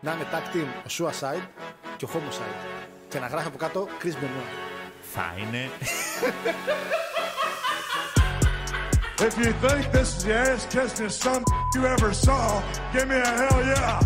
να 0.00 0.12
είναι 0.12 0.26
tag 0.32 0.54
team 0.54 0.66
ο 0.86 0.88
Suicide 0.98 1.46
και 1.96 2.04
ο 2.04 2.08
Homicide. 2.12 2.66
Και 3.08 3.18
να 3.18 3.26
γράφει 3.26 3.46
από 3.46 3.56
κάτω 3.56 3.88
Chris 4.02 4.14
Benoit. 4.22 4.52
Θα 5.14 5.34
είναι. 5.38 5.70
If 9.28 9.36
you 9.36 9.52
think 9.62 9.92
this 9.92 10.08
is 10.16 10.24
the 10.24 10.34
ass 10.34 10.64
kissing 10.72 11.10
some 11.24 11.44
you 11.74 11.82
ever 11.94 12.10
saw, 12.24 12.62
give 12.92 13.06
me 13.10 13.16
a 13.16 13.32
hell 13.40 13.60
yeah. 13.72 13.98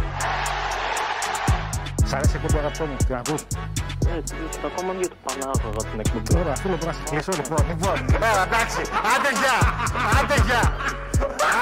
Σ' 2.04 2.12
αρέσει 2.12 2.32
η 2.32 2.36
εκπομπή 2.36 2.58
αγαπητό 2.58 2.86
μου, 2.86 2.96
την 2.96 3.14
ακούς; 3.14 3.42
Έτσι, 4.16 4.34
ακόμα 4.64 4.92
μια 4.92 5.08
του 5.08 5.16
Πανάγωγα 5.24 5.90
την 5.90 6.00
εκπομπή. 6.00 6.38
Ωραία, 6.38 6.52
αυτό 6.52 6.68
πρέπει 6.68 6.86
να 6.86 6.92
σε 6.92 7.02
κλείσω 7.10 7.32
λοιπόν. 7.36 7.66
Λοιπόν, 7.68 7.96
έλα 8.16 8.42
εντάξει, 8.42 8.82
άντε 9.12 9.30
γεια, 9.40 9.58
άντε 10.18 10.36
γεια, 10.46 10.62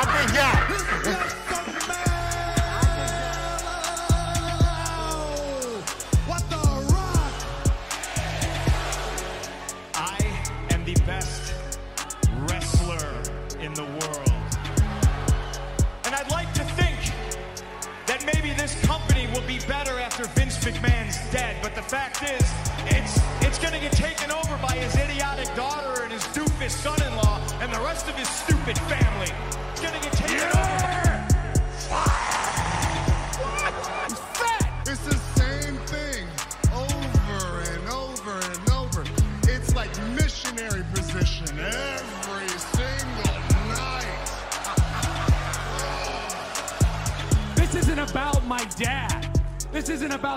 άντε 0.00 0.20
γεια. 0.32 0.50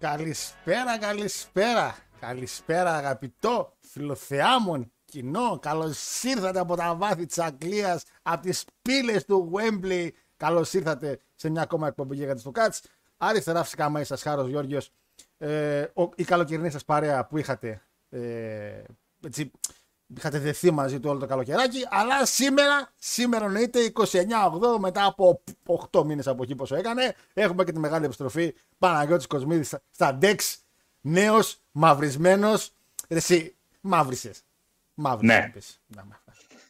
Καλησπέρα, 0.00 0.98
καλησπέρα. 0.98 1.96
Καλησπέρα 2.20 2.94
αγαπητό 2.96 3.76
φιλοθεάμον 3.80 4.92
κοινό. 5.04 5.58
Καλώς 5.58 6.22
ήρθατε 6.22 6.58
από 6.58 6.76
τα 6.76 6.94
βάθη 6.94 7.26
της 7.26 7.38
Αγγλίας, 7.38 8.04
από 8.22 8.42
τις 8.42 8.64
πύλες 8.82 9.24
του 9.24 9.50
Wembley. 9.54 10.08
Καλώς 10.36 10.72
ήρθατε 10.72 11.18
σε 11.34 11.48
μια 11.50 11.62
ακόμα 11.62 11.86
εκπομπή 11.86 12.16
για 12.16 12.36
στο 12.36 12.50
Κάτς. 12.50 12.82
Αριστερά 13.16 13.62
φυσικά 13.62 13.88
μαζί 13.88 14.04
σας 14.04 14.22
Χάρος 14.22 14.48
Γιώργιος. 14.48 14.90
Ε, 15.38 15.86
ο- 15.94 16.08
η 16.16 16.24
καλοκαιρινή 16.24 16.70
σας 16.70 16.84
παρέα 16.84 17.26
που 17.26 17.38
είχατε 17.38 17.82
ε, 18.10 18.82
έτσι, 19.24 19.50
είχατε 20.16 20.38
δεθεί 20.38 20.70
μαζί 20.70 21.00
του 21.00 21.10
όλο 21.10 21.18
το 21.18 21.26
καλοκαιράκι. 21.26 21.86
Αλλά 21.90 22.26
σήμερα, 22.26 22.88
σήμερα 22.98 23.44
εννοείται 23.44 23.92
29-8 23.94 24.78
μετά 24.78 25.04
από 25.04 25.42
8 25.92 26.04
μήνες 26.04 26.26
από 26.26 26.42
εκεί 26.42 26.54
πόσο 26.54 26.74
έκανε. 26.76 27.14
Έχουμε 27.34 27.64
και 27.64 27.72
τη 27.72 27.78
μεγάλη 27.78 28.04
επιστροφή 28.04 28.54
Παναγιώτης 28.78 29.26
Κοσμίδης 29.26 29.66
στα- 29.66 29.80
στα 29.90 30.18
Dex. 30.22 30.36
Νέος, 31.00 31.60
μαυρισμένος. 31.72 32.72
Ρε 33.08 33.16
Εσύ, 33.16 33.54
μαύρισες. 33.80 34.42
Μαύρισες. 34.94 35.36
Ναι. 35.38 35.44
είπες. 35.48 35.80
Να, 35.86 36.04
μα- 36.04 36.20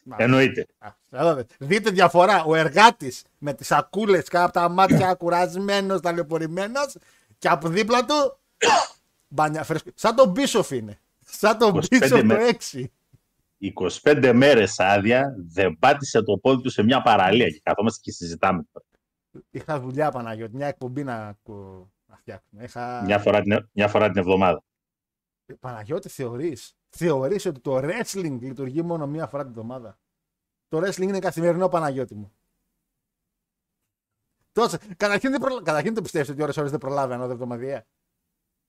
μαύρισες. 0.03 0.25
Εννοείται. 0.25 0.67
Α, 0.79 0.89
εδώ 1.11 1.33
δε- 1.33 1.43
Δείτε 1.59 1.89
διαφορά. 1.89 2.43
Ο 2.43 2.55
εργάτης 2.55 3.23
με 3.37 3.53
τις 3.53 3.67
σακούλες 3.67 4.27
κάτω 4.27 4.45
από 4.45 4.53
τα 4.53 4.69
μάτια, 4.69 5.13
κουρασμένος, 5.21 6.01
ταλαιπωρημένος 6.01 6.95
και 7.39 7.47
από 7.47 7.67
δίπλα 7.69 8.05
του. 8.05 8.37
μπανιά 9.27 9.63
φρέσκο. 9.63 9.89
Σαν 9.95 10.15
τον 10.15 10.29
Μπίσοφ 10.29 10.71
είναι. 10.71 10.99
Σαν 11.25 11.57
τον 11.57 11.69
25 11.69 11.87
Μπίσοφ 11.99 12.19
το 12.19 12.25
με- 12.25 12.57
6. 12.73 12.91
25 13.61 14.31
μέρες 14.35 14.79
άδεια, 14.79 15.35
δεν 15.53 15.77
πάτησε 15.79 16.21
το 16.21 16.37
πόδι 16.37 16.61
του 16.61 16.69
σε 16.69 16.83
μια 16.83 17.01
παραλία 17.01 17.49
και 17.49 17.61
καθόμαστε 17.63 17.99
και 18.03 18.11
συζητάμε. 18.11 18.63
Είχα 19.49 19.79
δουλειά 19.79 20.11
Παναγιώτη, 20.11 20.55
μια 20.55 20.67
εκπομπή 20.67 21.03
να, 21.03 21.27
ακου- 21.27 21.87
να 22.05 22.15
φτιάξουμε. 22.15 22.63
Είχα... 22.63 23.03
Μια 23.03 23.19
φορά, 23.19 23.41
την, 23.41 23.69
μια 23.71 23.87
φορά 23.87 24.09
την 24.09 24.17
εβδομάδα. 24.17 24.63
Παναγιώτη, 25.59 26.09
θεωρεί. 26.09 26.57
Θεωρείς 26.89 27.45
ότι 27.45 27.59
το 27.59 27.77
wrestling 27.77 28.37
λειτουργεί 28.41 28.81
μόνο 28.81 29.07
μία 29.07 29.27
φορά 29.27 29.43
την 29.43 29.51
εβδομάδα; 29.51 29.99
Το 30.67 30.77
wrestling 30.77 31.01
είναι 31.01 31.19
καθημερινό 31.19 31.69
Παναγιώτη 31.69 32.15
μου. 32.15 32.31
Τόσο. 34.51 34.77
Καταρχήν, 34.97 35.31
δεν 35.31 35.39
προλα... 35.39 35.61
Καταρχήν 35.63 35.93
το 35.93 36.01
πιστεύεις 36.01 36.29
ότι 36.29 36.41
ώρες 36.41 36.57
ώρες 36.57 36.71
δεν 36.71 36.79
προλάβει 36.79 37.13
ανώδε 37.13 37.33
εβδομαδιαία. 37.33 37.85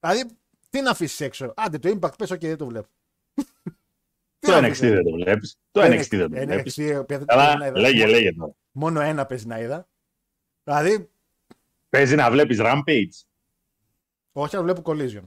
Δηλαδή, 0.00 0.36
τι 0.70 0.81
να 0.81 0.91
αφήσεις 0.91 1.20
έξω; 1.20 1.52
Άντε, 1.56 1.78
το 1.78 1.98
impact 1.98 2.19
πες, 2.19 2.32
ok, 2.32 2.41
δεν 2.41 2.56
το 2.56 2.66
βλέπω. 2.66 2.88
Τι 4.42 4.48
Το 4.48 4.53
να 4.53 4.58
NXT 4.58 4.70
αφήσεις 4.70 4.91
δεν 4.91 5.04
το 5.04 5.10
βλέπεις. 5.10 5.56
Το 5.70 5.80
NXT 5.82 6.08
δεν 6.08 6.20
το 6.20 6.28
βλέπεις. 6.28 6.75
NXT, 6.76 7.06
παιδιά, 7.06 7.19
δεν 7.19 7.25
Αλλά 7.26 7.56
το 7.58 7.64
είδα. 7.64 7.78
λέγε, 7.80 8.06
λέγε 8.06 8.32
τώρα. 8.32 8.54
Μόνο 8.72 9.00
ένα 9.00 9.26
παίζει 9.26 9.47
να 9.47 9.60
είδα. 9.60 9.88
Δηλαδή, 10.64 11.10
Παίζει 11.88 12.14
να 12.14 12.30
βλέπεις 12.30 12.58
Rampage. 12.60 13.25
όχι 14.32 14.56
να 14.56 14.62
βλέπω 14.62 14.82
collision. 14.84 15.22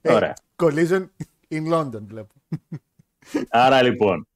Ε, 0.00 0.12
Ωραία. 0.12 0.34
Collision 0.56 1.06
in 1.48 1.72
London 1.72 2.00
βλέπω. 2.02 2.34
Άρα 3.48 3.82
λοιπόν, 3.82 4.28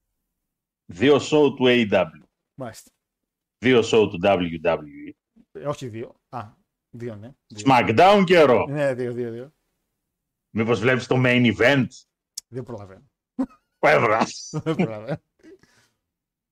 δύο 0.86 1.16
show 1.16 1.54
του 1.56 1.64
AEW, 1.66 2.04
Μάλιστα. 2.54 2.90
δύο 3.58 3.78
show 3.80 4.08
του 4.10 4.18
WWE, 4.22 5.10
Ε, 5.52 5.66
όχι 5.66 5.88
δύο. 5.88 6.14
Α, 6.28 6.42
δύο, 6.90 7.16
ναι. 7.16 7.30
Δύο. 7.46 7.64
SmackDown 7.66 8.22
και 8.26 8.44
Raw. 8.48 8.64
Ναι, 8.68 8.94
δύο, 8.94 9.12
δύο, 9.12 9.30
δύο. 9.30 9.52
Μήπως 10.50 10.80
βλέπεις 10.80 11.06
το 11.06 11.16
main 11.24 11.54
event; 11.56 11.86
Δεν 12.48 12.62
προλαβαίνω. 12.62 13.10
Που 13.84 13.90
έβγαλες. 13.90 14.48
Δεν 14.64 14.74
προλαβαίνω. 14.74 15.20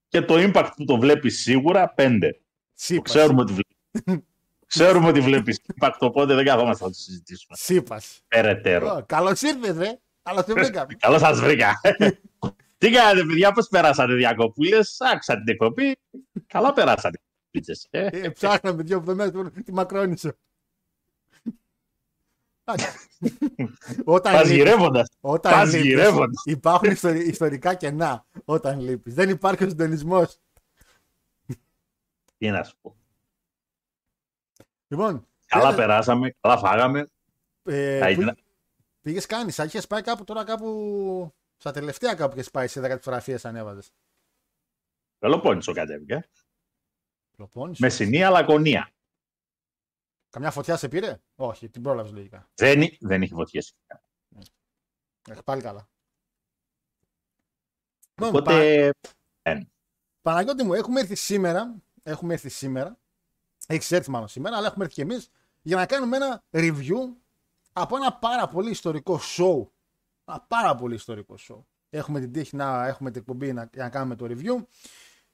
και 0.07 0.21
το 0.21 0.35
impact 0.37 0.69
που 0.75 0.85
το 0.85 0.97
βλέπεις 0.97 1.41
σίγουρα, 1.41 1.93
πέντε. 1.93 2.31
Το 2.31 2.39
Σύπας. 2.73 3.11
ξέρουμε 3.11 3.41
ότι 3.41 3.51
βλέπεις. 3.53 4.25
ξέρουμε 4.65 5.07
ότι 5.07 5.19
βλέπεις 5.19 5.61
impact, 5.73 5.97
οπότε 5.99 6.33
δεν 6.33 6.45
καθόμαστε 6.45 6.83
να 6.83 6.89
το 6.89 6.95
συζητήσουμε. 6.95 7.57
Σύπας. 7.57 8.21
Περαιτέρω. 8.27 9.03
Καλώς 9.05 9.41
ήρθες, 9.41 9.77
ρε. 9.77 9.99
Καλώς 10.23 10.45
σε 10.45 10.53
βρήκαμε. 10.53 10.93
Καλώς 10.99 11.19
σας 11.19 11.39
βρήκα. 11.39 11.81
Τι 12.77 12.89
κάνετε, 12.91 13.25
παιδιά, 13.25 13.51
πώς 13.51 13.67
περάσατε 13.67 14.13
διακοπούλες; 14.13 14.97
Άκουσα 14.99 15.35
την 15.35 15.47
εκπομπή. 15.47 15.95
Καλά 16.47 16.73
περάσατε. 16.73 17.19
Πίτσες, 17.51 17.87
ε. 17.89 18.07
Ε, 18.11 18.29
Ψάχναμε 18.29 18.83
δύο 18.83 18.97
εβδομάδες 18.97 19.51
τη 19.65 19.73
Μακρόνισο. 19.73 20.31
Όταν 24.03 24.33
Πας 24.33 24.43
λείπεις- 24.43 24.55
γυρεύοντας. 24.57 25.09
όταν 25.21 25.51
πας 25.51 25.71
λείπεις, 25.71 25.85
γυρεύοντας. 25.87 26.41
Υπάρχουν 26.45 26.91
ιστορι- 26.91 27.27
ιστορικά 27.27 27.73
κενά 27.75 28.25
όταν 28.45 28.79
λείπεις. 28.79 29.13
Δεν 29.13 29.29
υπάρχει 29.29 29.63
ο 29.63 29.69
συντονισμός. 29.69 30.39
Τι 32.37 32.49
να 32.49 32.63
σου 32.63 32.75
πω. 32.81 32.95
Λοιπόν, 34.87 35.27
Καλά 35.45 35.73
ε, 35.73 35.75
περάσαμε, 35.75 36.35
καλά 36.41 36.57
φάγαμε. 36.57 37.07
ε, 37.63 37.99
Θα 37.99 38.05
που- 38.05 38.11
ήθελα- 38.11 38.35
πήγες 39.01 39.25
κάνεις, 39.25 39.53
σαν 39.55 39.65
είχες 39.67 39.87
πάει 39.87 40.01
κάπου 40.01 40.23
τώρα 40.23 40.43
κάπου. 40.43 41.33
Στα 41.57 41.71
τελευταία 41.71 42.15
κάπου 42.15 42.33
είχες 42.35 42.51
πάει 42.51 42.67
σε 42.67 42.79
10 42.81 42.93
φωτογραφίες 42.97 43.45
ανέβαζες. 43.45 43.93
Πελοπόννησο 45.19 45.73
κατέβηκα. 45.73 46.25
Προπόνηση. 47.37 47.81
Μεσσηνία, 47.81 48.29
Λακωνία. 48.29 48.89
Καμιά 50.33 50.51
φωτιά 50.51 50.77
σε 50.77 50.87
πήρε; 50.87 51.21
Όχι, 51.35 51.69
την 51.69 51.81
πρόλαβες 51.81 52.11
λογικά. 52.11 52.49
Δεν, 52.55 52.83
δεν 52.99 53.21
είχε 53.21 53.33
φωτιές. 53.33 53.75
Έχει 55.29 55.43
πάλι 55.43 55.61
καλά. 55.61 55.89
Λοιπόν, 58.15 58.43
Πα- 58.43 58.51
Οπότε, 58.51 58.91
Παναγιώτη 60.21 60.63
μου, 60.63 60.73
έχουμε 60.73 60.99
έρθει 60.99 61.15
σήμερα. 61.15 61.75
Έχουμε 62.03 62.33
έρθει 62.33 62.49
σήμερα. 62.49 62.99
Έχεις 63.67 63.91
έρθει 63.91 64.09
μάλλον 64.09 64.27
σήμερα, 64.27 64.57
αλλά 64.57 64.67
έχουμε 64.67 64.83
έρθει 64.83 64.95
και 64.95 65.01
εμείς 65.01 65.29
για 65.61 65.75
να 65.75 65.85
κάνουμε 65.85 66.15
ένα 66.17 66.43
review 66.51 67.15
από 67.73 67.95
ένα 67.95 68.13
πάρα 68.13 68.47
πολύ 68.47 68.69
ιστορικό 68.69 69.19
show. 69.37 69.67
Ένα 70.25 70.41
πάρα 70.47 70.75
πολύ 70.75 70.95
ιστορικό 70.95 71.35
show. 71.47 71.63
έχουμε 71.89 72.19
την 72.19 72.31
τύχη 72.31 72.55
να 72.55 72.87
έχουμε 72.87 73.11
την 73.11 73.19
εκπομπή 73.21 73.53
να, 73.53 73.69
για 73.73 73.83
να 73.83 73.89
κάνουμε 73.89 74.15
το 74.15 74.25
review. 74.29 74.65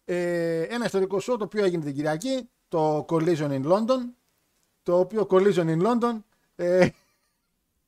Ε, 0.05 0.61
ένα 0.61 0.85
ιστορικό 0.85 1.17
show 1.17 1.35
το 1.37 1.43
οποίο 1.43 1.63
έγινε 1.63 1.83
την 1.83 1.93
Κυριακή, 1.93 2.49
το 2.67 3.05
Collision 3.09 3.49
in 3.49 3.65
London, 3.65 3.99
το 4.89 4.99
οποίο 4.99 5.27
Collision 5.29 5.65
in 5.77 5.81
London, 5.81 6.17
ε, 6.55 6.87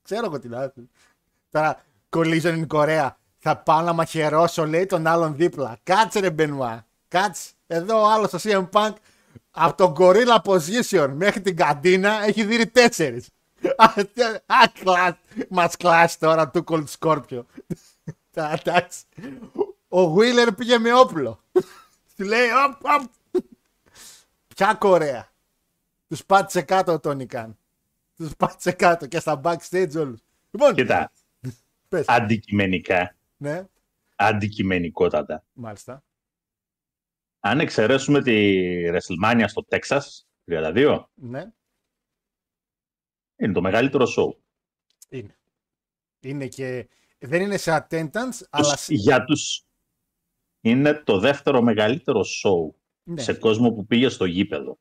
ξέρω 0.03 0.25
εγώ 0.25 0.39
τι 0.39 0.47
να 0.47 0.69
πω. 0.69 0.89
Τώρα, 1.51 1.81
Collision 2.09 2.59
in 2.61 2.67
Κορέα, 2.67 3.17
θα 3.37 3.57
πάω 3.57 3.81
να 3.81 3.93
μαχαιρώσω, 3.93 4.65
λέει, 4.65 4.85
τον 4.85 5.07
άλλον 5.07 5.35
δίπλα. 5.35 5.77
Κάτσε 5.83 6.19
ρε 6.19 6.29
Μπενουά, 6.29 6.85
κάτσε. 7.07 7.49
Εδώ 7.67 8.01
ο 8.01 8.09
άλλος 8.11 8.27
στο 8.29 8.39
CM 8.41 8.69
Punk, 8.69 8.93
από 9.51 9.75
τον 9.77 9.95
Gorilla 9.97 10.37
Position 10.43 11.09
μέχρι 11.13 11.41
την 11.41 11.55
καντίνα, 11.55 12.23
έχει 12.23 12.43
δει 12.43 12.67
τέσσερις. 12.67 13.29
Μας 15.49 15.77
κλάσει 15.77 16.19
τώρα 16.19 16.49
του 16.49 16.63
Cold 16.67 16.85
Scorpio. 16.99 17.41
Τα- 18.33 18.51
Εντάξει. 18.59 19.03
Ο 19.89 20.15
Wheeler 20.15 20.49
πήγε 20.57 20.77
με 20.77 20.93
όπλο. 20.93 21.39
Του 22.17 22.23
λέει, 22.31 22.47
οπ, 22.67 22.85
οπ. 23.01 23.11
Ποια 24.55 24.73
Κορέα. 24.73 25.30
Τους 26.11 26.25
πάτησε 26.25 26.61
κάτω 26.61 26.91
ο 26.93 26.99
Τόνι 26.99 27.25
Καν. 27.25 27.57
Τους 28.15 28.35
πάτησε 28.35 28.71
κάτω 28.71 29.07
και 29.07 29.19
στα 29.19 29.41
backstage 29.43 29.95
όλους. 29.95 30.19
Λοιπόν, 30.51 30.75
Κοίτα, 30.75 31.11
πες. 31.87 32.05
αντικειμενικά, 32.07 33.15
Ναι, 33.37 33.67
αντικειμενικότατα. 34.15 35.45
μάλιστα. 35.53 36.03
Αν 37.39 37.59
εξαιρέσουμε 37.59 38.21
τη 38.21 38.57
WrestleMania 38.87 39.43
στο 39.47 39.63
Τέξας, 39.63 40.27
32, 40.45 41.09
Ναι, 41.13 41.51
είναι 43.35 43.53
το 43.53 43.61
μεγαλύτερο 43.61 44.05
show. 44.17 44.35
είναι. 45.09 45.37
Είναι 46.19 46.47
και. 46.47 46.87
Δεν 47.19 47.41
είναι 47.41 47.57
σε 47.57 47.71
attendance, 47.89 48.41
αλλά. 48.49 48.77
σε- 48.77 48.93
Για 48.93 49.23
τους 49.23 49.65
είναι 50.61 50.93
το 50.93 51.19
δεύτερο 51.19 51.61
μεγαλύτερο 51.61 52.21
show 52.21 52.75
Ναι. 53.03 53.21
σε 53.21 53.33
κόσμο 53.33 53.71
που 53.71 53.85
πήγε 53.85 54.09
στο 54.09 54.25
γήπεδο. 54.25 54.79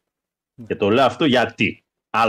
Ναι. 0.60 0.66
Και 0.66 0.76
το 0.76 0.90
λέω 0.90 1.04
αυτό 1.04 1.24
γιατί. 1.24 1.84
Α. 2.10 2.24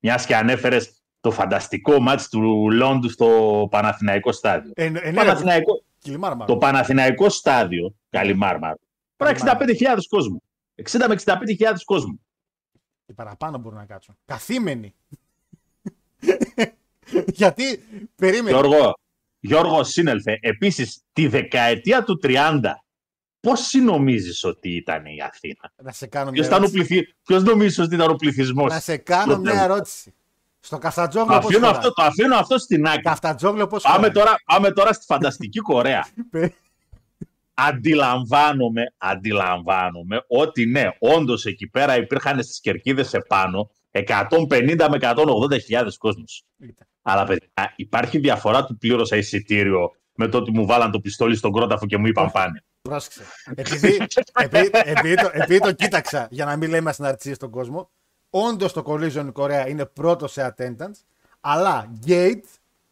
Μιας 0.00 0.26
και 0.26 0.36
ανέφερες 0.36 1.02
το 1.20 1.30
φανταστικό 1.30 2.00
μάτς 2.00 2.28
του 2.28 2.70
Λόντου 2.70 3.08
στο 3.08 3.68
Παναθηναϊκό 3.70 4.32
στάδιο. 4.32 4.72
Ε, 4.74 4.84
ε, 4.84 4.88
ναι, 4.88 5.00
ρε, 5.00 5.12
Παναθηναϊκό, 5.12 5.82
Κιλιμάρ, 5.98 6.30
μάλλον. 6.32 6.46
το 6.46 6.56
Παναθηναϊκό 6.56 7.28
στάδιο, 7.28 7.94
καλή 8.10 8.34
μάρμαρ, 8.34 8.74
πρέπει 9.16 9.40
65.000 9.44 9.98
κόσμο. 10.08 10.42
60 10.90 11.06
με 11.08 11.16
65.000 11.24 11.34
κόσμο. 11.84 12.20
Και 13.06 13.12
παραπάνω 13.12 13.58
μπορούν 13.58 13.78
να 13.78 13.84
κάτσουν. 13.84 14.16
Καθήμενοι. 14.24 14.94
Γιατί, 17.40 17.84
περίμενε. 18.16 18.50
Γιώργο, 18.50 18.94
Γιώργο 19.40 19.84
Σύνελφε, 19.84 20.38
επίσης 20.40 21.02
τη 21.12 21.26
δεκαετία 21.26 22.04
του 22.04 22.20
30, 22.22 22.60
πόσοι 23.42 23.80
νομίζεις 23.80 24.44
ότι 24.44 24.68
ήταν 24.76 25.04
η 25.06 25.16
Αθήνα; 25.22 25.72
Να 25.82 25.92
σε 25.92 26.06
κάνω 26.06 26.30
Ποιος, 26.30 26.48
μια 26.48 26.56
ήταν 26.56 26.62
ο 26.68 26.70
ερώτηση. 26.72 26.94
πληθυ... 26.94 27.14
Ποιος 27.26 27.42
νομίζεις 27.42 27.78
ότι 27.78 27.94
ήταν 27.94 28.10
ο 28.10 28.14
πληθυσμός; 28.14 28.72
Να 28.72 28.80
σε 28.80 28.96
κάνω 28.96 29.34
του 29.34 29.40
μια 29.40 29.52
Θεού. 29.52 29.62
ερώτηση. 29.62 30.14
Στο 30.60 30.76
Το 30.76 30.82
Καφτατζόγλιο 30.82 31.36
πώς 31.38 31.44
αφήνω, 31.44 31.58
χωράει. 31.66 31.76
αυτό, 31.78 31.92
το 31.92 32.02
αφήνω 32.02 32.36
αυτό 32.36 32.58
στην 32.58 32.86
άκρη. 32.86 33.02
Καφτατζόγλιο 33.02 33.66
πώς 33.66 33.82
Πάμε 33.82 33.96
χωράει. 33.96 34.10
τώρα, 34.12 34.34
πάμε 34.44 34.70
τώρα 34.70 34.92
στη 34.92 35.04
φανταστική 35.04 35.58
Κορέα. 35.58 36.06
Πε- 36.30 36.52
αντιλαμβάνομαι, 37.54 38.82
αντιλαμβάνομαι 38.98 40.24
ότι 40.28 40.66
ναι, 40.66 40.88
όντως 40.98 41.44
εκεί 41.46 41.66
πέρα 41.68 41.96
υπήρχαν 41.96 42.42
στις 42.42 42.60
κερκίδες 42.60 43.14
επάνω 43.14 43.70
150 43.90 44.86
με 44.90 44.98
180 45.00 45.60
χιλιάδες 45.64 45.96
κόσμος. 45.98 46.44
Κοίτα. 46.58 46.86
Αλλά 47.02 47.24
παιδιά, 47.24 47.72
υπάρχει 47.76 48.18
διαφορά 48.18 48.64
του 48.64 48.76
πλήρωσα 48.78 49.16
εισιτήριο 49.16 49.90
με 50.14 50.28
το 50.28 50.38
ότι 50.38 50.50
μου 50.52 50.66
βάλαν 50.66 50.90
το 50.90 51.00
πιστόλι 51.00 51.36
στον 51.36 51.52
κρόταφο 51.52 51.86
και 51.86 51.96
μου 51.98 52.06
είπαν 52.06 52.30
πάνε. 52.30 52.64
Πρόσεξε. 52.82 53.22
Επειδή, 53.54 54.06
επειδή, 54.34 54.70
επειδή, 54.72 55.14
το, 55.14 55.30
επειδή 55.32 55.58
το 55.58 55.72
κοίταξα, 55.72 56.28
για 56.30 56.44
να 56.44 56.56
μην 56.56 56.70
λέμε 56.70 56.90
ασυναρτησίες 56.90 57.36
στον 57.36 57.50
κόσμο, 57.50 57.90
όντως 58.30 58.72
το 58.72 58.82
Collision 58.86 59.24
η 59.28 59.32
Κορέα 59.32 59.68
είναι 59.68 59.86
πρώτο 59.86 60.26
σε 60.28 60.54
attendance, 60.56 61.00
αλλά 61.40 61.92
Gate, 62.06 62.42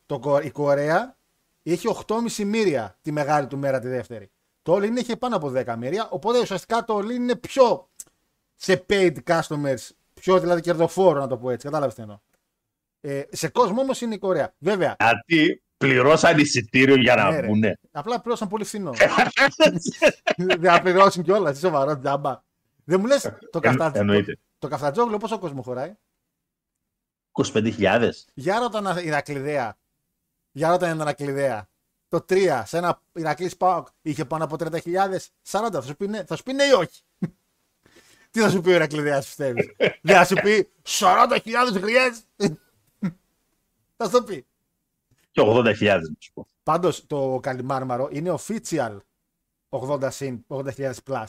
το, 0.07 0.19
Κο- 0.19 0.41
η 0.41 0.51
Κορέα, 0.51 1.17
είχε 1.63 1.89
8,5 2.07 2.45
μοίρια 2.45 2.99
τη 3.03 3.13
μεγάλη 3.13 3.47
του 3.47 3.59
μέρα 3.59 3.79
τη 3.79 3.89
δεύτερη. 3.89 4.31
Το 4.63 4.75
All 4.75 4.83
In 4.83 4.97
είχε 4.99 5.17
πάνω 5.17 5.37
από 5.37 5.53
10 5.57 5.75
μοίρια, 5.79 6.09
οπότε 6.11 6.39
ουσιαστικά 6.39 6.85
το 6.85 6.99
All 6.99 7.05
In 7.05 7.11
είναι 7.11 7.37
πιο 7.37 7.89
σε 8.55 8.85
paid 8.89 9.17
customers, 9.25 9.89
πιο 10.15 10.41
δηλαδή 10.41 10.61
κερδοφόρο 10.61 11.21
να 11.21 11.27
το 11.27 11.37
πω 11.37 11.51
έτσι, 11.51 11.67
κατάλαβες 11.67 11.95
τι 11.95 12.03
εννοώ. 12.03 12.19
Ε, 13.01 13.23
σε 13.31 13.49
κόσμο 13.49 13.81
όμως 13.81 14.01
είναι 14.01 14.15
η 14.15 14.19
Κορέα. 14.19 14.55
Βέβαια, 14.59 14.97
Γιατί 14.99 15.63
πληρώσαν 15.81 16.38
εισιτήριο 16.38 16.94
για 16.97 17.15
να 17.15 17.31
Ναι, 17.31 17.41
ρε. 17.41 17.47
βγουν. 17.47 17.62
απλά 17.91 18.21
πλήρωσαν 18.21 18.49
πολύ 18.49 18.65
φθηνό. 18.65 18.93
Δεν 20.37 20.61
θα 20.73 20.81
πληρώσουν 20.82 21.23
κιόλας, 21.23 21.53
είσαι 21.56 21.61
σοβαρός, 21.67 21.99
τζάμπα. 21.99 22.43
Δεν 22.85 23.00
μου 23.00 23.06
λες 23.06 23.32
το, 23.50 23.61
καφτατζ... 23.61 23.97
εννοείται. 23.99 24.38
το 24.59 24.69
καφτατζόγλιο 24.69 25.19
πόσο 25.19 25.38
κόσμο 25.38 25.62
χωράει; 25.62 25.97
25.000. 27.32 28.11
Για 28.35 28.59
ρώτα 28.59 28.79
ένα 28.79 29.03
Ηρακλειδέα. 29.03 29.79
Για 30.53 30.69
ρώτα 30.69 30.87
ένα 30.88 31.03
Ηρακλειδέα. 31.03 31.69
Το 32.09 32.25
3 32.29 32.62
σε 32.65 32.76
ένα 32.79 33.03
Ηρακλής 33.12 33.56
Πάοκ 33.56 33.88
είχε 34.03 34.25
πάνω 34.25 34.44
από 34.44 34.56
30.000. 34.59 34.79
40 35.50 35.69
θα 35.73 35.83
σου 35.83 35.97
πει 35.97 36.06
ναι, 36.09 36.25
θα 36.25 36.37
σου 36.37 36.43
πει 36.43 36.53
ναι 36.53 36.65
ή 36.65 36.73
όχι; 36.73 37.03
Τι 38.31 38.41
θα 38.41 38.50
σου 38.50 38.61
πει 38.61 38.71
ο 38.71 38.73
Ηρακλειδέας, 38.75 39.26
πιστεύεις; 39.26 39.67
Δεν 40.03 40.17
θα 40.17 40.25
σου 40.25 40.35
πει 40.35 40.71
40.000 40.99 41.81
γριές; 41.81 42.23
θα 43.97 44.05
σου 44.05 44.11
το 44.11 44.23
πει. 44.23 44.47
Και 45.31 45.41
80.000 45.44 45.65
να 45.87 46.17
σου 46.19 46.32
πω. 46.32 46.47
Πάντως 46.62 47.06
το 47.06 47.38
Καλιμάρμαρο 47.43 48.09
είναι 48.12 48.35
official 48.38 48.99
80 49.69 50.09
συν 50.11 50.44
80.000 50.49 50.93
plus. 51.06 51.25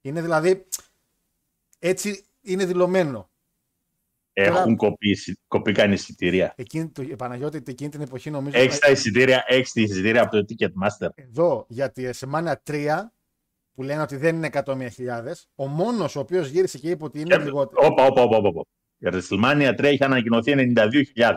Είναι 0.00 0.22
δηλαδή 0.22 0.66
έτσι 1.78 2.24
είναι 2.40 2.64
δηλωμένο. 2.66 3.30
Έχουν 4.34 4.76
κοπεί, 4.76 5.10
εισι- 5.10 5.38
κοπήκαν 5.48 5.92
εισιτήρια. 5.92 6.52
Εκείνη, 6.56 6.88
το, 6.88 7.02
Παναγιώτη 7.16 7.62
εκείνη 7.66 7.90
την 7.90 8.00
εποχή 8.00 8.30
νομίζω. 8.30 8.58
Έχεις 8.58 8.78
τα 8.78 8.90
εισιτήρια, 8.90 9.44
έχεις 9.46 9.72
τα 9.72 9.80
εισιτήρια 9.80 10.22
από 10.22 10.30
το 10.30 10.44
Ticketmaster. 10.48 11.08
Εδώ 11.14 11.64
για 11.68 11.92
τη 11.92 12.08
WrestleMania 12.10 12.52
3 12.70 13.12
που 13.74 13.82
λένε 13.82 14.02
ότι 14.02 14.16
δεν 14.16 14.36
είναι 14.36 14.48
101.000, 14.52 15.32
ο 15.54 15.66
μόνος 15.66 16.16
ο 16.16 16.20
οποίος 16.20 16.48
γύρισε 16.48 16.78
και 16.78 16.90
είπε 16.90 17.04
ότι 17.04 17.20
είναι 17.20 17.34
Ε, 17.34 17.38
λιγότερο. 17.38 17.86
Όπα, 17.86 18.06
όπα, 18.06 18.22
όπα, 18.22 18.36
όπα. 18.48 18.62
Η 18.98 19.06
WrestleMania 19.12 19.72
3 19.78 19.84
είχε 19.92 20.04
ανακοινωθεί 20.04 20.52
92.000. 20.56 21.32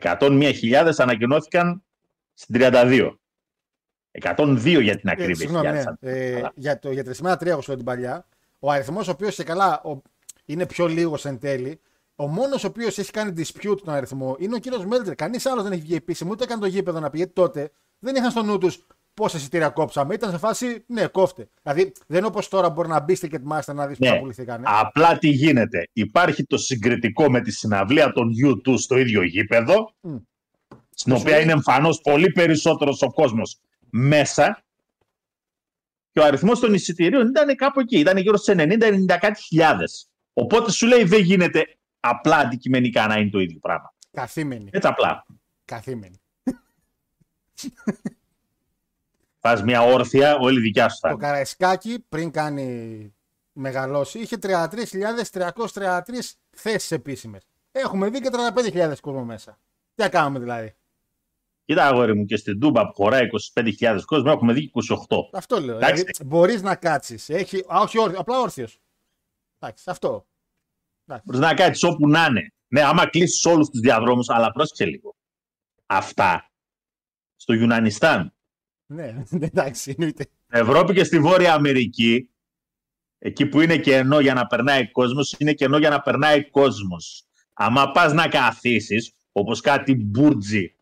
101.000 0.00 0.92
ανακοινώθηκαν 0.96 1.82
στην 2.34 2.54
32. 2.60 3.10
102 4.20 4.80
για 4.82 4.96
την 4.96 5.08
Ε, 5.08 5.12
ακρίβεια. 5.12 5.34
συγγνώμη, 5.34 5.66
ναι. 5.70 5.78
χιλιάδες. 5.78 5.96
ε, 6.00 6.36
Αλλά. 6.36 6.52
για, 6.54 6.78
το, 6.78 6.90
για 6.92 7.04
τη 7.04 7.10
WrestleMania 7.22 7.32
3, 7.34 7.46
εγώ 7.46 7.60
σου 7.60 7.68
λέω 7.68 7.76
την 7.76 7.86
παλιά, 7.86 8.26
ο 8.58 8.70
αριθμός 8.70 9.08
ο 9.08 9.10
οποίος 9.10 9.34
και 9.36 9.44
καλά 9.44 9.82
ο, 9.82 10.00
είναι 10.44 10.66
πιο 10.66 10.86
λίγος 10.86 11.24
εν 11.24 11.38
τέλει, 11.38 11.80
ο 12.16 12.26
μόνος 12.26 12.64
ο 12.64 12.66
οποίος 12.66 12.98
έχει 12.98 13.10
κάνει 13.10 13.32
dispute 13.36 13.76
τον 13.84 13.94
αριθμό 13.94 14.36
είναι 14.38 14.54
ο 14.54 14.58
κύριος 14.58 14.86
Μέλτερ. 14.86 15.14
Κανείς 15.14 15.46
άλλος 15.46 15.62
δεν 15.62 15.72
έχει 15.72 15.82
βγει 15.82 15.94
επίσημο, 15.94 16.30
ούτε 16.32 16.44
έκανε 16.44 16.60
το 16.60 16.66
γήπεδο 16.66 17.00
να 17.00 17.10
πει. 17.10 17.16
Γιατί 17.16 17.32
τότε 17.32 17.70
δεν 17.98 18.14
είχαν 18.14 18.30
στο 18.30 18.42
νου 18.42 18.58
τους 18.58 18.86
πόσα 19.14 19.36
εισιτήρια 19.36 19.68
κόψαμε. 19.68 20.14
Ήταν 20.14 20.30
σε 20.30 20.38
φάση, 20.38 20.84
ναι, 20.86 21.06
κόφτε. 21.06 21.48
Δηλαδή 21.62 21.92
δεν 22.06 22.18
είναι 22.18 22.26
όπως 22.26 22.48
τώρα 22.48 22.70
μπορεί 22.70 22.88
να 22.88 23.00
μπει 23.00 23.14
στο 23.14 23.28
Ticketmaster 23.30 23.74
να 23.74 23.86
δεις 23.86 23.98
Ναι. 23.98 24.12
πού 24.12 24.18
πουληθήκανε. 24.20 24.64
Απλά 24.68 25.18
τι 25.18 25.28
γίνεται. 25.28 25.88
Υπάρχει 25.92 26.44
το 26.44 26.58
συγκριτικό 26.58 27.30
με 27.30 27.40
τη 27.40 27.50
συναυλία 27.50 28.12
των 28.12 28.30
U2 28.44 28.74
στο 28.78 28.98
ίδιο 28.98 29.22
γήπεδο, 29.22 29.92
Μμ. 30.00 30.16
στην 30.90 31.12
οποία 31.12 31.40
είναι; 31.40 31.52
εμφανώς 31.52 32.00
πολύ 32.00 32.32
περισσότερος 32.32 33.02
ο 33.02 33.12
κόσμος 33.12 33.58
μέσα 33.90 34.62
και 36.12 36.20
ο 36.20 36.24
αριθμός 36.24 36.60
των 36.60 36.74
εισιτηρίων 36.74 37.28
ήταν 37.28 37.56
κάπου 37.56 37.80
εκεί, 37.80 37.98
ήταν 37.98 38.16
γύρω 38.16 38.36
στις 38.36 38.54
90-90 38.58 39.18
κάτι 39.20 39.40
χιλιάδες. 39.42 40.08
Οπότε 40.32 40.70
σου 40.70 40.86
λέει 40.86 41.04
δεν 41.04 41.20
γίνεται 41.20 41.76
απλά 42.00 42.36
αντικειμενικά 42.36 43.06
να 43.06 43.16
είναι 43.18 43.30
το 43.30 43.38
ίδιο 43.38 43.58
πράγμα. 43.58 43.94
Καθήμενη. 44.10 44.68
Έτσι 44.72 44.88
απλά. 44.88 45.26
Καθήμενη. 45.64 46.20
Φας 49.44 49.62
μια 49.62 49.82
όρθια, 49.82 50.36
όλη 50.36 50.60
δικιά 50.60 50.88
σου 50.88 50.98
θα 51.00 51.08
Το 51.08 51.14
είναι. 51.14 51.26
Καραϊσκάκι 51.26 52.04
πριν 52.08 52.30
κάνει 52.30 53.14
μεγαλώσει 53.52 54.18
είχε 54.18 54.36
33.333 54.42 56.00
θέσεις 56.50 56.90
επίσημες. 56.90 57.42
Έχουμε 57.72 58.08
δει 58.08 58.20
και 58.20 58.30
35.000 58.72 58.94
κόσμο 59.00 59.24
μέσα. 59.24 59.58
Τι 59.94 60.02
να 60.02 60.08
κάνουμε 60.08 60.38
δηλαδή; 60.38 60.74
Κοίτα 61.64 61.86
αγόρι 61.86 62.14
μου 62.14 62.24
και 62.24 62.36
στην 62.36 62.60
Τούμπα 62.60 62.86
που 62.86 62.92
χωράει 62.94 63.28
25.000 63.54 64.00
κόσμο 64.04 64.32
έχουμε 64.34 64.52
δει 64.52 64.70
28. 65.08 65.28
Αυτό 65.32 65.60
λέω. 65.60 65.76
Εντάξει. 65.76 65.94
Δηλαδή, 65.94 66.24
μπορείς 66.24 66.62
να 66.62 66.74
κάτσεις. 66.74 67.28
Έχει... 67.28 67.58
Α, 67.58 67.80
όχι 67.80 67.98
όρθιος, 67.98 68.20
απλά 68.20 68.40
όρθιος. 68.40 68.80
Εντάξει, 69.58 69.84
αυτό. 69.86 70.26
Εντάξει. 71.06 71.24
Μπορείς 71.26 71.40
να 71.40 71.54
κάτσεις 71.54 71.82
όπου 71.82 72.08
να 72.08 72.26
είναι. 72.26 72.52
Ναι, 72.68 72.82
άμα 72.82 73.06
κλείσεις 73.06 73.44
όλους 73.44 73.68
τους 73.68 73.80
διαδρόμους, 73.80 74.28
αλλά 74.28 74.52
πρόσεξε 74.52 74.84
λίγο. 74.84 75.14
Αυτά 75.86 76.50
στο 77.36 77.52
Γιουνανιστάν, 77.52 78.34
Ναι, 78.92 79.22
εντάξει, 79.30 79.94
εννοείται. 79.98 80.22
στην 80.22 80.60
Ευρώπη 80.60 80.94
και 80.94 81.04
στη 81.04 81.18
Βόρεια 81.18 81.54
Αμερική, 81.54 82.30
εκεί 83.18 83.46
που 83.46 83.60
είναι 83.60 83.76
κενό 83.78 84.20
για 84.20 84.34
να 84.34 84.46
περνάει 84.46 84.90
κόσμος, 84.90 85.34
είναι 85.38 85.52
κενό 85.52 85.78
για 85.78 85.90
να 85.90 86.00
περνάει 86.00 86.50
κόσμος. 86.50 87.24
Άμα 87.52 87.90
πας 87.90 88.12
να 88.12 88.28
καθίσεις, 88.28 89.12
όπως 89.32 89.60
κάτι 89.60 89.94
μπουρτζι 89.94 90.74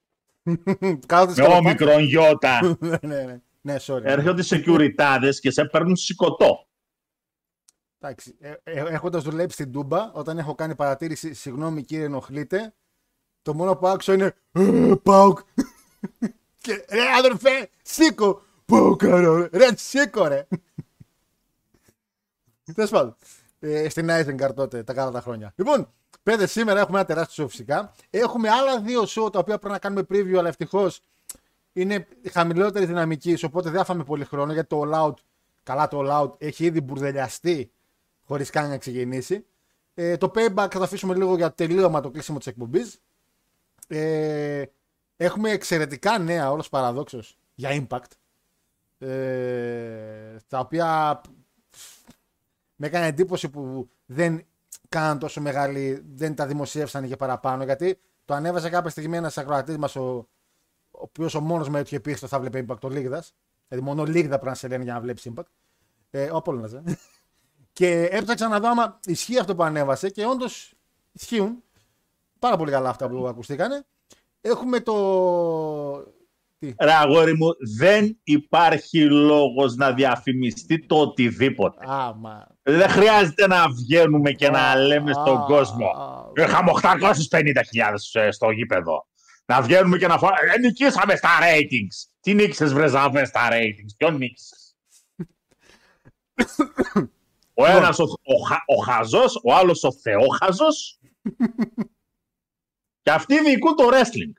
Κάτω 1.07 1.33
Με 1.37 1.45
όμικρον 1.45 2.03
γιώτα. 2.03 2.61
ναι, 2.81 2.99
ναι, 3.03 3.23
ναι. 3.23 3.41
Ναι, 3.63 3.77
sorry. 3.81 4.03
Έρχονται 4.03 4.43
σεκιουριτάδες 4.43 5.41
και 5.41 5.51
σε 5.51 5.65
παίρνουν 5.65 5.97
σηκωτό. 5.97 6.67
Εντάξει, 7.99 8.37
ε, 8.41 8.55
ε, 8.63 8.85
έχοντας 8.89 9.23
δουλέψει 9.23 9.55
στην 9.55 9.73
Τούμπα, 9.73 10.13
όταν 10.13 10.39
έχω 10.39 10.55
κάνει 10.55 10.75
παρατήρηση, 10.75 11.35
συγγνώμη 11.35 11.83
κύριε 11.83 12.05
ενοχλείτε, 12.05 12.75
το 13.43 13.55
μόνο 13.55 13.77
που 13.77 13.87
άκουσα 13.87 14.15
είναι 14.15 14.35
«Ε, 14.53 14.93
Πάουκ. 15.03 15.39
Και 16.61 16.85
ρε 16.91 17.03
αδερφέ, 17.19 17.71
σήκω. 17.83 18.43
Πάουκ, 18.65 19.03
ρε, 19.03 19.49
ρε, 19.53 19.69
σήκω 19.77 20.27
ρε. 20.27 20.47
Τέλος 22.75 22.91
πάντων. 22.91 23.17
Ε, 23.61 23.89
στην 23.89 24.11
Άιζενγκαρ 24.11 24.55
τότε, 24.55 24.83
τα 24.83 24.93
καλά 24.93 25.11
τα 25.11 25.21
χρόνια. 25.21 25.53
Λοιπόν, 25.57 25.93
πέντε 26.23 26.47
σήμερα 26.47 26.81
έχουμε 26.81 26.99
ένα 26.99 27.07
τεράστιο 27.07 27.45
show 27.45 27.49
φυσικά. 27.49 27.95
Έχουμε 28.11 28.49
άλλα 28.49 28.81
δύο 28.81 29.03
show 29.03 29.33
τα 29.33 29.39
οποία 29.39 29.59
πρέπει 29.59 29.69
να 29.69 29.79
κάνουμε 29.79 30.07
preview, 30.09 30.37
αλλά 30.37 30.49
ευτυχώς 30.49 31.03
είναι 31.73 32.07
χαμηλότερη 32.31 32.87
δυναμική, 32.87 33.39
οπότε 33.45 33.71
δεν 33.71 33.79
θα 33.79 33.85
φάμε 33.85 34.05
πολύ 34.05 34.25
χρόνο 34.25 34.53
γιατί 34.53 34.69
το 34.69 34.83
All 34.85 35.07
Out, 35.07 35.15
καλά 35.63 35.89
το 35.89 36.01
All 36.03 36.23
Out, 36.23 36.33
έχει 36.39 36.65
ήδη 36.65 36.81
μπουρδελιαστεί 36.81 37.73
χωρίς 38.25 38.51
καν 38.51 38.69
να 38.69 38.79
ξεκινήσει. 38.79 39.47
Ε, 39.95 40.17
το 40.17 40.31
Payback 40.35 40.55
θα 40.55 40.69
το 40.69 40.83
αφήσουμε 40.83 41.15
λίγο 41.15 41.37
για 41.37 41.53
τελείωμα 41.53 42.01
το 42.01 42.11
κλείσιμο 42.11 42.39
της 42.39 42.47
εκπομπής. 42.47 43.01
Ε, 43.89 44.63
έχουμε 45.25 45.51
εξαιρετικά 45.51 46.19
νέα, 46.19 46.51
όλος 46.51 46.69
παραδόξως, 46.69 47.39
για 47.55 47.71
Impact. 47.89 48.11
Ε, 48.99 50.37
τα 50.49 50.59
οποία 50.59 51.21
με 52.77 52.87
έκανε 52.87 53.07
εντύπωση 53.07 53.49
που 53.49 53.91
δεν 54.07 54.47
κάναν 54.89 55.19
τόσο 55.19 55.41
μεγάλη, 55.41 56.05
δεν 56.15 56.35
τα 56.35 56.47
δημοσίευσαν 56.47 57.09
και 57.09 57.17
παραπάνω. 57.17 57.65
Γιατί 57.65 58.01
το 58.25 58.35
ανέβαζε 58.35 58.69
κάποια 58.69 58.91
στιγμή 58.91 59.17
ένας 59.17 59.39
ακροατής 59.39 59.77
μας, 59.77 59.97
ο, 59.97 60.03
ο 60.07 60.27
οποίος 60.91 61.35
ο 61.35 61.41
μόνος 61.41 61.69
με 61.69 61.79
έτυχε 61.79 62.01
πίσω 62.01 62.27
θα 62.27 62.41
βλέπει 62.41 62.67
Impact, 62.69 62.81
ο 62.83 62.89
Λίγδας. 62.89 63.35
Δηλαδή, 63.69 63.87
μόνο 63.87 64.05
Λίγδα 64.05 64.35
πρέπει 64.35 64.47
να 64.47 64.55
σε 64.55 64.69
λένε 64.69 64.85
για 64.85 64.93
να 64.93 65.01
βλέπεις 65.01 65.29
Impact. 65.35 65.51
Ε, 66.11 66.31
ο 66.31 66.37
Απόλλωνας, 66.37 66.73
ε. 66.73 66.83
Και 67.73 68.09
έψαξα 68.11 68.49
να 68.49 68.61
δω 68.61 68.69
άμα 68.69 69.01
ισχύει 69.05 69.39
αυτό 69.39 69.55
που 69.55 69.63
ανέβασε 69.63 70.11
και 70.11 70.27
όντως 70.27 70.75
ισχύουν. 71.13 71.63
Πάρα 72.39 72.57
πολύ 72.57 72.71
καλά 72.71 72.89
αυτά 72.89 73.09
που 73.09 73.29
ακουστήκανε. 73.29 73.85
Έχουμε 74.41 74.81
το. 74.81 74.95
Τι; 76.59 76.75
Ρε 76.81 76.93
αγόρι 76.93 77.37
μου, 77.37 77.47
δεν 77.79 78.19
υπάρχει 78.23 79.01
λόγος 79.05 79.75
να 79.75 79.93
διαφημιστεί 79.93 80.87
το 80.87 81.01
οτιδήποτε. 81.01 81.91
Α, 81.91 82.15
μα. 82.15 82.47
Δεν 82.63 82.89
χρειάζεται 82.89 83.47
να 83.47 83.69
βγαίνουμε 83.71 84.33
και 84.33 84.51
να 84.51 84.61
Α, 84.71 84.77
λέμε 84.77 85.13
στον 85.13 85.37
α, 85.37 85.45
κόσμο. 85.47 85.87
α. 85.87 86.43
Είχαμε 86.45 86.71
850.000 86.83 88.31
στο 88.31 88.51
γήπεδο. 88.51 89.07
Να 89.45 89.61
βγαίνουμε 89.63 89.99
και 89.99 90.07
να 90.07 90.19
φάμε. 90.19 90.37
Ε, 90.55 90.59
νικήσαμε 90.59 91.17
στα 91.17 91.29
ratings. 91.43 92.09
Τι 92.21 92.35
νίκησες 92.35 92.73
βρε 92.73 92.87
Ζαβέ 92.87 93.25
στα 93.25 93.49
ratings; 93.53 93.95
Ποιον 93.97 94.17
νίκησες; 94.17 94.77
ο 97.55 97.67
ένας 97.67 97.99
ο, 97.99 98.03
ο, 98.23 98.37
χα- 98.47 98.65
ο 98.67 98.83
χαζός, 98.83 99.41
ο 99.45 99.55
άλλος 99.55 99.83
ο 99.85 99.93
θεόχαζος. 99.93 100.99
και 103.03 103.11
αυτοί 103.11 103.43
διοικούν 103.43 103.77
το 103.77 103.89
wrestling. 103.93 104.33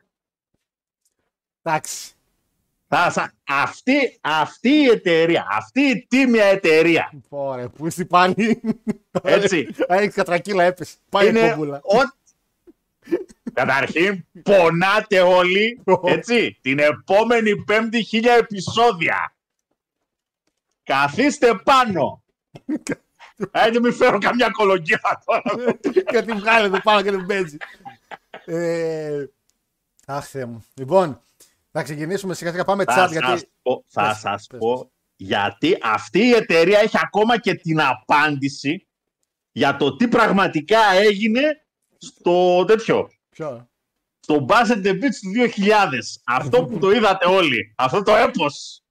Εντάξει. 1.63 2.13
Θα 2.93 3.09
σα- 3.11 3.33
αυτή, 3.61 4.17
αυτή 4.21 4.69
η 4.69 4.85
εταιρεία, 4.87 5.47
αυτή 5.51 5.81
η 5.81 6.05
τίμια 6.09 6.45
εταιρεία, 6.45 7.11
Ωραία, 7.29 7.69
πού 7.69 7.87
είσαι 7.87 8.05
πάλι. 8.05 8.61
έτσι, 9.23 9.67
Έχεις 9.87 10.13
κατρακύλα 10.13 10.63
έπεσε. 10.63 10.95
Πάει 11.09 11.25
η 11.25 11.29
είναι 11.29 11.49
κόμπουλα. 11.49 11.81
ό- 11.83 12.19
Καταρχήν, 13.53 14.25
πονάτε 14.43 15.19
όλοι, 15.21 15.81
έτσι, 16.03 16.57
την 16.61 16.79
επόμενη 16.79 17.63
πέμπτη 17.63 18.03
χίλια 18.03 18.33
επεισόδια. 18.33 19.35
Καθίστε 20.83 21.55
πάνω. 21.63 22.23
Έτσι 23.51 23.79
μην 23.79 23.93
φέρω 23.93 24.17
καμιά 24.17 24.49
κολογιά 24.49 25.21
τώρα. 25.25 25.41
και 26.11 26.21
την 26.21 26.37
βγάλετε 26.37 26.79
πάνω 26.83 27.01
και 27.01 27.09
την 27.09 27.25
παίζει. 27.25 27.57
Ε, 28.45 29.25
αχ, 30.05 30.27
Θεέ 30.27 30.45
μου. 30.45 30.65
Λοιπόν, 30.73 31.21
θα 31.71 31.83
ξεκινήσουμε 31.83 32.33
σιγά 32.33 32.51
σιγά. 32.51 32.63
Πάμε 32.63 32.83
θα 32.83 32.93
chat 32.93 32.97
σας 32.97 33.11
γιατί. 33.11 33.51
πω, 33.61 33.85
θα 33.87 34.07
Πες, 34.07 34.17
σας 34.17 34.47
πες, 34.47 34.59
πω 34.59 34.91
γιατί 35.15 35.77
αυτή 35.81 36.19
η 36.19 36.31
εταιρεία 36.31 36.79
έχει 36.79 36.97
ακόμα 37.01 37.39
και 37.39 37.53
την 37.53 37.81
απάντηση 37.81 38.87
για 39.51 39.77
το 39.77 39.95
τι 39.95 40.07
πραγματικά 40.07 40.79
έγινε 40.93 41.41
στο 41.97 42.65
τέτοιο. 42.65 43.09
Ποιο; 43.29 43.69
Στο 44.19 44.45
Basset 44.49 44.85
the 44.85 44.91
Beach 44.91 45.17
του 45.21 45.31
2000. 45.33 46.21
Αυτό 46.25 46.65
που 46.65 46.77
το 46.79 46.91
είδατε 46.91 47.25
όλοι. 47.25 47.73
Αυτό 47.77 48.03
το 48.03 48.15
έπος. 48.15 48.83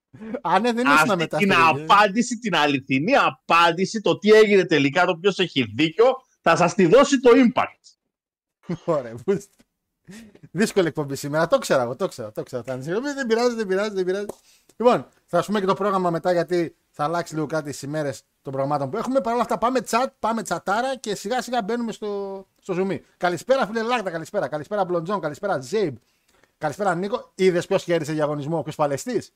Α, 0.43 0.59
ναι, 0.59 0.73
δεν 0.73 0.87
ήσουν 0.87 0.97
Αυτή 0.99 1.17
μετά. 1.17 1.37
την 1.37 1.53
απάντηση, 1.53 2.39
την 2.39 2.55
αληθινή 2.55 3.13
απάντηση, 3.17 4.01
το 4.01 4.19
τι 4.19 4.31
έγινε 4.31 4.65
τελικά, 4.65 5.05
το 5.05 5.17
ποιος 5.17 5.39
έχει 5.39 5.73
δίκιο, 5.75 6.07
θα 6.41 6.57
σας 6.57 6.75
τη 6.75 6.87
δώσει 6.87 7.21
το 7.21 7.31
Impact. 7.35 7.99
Ωραία. 8.85 9.15
πού- 9.25 9.43
Δύσκολη 10.50 10.87
εκπομπή 10.87 11.17
σήμερα. 11.17 11.47
Το 11.47 11.59
ξέρω 11.59 11.83
εγώ, 11.83 11.97
το 11.97 12.09
ξέρω. 12.09 12.33
Το 12.33 12.43
ξέρω. 12.43 12.62
Θα 12.62 12.73
είναι 12.73 12.83
συγγνώμη, 12.83 13.12
Δεν 13.12 13.27
πειράζει, 13.27 13.55
δεν 13.55 13.67
πειράζει, 13.67 13.95
δεν 13.95 14.05
πειράζει. 14.05 14.27
Λοιπόν, 14.77 15.07
θα 15.27 15.41
σου 15.41 15.47
πούμε 15.47 15.61
και 15.61 15.67
το 15.67 15.75
πρόγραμμα 15.75 16.11
μετά 16.11 16.33
γιατί 16.33 16.77
θα 16.91 17.05
αλλάξει 17.05 17.35
λίγο 17.35 17.47
κάτι 17.47 17.69
στις 17.69 17.83
ημέρες 17.83 18.23
των 18.43 18.53
πραγμάτων 18.53 18.91
που 18.91 18.97
έχουμε. 18.97 19.21
Παρ' 19.21 19.33
όλα 19.33 19.43
αυτά, 19.43 19.59
πάμε 19.59 19.81
chat, 19.91 20.07
πάμε 20.19 20.43
τσατάρα 20.43 20.97
και 20.97 21.15
σιγά 21.15 21.43
σιγά 21.43 21.62
μπαίνουμε 21.62 21.93
στο, 21.93 22.47
στο 22.61 22.75
zoom. 22.79 22.99
Καλησπέρα, 23.17 23.67
φίλε 23.67 23.83
Λάκτα, 23.83 24.11
καλησπέρα. 24.11 24.49
Καλησπέρα, 24.49 24.85
Μπλοντζόν, 24.85 25.21
καλησπέρα, 25.21 25.61
Ζέιμπ. 25.61 25.97
Καλησπέρα, 26.59 26.95
Νίκο. 26.95 27.33
Είδες 27.35 27.67
ποιος 27.67 27.85
κέρδισε 27.85 28.12
διαγωνισμό, 28.12 28.62
ποιος 28.62 28.75
παλαιστής; 28.77 29.33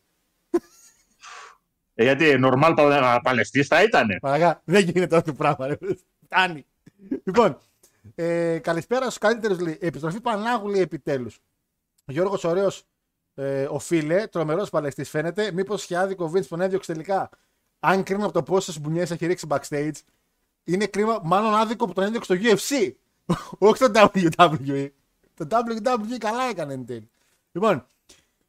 Ε, 1.95 2.03
γιατί 2.03 2.39
normal 2.45 2.73
πα- 2.77 3.21
παλαιστής 3.23 3.67
θα 3.67 3.83
ήτανε. 3.83 4.19
Παραγά, 4.21 4.61
δεν 4.65 4.85
γίνεται 4.85 5.17
αυτό 5.17 5.31
το 5.31 5.37
πράγμα. 5.37 5.67
Ρε. 5.67 5.77
Φτάνει. 6.25 6.67
λοιπόν, 7.25 7.59
ε, 8.15 8.59
καλησπέρα 8.59 9.05
στους 9.05 9.19
καλύτερους. 9.19 9.59
Επιστροφή 9.79 10.21
Πανάγουλη 10.21 10.81
επιτέλους. 10.81 11.41
Γιώργος 12.07 12.45
Ωραίος, 12.45 12.85
ε, 13.35 13.67
ο 13.71 13.79
φίλε, 13.79 14.27
τρομερός 14.27 14.71
παλαιστής 14.71 15.11
φαίνεται. 15.11 15.53
Μήπως 15.53 15.85
είχε 15.85 15.97
άδικο 15.97 16.25
ο 16.25 16.31
Vince 16.35 16.43
που 16.43 16.49
τον 16.49 16.61
έδιωξε 16.61 16.93
τελικά. 16.93 17.31
Αν 17.81 18.03
κρίνω 18.03 18.25
από 18.25 18.33
το 18.33 18.43
πόσε 18.43 18.81
μπουνιές 18.81 19.11
έχει 19.11 19.27
ρίξει 19.27 19.47
backstage, 19.51 19.93
είναι 20.65 20.87
κρίμα, 20.87 21.21
μάλλον 21.23 21.55
άδικο 21.55 21.87
που 21.87 21.93
τον 21.93 22.05
έδιωξε 22.05 22.35
στο 22.35 22.45
UFC. 22.45 22.93
Όχι 23.59 23.77
στο 23.77 23.91
WWE. 23.95 24.89
Το 25.35 25.47
WWE 25.51 26.19
καλά 26.19 26.43
έκανε 26.43 26.73
εν 26.73 26.87
τέλει. 26.87 27.11
Λοιπόν, 27.53 27.87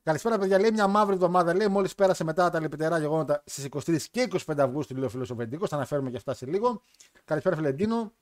Καλησπέρα, 0.05 0.37
παιδιά. 0.37 0.59
Λέει 0.59 0.71
μια 0.71 0.87
μαύρη 0.87 1.13
εβδομάδα. 1.13 1.53
Λέει 1.53 1.67
μόλις 1.67 1.95
πέρασε 1.95 2.23
μετά 2.23 2.49
τα 2.49 2.59
λεπιτερά 2.59 2.99
γεγονότα 2.99 3.43
στις 3.45 3.67
23 3.71 4.01
και 4.11 4.27
25 4.45 4.55
Αυγούστου, 4.57 4.95
λέει 4.95 5.05
ο 5.05 5.09
φίλος 5.09 5.29
ο 5.29 5.35
Βεντίκο. 5.35 5.67
Θα 5.67 5.75
αναφέρουμε 5.75 6.09
και 6.09 6.17
αυτά 6.17 6.33
σε 6.33 6.45
λίγο. 6.45 6.81
Καλησπέρα, 7.25 7.55
Φιλεντίνο. 7.55 8.13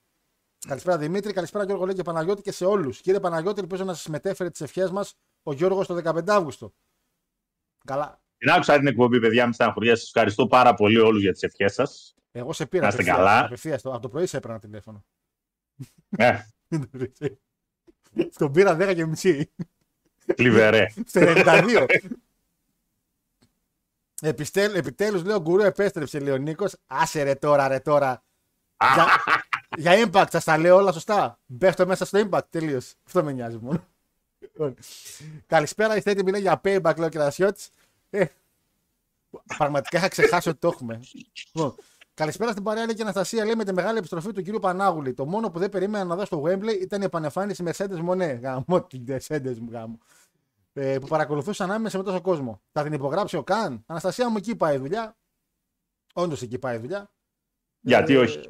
Καλησπέρα, 0.68 0.98
Δημήτρη. 0.98 1.34
Καλησπέρα, 1.34 1.64
Γιώργο 1.66 1.86
λέει 1.86 1.96
και 1.96 2.02
Παναγιώτη 2.02 2.42
και 2.42 2.52
σε 2.52 2.66
όλους. 2.66 3.02
Κύριε 3.02 3.20
Παναγιώτη, 3.20 3.60
ελπίζω 3.62 3.84
να 3.84 3.94
σας 3.94 4.08
μετέφερε 4.08 4.50
τις 4.50 4.62
ευχές 4.62 4.92
μας 4.92 5.16
ο 5.44 5.54
Γιώργος 5.54 5.88
το 5.88 5.94
15 5.96 6.30
Αύγουστο. 6.34 6.74
Καλά. 7.86 8.22
Την 8.38 8.50
άκουσα 8.50 8.78
την 8.78 8.88
εκπομπή, 8.88 9.20
παιδιά, 9.20 9.48
με 9.48 9.54
στεναχωριά. 9.54 9.96
Σας 9.96 10.06
ευχαριστώ 10.06 10.48
πάρα 10.48 10.74
πολύ 10.74 10.98
όλους 10.98 11.22
για 11.22 11.32
τις 11.32 11.44
ευχές 11.44 11.74
σας. 11.74 12.14
Εγώ 12.32 12.54
σε 12.54 12.66
πήρα. 12.66 12.82
Να 12.82 12.88
είστε 12.88 13.02
απευθείας, 13.02 13.28
καλά. 13.28 13.46
απευθείας, 13.46 13.82
το- 13.82 13.92
από 13.92 14.02
το 14.02 14.10
πρωί 14.10 14.26
σε 14.26 14.38
έπαιρνα 14.38 14.60
τηλέφωνο. 14.60 15.06
Ε, 16.10 16.38
Στον 18.32 18.52
πήρα 18.52 18.76
10 18.76 18.94
και 18.94 19.06
μισή. 19.06 19.52
θλιβερέ. 20.36 20.88
Στο 21.06 21.20
92. 21.20 21.86
Επιστέλ, 24.22 24.76
επιτέλους 24.76 25.24
λέω 25.24 25.40
γκουρού 25.42 25.62
επέστρεψε 25.62 26.20
λέει 26.20 26.34
ο 26.34 26.38
Νίκος. 26.38 26.76
Άσε 26.88 27.24
ρε 27.24 27.36
τώρα 27.36 27.68
ρε 27.68 27.80
τώρα. 27.80 28.24
Για, 29.78 29.96
για 29.96 30.10
impact 30.12 30.28
σας 30.32 30.44
τα 30.44 30.58
λέω 30.58 30.76
όλα 30.76 30.92
σωστά. 30.92 31.40
Μπέφτω 31.46 31.86
μέσα 31.86 32.06
στο 32.06 32.28
impact 32.30 32.48
τελείως. 32.50 32.94
Αυτό 33.06 33.24
με 33.24 33.32
νοιάζει 33.32 33.58
μόνο. 33.62 33.84
Λοιπόν, 34.40 34.76
Καλησπέρα, 35.48 35.98
είστε 35.98 36.12
έτοιμοι 36.12 36.32
λέει, 36.32 36.42
για 36.42 36.62
payback 36.64 36.96
λέω 36.98 37.10
και 37.10 37.18
Ρασιώτης. 37.18 37.70
Ε, 38.10 38.26
πραγματικά 39.58 39.98
είχα 39.98 40.08
ξεχάσει 40.08 40.50
ότι 40.50 40.60
το 40.60 40.68
έχουμε. 40.68 41.00
Λοιπόν, 41.54 41.76
Καλησπέρα 42.16 42.52
στην 42.52 42.64
παρέα 42.64 42.86
λέει 42.86 42.94
και 42.94 43.00
η 43.00 43.04
Αναστασία. 43.04 43.46
Λέει 43.46 43.56
με 43.56 43.64
τη 43.64 43.74
μεγάλη 43.74 43.98
επιστροφή 43.98 44.32
του 44.32 44.42
κύριου 44.42 44.60
Πανάγουλη. 44.60 45.14
Το 45.14 45.26
μόνο 45.26 45.50
που 45.50 45.60
δεν 45.60 45.70
περίμενα 45.70 46.04
να 46.04 46.16
δω 46.16 46.26
στο 46.26 46.44
Wembley 46.46 46.82
ήταν 46.82 47.02
η 47.02 47.04
επανεμφάνιση 47.04 47.64
Mercedes 47.68 48.00
Μονέ. 48.00 48.26
Γαμώ 48.26 48.84
την 48.84 49.06
Mercedes 49.08 49.58
μου 49.60 49.70
γάμο. 49.72 49.98
Ε, 50.74 51.00
που 51.00 51.08
παρακολουθούσε 51.08 51.64
ανάμεσα 51.64 51.98
με 51.98 52.04
τόσο 52.04 52.22
κόσμο. 52.22 52.62
Θα 52.72 52.84
την 52.84 52.94
υπογράψει 52.94 53.38
ο 53.38 53.44
Καν. 53.44 53.84
Αναστασία 53.86 54.30
μου 54.30 54.38
εκεί 54.38 54.56
πάει 54.56 54.76
η 54.76 54.78
δουλειά. 54.78 55.16
Όντως 56.14 56.42
εκεί 56.42 56.58
πάει 56.60 56.76
η 56.76 56.80
δουλειά. 56.80 57.12
Γιατί 57.80 58.14
Ε, 58.14 58.18
όχι; 58.18 58.50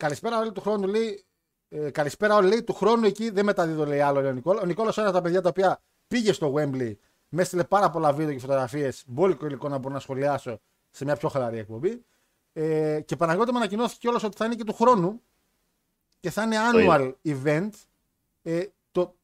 Καλησπέρα 0.00 0.38
όλοι 0.38 0.52
του 0.52 0.60
χρόνου 0.60 0.86
λέει. 0.86 1.24
Ε, 1.68 1.90
καλησπέρα 1.90 2.36
όλοι 2.36 2.48
λέει 2.48 2.62
του 2.62 2.72
χρόνου 2.72 3.06
εκεί 3.06 3.30
δεν 3.30 3.44
μεταδίδω 3.44 3.86
λέει 3.86 4.00
άλλο 4.00 4.20
λέει 4.20 4.30
ο 4.30 4.34
Νικόλα. 4.34 4.60
Ο 4.60 4.64
Νικόλας 4.64 4.98
ένα 4.98 5.06
από 5.06 5.16
τα 5.16 5.22
παιδιά 5.22 5.40
τα 5.40 5.48
οποία 5.48 5.82
πήγε 6.08 6.32
στο 6.32 6.54
Wembley. 6.56 6.94
Με 7.28 7.42
έστειλε 7.42 7.64
πάρα 7.64 7.90
πολλά 7.90 8.12
βίντεο 8.12 8.32
και 8.32 8.38
φωτογραφίες. 8.38 9.04
Μπόλικο 9.06 9.46
υλικό 9.46 9.68
να 9.68 9.78
μπορώ 9.78 9.94
να 9.94 10.00
σχολιάσω 10.00 10.60
σε 10.90 11.04
μια 11.04 11.16
πιο 11.16 11.28
χαλαρή 11.28 11.58
εκπομπή. 11.58 12.04
Ε, 12.52 13.00
και 13.00 13.16
Παναγιώτη 13.16 13.50
μου 13.50 13.56
ανακοινώθηκε 13.56 13.98
κιόλας 14.00 14.22
ότι 14.22 14.36
θα 14.36 14.44
είναι 14.44 14.54
και 14.54 14.64
του 14.64 14.72
χρόνου 14.74 15.22
και 16.20 16.30
θα 16.30 16.42
είναι 16.42 16.56
annual 16.72 17.12
event. 17.24 17.70
Ε, 18.42 18.64
το, 18.90 19.14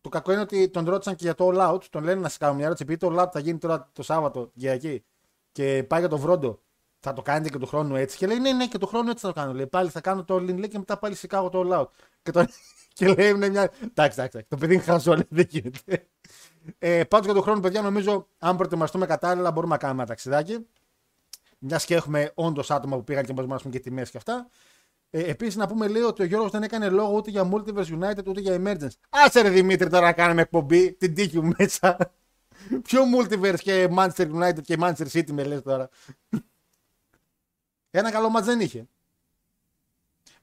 Το 0.00 0.08
κακό 0.08 0.32
είναι 0.32 0.40
ότι 0.40 0.68
τον 0.68 0.84
ρώτησαν 0.84 1.14
και 1.14 1.24
για 1.24 1.34
το 1.34 1.50
All 1.52 1.72
Out. 1.72 1.82
Τον 1.90 2.04
λένε 2.04 2.20
να 2.20 2.28
σε 2.28 2.38
κάνω 2.38 2.54
μια 2.54 2.64
ερώτηση. 2.64 2.84
Επειδή 2.84 2.98
το 2.98 3.14
All 3.14 3.24
Out 3.24 3.30
θα 3.32 3.38
γίνει 3.38 3.58
τώρα 3.58 3.90
το 3.92 4.02
Σάββατο 4.02 4.50
για 4.54 4.72
εκεί. 4.72 5.04
Και 5.52 5.84
πάει 5.88 6.00
για 6.00 6.08
το 6.08 6.18
Βρόντο. 6.18 6.60
Θα 7.00 7.12
το 7.12 7.22
κάνετε 7.22 7.48
και 7.48 7.58
του 7.58 7.66
χρόνου 7.66 7.96
έτσι. 7.96 8.16
Και 8.16 8.26
λέει 8.26 8.38
ναι, 8.38 8.52
ναι, 8.52 8.66
και 8.66 8.78
του 8.78 8.86
χρόνου 8.86 9.10
έτσι 9.10 9.26
θα 9.26 9.32
το 9.32 9.40
κάνω. 9.40 9.52
Λέει 9.52 9.66
πάλι 9.66 9.90
θα 9.90 10.00
κάνω 10.00 10.24
το 10.24 10.34
All 10.34 10.42
In 10.50 10.56
λέει, 10.56 10.68
και 10.68 10.78
μετά 10.78 10.98
πάλι 10.98 11.14
Σικάγο 11.14 11.48
το 11.48 11.64
All 11.66 11.80
Out. 11.80 11.88
Και, 12.22 12.30
τον... 12.30 12.46
και 12.94 13.14
λέει 13.14 13.30
είναι 13.30 13.48
μια. 13.48 13.62
Εντάξει, 13.62 13.80
εντάξει, 13.94 14.20
εντάξει. 14.22 14.46
Το 14.48 14.56
παιδί 14.56 14.74
είναι 14.74 14.82
χαζό, 14.82 15.12
λέει, 15.12 15.26
δεν 15.28 15.46
γίνεται. 15.48 16.08
Ε, 16.78 17.04
Πάντως 17.04 17.24
για 17.24 17.34
τον 17.34 17.42
χρόνο, 17.42 17.60
παιδιά, 17.60 17.82
νομίζω 17.82 18.28
αν 18.38 18.56
προετοιμαστούμε 18.56 19.06
κατάλληλα 19.06 19.50
μπορούμε 19.50 19.72
να 19.72 19.78
κάνουμε 19.78 20.02
ένα 20.02 20.10
ταξιδάκι. 20.10 20.66
Μιας 21.58 21.84
και 21.84 21.94
έχουμε 21.94 22.30
όντως 22.34 22.70
άτομα 22.70 22.96
που 22.96 23.04
πήγαν 23.04 23.24
και 23.24 23.32
μπορούμε 23.32 23.54
να 23.54 23.60
πούμε 23.60 23.72
και 23.72 23.80
τιμές 23.80 24.10
και 24.10 24.16
αυτά. 24.16 24.48
Ε, 25.10 25.30
Επίσης, 25.30 25.56
να 25.56 25.66
πούμε 25.66 25.88
λέει 25.88 26.02
ότι 26.02 26.22
ο 26.22 26.24
Γιώργος 26.24 26.50
δεν 26.50 26.62
έκανε 26.62 26.88
λόγο 26.88 27.16
ούτε 27.16 27.30
για 27.30 27.50
Multiverse 27.52 28.00
United 28.00 28.26
ούτε 28.26 28.40
για 28.40 28.60
Emergence. 28.64 28.96
Άσε 29.08 29.40
ρε 29.40 29.48
Δημήτρη 29.48 29.88
τώρα 29.88 30.04
να 30.04 30.12
κάνουμε 30.12 30.40
εκπομπή, 30.40 30.92
την 30.92 31.14
τύχη 31.14 31.40
μου 31.40 31.52
μέσα. 31.58 31.96
Ποιο 32.86 33.02
Multiverse 33.16 33.58
και 33.58 33.88
Manchester 33.96 34.30
United 34.32 34.62
και 34.62 34.76
Manchester 34.80 35.06
City 35.12 35.30
με 35.30 35.44
λες 35.44 35.62
τώρα. 35.62 35.88
Ένα 37.96 38.10
καλό 38.10 38.28
μάτς 38.28 38.46
δεν 38.46 38.60
είχε. 38.60 38.86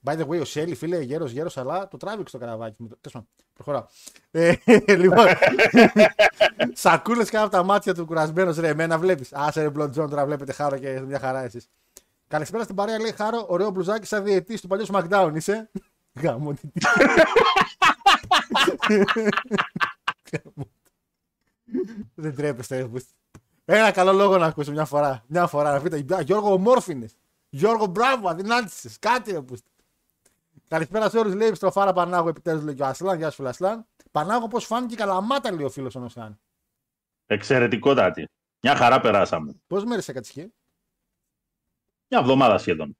By 0.04 0.18
the 0.18 0.26
way, 0.26 0.40
ο 0.40 0.44
Σέλι, 0.44 0.74
φίλε, 0.74 1.00
γέρος, 1.00 1.30
γέρος, 1.30 1.56
αλλά 1.56 1.88
το 1.88 1.96
τράβηξε 1.96 2.38
το 2.38 2.44
καραβάκι 2.44 2.82
μου. 2.82 2.88
Τέλος 2.88 3.12
πάντων, 3.12 3.28
προχωράω. 3.52 3.84
Ε, 4.30 4.54
λοιπόν, 5.02 5.26
σακούλες 6.82 7.30
κάτω 7.30 7.44
από 7.44 7.56
τα 7.56 7.62
μάτια 7.62 7.94
του 7.94 8.06
κουρασμένος 8.06 8.56
ρε. 8.56 8.68
Εμένα 8.68 8.98
βλέπεις. 8.98 9.32
Άσε 9.32 9.62
ρε 9.62 9.70
Μπλοντζόν, 9.70 10.10
τώρα 10.10 10.24
βλέπετε 10.24 10.52
χάρο 10.52 10.78
και 10.78 11.00
μια 11.00 11.18
χαρά 11.18 11.42
εσείς. 11.42 11.68
Καλησπέρα 12.28 12.62
στην 12.62 12.74
παρέα, 12.74 12.98
λέει 13.00 13.12
Χάρο, 13.12 13.44
ωραίο 13.48 13.70
μπλουζάκι 13.70 14.06
σαν 14.06 14.24
διετή 14.24 14.60
του 14.60 14.66
παλιού 14.66 14.86
SmackDown 14.92 15.32
είσαι. 15.34 15.70
Γάμο 16.12 16.52
τι. 16.52 16.68
Δεν 22.14 22.34
τρέπεστε. 22.36 22.90
Ένα 23.64 23.90
καλό 23.90 24.12
λόγο 24.12 24.38
να 24.38 24.46
ακούσω 24.46 24.70
μια 24.70 24.84
φορά. 24.84 25.24
Μια 25.26 25.46
φορά 25.46 25.72
να 25.72 25.80
πείτε. 25.80 26.14
«Α, 26.16 26.20
Γιώργο, 26.20 26.52
ομόρφινες. 26.52 27.16
Γιώργο, 27.54 27.86
μπράβο, 27.86 28.28
αδυνάτησες. 28.28 28.98
Κάτι 28.98 29.32
ρε 29.32 29.40
που. 29.40 29.56
Καλησπέρα 30.68 31.10
σε 31.10 31.18
όλους, 31.18 31.34
λέει 31.34 31.54
στροφάρα 31.54 31.92
Πανάγο, 31.92 32.28
επιτέλους 32.28 32.62
λέει 32.62 32.74
και 32.74 32.82
ο 32.82 32.86
Ασλάν. 32.86 33.18
Γεια 33.18 33.30
σου, 33.30 33.36
φίλε 33.36 33.48
Ασλάν. 33.48 33.86
Πανάγο, 34.10 34.48
πώς 34.48 34.64
φάνηκε 34.64 34.94
η 34.94 34.96
καλαμάτα, 34.96 35.52
λέει 35.52 35.64
ο 35.64 35.70
φίλος 35.70 35.94
ο 35.94 36.00
Νοσάν. 36.00 36.40
Εξαιρετικότατη. 37.26 38.28
Μια 38.60 38.76
χαρά 38.76 39.00
περάσαμε. 39.00 39.54
Πόσε 39.66 39.86
μέρε 39.86 40.02
έκατσε 40.06 40.40
εκεί. 40.40 40.52
Μια 42.08 42.20
εβδομάδα 42.20 42.58
σχεδόν. 42.58 42.96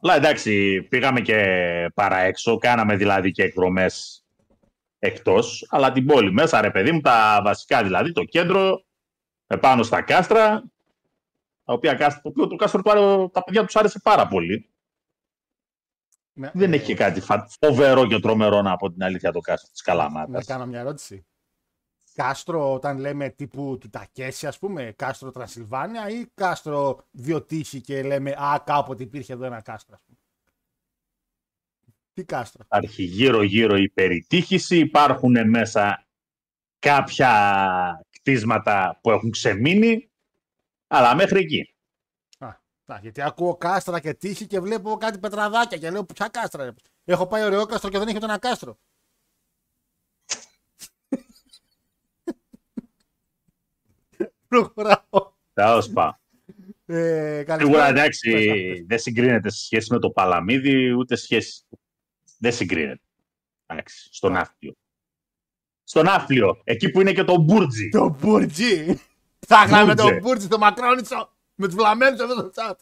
Αλλά 0.00 0.14
εντάξει, 0.14 0.82
πήγαμε 0.82 1.20
και 1.20 1.90
παρά 1.94 2.16
έξω, 2.16 2.58
κάναμε 2.58 2.96
δηλαδή 2.96 3.30
και 3.30 3.42
εκδρομές 3.42 4.24
εκτός, 4.98 5.66
αλλά 5.68 5.92
την 5.92 6.06
πόλη 6.06 6.32
μέσα, 6.32 6.60
ρε 6.60 6.70
παιδί 6.70 6.92
μου, 6.92 7.00
τα 7.00 7.40
βασικά 7.44 7.82
δηλαδή, 7.82 8.12
το 8.12 8.24
κέντρο, 8.24 8.84
επάνω 9.46 9.82
στα 9.82 10.02
κάστρα, 10.02 10.64
τα 11.64 11.72
οποία 11.72 11.94
κάστρα, 11.94 12.22
το 12.22 12.28
οποίο 12.28 12.46
το 12.46 12.56
κάστρο 12.56 12.82
του 12.82 12.90
άρε- 12.90 13.30
τα 13.32 13.44
παιδιά 13.44 13.64
τους 13.64 13.76
άρεσε 13.76 13.98
πάρα 14.02 14.28
πολύ. 14.28 14.68
Ναι, 16.36 16.50
Δεν 16.54 16.72
ε, 16.72 16.76
έχει 16.76 16.84
και 16.84 16.94
κάτι 16.94 17.20
φα- 17.20 17.48
φοβερό 17.60 18.06
και 18.06 18.18
τρομερό 18.18 18.62
να 18.62 18.76
πω 18.76 18.92
την 18.92 19.02
αλήθεια 19.02 19.32
το 19.32 19.40
κάστρο 19.40 19.70
της 19.72 19.82
Να 19.86 19.92
Καλαμάτας. 19.92 20.46
κάνω 20.46 20.66
μια 20.66 20.80
ερώτηση. 20.80 21.26
Κάστρο 22.14 22.72
όταν 22.72 22.98
λέμε 22.98 23.28
τύπου 23.28 23.78
του 23.80 23.90
Τακέση, 23.90 24.46
ας 24.46 24.58
πούμε, 24.58 24.92
κάστρο 24.96 25.30
Τρανσιλβάνια 25.30 26.08
ή 26.08 26.26
κάστρο 26.34 27.06
Διοτύχη 27.10 27.80
και 27.80 28.02
λέμε 28.02 28.30
Α, 28.30 28.62
κάποτε 28.64 29.02
υπήρχε 29.02 29.32
εδώ 29.32 29.44
ένα 29.44 29.60
κάστρο, 29.60 29.94
ας 29.94 30.02
πούμε. 30.06 30.18
Τι 32.12 32.24
κάστρο; 32.24 32.62
Υπάρχει 32.64 33.02
γύρω-γύρω 33.02 33.76
η 33.76 33.88
περιτύχηση, 33.88 34.78
υπάρχουν 34.78 35.48
μέσα 35.48 36.06
κάποια 36.78 38.06
κτίσματα 38.10 38.98
που 39.02 39.10
έχουν 39.10 39.30
ξεμείνει, 39.30 40.10
αλλά 40.96 41.14
μέχρι 41.14 41.38
εκεί. 41.40 41.74
Α, 42.38 42.46
α, 42.86 42.98
γιατί 43.02 43.22
ακούω 43.22 43.56
κάστρα 43.56 44.00
και 44.00 44.14
τύχη 44.14 44.46
και 44.46 44.60
βλέπω 44.60 44.96
κάτι 44.96 45.18
πετραδάκια 45.18 45.78
και 45.78 45.90
λέω 45.90 46.04
ποια 46.04 46.28
κάστρα. 46.28 46.64
Ρε. 46.64 46.70
Έχω 47.04 47.26
πάει 47.26 47.44
ωραίο 47.44 47.66
κάστρο 47.66 47.90
και 47.90 47.98
δεν 47.98 48.06
έχει 48.08 48.16
ούτε 48.16 48.24
ένα 48.26 48.38
κάστρο. 48.38 48.78
Προχωράω. 54.48 55.32
Τέλος 55.52 55.90
πάντων. 55.90 56.18
Ε, 56.86 56.96
Σίγουρα 56.96 57.44
καλησπέρα. 57.44 57.86
εντάξει, 57.86 58.30
Πες 58.32 58.46
τα, 58.46 58.52
πες. 58.52 58.84
δεν 58.86 58.98
συγκρίνεται 58.98 59.50
σε 59.50 59.64
σχέση 59.64 59.92
με 59.92 59.98
το 59.98 60.10
Παλαμίδι, 60.10 60.90
ούτε 60.92 61.16
σχέση. 61.16 61.62
Δεν 62.38 62.52
συγκρίνεται. 62.52 63.00
Εντάξει, 63.66 64.08
στο 64.12 64.28
ναύπλιο. 64.28 64.74
Στο 65.84 66.02
ναύπλιο, 66.02 66.60
εκεί 66.64 66.90
που 66.90 67.00
είναι 67.00 67.12
και 67.12 67.24
το 67.24 67.36
Μπούρτζι. 67.40 67.88
Το 67.88 68.08
Μπούρτζι. 68.20 69.00
Θα 69.46 69.64
είχαμε 69.66 69.94
Μπούρτζε. 69.94 70.12
το 70.14 70.18
Μπούρτζι 70.20 70.46
στο 70.46 70.58
Μακρόνιτσο 70.58 71.30
με 71.54 71.66
τους 71.66 71.74
βλαμμένους 71.74 72.20
εδώ 72.20 72.34
στο 72.34 72.50
chat. 72.54 72.74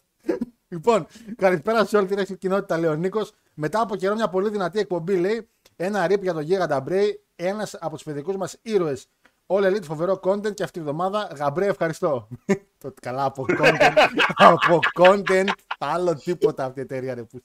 Λοιπόν, 0.67 1.07
καλησπέρα 1.35 1.85
σε 1.85 1.97
όλη 1.97 2.07
την 2.07 2.17
έξι 2.17 2.37
κοινότητα, 2.37 2.77
λέει 2.77 2.89
ο 2.89 2.93
Νίκος. 2.95 3.31
Μετά 3.53 3.81
από 3.81 3.95
καιρό, 3.95 4.15
μια 4.15 4.29
πολύ 4.29 4.49
δυνατή 4.49 4.79
εκπομπή 4.79 5.17
λέει 5.17 5.49
ένα 5.75 6.07
ρίπ 6.07 6.23
για 6.23 6.33
τον 6.33 6.41
Γίγαντα 6.41 6.79
Μπρέι, 6.81 7.23
ένας 7.35 7.73
από 7.79 7.93
τους 7.95 8.03
παιδικούς 8.03 8.35
μας 8.35 8.57
ήρωες. 8.61 9.07
All 9.47 9.63
Elite, 9.63 9.83
φοβερό 9.83 10.19
content 10.23 10.53
και 10.53 10.63
αυτή 10.63 10.79
τη 10.79 10.85
βδομάδα. 10.85 11.29
Γαμπρέ, 11.35 11.65
ευχαριστώ. 11.67 12.27
Το 12.77 12.93
καλά 13.01 13.23
από 13.23 13.45
content. 13.49 14.07
από 14.35 14.79
content. 14.99 15.47
Άλλο 15.79 16.15
τίποτα 16.15 16.65
αυτή 16.65 16.79
η 16.79 16.81
εταιρεία. 16.83 17.13
Ρε, 17.13 17.23
που- 17.23 17.43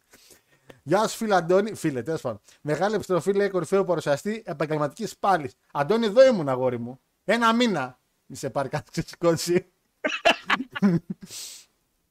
Γεια 0.82 1.06
σου, 1.08 1.16
φίλε 1.16 1.34
Αντώνη. 1.34 1.74
Φίλε, 1.74 2.02
τέλος 2.02 2.20
πάντων. 2.20 2.40
Μεγάλη 2.60 2.94
επιστροφή, 2.94 3.32
λέει 3.32 3.48
κορυφαίο 3.48 3.84
παρουσιαστή 3.84 4.42
επαγγελματικής 4.46 5.18
πάλι. 5.18 5.50
Αντώνη, 5.72 6.06
εδώ 6.06 6.26
ήμουν, 6.26 6.48
αγόρι 6.48 6.78
μου. 6.78 7.00
Ένα 7.24 7.54
μήνα. 7.54 7.98
Μη 8.30 8.36
σε 8.36 8.50
πάρει 8.50 8.68
κάτι 8.68 8.90
ξεσηκώσει. 8.90 9.72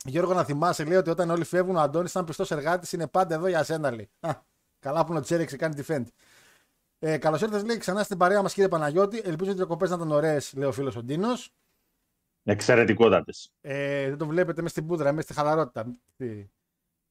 Γιώργο, 0.05 0.33
να 0.33 0.43
θυμάσαι, 0.43 0.83
λέει 0.83 0.97
ότι 0.97 1.09
όταν 1.09 1.29
όλοι 1.29 1.43
φεύγουν, 1.43 1.75
ο 1.75 1.79
Αντώνης, 1.79 2.11
σαν 2.11 2.25
πιστός 2.25 2.51
εργάτης, 2.51 2.91
είναι 2.91 3.07
πάντα 3.07 3.35
εδώ 3.35 3.47
για 3.47 3.63
σένα, 3.63 3.91
λέει. 3.91 4.09
Α, 4.19 4.31
καλά 4.79 5.05
που 5.05 5.13
να 5.13 5.21
τους 5.21 5.31
έριξε, 5.31 5.57
κάνει 5.57 5.83
defend. 5.85 6.03
Ε, 6.99 7.17
Καλώς 7.17 7.41
ήρθατε, 7.41 7.65
λέει 7.65 7.77
ξανά 7.77 8.03
στην 8.03 8.17
παρέα 8.17 8.41
μας, 8.41 8.53
κύριε 8.53 8.69
Παναγιώτη. 8.69 9.21
Ελπίζω 9.23 9.51
οι 9.51 9.53
διακοπές 9.53 9.89
να 9.89 9.95
ήταν 9.95 10.11
ωραίες, 10.11 10.53
λέει 10.53 10.67
ο 10.67 10.71
φίλος 10.71 10.95
ο 10.95 11.03
Ντίνος. 11.03 11.53
Εξαιρετικότατες. 12.43 13.51
Ε, 13.61 14.07
δεν 14.07 14.17
το 14.17 14.25
βλέπετε 14.25 14.61
μέσα 14.61 14.73
στην 14.73 14.87
πούδρα, 14.87 15.11
μέσα 15.11 15.27
στη 15.27 15.33
χαλαρότητα. 15.33 15.95
Τι. 16.17 16.49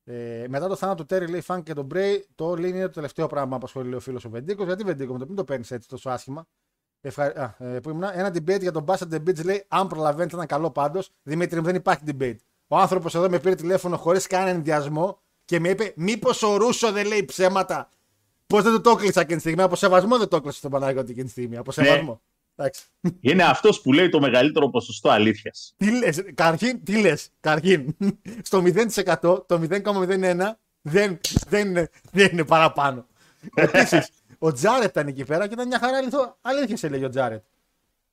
Ε, 0.05 0.47
μετά 0.49 0.69
το 0.69 0.77
θάνατο 0.77 1.03
του 1.03 1.07
Τέρι, 1.07 1.27
λέει 1.27 1.41
Φαν 1.41 1.63
και 1.63 1.73
τον 1.73 1.85
Μπρέι, 1.85 2.27
το 2.35 2.53
All 2.53 2.59
In 2.59 2.65
είναι 2.65 2.83
το 2.83 2.91
τελευταίο 2.91 3.27
πράγμα 3.27 3.49
που 3.49 3.57
απασχολεί 3.57 3.89
λέει, 3.89 3.97
ο 3.97 4.01
φίλος 4.01 4.25
ο 4.25 4.31
Βεντίκος. 4.31 4.67
Γιατί 4.67 4.85
Βεντίκο, 4.85 5.13
με 5.13 5.19
το 5.19 5.27
μην 5.27 5.37
το 5.37 5.45
παίρνεις 5.45 5.71
έτσι 5.71 5.89
τόσο 5.89 6.11
άσχημα. 6.11 6.47
Ευχα... 7.07 7.25
Α, 7.25 7.65
ε, 7.67 7.81
που 7.81 7.91
ήμουν, 7.91 8.05
ένα 8.13 8.29
debate 8.29 8.61
για 8.61 8.73
τον 8.73 8.85
Bastard 8.89 9.15
the 9.15 9.17
Beach 9.17 9.45
λέει: 9.45 9.65
Αν 9.69 9.87
προλαβαίνει, 9.87 10.31
θα 10.31 10.37
ήταν 10.37 10.47
καλό 10.47 10.71
πάντως. 10.71 11.11
Δημήτρη, 11.23 11.59
μου, 11.59 11.65
δεν 11.65 11.75
υπάρχει 11.75 12.03
debate. 12.07 12.37
Ο 12.67 12.77
άνθρωπος 12.77 13.15
εδώ 13.15 13.29
με 13.29 13.39
πήρε 13.39 13.55
τηλέφωνο 13.55 13.97
χωρίς 13.97 14.27
κανένα 14.27 14.51
ενδιασμό 14.51 15.21
και 15.45 15.61
με 15.61 15.69
είπε: 15.69 15.93
Μήπως 15.97 16.43
ο 16.43 16.57
Ρούσο 16.57 16.93
δεν 16.93 17.07
λέει 17.07 17.25
ψέματα; 17.25 17.91
Πώς 18.47 18.63
δεν 18.63 18.73
του 18.73 18.81
το 18.81 18.91
έκλεισα 18.91 19.21
εκείνη 19.21 19.37
τη 19.37 19.41
στιγμή. 19.41 19.63
Από 19.63 19.77
σεβασμό 19.77 20.19
δεν 20.19 20.29
το 20.29 20.37
έκλεισα 20.37 20.59
στον 20.59 20.71
Παναγιώτη 20.71 21.11
εκείνη 21.11 21.27
τη 21.27 21.31
στιγμή. 21.31 21.57
Από 21.57 21.73
σεβασμό. 21.73 22.21
Εντάξει. 22.57 22.85
Είναι 23.21 23.45
αυτός 23.45 23.81
που 23.81 23.93
λέει 23.93 24.09
το 24.09 24.21
μεγαλύτερο 24.21 24.71
ποσοστό 24.71 25.09
αλήθειας. 25.11 25.75
Τι 25.77 25.99
λες, 25.99 26.23
καρχήν, 26.35 26.85
τι 26.85 27.01
λες, 27.01 27.29
καρχήν. 27.41 27.97
Στο 28.43 28.63
0% 28.63 29.47
το 29.47 29.61
0,01 29.71 30.51
δεν, 30.83 31.21
δεν, 31.49 31.69
είναι, 31.69 31.91
δεν 32.13 32.29
είναι 32.33 32.45
παραπάνω. 32.45 33.07
Επίσης, 33.55 34.09
ο 34.39 34.53
Τζάρετ 34.53 34.89
ήταν 34.91 35.07
εκεί 35.07 35.25
πέρα 35.25 35.47
και 35.47 35.55
ήταν 35.55 35.67
μια 35.67 35.79
χαρά 35.79 35.97
αληθό. 35.97 36.37
Αλήθεια 36.41 36.77
σε 36.77 36.89
λέγει 36.89 37.05
ο 37.05 37.09
Τζάρετ. 37.09 37.45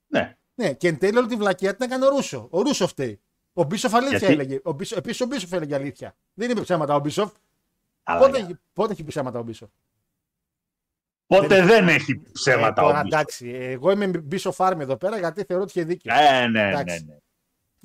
Ναι. 0.08 0.38
Ναι, 0.56 0.74
και 0.74 0.88
εν 0.88 0.98
τέλει 0.98 1.18
όλη 1.18 1.28
τη 1.28 1.36
βλακιά 1.36 1.76
την 1.76 1.86
έκανε 1.86 2.06
ο 2.06 2.10
Ρούσο. 2.10 2.48
Ο 2.52 2.62
Ρούσο 2.62 2.88
φταίει. 2.88 3.20
Ο 3.54 3.64
Μπίσοφ 3.64 3.94
αλήθεια 3.94 4.18
Γιατί; 4.18 4.34
έλεγε. 4.34 4.60
Ο 4.64 4.72
Μπίσοφ, 4.72 4.98
επίσης 4.98 5.22
ο 5.22 5.26
Μπίσοφ 5.26 5.52
έλεγε 5.52 5.76
αλήθεια. 5.76 6.16
Δεν 6.34 6.50
είπε 6.50 6.62
ψέματα 6.62 6.96
ο 6.96 7.00
Μπίσοφ. 7.00 7.32
Αλλά 8.04 8.20
Πότε, 8.20 8.38
για- 8.38 8.40
έχει- 8.46 8.58
πότε 8.74 8.92
έχει 8.92 9.04
πει 9.04 9.10
ψέματα 9.10 9.40
ο 9.40 9.44
Μπίσοφ; 9.44 9.70
Πότε 11.28 11.62
δεν 11.66 11.88
έχει 11.88 12.22
ψέματα 12.32 12.68
Ε, 12.68 12.74
τώρα, 12.86 13.00
όμως. 13.00 13.12
εντάξει, 13.12 13.50
εγώ 13.50 13.92
είμαι 13.92 14.08
Μπίσοφ 14.08 14.62
Άρμ 14.62 14.82
εδώ 14.82 14.98
πέρα 14.98 15.18
γιατί 15.18 15.44
θεωρώ 15.44 15.64
ότι 15.64 15.72
είχε 15.76 15.88
δίκιο. 15.88 16.14
Ε, 16.16 16.48
ναι, 16.48 16.62
ναι, 16.64 16.70
Εντάξει. 16.70 17.06
ναι. 17.08 17.18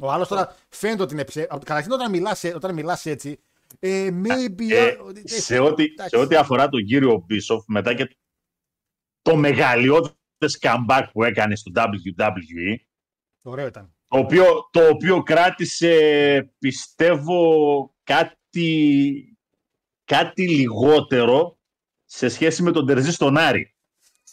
Ο 0.07 0.11
άλλος 0.13 0.29
τώρα 0.29 0.55
φαίνεται 0.69 1.03
ότι 1.03 1.13
είναι 1.15 1.25
ψέματα. 1.25 1.59
Καταρχήν 1.59 1.93
όταν 1.93 2.11
μιλάς 2.11 2.45
όταν 2.55 2.75
μιλάς 2.75 3.07
έτσι. 3.07 3.39
Ε, 3.79 4.09
maybe. 4.25 4.71
Ε, 4.71 4.97
ότι- 5.07 5.29
σε, 5.29 5.59
ό,τι, 5.59 5.83
εντάξει. 5.85 6.17
σε 6.17 6.23
ό,τι 6.23 6.37
αφορά 6.37 6.69
τον 6.69 6.85
κύριο 6.85 7.25
Μπίσοφ, 7.27 7.65
μετά 7.67 7.95
και 7.95 8.17
το 9.29 9.37
μεγαλειώδες 9.37 10.59
comeback 10.61 11.07
που 11.13 11.25
έκανε 11.25 11.57
στο 11.57 11.71
WWE, 11.75 12.77
Ωραίο 13.43 13.67
ήταν. 13.67 13.95
το 14.09 14.19
οποίο, 14.19 14.69
το 14.71 14.89
οποίο 14.89 15.23
κράτησε, 15.23 16.55
πιστεύω, 16.59 17.95
κάτι, 18.05 19.39
κάτι 20.05 20.49
λιγότερο 20.49 21.59
σε 22.05 22.29
σχέση 22.29 22.63
με 22.63 22.71
τον 22.71 22.87
Τερζή 22.87 23.13
στον 23.13 23.37
Άρη. 23.37 23.75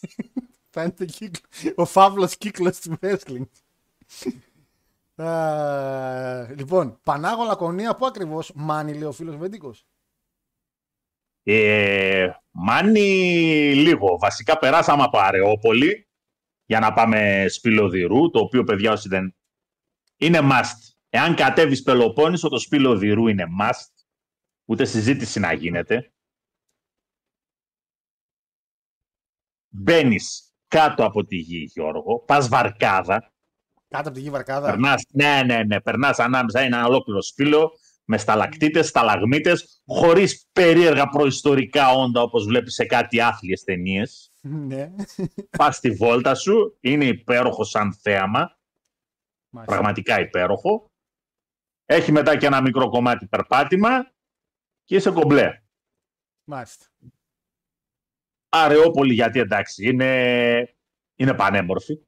Θα 0.70 0.82
είναι 0.82 0.92
το 0.92 1.04
κύκλο, 1.04 1.72
ο 1.74 1.84
φαύλος 1.84 2.36
κύκλος 2.36 2.80
του 2.80 2.98
wrestling. 3.00 3.46
Α, 5.24 6.52
λοιπόν, 6.54 6.98
Πανάγο 7.02 7.44
Λακωνία, 7.44 7.94
πού 7.94 8.06
ακριβώς, 8.06 8.52
Μάνι 8.54 8.92
λέει 8.92 9.08
ο 9.08 9.12
φίλος 9.12 9.36
Βεντίκος. 9.36 9.86
Ε, 11.48 12.30
Μάνι 12.50 13.00
λίγο. 13.74 14.18
Βασικά 14.18 14.58
περάσαμε 14.58 15.02
από 15.02 15.18
Αρεόπολη 15.18 16.08
για 16.64 16.80
να 16.80 16.92
πάμε 16.92 17.46
Σπηλοδηρού, 17.48 18.30
το 18.30 18.38
οποίο 18.38 18.64
παιδιά 18.64 18.92
όσοι 18.92 19.08
δεν... 19.08 19.36
Είναι 20.16 20.38
must. 20.42 20.94
Εάν 21.08 21.34
κατέβεις 21.34 21.82
Πελοπόννησο, 21.82 22.48
το 22.48 22.58
Σπηλοδηρού 22.58 23.26
είναι 23.26 23.44
must. 23.60 24.04
Ούτε 24.64 24.84
συζήτηση 24.84 25.40
να 25.40 25.52
γίνεται. 25.52 26.12
Μπαίνεις 29.68 30.54
κάτω 30.68 31.04
από 31.04 31.24
τη 31.24 31.36
γη, 31.36 31.70
Γιώργο, 31.72 32.18
πας 32.18 32.48
βαρκάδα, 32.48 33.32
Κάτω 33.88 34.08
από 34.08 34.16
τη 34.16 34.22
γη 34.22 34.30
βαρκάδα. 34.30 34.70
Περνάς, 34.70 35.02
ναι, 35.12 35.42
ναι, 35.46 35.62
ναι. 35.62 35.80
Περνάς 35.80 36.18
ανάμεσα 36.18 36.64
είναι 36.64 36.76
ένα 36.76 36.86
ολόκληρο 36.86 37.22
σπήλο 37.22 37.72
με 38.08 38.18
σταλακτήτε, 38.18 38.82
σταλαγμίτες, 38.82 39.82
χωρίς 39.86 40.48
περίεργα 40.52 41.08
προϊστορικά 41.08 41.90
όντα 41.90 42.20
όπως 42.20 42.44
βλέπεις 42.44 42.74
σε 42.74 42.84
κάτι 42.84 43.20
άθλιες 43.20 43.62
ταινίες. 43.62 44.32
ναι. 44.40 44.94
Πας 45.58 45.76
στη 45.76 45.90
βόλτα 45.90 46.34
σου, 46.34 46.76
είναι 46.80 47.04
υπέροχο 47.04 47.64
σαν 47.64 47.94
θέαμα. 47.94 48.58
Μάλιστα. 49.48 49.74
Πραγματικά 49.74 50.20
υπέροχο. 50.20 50.90
Έχει 51.84 52.12
μετά 52.12 52.36
και 52.36 52.46
ένα 52.46 52.60
μικρό 52.60 52.88
κομμάτι 52.88 53.26
περπάτημα 53.26 54.12
και 54.84 54.96
είσαι 54.96 55.10
κομπλέ. 55.10 55.62
Μάλιστα. 56.44 56.86
Αρεόπολη 58.48 59.14
γιατί 59.14 59.38
εντάξει 59.38 59.88
είναι, 59.88 60.76
είναι 61.16 61.34
πανέμορφη. 61.34 62.00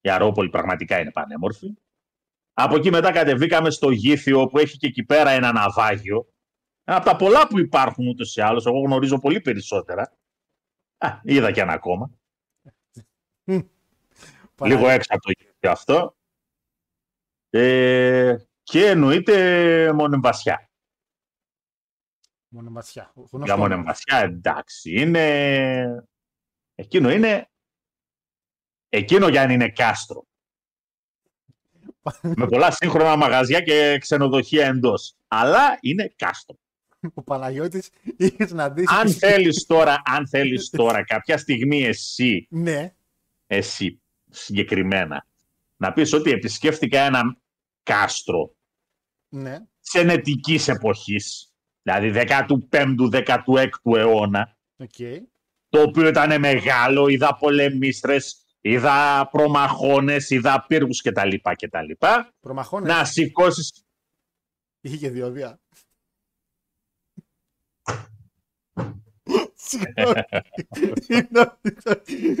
Η 0.00 0.10
Αρεόπολη 0.10 0.50
πραγματικά 0.50 1.00
είναι 1.00 1.10
πανέμορφη. 1.10 1.74
Από 2.62 2.76
εκεί 2.76 2.90
μετά 2.90 3.12
κατεβήκαμε 3.12 3.70
στο 3.70 3.90
Γήθιο 3.90 4.46
που 4.46 4.58
έχει 4.58 4.76
και 4.76 4.86
εκεί 4.86 5.04
πέρα 5.04 5.30
ένα 5.30 5.52
ναυάγιο. 5.52 6.32
Ένα 6.84 6.96
από 6.96 7.06
τα 7.06 7.16
πολλά 7.16 7.46
που 7.46 7.58
υπάρχουν 7.58 8.08
ούτως 8.08 8.36
ή 8.36 8.40
άλλως. 8.40 8.66
Εγώ 8.66 8.80
γνωρίζω 8.80 9.18
πολύ 9.18 9.40
περισσότερα. 9.40 10.16
Α, 10.98 11.20
είδα 11.22 11.52
και 11.52 11.60
ένα 11.60 11.72
ακόμα. 11.72 12.10
Λίγο 14.64 14.88
έξω 14.88 15.14
από 15.14 15.22
το 15.22 15.32
Γήθιο 15.38 15.70
αυτό. 15.70 16.16
Ε, 17.50 18.36
και 18.62 18.86
εννοείται 18.86 19.92
Μονεμβασιά. 19.92 20.70
Μονεμβασιά. 22.48 23.12
Για 23.14 23.26
Γνωστό. 23.30 23.56
Μονεμβασιά 23.56 24.18
εντάξει. 24.18 25.00
Είναι... 25.00 26.06
Εκείνο 26.74 27.10
είναι... 27.10 27.50
Εκείνο 28.88 29.28
για 29.28 29.42
αν 29.42 29.50
είναι 29.50 29.70
κάστρο. 29.70 30.26
Με 32.22 32.46
πολλά 32.46 32.70
σύγχρονα 32.70 33.16
μαγαζιά 33.16 33.60
και 33.60 33.96
ξενοδοχεία 34.00 34.66
εντός. 34.66 35.14
Αλλά 35.28 35.78
είναι 35.80 36.12
κάστρο. 36.16 36.58
Ο 37.14 37.22
Παναγιώτης 37.22 37.90
είχες 38.16 38.48
συναντήσει. 38.48 38.94
αν 39.00 39.10
θέλεις 39.10 39.66
τώρα, 39.66 40.02
αν 40.04 40.28
θέλεις 40.28 40.70
τώρα 40.70 41.04
κάποια 41.04 41.38
στιγμή 41.38 41.84
εσύ, 41.84 42.46
Ναι. 42.50 42.94
εσύ 43.46 44.00
συγκεκριμένα, 44.30 45.26
να 45.76 45.92
πεις 45.92 46.12
ότι 46.12 46.30
επισκέφτηκα 46.30 47.00
ένα 47.00 47.36
κάστρο 47.82 48.54
Ναι. 49.28 49.58
της 49.82 49.94
ενετικής 49.94 50.68
εποχής, 50.68 51.52
δηλαδή 51.82 52.10
15ου, 52.10 53.08
16ου 53.10 53.96
αιώνα, 53.96 54.56
Οκ. 54.76 54.96
το 55.68 55.82
οποίο 55.82 56.08
ήταν 56.08 56.40
μεγάλο, 56.40 57.08
είδα 57.08 57.36
πολεμίστρες, 57.36 58.36
είδα 58.60 59.28
προμαχώνες, 59.30 60.30
είδα 60.30 60.64
πύργους 60.68 61.02
κτλ. 61.02 61.34
κτλ. 61.42 62.06
Προμαχώνες. 62.40 62.92
Να 62.92 63.04
σηκώσει. 63.04 63.84
Είχε 64.80 64.96
και 64.96 65.10
διόδια. 65.10 65.60
Συγγνώμη. 71.04 71.50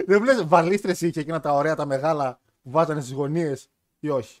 Δεν 0.06 0.20
βλέπεις 0.22 0.44
βαλίστρες 0.44 1.00
είχε 1.00 1.20
εκείνα 1.20 1.40
τα 1.40 1.52
ωραία 1.52 1.74
τα 1.74 1.86
μεγάλα 1.86 2.40
που 2.62 2.70
βάζανε 2.70 3.00
στις 3.00 3.12
γωνίες 3.12 3.68
ή 4.00 4.08
όχι; 4.08 4.40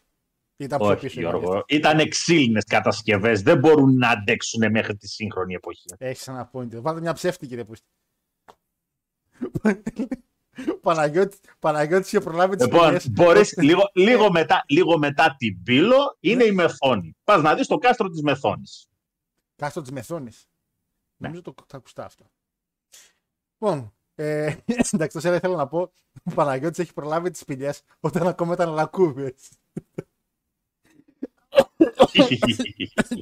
Ήταν 0.56 0.78
πιο 0.78 0.88
Όχι, 0.88 1.00
πίσω. 1.00 1.20
οι 1.20 1.22
Γιώργο. 1.22 1.46
βαλίστρες. 1.48 1.78
Ήταν 1.78 2.08
ξύλινες 2.08 2.64
κατασκευές. 2.64 3.42
Δεν 3.42 3.58
μπορούν 3.58 3.96
να 3.96 4.08
αντέξουν 4.08 4.70
μέχρι 4.70 4.96
τη 4.96 5.08
σύγχρονη 5.08 5.54
εποχή. 5.54 5.86
Έχεις 5.98 6.28
ένα 6.28 6.50
point. 6.52 6.74
Βάλτε 6.80 7.00
μια 7.00 7.12
ψεύτικη 7.12 7.54
ρε 7.54 7.64
πούστη. 7.64 7.86
Παναγιώτης, 10.80 11.38
Παναγιώτης 11.58 12.12
είχε 12.12 12.20
προλάβει 12.20 12.56
τις 12.56 12.66
Λοιπόν, 12.66 12.86
πηγές. 12.86 13.10
μπορείς, 13.10 13.54
λίγο, 13.56 13.90
λίγο, 13.92 14.30
μετά, 14.30 14.64
λίγο 14.68 14.98
μετά 14.98 15.34
την 15.38 15.62
Πύλο 15.62 16.16
είναι 16.20 16.44
η 16.44 16.52
Μεθόνη. 16.52 17.16
Πας 17.24 17.42
να 17.42 17.54
δεις 17.54 17.66
το 17.66 17.78
κάστρο 17.78 18.08
της 18.08 18.22
Μεθόνης. 18.22 18.88
Κάστρο 19.56 19.82
της 19.82 19.90
Μεθόνης. 19.90 20.46
Ναι. 21.16 21.26
Νομίζω 21.26 21.42
το 21.42 21.54
θα 21.66 21.76
ακουστά 21.76 22.04
αυτό. 22.04 22.30
Λοιπόν, 23.58 23.92
ε, 24.14 24.46
εντάξει, 24.92 25.16
τόσο 25.16 25.34
ήθελα 25.34 25.56
να 25.56 25.66
πω, 25.66 25.92
ο 26.24 26.30
Παναγιώτης 26.34 26.78
έχει 26.78 26.92
προλάβει 26.92 27.30
τις 27.30 27.44
πηγές 27.44 27.82
όταν 28.00 28.26
ακόμα 28.26 28.52
ήταν 28.52 28.72
λακκούβες. 28.72 29.34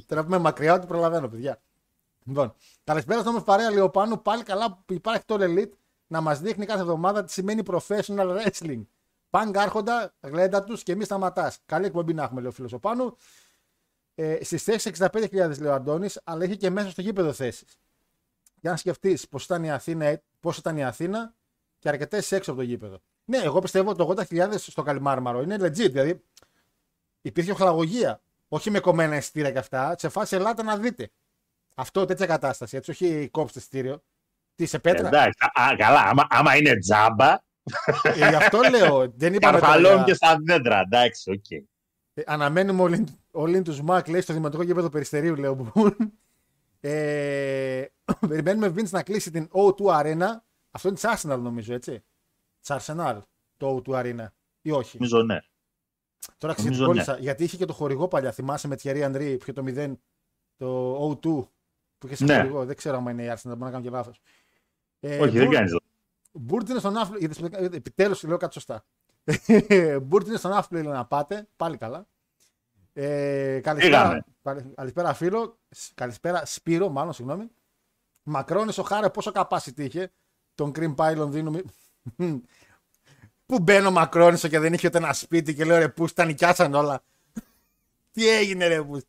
Τώρα 0.07 0.21
που 0.21 0.27
είμαι 0.27 0.37
μακριά, 0.37 0.73
ότι 0.73 0.87
προλαβαίνω, 0.87 1.27
παιδιά. 1.27 1.61
Λοιπόν, 2.23 2.53
καλησπέρα 2.83 3.19
στο 3.19 3.29
όμως 3.29 3.43
παρέα 3.43 3.71
Λεωπάνου. 3.71 4.21
Πάλι 4.21 4.43
καλά 4.43 4.83
που 4.85 4.93
υπάρχει 4.93 5.23
το 5.25 5.35
Elite 5.39 5.71
να 6.09 6.21
μας 6.21 6.39
δείχνει 6.39 6.65
κάθε 6.65 6.81
εβδομάδα 6.81 7.23
τι 7.23 7.31
σημαίνει 7.31 7.61
professional 7.65 8.37
wrestling. 8.37 8.81
Πανγκ 9.29 9.57
άρχοντα, 9.57 10.13
γλέντα 10.21 10.63
τους 10.63 10.83
και 10.83 10.95
μη 10.95 11.03
σταματάς. 11.03 11.59
Καλή 11.65 11.85
εκπομπή 11.85 12.13
να 12.13 12.23
έχουμε, 12.23 12.41
λέει 12.41 12.49
ο 12.49 12.53
φίλος 12.53 12.73
ο 12.73 12.79
Πάνου. 12.79 13.17
Ε, 14.15 14.43
Στις 14.43 14.63
θέσεις 14.63 14.85
65.000 14.99 15.31
λέει 15.31 15.69
ο 15.69 15.73
Αντώνης, 15.73 16.21
αλλά 16.23 16.43
έχει 16.43 16.57
και 16.57 16.69
μέσα 16.69 16.89
στο 16.89 17.01
γήπεδο 17.01 17.33
θέσεις. 17.33 17.77
Για 18.61 18.71
να 18.71 18.77
σκεφτείς 18.77 19.27
πώς 19.27 19.43
ήταν, 19.43 19.63
η 19.63 19.71
Αθήνα, 19.71 20.21
πώς 20.39 20.57
ήταν 20.57 20.77
η 20.77 20.83
Αθήνα 20.83 21.33
και 21.79 21.89
αρκετές 21.89 22.31
έξω 22.31 22.51
από 22.51 22.59
το 22.59 22.65
γήπεδο. 22.65 22.99
Ναι, 23.25 23.37
εγώ 23.37 23.59
πιστεύω 23.59 23.89
ότι 23.89 23.97
το 23.97 24.23
80.000 24.29 24.53
στο 24.57 24.81
Καλιμάρμαρο 24.81 25.41
είναι 25.41 25.55
legit. 25.55 25.91
Δηλαδή 25.91 26.23
υπήρχε 27.21 27.51
οχλαγωγία. 27.51 28.21
Όχι 28.47 28.69
με 28.71 28.79
κομμένα 28.79 29.15
εισιτήρια 29.15 29.51
και 29.51 29.57
αυτά. 29.57 29.95
Σε 29.97 30.09
φάση 30.09 30.35
ελάτε 30.35 30.63
να 30.63 30.77
δείτε. 30.77 31.11
Αυτό 31.75 32.05
τέτοια 32.05 32.25
κατάσταση. 32.25 32.77
Έτσι, 32.77 32.91
όχι 32.91 33.29
κόψτε 33.31 33.59
εισιτήριο. 33.59 34.03
Τι 34.59 34.65
σε 34.65 34.79
πέτρα; 34.79 35.07
Εντάξει, 35.07 35.37
α, 35.61 35.75
καλά, 35.77 35.99
άμα, 36.01 36.27
άμα 36.29 36.55
είναι 36.57 36.77
τζάμπα, 36.77 37.31
Ε, 38.03 38.15
γι' 38.15 38.23
αυτό 38.35 38.59
λέω. 38.69 39.13
Δεν 39.15 39.33
είπαμε 39.33 39.57
τώρα 39.59 39.59
καρφαλών 39.59 39.95
για- 39.95 40.03
και 40.03 40.13
στα 40.13 40.37
δέντρα. 40.45 40.79
Εντάξει, 40.79 41.31
οκ. 41.31 41.51
Ε, 42.13 42.21
αναμένουμε 42.25 42.81
όλοι, 42.81 43.05
όλοι 43.31 43.61
τους 43.61 43.81
Μακ, 43.81 44.07
λέει, 44.07 44.21
στο 44.21 44.33
δημοτικό 44.33 44.63
γήπεδο 44.63 44.89
περιστερίου, 44.89 45.35
λέω. 45.35 45.55
που- 45.55 45.95
ε, 46.79 47.85
περιμένουμε 48.27 48.67
Vince 48.75 48.89
να 48.89 49.03
κλείσει 49.03 49.31
την 49.31 49.49
O2 49.51 49.85
Arena. 50.01 50.27
Αυτό 50.71 50.87
είναι 50.87 50.97
της 50.97 51.05
Arsenal, 51.07 51.39
νομίζω, 51.39 51.73
έτσι. 51.73 52.03
Της 52.61 52.69
Arsenal, 52.77 53.17
το 53.57 53.81
O2 53.85 53.93
Arena. 53.93 54.25
Ή 54.61 54.71
όχι; 54.71 54.97
Νομίζω 54.97 55.21
ναι. 55.23 55.37
Τώρα 56.37 56.53
νομίζω 56.57 56.73
ξεκόλλησα. 56.73 57.17
Γιατί 57.19 57.43
είχε 57.43 57.57
και 57.57 57.65
το 57.65 57.73
χορηγό 57.73 58.07
παλιά. 58.07 58.31
Θυμάσαι 58.31 58.67
με 58.67 58.75
Thierry 58.83 59.03
Henry 59.05 59.35
που 59.39 59.41
είχε 59.41 59.53
το 59.53 59.63
0, 59.67 59.93
το 60.57 60.95
O2 61.09 61.47
που 61.97 62.05
είχε 62.05 62.15
σε 62.15 62.23
Ναι. 62.23 62.35
χορηγό. 62.35 62.65
Δεν 62.65 62.75
ξέρω 62.75 62.97
αν 62.97 63.07
είναι 63.07 63.23
η 63.23 63.27
Arsenal, 63.31 63.41
μπορεί 63.43 63.59
να 63.59 63.69
κάνω 63.71 63.83
και 63.83 63.89
λάθος. 63.89 64.21
Ε, 64.99 65.19
Όχι, 65.19 65.37
δεν 65.37 65.49
κάνεις. 65.49 65.75
Μπούρτ 66.31 66.69
είναι 66.69 66.79
στον 66.79 66.97
άφλο. 66.97 67.17
Επιτέλους 67.71 68.23
λέω 68.23 68.37
κάτι 68.37 68.53
σωστά. 68.53 68.85
Μπούρτ 70.03 70.27
είναι 70.27 70.37
στον 70.37 70.51
άφλο 70.53 70.81
λέει 70.81 70.91
να 70.91 71.05
πάτε. 71.05 71.47
Πάλι 71.55 71.77
καλά. 71.77 72.07
Ε, 72.93 73.59
καλησπέρα, 73.63 74.01
Πήγαμε. 74.01 74.23
καλη- 74.43 74.73
καλησπέρα 74.75 75.13
φίλο. 75.13 75.57
Σ- 75.69 75.91
Καλησπέρα 75.95 76.45
Σπύρο, 76.45 76.89
μάλλον 76.89 77.13
συγγνώμη. 77.13 77.47
Μακρόνι 78.23 78.71
ο 78.77 78.81
Χάρε 78.81 79.09
πόσο 79.09 79.31
capacity 79.35 79.79
είχε. 79.79 80.11
Τον 80.55 80.71
Cream 80.75 80.95
Pie 80.95 81.15
Λονδίνου. 81.15 81.51
μη- 82.15 82.41
Πού 83.45 83.59
μπαίνω 83.59 83.91
Μακρόνισο 83.91 84.47
και 84.47 84.59
δεν 84.59 84.73
είχε 84.73 84.87
ούτε 84.87 84.97
ένα 84.97 85.13
σπίτι 85.13 85.53
και 85.55 85.65
λέω 85.65 85.77
ρε 85.77 85.89
πούς 85.89 86.13
τα 86.13 86.25
νοικιάσαν 86.25 86.73
όλα. 86.73 87.03
Τι 88.11 88.27
έγινε 88.29 88.67
ρε 88.67 88.83
πούς. 88.83 89.01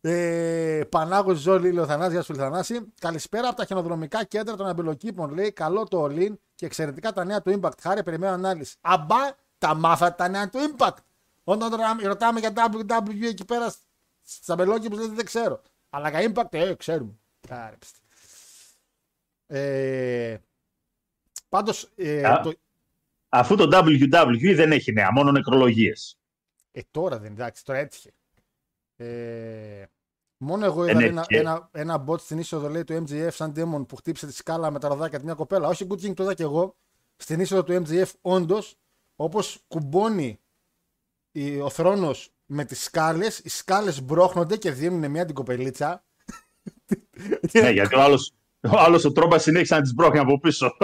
Ε, 0.00 0.84
Πανάγος 0.88 1.38
Ζόλη, 1.38 1.72
λέει 1.72 1.82
ο 1.82 1.86
Θανάσης, 1.86 2.12
γεια 2.12 2.22
σου 2.22 2.34
Θανάση. 2.34 2.92
Καλησπέρα 3.00 3.48
από 3.48 3.56
τα 3.56 3.64
χιονοδρομικά 3.64 4.24
κέντρα 4.24 4.56
των 4.56 4.66
αμπελοκήπων. 4.66 5.34
Λέει 5.34 5.52
καλό 5.52 5.84
το 5.84 6.04
All-In 6.04 6.32
και 6.54 6.66
εξαιρετικά 6.66 7.12
τα 7.12 7.24
νέα 7.24 7.42
του 7.42 7.60
Impact. 7.60 7.78
Χάρη, 7.80 8.02
περιμένω 8.02 8.32
ανάλυση. 8.32 8.76
Αμπά, 8.80 9.16
τα 9.58 9.74
μάθατε 9.74 10.14
τα 10.16 10.28
νέα 10.28 10.48
του 10.48 10.58
Impact. 10.58 10.96
Όταν 11.44 11.70
τώρα 11.70 11.96
ρωτάμε 12.02 12.40
για 12.40 12.52
WWE 12.54 13.22
εκεί 13.22 13.44
πέρα 13.44 13.70
στι 14.22 14.52
αμπελοκήπου, 14.52 14.96
λέει 14.96 15.08
δεν 15.08 15.24
ξέρω. 15.24 15.62
Αλλά 15.90 16.10
για 16.10 16.32
Impact, 16.32 16.54
ε, 16.54 16.74
ξέρουμε. 16.74 17.12
Άρε, 17.48 17.76
ψ. 17.78 17.92
Ε, 19.46 20.38
Πάντως, 21.48 21.90
ε, 21.96 22.24
Α. 22.24 22.40
το, 22.40 22.52
Αφού 23.28 23.56
το 23.56 23.68
WWE 23.72 24.54
δεν 24.54 24.72
έχει 24.72 24.92
νέα, 24.92 25.12
μόνο 25.12 25.30
νεκρολογίες. 25.30 26.18
Ε, 26.72 26.80
τώρα 26.90 27.18
δεν 27.18 27.32
εντάξει, 27.32 27.64
τώρα 27.64 27.78
έτυχε. 27.78 28.10
Ε, 29.00 29.84
μόνο 30.36 30.64
εγώ 30.64 30.84
Ε, 30.84 30.90
είδα 30.90 31.00
ναι, 31.00 31.06
ένα, 31.06 31.24
και- 31.26 31.36
ένα, 31.38 31.68
ένα 31.72 32.04
bot 32.08 32.20
στην 32.20 32.38
είσοδο 32.38 32.68
λέει, 32.68 32.84
του 32.84 33.04
MGF 33.08 33.28
σαν 33.30 33.52
Demon 33.56 33.86
που 33.88 33.96
χτύπησε 33.96 34.26
τη 34.26 34.32
σκάλα 34.32 34.70
με 34.70 34.78
τα 34.78 34.88
ροδάκια 34.88 35.16
της 35.18 35.26
μια 35.26 35.34
κοπέλα. 35.34 35.68
Όχι, 35.68 35.86
Good 35.90 36.00
King 36.06 36.14
το 36.14 36.22
είδα 36.22 36.34
και 36.34 36.42
εγώ. 36.42 36.76
Στην 37.16 37.40
είσοδο 37.40 37.62
του 37.64 37.82
MGF, 37.86 38.10
όντως, 38.20 38.78
όπως 39.16 39.64
κουμπώνει 39.68 40.40
η- 41.32 41.60
ο 41.60 41.70
θρόνος 41.70 42.32
με 42.46 42.64
τις 42.64 42.82
σκάλες, 42.82 43.38
οι 43.38 43.48
σκάλες 43.48 44.02
μπρώχνονται 44.02 44.56
και 44.56 44.70
δίνουν 44.70 45.10
μια 45.10 45.24
την 45.24 45.34
κοπελίτσα. 45.34 46.04
ναι, 47.52 47.70
γιατί 47.70 47.94
ο 47.94 48.00
άλλος, 48.02 48.32
Ο 48.60 48.78
άλλος 48.78 49.04
ο 49.04 49.12
τρόπα 49.12 49.38
συνέχισε 49.38 49.74
να 49.74 49.80
τις 49.82 49.94
μπρόχνει 49.94 50.18
από 50.18 50.38
πίσω. 50.40 50.76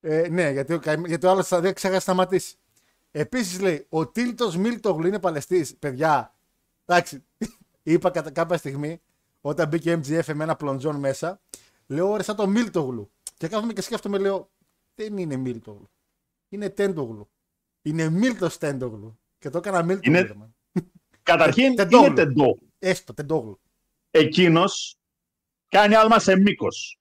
Ε, 0.00 0.28
ναι, 0.28 0.50
γιατί 0.50 0.72
ο, 0.72 0.78
καημ- 0.78 1.06
γιατί 1.06 1.26
ο 1.26 1.30
άλλος 1.30 1.46
θα 1.48 1.60
δεν 1.60 1.74
ξέχασε 1.74 1.94
να 1.94 2.00
σταματήσει. 2.00 2.56
Επίσης 3.10 3.60
λέει, 3.60 3.86
ο 3.88 4.06
Τίλτος 4.08 4.56
Μίλτογλου 4.56 5.06
είναι 5.06 5.18
παλαιστής. 5.20 5.76
Παιδιά, 5.76 6.33
εντάξει, 6.84 7.24
είπα 7.82 8.10
κατά 8.10 8.30
κάποια 8.30 8.56
στιγμή 8.56 9.00
όταν 9.40 9.68
μπήκε 9.68 10.00
MGF 10.04 10.34
με 10.34 10.44
ένα 10.44 10.56
πλοντζόν 10.56 10.96
μέσα, 10.96 11.40
λέω 11.86 12.08
ωραία, 12.10 12.22
σαν 12.22 12.36
το 12.36 12.46
Μίλτογλου. 12.46 13.10
Και 13.36 13.48
κάθομαι 13.48 13.72
και 13.72 13.80
σκέφτομαι, 13.80 14.18
λέω, 14.18 14.50
δεν 14.94 15.16
είναι 15.18 15.36
Μίλτογλου. 15.36 15.90
Είναι 16.48 16.68
Τέντογλου. 16.70 17.28
Είναι 17.82 18.08
Μίλτο 18.08 18.58
Τέντογλου. 18.58 19.18
Και 19.38 19.50
το 19.50 19.58
έκανα 19.58 19.82
Μίλτογλου. 19.82 20.18
Είναι- 20.18 20.26
ρε, 20.26 20.34
man. 20.42 20.82
Καταρχήν 21.22 21.74
Τεντόγλου. 21.76 22.06
είναι 22.06 22.14
τεντό. 22.14 22.58
Έστω, 22.78 23.14
Τέντογλου. 23.14 23.60
Εκείνος 24.10 24.98
κάνει 25.68 25.94
άλμα 25.94 26.18
σε 26.18 26.36
μήκος. 26.36 26.98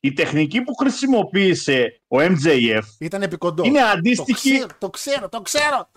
Η 0.00 0.12
τεχνική 0.12 0.62
που 0.62 0.74
χρησιμοποίησε 0.74 2.00
ο 2.08 2.16
MJF 2.20 2.80
Ήταν 2.98 3.22
επικοντό. 3.22 3.64
είναι 3.64 3.80
το 3.80 3.86
αντίστοιχη 3.86 4.50
ξέρω, 4.56 4.66
το 4.78 4.90
ξέρω, 4.90 5.28
το 5.28 5.40
ξέρω. 5.42 5.90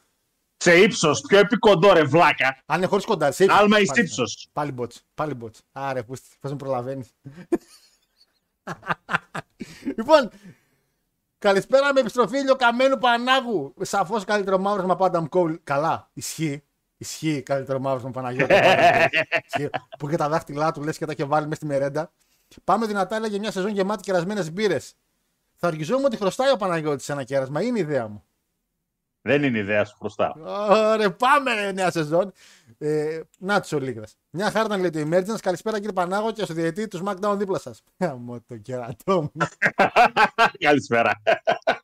Σε 0.61 0.75
ύψος, 0.77 1.21
πιο 1.21 1.39
επικοντό 1.39 1.93
ρε 1.93 2.03
βλάκα. 2.03 2.63
Αν 2.65 2.77
είναι 2.77 2.85
χωρίς 2.87 3.05
κοντά, 3.05 3.31
σε 3.31 3.43
ύψος. 3.43 3.59
Άλμα 3.59 3.79
εις 3.79 3.87
Πάλι- 3.87 4.01
ύψος. 4.01 4.49
Πάλι 4.53 4.71
μπότς, 4.71 5.01
πάλι 5.13 5.33
μπότς. 5.33 5.61
Άρε, 5.71 6.03
που 6.03 6.15
πώς 6.39 6.51
με 6.51 6.57
προλαβαίνεις. 6.57 7.09
λοιπόν, 9.97 10.29
καλησπέρα 11.37 11.93
με 11.93 11.99
επιστροφή 11.99 12.37
ηλιοκαμένου 12.37 12.97
Πανάγου. 12.97 13.73
Σαφώς 13.81 14.23
καλύτερο 14.23 14.57
μαύρος 14.57 14.89
από 14.89 15.05
Adam 15.11 15.29
Cole. 15.29 15.55
Καλά, 15.63 16.09
ισχύει. 16.13 16.63
Ισχύει 16.97 17.41
καλύτερο 17.41 17.79
μαύρος 17.79 18.03
με 18.03 18.11
Παναγιώτη. 18.11 18.53
Ισχύει. 19.47 19.69
που 19.99 20.09
και 20.09 20.15
τα 20.15 20.29
δάχτυλά 20.29 20.71
του 20.71 20.81
λες 20.83 20.97
και 20.97 21.05
τα 21.05 21.11
είχε 21.11 21.23
βάλει 21.23 21.43
μέσα 21.45 21.55
στη 21.55 21.65
μερέντα. 21.65 22.11
Πάμε 22.63 22.85
δυνατά, 22.85 23.15
έλεγε 23.15 23.39
μια 23.39 23.51
σεζόν 23.51 23.71
γεμάτη 23.71 24.03
κερασμένες 24.03 24.51
μπύρες. 24.51 24.93
Θα 25.55 25.67
αργιζόμουν 25.67 26.05
ότι 26.05 26.17
χρωστάει 26.17 26.51
ο 26.51 26.55
Παναγιώτης 26.57 27.09
ένα 27.09 27.23
κέρασμα. 27.23 27.61
Είναι 27.61 27.77
η 27.77 27.81
ιδέα 27.81 28.07
μου. 28.07 28.23
Δεν 29.21 29.43
είναι 29.43 29.57
ιδέα 29.57 29.85
σου 29.85 29.95
μπροστά. 29.99 30.33
Ωραία, 30.93 31.11
πάμε 31.15 31.53
ρε, 31.53 31.71
νέα 31.71 31.91
σεζόν. 31.91 32.31
Ε, 32.77 33.21
να 33.39 33.61
τους 33.61 33.71
ο 33.71 33.79
Λίγρα. 33.79 34.05
Μια 34.29 34.51
χάρτα 34.51 34.77
λέει 34.77 34.89
το 34.89 34.99
Emergence. 34.99 35.39
Καλησπέρα 35.41 35.75
κύριε 35.77 35.91
Πανάγο 35.93 36.31
και 36.31 36.43
στο 36.43 36.53
διαιτή 36.53 36.87
του 36.87 37.03
SmackDown 37.05 37.35
δίπλα 37.37 37.59
σας. 37.59 37.81
Γαμώ 37.99 38.39
το 38.47 38.57
κερατό 38.57 39.21
μου. 39.21 39.31
Καλησπέρα. 40.59 41.21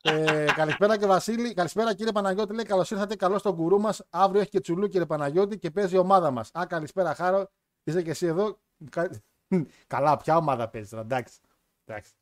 ε, 0.02 0.44
καλησπέρα 0.54 0.98
και 0.98 1.06
Βασίλη. 1.06 1.54
Καλησπέρα 1.54 1.94
κύριε 1.94 2.12
Παναγιώτη. 2.12 2.54
Λέει 2.54 2.64
καλώς 2.64 2.90
ήρθατε. 2.90 3.16
Καλό 3.16 3.38
στον 3.38 3.56
κουρού 3.56 3.80
μας. 3.80 4.02
Αύριο 4.10 4.40
έχει 4.40 4.50
και 4.50 4.60
τσουλού 4.60 4.88
κύριε 4.88 5.06
Παναγιώτη 5.06 5.58
και 5.58 5.70
παίζει 5.70 5.94
η 5.94 5.98
ομάδα 5.98 6.30
μας. 6.30 6.50
Α, 6.52 6.66
καλησπέρα 6.66 7.14
Χάρο. 7.14 7.50
Είσαι 7.84 8.02
και 8.02 8.10
εσύ 8.10 8.26
εδώ. 8.26 8.58
Κα- 8.90 9.10
Καλά, 9.86 10.16
ποια 10.16 10.36
ομάδα 10.36 10.68
παίζεις 10.68 10.90
τώρα, 10.90 11.02
εντάξει. 11.02 11.38
εντάξει. 11.84 12.12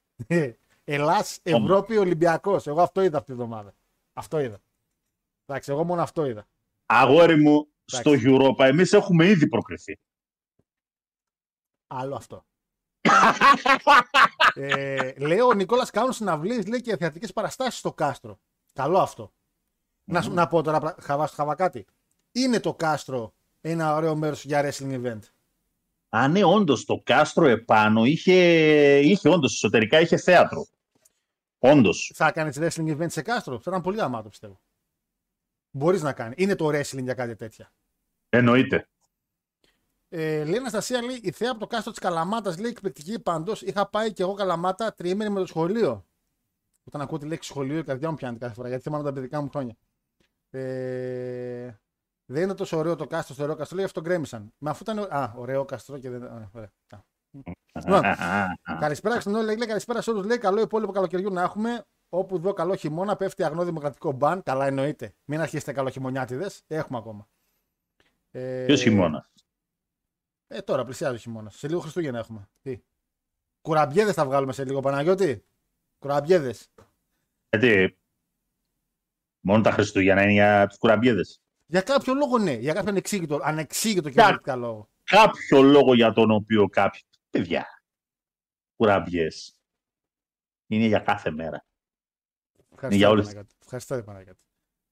Ελλάς, 0.85 1.39
Ευρώπη, 1.43 1.97
Ολυμπιακός. 1.97 2.67
Εγώ 2.67 2.83
αυτό 2.83 3.03
είδα 3.03 3.19
αυτή 3.19 3.35
τη 3.35 3.41
εβδομάδα. 3.43 3.75
Αυτό 4.13 4.41
είδα. 4.41 4.59
Εντάξει, 5.47 5.71
εγώ 5.71 5.85
μόνο 5.85 6.03
αυτό 6.03 6.25
είδα. 6.27 6.47
Αγόρι 6.87 7.37
μου, 7.37 7.69
στο 7.85 8.11
Εντάξει. 8.13 8.27
Europa 8.31 8.65
εμείς 8.65 8.93
έχουμε 8.93 9.27
ήδη 9.27 9.49
προκριθεί. 9.49 9.99
Άλλο 11.87 12.15
αυτό. 12.15 12.45
ε, 14.55 15.13
λέει 15.19 15.41
ο 15.41 15.53
Νικόλας 15.53 15.91
κάνουν 15.91 16.13
συναυλίες 16.13 16.67
λέει 16.67 16.81
και 16.81 16.97
θεατρικές 16.97 17.33
παραστάσεις 17.33 17.79
στο 17.79 17.93
κάστρο. 17.93 18.41
Καλό 18.73 18.99
αυτό. 18.99 19.33
Να, 20.05 20.23
σου- 20.23 20.33
να 20.33 20.47
πω 20.47 20.63
τώρα, 20.63 20.81
πρα- 20.81 20.97
χαβά, 21.01 21.27
χαβά 21.27 21.55
κάτι. 21.55 21.87
Είναι 22.33 22.61
το 22.61 22.75
κάστρο 22.75 23.35
ένα 23.61 23.95
ωραίο 23.95 24.17
μέρος 24.17 24.45
για 24.45 24.63
wrestling 24.65 25.03
event; 25.05 25.19
Α, 26.09 26.29
ναι, 26.29 26.45
όντως 26.45 26.85
το 26.85 27.01
κάστρο 27.05 27.47
επάνω 27.47 28.05
είχε, 28.05 28.35
είχε 29.01 29.29
όντως 29.29 29.55
εσωτερικά 29.55 30.01
είχε 30.01 30.17
θέατρο. 30.17 30.67
Όντως. 31.59 32.13
Θα 32.15 32.33
κάνεις 32.33 32.59
wrestling 32.61 32.97
event 32.99 33.11
σε 33.11 33.23
κάστρο; 33.23 33.55
Θα 33.61 33.71
ήταν 33.71 33.83
πολύ 33.83 34.01
αμάτο 34.01 34.29
πιστεύω. 34.29 34.61
Μπορείς 35.77 36.03
να 36.03 36.13
κάνει. 36.13 36.35
Είναι 36.37 36.55
το 36.55 36.67
wrestling 36.67 37.03
για 37.03 37.15
κάτι 37.15 37.37
τέτοια. 37.37 37.73
Εννοείται. 38.29 38.89
Ε, 40.09 40.45
λέει 40.45 40.55
η 40.55 40.57
Αναστασία, 40.57 41.03
λέει, 41.03 41.21
η 41.23 41.31
θέα 41.31 41.51
από 41.51 41.61
το 41.61 41.67
κάστρο 41.67 41.91
της 41.91 42.01
Καλαμάτας 42.01 42.59
λέει 42.59 42.71
εκπληκτική 42.71 43.21
παντό. 43.21 43.53
Είχα 43.61 43.89
πάει 43.89 44.13
και 44.13 44.23
εγώ 44.23 44.35
Καλαμάτα 44.35 44.95
τριήμερη 44.95 45.31
με 45.31 45.41
το 45.41 45.47
σχολείο. 45.47 46.07
Όταν 46.85 47.01
ακούω 47.01 47.19
τη 47.19 47.27
λέξη 47.27 47.49
σχολείο, 47.49 47.79
η 47.79 47.85
καρδιά 47.85 48.11
μου 48.11 48.17
πιάνει 48.17 48.39
κάθε 48.39 48.55
φορά 48.55 48.69
γιατί 48.69 48.83
θυμάμαι 48.83 49.05
τα 49.05 49.13
παιδικά 49.13 49.41
μου 49.41 49.49
χρόνια. 49.49 49.77
Ε, 50.51 51.75
δεν 52.25 52.43
είναι 52.43 52.55
τόσο 52.55 52.77
ωραίο 52.77 52.97
το 52.97 53.07
κάστρο 53.07 53.35
στο 53.35 53.43
ωραίο 53.43 53.57
κάστρο, 53.57 53.77
λέει 53.77 53.85
αυτό 53.85 54.01
γκρέμισαν. 54.01 54.53
Μα 54.59 54.71
αφού 54.71 54.83
ήταν. 54.83 54.99
Α, 54.99 55.35
ωραίο 55.37 55.65
κάστρο 55.65 55.99
και 55.99 56.11
δεν. 56.11 56.25
Α, 56.25 56.51
ωραία. 56.53 56.73
Α. 56.91 56.99
Λοιπόν, 57.73 58.03
καλησπέρα 58.81 59.21
στην 59.21 59.35
όλη, 59.35 59.57
λέει 59.57 59.67
καλησπέρα 59.67 60.01
σε 60.01 60.11
όλους. 60.11 60.27
Λέει 60.27 60.39
καλό 60.39 60.61
υπόλοιπο 60.61 60.93
καλοκαιριού 60.93 61.33
να 61.33 61.43
έχουμε. 61.43 61.85
Όπου 62.17 62.39
δω 62.39 62.53
καλό 62.53 62.75
χειμώνα 62.75 63.17
πέφτει 63.17 63.43
αγνό 63.45 63.65
δημοκρατικό 63.65 64.13
μπαν. 64.13 64.43
Καλά 64.43 64.67
εννοείται. 64.67 65.15
Μην 65.25 65.41
αρχίσετε 65.41 65.73
καλό 65.73 65.91
χειμωνιάτιδες. 65.91 66.63
Έχουμε 66.67 66.99
ακόμα. 66.99 67.29
Ε, 68.31 68.65
Ποιος 68.67 68.83
χειμώνας; 68.83 69.33
ε, 70.47 70.61
τώρα 70.61 70.85
πλησιάζει 70.85 71.15
ο 71.15 71.19
χειμώνας. 71.19 71.57
Σε 71.57 71.69
λίγο 71.69 71.81
Χριστούγεννα 71.81 72.19
έχουμε. 72.19 72.49
Τι; 72.63 72.83
Κουραμπιέδες 73.61 74.15
θα 74.15 74.25
βγάλουμε 74.25 74.53
σε 74.53 74.65
λίγο, 74.65 74.81
Παναγιώτη. 74.81 75.45
Κουραμπιέδες. 75.99 76.71
Γιατί; 77.51 77.99
Μόνο 79.41 79.63
τα 79.63 79.71
Χριστούγεννα 79.71 80.23
είναι 80.23 80.33
για 80.33 80.67
τους 80.67 80.79
κουραμπιέδες. 80.79 81.41
Για 81.67 81.81
κάποιο 81.81 82.15
λόγο 82.15 82.39
ναι. 82.39 82.53
Για 82.53 82.73
κάποιο 82.73 82.91
ανεξήγητο, 82.91 83.41
ανεξήγητο 83.43 84.11
και 84.11 84.21
ενδεικτικά 84.21 84.57
λόγο. 84.57 84.89
Κάποιο 85.05 85.63
λόγο 85.63 85.95
για 85.95 86.13
τον 86.13 86.31
οποίο 86.31 86.69
κάποιοι. 86.69 87.03
Παιδιά. 87.31 87.83
Κουραμπιές. 88.77 89.61
Είναι 90.67 90.87
για 90.87 90.99
κάθε 90.99 91.31
μέρα. 91.31 91.65
Ευχαριστώ, 92.77 93.05
για 93.05 93.09
όλες. 93.09 93.25
Παναγιώτη. 93.25 93.55
Ευχαριστώ, 93.63 94.03
Παναγιώτη. 94.03 94.41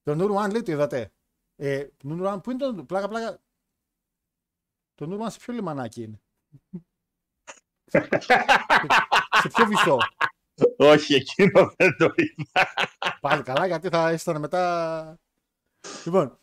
Το 0.03 0.15
Νουρουάν 0.15 0.51
λέει 0.51 0.63
το 0.63 0.73
είδατε. 0.73 1.13
Ε, 1.57 1.87
Νουρουάν, 2.03 2.41
πού 2.41 2.51
είναι 2.51 2.73
το 2.73 2.85
πλάκα 2.85 3.09
πλάκα. 3.09 3.41
Το 4.95 5.07
Νουρουάν 5.07 5.31
σε 5.31 5.39
ποιο 5.39 5.55
λιμανάκι 5.55 6.03
είναι; 6.03 6.21
σε, 7.85 8.09
σε 9.41 9.49
ποιο 9.49 9.67
βυθό. 9.67 9.99
Όχι, 10.77 11.15
εκείνο 11.15 11.73
δεν 11.77 11.97
το 11.97 12.13
είδα. 12.15 12.75
Πάλι 13.21 13.43
καλά, 13.43 13.67
γιατί 13.67 13.89
θα 13.89 14.13
ήσταν 14.13 14.41
μετά. 14.41 15.19
Λοιπόν, 16.05 16.39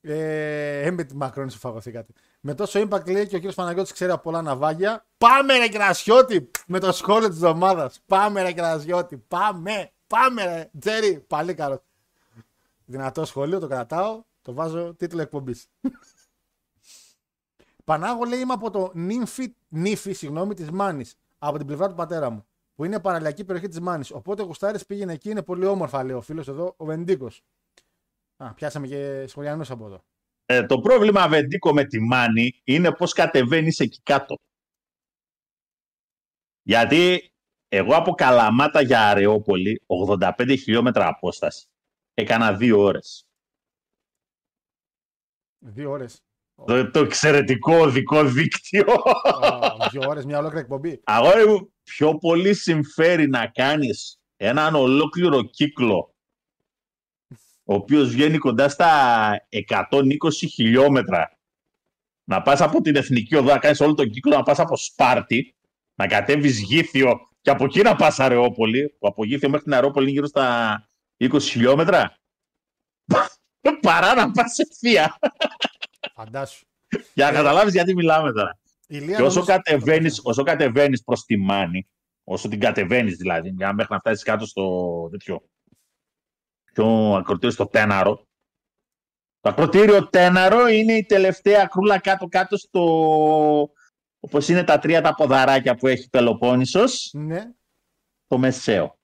ε, 0.00 0.90
με 0.92 1.04
τη 1.04 1.16
Μακρόνη 1.16 1.50
σου 1.50 1.58
φαγωθήκατε. 1.58 2.12
Με 2.40 2.54
τόσο 2.54 2.80
impact 2.80 3.10
λέει 3.10 3.26
και 3.26 3.34
ο 3.34 3.38
κύριος 3.38 3.54
Παναγιώτης 3.54 3.92
ξέρει 3.92 4.10
από 4.12 4.22
πολλά 4.22 4.42
ναυάγια. 4.42 5.06
Πάμε 5.18 5.58
ρε 5.58 5.68
Κρασιώτη! 5.68 6.50
Με 6.66 6.78
το 6.78 6.92
σχόλιο 6.92 7.28
της 7.28 7.36
εβδομάδας. 7.36 8.00
Πάμε 8.06 8.42
ρε 8.42 8.52
Κρασιώτη! 8.52 9.16
Πάμε! 9.18 9.90
Πάμε 10.06 10.44
ρε 10.44 10.70
Τζέρι! 10.78 11.20
Πάλι 11.20 11.54
καλός. 11.54 11.80
Δυνατό 12.84 13.24
σχόλιο, 13.24 13.58
το 13.58 13.66
κρατάω. 13.66 14.24
Το 14.42 14.52
βάζω 14.52 14.94
τίτλο 14.94 15.20
εκπομπής. 15.20 15.68
Πανάγο 17.84 18.24
λέει 18.24 18.40
είμαι 18.40 18.52
από 18.52 18.70
το 18.70 18.90
νύμφι, 18.94 19.54
νύφι 19.68 20.12
συγγνώμη, 20.12 20.54
της 20.54 20.70
Μάνης. 20.70 21.18
Από 21.38 21.56
την 21.58 21.66
πλευρά 21.66 21.88
του 21.88 21.94
πατέρα 21.94 22.30
μου. 22.30 22.46
Που 22.74 22.84
είναι 22.84 23.00
παραλιακή 23.00 23.44
περιοχή 23.44 23.68
της 23.68 23.80
Μάνης. 23.80 24.10
Οπότε 24.10 24.42
ο 24.42 24.44
Γουστάρης 24.44 24.86
πήγαινε 24.86 25.12
εκεί, 25.12 25.30
είναι 25.30 25.42
πολύ 25.42 25.66
όμορφα, 25.66 26.04
λέει 26.04 26.16
ο 26.16 26.20
φίλος 26.20 26.48
εδώ, 26.48 26.74
ο 26.76 26.84
Βεντίκος. 26.84 27.44
Α, 28.36 28.54
πιάσαμε 28.54 28.86
και 28.86 29.24
σχολιανούς 29.26 29.70
από 29.70 29.86
εδώ. 29.86 30.04
Ε, 30.46 30.66
το 30.66 30.80
πρόβλημα, 30.80 31.28
Βεντίκο, 31.28 31.72
με 31.72 31.84
τη 31.84 32.00
Μάνη 32.00 32.60
είναι 32.64 32.92
πώς 32.92 33.12
κατεβαίνεις 33.12 33.80
εκεί 33.80 34.00
κάτω. 34.02 34.36
Γιατί 36.62 37.32
εγώ 37.76 37.94
από 37.94 38.12
Καλαμάτα 38.14 38.80
για 38.80 39.08
Αρεόπολη, 39.08 39.82
85 39.86 40.56
χιλιόμετρα 40.62 41.08
απόσταση, 41.08 41.66
έκανα 42.14 42.52
δύο 42.52 42.80
ώρες. 42.80 43.26
Δύο 45.58 45.90
ώρες. 45.90 46.20
Το, 46.64 46.90
το 46.90 46.98
εξαιρετικό 47.00 47.76
οδικό 47.76 48.24
δίκτυο. 48.24 48.84
Δύο 49.90 50.08
ώρες, 50.08 50.24
μια 50.24 50.38
ολόκληρη 50.38 50.62
εκπομπή. 50.62 51.00
Αγόρι 51.04 51.46
μου, 51.46 51.72
πιο 51.82 52.18
πολύ 52.18 52.54
συμφέρει 52.54 53.28
να 53.28 53.46
κάνεις 53.46 54.20
έναν 54.36 54.74
ολόκληρο 54.74 55.42
κύκλο 55.42 56.16
ο 57.68 57.74
οποίος 57.74 58.08
βγαίνει 58.08 58.38
κοντά 58.38 58.68
στα 58.68 58.88
120 59.90 60.06
χιλιόμετρα 60.52 61.38
να 62.24 62.42
πας 62.42 62.60
από 62.60 62.80
την 62.80 62.96
Εθνική 62.96 63.36
Οδό, 63.36 63.52
να 63.52 63.58
κάνεις 63.58 63.80
όλο 63.80 63.94
τον 63.94 64.10
κύκλο, 64.10 64.36
να 64.36 64.42
πας 64.42 64.58
από 64.58 64.76
Σπάρτη, 64.76 65.54
να 65.94 66.06
κατέβεις 66.06 66.60
Γήθιο 66.60 67.25
και 67.46 67.52
από 67.52 67.64
εκεί 67.64 67.82
να 67.82 67.96
πας 67.96 68.20
Αρεόπολη, 68.20 68.96
που 68.98 69.06
από 69.06 69.24
Γήθιο 69.24 69.48
μέχρι 69.48 69.64
την 69.64 69.74
Αρεόπολη 69.74 70.04
είναι 70.04 70.14
γύρω 70.14 70.26
στα 70.26 70.86
20 71.18 71.40
χιλιόμετρα, 71.40 72.16
παρά 73.80 74.14
να 74.14 74.30
πας 74.30 74.58
ευθεία. 74.58 75.18
Φαντάσου. 76.14 76.66
Για 77.14 77.26
να 77.26 77.32
καταλάβεις 77.32 77.72
γιατί 77.72 77.94
μιλάμε 77.94 78.32
τώρα. 78.32 78.58
Η 78.86 78.98
Λία 78.98 79.16
Και 79.16 79.22
όσο 79.22 79.38
νομίζω- 79.38 79.44
κατεβαίνεις, 79.44 80.20
όσο 80.22 80.42
κατεβαίνεις 80.42 81.02
προς 81.04 81.24
τη 81.24 81.36
Μάνη, 81.36 81.88
όσο 82.24 82.48
την 82.48 82.60
κατεβαίνεις 82.60 83.16
δηλαδή, 83.16 83.48
για 83.48 83.72
μέχρι 83.72 83.92
να 83.92 83.98
φτάσεις 83.98 84.22
κάτω 84.24 84.46
στο 84.46 85.08
τέτοιο, 85.10 85.48
πιο 86.72 87.14
ακροτήριο 87.14 87.50
στο 87.50 87.66
Τέναρο, 87.66 88.26
το 89.40 89.48
ακροτήριο 89.48 90.08
Τέναρο 90.08 90.68
είναι 90.68 90.92
η 90.92 91.04
τελευταία 91.04 91.66
κρούλα 91.66 91.98
κάτω-κάτω 91.98 92.56
στο 92.56 93.70
όπως 94.26 94.48
είναι 94.48 94.64
τα 94.64 94.78
τρία 94.78 95.00
τα 95.02 95.14
ποδαράκια 95.14 95.74
που 95.74 95.86
έχει 95.86 96.08
Πελοπόννησος, 96.10 97.10
Ναι, 97.12 97.52
το 98.26 98.38
μεσαίο. 98.38 98.98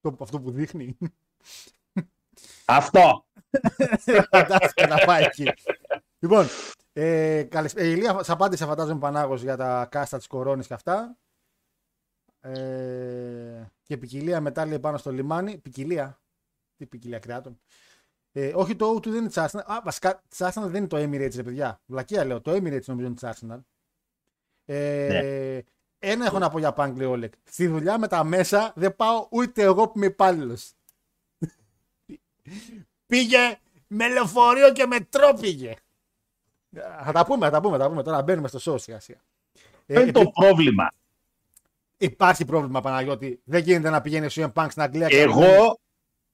το, 0.00 0.16
αυτό 0.20 0.40
που 0.40 0.50
δείχνει. 0.50 0.96
Αυτό. 2.64 3.26
Φαντάστηκα 4.30 4.86
να 4.86 4.96
πάει 5.04 5.22
εκεί. 5.24 5.52
λοιπόν, 6.18 6.46
ε, 6.92 7.42
καλησ... 7.42 7.74
ε, 7.74 7.86
η 7.88 7.92
Ηλία 7.96 8.22
σ' 8.22 8.30
απάντησε 8.30 8.66
φαντάζομαι 8.66 8.98
Πανάγος 9.00 9.42
για 9.42 9.56
τα 9.56 9.86
κάστα 9.90 10.16
της 10.16 10.26
κορώνης 10.26 10.66
και 10.66 10.74
αυτά. 10.74 11.16
Ε, 12.40 13.64
και 13.82 13.96
ποικιλία 13.96 14.40
μετά 14.40 14.66
λέει 14.66 14.78
πάνω 14.78 14.96
στο 14.98 15.10
λιμάνι. 15.12 15.58
Ποικιλία. 15.58 16.20
Τι 16.76 16.86
ποικιλία 16.86 17.18
κρεάτων. 17.18 17.60
Ε, 18.32 18.52
όχι 18.54 18.76
το 18.76 18.94
O2 18.94 19.04
δεν 19.06 19.14
είναι 19.14 19.26
της 19.28 19.36
Arsenal. 19.38 19.62
Α, 19.64 19.80
βασικά 19.84 20.22
της 20.28 20.38
Arsenal 20.42 20.62
δεν 20.66 20.74
είναι 20.74 20.86
το 20.86 20.96
Emirates, 20.96 21.34
ρε 21.36 21.42
παιδιά. 21.42 21.80
Βλακία 21.86 22.24
λέω. 22.24 22.40
Το 22.40 22.52
Emirates 22.52 22.84
νομίζω 22.84 23.06
είναι 23.06 23.14
της 23.14 23.24
Arsenal. 23.24 23.58
Ε, 24.64 25.60
Ένα 25.98 26.26
έχω 26.26 26.38
να 26.38 26.50
πω 26.50 26.58
για 26.58 26.72
Πανκ, 26.72 26.96
λέει 26.96 27.06
ο 27.06 27.10
Όλεκ. 27.10 27.32
Στη 27.44 27.66
δουλειά 27.66 27.98
με 27.98 28.08
τα 28.08 28.24
μέσα 28.24 28.72
δεν 28.76 28.96
πάω 28.96 29.26
ούτε 29.30 29.62
εγώ 29.62 29.86
που 29.88 29.92
είμαι 29.96 30.06
υπάλληλος. 30.06 30.72
πήγε 33.06 33.58
με 33.86 34.08
λεωφορείο 34.08 34.72
και 34.72 34.86
μετρό 34.86 35.34
πήγε. 35.40 35.74
Θα 37.04 37.12
τα 37.12 37.24
πούμε, 37.24 37.44
θα 37.46 37.50
τα 37.50 37.60
πούμε, 37.60 37.76
θα 37.76 37.82
τα 37.82 37.88
πούμε. 37.88 38.02
Τώρα 38.02 38.22
μπαίνουμε 38.22 38.48
στο 38.48 38.72
show 38.72 38.80
σιγά 38.80 39.00
σιγά. 39.00 39.18
Ε, 39.86 39.92
Ποιο 39.92 40.02
είναι 40.02 40.12
το 40.12 40.20
επί- 40.20 40.32
πρόβλημα; 40.32 40.88
Υπάρχει 41.98 42.44
πρόβλημα, 42.44 42.80
Παναγιώτη. 42.80 43.40
Δεν 43.44 43.62
γίνεται 43.62 43.90
να 43.90 44.00
πηγαίνει 44.00 44.26
ο 44.26 44.28
CM 44.32 44.52
Punk 44.52 44.66
στην 44.70 44.82
Αγγλία. 44.82 45.08
και 45.08 45.16
να 45.16 45.22
Εγώ, 45.22 45.40
μην- 45.40 45.74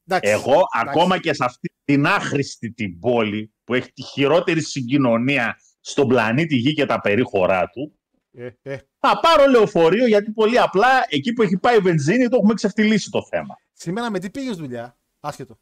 Εντάξει, 0.06 0.30
εγώ 0.30 0.50
εντάξει. 0.52 0.68
ακόμα 0.72 1.18
και 1.18 1.32
σε 1.34 1.44
αυτή 1.44 1.72
την 1.84 2.06
άχρηστη 2.06 2.72
την 2.72 2.98
πόλη 2.98 3.52
που 3.64 3.74
έχει 3.74 3.92
τη 3.92 4.02
χειρότερη 4.02 4.62
συγκοινωνία 4.62 5.58
στον 5.80 6.08
πλανήτη 6.08 6.56
Γη 6.56 6.74
και 6.74 6.86
τα 6.86 7.00
περίχωρά 7.00 7.68
του, 7.68 7.98
Ε, 8.32 8.50
ε. 8.62 8.78
θα 8.98 9.20
πάρω 9.20 9.46
λεωφορείο 9.50 10.06
γιατί 10.06 10.30
πολύ 10.30 10.58
απλά 10.58 10.88
εκεί 11.08 11.32
που 11.32 11.42
έχει 11.42 11.56
πάει 11.58 11.76
η 11.76 11.80
βενζίνη 11.80 12.28
το 12.28 12.36
έχουμε 12.36 12.54
ξεφτυλίσει 12.54 13.10
το 13.10 13.26
θέμα. 13.26 13.58
Σήμερα 13.72 14.10
με 14.10 14.18
τι 14.18 14.30
πήγες 14.30 14.56
δουλειά, 14.56 14.96
άσχετο. 15.20 15.58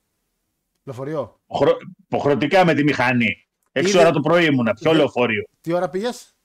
Λεωφορείο. 0.84 1.40
Χρο... 1.56 1.76
Υποχρεωτικά 2.04 2.64
με 2.64 2.74
τη 2.74 2.82
μηχανή. 2.82 3.48
6 3.72 3.80
Είδε- 3.80 4.00
ώρα 4.00 4.10
το 4.10 4.20
πρωί 4.20 4.44
ήμουνα. 4.44 4.72
Ποιο 4.74 4.90
Είδε- 4.90 5.00
λεωφορείο. 5.02 5.44
Τι 5.60 5.72
ώρα 5.72 5.88
πήγες, 5.88 6.36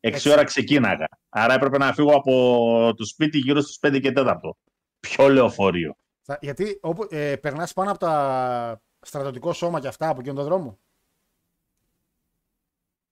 6 0.00 0.30
ώρα 0.30 0.44
ξεκίναγα. 0.44 1.06
Άρα 1.28 1.54
έπρεπε 1.54 1.78
να 1.78 1.92
φύγω 1.92 2.14
από 2.14 2.94
το 2.96 3.04
σπίτι 3.04 3.38
γύρω 3.38 3.60
στις 3.60 3.78
5 3.80 4.00
και 4.00 4.12
4. 4.16 4.56
Ποιο 5.00 5.28
λεωφορείο. 5.28 5.96
Γιατί 6.40 6.78
όπου, 6.82 7.06
ε, 7.10 7.36
περνάς 7.36 7.72
πάνω 7.72 7.90
από 7.90 7.98
τα 7.98 8.82
στρατιωτικό 9.00 9.52
σώμα 9.52 9.80
και 9.80 9.88
αυτά 9.88 10.08
από 10.08 10.20
εκείνον 10.20 10.36
τον 10.36 10.44
δρόμο; 10.44 10.78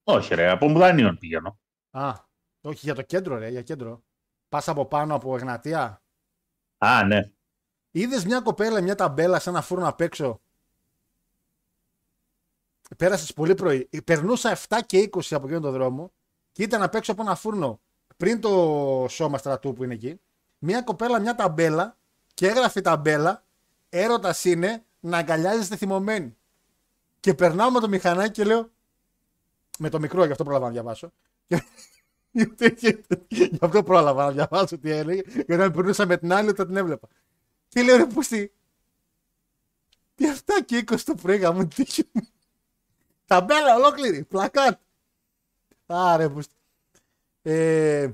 Όχι, 0.04 0.34
ρε, 0.34 0.50
από 0.50 0.68
Μουδανίων 0.68 1.18
πηγαίνω. 1.18 1.58
Α, 1.92 2.12
όχι 2.60 2.80
για 2.82 2.94
το 2.94 3.02
κέντρο, 3.02 3.38
ρε, 3.38 3.48
για 3.48 3.62
κέντρο. 3.62 4.02
Πας 4.48 4.68
από 4.68 4.86
πάνω 4.86 5.14
από 5.14 5.36
Εγνατία. 5.36 6.02
Α, 6.78 7.04
ναι. 7.04 7.30
Είδες 7.90 8.24
μια 8.24 8.40
κοπέλα, 8.40 8.80
μια 8.80 8.94
ταμπέλα 8.94 9.38
σε 9.38 9.50
ένα 9.50 9.62
φούρνο 9.62 9.88
απ' 9.88 10.00
έξω; 10.00 10.40
Πέρασες 12.96 13.32
πολύ 13.32 13.54
πρωί. 13.54 13.88
Περνούσα 14.04 14.56
7 14.68 14.78
και 14.86 14.98
20 15.12 15.20
από 15.30 15.44
εκείνον 15.46 15.62
τον 15.62 15.72
δρόμο 15.72 16.12
και 16.52 16.62
ήταν 16.62 16.82
απ' 16.82 16.94
έξω 16.94 17.12
από 17.12 17.22
ένα 17.22 17.34
φούρνο 17.34 17.80
πριν 18.16 18.40
το 18.40 19.06
σώμα 19.08 19.38
στρατού 19.38 19.72
που 19.72 19.84
είναι 19.84 19.94
εκεί. 19.94 20.20
Μια 20.58 20.82
κοπέλα, 20.82 21.20
μια 21.20 21.34
ταμπέλα 21.34 21.96
και 22.34 22.46
έγραφε 22.46 22.78
η 22.78 22.82
ταμπέλα. 22.82 23.44
Έρωτας 23.88 24.44
είναι 24.44 24.84
να 25.00 25.18
αγκαλιάζεστε 25.18 25.76
θυμωμένοι. 25.76 26.36
Και 27.20 27.34
περνάω 27.34 27.70
με 27.70 27.80
το 27.80 27.88
μηχανάκι 27.88 28.30
και 28.30 28.44
λέω. 28.44 28.70
Με 29.78 29.88
το 29.88 30.00
μικρό, 30.00 30.24
γι' 30.24 30.30
αυτό 30.30 30.44
πρόλαβα 30.44 30.66
να 30.66 30.72
διαβάσω. 30.72 31.12
Και- 32.76 33.04
γι' 33.28 33.58
αυτό 33.60 33.82
πρόλαβα 33.82 34.24
να 34.24 34.32
διαβάσω 34.32 34.78
τι 34.78 34.90
έλεγε. 34.90 35.22
Γιατί 35.26 35.54
αν 35.62 35.72
περνούσα 35.72 36.06
με 36.06 36.16
την 36.16 36.32
άλλη, 36.32 36.48
όταν 36.48 36.66
την 36.66 36.76
έβλεπα. 36.76 37.08
Και 37.68 37.82
λέω 37.82 37.96
ρε 37.96 38.06
πούστη. 38.06 38.52
Τι 40.14 40.28
αυτά 40.28 40.62
και 40.62 40.84
20 40.90 40.96
το 41.04 41.14
πρωί 41.14 41.36
γαμούν 41.36 41.68
τύχη 41.68 42.04
μου. 42.12 42.22
Ταμπέλα 43.26 43.74
ολόκληρη. 43.76 44.24
Πλακάτ. 44.24 44.80
Άρε 45.86 46.28
πούστη. 46.28 46.54
Ε, 47.42 48.10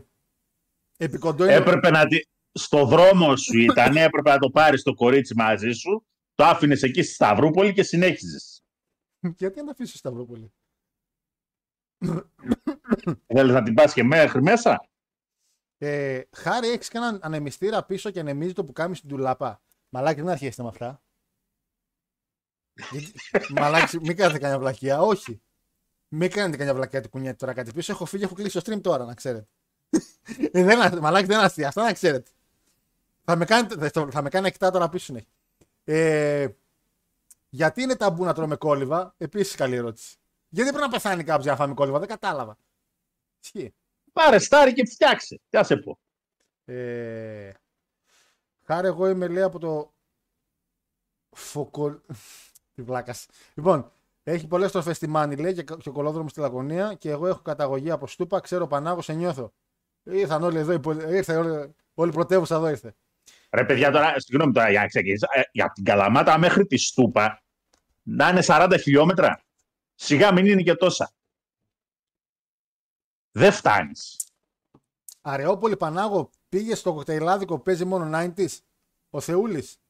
επικοντό 0.97 1.45
είναι- 1.45 1.55
Έπρεπε 1.55 1.91
να. 1.91 2.07
τη- 2.07 2.27
Στο 2.53 2.85
δρόμο 2.87 3.37
σου 3.37 3.59
ήταν, 3.59 3.97
έπρεπε 3.97 4.31
να 4.31 4.39
το 4.39 4.51
πάρεις 4.51 4.83
το 4.83 4.95
κορίτσι 4.95 5.35
μαζί 5.35 5.71
σου, 5.71 6.07
το 6.35 6.45
άφηνες 6.45 6.83
εκεί 6.83 7.03
στη 7.03 7.13
Σταυρούπολη 7.15 7.73
και 7.73 7.83
συνέχιζες. 7.83 8.63
Γιατί 9.21 9.59
να 9.59 9.65
τα 9.65 9.71
αφήσω 9.71 9.89
στο 9.89 9.99
Σταυρόπολη. 9.99 10.53
Θέλεις 13.27 13.53
να 13.53 13.63
την 13.63 13.75
πας 13.75 13.93
και 13.93 14.03
μέχρι 14.03 14.43
μέσα; 14.43 14.89
Ε, 15.79 16.21
χάρη 16.37 16.69
έχεις 16.69 16.89
και 16.89 16.99
έναν 16.99 17.19
ανεμιστήρα 17.23 17.85
πίσω 17.85 18.11
και 18.11 18.21
ανεμίζει 18.21 18.53
το 18.53 18.65
που 18.65 18.73
κάνει 18.73 18.95
στην 18.95 19.09
τουλάπα. 19.09 19.61
Μαλάκι, 19.89 20.21
δεν 20.21 20.31
αρχίσετε 20.31 20.63
με 20.63 20.69
αυτά. 20.69 21.03
Γιατί- 22.91 23.53
Μαλάκι, 23.53 23.99
μην 24.01 24.17
κάνετε 24.17 24.39
κανένα 24.39 24.59
βλακεία. 24.59 25.01
Όχι. 25.01 25.41
Μην 26.09 26.31
κάνετε 26.31 26.57
κανένα 26.57 26.77
βλακεία 26.77 27.01
του 27.01 27.09
κουνιέται 27.09 27.37
τώρα 27.37 27.53
κάτι 27.53 27.73
πίσω. 27.73 27.93
Έχω 27.93 28.05
φύγει, 28.05 28.25
έχω 28.25 28.35
κλείσει 28.35 28.63
το 28.63 28.73
stream 28.73 28.81
τώρα, 28.81 29.05
να 29.05 29.15
ξέρετε. 29.15 29.49
ε, 30.53 30.63
δεν, 30.65 30.99
μαλάκι, 31.01 31.27
δεν 31.27 31.39
αστεία. 31.39 31.69
Αυτά 31.69 31.83
να 31.83 31.93
ξέρετε. 31.93 32.31
Θα 33.25 33.37
με, 33.37 33.45
κάνετε, 33.45 33.89
θα- 33.89 34.09
θα 34.11 34.23
με 34.23 34.29
κάνει 34.29 34.47
εκτά 34.47 34.71
τώρα 34.71 34.89
πίσω 34.89 35.05
συνέχεια. 35.05 35.29
Ε, 35.85 36.49
γιατί 37.49 37.83
είναι 37.83 37.97
ταμπού 37.97 38.25
να 38.25 38.35
τρώμε 38.35 38.57
κόλληβα, 38.57 39.15
επίσης 39.19 39.55
καλή 39.55 39.77
ερώτηση. 39.77 40.18
Γιατί 40.49 40.71
πρέπει 40.71 40.85
να 40.87 40.93
πεθάνει 40.93 41.25
κάποιος 41.25 41.43
για 41.43 41.53
να 41.53 41.59
φάμε 41.59 41.75
κόλληβα, 41.75 41.99
δεν 41.99 42.09
κατάλαβα. 42.09 42.57
Ισχύει. 43.43 43.75
Πάρε 44.13 44.39
στάρι 44.39 44.73
και 44.73 44.87
φτιάξε. 44.87 45.41
Τι 45.49 45.57
να 45.57 45.63
σε 45.63 45.77
πω. 45.77 45.99
Ε, 46.65 47.53
χάρη, 48.65 48.87
εγώ 48.87 49.09
είμαι 49.09 49.29
λέει 49.29 49.43
από 49.43 49.59
το. 49.59 49.93
Φοκο... 51.31 52.01
Τι 52.75 52.83
βλάκας. 52.83 53.27
Λοιπόν, 53.55 53.93
έχει 54.23 54.47
πολλές 54.47 54.73
τροφέ 54.73 54.93
στη 54.93 55.07
Μάνη 55.07 55.37
λέει 55.37 55.53
και, 55.53 55.63
και 55.63 55.91
κολόδρομος 55.91 56.31
στη 56.31 56.41
Λαγωνία 56.41 56.95
και 56.95 57.11
εγώ 57.11 57.27
έχω 57.27 57.43
καταγωγή 57.43 57.91
από 57.91 58.07
Στούπα. 58.07 58.41
Ξέρω 58.41 58.67
Πανάγο, 58.67 59.03
σε 59.03 59.13
νιώθω. 59.13 59.53
Ήρθαν 60.03 60.43
όλοι 60.43 60.59
εδώ, 60.59 60.73
οι 60.73 60.81
πολ- 60.81 61.11
ήρθε 61.11 61.37
όλη, 61.37 61.75
όλη 61.95 62.11
η 62.11 62.13
πρωτεύουσα 62.13 62.55
εδώ 62.55 62.69
ήρθε. 62.69 62.95
Ρε 63.51 63.65
παιδιά, 63.65 63.91
τώρα, 63.91 64.21
συγγνώμη 64.21 64.53
τώρα 64.53 64.71
για 64.71 64.81
να 64.81 64.87
ξεκινήσω. 64.87 65.27
Ε, 65.33 65.41
για 65.53 65.73
την 65.73 65.85
Καλαμάτα 65.85 66.39
μέχρι 66.39 66.67
τη 66.67 66.77
Στούπα 66.77 67.43
να 68.03 68.29
είναι 68.29 68.43
40 68.47 68.77
χιλιόμετρα. 68.81 69.43
Σιγά 70.01 70.33
μην 70.33 70.47
είναι 70.47 70.63
και 70.63 70.75
τόσα. 70.75 71.13
Δεν 73.31 73.53
φτάνεις. 73.53 74.17
Αρεόπολη 75.21 75.77
Πανάγο 75.77 76.31
πήγε 76.49 76.75
στο 76.75 76.93
κοκτέιλάδικο, 76.93 77.59
παίζει 77.59 77.85
μόνο 77.85 78.19
90s. 78.19 78.59
Ο 79.11 79.21
Θεούλης. 79.21 79.81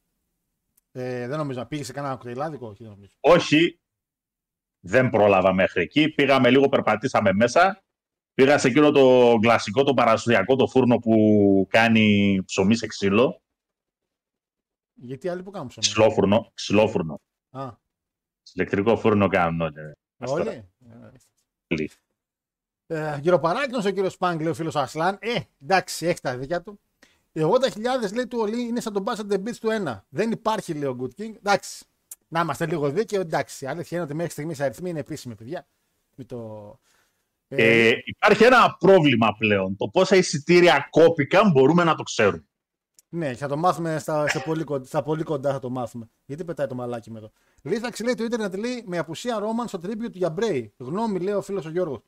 Ε, 0.91 1.27
δεν 1.27 1.37
νομίζω 1.37 1.59
να 1.59 1.67
πήγε 1.67 1.83
σε 1.83 1.93
κανένα 1.93 2.13
κοκτέιλάδικο, 2.13 2.67
όχι, 2.67 2.83
δεν 2.83 2.91
νομίζω. 2.91 3.13
Όχι, 3.19 3.79
δεν 4.79 5.09
πρόλαβα 5.09 5.53
μέχρι 5.53 5.81
εκεί. 5.81 6.09
Πήγαμε 6.09 6.49
λίγο, 6.49 6.69
περπατήσαμε 6.69 7.33
μέσα. 7.33 7.83
Πήγα 8.33 8.57
σε 8.57 8.67
εκείνο 8.67 8.91
το 8.91 9.37
κλασικό, 9.41 9.83
το 9.83 9.93
παρασυριακό, 9.93 10.55
το 10.55 10.67
φούρνο 10.67 10.97
που 10.97 11.67
κάνει 11.69 12.37
ψωμί 12.45 12.75
σε 12.75 12.87
ξύλο. 12.87 13.41
Γιατί 14.93 15.29
άλλοι 15.29 15.43
που 15.43 15.51
κάνουν 15.51 15.67
ψωμί; 15.67 15.85
Ξυλόφουρνο. 15.87 16.51
Ξυλόφουρνο. 16.53 17.21
Α, 17.49 17.77
Ηλεκτρικό 18.53 18.97
φούρνο 18.97 19.27
κάνουν 19.27 19.61
όλοι. 19.61 19.73
όλοι. 20.17 20.69
Όλοι. 21.67 21.89
Ε, 22.87 23.17
γυροπαράκινος 23.21 23.85
ο 23.85 23.89
κύριος 23.89 24.13
Σπάνγκ, 24.13 24.39
λέει 24.39 24.49
ο 24.49 24.53
φίλος 24.53 24.75
Ασλάν. 24.75 25.17
Ε, 25.21 25.39
εντάξει, 25.63 26.05
έχει 26.05 26.21
τα 26.21 26.37
δίκια 26.37 26.61
του. 26.61 26.79
Οι 27.31 27.41
80.000 27.43 28.13
λέει 28.13 28.27
του 28.27 28.39
Ολί 28.39 28.61
είναι 28.61 28.79
σαν 28.79 28.93
τον 28.93 29.03
Basset 29.07 29.33
the 29.33 29.35
Beats 29.35 29.55
του 29.61 29.69
1. 29.85 29.99
Δεν 30.09 30.31
υπάρχει, 30.31 30.73
λέει 30.73 30.89
ο 30.89 30.97
Good 31.01 31.21
King. 31.21 31.33
Εντάξει. 31.37 31.85
Να 32.27 32.39
είμαστε 32.39 32.65
λίγο 32.65 32.89
δίκαιοι, 32.89 33.19
εντάξει. 33.19 33.65
Η 33.65 33.67
αλήθεια 33.67 33.97
είναι 33.97 34.05
ότι 34.05 34.15
μέχρι 34.15 34.31
στιγμής 34.31 34.59
οι 34.59 34.63
αριθμοί 34.63 34.89
είναι 34.89 34.99
επίσημοι, 34.99 35.35
παιδιά. 35.35 35.67
Με 36.15 36.23
το... 36.23 36.79
Ε, 37.47 37.91
υπάρχει 38.05 38.43
ένα 38.43 38.75
πρόβλημα 38.79 39.35
πλέον. 39.37 39.75
Το 39.75 39.87
πόσα 39.87 40.15
εισιτήρια 40.15 40.87
κόπηκαν 40.89 41.51
μπορούμε 41.51 41.83
να 41.83 41.95
το 41.95 42.03
ξέρουμε. 42.03 42.48
Ναι, 43.11 43.33
θα 43.35 43.47
το 43.47 43.57
μάθουμε 43.57 43.99
στα, 43.99 44.27
σε 44.27 44.39
πολύ, 44.39 44.63
κοντά, 44.63 44.85
στα 44.85 45.03
πολύ 45.03 45.23
κοντά 45.23 45.51
θα 45.51 45.59
το 45.59 45.69
μάθουμε. 45.69 46.09
Γιατί 46.25 46.45
πετάει 46.45 46.67
το 46.67 46.75
μαλάκι 46.75 47.11
με 47.11 47.17
εδώ. 47.17 47.31
Λίθαξη 47.63 48.03
λέει 48.03 48.13
το 48.13 48.23
Ιντερνετ 48.23 48.55
λέει 48.55 48.83
με 48.85 48.97
απουσία 48.97 49.39
Ρόμαν 49.39 49.67
στο 49.67 49.79
tribute 49.83 50.11
για 50.11 50.29
Μπρέι. 50.29 50.73
Γνώμη 50.77 51.19
λέει 51.19 51.33
ο 51.33 51.41
φίλος 51.41 51.65
ο 51.65 51.69
Γιώργος. 51.69 51.99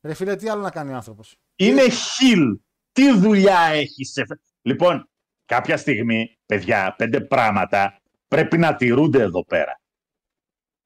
Ρε 0.00 0.14
φίλε, 0.14 0.36
τι 0.36 0.48
άλλο 0.48 0.62
να 0.62 0.70
κάνει 0.70 0.92
ο 0.92 0.94
άνθρωπος. 0.94 1.36
Είναι 1.56 1.88
χιλ. 1.88 2.58
Τι 2.92 3.18
δουλειά 3.18 3.60
έχει 3.60 4.04
σε... 4.04 4.22
Λοιπόν, 4.62 5.08
κάποια 5.44 5.76
στιγμή, 5.76 6.38
παιδιά, 6.46 6.94
πέντε 6.98 7.20
πράγματα 7.20 8.00
πρέπει 8.28 8.58
να 8.58 8.76
τηρούνται 8.76 9.22
εδώ 9.22 9.44
πέρα. 9.44 9.80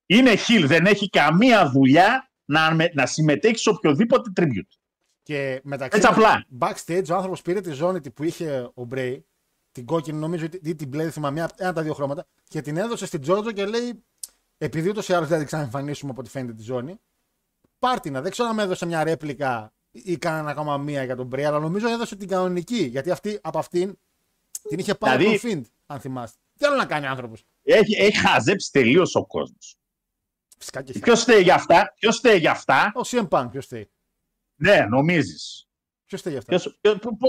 Είναι 0.07 0.35
χιλ. 0.37 0.66
Δεν 0.66 0.87
έχει 0.87 1.09
καμία 1.09 1.71
δουλειά 1.71 2.31
να, 2.45 2.75
με- 2.75 2.91
να 2.95 3.07
συμμετέχει 3.07 3.59
σε 3.59 3.71
οποιοδήποτε 3.71 4.31
tribute. 4.41 4.79
Και 5.23 5.61
μεταξύ 5.64 5.99
Έτσι 5.99 6.11
απλά. 6.12 6.47
backstage 6.59 7.11
ο 7.11 7.14
άνθρωπος 7.14 7.43
πήρε 7.43 7.61
τη 7.61 7.73
ζώνη 7.73 8.11
που 8.11 8.25
είχε 8.25 8.71
ο 8.75 8.85
Μπρέι, 8.85 9.27
την 9.81 9.89
κόκκινη 9.89 10.18
νομίζω 10.18 10.47
ή 10.62 10.74
την 10.74 10.89
μπλε, 10.89 11.03
δεν 11.03 11.12
θυμάμαι, 11.12 11.35
μια- 11.35 11.51
ένα 11.57 11.68
από 11.68 11.78
τα 11.78 11.85
δύο 11.85 11.95
χρώματα, 11.95 12.26
και 12.49 12.61
την 12.61 12.76
έδωσε 12.76 13.07
στην 13.07 13.20
Τζόρτζο 13.20 13.53
και 13.53 13.66
λέει: 13.66 14.05
Επειδή 14.59 14.89
ούτως 14.89 15.09
ή 15.09 15.12
άλλως 15.12 15.28
δεν 15.28 15.39
την 15.39 15.47
ξαναεμφανίσουμε 15.47 16.11
από 16.11 16.20
ό,τι 16.20 16.31
φαίνεται 16.31 16.53
τη 16.53 16.62
ζώνη, 16.62 17.01
πάρτινα. 17.78 18.20
Δεν 18.20 18.31
ξέρω 18.31 18.49
αν 18.49 18.55
με 18.55 18.62
έδωσε 18.62 18.87
μια 18.87 19.05
ρέπλικα 19.05 19.72
ή 19.91 20.16
κάνανε 20.16 20.51
ακόμα 20.51 20.76
μία 20.78 21.05
για 21.05 21.16
τον 21.16 21.26
Μπρέι, 21.26 21.45
αλλά 21.45 21.59
νομίζω 21.59 21.89
έδωσε 21.89 22.16
την 22.16 22.28
κανονική. 22.28 22.83
Γιατί 22.85 23.11
αυτή, 23.11 23.39
από 23.43 23.59
αυτήν 23.59 23.99
την 24.68 24.78
είχε 24.78 24.95
πάρει 24.95 25.16
Δηλαδή- 25.24 25.41
τον 25.41 25.51
Φιντ, 25.51 25.66
αν 25.87 26.01
θυμάστε. 26.01 26.39
Τι 26.59 26.66
άλλο 26.66 26.76
να 26.76 26.87
κάνει 26.87 27.07
ο 27.07 27.09
άνθρωπος; 27.11 27.45
Έχει, 27.62 27.95
έχει 28.03 28.16
χαζέψει 28.16 28.72
τελείως 28.72 29.14
ο 29.14 29.26
κόσμος. 29.26 29.76
Φυσικά 30.59 30.83
και 30.83 30.91
έχει. 30.91 31.01
Ποιο 31.01 31.16
φταίει 31.16 31.43
για 31.43 31.55
αυτά, 31.55 31.93
ποιος 31.99 32.16
φταίει 32.16 32.39
για 32.39 32.51
αυτά, 32.51 32.93
Ο 32.95 33.01
CM 33.05 33.28
Punk, 33.28 33.49
ποιος 33.51 33.66
θέλει. 33.66 33.91
ναι, 34.57 34.87
νομίζεις. 34.89 35.68
Ποιος 36.11 36.23
θέλει 36.23 36.39
γι' 36.41 36.55
αυτά; 36.55 36.71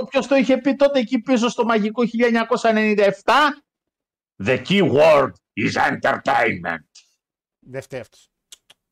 Ποιος 0.10 0.28
το 0.28 0.36
είχε 0.36 0.58
πει 0.58 0.76
τότε 0.76 1.00
εκεί 1.00 1.20
πίσω 1.20 1.50
στο 1.50 1.66
μαγικό 1.66 2.04
1997, 2.06 3.12
The 4.44 4.62
key 4.68 4.92
word 4.92 5.32
is 5.56 5.74
entertainment. 5.92 6.86
Δεν 7.60 7.82
φταίει 7.82 8.00
αυτός. 8.00 8.30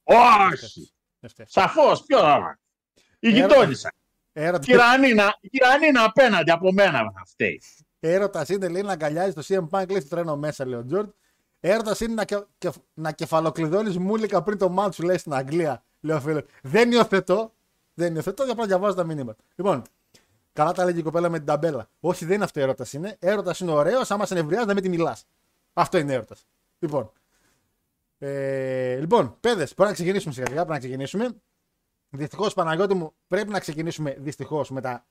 Όχι, 0.04 0.94
Δεν 1.20 1.30
φταίει. 1.30 1.46
σαφώς, 1.50 2.04
ποιο. 2.04 2.20
Η 3.20 3.30
Έρωτα. 3.30 3.54
γειτόνισσα. 3.56 3.92
Η 4.34 4.42
Έρωτα, 4.44 4.60
Κυρανίνα, 4.66 5.38
η 5.42 5.50
Κυρανίνα 5.50 6.04
απέναντι 6.04 6.52
από 6.52 6.72
μένα 6.72 7.00
θα 7.00 7.24
φταίει. 7.26 7.62
έρωτας 8.00 8.50
είναι 8.50 8.68
λέει 8.68 8.82
να 8.82 8.92
αγκαλιάζει 8.92 9.34
το 9.34 9.42
CM 9.48 9.70
Punk, 9.70 9.90
λέει 9.90 10.00
στο 10.00 10.10
τρένο 10.10 10.38
μέσα, 10.38 10.66
λέει 10.66 10.80
ο 10.80 10.86
Τζορτ. 10.86 11.14
Έρωτας 11.60 12.00
είναι 12.00 12.14
να, 12.14 12.26
και, 12.26 12.44
και, 12.58 12.72
να 12.94 13.12
κεφαλοκλειδώνεις 13.12 13.98
μούλικα 13.98 14.44
πριν 14.44 14.58
το 14.58 14.70
μάτσο, 14.70 15.04
λέει 15.04 15.18
στην 15.18 15.34
Αγγλία. 15.34 15.84
Λέει 16.00 16.18
ο 16.18 16.22
φίλος. 16.22 16.44
Δεν 16.62 16.92
υιοθετώ. 16.92 17.54
Δεν 17.94 18.16
υιοθετώ, 18.16 18.44
για 18.44 18.54
απλά 18.54 18.66
διαβάζω 18.66 18.96
τα 18.96 19.04
μηνύματα. 19.04 19.44
Λοιπόν, 19.56 19.82
καλά 20.54 20.72
τα 20.72 20.86
λέγει 20.86 21.00
η 21.00 21.04
κοπέλα 21.04 21.30
με 21.30 21.38
την 21.38 21.48
ταμπέλα. 21.48 21.90
Όχι, 22.00 22.26
δεν 22.26 22.36
είναι 22.36 22.44
αυτό 22.44 22.60
έρωτας 22.60 22.94
είναι. 22.94 23.18
Έρωτας 23.20 23.60
είναι 23.60 23.72
ωραίος, 23.72 24.12
άμα 24.12 24.26
σε 24.26 24.34
νευριάζει 24.34 24.68
να 24.68 24.74
μην 24.74 24.84
τη 24.84 24.90
μιλάς. 24.90 25.26
Αυτό 25.74 25.98
είναι 25.98 26.14
έρωτας. 26.14 26.46
Λοιπόν. 26.80 27.12
Ε, 28.18 28.96
λοιπόν, 29.00 29.38
παιδες, 29.40 29.74
πρέπει 29.74 29.90
να 29.90 29.96
ξεκινήσουμε 29.96 30.34
σιγά 30.34 30.46
σιγά. 30.46 30.58
Πρέπει 30.58 30.74
να 30.74 30.80
ξεκινήσουμε. 30.80 31.30
Δυστυχώς, 32.10 32.54
Παναγιώτη 32.54 32.94
μου, 32.94 33.14
πρέπει 33.28 33.50
να 33.50 33.60
ξεκινήσουμε 33.60 34.16
δυστυχώς 34.20 34.70
με 34.70 34.82
τα 34.82 35.06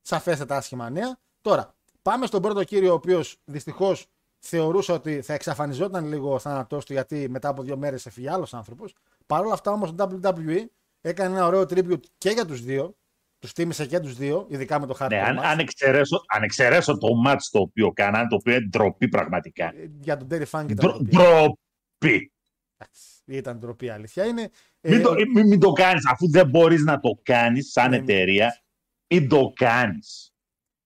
σαφέστατα 0.00 0.56
άσχημα 0.56 0.90
νέα. 0.90 1.18
Τώρα, 1.40 1.74
πάμε 2.02 2.26
στον 2.26 2.42
πρώτο 2.42 2.64
κύριο, 2.64 2.90
ο 2.90 2.94
οποίος 2.94 3.36
δυστυχώς 3.44 4.06
θεωρούσε 4.38 4.92
ότι 4.92 5.22
θα 5.22 5.34
εξαφανιζόταν 5.34 6.06
λίγο 6.06 6.32
ο 6.34 6.38
θάνατός 6.38 6.84
του 6.84 6.92
γιατί 6.92 7.28
μετά 7.28 7.48
από 7.48 7.62
δύο 7.62 7.76
μέρες 7.76 8.06
έφυγε 8.06 8.30
άλλος 8.30 8.54
άνθρωπος. 8.54 8.94
Παρ' 9.26 9.44
όλα 9.44 9.52
αυτά 9.52 9.70
όμως 9.70 9.94
το 9.94 10.20
WWE 10.20 10.64
έκανε 11.08 11.36
ένα 11.36 11.46
ωραίο 11.46 11.60
tribute 11.62 12.00
και 12.18 12.30
για 12.30 12.44
τους 12.46 12.62
δύο. 12.62 12.96
Τους 13.38 13.52
τίμησε 13.52 13.86
και 13.86 14.00
τους 14.00 14.16
δύο, 14.16 14.46
ειδικά 14.48 14.80
με 14.80 14.86
το 14.86 14.96
hardcore 15.00 15.08
Ναι, 15.08 15.20
αν, 15.20 15.38
match. 15.38 15.42
αν, 15.44 15.58
εξαιρέσω, 15.58 16.20
αν 16.26 16.42
εξαιρέσω 16.42 16.98
το 16.98 17.14
μάτς 17.14 17.50
το 17.50 17.58
οποίο 17.60 17.92
κάνανε, 17.92 18.28
το 18.28 18.34
οποίο 18.36 18.54
είναι 18.54 18.66
ντροπή 18.66 19.08
πραγματικά. 19.08 19.64
Ε, 19.76 19.90
Για 20.00 20.16
τον 20.16 20.28
Terry 20.30 20.44
Funk 20.50 20.64
ήταν 20.68 20.74
Ντρο- 20.74 21.02
ντροπή. 21.02 21.08
Ντροπή. 21.10 22.32
Εντάξει, 22.76 23.22
Ήταν 23.24 23.58
ντροπή, 23.58 23.88
αλήθεια 23.88 24.24
είναι. 24.24 24.50
Ε, 24.80 24.90
Μην 24.90 25.02
το, 25.02 25.12
μην, 25.34 25.46
μην 25.46 25.60
το 25.60 25.72
κάνεις, 25.72 26.06
αφού 26.06 26.30
δεν 26.30 26.48
μπορείς 26.48 26.82
να 26.82 27.00
το 27.00 27.20
κάνεις 27.22 27.70
σαν 27.72 27.90
Ναι. 27.90 27.96
εταιρεία, 27.96 28.60
μην 29.14 29.28
το 29.28 29.52
κάνεις. 29.54 30.30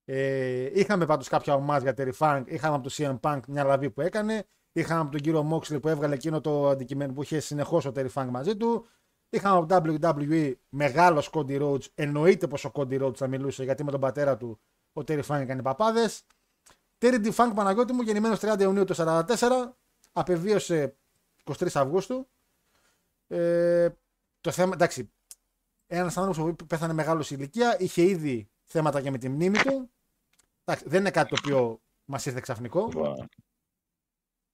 Ε, 0.05 0.71
είχαμε 0.81 1.07
πάντως 1.07 1.29
κάποια 1.29 1.55
ομάδια 1.55 1.93
για 1.97 2.05
Terry 2.07 2.17
Funk. 2.19 2.43
Είχαμε 2.47 2.75
από 2.75 2.89
το 2.89 2.95
CM 2.97 3.21
Punk 3.21 3.41
μια 3.49 3.65
λαβή 3.65 3.91
που 3.91 4.01
έκανε. 4.01 4.45
Είχαμε 4.73 5.01
από 5.01 5.11
τον 5.11 5.21
κύριο 5.21 5.49
Moxley 5.53 5.81
που 5.83 5.89
έβγαλε 5.89 6.15
εκείνο 6.15 6.41
το 6.41 6.69
αντικείμενο 6.69 7.13
που 7.13 7.23
είχε 7.23 7.41
συνεχώς 7.41 7.85
ο 7.85 7.93
Terry 7.97 8.09
Funk 8.15 8.27
μαζί 8.31 8.57
του. 8.57 8.87
Είχαμε 9.31 9.57
από 9.57 9.67
το 9.67 10.13
WWE 10.29 10.53
μεγάλο 10.69 11.23
Cody 11.33 11.63
Rhodes. 11.63 11.85
Εννοείται 11.95 12.47
πως 12.47 12.65
ο 12.65 12.71
Cody 12.75 13.03
Rhodes 13.03 13.17
θα 13.17 13.27
μιλούσε 13.27 13.65
γιατί 13.65 13.85
με 13.85 13.91
τον 13.91 14.01
πατέρα 14.01 14.37
του 14.37 14.61
ο 14.93 15.01
Terry 15.07 15.23
Funk 15.27 15.41
έκανε 15.41 15.63
παπάδες. 15.63 16.23
Terry 16.99 17.25
D. 17.25 17.33
Funk 17.35 17.53
Παναγιώτη 17.55 17.93
μου, 17.93 18.03
γεννημένος 18.03 18.39
30 18.43 18.61
Ιουνίου 18.61 18.85
του 18.85 18.95
1944, 18.97 19.25
απεβίωσε 20.13 20.97
23 21.45 21.67
Αυγούστου. 21.75 22.29
Ε, 23.27 23.89
το 24.41 24.51
θέμα, 24.51 24.71
εντάξει, 24.75 25.13
ένας 25.87 26.17
άνθρωπος 26.17 26.55
που 26.57 26.67
πέθανε 26.67 26.93
μεγάλος 26.93 27.27
σε 27.27 27.35
ηλικία, 27.35 27.81
είχε 27.81 28.03
ήδη 28.03 28.51
θέματα 28.65 29.03
και 29.03 29.11
με 29.11 29.19
τη 29.19 29.29
μνήμη 29.29 29.59
του. 29.59 29.91
Εντάξει, 30.65 30.89
δεν 30.89 31.01
είναι 31.01 31.11
κάτι 31.11 31.29
το 31.29 31.37
οποίο 31.39 31.81
μας 32.05 32.27
ήρθε 32.27 32.41
ξαφνικό. 32.41 32.89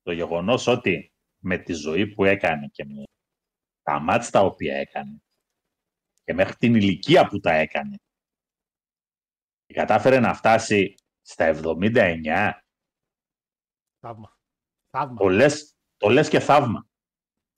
Το 0.02 0.12
γεγονός 0.12 0.66
ότι 0.66 1.12
με 1.38 1.58
τη 1.58 1.72
ζωή 1.72 2.06
που 2.06 2.24
έκανε 2.24 2.68
και 2.72 2.84
με 2.84 3.04
τα 3.86 4.00
μάτς 4.00 4.30
τα 4.30 4.40
οποία 4.40 4.76
έκανε 4.76 5.22
και 6.24 6.34
μέχρι 6.34 6.54
την 6.54 6.74
ηλικία 6.74 7.26
που 7.26 7.40
τα 7.40 7.52
έκανε 7.52 7.96
και 9.66 9.74
κατάφερε 9.74 10.20
να 10.20 10.34
φτάσει 10.34 10.94
στα 11.22 11.60
79, 11.62 12.52
Θαύμα. 14.00 14.38
Θαύμα. 14.90 15.16
το 15.16 15.28
λες, 15.28 15.76
το 15.96 16.08
λες 16.08 16.28
και 16.28 16.40
θαύμα. 16.40 16.86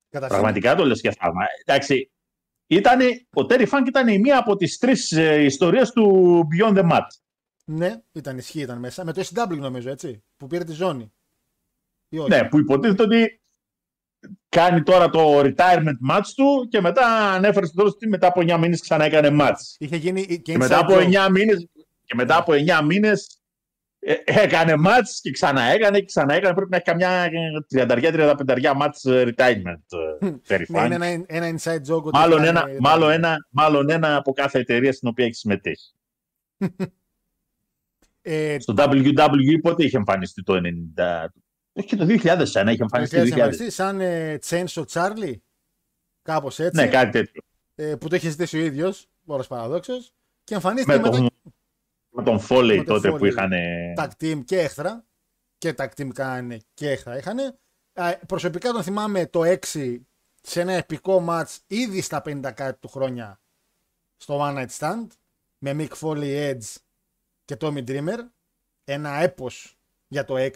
Καταρχήν, 0.09 0.39
Πραγματικά 0.39 0.75
το 0.75 0.85
λες 0.85 1.01
και 1.01 1.11
θαύμα. 1.11 1.45
Εντάξει, 1.65 2.11
ήτανε, 2.67 3.27
ο 3.35 3.41
Terry 3.41 3.69
Funk 3.69 3.85
ήταν 3.87 4.09
η 4.09 4.19
μία 4.19 4.39
από 4.39 4.57
τις 4.57 4.79
τρεις 4.79 5.13
ε, 5.13 5.43
ιστορίες 5.45 5.91
του 5.91 6.41
Beyond 6.53 6.79
the 6.79 6.91
Mat. 6.91 7.07
Ναι, 7.65 8.03
ήταν 8.13 8.39
ισχύ, 8.39 8.61
ήταν 8.61 8.79
μέσα. 8.79 9.05
Με 9.05 9.13
το 9.13 9.29
SW 9.35 9.57
νομίζω, 9.57 9.91
έτσι. 9.91 10.25
Που 10.37 10.47
πήρε 10.47 10.65
τη 10.65 10.73
ζώνη. 10.73 11.13
Ή 12.09 12.19
όχι. 12.19 12.29
Ναι, 12.29 12.49
που 12.49 12.59
υποτίθεται 12.59 13.03
ότι 13.03 13.43
κάνει 14.49 14.83
τώρα 14.83 15.11
το 15.11 15.41
retirement 15.41 16.11
match 16.13 16.27
του 16.37 16.67
και 16.71 16.81
μετά 16.81 17.31
ανέφερε 17.33 17.67
στο 17.67 17.75
τέλος 17.77 17.93
ότι 17.93 18.09
μετά 18.09 18.27
από 18.27 18.41
9 18.41 18.59
μήνες 18.59 18.81
ξανά 18.81 19.05
έκανε 19.05 19.37
match. 19.41 19.61
Είχε 19.79 19.97
γίνει 19.97 20.27
και 20.27 20.37
Και 20.37 20.57
μετά 20.59 20.79
inside 20.79 20.83
από 20.83 20.95
joke. 20.95 21.27
9 21.27 21.31
μήνες, 21.31 21.69
και 22.05 22.15
μετά 22.15 22.37
από 22.37 22.53
9 22.53 22.85
μήνες 22.85 23.41
ε, 23.99 24.15
έκανε 24.25 24.75
match 24.87 25.09
και 25.23 25.31
ξανά 25.31 25.63
έκανε 25.63 25.99
και 25.99 26.05
ξανά 26.05 26.35
έκανε. 26.35 26.55
Πρέπει 26.55 26.71
να 26.71 26.77
έχει 26.77 26.85
καμιά 26.85 27.29
30-35 27.75 28.83
match 28.83 29.11
ε, 29.13 29.25
retirement. 29.37 29.83
ε, 30.21 30.29
Terry 30.49 30.65
Ναι, 30.69 30.81
Funk. 30.83 30.85
είναι 30.85 30.95
ένα, 30.95 31.25
ένα 31.27 31.59
inside 31.59 31.93
joke. 31.93 32.03
ότι 32.03 32.19
Μάλλον 32.19 32.43
ήταν, 32.43 32.57
ένα, 32.57 32.69
ε, 32.71 32.77
μάλλον, 32.81 33.11
ένα, 33.11 33.37
μάλλον 33.51 33.91
ένα 33.91 34.17
από 34.17 34.33
κάθε 34.33 34.59
εταιρεία 34.59 34.93
στην 34.93 35.09
οποία 35.09 35.25
έχεις 35.25 35.39
συμμετέχει. 35.39 35.93
Ε, 38.23 38.57
Στο 38.59 38.75
WWE 38.77 39.59
πότε 39.63 39.85
είχε 39.85 39.97
εμφανιστεί 39.97 40.43
το 40.43 40.55
90. 40.55 40.61
Όχι 41.79 41.87
και 41.87 41.97
το 41.97 42.05
2001 42.05 42.09
είχε 42.09 42.83
εμφανιστεί 42.83 43.17
το 43.17 43.23
Είχε 43.23 43.35
2000. 43.35 43.39
εμφανιστεί 43.39 43.71
σαν 43.71 44.01
ε, 44.01 44.39
Chainsaw 44.47 44.85
Charlie. 44.93 45.35
Κάπως 46.23 46.59
έτσι. 46.59 46.81
Ναι, 46.81 46.89
κάτι 46.89 47.11
τέτοιο. 47.11 47.43
ε, 47.75 47.97
που 47.97 48.09
το 48.09 48.17
είχε 48.17 48.31
ζητήσει 48.31 48.57
ο 48.59 48.61
ίδιος. 48.61 49.07
Όλο 49.27 49.45
παραδόξω. 49.49 49.93
Και 50.45 50.55
εμφανίστηκε 50.55 50.97
Με 50.97 51.03
μετά 51.03 51.11
τον, 51.17 51.29
με 52.09 52.23
τον 52.23 52.41
Foley 52.49 52.67
με 52.67 52.77
τον 52.77 52.85
τότε 52.85 53.11
που 53.11 53.17
Foley. 53.25 53.27
είχαν. 53.27 53.51
tag 53.97 54.09
team 54.21 54.45
και 54.45 54.59
έχθρα. 54.59 55.07
Και 55.59 55.75
tag 55.79 55.89
team 55.97 56.09
κάνανε 56.09 56.59
και 56.75 56.91
έχθρα 56.91 57.17
είχαν. 57.19 57.59
Προσωπικά 58.27 58.71
τον 58.73 58.83
θυμάμαι 58.83 59.27
το 59.27 59.41
6 59.45 59.99
σε 60.43 60.61
ένα 60.61 60.73
επικό 60.73 61.25
match 61.29 61.57
ήδη 61.67 62.01
στα 62.01 62.23
50 62.25 62.53
κάτι 62.55 62.79
του 62.81 62.89
χρόνια 62.89 63.41
στο 64.17 64.39
One 64.43 64.57
Night 64.57 64.79
Stand 64.79 65.07
με 65.59 65.75
Mick 65.79 65.99
Foley 66.01 66.51
Edge 66.53 66.75
και 67.45 67.57
Tommy 67.61 67.85
Dreamer. 67.89 68.19
Ένα 68.85 69.11
έπος 69.15 69.79
για 70.09 70.25
το 70.25 70.35
6 70.39 70.51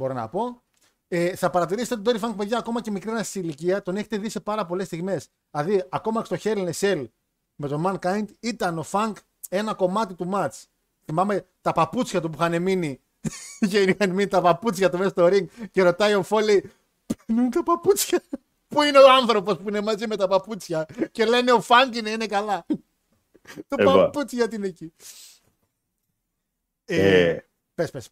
μπορώ 0.00 0.12
να 0.14 0.28
πω. 0.28 0.62
Ε, 1.08 1.36
θα 1.36 1.50
παρατηρήσετε 1.50 2.00
τον 2.02 2.14
Dory 2.14 2.24
Funk, 2.24 2.34
παιδιά, 2.36 2.58
ακόμα 2.58 2.80
και 2.80 2.90
μικρή 2.90 3.24
σε 3.24 3.38
ηλικία, 3.40 3.82
τον 3.82 3.96
έχετε 3.96 4.18
δει 4.18 4.28
σε 4.28 4.40
πάρα 4.40 4.66
πολλές 4.66 4.86
στιγμές. 4.86 5.28
Δηλαδή, 5.50 5.84
ακόμα 5.88 6.22
και 6.22 6.36
στο 6.36 6.50
Hell 6.50 6.56
in 6.56 6.70
a 6.70 6.72
Cell 6.80 7.06
με 7.54 7.68
τον 7.68 7.82
Mankind 7.86 8.24
ήταν 8.40 8.78
ο 8.78 8.84
Funk 8.90 9.12
ένα 9.48 9.74
κομμάτι 9.74 10.14
του 10.14 10.30
match. 10.34 10.62
Θυμάμαι 11.04 11.46
τα 11.60 11.72
παπούτσια 11.72 12.20
του 12.20 12.30
που 12.30 12.36
είχαν 12.40 12.62
μείνει. 12.62 13.00
και 13.70 13.82
είχαν 13.82 14.10
μείνει 14.10 14.28
τα 14.28 14.40
παπούτσια 14.40 14.90
του 14.90 14.98
μέσα 14.98 15.10
στο 15.10 15.26
ring 15.26 15.44
και 15.70 15.82
ρωτάει 15.82 16.14
ο 16.14 16.22
Φόλι, 16.22 16.70
Πού 17.06 17.32
είναι 17.32 17.48
τα 17.48 17.62
παπούτσια; 17.62 18.22
Πού 18.68 18.82
είναι 18.82 18.98
ο 18.98 19.12
άνθρωπος 19.12 19.56
που 19.56 19.68
είναι 19.68 19.80
μαζί 19.80 20.06
με 20.06 20.16
τα 20.16 20.28
παπούτσια; 20.28 20.86
Και 21.12 21.24
λένε 21.24 21.52
ο 21.52 21.62
Funk 21.68 21.96
είναι, 21.96 22.10
είναι 22.10 22.26
καλά. 22.26 22.66
το 23.68 23.76
Εγώ. 23.78 23.92
παπούτσι 23.92 24.36
γιατί 24.36 24.54
είναι 24.56 24.66
εκεί. 24.66 24.92
Ε, 26.84 27.28
Ε, 27.30 27.44
Πες, 27.74 27.90
πες. 27.90 28.08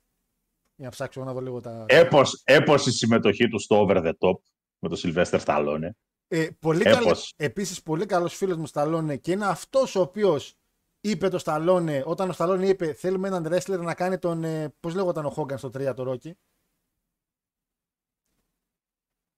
Για 0.79 0.87
να 0.87 0.91
ψάξω 0.91 1.25
να 1.25 1.33
δω 1.33 1.41
λίγο 1.41 1.61
τα... 1.61 1.85
έπος, 1.89 2.41
έπος 2.45 2.87
η 2.87 2.91
συμμετοχή 2.93 3.49
του 3.49 3.59
στο 3.59 3.87
Over 3.89 3.97
the 3.97 4.13
Top 4.19 4.39
με 4.79 4.89
τον 4.89 4.99
Sylvester 5.03 5.41
Stallone. 5.45 5.91
Ε, 6.29 6.49
πολύ 6.61 6.83
καλή, 6.85 7.07
Έπος. 7.07 7.33
επίσης 7.37 7.83
πολύ 7.83 8.07
καλός 8.07 8.35
φίλος 8.37 8.57
μου 8.57 8.67
Σταλόνε 8.67 9.17
και 9.17 9.33
είναι 9.33 9.47
αυτός 9.47 9.95
ο 9.95 10.01
οποίος 10.01 10.55
είπε 11.01 11.29
το 11.29 11.39
Σταλόνε 11.39 12.03
όταν 12.07 12.29
ο 12.29 12.33
Σταλόνε 12.33 12.67
είπε 12.69 12.93
θέλουμε 12.93 13.29
έναν 13.29 13.47
wrestler 13.53 13.79
να 13.79 13.95
κάνει 13.95 14.19
τον, 14.19 14.45
ε, 14.45 14.75
πώς 14.81 14.95
λέγονταν 14.95 15.25
ο 15.25 15.31
Χόγκαν 15.31 15.59
στο 15.59 15.69
3 15.69 15.93
το 15.97 16.11
Rocky, 16.13 16.31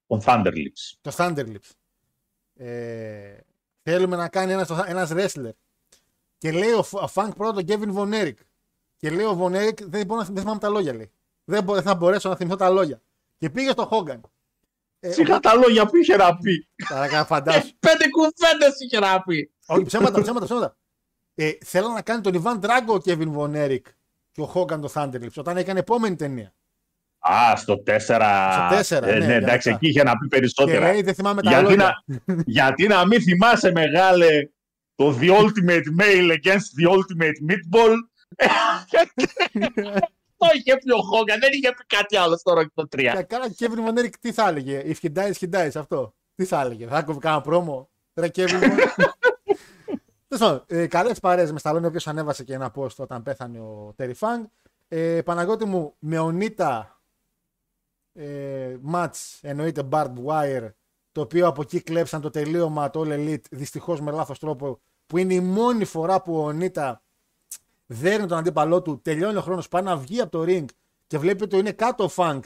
Τον 0.06 0.20
Thunderlips. 0.24 0.96
το 1.00 1.10
Thunderlips. 1.16 1.70
Ε, 2.54 3.38
θέλουμε 3.82 4.16
να 4.16 4.28
κάνει 4.28 4.52
ένας, 4.52 4.70
ένας 4.70 5.10
wrestler. 5.12 5.50
Και 6.38 6.52
λέει 6.52 6.72
ο, 6.72 6.82
Φ- 6.82 7.02
ο 7.02 7.06
Φανκ 7.08 7.34
πρώτα 7.34 7.62
τον 7.62 7.64
Kevin 7.68 7.94
Von 7.96 8.22
Erich. 8.24 8.40
Και 8.96 9.10
λέει 9.10 9.24
ο 9.24 9.38
Von 9.46 9.52
Erich 9.54 9.82
δεν, 9.82 10.06
μπορώ 10.06 10.18
να 10.20 10.24
θυμ- 10.24 10.34
δεν 10.34 10.42
θυμάμαι 10.42 10.60
τα 10.60 10.68
λόγια 10.68 10.94
λέει. 10.94 11.10
Δεν, 11.50 11.62
μπο- 11.64 11.74
δεν 11.74 11.82
θα 11.82 11.94
μπορέσω 11.94 12.28
να 12.28 12.36
θυμηθώ 12.36 12.56
τα 12.56 12.68
λόγια. 12.70 13.00
Και 13.38 13.50
πήγε 13.50 13.70
στο 13.70 13.84
Χόγκαν. 13.86 14.20
Ε, 15.00 15.10
Σιγά 15.12 15.38
τα 15.40 15.54
λόγια 15.54 15.86
που 15.86 15.96
είχε 15.96 16.16
να 16.16 16.36
πει. 16.36 16.68
Παρακαλώ, 16.88 17.24
φαντάσου. 17.24 17.72
Πέντε 17.80 18.08
κουβέντες 18.08 18.80
είχε 18.84 18.98
να 18.98 19.22
πει. 19.22 19.50
Όχι, 19.66 19.82
ψέματα, 19.84 20.22
ψέματα, 20.22 20.44
ψέματα. 20.44 20.76
Ε, 21.34 21.50
θέλω 21.64 21.88
να 21.88 22.02
κάνει 22.02 22.20
τον 22.20 22.34
Ιβάν 22.34 22.60
Τράγκο 22.60 22.94
ο 22.94 22.98
Κέβιν 22.98 23.32
Βονέρικ 23.32 23.86
και 24.32 24.40
ο 24.40 24.44
Χόγκαν 24.46 24.80
το 24.80 24.90
Thunderlips 24.94 25.34
όταν 25.36 25.56
έκανε 25.56 25.78
επόμενη 25.78 26.16
ταινία. 26.16 26.54
Α, 27.18 27.56
στο 27.56 27.82
4. 27.86 27.98
Στο 28.52 28.66
τέσσερα, 28.76 29.08
Ε, 29.08 29.12
ναι, 29.12 29.18
ναι, 29.18 29.24
για 29.24 29.34
εντάξει, 29.34 29.68
μετά. 29.68 29.80
εκεί 29.82 29.88
είχε 29.90 30.02
να 30.02 30.12
πει 30.12 30.28
Και 30.28 30.36
περισσότερα. 30.36 30.92
λέει 30.92 31.02
δεν 31.02 31.14
θυμάμαι 31.14 31.42
τα 31.42 31.50
γιατί, 31.50 31.64
λόγια. 31.64 32.04
να, 32.26 32.34
γιατί 32.46 32.86
να 32.86 33.06
μην 33.06 33.22
θυμάσαι, 33.22 33.70
μεγάλε, 33.72 34.48
το 34.94 35.16
The 35.20 35.30
Ultimate 35.40 35.84
Male 36.00 36.36
against 36.42 36.68
the 36.80 36.90
Ultimate 36.90 37.50
Meatball. 37.50 37.94
Το 40.40 40.46
είχε 40.54 40.76
πει 40.76 40.90
ο 40.92 41.02
Χόγκαν, 41.02 41.40
δεν 41.40 41.52
είχε 41.52 41.72
πει 41.72 41.84
κάτι 41.86 42.16
άλλο 42.16 42.36
στο 42.36 42.52
Rocky 42.56 42.72
το 42.74 42.82
3. 42.82 43.12
Και 43.16 43.22
κάνα 43.22 43.54
Kevin 43.58 43.88
Von 43.88 43.98
Erich 43.98 44.14
τι 44.20 44.32
θα 44.32 44.48
έλεγε; 44.48 44.82
If 44.84 44.94
he 45.02 45.12
dies, 45.12 45.32
he 45.40 45.50
dies. 45.50 45.70
Αυτό. 45.74 46.14
Τι 46.34 46.44
θα 46.44 46.60
έλεγε. 46.60 46.86
Θα 46.86 47.02
κόβει 47.02 47.18
κανένα 47.18 47.42
πρόμο; 47.42 47.90
Ρε 48.14 48.28
Kevin 48.34 48.62
Von 48.62 48.76
Τέλος 50.28 50.44
πάντων, 50.44 50.64
ε, 50.66 50.86
καλές 50.86 51.20
παρέες 51.20 51.52
με 51.52 51.58
Σταλόνι, 51.58 51.84
ο 51.84 51.88
οποίο 51.88 52.00
ανέβασε 52.04 52.44
και 52.44 52.54
ένα 52.54 52.72
post 52.76 52.94
όταν 52.96 53.22
πέθανε 53.22 53.58
ο 53.58 53.94
Terry 53.98 54.12
Funk. 54.18 54.42
Ε, 54.88 55.22
Παναγώτη 55.22 55.64
μου, 55.64 55.94
με 55.98 56.18
ονίτα 56.18 57.00
ε, 58.12 58.76
match 58.92 59.38
εννοείται 59.40 59.88
Barbed 59.90 60.24
Wire, 60.26 60.70
το 61.12 61.20
οποίο 61.20 61.46
από 61.46 61.62
εκεί 61.62 61.80
κλέψαν 61.80 62.20
το 62.20 62.30
τελείωμα 62.30 62.90
το 62.90 63.00
All 63.00 63.12
Elite, 63.12 63.44
δυστυχώς 63.50 64.00
με 64.00 64.10
λάθος 64.10 64.38
τρόπο, 64.38 64.80
που 65.06 65.18
είναι 65.18 65.34
η 65.34 65.40
μόνη 65.40 65.84
φορά 65.84 66.22
που 66.22 66.36
ο 66.36 66.44
Ονίτα 66.44 67.02
δέρνει 67.92 68.26
τον 68.26 68.38
αντίπαλό 68.38 68.82
του, 68.82 69.00
τελειώνει 69.02 69.36
ο 69.36 69.40
χρόνος, 69.40 69.68
πάει 69.68 69.82
να 69.82 69.96
βγει 69.96 70.20
από 70.20 70.30
το 70.30 70.44
ring 70.48 70.64
και 71.06 71.18
βλέπει 71.18 71.42
ότι 71.44 71.56
είναι 71.56 71.72
κάτω 71.72 72.04
ο 72.04 72.10
Funk 72.16 72.40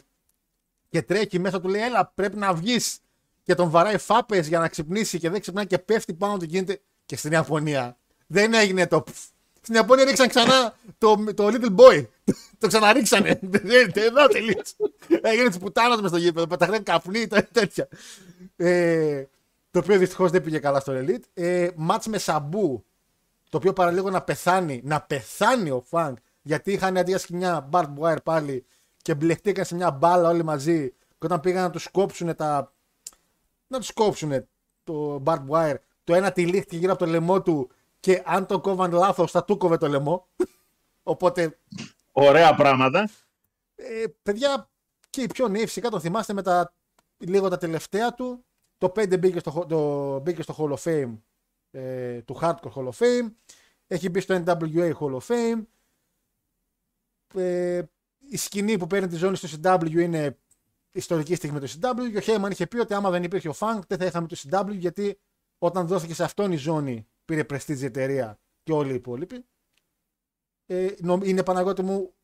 και 0.89 1.03
τρέχει 1.03 1.39
μέσα 1.39 1.61
του 1.61 1.69
λέει: 1.69 1.83
Έλα, 1.83 2.13
πρέπει 2.15 2.37
να 2.37 2.55
βγεις. 2.55 2.99
Και 3.43 3.55
τον 3.55 3.71
βαράει 3.71 3.99
φάπες 3.99 4.49
για 4.49 4.59
να 4.59 4.69
ξυπνήσει 4.69 5.19
και 5.19 5.31
δεν 5.31 5.41
ξυπνάει 5.41 5.67
και 5.67 5.79
πέφτει 5.79 6.15
πάνω 6.15 6.37
του. 6.37 6.45
Γίνεται 6.45 6.81
και 7.07 7.17
στην 7.17 7.33
Ιαπωνία. 7.33 7.97
Δεν 8.27 8.55
έγινε 8.55 8.87
το. 8.87 9.01
πφ. 9.03 9.19
Στην 9.61 9.75
Ιαπωνία 9.75 10.05
ρίξαν 10.05 10.29
ξανά 10.29 10.75
το, 10.99 11.25
το 11.35 11.47
Little 11.47 11.75
Boy. 11.77 12.07
το 12.59 12.67
ξαναρίξανε. 12.67 13.39
Δεν- 13.43 13.91
Εδώ 14.07 14.27
τελείωσε. 14.27 14.75
Έγινε 15.23 15.49
τη 15.51 15.59
πουτάνα 15.59 16.01
μες 16.01 16.11
στο 16.11 16.19
γήπεδο. 16.19 16.47
Πεταχτέν 16.47 16.83
καπνί, 16.83 17.27
τέ- 17.27 17.53
τέτοια. 17.53 17.89
Ε, 18.57 19.25
το 19.71 19.79
οποίο 19.79 19.99
δυστυχώς 19.99 20.31
δεν 20.31 20.43
πήγε 20.43 20.59
καλά 20.59 20.81
στο 20.81 20.93
Elite. 20.97 21.23
Ε, 21.35 21.69
μάτς 21.77 22.07
με 22.07 22.19
Σαμπού. 22.19 22.85
Το 23.55 23.61
οποίο 23.61 23.73
παραλίγο 23.73 24.11
να 24.11 24.23
πεθάνει. 24.23 24.81
Να 24.85 25.01
πεθάνει 25.01 25.71
ο 25.71 25.81
Φανκ. 25.87 26.19
Γιατί 26.43 26.73
είχαν 26.73 26.97
αντί 26.97 27.11
για 27.11 27.19
σκηνιά 27.19 27.69
barbed 27.73 27.95
wire 28.01 28.23
πάλι 28.25 28.67
και 29.03 29.15
μπλεχτήκαν 29.15 29.65
σε 29.65 29.75
μια 29.75 29.91
μπάλα 29.91 30.29
όλοι 30.29 30.45
μαζί. 30.45 30.91
Και 30.91 31.27
όταν 31.27 31.41
πήγαν 31.41 31.63
να 31.63 31.71
τους 31.71 31.89
κόψουν 31.91 32.37
τα. 32.37 32.73
Να 33.67 33.79
τους 33.79 33.93
κόψουν 33.93 34.47
το 34.85 35.23
barbed 35.25 35.49
wire, 35.49 35.75
το 36.05 36.15
ένα 36.15 36.33
τυλίχτηκε 36.33 36.77
γύρω 36.77 36.93
από 36.93 37.05
το 37.05 37.11
λαιμό 37.11 37.43
του 37.43 37.71
και 38.01 38.23
αν 38.27 38.47
το 38.47 38.61
κόβαν 38.61 38.93
λάθος 38.93 39.31
θα 39.31 39.45
του 39.45 39.57
κόβε 39.57 39.77
το 39.77 39.89
λαιμό. 39.89 40.27
Οπότε 41.03 41.59
Ωραία 42.13 42.55
πράγματα. 42.55 43.11
ε, 43.75 44.05
παιδιά, 44.23 44.71
και 45.11 45.23
οι 45.23 45.27
πιο 45.27 45.49
νέοι 45.49 45.67
φυσικά 45.67 45.89
τον 45.89 46.01
θυμάστε 46.01 46.33
με 46.33 46.43
τα 46.43 46.73
λίγο 47.19 47.49
τα 47.49 47.59
τελευταία 47.59 48.15
του. 48.15 48.45
Το 48.79 48.93
5 48.97 49.19
μπήκε 49.19 49.39
στο, 49.39 49.51
χο- 49.51 49.67
το, 49.67 50.19
μπήκε 50.19 50.43
στο 50.43 50.55
Hall 50.59 50.75
of 50.77 50.91
Fame 50.91 51.15
ε, 51.75 52.23
του 52.23 52.39
Hardcore 52.41 52.73
Hall 52.75 52.89
of 52.89 52.93
Fame. 52.99 53.33
Έχει 53.87 54.09
μπει 54.09 54.21
στο 54.21 54.43
NWA 54.47 54.93
Hall 54.99 55.19
of 55.19 55.27
Fame. 55.27 55.63
Ε, 57.35 57.83
η 58.19 58.37
σκηνή 58.37 58.79
που 58.79 58.87
παίρνει 58.87 59.09
τη 59.09 59.17
ζώνη 59.17 59.37
στο 59.37 59.49
CW 59.63 59.91
είναι 59.93 60.39
ιστορική 60.93 61.35
στιγμή 61.35 61.61
το 61.61 61.67
CW. 61.81 62.11
Και 62.11 62.17
ο 62.17 62.21
Χέιμαν 62.21 62.51
είχε 62.51 62.67
πει 62.67 62.79
ότι 62.79 62.95
άμα 62.95 63.11
δεν 63.11 63.23
υπήρχε 63.23 63.49
ο 63.49 63.55
Funk 63.59 63.79
δεν 63.89 63.99
θα 63.99 64.05
είχαμε 64.05 64.27
το 64.27 64.37
CW 64.43 64.71
γιατί 64.71 65.19
όταν 65.59 65.87
δόθηκε 65.87 66.15
σε 66.15 66.25
αυτόν 66.25 66.53
η 66.53 66.57
ζώνη 66.57 67.07
πήρε 67.25 67.45
prestige 67.51 67.79
η 67.79 67.85
εταιρεία 67.85 68.39
και 68.63 68.73
όλοι 68.73 68.93
οι 68.93 68.95
υπόλοιποι. 68.95 69.45
Ε, 70.67 70.95
νομ- 71.01 71.25
είναι 71.25 71.43
Παναγώτη 71.43 71.83
μου 71.83 72.15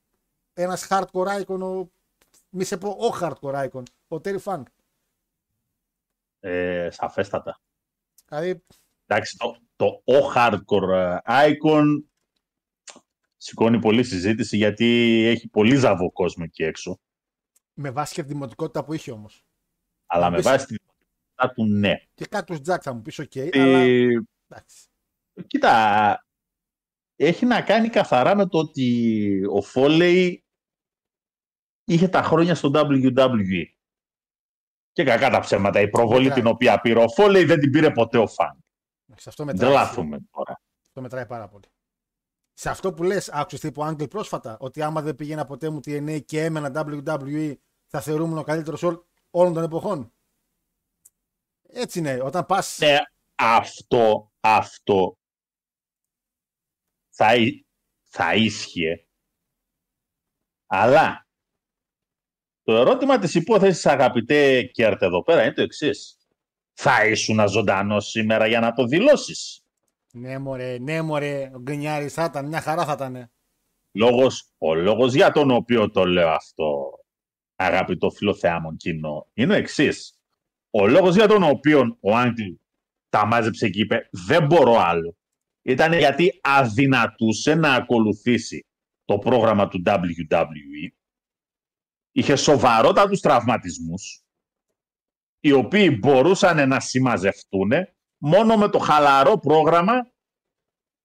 ένας 0.53 0.87
hardcore 0.91 1.43
icon, 1.45 1.61
ο, 1.61 1.91
μη 2.51 2.65
σε 2.65 2.77
πω 2.77 2.89
ο 2.89 3.19
hardcore 3.21 3.69
icon, 3.71 3.83
ο 4.09 4.17
Terry 4.17 4.39
Funk. 4.45 4.63
Ε, 6.41 6.89
σαφέστατα. 6.91 7.61
Δηλαδή, 8.29 8.65
Εντάξει, 9.15 9.37
το, 9.37 9.57
το 9.77 9.87
ο 10.05 10.33
hardcore 10.35 10.89
ε, 10.93 11.19
icon 11.25 11.85
σηκώνει 13.37 13.79
πολλή 13.79 14.03
συζήτηση 14.05 14.57
γιατί 14.57 14.87
έχει 15.27 15.49
πολύ 15.49 15.77
ζαβό 15.77 16.13
κόσμο 16.13 16.45
εκεί 16.47 16.63
έξω. 16.63 17.01
με 17.75 17.91
βάση 17.91 18.15
και 18.15 18.23
τη 18.23 18.29
δημοτικότητα 18.29 18.85
που 18.85 18.93
είχε 18.93 19.11
όμως. 19.13 19.45
Αλλά 20.07 20.25
Να 20.25 20.31
με 20.31 20.37
πεις- 20.37 20.45
βάση 20.47 20.67
τη 20.67 20.75
δημοτικότητα 20.77 21.55
του 21.55 21.65
ναι. 21.79 21.95
Και 22.15 22.27
κάτι 22.27 22.55
του 22.55 22.61
Τζακ 22.61 22.81
θα 22.85 22.93
μου 22.95 23.03
πεις: 23.03 23.21
OK, 23.21 23.37
Ε, 23.37 23.61
αλλά. 23.63 23.79
Εντάξει. 24.49 24.87
Κοίτα, 25.47 26.25
έχει 27.17 27.47
να 27.47 27.63
κάνει 27.63 27.89
καθαρά 27.89 28.37
με 28.37 28.47
το 28.49 28.59
ότι 28.59 29.41
ο 29.51 29.63
Φόλεϊ 29.63 30.45
είχε 31.85 32.09
τα 32.09 32.23
χρόνια 32.23 32.55
στο 32.55 32.71
WWE. 32.75 33.65
Και 34.93 35.05
κακά 35.05 35.31
τα 35.31 35.41
ψέματα. 35.41 35.81
Η 35.81 35.89
προβολή 35.89 36.23
Μετράει. 36.23 36.39
την 36.43 36.51
οποία 36.51 36.81
πήρε 36.81 37.03
ο 37.03 37.09
Φόλεϊ 37.09 37.45
δεν 37.45 37.61
την 37.61 37.71
πήρε 37.71 37.91
ποτέ 37.91 38.19
ο 38.19 38.27
Φαν. 38.27 38.65
Εντάξει, 39.21 39.29
αυτό 39.29 39.45
Δεν 39.45 39.55
μετράει. 39.55 39.71
τρελαθούμε 39.71 40.19
τώρα. 40.31 40.61
Αυτό 40.87 41.01
μετράει 41.01 41.27
πάρα 41.27 41.49
πολύ. 41.49 41.65
Σε 42.53 42.71
αυτό 42.71 42.93
που 42.95 43.03
λες, 43.03 43.29
άκουσες 43.29 43.61
τύπου 43.61 43.85
Άγγλ 43.85 44.05
πρόσφατα, 44.05 44.57
ότι 44.61 44.83
άμα 44.83 45.03
δεν 45.03 45.15
πήγαινα 45.15 45.45
ποτέ 45.45 45.71
μου 45.71 45.79
TNA 45.79 46.25
και 46.25 46.45
έμενα 46.45 46.71
WWE, 46.75 47.55
θα 47.87 48.01
θεωρούμουν 48.01 48.39
ο 48.39 48.43
καλύτερος 48.43 48.83
όλων 49.31 49.55
των 49.55 49.63
εποχών; 49.63 50.15
Έτσι 51.63 51.99
είναι. 51.99 52.21
Όταν 52.23 52.47
πα. 52.47 52.63
Ναι, 52.79 52.99
αυτό, 53.35 54.33
αυτό 54.41 55.19
θα, 57.09 57.37
εί- 57.37 57.67
θα 58.09 58.35
ίσχυε. 58.35 59.07
Αλλά 60.67 61.29
το 62.63 62.73
ερώτημα 62.77 63.19
της 63.19 63.35
υπόθεσης, 63.35 63.87
αγαπητέ 63.87 64.63
Κέρτ, 64.63 65.03
εδώ 65.03 65.23
πέρα 65.23 65.43
είναι 65.45 65.53
το 65.55 65.63
εξής. 65.63 66.20
Θα 66.83 67.07
ήσουν 67.07 67.49
ζωντανός 67.49 68.01
σήμερα 68.01 68.47
για 68.47 68.61
να 68.61 68.73
το 68.73 68.85
δηλώσεις. 68.85 69.65
Ναι, 70.13 70.39
μωρέ, 70.39 70.79
ναι, 70.79 71.03
μωρέ, 71.03 71.51
ο 71.55 71.61
Γκρινιάρης 71.61 72.13
θα 72.13 72.25
ήταν, 72.25 72.47
μια 72.47 72.61
χαρά 72.61 72.85
θα 72.85 72.93
ήταν. 72.93 73.33
Λόγος, 73.93 74.53
ο 74.59 74.75
λόγος 74.75 75.15
για 75.15 75.31
τον 75.33 75.51
οποίο 75.51 75.91
το 75.91 76.05
λέω 76.05 76.29
αυτό, 76.29 76.91
αγαπητό 77.57 78.11
φιλοθεάμον 78.11 78.77
κοινό, 78.77 79.31
είναι 79.35 79.53
ο 79.53 79.57
εξής. 79.57 80.23
Ο 80.71 80.87
λόγος 80.87 81.15
για 81.15 81.29
τον 81.29 81.43
οποίο 81.43 81.99
ο 82.01 82.17
Άγγλ 82.17 82.53
τα 83.09 83.27
μάζεψε 83.27 83.69
και 83.69 83.81
είπε 83.81 84.09
«Δεν 84.27 84.47
μπορώ 84.47 84.77
άλλο» 84.79 85.17
ήταν 85.63 85.93
γιατί 85.93 86.41
αδυνατούσε 86.43 87.55
να 87.55 87.75
ακολουθήσει 87.75 88.67
το 89.05 89.19
πρόγραμμα 89.19 89.69
του 89.69 89.83
WWE. 89.87 90.93
Είχε 92.13 92.37
σοβαρότατους 92.37 93.21
τραυματισμούς, 93.21 94.25
οι 95.41 95.53
οποίοι 95.53 95.97
μπορούσαν 96.01 96.69
να 96.69 96.81
συμμαζευτούν 96.81 97.71
μόνο 98.17 98.57
με 98.57 98.69
το 98.69 98.79
χαλαρό 98.79 99.39
πρόγραμμα 99.39 100.11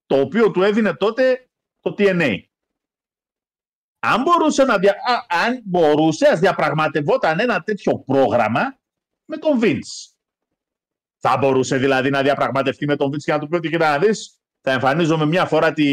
το 0.06 0.20
οποίο 0.20 0.52
του 0.52 0.64
έδινε 0.64 0.94
τότε 0.94 1.50
το 1.80 1.96
TNA. 1.98 2.40
Αν 4.00 4.22
μπορούσε, 4.22 4.64
να 4.64 4.78
δια... 4.78 4.92
Α, 4.92 5.46
αν 5.46 5.62
μπορούσε, 5.64 6.28
ας 6.28 6.40
διαπραγματευόταν 6.40 7.40
ένα 7.40 7.62
τέτοιο 7.62 8.00
πρόγραμμα 8.00 8.80
με 9.26 9.38
τον 9.38 9.60
Vince. 9.62 10.14
Θα 11.18 11.38
μπορούσε 11.38 11.78
δηλαδή 11.78 12.10
να 12.10 12.22
διαπραγματευτεί 12.22 12.86
με 12.86 12.96
τον 12.96 13.08
Vince 13.08 13.24
και 13.24 13.32
να 13.32 13.40
του 13.40 13.48
πει 13.48 13.56
ότι 13.56 13.70
κοίτα 13.70 13.90
να 13.90 14.00
δεις, 14.00 14.40
θα 14.62 14.72
εμφανίζομαι 14.72 15.26
μια 15.26 15.46
φορά, 15.46 15.74
τη... 15.74 15.84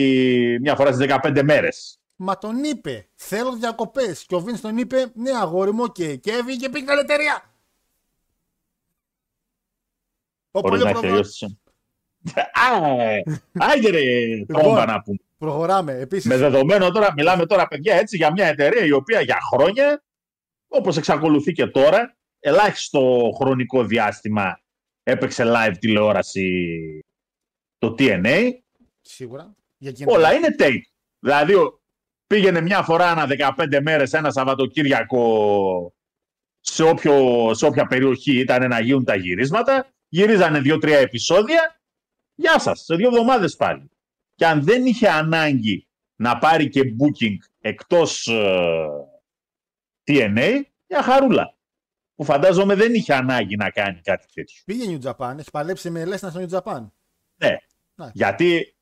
μια 0.61 0.75
φορά 0.77 0.93
στις 0.93 1.07
15 1.23 1.43
μέρες. 1.45 2.03
Μα 2.17 2.39
τον 2.39 2.65
είπε, 2.65 3.09
θέλω 3.15 3.53
διακοπές. 3.53 4.25
Και 4.25 4.35
ο 4.35 4.41
Vince 4.41 4.57
τον 4.61 4.77
είπε, 4.77 5.11
ναι, 5.15 5.31
αγόρι 5.31 5.73
μου, 5.73 5.83
οκ. 5.83 5.95
Και 5.95 6.33
έβγαινε 6.33 6.57
και 6.57 6.69
πήγε 6.69 6.85
καλή 6.85 7.05
εταιρεία. 10.53 10.61
Ο 10.61 10.61
Χωρίς 10.61 10.81
πολύ 10.81 10.85
να 10.85 10.91
προχω- 10.91 11.01
τελειώσει. 11.09 11.59
Α, 12.37 13.71
Άγιε 13.73 13.91
ρε, 13.91 14.01
Λοιπόν. 14.25 14.63
κόμπα 14.63 14.85
να 14.87 15.03
πούμε. 15.03 15.17
Προχωράμε. 15.39 15.93
Επίση, 15.93 16.29
Με 16.29 16.37
δεδομένο 16.37 16.91
τώρα, 16.91 17.13
μιλάμε 17.17 17.47
τώρα 17.47 17.69
παιδιά 17.69 17.95
έτσι 17.95 18.17
για 18.17 18.33
μια 18.33 18.47
εταιρεία 18.47 18.85
η 18.85 18.93
οποία 18.93 19.21
για 19.21 19.39
χρόνια, 19.53 20.03
όπως 20.69 20.97
εξακολουθεί 20.97 21.53
και 21.53 21.67
τώρα, 21.67 22.17
ελάχιστο 22.41 23.31
χρονικό 23.41 23.85
διάστημα 23.85 24.61
έπαιξε 25.03 25.45
live 25.47 25.75
τηλεόραση 25.79 26.69
το 27.79 27.95
TNA, 27.99 28.51
σίγουρα. 29.01 29.55
Για 29.79 29.91
εκείνη 29.91 30.13
όλα 30.13 30.33
είναι 30.33 30.49
take. 30.59 30.81
Δηλαδή 31.19 31.55
ο- 31.55 31.81
πήγαινε 32.27 32.61
μια 32.61 32.83
φορά 32.83 33.11
ανά 33.11 33.27
15 33.27 33.81
μέρες 33.81 34.13
ένα 34.13 34.31
Σαββατοκύριακο 34.31 35.95
σε, 36.61 36.83
όποιο, 36.83 37.51
σε 37.55 37.67
όποια 37.67 37.87
περιοχή 37.87 38.39
ήταν 38.39 38.69
να 38.69 38.81
γίνουν 38.81 39.05
τα 39.05 39.15
γυρίσματα, 39.17 39.87
γυρίζανε 40.13 40.61
δύο-τρία 40.61 40.99
επεισόδια, 40.99 41.81
γεια 42.35 42.59
σας, 42.59 42.85
σε 42.85 42.95
δύο 42.95 43.09
εβδομάδες 43.09 43.57
πάλι. 43.57 43.91
Και 44.35 44.47
αν 44.47 44.65
δεν 44.65 44.87
είχε 44.87 45.09
ανάγκη 45.09 45.89
να 46.17 46.39
πάρει 46.39 46.69
και 46.69 46.81
booking 46.81 47.37
εκτός 47.61 48.27
ε, 48.27 48.87
TNA, 50.07 50.61
μια 50.89 51.03
χαρούλα. 51.03 51.55
Που 52.15 52.25
φαντάζομαι 52.25 52.75
δεν 52.75 52.95
είχε 52.95 53.15
ανάγκη 53.15 53.57
να 53.57 53.71
κάνει 53.71 54.01
κάτι 54.01 54.27
τέτοιο. 54.35 54.63
Πήγε 54.65 54.99
New 54.99 55.11
Japan, 55.11 55.35
έχει 55.39 55.51
παλέψει 55.51 55.91
με 55.91 56.05
Λέσνα 56.05 56.31
στο 56.31 56.41
New 56.41 56.59
Japan. 56.59 56.87
Ναι. 57.37 57.57
Ναι. 57.95 58.11
Γιατί 58.13 58.77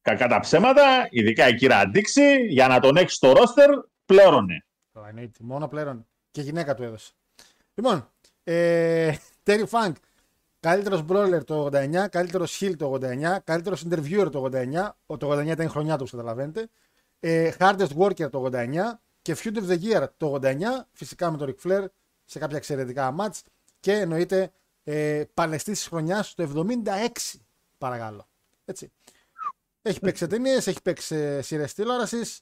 κακά 0.00 0.28
τα 0.28 0.40
ψέματα, 0.40 1.08
ειδικά 1.10 1.48
η 1.48 1.54
κύρα 1.54 1.78
Αντίξη, 1.78 2.46
για 2.46 2.68
να 2.68 2.80
τον 2.80 2.96
έχει 2.96 3.10
στο 3.10 3.32
ρόστερ, 3.32 3.70
πλήρωνε. 4.04 4.66
Το 4.92 5.04
εννοείται. 5.08 5.38
Μόνο 5.40 5.68
πλέον. 5.68 6.06
Και 6.30 6.42
γυναίκα 6.42 6.74
του 6.74 6.82
έδωσε. 6.82 7.12
Λοιπόν, 7.74 8.10
ε, 8.44 9.14
Terry 9.44 9.64
Funk. 9.70 9.92
Καλύτερος 10.60 11.04
brawler 11.08 11.44
το 11.44 11.68
89, 11.72 12.08
καλύτερος 12.10 12.58
Hill 12.60 12.76
το 12.76 12.92
89, 12.92 13.38
καλύτερος 13.44 13.84
interviewer 13.88 14.28
το 14.32 14.44
89. 14.52 14.96
Ο 15.06 15.16
το 15.16 15.30
89 15.30 15.46
ήταν 15.46 15.66
η 15.66 15.68
χρονιά 15.68 15.96
τους, 15.96 16.12
όπως 16.12 16.24
καταλαβαίνετε. 16.24 16.68
Ε, 17.20 17.52
hardest 17.58 17.96
worker 17.98 18.30
το 18.30 18.44
89 18.44 19.00
και 19.22 19.36
feud 19.38 19.56
of 19.56 19.68
the 19.68 19.78
year 19.82 20.08
το 20.16 20.34
89. 20.34 20.86
Φυσικά 20.92 21.30
με 21.30 21.36
τον 21.36 21.54
Ric 21.54 21.68
Flair 21.68 21.84
σε 22.24 22.38
κάποια 22.38 22.56
εξαιρετικά 22.56 23.14
match. 23.18 23.40
Και 23.80 23.92
εννοείται 23.92 24.52
ε, 24.84 25.24
παλαιστής 25.34 25.78
της 25.78 25.88
χρονιάς 25.88 26.34
το 26.34 26.68
76. 26.84 27.38
Παρακαλώ. 27.78 28.28
Έτσι. 28.64 28.92
Έχει 29.82 30.00
παίξει 30.00 30.26
ταινίες, 30.26 30.66
έχει 30.66 30.82
παίξει 30.82 31.42
σειρές 31.42 31.74
τηλεόρασης. 31.74 32.40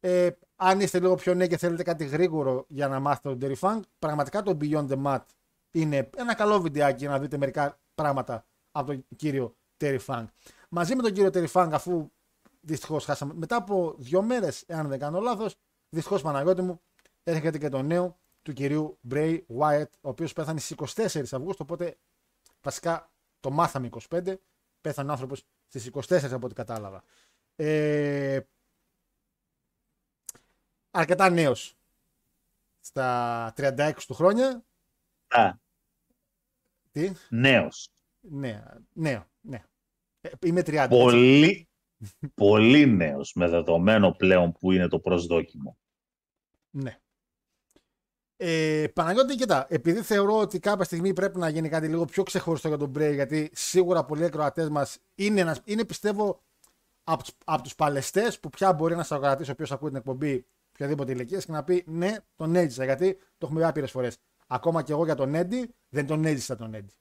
Ε, 0.00 0.28
αν 0.56 0.80
είστε 0.80 1.00
λίγο 1.00 1.14
πιο 1.14 1.34
νέοι 1.34 1.46
και 1.46 1.56
θέλετε 1.56 1.82
κάτι 1.82 2.04
γρήγορο 2.04 2.64
για 2.68 2.88
να 2.88 3.00
μάθετε 3.00 3.36
τον 3.36 3.38
Terry 3.40 3.58
Funk, 3.60 3.80
πραγματικά 3.98 4.42
το 4.42 4.56
Beyond 4.60 4.88
the 4.88 5.02
Mat 5.04 5.22
είναι 5.70 6.10
ένα 6.16 6.34
καλό 6.34 6.60
βιντεάκι 6.60 6.98
για 6.98 7.08
να 7.08 7.18
δείτε 7.18 7.36
μερικά 7.36 7.80
πράγματα 7.94 8.46
από 8.72 8.86
τον 8.86 9.06
κύριο 9.16 9.56
Terry 9.80 9.98
Funk. 10.06 10.24
Μαζί 10.68 10.94
με 10.94 11.02
τον 11.02 11.12
κύριο 11.12 11.30
Terry 11.32 11.52
Funk, 11.52 11.68
αφού 11.72 12.10
δυστυχώς 12.60 13.04
χάσαμε 13.04 13.34
μετά 13.34 13.56
από 13.56 13.94
δύο 13.98 14.22
μέρες, 14.22 14.64
εάν 14.66 14.88
δεν 14.88 14.98
κάνω 14.98 15.20
λάθος, 15.20 15.56
δυστυχώς 15.88 16.22
Παναγιώτη 16.22 16.62
μου, 16.62 16.80
έρχεται 17.22 17.58
και 17.58 17.68
το 17.68 17.82
νέο 17.82 18.18
του 18.42 18.52
κυρίου 18.52 18.98
Bray 19.10 19.40
Wyatt, 19.58 19.90
ο 20.00 20.08
οποίος 20.08 20.32
πέθανε 20.32 20.60
στις 20.60 20.94
24 20.94 21.32
Αυγούστου. 21.32 21.62
Οπότε 21.62 21.96
βασικά 22.62 23.10
το 23.40 23.50
μάθαμε 23.50 23.88
25. 24.08 24.34
Πέθανε 24.80 25.08
ο 25.08 25.12
άνθρωπος 25.12 25.44
στις 25.66 25.90
24 25.92 26.32
από 26.32 26.46
ό,τι 26.46 26.54
κατάλαβα. 26.54 27.02
Ε, 27.56 28.40
αρκετά 30.90 31.30
νέος 31.30 31.76
στα 32.80 33.52
36 33.56 33.92
του 34.06 34.14
χρόνια. 34.14 34.64
Α, 35.28 35.52
Τι, 36.90 37.12
νέος. 37.28 37.90
ναι, 38.20 38.62
νέο, 38.92 39.26
ναι. 39.40 39.64
Ε, 40.20 40.30
Είμαι 40.44 40.60
30. 40.60 40.72
έτσι. 40.74 40.88
Πολύ, 40.88 41.68
πολύ 42.34 42.86
νέος 42.86 43.32
με 43.34 43.48
δεδομένο 43.48 44.10
πλέον 44.12 44.52
που 44.52 44.72
είναι 44.72 44.88
το 44.88 44.98
προσδόκιμο. 45.00 45.78
Ναι. 46.70 46.98
Ε, 48.36 48.86
Παναγιώτη, 48.94 49.34
κοιτά, 49.36 49.66
επειδή 49.70 50.02
θεωρώ 50.02 50.38
ότι 50.38 50.58
κάποια 50.58 50.84
στιγμή 50.84 51.12
πρέπει 51.12 51.38
να 51.38 51.48
γίνει 51.48 51.68
κάτι 51.68 51.88
λίγο 51.88 52.04
πιο 52.04 52.22
ξεχωριστό 52.22 52.68
για 52.68 52.76
τον 52.76 52.90
Bray, 52.96 53.12
γιατί 53.14 53.50
σίγουρα 53.52 54.04
πολλοί 54.04 54.24
ακροατές 54.24 54.68
μας 54.68 54.98
είναι, 55.14 55.40
ένας- 55.40 55.60
είναι 55.64 55.84
πιστεύω 55.84 56.42
από 57.04 57.22
τους, 57.22 57.34
απ' 57.44 57.62
τους 57.62 57.74
παλαιστές 57.74 58.40
που 58.40 58.48
πια 58.50 58.72
μπορεί 58.72 58.94
να 58.94 59.00
ακροατής 59.10 59.48
ο 59.48 59.52
οποίος 59.52 59.72
ακούει 59.72 59.88
την 59.88 59.98
εκπομπή 59.98 60.46
οποιαδήποτε 60.72 61.12
ηλικίας 61.12 61.44
και 61.44 61.52
να 61.52 61.64
πει 61.64 61.84
ναι, 61.86 62.16
τον 62.36 62.54
έζησα. 62.54 62.84
Γιατί 62.84 63.14
το 63.14 63.46
έχουμε 63.46 63.60
πει 63.60 63.66
άπειρες 63.66 63.90
φορές. 63.90 64.18
Ακόμα 64.50 64.82
και 64.82 64.92
εγώ 64.92 65.04
για 65.04 65.14
τον 65.14 65.34
Έντι 65.34 65.74
δεν 65.88 66.06
τον 66.06 66.24
έζησα 66.24 66.56
τον 66.56 66.74
Έντι. 66.74 66.92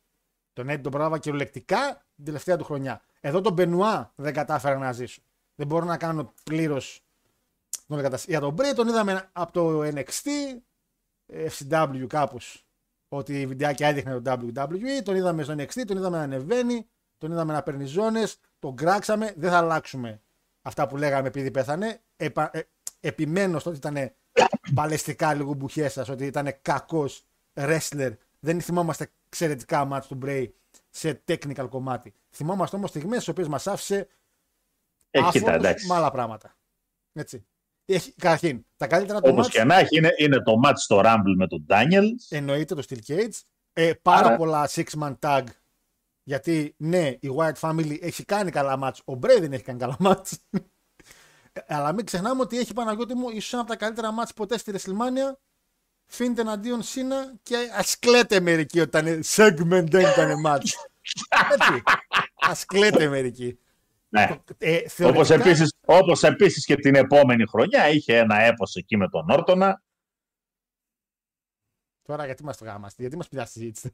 Τον 0.54 0.70
Έντι 0.70 0.82
τον 0.82 0.92
πρόλαβα 0.92 1.18
κυριολεκτικά 1.20 2.06
την 2.16 2.26
τελευταία 2.26 2.58
του 2.58 2.64
χρονιά. 2.64 3.02
Εδώ 3.20 3.42
τον 3.42 3.54
Μπενουά 3.54 4.12
δεν 4.16 4.34
κατάφερα 4.34 4.78
να 4.78 4.92
ζήσω. 4.92 5.22
Δεν 5.56 5.68
μπορώ 5.68 5.86
να 5.86 5.98
κάνω 5.98 6.34
πλήρως 6.44 7.02
τον 7.88 8.00
εγκατασ- 8.00 8.28
Για 8.28 8.40
τον 8.40 8.56
Bray 8.58 8.74
τον 8.76 8.88
είδαμε 8.88 9.30
από 9.32 9.52
το 9.52 9.84
NXT, 9.84 10.28
FCW 11.34 12.06
κάπως. 12.08 12.66
Ότι 13.10 13.42
η 13.42 13.46
βιντεάκια 13.48 13.88
έδειχνε 13.88 14.20
το 14.20 14.32
WWE. 14.32 15.02
Τον 15.04 15.16
είδαμε 15.16 15.44
στο 15.44 15.54
NXT, 15.54 15.86
τον 15.88 15.98
είδαμε 15.98 16.18
να 16.18 16.24
ανεβαίνει, 16.24 16.88
τον 17.18 17.32
είδαμε 17.32 17.54
να 17.54 17.64
παίρνει 17.64 17.86
ζώνες, 17.86 18.40
τον 18.60 18.76
κράξαμε. 18.76 19.34
Δεν 19.38 19.50
θα 19.50 19.58
αλλάξουμε 19.58 20.22
αυτά 20.62 20.88
που 20.88 20.98
λέγαμε 20.98 21.28
επειδή 21.28 21.52
πέθανε. 21.52 22.02
Επα, 22.16 22.50
ε, 22.54 22.62
επιμένω 23.00 23.60
στο 23.60 23.70
ότι 23.70 23.80
ήταν 23.80 24.12
παλαιστικά 24.74 25.34
λίγο 25.34 25.54
μπουχές 25.54 25.94
σας, 25.94 26.10
ότι 26.10 26.26
ήταν 26.26 26.58
κακός 26.62 27.26
wrestler. 27.58 28.14
Δεν 28.40 28.62
θυμόμαστε 28.62 29.12
εξαιρετικά 29.28 29.86
μάτς 29.86 30.08
του 30.08 30.20
Bray 30.24 30.46
σε 30.90 31.24
technical 31.28 31.68
κομμάτι. 31.70 32.14
Θυμόμαστε 32.32 32.76
όμως 32.76 32.90
στιγμές 32.90 33.16
στις 33.18 33.28
οποίες 33.28 33.48
μας 33.48 33.68
άφησε 33.68 33.96
Ε, 35.10 35.18
κοίτα, 35.18 35.28
άφωνος 35.28 35.56
εντάξει. 35.56 35.88
με 35.88 35.94
άλλα 35.96 36.12
πράγματα. 36.12 36.56
Έτσι. 37.14 37.46
Έχει, 37.86 38.14
καταρχήν, 38.14 38.66
τα 38.78 38.88
καλύτερα 38.88 39.20
του 39.22 39.26
Όπως 39.32 39.42
μάτς 39.44 39.56
και 39.58 39.64
να 39.64 39.76
έχει, 39.80 39.98
είναι, 39.98 40.14
είναι 40.18 40.42
το 40.42 40.54
match 40.66 40.74
στο 40.76 41.02
Rumble 41.06 41.34
με 41.38 41.48
τον 41.48 41.66
Daniels. 41.70 42.26
εννοείται 42.30 42.76
το 42.76 42.84
Steel 42.90 43.00
Cage. 43.08 43.40
Ε, 43.74 43.94
πάρα 44.02 44.28
Άρα- 44.28 44.36
πολλά 44.38 44.70
six 44.72 44.86
man 45.02 45.16
tag. 45.20 45.44
Γιατί 46.24 46.76
ναι, 46.78 47.08
η 47.08 47.30
White 47.38 47.60
Family 47.60 47.98
έχει 48.02 48.26
κάνει 48.26 48.52
καλά 48.52 48.80
match. 48.82 49.00
Ο 49.16 49.20
Bray 49.22 49.38
δεν 49.40 49.54
έχει 49.54 49.64
κάνει 49.64 49.80
καλά 49.80 49.98
match. 50.00 50.32
Ε, 51.54 51.76
Αλλά 51.76 51.92
μην 51.94 52.06
ξεχνάμε 52.06 52.42
ότι 52.42 52.58
έχει 52.58 52.74
Παναγιώτη 52.74 53.16
μου 53.16 53.30
ίσως 53.30 53.54
ένα 53.54 53.62
από 53.62 53.72
τα 53.72 53.78
καλύτερα 53.78 54.10
match 54.20 54.30
ποτέ 54.36 54.58
στη 54.58 54.72
WrestleMania. 54.76 55.34
Φίντε 56.10 56.42
εναντίον 56.42 56.82
Σίνα 56.84 57.34
και 57.44 57.56
α 57.56 57.82
κλαίτε 58.00 58.40
μερικοί 58.40 58.80
ότι 58.80 58.98
ήταν 58.98 59.22
segment, 59.24 59.86
δεν 59.90 60.02
ήταν 60.02 60.44
match. 60.46 60.70
Έτσι. 61.54 61.82
Α 62.38 62.52
κλαίτε 62.66 63.08
μερικοί. 63.08 63.60
Ναι. 64.10 64.28
Ε, 64.58 64.76
Όπως 64.78 64.94
θεωρητικά- 64.94 65.34
επίσης, 65.36 65.74
όπως 65.86 66.24
επίσης 66.24 66.66
και 66.66 66.76
την 66.76 66.96
επόμενη 66.96 67.46
χρονιά 67.48 67.90
είχε 67.90 68.18
ένα 68.18 68.40
έπος 68.42 68.76
εκεί 68.76 68.98
με 68.98 69.10
τον 69.10 69.30
Όρτονα. 69.30 69.82
Τώρα 72.02 72.26
γιατί 72.26 72.44
μας 72.44 72.58
το 72.58 72.66
γάμαστε, 72.66 73.02
γιατί 73.02 73.18
μας 73.18 73.28
πιάσει 73.28 73.54
τη 73.54 73.60
συζήτηση. 73.60 73.92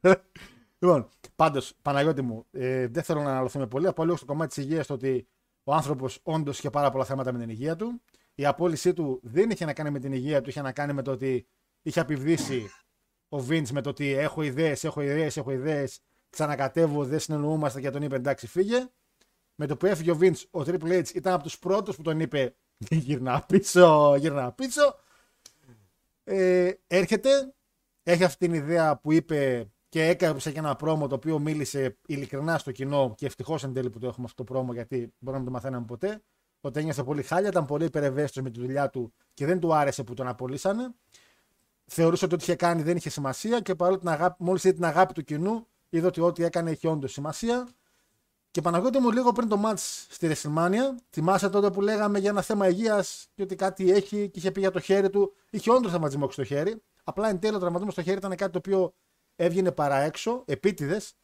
λοιπόν, 0.78 1.08
πάντως, 1.36 1.74
Παναγιώτη 1.82 2.22
μου, 2.22 2.46
ε, 2.50 2.86
δεν 2.86 3.02
θέλω 3.02 3.22
να 3.22 3.30
αναλωθούμε 3.30 3.66
πολύ. 3.66 3.86
Από 3.86 4.04
λίγο 4.04 4.16
στο 4.16 4.26
κομμάτι 4.26 4.54
της 4.54 4.64
υγείας 4.64 4.86
το 4.86 4.94
ότι 4.94 5.28
ο 5.64 5.74
άνθρωπος 5.74 6.18
όντως 6.22 6.58
είχε 6.58 6.70
πάρα 6.70 6.90
πολλά 6.90 7.04
θέματα 7.04 7.32
με 7.32 7.38
την 7.38 7.48
υγεία 7.48 7.76
του. 7.76 8.02
Η 8.34 8.46
απόλυσή 8.46 8.92
του 8.92 9.20
δεν 9.22 9.50
είχε 9.50 9.64
να 9.64 9.72
κάνει 9.72 9.90
με 9.90 9.98
την 9.98 10.12
υγεία 10.12 10.40
του, 10.40 10.48
είχε 10.48 10.60
να 10.60 10.72
κάνει 10.72 10.92
με 10.92 11.02
το 11.02 11.10
ότι 11.10 11.46
είχε 11.84 12.00
επιβδίσει 12.00 12.70
ο 13.28 13.38
Βίντ 13.38 13.68
με 13.68 13.80
το 13.80 13.90
ότι 13.90 14.12
έχω 14.12 14.42
ιδέες, 14.42 14.84
έχω 14.84 15.00
ιδέες, 15.00 15.36
έχω 15.36 15.50
ιδέες. 15.50 16.00
Ξανακατεύω, 16.30 17.04
δεν 17.04 17.18
συνεννοούμαστε 17.18 17.80
και 17.80 17.90
τον 17.90 18.02
είπε 18.02 18.16
εντάξει, 18.16 18.46
φύγε. 18.46 18.88
Με 19.54 19.66
το 19.66 19.76
που 19.76 19.86
έφυγε 19.86 20.10
ο 20.10 20.18
Vince, 20.20 20.42
ο 20.50 20.60
Triple 20.60 20.98
H 20.98 21.14
ήταν 21.14 21.32
από 21.32 21.42
τους 21.42 21.58
πρώτους 21.58 21.96
που 21.96 22.02
τον 22.02 22.20
είπε 22.20 22.56
γυρνά 23.06 23.44
πίσω, 23.48 24.16
γυρνά 24.18 24.52
πίσω. 24.52 24.98
Ε, 26.24 26.70
έρχεται, 26.86 27.54
έχει 28.02 28.24
αυτή 28.24 28.46
την 28.46 28.54
ιδέα 28.54 28.98
που 28.98 29.12
είπε 29.12 29.68
και 29.88 30.06
έκαψε 30.06 30.52
και 30.52 30.58
ένα 30.58 30.76
πρόμο 30.76 31.06
το 31.06 31.14
οποίο 31.14 31.38
μίλησε 31.38 31.98
ειλικρινά 32.06 32.58
στο 32.58 32.72
κοινό 32.72 33.14
και 33.16 33.26
ευτυχώς 33.26 33.64
εν 33.64 33.72
τέλει 33.72 33.90
που 33.90 33.98
το 33.98 34.06
έχουμε 34.06 34.24
αυτό 34.24 34.44
το 34.44 34.52
πρόμο 34.52 34.72
γιατί 34.72 34.96
μπορεί 34.96 35.36
να 35.36 35.36
μην 35.36 35.44
το 35.44 35.50
μαθαίναμε 35.50 35.86
ποτέ. 35.86 36.22
Ότι 36.60 36.80
ένιωθε 36.80 37.02
πολύ 37.02 37.22
χάλια, 37.22 37.48
ήταν 37.48 37.64
πολύ 37.64 37.84
υπερευαίσθητος 37.84 38.42
με 38.42 38.50
τη 38.50 38.60
δουλειά 38.60 38.90
του 38.90 39.14
και 39.34 39.46
δεν 39.46 39.60
του 39.60 39.74
άρεσε 39.74 40.04
που 40.04 40.14
τον 40.14 40.28
απολύσανε. 40.28 40.94
Θεωρούσε 41.86 42.24
ότι 42.24 42.34
ό,τι 42.34 42.44
είχε 42.44 42.54
κάνει 42.54 42.82
δεν 42.82 42.96
είχε 42.96 43.10
σημασία 43.10 43.60
και 43.60 43.74
παρόλο 43.74 43.98
την 43.98 44.08
αγάπη, 44.08 44.44
μόλις 44.44 44.64
είδε 44.64 44.74
την 44.74 44.84
αγάπη 44.84 45.12
του 45.12 45.24
κοινού, 45.24 45.66
είδε 45.88 46.06
ότι 46.06 46.20
ό,τι 46.20 46.44
έκανε 46.44 46.70
είχε 46.70 46.88
όντως 46.88 47.12
σημασία. 47.12 47.68
Και 48.50 48.60
Παναγιώτη 48.60 48.98
μου 48.98 49.10
λίγο 49.10 49.32
πριν 49.32 49.48
το 49.48 49.56
μάτς 49.56 50.06
στη 50.10 50.32
WrestleMania, 50.32 50.94
θυμάσαι 51.10 51.48
τότε 51.48 51.70
που 51.70 51.80
λέγαμε 51.80 52.18
για 52.18 52.30
ένα 52.30 52.42
θέμα 52.42 52.68
υγείας 52.68 53.28
και 53.34 53.42
ότι 53.42 53.54
κάτι 53.54 53.90
έχει 53.90 54.28
και 54.28 54.38
είχε 54.38 54.50
πει 54.50 54.60
για 54.60 54.70
το 54.70 54.80
χέρι 54.80 55.10
του. 55.10 55.34
Είχε 55.50 55.70
όντως 55.70 55.90
τραυματισμό 55.90 56.30
στο 56.30 56.44
χέρι. 56.44 56.82
Απλά 57.04 57.28
εν 57.28 57.38
τέλει 57.38 57.54
ο 57.54 57.58
τραυματισμός 57.58 57.92
στο 57.92 58.02
χέρι 58.02 58.16
ήταν 58.16 58.36
κάτι 58.36 58.52
το 58.52 58.58
οποίο 58.58 58.94
έβγαινε 59.36 59.72
παρά 59.72 59.96
έξω, 59.96 60.42
επίτηδες 60.46 61.14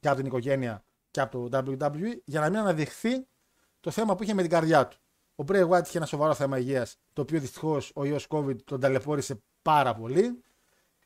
και 0.00 0.08
από 0.08 0.16
την 0.16 0.26
οικογένεια 0.26 0.84
και 1.10 1.20
από 1.20 1.48
το 1.48 1.64
WWE, 1.80 2.16
για 2.24 2.40
να 2.40 2.48
μην 2.48 2.58
αναδειχθεί 2.58 3.26
το 3.80 3.90
θέμα 3.90 4.14
που 4.14 4.22
είχε 4.22 4.34
με 4.34 4.42
την 4.42 4.50
καρδιά 4.50 4.88
του. 4.88 4.96
Ο 5.36 5.44
Bray 5.48 5.68
Wyatt 5.68 5.82
είχε 5.86 5.96
ένα 5.96 6.06
σοβαρό 6.06 6.34
θέμα 6.34 6.58
υγείας, 6.58 6.98
το 7.12 7.22
οποίο 7.22 7.40
δυστυχώς 7.40 7.92
ο 7.94 8.04
ιός 8.04 8.26
COVID 8.30 8.62
τον 8.62 8.80
ταλαιπώρησε 8.80 9.42
πάρα 9.62 9.94
πολύ. 9.94 10.42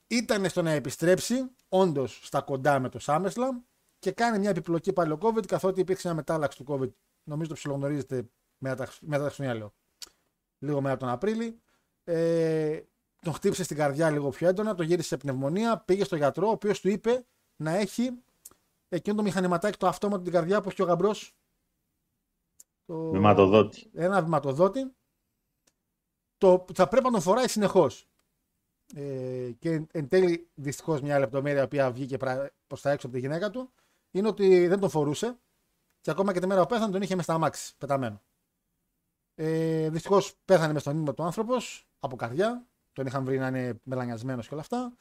Ήταν 0.07 0.49
στο 0.49 0.62
να 0.62 0.70
επιστρέψει, 0.70 1.51
όντως 1.68 2.20
στα 2.22 2.41
κοντά 2.41 2.78
με 2.78 2.89
το 2.89 2.99
SummerSlam 3.03 3.62
και 3.99 4.12
κάνει 4.12 4.39
μια 4.39 4.51
επιπλοκή 4.51 4.93
πάλι 4.93 5.12
ο 5.12 5.18
COVID, 5.20 5.47
καθότι 5.47 5.81
υπήρξε 5.81 6.07
μια 6.07 6.16
μετάλλαξη 6.16 6.64
του 6.64 6.64
COVID. 6.68 6.91
Νομίζω 7.24 7.49
το 7.49 7.55
ψιλογνωρίζετε 7.55 8.28
μετά 8.59 8.74
τα, 8.85 8.93
μετά 9.01 9.22
τα 9.22 9.24
Χριστουγεννιά, 9.24 9.61
λέω. 9.61 9.74
Λίγο 10.59 10.81
μετά 10.81 10.97
τον 10.97 11.09
Απρίλη. 11.09 11.61
Ε, 12.05 12.81
τον 13.22 13.33
χτύπησε 13.33 13.64
στην 13.64 13.76
καρδιά 13.76 14.11
λίγο 14.11 14.28
πιο 14.28 14.49
έντονα, 14.49 14.74
τον 14.74 14.87
γύρισε 14.87 15.09
σε 15.09 15.16
πνευμονία, 15.16 15.78
πήγε 15.78 16.05
στο 16.05 16.16
γιατρό, 16.16 16.49
ο 16.49 16.51
οποίος 16.51 16.81
του 16.81 16.89
είπε 16.89 17.24
να 17.57 17.70
έχει 17.70 18.11
εκείνο 18.89 19.16
το 19.16 19.22
μηχανηματάκι 19.22 19.78
το 19.78 19.87
αυτόματο 19.87 20.22
την 20.22 20.33
καρδιά 20.33 20.61
που 20.61 20.68
έχει 20.68 20.83
ο 20.83 20.85
γαμπρός. 20.85 21.35
Το... 22.91 23.11
Βηματοδότη. 23.11 23.91
Ένα 23.95 24.22
βηματοδότη. 24.22 24.95
Το 26.38 26.59
που 26.59 26.74
θα 26.74 26.88
πρέπει 26.88 27.05
να 27.05 27.11
τον 27.11 27.20
φοράει 27.20 27.49
συνεχώς. 27.49 28.09
Ε, 28.95 29.51
και 29.59 29.86
εν 29.91 30.09
τέλει, 30.09 30.51
δυστυχώς, 30.55 31.01
μια 31.01 31.18
λεπτομέρεια 31.18 31.68
που 31.68 31.93
βγήκε 31.93 32.16
προς 32.66 32.80
τα 32.80 32.91
έξω 32.91 33.07
από 33.07 33.16
τη 33.16 33.20
γυναίκα 33.20 33.51
του 33.51 33.70
είναι 34.11 34.28
ότι 34.28 34.66
δεν 34.66 34.80
τον 34.80 34.91
φορούσε 34.91 35.38
και 36.01 36.11
ακόμα 36.11 36.32
και 36.32 36.41
τη 36.41 36.47
μέρα 36.47 36.61
που 36.61 36.66
πέθανε 36.66 36.93
τον 36.93 37.03
είχε 37.03 37.14
μες 37.14 37.24
στα 37.24 37.34
αμάξι 37.34 37.74
πεταμένο. 37.78 38.22
Ε, 39.34 39.88
Δυστυχώς 39.91 40.34
πέθανε 40.45 40.72
μες 40.72 40.82
στον 40.82 40.99
ύπνο 40.99 41.14
του 41.14 41.22
άνθρωπος 41.22 41.88
από 42.01 42.16
καρδιά. 42.16 42.66
Τον 42.93 43.07
είχαν 43.07 43.24
βρει 43.24 43.38
να 43.38 43.47
είναι 43.47 43.80
μελανιασμένος 43.82 44.49
και 44.49 44.55
όλα 44.55 44.62
αυτά. 44.62 44.93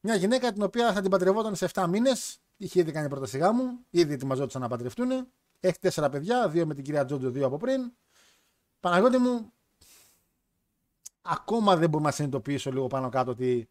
Μια 0.00 0.14
γυναίκα 0.14 0.52
την 0.52 0.62
οποία 0.62 0.92
θα 0.92 1.00
την 1.00 1.10
παντρευόταν 1.10 1.56
σε 1.56 1.68
7 1.72 1.86
μήνες. 1.88 2.40
Είχε 2.56 2.80
ήδη 2.80 2.92
κάνει 2.92 3.08
πρόταση 3.08 3.38
γάμου. 3.38 3.78
Ήδη 3.90 4.12
ετοιμαζόντουσαν 4.12 4.60
να 4.60 4.68
παντρευτούν. 4.68 5.28
Έχει 5.60 5.78
τέσσερα 5.78 6.08
παιδιά. 6.08 6.48
Δύο 6.48 6.66
με 6.66 6.74
την 6.74 6.84
κυρία 6.84 7.04
Τζότζο, 7.04 7.30
δύο 7.30 7.46
από 7.46 7.56
πριν. 7.56 7.92
Παναγιώτη 8.80 9.18
μου, 9.18 9.52
ακόμα 11.22 11.76
δεν 11.76 11.88
μπορούμε 11.88 12.08
να 12.08 12.14
συνειδητοποιήσω 12.14 12.70
λίγο 12.70 12.86
πάνω 12.86 13.08
κάτω 13.08 13.30
ότι 13.30 13.70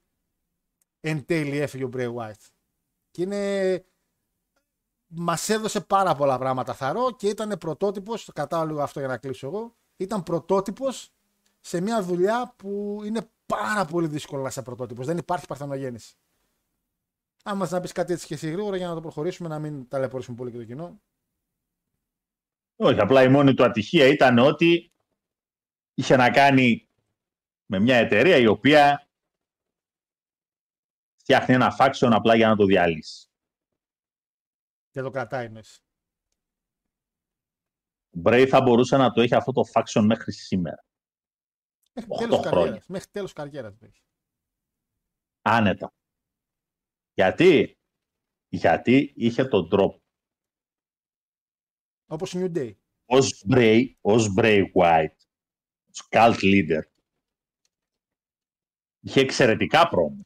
εν 1.00 1.26
τέλει 1.26 1.58
έφυγε 1.58 1.84
ο 1.84 1.90
Bray 1.94 2.14
Wyatt. 2.14 2.50
Και 3.12 3.22
είναι 3.22 3.84
μας 5.10 5.50
έδωσε 5.50 5.82
πάρα 5.82 6.16
πολλά 6.16 6.38
πράγματα 6.38 6.74
θαρώ 6.74 7.12
και 7.12 7.28
ήταν 7.28 7.58
πρωτότυπος. 7.58 8.26
Το 8.26 8.32
κρατάω 8.32 8.66
λίγο 8.66 8.82
αυτό 8.82 9.00
για 9.00 9.08
να 9.08 9.18
κλείσω 9.18 9.48
εγώ. 9.48 9.76
Ήταν 9.98 10.24
πρωτότυπος 10.24 11.14
σε 11.60 11.82
μια 11.82 12.04
δουλειά 12.04 12.54
που 12.56 13.02
είναι 13.04 13.30
πάρα 13.46 13.86
πολύ 13.86 14.08
δύσκολο 14.08 14.42
να 14.42 14.48
είσαι 14.48 14.62
πρωτότυπος. 14.62 15.06
Δεν 15.06 15.18
υπάρχει 15.18 15.48
παρθενογέννηση. 15.48 16.16
Αν 17.44 17.58
μας 17.58 17.70
να 17.70 17.80
πεις 17.80 17.92
κάτι 17.92 18.14
έτσι 18.14 18.28
και 18.28 18.34
εσύ 18.34 18.50
γρήγορα 18.50 18.78
για 18.78 18.88
να 18.88 18.94
το 18.94 19.02
προχωρήσουμε, 19.02 19.50
να 19.50 19.60
μην 19.60 19.88
ταλαιπωρήσουμε 19.88 20.38
πολύ 20.38 20.52
και 20.52 20.58
το 20.58 20.64
κοινό. 20.64 21.02
Όχι, 22.82 23.00
απλά 23.00 23.24
η 23.24 23.30
μόνη 23.30 23.54
του 23.54 23.64
ατυχία 23.64 24.08
ήταν 24.08 24.38
ότι 24.38 24.92
είχε 25.94 26.16
να 26.16 26.32
κάνει 26.32 26.90
με 27.66 27.80
μια 27.80 27.96
εταιρεία 27.98 28.38
η 28.38 28.48
οποία 28.48 29.10
φτιάχνει 31.16 31.54
ένα 31.54 31.76
faction 31.80 32.10
απλά 32.12 32.36
για 32.36 32.48
να 32.48 32.56
το 32.56 32.66
διαλύσει. 32.66 33.30
Και 34.90 35.02
το 35.02 35.10
κρατάει 35.10 35.46
εννοείς. 35.46 35.84
Ο 38.10 38.20
Μπρέι 38.20 38.48
θα 38.48 38.62
μπορούσε 38.62 38.98
να 38.98 39.12
το 39.12 39.22
έχει 39.22 39.36
αυτό 39.36 39.52
το 39.52 39.62
faction 39.74 40.02
μέχρι 40.06 40.32
σήμερα. 40.32 40.86
Μέχρι 41.94 42.12
Οχτώ 42.12 42.26
τέλος 42.28 42.40
χρόνια. 42.40 42.60
καριέρας. 42.60 42.88
Μέχρι 42.88 43.10
τέλος 43.12 43.34
καριέρας. 43.34 43.78
το 43.78 43.86
έχει. 43.86 44.02
Άνετα. 45.42 45.94
Γιατί; 47.14 47.78
Γιατί 48.48 49.14
είχε 49.16 49.46
τον 49.46 49.70
τρόπο. 49.70 50.02
Όπως 52.12 52.34
η 52.34 52.38
New 52.42 52.58
Day. 52.58 52.72
Ως 53.06 53.46
Bray, 53.52 53.82
ως 54.02 54.34
Bray 54.38 54.64
White, 54.74 55.16
ως 55.92 56.08
cult 56.10 56.40
leader, 56.42 56.82
είχε 59.00 59.20
εξαιρετικά 59.20 59.90
πρόμο. 59.90 60.22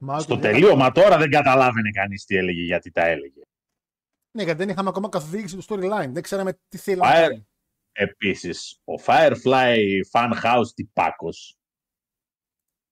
Μα 0.00 0.20
Στο 0.20 0.32
ότι 0.34 0.42
δεν- 0.42 0.52
τελείωμα 0.52 0.90
τώρα 0.92 1.18
δεν 1.18 1.30
καταλάβαινε 1.30 1.90
κανείς 1.90 2.24
τι 2.24 2.36
έλεγε, 2.36 2.62
γιατί 2.62 2.90
τα 2.90 3.04
έλεγε. 3.06 3.40
Ναι, 4.30 4.42
γιατί 4.42 4.58
δεν 4.58 4.68
είχαμε 4.68 4.88
ακόμα 4.88 5.08
καθοδήγηση 5.08 5.56
του 5.56 5.64
storyline. 5.64 6.08
Δεν 6.12 6.22
ξέραμε 6.22 6.58
τι 6.68 6.78
θέλει 6.78 7.00
να 7.00 7.06
Fire. 7.10 7.12
κάνει. 7.28 7.48
Επίσης, 7.92 8.80
ο 8.84 8.92
Firefly 9.06 9.76
Funhouse 10.12 10.68
τυπάκος 10.74 11.58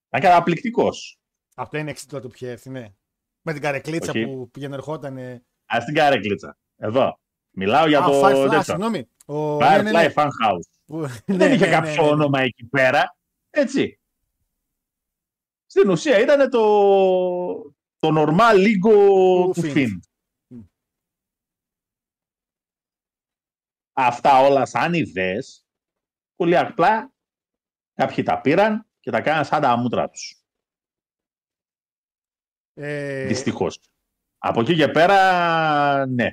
ήταν 0.09 0.21
καταπληκτικός. 0.31 1.19
Αυτό 1.57 1.79
είναι 1.79 1.91
εξή 1.91 2.09
τότε 2.09 2.29
που 2.29 2.35
είχε 2.35 2.51
έρθει, 2.51 2.71
ναι. 2.71 2.95
Με 3.43 3.53
την 3.53 3.62
καρεκλίτσα 3.62 4.11
Όχι. 4.11 4.25
που 4.25 4.51
πήγαινε 4.51 4.75
ερχόταν. 4.75 5.46
Ας 5.67 5.85
την 5.85 5.95
καρέκλιτσα. 5.95 6.59
Εδώ. 6.77 7.21
Μιλάω 7.51 7.87
για 7.87 8.01
Α, 8.01 8.05
το 8.05 8.27
Firefly, 8.27 8.43
τέτοιο. 8.43 8.62
συγγνώμη. 8.62 9.09
Ο... 9.27 9.57
Firefly 9.57 9.83
ναι, 9.83 9.91
ναι, 9.91 10.03
ναι. 10.03 10.12
Funhouse. 10.17 10.79
Που- 10.85 11.07
δεν 11.27 11.37
ναι, 11.37 11.55
είχε 11.55 11.64
ναι, 11.64 11.71
κάποιο 11.71 11.91
ναι, 11.91 12.03
ναι. 12.03 12.09
όνομα 12.09 12.41
εκεί 12.41 12.64
πέρα. 12.64 13.17
Έτσι. 13.51 14.01
Στην 15.67 15.91
ουσία 15.91 16.19
ήταν 16.21 16.51
το, 16.51 16.62
το 17.99 18.09
normal 18.17 18.55
λίγο 18.57 18.91
Του 19.45 19.53
του 19.55 19.61
Finn. 19.61 19.75
Finn. 19.77 19.99
Μμ. 20.47 20.61
Αυτά 23.93 24.41
όλα 24.41 24.67
σαν 24.67 24.95
ιδέες, 24.95 25.67
πολύ 26.37 26.57
απλά 26.57 27.12
κάποιοι 27.95 28.25
τα 28.25 28.41
πήραν 28.41 28.87
και 29.01 29.11
τα 29.11 29.21
κάναν 29.21 29.45
σαν 29.45 29.61
τα 29.62 29.77
μούτρα 29.77 30.09
τους. 30.11 30.41
Ε, 32.75 33.27
Δυστυχώς. 33.27 33.81
Από 34.39 34.61
εκεί 34.61 34.74
και 34.74 34.89
πέρα, 34.89 36.07
ναι. 36.07 36.28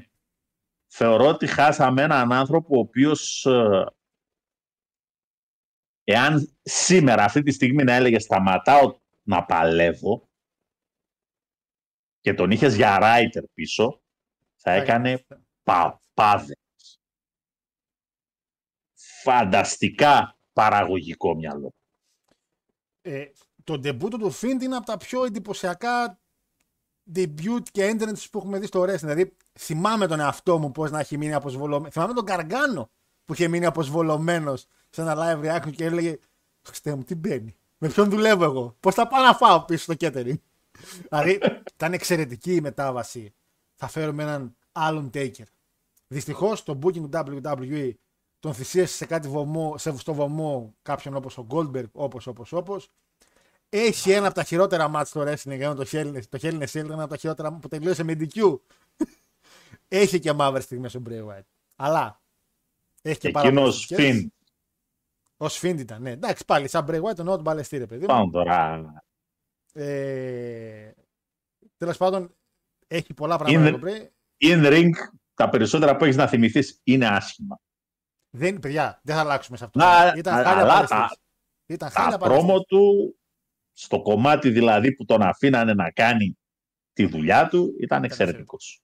Θεωρώ 0.88 1.28
ότι 1.28 1.48
χάσαμε 1.48 2.02
έναν 2.02 2.32
άνθρωπο 2.34 2.76
ο 2.76 2.80
οποίος 2.80 3.46
ε, 3.46 3.86
εάν 6.04 6.58
σήμερα 6.62 7.24
αυτή 7.24 7.42
τη 7.44 7.52
στιγμή 7.52 7.84
να 7.84 7.94
έλεγε 7.94 8.20
σταματάω 8.20 9.00
να 9.24 9.46
παλεύω 9.46 10.30
και 12.20 12.34
τον 12.34 12.52
είχες 12.52 12.76
για 12.76 13.00
writer 13.02 13.44
πίσω, 13.54 14.02
θα 14.56 14.72
έκανε 14.72 15.26
παπάδες. 15.64 16.58
Φανταστικά 19.24 20.38
παραγωγικό 20.54 21.36
μυαλό. 21.36 21.74
ε, 23.02 23.32
το 23.64 23.80
ντεμπούτο 23.80 24.18
του 24.18 24.32
Φιντ 24.32 24.62
είναι 24.62 24.76
από 24.76 24.86
τα 24.86 24.98
πιο 24.98 25.26
εντυπωσιακά 25.26 26.23
debut 27.16 27.62
και 27.72 27.96
entrance 27.96 28.26
που 28.32 28.38
έχουμε 28.38 28.60
δει 28.60 28.66
στο 28.66 28.82
wrestling. 28.82 29.00
Δηλαδή, 29.00 29.36
θυμάμαι 29.60 30.08
τον 30.08 30.20
εαυτό 30.20 30.58
μου 30.58 30.72
πώς 30.72 30.92
να 30.92 31.00
έχει 31.00 31.18
μείνει 31.18 31.34
αποσβολωμένος. 31.34 31.94
Θυμάμαι 31.94 32.14
τον 32.14 32.26
Καργκάνο 32.26 32.90
που 33.26 33.34
είχε 33.34 33.48
μείνει 33.48 33.66
αποσβολωμένος 33.66 34.68
σε 34.90 35.02
ένα 35.02 35.16
live 35.18 35.46
reaction 35.46 35.72
και 35.76 35.86
έλεγε 35.86 36.18
Χριστέ 36.62 36.96
μου, 36.96 37.04
τι 37.04 37.16
μπαίνει; 37.16 37.56
Με 37.78 37.88
ποιον 37.88 38.10
δουλεύω 38.10 38.44
εγώ; 38.44 38.76
Πώς 38.80 38.94
θα 38.94 39.08
πάω 39.08 39.24
να 39.24 39.34
φάω 39.34 39.62
πίσω 39.62 39.84
στο 39.84 39.94
catering; 40.00 40.38
δηλαδή, 41.10 41.40
ήταν 41.74 41.94
εξαιρετική 41.94 42.56
η 42.56 42.62
μετάβαση. 42.62 43.34
Θα 43.76 43.88
φέρουμε 43.88 44.24
έναν 44.24 44.56
άλλον 44.72 45.10
taker. 45.14 45.44
Δυστυχώς 46.08 46.64
το 46.64 46.80
booking 46.82 46.94
του 46.94 47.10
WWE 47.14 47.92
τον 48.40 48.54
θυσίασε 48.54 48.96
σε 48.96 49.06
κάτι 49.06 49.28
βωμό, 49.28 49.78
σε, 49.78 49.98
στο 49.98 50.14
βωμό 50.14 50.76
κάποιον 50.82 51.16
όπως 51.16 51.38
ο 51.38 51.48
Goldberg, 51.50 51.92
όπως, 51.92 52.28
όπως, 52.28 52.54
όπως. 52.54 52.90
Έχει 53.76 54.12
ένα 54.12 54.26
από 54.26 54.36
τα 54.36 54.44
χειρότερα 54.44 54.88
μάτς 54.88 55.10
στο 55.10 55.22
wrestling, 55.22 55.60
ενώ 55.60 55.76
το 55.76 55.86
Hell, 55.92 56.20
το 56.30 56.40
Hell 56.42 56.52
in 56.54 56.62
a 56.62 56.66
Cell 56.68 56.76
είναι 56.84 56.94
ένα 56.94 57.02
από 57.04 57.12
τα 57.12 57.18
χειρότερα 57.18 57.54
που 57.54 57.68
τελείωσε 57.68 58.04
με 58.04 58.14
DQ. 58.20 58.60
έχει 59.88 60.20
και 60.20 60.34
μαύρες 60.34 60.64
στιγμές 60.64 60.96
ο 60.96 61.02
Bray 61.10 61.26
Wyatt. 61.28 61.42
Αλλά 61.76 62.22
έχει 63.02 63.20
και 63.20 63.30
πάρα 63.32 63.48
Εκείνος 63.48 63.88
πολλές 63.88 64.12
Finn, 64.14 64.28
Ω 65.38 65.46
Finn 65.46 65.80
ήταν, 65.80 66.02
ναι. 66.02 66.12
Εντάξει, 66.12 66.46
πάλι 66.46 66.68
σαν 66.68 66.86
Bray 66.90 67.02
Wyatt 67.02 67.18
εννοώ 67.20 67.36
τον 67.36 67.44
παλαιστή, 67.44 67.78
ρε 67.78 67.86
παιδί 67.86 68.02
μου. 68.02 68.08
πάνω 68.08 68.30
τώρα, 68.30 68.84
Ε, 69.74 70.92
Τέλος 71.78 71.98
πάντων, 71.98 72.36
έχει 72.88 73.14
πολλά 73.14 73.38
πράγματα 73.38 73.68
Είναι- 73.68 73.78
το 73.80 73.88
Bray. 73.88 74.08
in 74.46 74.74
ring, 74.74 74.90
τα 75.34 75.50
περισσότερα 75.50 75.96
που 75.98 76.04
έχεις 76.04 76.16
να 76.16 76.28
θυμηθείς 76.28 76.80
είναι 76.84 77.08
άσχημα. 77.08 77.60
Δεν, 78.30 78.60
παιδιά, 78.60 79.00
δεν 79.04 79.16
θα 79.16 79.22
αλλάξουμε 79.22 79.58
σε 79.58 79.64
αυτό. 79.66 79.80
Να, 79.80 80.14
Ήταν 80.18 80.34
α- 80.34 80.44
χάλια 80.44 80.52
αλλά 80.62 80.68
παλαιστής. 80.74 80.98
τα- 80.98 81.18
Ήταν 81.66 81.90
χάλια 81.90 82.12
Τα 82.12 82.18
παλαιστής. 82.18 82.46
πρόμο 82.46 82.62
του, 82.64 83.16
στο 83.74 84.02
κομμάτι 84.02 84.50
δηλαδή 84.50 84.92
που 84.92 85.06
τον 85.06 85.22
αφήνανε 85.22 85.74
να 85.74 85.92
κάνει 85.92 86.38
τη 86.94 87.06
δουλειά 87.06 87.48
του, 87.48 87.76
ήταν 87.80 88.04
εξαιρετικός. 88.04 88.82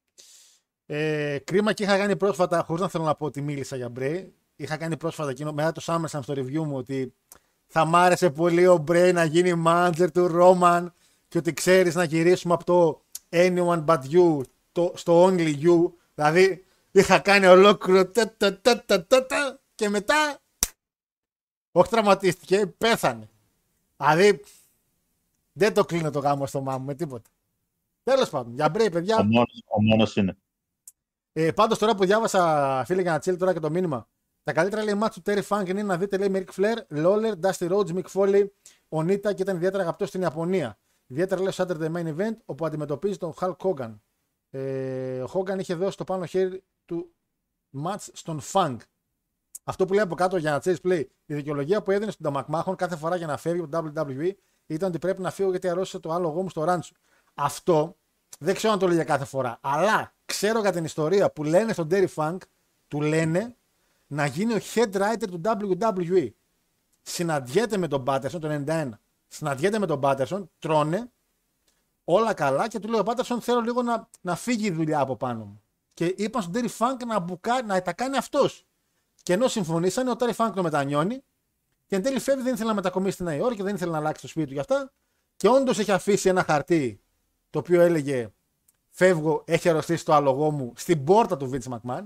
Ε, 0.86 1.38
κρίμα 1.44 1.74
και 1.74 1.84
είχα 1.84 1.98
κάνει 1.98 2.16
πρόσφατα, 2.16 2.64
χωρίς 2.64 2.82
να 2.82 2.90
θέλω 2.90 3.04
να 3.04 3.16
πω 3.16 3.26
ότι 3.26 3.42
μίλησα 3.42 3.76
για 3.76 3.90
Μπρέι, 3.90 4.34
είχα 4.56 4.78
κάνει 4.78 4.98
πρόσφατα 4.98 5.30
εκείνο 5.30 5.54
μετά 5.54 5.72
το 5.72 5.82
SummerSlam 5.86 6.20
στο 6.22 6.34
review 6.38 6.64
μου 6.64 6.78
ότι 6.78 7.14
θα 7.68 7.86
μ' 7.86 7.96
άρεσε 7.96 8.30
πολύ 8.30 8.68
ο 8.68 8.78
Μπρέι 8.78 9.12
να 9.12 9.24
γίνει 9.24 9.64
manager 9.68 10.08
του 10.14 10.28
Ρόμαν 10.28 10.94
και 11.28 11.38
ότι 11.38 11.54
ξέρεις 11.54 11.96
να 11.96 12.04
γυρίσουμε 12.04 12.54
από 12.54 12.64
το 12.64 13.02
anyone 13.30 13.86
but 13.86 14.00
you 14.12 14.42
το, 14.72 14.94
στο 14.96 15.26
only 15.26 15.56
you. 15.62 15.92
Δηλαδή 16.16 16.66
είχα 16.92 17.20
κάνει 17.20 17.46
ολόκληρο 17.46 18.08
τα, 18.08 18.34
τα, 18.38 18.60
τα, 18.60 18.86
τα, 18.86 19.06
τα, 19.06 19.26
τα, 19.26 19.60
και 19.76 19.90
μετά 19.90 20.40
όχι 21.72 21.90
τραυματίστηκε, 21.90 22.66
πέθανε. 22.78 23.30
Δηλαδή 23.98 24.42
δεν 25.60 25.74
το 25.74 25.86
κλείνω 25.86 26.10
το 26.12 26.20
γάμο 26.20 26.45
στο 26.45 26.62
μάμου 26.62 26.86
με 26.86 26.95
τίποτα. 26.95 27.30
Τέλος 28.03 28.30
πάντων, 28.30 28.53
για 28.53 28.70
Μπρέι, 28.70 28.89
παιδιά, 28.89 29.18
Ο 29.18 29.24
μόνος, 29.24 29.64
ο 29.68 29.82
μόνος 29.84 30.16
είναι. 30.16 30.38
ε, 31.34 31.51
Πάντως 31.51 31.78
τώρα 31.78 31.95
που 31.95 32.05
διάβασα, 32.05 32.84
φίλε, 32.86 33.01
για 33.01 33.12
να 33.12 33.20
τσέλει 33.20 33.38
τώρα 33.38 33.53
και 33.53 33.60
το 33.60 33.70
μήνυμα. 33.70 34.07
Τα 34.43 34.53
καλύτερα 34.53 34.84
λέει 34.84 34.93
μάτσου 34.93 35.22
του 35.22 35.32
Terry 35.32 35.43
Funk 35.47 35.68
είναι 35.70 35.84
να 35.84 35.97
δείτε 35.97 36.18
λέει 36.18 36.30
με 36.30 36.43
Ric 36.47 36.60
Flair, 36.60 36.78
Lawler, 37.05 37.34
Dusty 37.41 37.70
Rhodes, 37.72 37.93
Mick 37.93 38.05
Foley, 38.14 38.45
ο 38.89 39.03
Νίτα 39.03 39.34
και 39.34 39.41
ήταν 39.41 39.55
ιδιαίτερα 39.55 39.84
αγαπητό 39.84 40.05
στην 40.05 40.22
Ιαπωνία. 40.22 40.80
Ιδιαίτερα 41.07 41.41
λέει 41.41 41.51
στο 41.51 41.66
Saturday 41.68 41.91
Main 41.95 42.16
Event 42.18 42.38
όπου 42.45 42.66
αντιμετωπίζει 42.66 43.18
τον 43.18 43.34
Hulk 43.39 43.55
Hogan. 43.57 43.99
Ε, 44.49 45.22
ο 45.22 45.30
Hogan 45.34 45.60
είχε 45.60 45.74
δώσει 45.76 45.97
το 45.97 46.03
πάνω 46.03 46.26
χέρι 46.26 46.64
του 46.86 47.14
μάτς 47.70 48.10
στον 48.14 48.39
Funk. 48.51 48.78
Αυτό 49.64 49.86
που 49.86 49.93
λέει 49.93 50.03
από 50.03 50.16
κάτω 50.16 50.38
για 50.38 50.51
να 50.51 50.60
τσέλει 50.60 50.78
play. 50.84 51.03
Η 51.26 51.34
δικαιολογία 51.34 51.82
που 51.82 51.91
έδινε 51.91 52.12
στον 52.12 52.24
Ταμακμάχων 52.26 52.76
κάθε 52.76 52.95
φορά 52.95 53.16
για 53.16 53.28
να 53.28 53.38
φεύγει 53.38 53.62
από 53.62 53.91
το 53.91 53.91
WWE 54.07 54.32
ήταν 54.74 54.89
ότι 54.89 54.99
πρέπει 54.99 55.22
να 55.22 55.32
φύγω 55.32 55.49
γιατί 55.49 55.70
αρρώστησε 55.70 55.99
το 55.99 56.11
άλογο 56.11 56.41
μου 56.41 56.49
στο 56.49 56.63
ράντσο. 56.63 56.93
Αυτό 57.34 57.95
δεν 58.39 58.55
ξέρω 58.55 58.74
αν 58.74 58.80
το 58.80 58.86
λέει 58.88 58.95
για 58.95 59.03
κάθε 59.03 59.26
φορά. 59.26 59.57
Αλλά 59.61 60.13
ξέρω 60.26 60.59
για 60.59 60.72
την 60.72 60.84
ιστορία 60.84 61.32
που 61.32 61.43
λένε 61.43 61.74
στον 61.74 61.88
Terry 61.91 62.07
Funk, 62.15 62.38
του 62.88 63.01
λένε 63.01 63.55
να 64.07 64.26
γίνει 64.26 64.53
ο 64.53 64.59
head 64.74 64.91
writer 64.91 65.28
του 65.30 65.41
WWE. 65.43 66.30
Συναντιέται 67.01 67.78
με 67.78 67.88
τον 67.88 68.03
Patterson 68.07 68.39
το 68.39 68.63
91. 68.67 68.89
Συναντιέται 69.28 69.80
με 69.80 69.86
τον 69.86 69.99
Patterson, 70.03 70.43
τρώνε, 70.59 71.11
όλα 72.03 72.34
καλά 72.34 72.67
και 72.67 72.80
του 72.80 72.88
λέει 72.88 72.99
ο 72.99 73.03
Patterson 73.05 73.38
θέλω 73.39 73.59
λίγο 73.59 73.82
να, 73.82 74.09
να 74.22 74.36
φύγει 74.36 74.65
η 74.65 74.72
δουλειά 74.72 74.99
από 74.99 75.15
πάνω 75.15 75.45
μου. 75.45 75.61
Και 75.93 76.13
είπαν 76.17 76.41
στον 76.41 76.53
Terry 76.55 76.78
Funk 76.78 77.05
να, 77.07 77.20
μπουκά, 77.20 77.61
να 77.61 77.82
τα 77.82 77.93
κάνει 77.93 78.17
αυτός. 78.17 78.65
Και 79.24 79.34
ενώ 79.34 79.47
συμφωνήσανε, 79.47 80.09
ο 80.09 80.15
Terry 80.20 80.36
Funk 80.36 80.51
το 80.55 80.63
μετανιώνει 80.63 81.24
και 81.90 81.96
εν 81.96 82.02
τέλει 82.02 82.20
φεύγει, 82.20 82.44
δεν 82.44 82.54
ήθελε 82.54 82.70
να 82.70 82.76
μετακομίσει 82.76 83.14
στη 83.14 83.24
Νέα 83.24 83.36
Υόρκη, 83.36 83.62
δεν 83.62 83.76
ήθελε 83.76 83.92
να 83.92 83.98
αλλάξει 83.98 84.22
το 84.22 84.28
σπίτι 84.28 84.48
του 84.48 84.54
γι' 84.54 84.60
αυτά. 84.60 84.92
Και 85.36 85.48
όντως 85.48 85.80
έχει 85.80 85.92
αφήσει 85.92 86.30
ένα 86.30 86.44
χαρτί 86.44 87.02
το 87.50 87.60
οποίο 87.60 87.82
έλεγε 87.82 88.32
Φεύγω, 88.90 89.44
έχει 89.46 89.70
αρρωστήσει 89.70 90.06
το 90.06 90.14
άλογό 90.14 90.52
μου 90.52 90.74
στην 90.76 91.04
πόρτα 91.04 91.38
του 91.38 91.52
Vince 91.54 91.74
McMahon. 91.74 92.04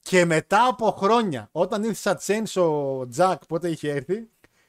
Και 0.00 0.24
μετά 0.24 0.66
από 0.66 0.90
χρόνια, 0.90 1.48
όταν 1.52 1.82
ήρθε 1.82 1.94
σαν 1.94 2.16
Τσένς 2.16 2.56
ο 2.56 3.06
Τζακ, 3.10 3.46
πότε 3.46 3.68
είχε 3.68 3.90
έρθει, 3.90 4.28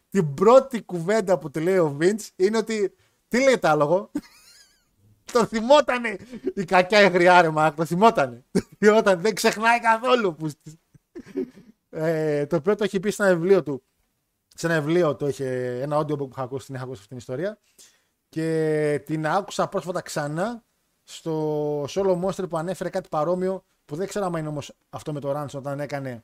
την 0.09 0.33
πρώτη 0.33 0.81
κουβέντα 0.81 1.37
που 1.37 1.51
του 1.51 1.59
λέει 1.59 1.77
ο 1.77 1.97
Vince 2.01 2.27
είναι 2.35 2.57
ότι 2.57 2.93
τι 3.27 3.43
λέει 3.43 3.57
το 3.57 3.67
άλογο; 3.67 4.11
το 5.33 5.45
θυμότανε. 5.45 6.17
Η 6.55 6.65
κακιά 6.65 6.99
εγριά 6.99 7.41
ρε 7.41 7.49
Μάρκ, 7.49 7.75
το 7.75 7.85
θυμότανε. 7.85 8.43
Το 8.51 8.61
θυμότανε. 8.79 9.21
Δεν 9.21 9.35
ξεχνάει 9.35 9.79
καθόλου. 9.79 10.35
Που... 10.35 10.49
Ε, 11.95 12.45
το 12.45 12.55
οποίο 12.55 12.75
το 12.75 12.83
έχει 12.83 12.99
πει 12.99 13.11
σε 13.11 13.23
ένα 13.23 13.33
βιβλίο 13.35 13.63
του. 13.63 13.83
Σε 14.55 14.67
ένα 14.67 14.81
βιβλίο 14.81 15.15
το 15.15 15.27
είχε, 15.27 15.79
ένα 15.81 15.99
audio 15.99 16.17
που 16.17 16.29
είχα 16.31 16.41
ακούσει, 16.41 16.65
την 16.65 16.75
είχα 16.75 16.83
ακούσει 16.83 16.97
αυτή 16.97 17.09
την 17.09 17.17
ιστορία. 17.17 17.57
Και 18.29 19.01
την 19.05 19.27
άκουσα 19.27 19.67
πρόσφατα 19.67 20.01
ξανά 20.01 20.63
στο 21.03 21.83
Solo 21.83 22.21
Monster 22.23 22.49
που 22.49 22.57
ανέφερε 22.57 22.89
κάτι 22.89 23.09
παρόμοιο 23.09 23.63
που 23.85 23.95
δεν 23.95 24.07
ξέρω 24.07 24.25
αν 24.25 24.33
είναι 24.33 24.47
όμως 24.47 24.73
αυτό 24.89 25.13
με 25.13 25.19
το 25.19 25.41
Ranch 25.41 25.53
όταν 25.53 25.79
έκανε 25.79 26.23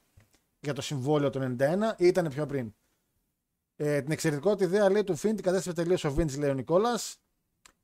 για 0.59 0.73
το 0.73 0.81
συμβόλαιο 0.81 1.29
του 1.29 1.55
91 1.59 1.63
ή 1.97 2.07
ήταν 2.07 2.27
πιο 2.27 2.45
πριν. 2.45 2.73
Ε, 3.75 4.01
την 4.01 4.11
εξαιρετικότητα 4.11 4.65
ιδέα 4.65 4.89
λέει 4.89 5.03
του 5.03 5.15
Φιν 5.15 5.35
την 5.35 5.43
κατέστρεψε 5.43 5.83
τελείω 5.83 6.09
ο 6.11 6.15
Vince, 6.17 6.37
λέει 6.37 6.49
ο 6.49 6.53
Νικόλας. 6.53 7.17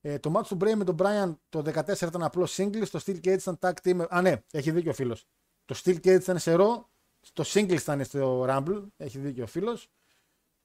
Ε, 0.01 0.19
το 0.19 0.33
match 0.35 0.45
του 0.47 0.57
Bray 0.61 0.73
με 0.75 0.83
τον 0.83 0.95
Brian 0.99 1.35
το 1.49 1.63
14 1.73 2.01
ήταν 2.01 2.23
απλό 2.23 2.47
single, 2.49 2.87
το 2.91 3.01
Steel 3.05 3.15
Cage 3.15 3.37
ήταν 3.39 3.59
tag 3.61 3.73
team. 3.83 4.05
Α, 4.09 4.21
ναι, 4.21 4.43
έχει 4.51 4.71
δίκιο 4.71 4.91
ο 4.91 4.93
φίλος. 4.93 5.25
Το 5.65 5.79
Steel 5.83 5.95
Cage 5.95 6.21
ήταν 6.21 6.39
σε 6.39 6.53
ρο, 6.53 6.89
το 7.33 7.43
single 7.47 7.79
ήταν 7.79 8.03
στο 8.03 8.45
Rumble. 8.49 8.83
Έχει 8.97 9.19
δίκιο 9.19 9.43
ο 9.43 9.47
φίλος. 9.47 9.89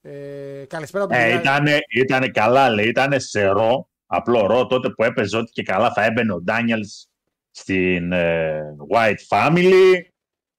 Ε, 0.01 0.65
καλησπέρα 0.67 1.07
του 1.07 1.13
Ε, 1.13 1.33
ήτανε, 1.33 1.79
ήτανε 1.89 2.27
καλά, 2.27 2.69
λέει. 2.69 2.87
Ήτανε 2.87 3.19
σε 3.19 3.45
ρο, 3.45 3.89
απλό 4.05 4.45
ρο, 4.45 4.67
τότε 4.67 4.89
που 4.89 5.03
έπαιζε 5.03 5.37
ότι 5.37 5.51
και 5.51 5.63
καλά 5.63 5.91
θα 5.93 6.03
έμπαινε 6.03 6.33
ο 6.33 6.43
Daniels 6.47 7.09
στην 7.51 8.11
ε, 8.11 8.61
White 8.93 9.27
Family, 9.29 10.01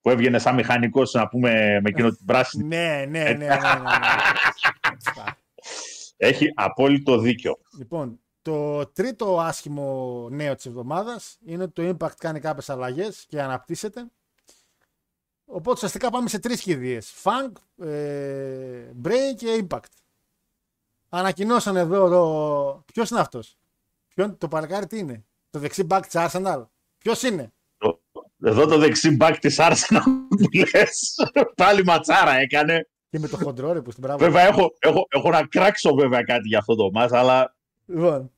που 0.00 0.10
έβγαινε 0.10 0.38
σαν 0.38 0.54
μηχανικός, 0.54 1.12
να 1.12 1.28
πούμε, 1.28 1.50
με 1.82 1.88
εκείνο 1.88 2.10
την 2.10 2.26
πράσινη. 2.26 2.64
Ναι, 2.64 3.04
ναι, 3.08 3.22
ναι. 3.22 3.32
ναι, 3.32 3.46
ναι, 3.46 3.46
ναι. 3.46 5.24
Έχει 6.16 6.52
απόλυτο 6.54 7.18
δίκιο. 7.18 7.58
λοιπόν, 7.78 8.20
το 8.42 8.86
τρίτο 8.86 9.40
άσχημο 9.40 10.28
νέο 10.30 10.54
της 10.54 10.66
εβδομάδας 10.66 11.38
είναι 11.44 11.62
ότι 11.62 11.72
το 11.72 11.96
Impact 11.96 12.16
κάνει 12.16 12.40
κάποιες 12.40 12.70
αλλαγές 12.70 13.24
και 13.28 13.42
αναπτύσσεται. 13.42 14.10
Οπότε 15.54 15.70
ουσιαστικά 15.72 16.10
πάμε 16.10 16.28
σε 16.28 16.38
τρεις 16.38 16.60
κηδείες. 16.62 17.12
Funk, 17.22 17.84
ε, 17.86 18.90
Bray 19.04 19.34
και 19.36 19.66
Impact. 19.68 19.78
Ανακοινώσαν 21.08 21.76
εδώ, 21.76 22.04
εδώ 22.04 22.84
ποιος 22.92 23.10
είναι 23.10 23.20
αυτός; 23.20 23.56
Ποιον, 24.14 24.38
το 24.38 24.48
παλικάρι 24.48 24.86
τι 24.86 24.98
είναι; 24.98 25.24
Το 25.50 25.58
δεξί 25.58 25.86
back 25.90 26.00
της 26.02 26.12
Arsenal. 26.14 26.64
Ποιος 26.98 27.22
είναι; 27.22 27.52
Εδώ 28.44 28.66
το 28.66 28.78
δεξί 28.78 29.10
μπακ 29.16 29.38
της 29.38 29.56
Arsenal 29.60 30.02
που 30.28 30.48
λες. 30.72 31.14
Πάλι 31.54 31.84
ματσάρα 31.84 32.34
έκανε. 32.34 32.88
Και 33.10 33.18
με 33.18 33.28
το 33.28 33.36
χοντρό 33.36 33.72
ρε 33.72 33.80
που 33.80 33.90
στην 33.90 34.02
πράγμα. 34.02 34.24
Βέβαια 34.26 34.46
έχω, 34.46 34.74
έχω, 34.78 35.06
έχω 35.10 35.30
να 35.30 35.46
κράξω 35.46 35.94
βέβαια 35.94 36.22
κάτι 36.22 36.48
για 36.48 36.58
αυτό 36.58 36.74
το 36.74 36.90
μας, 36.92 37.12
αλλά 37.12 37.54
Λοιπόν, 37.86 38.30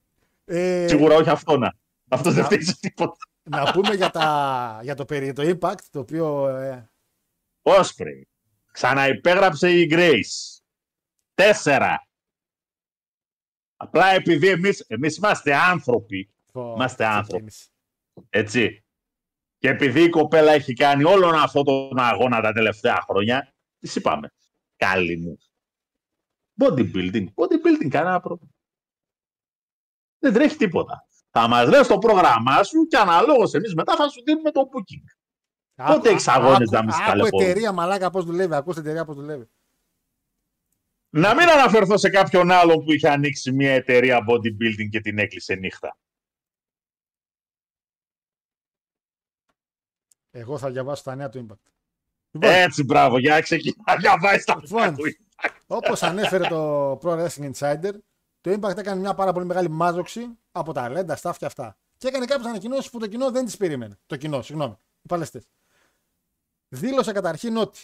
ε, 0.44 0.86
σίγουρα 0.88 1.14
όχι 1.16 1.28
αυτό 1.30 1.56
να. 1.58 1.74
Αυτό 2.08 2.30
δεν 2.30 2.40
να- 2.40 2.44
φταίει 2.46 2.62
σε 2.62 2.76
τίποτα. 2.80 3.16
να 3.42 3.72
πούμε 3.72 3.94
για, 3.94 4.10
τα, 4.10 4.80
για 4.82 4.94
το 4.94 5.04
περί 5.04 5.32
το 5.32 5.42
Impact, 5.60 5.78
το 5.90 5.98
οποίο 5.98 6.48
ε, 6.48 6.88
Osprey. 7.64 8.22
Ξαναυπέγραψε 8.72 9.70
η 9.70 9.88
Grace. 9.90 10.60
Τέσσερα. 11.34 12.08
Απλά 13.76 14.06
επειδή 14.06 14.48
εμείς, 14.48 14.80
εμείς 14.80 15.16
είμαστε 15.16 15.54
άνθρωποι, 15.54 16.34
φω- 16.52 16.74
Είμαστε 16.74 17.04
άνθρωποι. 17.06 17.44
ξεκίνησε. 17.44 17.68
έτσι. 18.30 18.84
Και 19.58 19.68
επειδή 19.68 20.02
η 20.02 20.08
κοπέλα 20.08 20.52
έχει 20.52 20.72
κάνει 20.72 21.04
όλον 21.04 21.34
αυτό 21.34 21.62
τον 21.62 21.98
αγώνα 21.98 22.40
τα 22.40 22.52
τελευταία 22.52 23.00
χρόνια, 23.08 23.54
τι 23.78 23.92
είπαμε. 23.94 24.32
Καλή 24.76 25.16
μου. 25.16 25.38
Bodybuilding. 26.60 27.26
Bodybuilding, 27.34 27.88
κανένα 27.88 28.20
πρόβλημα. 28.20 28.52
Δεν 30.18 30.32
τρέχει 30.32 30.56
τίποτα. 30.56 31.06
Θα 31.30 31.48
μας 31.48 31.68
λες 31.68 31.86
το 31.86 31.98
πρόγραμμά 31.98 32.62
σου 32.62 32.86
και 32.86 32.96
αναλόγως 32.96 33.52
εμείς 33.54 33.74
μετά 33.74 33.96
θα 33.96 34.08
σου 34.08 34.22
δίνουμε 34.22 34.50
το 34.50 34.60
booking. 34.72 35.04
Πότε 35.74 36.08
έχεις 36.10 36.28
αγώνες 36.28 36.70
να 36.70 36.82
μην 36.82 36.92
σε 36.92 36.98
Άκου 37.02 37.10
ταλαιπωρούν. 37.10 37.48
εταιρεία 37.48 37.72
μαλάκα 37.72 38.10
πώς 38.10 38.24
δουλεύει, 38.24 38.54
ακούστε 38.54 38.80
εταιρεία 38.80 39.04
πώς 39.04 39.16
δουλεύει. 39.16 39.48
Να 41.10 41.34
μην 41.34 41.48
αναφερθώ 41.48 41.96
σε 41.96 42.10
κάποιον 42.10 42.50
άλλον 42.50 42.84
που 42.84 42.92
είχε 42.92 43.08
ανοίξει 43.08 43.52
μια 43.52 43.72
εταιρεία 43.72 44.24
bodybuilding 44.28 44.88
και 44.90 45.00
την 45.00 45.18
έκλεισε 45.18 45.54
νύχτα. 45.54 45.96
Εγώ 50.30 50.58
θα 50.58 50.70
διαβάσω 50.70 51.02
τα 51.02 51.14
νέα 51.14 51.28
του 51.28 51.46
Impact. 51.46 51.70
Λοιπόν, 52.30 52.50
Έτσι, 52.50 52.84
μπράβο, 52.84 53.18
για 53.18 53.34
να 53.34 53.40
ξεκινά 53.40 53.74
να 53.86 53.96
διαβάζεις 53.96 54.44
τα 54.44 54.58
Λοιπόν, 54.62 54.82
αυτά 54.82 54.94
του. 54.94 55.02
Όπως 55.66 56.02
ανέφερε 56.02 56.48
το 56.48 56.92
Pro 56.92 57.26
Wrestling 57.26 57.50
Insider, 57.52 57.92
το 58.40 58.50
Impact 58.52 58.76
έκανε 58.76 59.00
μια 59.00 59.14
πάρα 59.14 59.32
πολύ 59.32 59.46
μεγάλη 59.46 59.68
μάζοξη 59.70 60.38
από 60.52 60.72
τα 60.72 60.88
λέντα, 60.88 61.18
staff 61.22 61.34
και 61.38 61.44
αυτά. 61.44 61.78
Και 61.96 62.08
έκανε 62.08 62.24
κάποιες 62.24 62.46
ανακοινώσεις 62.46 62.90
που 62.90 62.98
το 62.98 63.06
κοινό 63.06 63.30
δεν 63.30 63.44
τις 63.44 63.56
περίμενε. 63.56 63.98
Το 64.06 64.16
κοινό, 64.16 64.42
συγγνώμη, 64.42 64.76
οι 65.02 65.08
παλαιστές. 65.08 65.48
Δήλωσε 66.74 67.12
καταρχήν 67.12 67.56
ότι 67.56 67.80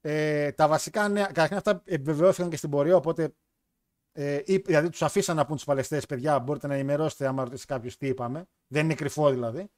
ε, 0.00 0.52
τα 0.52 0.68
βασικά 0.68 1.08
νέα, 1.08 1.26
καταρχήν 1.26 1.56
αυτά 1.56 1.82
επιβεβαιώθηκαν 1.84 2.50
και 2.50 2.56
στην 2.56 2.70
πορεία, 2.70 2.96
οπότε 2.96 3.34
ε, 4.12 4.42
είπ- 4.44 4.66
δηλαδή 4.66 4.88
τους 4.90 5.02
αφήσαν 5.02 5.36
να 5.36 5.46
πούν 5.46 5.56
του 5.56 5.64
παλαιστέ, 5.64 6.00
παιδιά, 6.08 6.38
μπορείτε 6.38 6.66
να 6.66 6.74
ενημερώσετε 6.74 7.26
άμα 7.26 7.44
ρωτήσει 7.44 7.66
κάποιο 7.66 7.90
τι 7.98 8.06
είπαμε. 8.06 8.44
Δεν 8.66 8.84
είναι 8.84 8.94
κρυφό 8.94 9.30
δηλαδή. 9.30 9.68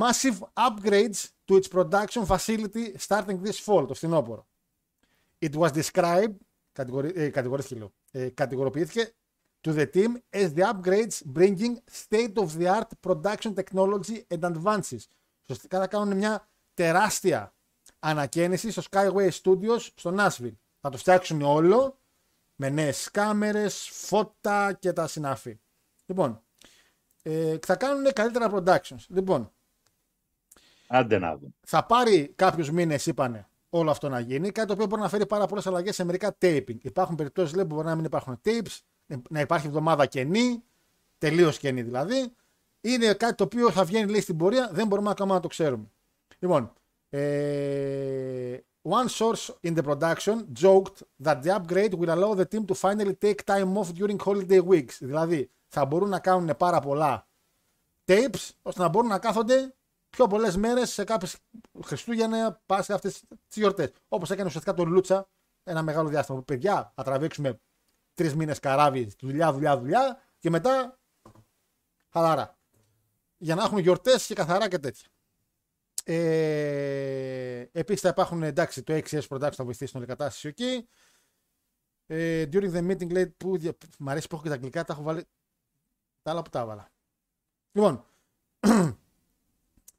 Massive 0.00 0.38
upgrades 0.52 1.24
to 1.44 1.60
its 1.60 1.68
production 1.72 2.26
facility 2.26 2.94
starting 3.06 3.38
this 3.42 3.64
fall, 3.64 3.86
το 3.88 3.94
φθινόπωρο. 3.94 4.46
It 5.38 5.52
was 5.52 5.70
described, 5.70 6.34
κατηγορη, 6.72 7.12
ε, 7.14 7.28
κατηγορήθηκε, 7.28 7.74
λέω, 7.74 7.92
ε, 8.10 8.28
κατηγοροποιήθηκε 8.28 9.12
to 9.60 9.72
the 9.72 9.86
team 9.94 10.22
as 10.30 10.48
the 10.54 10.62
upgrades 10.62 11.22
bringing 11.32 11.76
state-of-the-art 11.90 12.90
production 13.06 13.54
technology 13.54 14.24
and 14.28 14.40
advances. 14.40 15.06
Ουσιαστικά 15.42 15.78
θα 15.78 15.86
κάνουν 15.86 16.16
μια 16.16 16.48
τεράστια 16.76 17.54
ανακαίνιση 17.98 18.70
στο 18.70 18.82
Skyway 18.90 19.30
Studios 19.42 19.80
στο 19.94 20.14
Nashville. 20.18 20.54
Θα 20.80 20.90
το 20.90 20.96
φτιάξουν 20.98 21.42
όλο 21.42 21.98
με 22.54 22.68
νέες 22.68 23.10
κάμερες, 23.10 23.88
φώτα 23.92 24.72
και 24.72 24.92
τα 24.92 25.06
συναφή. 25.06 25.60
Λοιπόν, 26.06 26.42
ε, 27.22 27.58
θα 27.66 27.76
κάνουν 27.76 28.12
καλύτερα 28.12 28.50
productions. 28.52 29.04
Λοιπόν, 29.08 29.52
Άντε 30.86 31.18
να 31.18 31.36
δούμε. 31.36 31.52
θα 31.66 31.84
πάρει 31.86 32.32
κάποιους 32.36 32.70
μήνες, 32.70 33.06
είπανε, 33.06 33.48
όλο 33.70 33.90
αυτό 33.90 34.08
να 34.08 34.20
γίνει. 34.20 34.50
Κάτι 34.50 34.66
το 34.66 34.72
οποίο 34.72 34.86
μπορεί 34.86 35.02
να 35.02 35.08
φέρει 35.08 35.26
πάρα 35.26 35.46
πολλές 35.46 35.66
αλλαγές 35.66 35.94
σε 35.94 36.04
μερικά 36.04 36.36
taping. 36.40 36.76
Υπάρχουν 36.82 37.14
περιπτώσεις 37.16 37.54
λέει, 37.54 37.66
που 37.66 37.74
μπορεί 37.74 37.86
να 37.86 37.94
μην 37.94 38.04
υπάρχουν 38.04 38.40
tapes, 38.44 38.78
να 39.30 39.40
υπάρχει 39.40 39.66
εβδομάδα 39.66 40.06
κενή, 40.06 40.62
τελείως 41.18 41.58
κενή 41.58 41.82
δηλαδή. 41.82 42.32
Είναι 42.80 43.14
κάτι 43.14 43.34
το 43.34 43.44
οποίο 43.44 43.70
θα 43.70 43.84
βγαίνει 43.84 44.10
λέει, 44.10 44.20
στην 44.20 44.36
πορεία, 44.36 44.70
δεν 44.72 44.86
μπορούμε 44.86 45.10
ακόμα 45.10 45.34
να 45.34 45.40
το 45.40 45.48
ξέρουμε. 45.48 45.90
Λοιπόν, 46.46 46.72
ε, 47.08 48.58
one 48.82 49.08
source 49.08 49.54
in 49.64 49.74
the 49.74 49.82
production 49.82 50.44
joked 50.62 51.02
that 51.22 51.42
the 51.42 51.50
upgrade 51.50 51.94
will 51.94 52.10
allow 52.10 52.34
the 52.34 52.44
team 52.44 52.64
to 52.66 52.74
finally 52.74 53.14
take 53.14 53.44
time 53.44 53.76
off 53.76 53.92
during 53.92 54.18
holiday 54.18 54.60
weeks. 54.60 54.96
Δηλαδή, 55.00 55.50
θα 55.68 55.84
μπορούν 55.84 56.08
να 56.08 56.18
κάνουν 56.18 56.56
πάρα 56.56 56.80
πολλά 56.80 57.26
tapes 58.04 58.50
ώστε 58.62 58.82
να 58.82 58.88
μπορούν 58.88 59.08
να 59.08 59.18
κάθονται 59.18 59.74
πιο 60.10 60.26
πολλές 60.26 60.56
μέρες 60.56 60.92
σε 60.92 61.04
κάποιες 61.04 61.36
Χριστούγεννα, 61.84 62.60
Πάσχα, 62.66 62.94
αυτές 62.94 63.12
τις 63.48 63.56
γιορτές. 63.56 63.92
Όπως 64.08 64.30
έκανε 64.30 64.46
ουσιαστικά 64.46 64.74
το 64.74 64.84
Λούτσα 64.84 65.28
ένα 65.64 65.82
μεγάλο 65.82 66.08
διάστημα. 66.08 66.38
Που, 66.38 66.44
Παιδιά, 66.44 66.92
θα 66.94 67.02
τραβήξουμε 67.02 67.60
τρεις 68.14 68.34
μήνες 68.34 68.60
καράβι, 68.60 69.12
δουλειά, 69.20 69.52
δουλειά, 69.52 69.78
δουλειά 69.78 70.22
και 70.38 70.50
μετά 70.50 70.98
χαλαρά. 72.12 72.58
Για 73.36 73.54
να 73.54 73.62
έχουμε 73.62 73.80
γιορτές 73.80 74.26
και 74.26 74.34
καθαρά 74.34 74.68
και 74.68 74.78
τέτοια. 74.78 75.08
Ε, 76.08 77.68
Επίσης 77.72 78.00
θα 78.00 78.08
υπάρχουν 78.08 78.42
εντάξει 78.42 78.82
το 78.82 78.94
XS 78.94 79.20
Production 79.28 79.52
θα 79.52 79.64
βοηθήσει 79.64 79.86
στην 79.86 79.98
όλη 79.98 80.08
κατάσταση 80.08 80.48
εκεί. 80.48 80.88
Ε, 82.06 82.44
during 82.52 82.72
the 82.72 82.90
meeting 82.90 83.10
λέει 83.10 83.26
που 83.26 83.58
δια- 83.58 83.76
μ' 83.98 84.08
αρέσει 84.08 84.28
που 84.28 84.34
έχω 84.34 84.42
και 84.42 84.48
τα 84.48 84.54
αγγλικά, 84.54 84.84
τα 84.84 84.92
έχω 84.92 85.02
βάλει 85.02 85.24
τα 86.22 86.30
άλλα 86.30 86.42
που 86.42 86.50
τα 86.50 86.60
έβαλα. 86.60 86.90
Λοιπόν, 87.72 88.04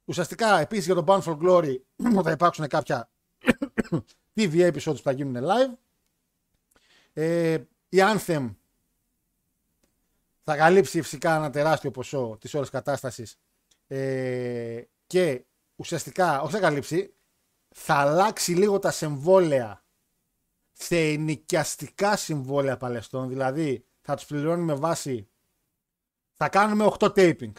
ουσιαστικά 0.05 0.59
επίσης 0.59 0.85
για 0.85 0.95
το 0.95 1.03
Bound 1.07 1.21
for 1.21 1.37
Glory 1.41 1.77
θα 2.23 2.31
υπάρξουν 2.31 2.67
κάποια 2.67 3.09
TV 4.35 4.71
episodes 4.73 4.95
που 4.95 5.01
θα 5.03 5.11
γίνουν 5.11 5.43
live. 5.45 5.77
Ε, 7.13 7.53
η 7.89 7.97
Anthem 7.97 8.55
θα 10.43 10.55
καλύψει 10.55 11.01
φυσικά 11.01 11.35
ένα 11.35 11.49
τεράστιο 11.49 11.91
ποσό 11.91 12.37
της 12.39 12.53
όλης 12.53 12.69
κατάστασης 12.69 13.39
ε, 13.87 14.81
και 15.07 15.45
ουσιαστικά, 15.77 16.41
όχι 16.41 16.53
θα 16.53 16.59
καλύψει, 16.59 17.13
θα 17.75 17.93
αλλάξει 17.95 18.51
λίγο 18.53 18.79
τα 18.79 18.91
συμβόλαια 18.91 19.83
σε 20.71 20.97
ενοικιαστικά 20.97 22.15
συμβόλαια 22.15 22.77
παλαιστών. 22.77 23.27
Δηλαδή, 23.27 23.85
θα 24.01 24.15
τους 24.15 24.25
πληρώνει 24.25 24.63
με 24.63 24.73
βάση. 24.73 25.27
Θα 26.33 26.49
κάνουμε 26.49 26.83
8 26.99 27.05
taping. 27.15 27.51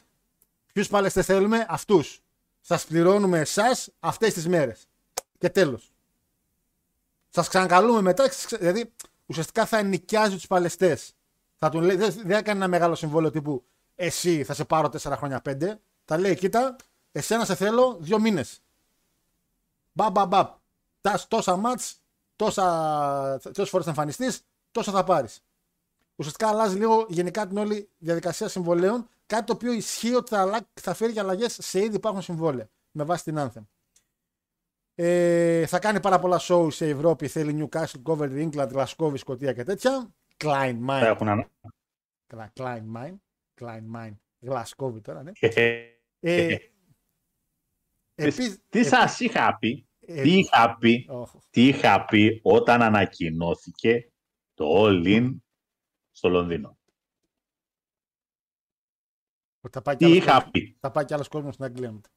Ποιους 0.73 0.89
παλαιστές 0.89 1.27
θέλουμε, 1.27 1.66
αυτούς. 1.69 2.21
Σας 2.61 2.85
πληρώνουμε 2.87 3.39
εσάς 3.39 3.91
αυτές 4.01 4.33
τις 4.35 4.49
μέρες. 4.49 4.87
Και 5.39 5.49
τέλος. 5.51 5.93
Σας 7.29 7.49
ξανακαλούμε 7.49 8.01
μετά. 8.01 8.29
ξε- 8.29 8.59
Δηλαδή, 8.61 8.93
ουσιαστικά 9.27 9.66
θα 9.66 9.79
ενοικιάζει 9.79 10.35
τους 10.35 10.47
παλαιστές. 10.47 11.12
Θα 11.57 11.69
του 11.69 11.81
λέει, 11.81 11.97
δεν, 11.97 12.12
δεν 12.12 12.31
θα 12.37 12.43
κάνει 12.43 12.59
ένα 12.59 12.69
μεγάλο 12.69 12.95
συμβόλαιο 12.95 13.31
τύπου 13.31 13.64
εσύ 13.95 14.45
θα 14.45 14.55
σε 14.55 14.64
πάρω 14.64 14.89
4 14.89 15.16
χρόνια 15.16 15.43
5. 15.45 15.81
Θα 16.05 16.19
λέει, 16.19 16.35
κοίτα, 16.37 16.77
εσένα 17.13 17.45
σε 17.45 17.55
θέλω 17.55 17.97
δύο 18.01 18.19
μήνες. 18.21 18.61
Μπαμ, 19.93 20.13
μπαμ, 20.13 20.29
μπαμ. 20.29 20.47
Τας- 21.01 21.29
Τόσα 21.29 21.57
μάτς, 21.57 22.01
τόσα, 22.37 23.39
τόσες 23.43 23.69
φορές 23.69 23.85
θα 23.87 23.91
εμφανιστείς, 23.91 24.43
τόσα 24.71 24.93
θα 24.93 25.05
πάρεις. 25.05 25.43
Ουσιαστικά 26.17 26.49
αλλάζει 26.49 26.77
λίγο 26.79 27.07
γενικά 27.09 27.47
την 27.47 27.57
όλη 27.59 27.89
διαδικασία 27.99 28.49
συμβολέων. 28.49 29.09
Κάτι 29.27 29.45
το 29.45 29.53
οποίο 29.53 29.73
ισχύει 29.73 30.15
ότι 30.15 30.29
θα, 30.31 30.41
αλλα- 30.41 30.69
θα 30.81 30.95
φέρει 30.95 31.13
και 31.13 31.21
αλλαγές 31.21 31.57
σε 31.61 31.81
ήδη 31.81 31.97
υπάρχουν 31.97 32.23
συμβόλαια 32.23 32.69
με 32.91 33.05
βάση 33.05 33.25
την 33.25 33.37
Anthem. 33.39 33.63
Ε, 34.95 35.67
θα 35.67 35.79
κάνει 35.79 36.01
πάρα 36.01 36.19
πολλά 36.19 36.41
show 36.43 36.73
σε 36.73 36.89
Ευρώπη. 36.89 37.29
Θέλει 37.29 37.69
Newcastle, 37.73 38.03
Coventry, 38.05 38.49
England, 38.51 38.73
Glasgow, 38.73 39.19
Σκοτία 39.19 39.53
και 39.53 39.63
τέτοια. 39.63 40.09
Klein 40.45 40.77
Θα 40.87 40.99
Mine. 41.01 41.03
έχουν 41.05 41.29
ανα- 41.29 41.49
Καλά, 42.27 42.53
Klein 42.57 42.83
Mine. 42.97 43.15
Klein 43.61 43.83
Mine. 43.97 44.17
Glasgow 44.47 45.03
τώρα, 45.03 45.23
ναι. 45.23 45.33
Ε, 46.21 46.57
Ε, 48.21 48.23
επίσης- 48.27 48.62
Τι 48.69 48.85
σας 48.85 49.21
είχα 49.21 49.59
πει, 49.59 49.89
ε, 50.01 50.23
τι 50.23 50.39
είχα 50.39 50.77
πει, 50.77 51.07
όχ, 51.09 51.35
τι 51.51 51.66
είχα 51.66 52.05
πει 52.05 52.41
όταν 52.43 52.83
ανακοινώθηκε 52.83 54.12
το 54.55 54.85
all-in 54.85 55.37
στο 56.11 56.29
Λονδίνο. 56.29 56.79
ότι 59.61 59.73
θα 59.77 59.83
πάει 59.83 59.97
κι 59.97 60.05
Τι 60.05 60.11
άλλος 60.11 60.16
είχα 60.23 60.33
κόσμος- 60.35 60.51
πει; 60.51 60.77
Θα 60.81 60.91
πάει 60.91 61.05
κι 61.05 61.14
άλλος 61.14 61.29
κόσμος 61.29 61.55
στην 61.55 61.64
Αγγλία 61.66 61.93
μετά. 61.93 62.09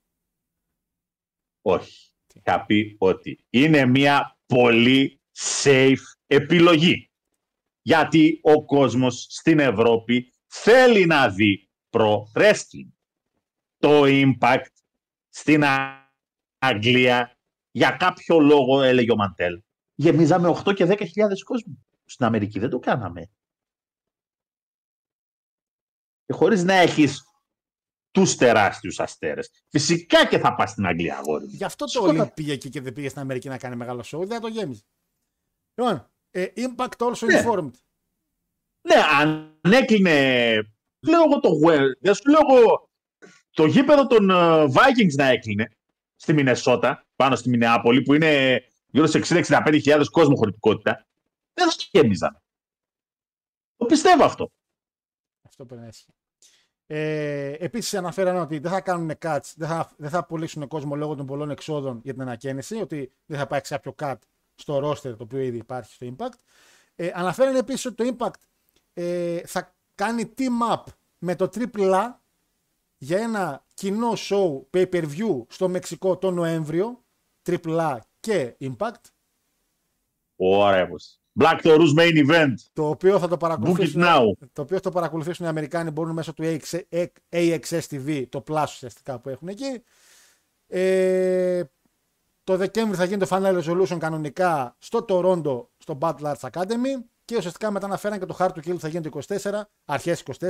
Όχι. 1.61 2.13
Είχα 2.33 2.65
πει 2.65 2.95
ότι 2.99 3.45
είναι 3.49 3.85
μια 3.85 4.39
πολύ 4.45 5.21
safe 5.63 5.95
επιλογή. 6.27 7.11
Γιατί 7.81 8.39
ο 8.43 8.65
κόσμος 8.65 9.25
στην 9.29 9.59
Ευρώπη 9.59 10.33
θέλει 10.47 11.05
να 11.05 11.29
δει 11.29 11.69
pro 11.89 12.15
wrestling. 12.33 12.89
Το 13.77 14.01
impact 14.05 14.65
στην 15.33 15.63
Α- 15.63 16.13
Αγγλία 16.57 17.37
για 17.71 17.91
κάποιο 17.91 18.39
λόγο 18.39 18.81
έλεγε 18.81 19.11
ο 19.11 19.15
Μαντέλ. 19.15 19.61
Γεμίζαμε 19.95 20.47
8 20.65 20.73
και 20.73 20.85
10.000 20.85 21.43
κόσμο. 21.45 21.85
Στην 22.05 22.25
Αμερική 22.25 22.59
δεν 22.59 22.69
το 22.69 22.79
κάναμε. 22.79 23.31
Και 26.25 26.33
χωρίς 26.33 26.63
να 26.63 26.73
έχεις 26.73 27.23
τους 28.11 28.35
τεράστιους 28.35 28.99
αστέρες. 28.99 29.49
Φυσικά 29.69 30.27
και 30.27 30.37
θα 30.37 30.55
πας 30.55 30.69
στην 30.71 30.85
Αγγλία, 30.85 31.17
αγόρι 31.17 31.43
μου. 31.45 31.51
Γι' 31.53 31.63
αυτό 31.63 31.85
το 31.85 31.91
Σκότα. 31.91 32.25
Olymp 32.25 32.33
πήγε 32.33 32.53
εκεί 32.53 32.69
και 32.69 32.81
δεν 32.81 32.93
πήγε 32.93 33.09
στην 33.09 33.21
Αμερική 33.21 33.47
να 33.47 33.57
κάνει 33.57 33.75
μεγάλο 33.75 33.99
show. 34.05 34.17
Δεν 34.19 34.27
θα 34.27 34.39
το 34.39 34.47
γέμιζε. 34.47 34.83
Λοιπόν, 35.73 36.11
ε, 36.31 36.45
Impact 36.55 36.97
also 36.97 37.25
Ναι. 37.27 37.43
informed. 37.45 37.71
Ναι, 38.87 38.95
αν 39.19 39.59
έκλεινε. 39.63 40.53
Λέω 41.07 41.23
εγώ 41.23 41.39
το 41.39 41.49
Well. 41.65 41.87
Δεν 41.99 42.13
σου 42.15 42.29
λέω 42.29 42.39
εγώ 42.49 42.90
το 43.53 43.65
γήπεδο 43.65 44.07
των 44.07 44.29
ε, 44.29 44.63
Vikings 44.63 45.15
να 45.15 45.25
έκλεινε 45.25 45.71
στη 46.15 46.33
Μινεσότα, 46.33 47.05
πάνω 47.15 47.35
στη 47.35 47.49
Μινεάπολη, 47.49 48.01
που 48.01 48.13
είναι 48.13 48.63
γύρω 48.87 49.07
σε 49.07 49.21
60-65 49.23 50.03
κόσμο 50.11 50.35
χωρητικότητα. 50.35 51.07
Δεν 51.53 51.69
θα 51.69 51.75
το 51.75 51.85
γέμιζαν. 51.91 52.41
Το 53.75 53.85
πιστεύω 53.85 54.23
αυτό. 54.23 54.51
Αυτό 55.41 55.65
πρέπει 55.65 55.81
να 55.81 55.87
ισχύει. 55.87 56.13
Ε, 56.85 57.55
Επίσης, 57.59 57.93
αναφέρανε 57.93 58.39
ότι 58.39 58.59
δεν 58.59 58.71
θα 58.71 58.81
κάνουν 58.81 59.11
cuts, 59.21 59.53
δεν 59.55 59.67
θα, 59.67 59.91
δεν 59.97 60.09
θα 60.09 60.25
πουλήσουν 60.25 60.67
κόσμο 60.67 60.95
λόγω 60.95 61.15
των 61.15 61.25
πολλών 61.25 61.49
εξόδων 61.49 61.99
για 62.03 62.13
την 62.13 62.21
ανακαίνιση, 62.21 62.75
ότι 62.75 63.13
δεν 63.25 63.37
θα 63.37 63.43
υπάρξει 63.43 63.73
κάποιο 63.73 63.95
cut 63.99 64.15
στο 64.55 64.89
roster 64.89 65.17
το 65.17 65.17
οποίο 65.19 65.39
ήδη 65.39 65.57
υπάρχει 65.57 65.93
στο 65.93 66.15
Impact. 66.17 66.39
Ε, 66.95 67.11
αναφέρανε 67.13 67.57
επίσης 67.57 67.85
ότι 67.85 67.95
το 67.95 68.15
Impact 68.17 68.41
ε, 68.93 69.41
θα 69.45 69.75
κάνει 69.95 70.33
team 70.37 70.73
up 70.75 70.83
με 71.17 71.35
το 71.35 71.49
AAA 71.53 72.09
για 73.03 73.17
ένα 73.19 73.65
κοινό 73.73 74.13
show 74.15 74.61
pay-per-view 74.73 75.45
στο 75.47 75.69
Μεξικό 75.69 76.17
το 76.17 76.31
Νοέμβριο. 76.31 77.03
AAA 77.49 77.97
και 78.19 78.55
Impact. 78.59 79.03
Ωραία, 80.35 80.87
πως. 80.87 81.19
Black 81.39 81.59
Taurus 81.63 81.99
Main 81.99 82.27
Event. 82.27 82.53
Το 82.73 82.89
οποίο 82.89 83.19
θα 83.19 83.27
το 83.27 83.33
Book 83.33 83.37
it 83.37 83.39
παρακολουθήσουν. 83.39 84.01
now. 84.05 84.23
το 84.53 84.61
οποίο 84.61 84.75
θα 84.75 84.81
το 84.81 84.91
παρακολουθήσουν 84.91 85.45
οι 85.45 85.49
Αμερικάνοι 85.49 85.91
μπορούν 85.91 86.13
μέσω 86.13 86.33
του 86.33 86.43
AXS, 86.43 87.05
AXS 87.29 87.81
TV, 87.89 88.25
το 88.29 88.43
Plus 88.47 88.63
ουσιαστικά 88.63 89.19
που 89.19 89.29
έχουν 89.29 89.47
εκεί. 89.47 89.83
Ε, 90.67 91.63
το 92.43 92.57
Δεκέμβρη 92.57 92.97
θα 92.97 93.05
γίνει 93.05 93.19
το 93.19 93.27
Final 93.29 93.61
Resolution 93.63 93.97
κανονικά 93.99 94.75
στο 94.79 95.05
Toronto, 95.09 95.65
στο 95.77 95.97
Battle 96.01 96.33
Arts 96.33 96.49
Academy 96.51 97.03
και 97.25 97.37
ουσιαστικά 97.37 97.71
μετά 97.71 97.85
αναφέραν 97.85 98.19
και 98.19 98.25
το 98.25 98.35
Hard 98.39 98.49
to 98.49 98.67
Kill 98.67 98.77
θα 98.77 98.87
γίνει 98.87 99.09
το 99.09 99.19
24, 99.27 99.61
αρχές 99.85 100.23
24, 100.39 100.47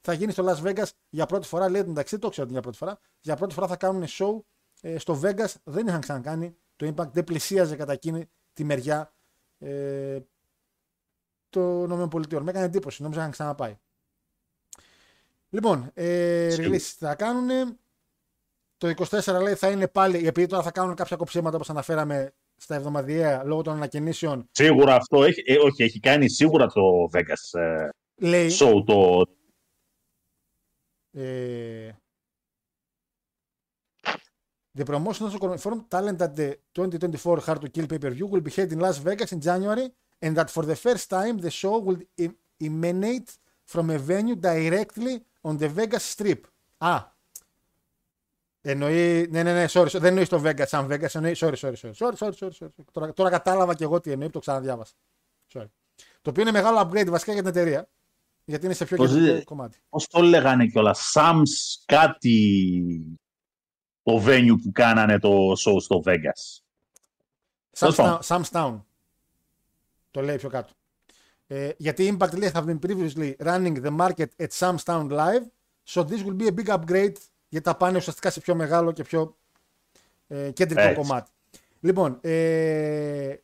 θα 0.00 0.12
γίνει 0.12 0.32
στο 0.32 0.44
Las 0.46 0.62
Vegas 0.62 0.88
για 1.08 1.26
πρώτη 1.26 1.46
φορά, 1.46 1.68
λέει 1.68 1.80
εντάξει 1.80 2.18
το 2.18 2.28
ξέρω 2.28 2.46
ότι 2.46 2.52
είναι 2.56 2.60
για 2.60 2.60
πρώτη 2.60 2.76
φορά, 2.76 2.98
για 3.20 3.36
πρώτη 3.36 3.54
φορά 3.54 3.66
θα 3.66 3.76
κάνουν 3.76 4.04
show 4.08 4.40
ε, 4.80 4.98
στο 4.98 5.20
Vegas, 5.22 5.52
δεν 5.64 5.86
είχαν 5.86 6.00
ξανακάνει, 6.00 6.56
το 6.76 6.94
Impact 6.96 7.10
δεν 7.12 7.24
πλησίαζε 7.24 7.76
κατά 7.76 7.92
εκείνη 7.92 8.30
τη 8.52 8.64
μεριά 8.64 9.14
ε, 9.58 10.18
των 11.48 12.02
ΗΠΑ. 12.02 12.42
Με 12.42 12.50
έκανε 12.50 12.64
εντύπωση, 12.64 13.02
νόμιζα 13.02 13.20
είχαν 13.20 13.32
ξαναπάει. 13.32 13.78
Λοιπόν, 15.50 15.90
ε, 15.94 16.50
Σίγουρα. 16.50 16.76
release 16.76 16.94
θα 16.98 17.14
κάνουν. 17.14 17.78
Το 18.76 18.92
24 19.10 19.40
λέει 19.42 19.54
θα 19.54 19.70
είναι 19.70 19.88
πάλι, 19.88 20.26
επειδή 20.26 20.46
τώρα 20.46 20.62
θα 20.62 20.70
κάνουν 20.70 20.94
κάποια 20.94 21.16
κοψίματα 21.16 21.56
όπως 21.56 21.70
αναφέραμε 21.70 22.34
στα 22.64 22.74
εβδομαδιαία 22.74 23.44
λόγω 23.44 23.62
των 23.62 23.72
ανακαινήσεων. 23.74 24.48
Σίγουρα 24.52 24.94
αυτό 24.94 25.22
έχει. 25.24 25.42
ε, 25.46 25.56
όχι, 25.58 25.82
έχει 25.82 26.00
κάνει 26.00 26.28
σίγουρα 26.30 26.66
το 26.66 27.10
Vegas 27.12 27.58
ε, 27.60 27.88
Λέει, 28.16 28.50
show. 28.60 28.82
Το, 28.86 29.24
ε, 31.10 31.90
The 34.78 34.84
promotion 34.84 35.26
also 35.26 35.38
confirmed 35.38 35.84
talent 35.88 36.20
at 36.20 36.34
the 36.34 36.48
2024 36.72 37.38
Hard 37.46 37.60
to 37.60 37.68
Kill 37.68 37.86
pay-per-view 37.86 38.26
will 38.26 38.40
be 38.40 38.50
held 38.50 38.72
in 38.72 38.80
Las 38.80 38.98
Vegas 38.98 39.30
in 39.32 39.40
January 39.40 39.86
and 40.20 40.34
that 40.36 40.50
for 40.50 40.64
the 40.64 40.74
first 40.86 41.08
time 41.08 41.38
the 41.38 41.50
show 41.50 41.78
will 41.86 42.00
em- 42.18 42.36
emanate 42.60 43.30
from 43.72 43.90
a 43.90 43.98
venue 43.98 44.34
directly 44.34 45.14
on 45.44 45.56
the 45.58 45.68
Vegas 45.68 46.04
Strip. 46.16 46.40
Α, 46.78 47.13
εννοεί, 48.66 49.26
ναι, 49.30 49.42
ναι, 49.42 49.52
ναι, 49.52 49.64
sorry, 49.68 49.86
sorry, 49.86 49.90
δεν 49.92 50.04
εννοείς 50.04 50.26
στο 50.26 50.42
Vegas 50.44 50.66
σαν 50.66 50.86
Vegas, 50.90 51.14
εννοεί, 51.14 51.34
sorry, 51.36 51.54
sorry, 51.54 51.72
sorry, 51.74 51.92
sorry, 51.92 52.12
sorry, 52.18 52.30
sorry, 52.38 52.50
sorry. 52.58 52.68
Τώρα, 52.92 53.12
τώρα 53.12 53.30
κατάλαβα 53.30 53.74
και 53.74 53.84
εγώ 53.84 54.00
τι 54.00 54.10
εννοεί, 54.10 54.26
που 54.26 54.32
το 54.32 54.38
ξαναδιάβασα. 54.38 54.92
Sorry. 55.52 55.68
Το 56.22 56.30
οποίο 56.30 56.42
είναι 56.42 56.52
μεγάλο 56.52 56.78
upgrade 56.80 57.08
βασικά 57.08 57.32
για 57.32 57.40
την 57.42 57.50
εταιρεία, 57.50 57.88
γιατί 58.44 58.64
είναι 58.64 58.74
σε 58.74 58.84
πιο 58.84 58.96
Πώς 58.96 59.08
κεντρικό 59.08 59.34
δι- 59.34 59.44
κομμάτι. 59.44 59.78
Πώς 59.88 60.06
το 60.06 60.20
λέγανε 60.22 60.66
κιόλας, 60.66 61.12
Sam's 61.14 61.82
κάτι 61.84 63.18
το 64.02 64.22
venue 64.26 64.54
που 64.62 64.72
κάνανε 64.72 65.18
το 65.18 65.52
show 65.52 65.76
στο 65.80 66.02
Vegas. 66.04 66.62
Τέλος 67.78 67.96
πάντων. 67.96 68.18
Sam's 68.24 68.50
Town. 68.50 68.80
Το 70.10 70.20
λέει 70.22 70.36
πιο 70.36 70.48
κάτω. 70.48 70.72
Ε, 71.46 71.70
γιατί 71.76 72.04
η 72.04 72.16
Impact 72.18 72.36
λέει 72.36 72.50
have 72.54 72.64
been 72.64 72.78
previously 72.86 73.32
running 73.44 73.82
the 73.84 73.96
market 73.96 74.26
at 74.38 74.48
Sam's 74.58 74.82
Town 74.84 75.08
live, 75.10 75.44
so 75.84 76.02
this 76.02 76.22
will 76.24 76.36
be 76.36 76.46
a 76.46 76.52
big 76.52 76.68
upgrade 76.68 77.12
γιατί 77.54 77.68
θα 77.68 77.76
πάνε 77.76 77.96
ουσιαστικά 77.96 78.30
σε 78.30 78.40
πιο 78.40 78.54
μεγάλο 78.54 78.92
και 78.92 79.02
πιο 79.02 79.36
ε, 80.26 80.50
κεντρικό 80.50 80.80
Έτσι. 80.80 80.94
κομμάτι. 80.94 81.30
Λοιπόν, 81.80 82.18
ε, 82.20 83.36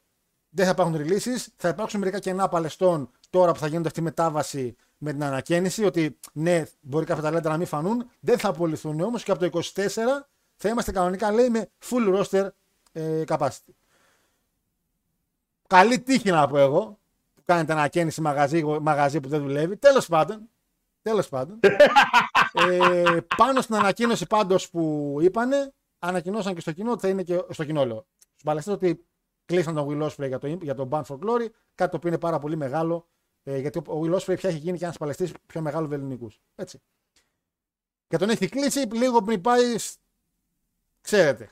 δεν 0.50 0.64
θα 0.64 0.70
υπάρχουν 0.70 0.96
releases, 0.96 1.46
θα 1.56 1.68
υπάρξουν 1.68 2.00
μερικά 2.00 2.18
κενά 2.18 2.48
παλαιστών 2.48 3.11
τώρα 3.30 3.52
που 3.52 3.58
θα 3.58 3.66
γίνεται 3.66 3.88
αυτή 3.88 4.00
η 4.00 4.02
μετάβαση 4.02 4.76
με 4.98 5.12
την 5.12 5.24
ανακαίνιση, 5.24 5.84
ότι 5.84 6.18
ναι, 6.32 6.62
μπορεί 6.80 7.04
κάποια 7.04 7.22
ταλέντα 7.22 7.50
να 7.50 7.56
μην 7.56 7.66
φανούν, 7.66 8.11
δεν 8.20 8.38
θα 8.38 8.48
απολυθούν 8.48 9.00
όμως 9.00 9.22
και 9.22 9.30
από 9.30 9.50
το 9.50 9.61
24 9.74 9.80
θα 10.56 10.68
είμαστε 10.68 10.92
κανονικά 10.92 11.32
λέει 11.32 11.48
με 11.48 11.70
full 11.90 12.22
roster 12.22 12.48
ε, 12.92 13.22
capacity. 13.26 13.72
Καλή 15.66 16.00
τύχη 16.00 16.30
να 16.30 16.46
πω 16.46 16.58
εγώ. 16.58 16.98
Που 17.34 17.42
κάνετε 17.44 17.72
ανακαίνιση 17.72 18.20
μαγαζί, 18.20 18.64
μαγαζί 18.80 19.20
που 19.20 19.28
δεν 19.28 19.42
δουλεύει. 19.42 19.76
Τέλος 19.76 20.06
πάντων. 20.06 20.48
Τέλος 21.03 21.28
πάντων. 21.28 21.61
ε, 22.53 23.16
πάνω 23.36 23.61
στην 23.61 23.74
ανακοίνωση 23.74 24.26
πάντως 24.26 24.70
που 24.70 25.16
είπανε, 25.20 25.72
ανακοινώσαν 25.98 26.55
και 26.55 26.61
στο 26.61 26.72
κοινό 26.72 26.90
ότι 26.92 27.01
θα 27.01 27.09
είναι 27.09 27.22
και 27.22 27.44
στο 27.51 27.64
κοινό 27.64 27.84
λέω. 27.86 28.07
Στους 28.18 28.42
παλαιστέ 28.44 28.70
ότι 28.70 29.05
κλείσαν 29.44 29.74
τον 29.74 29.86
Will 29.90 30.09
Ospreay 30.11 30.26
για 30.28 30.38
το, 30.38 30.46
για 30.46 30.74
το 30.74 30.88
Band 30.90 31.03
for 31.03 31.18
Glory, 31.18 31.46
κάτι 31.74 31.90
το 31.90 31.96
οποίο 31.96 32.09
είναι 32.09 32.18
πάρα 32.18 32.38
πολύ 32.38 32.57
μεγάλο. 32.57 33.09
Ε, 33.42 33.59
γιατί 33.59 33.78
ο 33.78 34.01
Will 34.03 34.14
Ospreay 34.18 34.36
πια 34.36 34.48
έχει 34.48 34.59
γίνει 34.59 34.78
και 34.78 34.84
ένας 34.84 34.96
παλαιστή 34.96 35.30
πιο 35.46 35.61
μεγάλο 35.61 35.86
βεληνικού. 35.86 36.30
Έτσι. 36.55 36.80
Και 38.09 38.16
τον 38.16 38.28
έχει 38.30 38.48
κλείσει 38.48 38.78
λίγο 38.80 39.22
πριν 39.22 39.40
πάει. 39.40 39.78
σ- 39.78 39.98
Ξέρετε. 41.01 41.51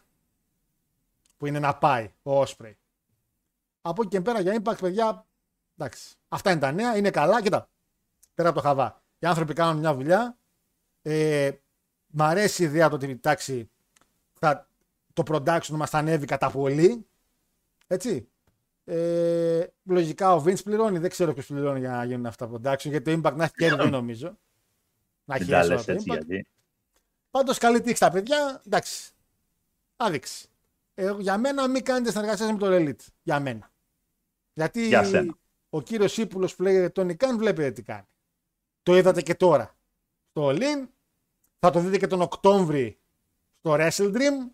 Που 1.36 1.46
είναι 1.46 1.58
να 1.58 1.74
πάει 1.76 2.12
ο 2.22 2.40
Osprey. 2.42 2.72
Από 3.82 4.02
εκεί 4.02 4.10
και 4.10 4.20
πέρα 4.20 4.40
για 4.40 4.62
Impact, 4.62 4.78
παιδιά, 4.80 5.26
εντάξει. 5.76 6.14
Αυτά 6.28 6.50
είναι 6.50 6.60
τα 6.60 6.72
νέα, 6.72 6.96
είναι 6.96 7.10
καλά. 7.10 7.42
Κοίτα, 7.42 7.68
πέρα 8.34 8.48
από 8.48 8.58
το 8.60 8.64
χαβά. 8.64 9.02
Οι 9.18 9.26
άνθρωποι 9.26 9.52
κάνουν 9.52 9.78
μια 9.78 9.94
δουλειά. 9.94 10.38
Ε, 11.02 11.50
μ' 12.06 12.22
αρέσει 12.22 12.62
η 12.62 12.66
ιδέα 12.66 12.88
το 12.88 12.94
ότι 12.94 13.10
εντάξει, 13.10 13.70
θα, 14.38 14.68
το 15.12 15.22
production 15.26 15.68
μας 15.68 15.90
θα 15.90 15.98
ανέβει 15.98 16.26
κατά 16.26 16.50
πολύ. 16.50 17.06
Έτσι. 17.86 18.28
Ε, 18.84 19.66
λογικά 19.84 20.34
ο 20.34 20.44
Vince 20.46 20.62
πληρώνει, 20.64 20.98
δεν 20.98 21.10
ξέρω 21.10 21.32
ποιος 21.32 21.46
πληρώνει 21.46 21.78
για 21.78 21.90
να 21.90 22.04
γίνουν 22.04 22.26
αυτά 22.26 22.48
τα 22.48 22.54
production, 22.54 22.84
γιατί 22.90 23.20
το 23.20 23.20
Impact 23.28 23.34
να 23.36 23.44
έχει 23.44 23.52
κέρδη 23.54 23.76
δεν 23.76 23.90
νομίζω. 23.90 24.38
να 25.24 25.34
Μην 25.34 25.42
έχει 25.42 25.50
τα 25.50 25.58
έσοδα 25.58 25.74
λες 25.74 25.84
το 25.84 25.92
έτσι 25.92 26.04
Impact. 26.08 26.12
γιατί. 26.12 26.46
Πάντως 27.30 27.58
καλή 27.58 27.80
τύχη 27.80 27.96
στα 27.96 28.10
παιδιά. 28.10 28.62
Εντάξει. 28.66 29.12
Άδειξη. 29.96 30.48
Ε, 30.94 31.14
για 31.18 31.38
μένα 31.38 31.68
μην 31.68 31.84
κάνετε 31.84 32.10
συνεργασία 32.10 32.52
με 32.52 32.58
το 32.58 32.66
Elite. 32.70 33.06
Για 33.22 33.40
μένα. 33.40 33.70
Γιατί 34.52 34.86
Για 34.86 35.04
σένα. 35.04 35.34
ο 35.70 35.82
κύριος 35.82 36.16
Ήπουλο 36.16 36.50
που 36.56 36.62
λέγεται 36.62 36.88
Τόνι 36.88 37.14
Καν 37.14 37.38
βλέπετε 37.38 37.70
τι 37.70 37.82
κάνει. 37.82 38.04
Το 38.88 38.96
είδατε 38.96 39.22
και 39.22 39.34
τώρα. 39.34 39.76
Στο 40.30 40.48
All-In. 40.48 40.88
Θα 41.58 41.70
το 41.70 41.80
δείτε 41.80 41.98
και 41.98 42.06
τον 42.06 42.20
Οκτώβρη 42.20 42.98
στο 43.58 43.76
Wrestle 43.78 44.14
Dream 44.14 44.50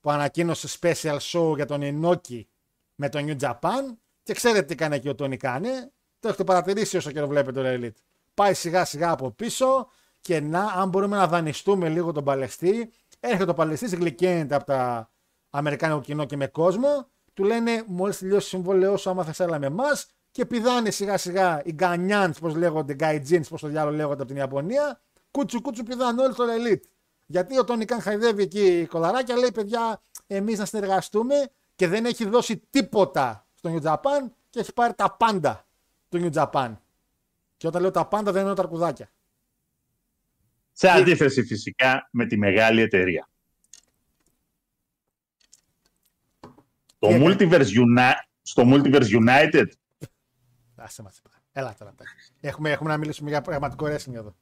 που 0.00 0.10
ανακοίνωσε 0.10 0.78
special 0.80 1.18
show 1.18 1.54
για 1.54 1.66
τον 1.66 1.82
Ινόκη 1.82 2.48
με 2.94 3.08
το 3.08 3.18
New 3.22 3.36
Japan. 3.40 3.96
Και 4.22 4.32
ξέρετε 4.32 4.62
τι 4.62 4.74
κάνει 4.74 4.96
εκεί 4.96 5.08
ο 5.08 5.14
Τόνι 5.14 5.36
Κάνε. 5.36 5.92
Το 6.20 6.28
έχετε 6.28 6.44
παρατηρήσει 6.44 6.96
όσο 6.96 7.10
καιρό 7.10 7.26
βλέπετε 7.26 7.62
το 7.62 7.68
Elite. 7.68 8.00
Πάει 8.34 8.54
σιγά 8.54 8.84
σιγά 8.84 9.10
από 9.10 9.30
πίσω 9.30 9.88
και 10.20 10.40
να, 10.40 10.64
αν 10.64 10.88
μπορούμε 10.88 11.16
να 11.16 11.26
δανειστούμε 11.26 11.88
λίγο 11.88 12.12
τον 12.12 12.24
Παλαιστή, 12.24 12.90
έρχεται 13.20 13.50
ο 13.50 13.54
Παλαιστής, 13.54 13.94
γλυκαίνεται 13.94 14.54
από 14.54 14.64
τα 14.64 15.10
Αμερικάνικο 15.50 16.00
κοινό 16.00 16.24
και 16.24 16.36
με 16.36 16.46
κόσμο. 16.46 17.08
Του 17.34 17.44
λένε 17.44 17.84
μόλις 17.86 18.18
τελειώσει 18.18 18.50
το 18.50 18.56
συμβόλαιό 18.56 18.96
σου, 18.96 19.10
άμα 19.10 19.24
θες 19.24 19.40
έλα 19.40 19.58
με 19.58 19.66
εμάς. 19.66 20.06
Και 20.36 20.46
πηδάνε 20.46 20.90
σιγά 20.90 21.18
σιγά 21.18 21.62
οι 21.64 21.72
Γκανιάντ, 21.72 22.34
πώς 22.40 22.54
λέγονται, 22.54 22.92
οι 22.92 22.94
Γκάιτζίν, 22.94 23.44
πώς 23.48 23.60
το 23.60 23.68
διάλογο 23.68 23.96
λέγονται 23.96 24.22
από 24.22 24.26
την 24.26 24.36
Ιαπωνία. 24.36 25.00
Κούτσου 25.30 25.60
κούτσου 25.60 25.82
πηδάνε 25.82 26.22
όλοι 26.22 26.32
στο 26.32 26.44
Elite. 26.44 26.80
Γιατί 27.26 27.58
ο 27.58 27.64
Τόνι 27.64 27.84
Καν 27.84 28.00
χαϊδεύει 28.00 28.42
εκεί 28.42 28.86
κολαράκια, 28.86 29.36
λέει 29.36 29.52
παιδιά, 29.52 30.02
εμείς 30.26 30.58
να 30.58 30.64
συνεργαστούμε 30.64 31.34
και 31.76 31.88
δεν 31.88 32.04
έχει 32.04 32.28
δώσει 32.28 32.62
τίποτα 32.70 33.46
στο 33.54 33.74
New 33.74 33.82
Japan 33.82 34.30
και 34.50 34.60
έχει 34.60 34.72
πάρει 34.72 34.94
τα 34.94 35.16
πάντα 35.16 35.66
του 36.08 36.30
New 36.32 36.42
Japan. 36.42 36.76
Και 37.56 37.66
όταν 37.66 37.82
λέω 37.82 37.90
τα 37.90 38.06
πάντα 38.06 38.32
δεν 38.32 38.40
εννοώ 38.40 38.54
τα 38.54 38.62
αρκουδάκια. 38.62 39.10
Σε 40.72 40.88
αντίθεση 40.88 41.42
φυσικά 41.42 42.08
με 42.10 42.26
τη 42.26 42.38
μεγάλη 42.38 42.80
εταιρεία. 42.80 43.28
Το 46.98 47.08
Τι 47.08 47.14
έκανε; 47.14 47.36
Multiverse 47.38 47.66
Uni- 47.66 48.14
στο 48.42 48.62
Multiverse 48.66 49.26
United 49.26 49.66
Άσε 50.76 51.02
μας. 51.02 51.22
Έλα 51.52 51.74
τώρα. 51.78 51.92
παιδιά. 51.92 52.12
Έχουμε, 52.40 52.70
έχουμε 52.70 52.90
να 52.90 52.96
μιλήσουμε 52.96 53.30
για 53.30 53.40
πραγματικό 53.40 53.86
wrestling 53.86 54.14
εδώ. 54.14 54.36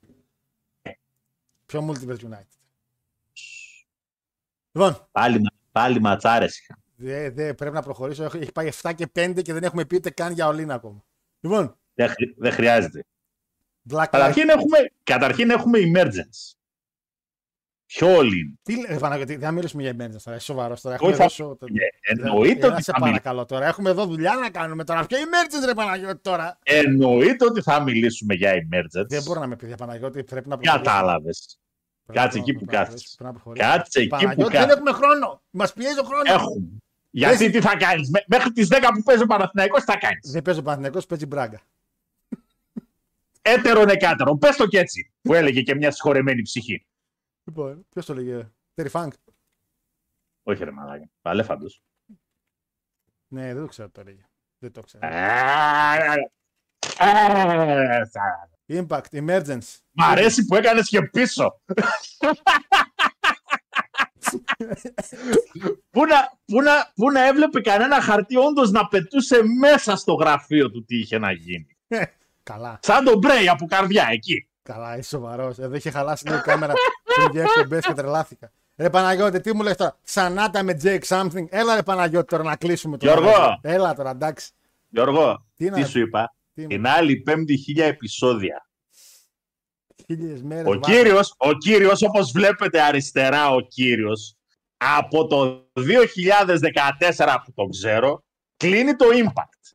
Πιο 1.66 1.88
Multiverse 1.90 2.18
United. 2.20 2.46
Λοιπόν, 4.72 5.08
πάλι, 5.12 5.50
πάλι 5.72 6.00
ματσάρες 6.00 6.58
είχαν. 6.60 6.76
δε, 6.96 7.30
δε, 7.30 7.54
πρέπει 7.54 7.74
να 7.74 7.82
προχωρήσω. 7.82 8.24
Έχει 8.24 8.36
έχει 8.38 8.52
πάει 8.52 8.68
7 8.82 8.92
και 8.94 9.06
5 9.14 9.42
και 9.42 9.52
δεν 9.52 9.62
έχουμε 9.62 9.84
πει 9.84 9.96
ούτε 9.96 10.10
καν 10.10 10.32
για 10.32 10.46
Ολίνα 10.46 10.74
ακόμα. 10.74 11.04
Λοιπόν, 11.40 11.78
Δεν, 11.94 12.08
χρ- 12.08 12.34
δεν 12.36 12.52
χρειάζεται. 12.52 13.04
Black 13.90 13.94
Lives 14.04 14.08
Καταρχήν 14.10 14.48
έχουμε, 14.48 14.78
καταρχήν 15.02 15.50
έχουμε 15.50 15.78
emergence. 15.94 16.54
Ποιο 17.96 18.16
όλοι 18.16 18.38
είναι. 18.38 18.52
Τι 18.62 18.86
λέει, 18.88 18.98
Παναγιώτη, 18.98 19.32
δεν 19.32 19.42
θα 19.44 19.50
μιλήσουμε 19.50 19.82
για 19.82 19.90
emergence 19.92 20.20
τώρα. 20.24 20.36
Είσαι 20.36 20.44
σοβαρός 20.44 20.80
τώρα. 20.80 20.94
Έχουμε 20.94 21.10
Όχι, 21.10 21.18
θα- 21.18 21.24
δώσω 21.24 21.56
το- 21.60 21.66
Ε, 21.66 22.12
Εννοείται 22.12 22.66
Έλα, 22.66 22.74
ότι 22.74 22.82
σε 22.82 22.92
θα, 22.92 22.98
μιλ... 23.00 23.08
παρακαλώ 23.10 23.44
τώρα. 23.44 23.66
Έχουμε 23.66 23.90
εδώ 23.90 24.06
δουλειά 24.06 24.34
να 24.34 24.50
κάνουμε 24.50 24.84
τώρα. 24.84 25.06
Ποιο 25.06 25.18
emergence 25.18 25.66
ρε 25.66 25.74
Παναγιώτη 25.74 26.20
τώρα; 26.22 26.58
Εννοείται 26.62 27.44
ότι 27.44 27.62
θα 27.62 27.82
μιλήσουμε 27.82 28.34
για 28.34 28.52
emergence. 28.52 29.06
Δεν 29.08 29.22
μπορεί 29.22 29.38
να 29.40 29.46
με 29.46 29.56
πει 29.56 29.66
για 29.66 29.76
Παναγιώτη. 29.76 30.24
Πρέπει 30.24 30.48
να 30.48 30.56
προχωρήσουμε. 30.58 30.90
Κατάλαβε. 30.90 31.30
Πρέπει 32.06 32.18
να 32.18 32.24
Κάτσε 32.24 32.38
εκεί 32.38 32.52
προχωρήσουμε, 32.52 32.58
που 32.58 32.64
πρέπει 32.64 32.76
να 32.76 32.84
κάθεσαι. 32.84 33.14
προχωρήσουμε, 33.16 33.16
πρέπει 33.16 33.34
να 33.34 33.40
προχωρήσουμε. 33.40 33.76
Κάτσε 33.76 33.98
εκεί 34.00 34.08
που 34.08 34.16
Παναγιώτη, 34.16 34.50
δεν 34.52 34.60
κάθεσαι. 34.60 34.76
έχουμε 34.78 34.92
χρόνο. 35.00 35.42
Μας 35.50 35.72
πιέζει 35.72 35.98
ο 35.98 36.04
χρόνος. 36.10 36.28
Έχουμε. 36.36 36.66
Γιατί 37.10 37.50
τι 37.50 37.60
θα 37.60 37.76
κάνεις; 37.76 38.06
Μέχρι 38.26 38.50
τις 38.52 38.68
10 38.68 38.90
που 38.94 39.02
παίζει 39.02 39.22
ο 39.22 39.26
Παναθηναϊκός 39.26 39.80
τι 39.84 39.90
θα 39.92 39.98
κάνεις; 39.98 40.30
Δεν 40.30 40.42
παίζει 40.42 40.60
ο 40.60 40.62
Παναθηναϊκός, 40.62 41.06
παίζει 41.06 41.26
μπράγκα. 41.26 41.60
Έτερον 43.42 43.88
εκάτερον. 43.88 44.38
Πες 44.38 44.56
το 44.56 44.66
και 44.66 44.78
έτσι. 44.78 45.10
Που 45.22 45.34
έλεγε 45.34 45.60
και 45.62 45.74
μια 45.74 45.90
συγχωρεμένη 45.90 46.42
ψυχή. 46.42 46.86
Λοιπόν, 47.44 47.86
ποιο 47.90 48.04
το 48.04 48.14
λέγε. 48.14 48.50
Terry 48.74 48.90
Funk. 48.90 49.08
Όχι 50.42 50.64
ρε 50.64 50.70
μαλάκα. 50.70 51.08
Παλέφαντο. 51.22 51.66
Ναι, 53.28 53.54
δεν 53.54 53.62
το 53.62 53.68
ξέρω 53.68 53.90
το 53.90 54.00
έλεγε. 54.00 54.26
Δεν 54.58 54.72
το 54.72 54.80
Ε. 54.80 54.84
ξέρω. 54.84 55.08
Impact, 58.66 59.08
Emergence. 59.10 59.76
Μ' 59.90 60.02
αρέσει 60.02 60.44
που 60.44 60.54
έκανε 60.56 60.80
και 60.80 61.02
πίσω. 61.02 61.60
πού, 65.90 66.04
να, 66.06 66.32
πού, 66.44 66.62
να, 66.62 66.92
πού 66.94 67.10
να 67.10 67.26
έβλεπε 67.26 67.60
κανένα 67.60 68.00
χαρτί 68.00 68.36
όντω 68.36 68.62
να 68.70 68.88
πετούσε 68.88 69.40
μέσα 69.60 69.96
στο 69.96 70.14
γραφείο 70.14 70.70
του 70.70 70.84
τι 70.84 70.98
είχε 70.98 71.18
να 71.18 71.32
γίνει. 71.32 71.76
Καλά, 72.42 72.78
Σαν 72.82 73.04
τον 73.04 73.18
Μπρέι 73.18 73.48
από 73.48 73.66
καρδιά 73.66 74.06
εκεί. 74.10 74.48
Καλά, 74.64 74.96
είσαι 74.98 75.08
σοβαρός. 75.08 75.58
Εδώ 75.58 75.74
είχε 75.74 75.90
χαλάσει 75.90 76.24
λίγο 76.26 76.38
η 76.38 76.40
κάμερα 76.40 76.72
πριν 77.14 77.28
δύο 77.32 77.42
εκπομπέ 77.42 77.80
και 77.80 77.92
τρελάθηκα. 77.92 78.50
Ρε 78.76 78.90
Παναγιώτη, 78.90 79.40
τι 79.40 79.54
μου 79.54 79.62
λες 79.62 79.76
τώρα; 79.76 79.96
Σανάτα 80.02 80.62
με 80.62 80.78
Jake 80.82 81.02
something. 81.08 81.44
Έλα 81.48 81.74
ρε 81.74 81.82
Παναγιώτη 81.82 82.26
τώρα 82.26 82.42
να 82.42 82.56
κλείσουμε 82.56 82.96
το 82.96 83.06
Γιώργο. 83.06 83.24
μαγαζί. 83.30 83.58
Έλα 83.62 83.94
τώρα, 83.94 84.10
εντάξει. 84.10 84.50
Γιώργο, 84.88 85.46
Τι 85.56 85.70
τι, 85.70 85.80
να- 85.80 85.86
σου 85.86 85.98
είπα; 86.00 86.34
Τι 86.54 86.60
μου- 86.62 86.68
Την 86.68 86.86
άλλη 86.86 87.16
πέμπτη 87.16 87.56
χίλια 87.56 87.84
επεισόδια. 87.86 88.66
Χίλιες 90.06 90.42
μέρες. 90.42 90.64
Ο 90.66 90.78
βάζω. 90.78 90.80
κύριος, 90.80 91.34
ο 91.36 91.52
κύριος, 91.52 92.02
όπως 92.02 92.30
βλέπετε 92.32 92.80
αριστερά 92.82 93.50
ο 93.50 93.60
κύριος, 93.60 94.36
από 94.76 95.26
το 95.26 95.66
2014 95.72 97.42
που 97.44 97.52
το 97.54 97.64
ξέρω, 97.66 98.24
κλείνει 98.56 98.96
το 98.96 99.04
Impact. 99.24 99.73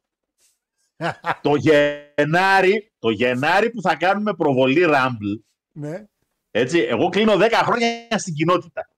Το 1.41 1.55
Γενάρη, 1.55 2.91
το 2.99 3.09
Γενάρη 3.09 3.69
που 3.69 3.81
θα 3.81 3.95
κάνουμε 3.95 4.33
προβολή 4.33 4.85
Rumble, 4.87 5.41
ναι. 5.71 6.05
έτσι, 6.51 6.79
εγώ 6.79 7.09
κλείνω 7.09 7.33
10 7.35 7.51
χρόνια 7.63 8.19
στην 8.19 8.33
κοινότητα. 8.33 8.89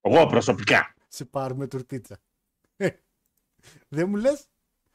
Εγώ 0.00 0.26
προσωπικά. 0.26 0.94
Σε 1.08 1.24
πάρουμε 1.24 1.66
τουρτίτσα. 1.66 2.20
Δεν 3.88 4.08
μου 4.08 4.16
λες; 4.16 4.46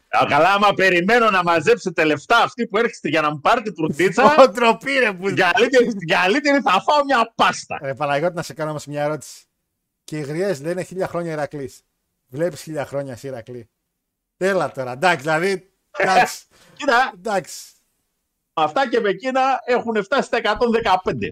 Α, 0.10 0.26
Καλά, 0.28 0.54
άμα 0.54 0.74
περιμένω 0.74 1.30
να 1.30 1.44
μαζέψετε 1.44 2.04
λεφτά 2.04 2.38
αυτοί 2.38 2.68
που 2.68 2.78
έρχεστε 2.78 3.10
για 3.10 3.22
να 3.22 3.32
μου 3.32 3.40
πάρετε 3.40 3.72
τουρτίτσα, 3.72 4.36
Ω, 4.40 4.52
τροπή 4.52 4.92
ρε 4.92 5.14
που... 5.14 5.26
την 5.28 5.36
καλύτερη, 5.36 5.94
την 5.94 6.08
καλύτερη 6.08 6.62
θα 6.62 6.72
φάω 6.82 7.04
μια 7.06 7.34
πάστα. 7.36 7.80
Ρε 7.82 7.94
Παναγιώτη, 7.94 8.36
να 8.36 8.42
σε 8.42 8.54
κάνω 8.54 8.70
όμως 8.70 8.86
μια 8.86 9.04
ερώτηση. 9.04 9.46
Και 10.04 10.18
οι 10.18 10.22
γριές 10.22 10.62
λένε 10.62 10.84
χίλια 10.84 11.08
χρόνια 11.08 11.32
Ηρακλής. 11.32 11.82
Βλέπεις 12.28 12.62
χίλια 12.62 12.86
χρόνια 12.86 13.14
εσύ 13.14 13.28
Ηρακλή. 13.28 13.70
Έλα 14.38 14.72
τώρα, 14.72 14.92
εντάξει, 14.92 15.22
δηλαδή. 15.22 15.72
Εντάξει, 15.98 16.46
Κοίτα, 16.76 17.12
εντάξει. 17.16 17.72
με 18.54 18.64
αυτά 18.64 18.90
και 18.90 19.00
με 19.00 19.10
εκείνα 19.10 19.60
έχουν 19.66 20.04
φτάσει 20.04 20.28
στα 20.28 20.38
115. 21.04 21.28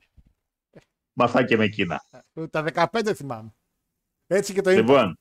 Με 1.13 1.23
αυτά 1.23 1.43
και 1.43 1.57
με 1.57 1.63
εκείνα. 1.63 2.03
Τα 2.49 2.63
15 2.91 3.13
θυμάμαι. 3.15 3.53
Έτσι 4.27 4.53
και 4.53 4.61
το 4.61 4.69
είναι. 4.71 4.79
Λοιπόν, 4.79 5.19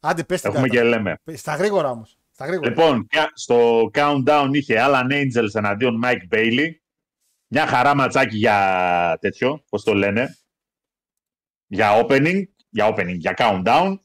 Άντε, 0.00 0.24
πες 0.24 0.40
την 0.40 0.50
έχουμε 0.50 0.68
κάρτα. 0.68 0.82
και 0.82 0.88
λέμε. 0.88 1.16
Στα 1.32 1.54
γρήγορα 1.54 1.90
όμως. 1.90 2.18
Στα 2.32 2.46
γρήγορα. 2.46 2.68
Λοιπόν, 2.68 3.06
κα- 3.06 3.30
στο 3.34 3.90
countdown 3.94 4.48
είχε 4.52 4.76
Alan 4.78 5.06
Angels 5.12 5.54
εναντίον 5.54 6.00
Mike 6.04 6.28
Bailey. 6.30 6.68
Μια 7.46 7.66
χαρά 7.66 7.94
ματσάκι 7.94 8.36
για 8.36 9.18
τέτοιο, 9.20 9.64
πώς 9.68 9.82
το 9.84 9.94
λένε. 9.94 10.36
Για 11.66 12.04
opening, 12.06 12.42
για 12.68 12.94
opening, 12.94 13.16
για 13.16 13.34
countdown. 13.36 13.98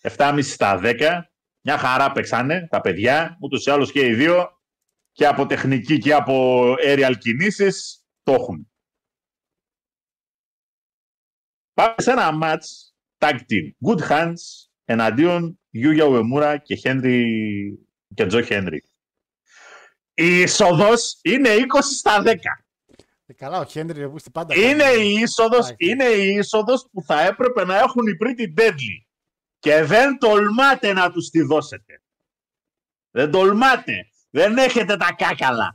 7,5 0.00 0.38
στα 0.42 0.80
10. 0.82 1.22
Μια 1.66 1.78
χαρά 1.78 2.12
παίξανε 2.12 2.68
τα 2.70 2.80
παιδιά, 2.80 3.36
ούτως 3.40 3.66
ή 3.66 3.70
άλλως 3.70 3.92
και 3.92 4.06
οι 4.06 4.14
δύο. 4.14 4.62
Και 5.12 5.26
από 5.26 5.46
τεχνική 5.46 5.98
και 5.98 6.14
από 6.14 6.74
aerial 6.86 7.14
κινήσεις 7.18 8.04
το 8.22 8.32
έχουν. 8.32 8.72
Πάμε 11.72 11.94
σε 11.96 12.10
ένα 12.10 12.30
match 12.42 12.92
tag 13.18 13.34
team. 13.48 13.70
Good 13.86 14.08
Hands 14.08 14.34
εναντίον 14.84 15.60
Γιούγια 15.70 16.04
Ουεμούρα 16.04 16.56
και 16.58 16.80
Henry 16.82 17.22
και 18.14 18.26
Τζο 18.26 18.42
Χένρι. 18.42 18.84
Η 20.14 20.40
είσοδος 20.40 21.18
είναι 21.22 21.48
20 21.48 21.62
στα 21.98 22.22
10. 22.22 22.34
Ε, 23.26 23.32
καλά, 23.32 23.58
ο 23.58 23.64
Χέντρι 23.64 24.00
ρε, 24.00 24.08
που 24.08 24.16
είστε 24.16 24.30
πάντα. 24.30 24.54
Είναι 24.54 24.82
κάνει. 24.82 25.02
η 25.08 25.12
είσοδος, 25.12 25.66
Πάει. 25.66 25.74
είναι 25.78 26.04
η 26.04 26.34
είσοδος 26.34 26.88
που 26.92 27.02
θα 27.02 27.20
έπρεπε 27.20 27.64
να 27.64 27.78
έχουν 27.78 28.06
οι 28.06 28.16
Pretty 28.24 28.60
Deadly. 28.60 29.13
Και 29.64 29.82
δεν 29.82 30.18
τολμάτε 30.18 30.92
να 30.92 31.10
τους 31.12 31.28
τη 31.28 31.42
δώσετε. 31.42 32.02
Δεν 33.10 33.30
τολμάτε. 33.30 34.08
Δεν 34.30 34.58
έχετε 34.58 34.96
τα 34.96 35.12
κάκαλα. 35.12 35.70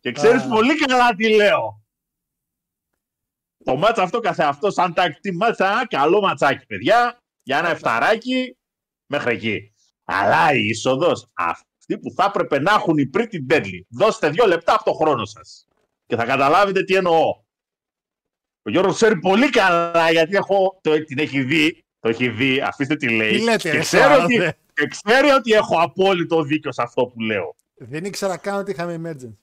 και 0.00 0.12
ξέρεις 0.12 0.42
Α. 0.42 0.48
πολύ 0.48 0.76
καλά 0.76 1.14
τι 1.14 1.34
λέω. 1.34 1.82
Το 3.64 3.76
μάτς 3.76 3.98
αυτό 3.98 4.20
καθεαυτός 4.20 4.74
σαν 4.74 4.92
tag 4.96 5.08
team 5.08 5.46
match, 5.46 5.54
θα 5.56 5.66
είναι 5.66 5.74
ένα 5.74 5.86
καλό 5.86 6.20
ματσάκι, 6.20 6.66
παιδιά. 6.66 7.18
Για 7.42 7.58
ένα 7.58 7.68
εφταράκι 7.68 8.56
μέχρι 9.06 9.34
εκεί. 9.34 9.72
Αλλά 10.04 10.52
η 10.52 10.66
είσοδος, 10.66 11.30
αυτή 11.34 11.98
που 11.98 12.12
θα 12.16 12.24
έπρεπε 12.24 12.60
να 12.60 12.72
έχουν 12.72 12.98
οι 12.98 13.10
Pretty 13.14 13.52
Deadly. 13.52 13.80
Δώστε 13.88 14.30
δύο 14.30 14.46
λεπτά 14.46 14.74
από 14.74 14.84
το 14.84 14.92
χρόνο 14.92 15.24
σας. 15.24 15.66
Και 16.06 16.16
θα 16.16 16.24
καταλάβετε 16.24 16.84
τι 16.84 16.94
εννοώ. 16.94 17.42
Ο 18.62 18.70
Γιώργος 18.70 18.94
ξέρει 18.94 19.18
πολύ 19.18 19.50
καλά 19.50 20.10
γιατί 20.10 20.36
έχω, 20.36 20.80
το, 20.82 21.04
την 21.04 21.18
έχει 21.18 21.42
δει. 21.42 21.84
Το 22.00 22.08
έχει 22.08 22.28
δει, 22.28 22.60
αφήστε 22.60 22.96
τι 22.96 23.08
λέει. 23.08 23.30
Τι 23.30 23.42
λέτε, 23.42 23.56
και, 23.56 23.70
ρε, 23.70 23.78
ξέρω 23.78 24.02
σοβαρό, 24.02 24.24
ότι, 24.24 24.38
δε. 24.38 24.52
και 24.74 24.86
ξέρει 24.86 25.30
ότι 25.30 25.52
έχω 25.52 25.80
απόλυτο 25.80 26.42
δίκιο 26.42 26.72
σε 26.72 26.82
αυτό 26.82 27.06
που 27.06 27.20
λέω. 27.20 27.56
Δεν 27.74 28.04
ήξερα 28.04 28.36
καν 28.36 28.58
ότι 28.58 28.70
είχαμε 28.70 29.00
emergency. 29.02 29.34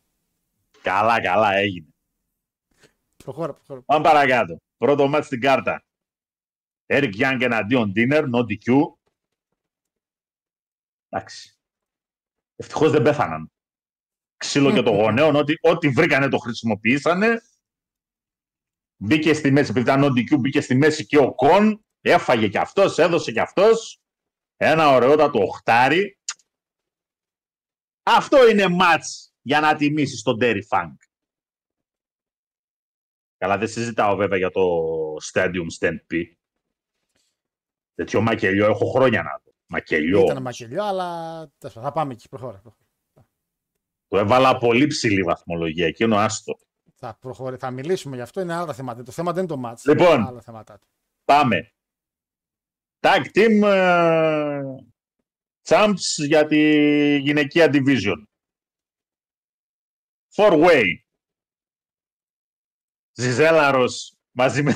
Καλά, 0.82 1.22
καλά, 1.22 1.54
έγινε. 1.54 1.88
Προχώρα, 3.24 3.54
προχώρα. 3.54 3.82
Πάμε 3.82 4.04
παρακάτω. 4.04 4.58
Πρώτο 4.78 5.08
μάτς 5.08 5.26
στην 5.26 5.42
κάρτα. 5.42 5.84
Eric 6.86 7.12
Young 7.20 7.38
εναντίον 7.42 7.94
Dinner, 7.96 8.24
no 8.36 8.40
DQ. 8.40 8.84
Εντάξει. 11.10 11.58
Ευτυχώς 12.56 12.92
δεν 12.92 13.02
πέθαναν. 13.02 13.52
Ξύλο 14.38 14.74
και 14.74 14.82
το 14.82 14.92
γονέων, 14.92 15.36
ότι 15.36 15.58
ό,τι 15.62 15.90
βρήκανε 15.90 16.30
το 16.30 16.38
χρησιμοποιήσανε. 16.38 17.42
Μπήκε 19.02 19.34
στη 19.34 19.52
μέση, 19.52 19.70
επειδή 19.70 19.90
ήταν 19.92 20.04
no 20.04 20.08
DQ, 20.08 20.40
μπήκε 20.40 20.62
στη 20.62 20.76
μέση 20.76 21.06
και 21.06 21.18
ο 21.18 21.34
Κον. 21.34 21.86
Έφαγε 22.02 22.48
κι 22.48 22.58
αυτός, 22.58 22.98
έδωσε 22.98 23.32
κι 23.32 23.40
αυτός. 23.40 24.02
Ένα 24.58 24.90
ωραιότατο 24.90 25.40
οχτάρι. 25.40 26.20
Αυτό 28.04 28.50
είναι 28.50 28.68
μάτς 28.68 29.34
για 29.42 29.60
να 29.60 29.76
τιμήσεις 29.76 30.22
τον 30.22 30.38
Terry 30.42 30.62
Funk. 30.70 30.96
Καλά, 33.38 33.58
δεν 33.58 33.68
συζητάω 33.68 34.16
βέβαια 34.16 34.38
για 34.38 34.52
το 34.52 34.62
Stadium 35.32 35.68
Stand 35.80 35.98
P. 36.12 36.24
Τέτοιο 37.96 38.22
μακελιό 38.22 38.66
έχω 38.66 38.92
χρόνια 38.92 39.24
να 39.24 39.42
δω. 39.44 39.52
Μακελιό. 39.66 40.22
Ήταν 40.22 40.42
μακελιό, 40.42 40.84
αλλά 40.84 41.40
τέλος 41.58 41.76
πάντων, 41.76 41.90
θα 41.90 41.96
πάμε 41.96 42.14
εκεί. 42.14 42.30
Προχώρα. 42.30 42.60
προχώρα. 42.60 42.88
Το 44.08 44.18
έβαλα 44.18 44.58
πολύ 44.58 44.88
ψηλή 44.88 45.24
βαθμολογία. 45.24 45.88
Εκείνο 45.88 46.18
άστο. 46.18 46.60
Θα, 47.02 47.18
προχωρη... 47.20 47.58
θα 47.58 47.72
μιλήσουμε 47.72 48.16
γι' 48.16 48.22
αυτό, 48.22 48.42
είναι 48.42 48.54
άλλα 48.54 48.74
θέματα. 48.74 49.04
Το 49.04 49.12
θέμα 49.12 49.34
δεν 49.34 49.44
είναι 49.44 49.56
το 49.56 49.62
match. 49.66 49.82
Λοιπόν. 49.86 50.20
είναι 50.20 50.28
άλλα 50.28 50.42
θέματα 50.42 50.80
του. 50.80 50.88
Πάμε. 51.26 51.74
Tag 53.00 53.26
Team 53.34 53.62
ε, 53.64 54.62
Champs 55.68 56.26
για 56.28 56.46
τη 56.46 56.60
γυναικεία 57.18 57.70
Division. 57.74 58.24
Four 60.36 60.68
Way. 60.68 60.84
Ζιζέλαρος 63.12 64.18
μαζί 64.32 64.64
με, 64.64 64.74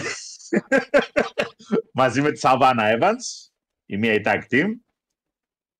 μαζί 1.99 2.21
με 2.21 2.31
τη 2.31 2.39
Savannah 2.43 2.99
Evans. 2.99 3.51
Η 3.85 3.97
μία 3.97 4.13
η 4.13 4.21
Tag 4.25 4.41
Team. 4.49 4.67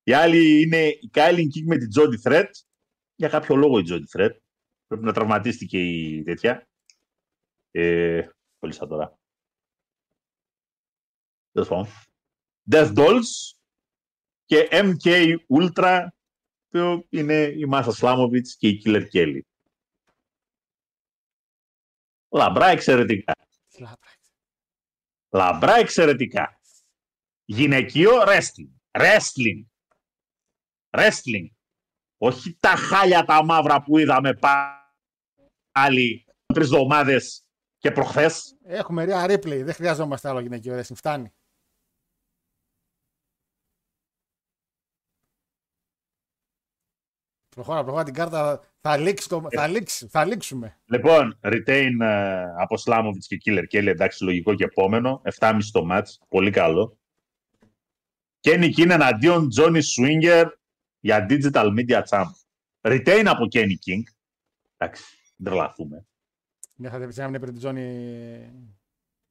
Η 0.02 0.12
άλλη 0.12 0.62
είναι 0.62 0.86
η 0.86 1.10
Kylie 1.14 1.38
King 1.38 1.64
με 1.66 1.76
την 1.76 1.88
Jodie 1.96 2.30
Threat. 2.30 2.50
Για 3.14 3.28
κάποιο 3.28 3.56
λόγο 3.56 3.78
η 3.78 3.84
Jodie 3.88 4.18
Threat. 4.18 4.36
Πρέπει 4.94 5.08
να 5.08 5.12
τραυματίστηκε 5.12 5.78
η 5.78 6.22
τέτοια. 6.22 6.68
Ε, 7.70 8.28
πολύ 8.58 8.72
σαν 8.72 8.88
τώρα. 8.88 9.18
Τέλος 11.52 11.68
πάντων. 11.68 11.86
Death 12.70 12.94
Dolls 12.96 13.56
και 14.44 14.68
MK 14.70 15.36
Ultra 15.60 16.06
που 16.68 17.06
είναι 17.08 17.42
η 17.42 17.64
Μάσα 17.64 17.92
Σλάμοβιτς 17.92 18.56
και 18.56 18.68
η 18.68 18.82
Killer 18.84 19.06
Kelly. 19.12 19.40
Λαμπρά 22.28 22.66
εξαιρετικά. 22.66 23.32
Λάπρα. 23.78 24.10
Λαμπρά 25.28 25.74
εξαιρετικά. 25.74 26.60
Γυναικείο 27.44 28.12
wrestling. 28.26 29.00
Wrestling. 29.00 29.64
Wrestling. 30.90 31.48
Όχι 32.16 32.56
τα 32.60 32.76
χάλια 32.76 33.24
τα 33.24 33.44
μαύρα 33.44 33.82
που 33.82 33.98
είδαμε 33.98 34.34
πάλι 35.74 36.24
τρεις 36.46 36.66
εβδομάδες 36.66 37.44
και 37.78 37.90
προχθές. 37.90 38.56
Έχουμε 38.62 39.04
ρία 39.04 39.24
replay. 39.24 39.62
Δεν 39.64 39.74
χρειαζόμαστε 39.74 40.28
άλλο 40.28 40.40
γυναικείο 40.40 40.78
wrestling. 40.78 40.96
Φτάνει. 40.96 41.32
Προχώρα, 47.48 47.82
προχώρα 47.82 48.04
την 48.04 48.14
κάρτα. 48.14 48.60
Θα 48.80 48.96
λήξει, 48.96 49.28
το... 49.28 49.46
θα 49.50 49.66
λήξει, 49.66 50.08
θα 50.08 50.24
λήξουμε. 50.24 50.80
Λοιπόν, 50.84 51.38
retain 51.40 51.90
ε, 52.00 52.44
από 52.56 52.76
Σλάμοβιτς 52.76 53.26
και 53.26 53.40
Killer 53.44 53.64
Kelly, 53.72 53.86
εντάξει, 53.86 54.24
λογικό 54.24 54.54
και 54.54 54.64
επόμενο. 54.64 55.22
7,5 55.38 55.58
το 55.72 55.88
match, 55.90 56.26
πολύ 56.28 56.50
καλό. 56.50 56.98
Kenny 58.40 58.70
King 58.76 58.90
εναντίον 58.90 59.48
Johnny 59.58 59.80
Swinger 59.80 60.46
για 61.00 61.26
Digital 61.28 61.66
Media 61.78 62.02
Champ. 62.08 62.30
Retain 62.80 63.24
από 63.26 63.46
Kenny 63.52 63.76
King. 63.86 64.02
Εντάξει, 64.76 65.04
δεν 65.04 65.23
τρελαθούμε. 65.44 66.06
Ναι, 66.76 66.88
θα 66.88 66.98
δεν 66.98 67.34
έπρεπε 67.34 67.52
την 67.52 67.60
ζώνη. 67.60 67.82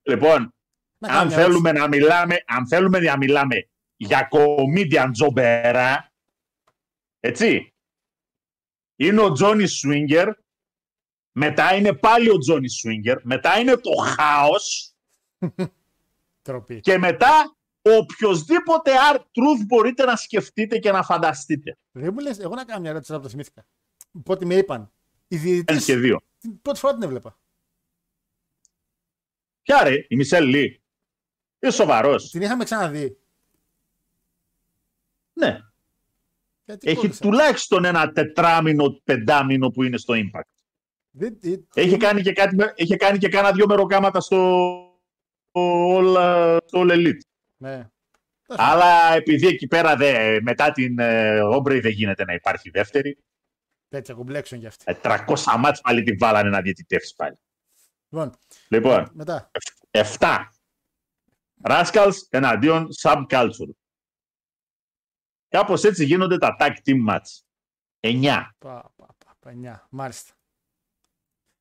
Λοιπόν, 0.01 0.53
Να 0.97 1.07
αν 1.07 1.13
κάνουμε 1.13 1.35
θέλουμε 1.35 1.71
να 1.71 1.87
μιλάμε, 1.87 2.43
αν 2.47 2.67
θέλουμε 2.67 2.99
να 2.99 3.17
μιλάμε 3.17 3.69
για 3.95 4.27
comedian 4.31 5.09
τζομπερά, 5.11 6.11
έτσι, 7.19 7.73
είναι 8.95 9.21
ο 9.21 9.31
Τζόνι 9.31 9.65
Σουίνγκερ, 9.67 10.29
μετά 11.31 11.75
είναι 11.75 11.93
πάλι 11.93 12.29
ο 12.29 12.37
Τζόνι 12.37 12.69
Σουίνγκερ, 12.69 13.25
μετά 13.25 13.59
είναι 13.59 13.75
το 13.77 13.91
χάος 13.95 14.95
Τροπή. 16.41 16.79
και 16.79 16.97
μετά 16.97 17.55
οποιοδήποτε 17.81 18.91
art 19.11 19.19
truth 19.19 19.65
μπορείτε 19.65 20.05
να 20.05 20.15
σκεφτείτε 20.15 20.77
και 20.79 20.91
να 20.91 21.03
φανταστείτε. 21.03 21.77
Δεν 21.91 22.13
μου 22.13 22.19
λες, 22.19 22.39
εγώ 22.39 22.55
να 22.55 22.65
κάνω 22.65 22.79
μια 22.79 22.89
ερώτηση 22.89 23.11
τώρα 23.11 23.21
που 23.21 23.27
το 23.27 23.33
θυμήθηκα. 23.33 23.65
Πότε 24.23 24.45
με 24.45 24.55
είπαν. 24.55 24.91
Οι 25.27 25.35
Ένα 25.35 25.43
διαιτητές, 25.43 25.85
και 25.85 25.95
δύο. 25.97 26.21
την 26.39 26.61
πρώτη 26.61 26.79
φορά 26.79 26.93
την 26.93 27.03
έβλεπα. 27.03 27.37
Ποια 29.61 29.83
ρε, 29.83 30.05
η 30.07 30.15
Μισελ 30.15 30.45
Λί. 30.47 30.81
Είσαι 31.59 31.71
σοβαρός. 31.71 32.29
Την 32.29 32.41
είχαμε 32.41 32.63
ξαναδεί. 32.63 33.17
Ναι. 35.33 35.59
Γιατί 36.65 36.87
Έχει 36.87 36.97
κόλλησα. 36.99 37.21
τουλάχιστον 37.21 37.85
ένα 37.85 38.11
τετράμινο, 38.11 39.01
πεντάμινο 39.03 39.69
που 39.69 39.83
είναι 39.83 39.97
στο 39.97 40.13
Impact. 40.17 40.41
Δεν- 41.11 41.37
δεν- 41.41 41.67
Έχει 41.73 41.97
κάνει 41.97 42.21
και, 42.21 42.33
κάτι, 42.33 42.55
με- 42.55 42.73
είχε 42.75 42.95
κάνει 42.95 43.17
και 43.17 43.29
κάνα 43.29 43.51
δυο 43.51 43.65
μεροκάματα 43.67 44.19
στο, 44.21 44.37
στο, 45.49 45.97
All, 45.97 46.57
στο 46.65 46.81
All 46.81 46.91
Elite. 46.91 47.21
Ναι. 47.57 47.87
Αλλά 48.47 49.13
επειδή 49.13 49.47
εκεί 49.47 49.67
πέρα 49.67 49.95
δε, 49.95 50.41
μετά 50.41 50.71
την 50.71 50.99
ε, 50.99 51.41
Όμπρεϊ 51.41 51.79
δεν 51.79 51.91
γίνεται 51.91 52.23
να 52.25 52.33
υπάρχει 52.33 52.69
δεύτερη. 52.69 53.17
Πέτσα 53.93 54.13
κουμπλέξον 54.13 54.59
για 54.59 54.67
αυτή. 54.67 54.83
Ε, 54.87 54.93
300 55.03 55.55
μάτς 55.59 55.81
πάλι 55.81 56.03
τη 56.03 56.15
βάλανε 56.15 56.49
να 56.49 56.61
διαιτητεύσεις 56.61 57.13
πάλι. 57.13 57.39
Λοιπόν, 58.09 58.33
Λοιπόν, 58.67 59.09
μετά. 59.13 59.51
7. 59.91 60.47
Rascals 61.69 62.13
εναντίον 62.29 62.87
Subculture. 63.01 63.69
Κάπως 65.49 65.83
έτσι 65.83 66.05
γίνονται 66.05 66.37
τα 66.37 66.55
tag 66.59 66.71
team 66.85 67.09
match. 67.09 67.41
9. 67.99 68.21
Πα, 68.57 68.91
πα, 68.95 69.15
πα, 69.25 69.35
πα, 69.39 69.49
εννιά. 69.49 69.87
Μάλιστα. 69.89 70.33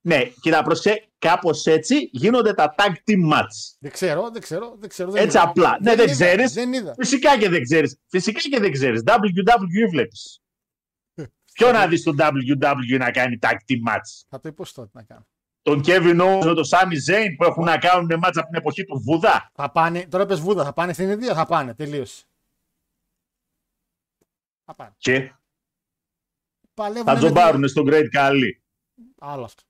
Ναι, 0.01 0.25
κοίτα 0.25 0.63
προσέ, 0.63 1.09
κάπως 1.19 1.67
έτσι 1.67 2.09
γίνονται 2.13 2.55
τα 2.55 2.75
tag 2.79 2.91
team 2.91 3.33
match. 3.33 3.77
Δεν 3.79 3.91
ξέρω, 3.91 4.31
δεν 4.31 4.43
ξέρω, 4.43 4.77
δεν 4.79 4.89
ξέρω. 4.89 5.11
δεν 5.11 5.23
Έτσι 5.25 5.37
είδα. 5.37 5.49
απλά. 5.49 5.79
Ναι, 5.81 5.95
δεν 5.95 6.05
είδα, 6.05 6.13
ξέρεις. 6.13 6.53
Δεν 6.53 6.73
είδα. 6.73 6.95
Φυσικά 6.99 7.39
και 7.39 7.49
δεν 7.49 7.63
ξέρεις. 7.63 7.99
Φυσικά 8.09 8.41
και 8.41 8.61
δεν 8.61 8.73
ξέρεις. 8.73 9.03
WWE 9.07 9.89
βλέπεις. 9.91 10.42
Ποιο 11.53 11.73
να 11.73 11.87
δεις 11.87 12.03
τον 12.03 12.17
WWE 12.19 12.99
να 12.99 13.11
κάνει 13.11 13.39
tag 13.41 13.55
team 13.67 13.91
match; 13.91 14.25
Θα 14.29 14.41
το 14.41 14.49
υποστώ 14.49 14.83
τι 14.83 14.91
να 14.93 15.03
κάνω. 15.03 15.27
Τον 15.63 15.81
Kevin 15.85 16.21
Owens 16.21 16.45
με 16.45 16.55
τον 16.55 16.65
Sami 16.71 17.11
Zayn 17.11 17.35
που 17.37 17.45
έχουν 17.45 17.65
να 17.65 17.79
κάνουν 17.79 18.11
match 18.25 18.33
από 18.35 18.47
την 18.47 18.55
εποχή 18.55 18.85
του 18.85 19.01
Βουδά. 19.05 19.51
Θα 19.55 19.71
πάνε, 19.71 20.07
τώρα 20.07 20.27
πες 20.27 20.41
Βούδα, 20.41 20.65
θα 20.65 20.73
πάνε 20.73 20.93
στην 20.93 21.11
Ινδία, 21.11 21.35
θα 21.35 21.47
πάνε, 21.47 21.75
τελείωσε. 21.75 22.25
Θα 24.65 24.75
πάνε. 24.75 24.95
Και; 24.97 25.33
Παλεύουν 26.75 27.05
θα 27.05 27.13
με 27.13 27.19
τζομπάρουν 27.19 27.69
στον 27.69 27.87
Great 27.89 28.09
Khali. 28.15 28.51
Άλλο 29.19 29.45
αυτό. 29.45 29.63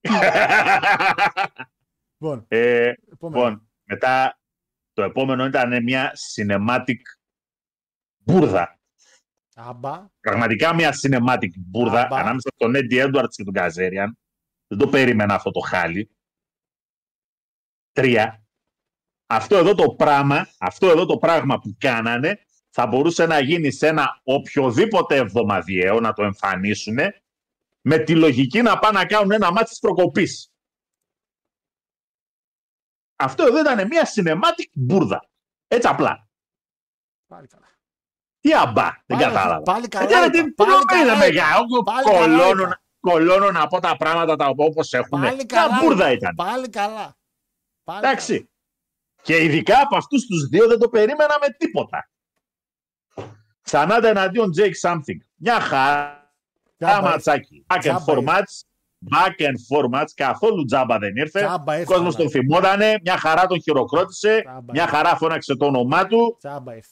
Λοιπόν, 2.18 2.44
ε, 2.48 2.92
επόμενο. 3.12 3.44
λοιπόν, 3.44 3.68
μετά 3.84 4.38
το 4.92 5.02
επόμενο 5.02 5.44
ήταν 5.44 5.82
μια 5.82 6.12
cinematic 6.34 7.00
μπουρδα. 8.16 8.78
Αμπά. 9.54 10.06
Πραγματικά 10.20 10.74
μια 10.74 10.94
cinematic 11.02 11.50
μπουρδα 11.56 12.00
Αμπά. 12.04 12.16
ανάμεσα 12.16 12.50
στον 12.54 12.72
Eddie 12.74 13.06
Edwards 13.06 13.28
και 13.30 13.44
τον 13.44 13.52
Καζέριαν. 13.52 14.18
Δεν 14.66 14.78
το 14.78 14.88
περίμενα 14.88 15.34
αυτό 15.34 15.50
το 15.50 15.60
χάλι. 15.60 16.10
Τρία. 17.92 18.46
Αυτό 19.26 19.56
εδώ 19.56 19.74
το 19.74 19.94
πράγμα, 19.94 20.48
αυτό 20.58 20.90
εδώ 20.90 21.06
το 21.06 21.18
πράγμα 21.18 21.58
που 21.58 21.76
κάνανε 21.78 22.44
θα 22.70 22.86
μπορούσε 22.86 23.26
να 23.26 23.40
γίνει 23.40 23.70
σε 23.70 23.86
ένα 23.86 24.20
οποιοδήποτε 24.22 25.16
εβδομαδιαίο 25.16 26.00
να 26.00 26.12
το 26.12 26.22
εμφανίσουν 26.22 26.96
με 27.80 27.98
τη 27.98 28.16
λογική 28.16 28.62
να 28.62 28.78
πάνε 28.78 28.98
να 28.98 29.06
κάνουν 29.06 29.32
ένα 29.32 29.52
μάτι 29.52 29.68
της 29.68 29.78
προκοπής. 29.78 30.52
Αυτό 33.16 33.42
εδώ 33.44 33.60
ήταν 33.60 33.86
μια 33.86 34.08
cinematic 34.14 34.70
μπουρδα. 34.72 35.30
Έτσι 35.66 35.88
απλά. 35.88 36.28
Πάλι 37.26 37.46
καλά. 37.46 37.73
Τι 38.44 38.54
αμπά, 38.54 38.88
δεν 39.06 39.18
Πάλι- 39.18 39.22
κατάλαβα. 39.32 39.62
πάλι 39.62 39.88
καλά 39.88 40.04
Ε, 40.04 40.12
είπα, 40.12 40.30
τι- 40.30 40.44
τι 40.44 40.50
πάλι 40.52 40.70
νομίζετε, 40.70 40.94
καλά 41.08 41.18
παιδιά, 41.18 41.44
είπα. 41.48 41.54
εγώ 41.56 41.82
Πάλι 41.82 42.04
καλά 42.04 42.18
κολώνω, 42.18 42.60
είπα. 42.62 42.68
να- 42.68 42.80
κολώνω 43.00 43.50
να 43.50 43.66
πω 43.66 43.80
τα 43.80 43.96
πράγματα 43.96 44.36
τα 44.36 44.46
όπως 44.56 44.92
έχουν. 44.92 45.20
Πάλι 45.20 45.34
Μια 45.34 45.44
καλά. 45.46 45.78
μπουρδα 45.82 46.04
είπα. 46.10 46.12
ήταν. 46.12 46.34
Πάλι 46.34 46.68
καλά. 46.68 47.16
Πάλι 47.84 47.98
Εντάξει. 47.98 48.48
Και 49.22 49.42
ειδικά 49.44 49.80
από 49.80 49.96
αυτούς 49.96 50.26
τους 50.26 50.48
δύο 50.48 50.68
δεν 50.68 50.78
το 50.78 50.88
περίμενα 50.88 51.38
με 51.40 51.46
τίποτα. 51.58 52.08
Ξανάντα 53.62 54.08
εναντίον 54.08 54.50
Jake 54.58 54.88
Something. 54.90 55.18
Μια 55.36 55.60
χαρά 55.60 56.22
Τα 56.78 56.86
Τζάμπα 56.88 57.08
ματσάκι. 57.08 57.66
Back 57.68 57.76
and 57.76 57.80
Τζάμπα 57.80 58.04
forth 58.06 58.16
ήρθε. 58.22 58.32
match. 58.32 58.52
Back 59.16 59.42
and 59.46 59.56
forth 59.70 60.00
match. 60.00 60.10
Καθόλου 60.14 60.64
τζάμπα 60.64 60.98
δεν 60.98 61.16
ήρθε. 61.16 61.40
Τζάμπα 61.46 61.72
Ο 61.72 61.76
ήρθε, 61.78 61.84
κόσμος 61.94 62.14
αλλά. 62.14 62.16
τον 62.24 62.30
θυμότανε. 62.30 62.98
Μια 63.02 63.16
χαρά 63.18 63.46
τον 63.46 63.60
χειροκρότησε. 63.62 64.40
Τζάμπα 64.44 64.72
Μια 64.72 64.82
ήρθε. 64.82 64.96
χαρά 64.96 65.16
φώναξε 65.16 65.56
το 65.56 65.66
όνομά 65.66 66.06
του. 66.06 66.36
Τσάμπα 66.38 66.74
ήρθε. 66.74 66.88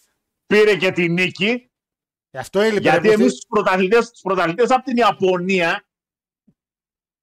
Πήρε 0.53 0.77
και 0.77 0.93
τη 0.93 1.09
νίκη. 1.09 1.71
Γι' 2.31 2.39
αυτό 2.39 2.61
έλειπε. 2.61 2.81
Γιατί 2.81 3.09
ρε, 3.09 3.13
εμεί 3.15 3.25
εσύ. 3.25 3.37
του 3.41 3.47
πρωταθλητέ 3.49 3.99
τους 3.99 4.21
πρωταθλητές 4.23 4.71
από 4.71 4.85
την 4.85 4.97
Ιαπωνία 4.97 5.89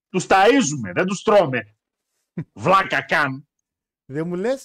του 0.10 0.22
ταΐζουμε, 0.22 0.92
δεν 0.94 1.06
του 1.06 1.22
τρώμε. 1.24 1.78
Βλάκα 2.54 3.02
καν. 3.02 3.48
Δεν 4.06 4.28
μου 4.28 4.36
λε 4.36 4.56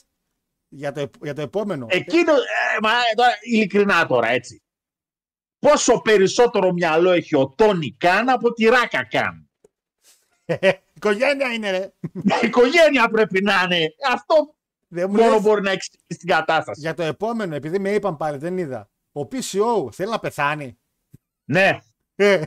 για 0.68 0.92
το, 0.92 1.00
επ- 1.00 1.24
για 1.24 1.34
το 1.34 1.40
επόμενο. 1.40 1.86
Εκείνο, 1.90 2.32
ε, 2.32 2.78
μα, 2.82 2.90
ε, 2.90 3.14
τώρα, 3.14 3.32
ειλικρινά 3.42 4.06
τώρα 4.06 4.28
έτσι. 4.28 4.62
Πόσο 5.58 6.00
περισσότερο 6.00 6.72
μυαλό 6.72 7.10
έχει 7.10 7.36
ο 7.36 7.48
Τόνι 7.48 7.92
Καν 7.92 8.28
από 8.28 8.52
τη 8.52 8.64
Ράκα 8.64 9.04
Καν. 9.04 9.50
Οικογένεια 10.94 11.52
είναι, 11.52 11.70
ρε. 11.70 11.92
Η 12.42 12.46
οικογένεια 12.46 13.08
πρέπει 13.08 13.42
να 13.42 13.62
είναι. 13.62 13.94
Αυτό 14.10 14.53
Δεν 14.94 15.10
μου 15.10 15.16
μόνο 15.16 15.30
λες 15.32 15.42
μπορεί 15.42 15.62
να 15.62 15.70
εξηγήσει 15.70 16.06
την 16.18 16.28
κατάσταση. 16.28 16.80
για 16.80 16.94
το 16.94 17.02
επόμενο, 17.02 17.54
επειδή 17.54 17.78
με 17.78 17.90
είπαν 17.90 18.16
πάλι, 18.16 18.38
δεν 18.38 18.58
είδα. 18.58 18.88
Ο 19.12 19.20
PCO 19.20 19.92
θέλει 19.92 20.10
να 20.10 20.18
πεθάνει. 20.18 20.78
Ναι, 21.44 21.78
Ε, 22.14 22.42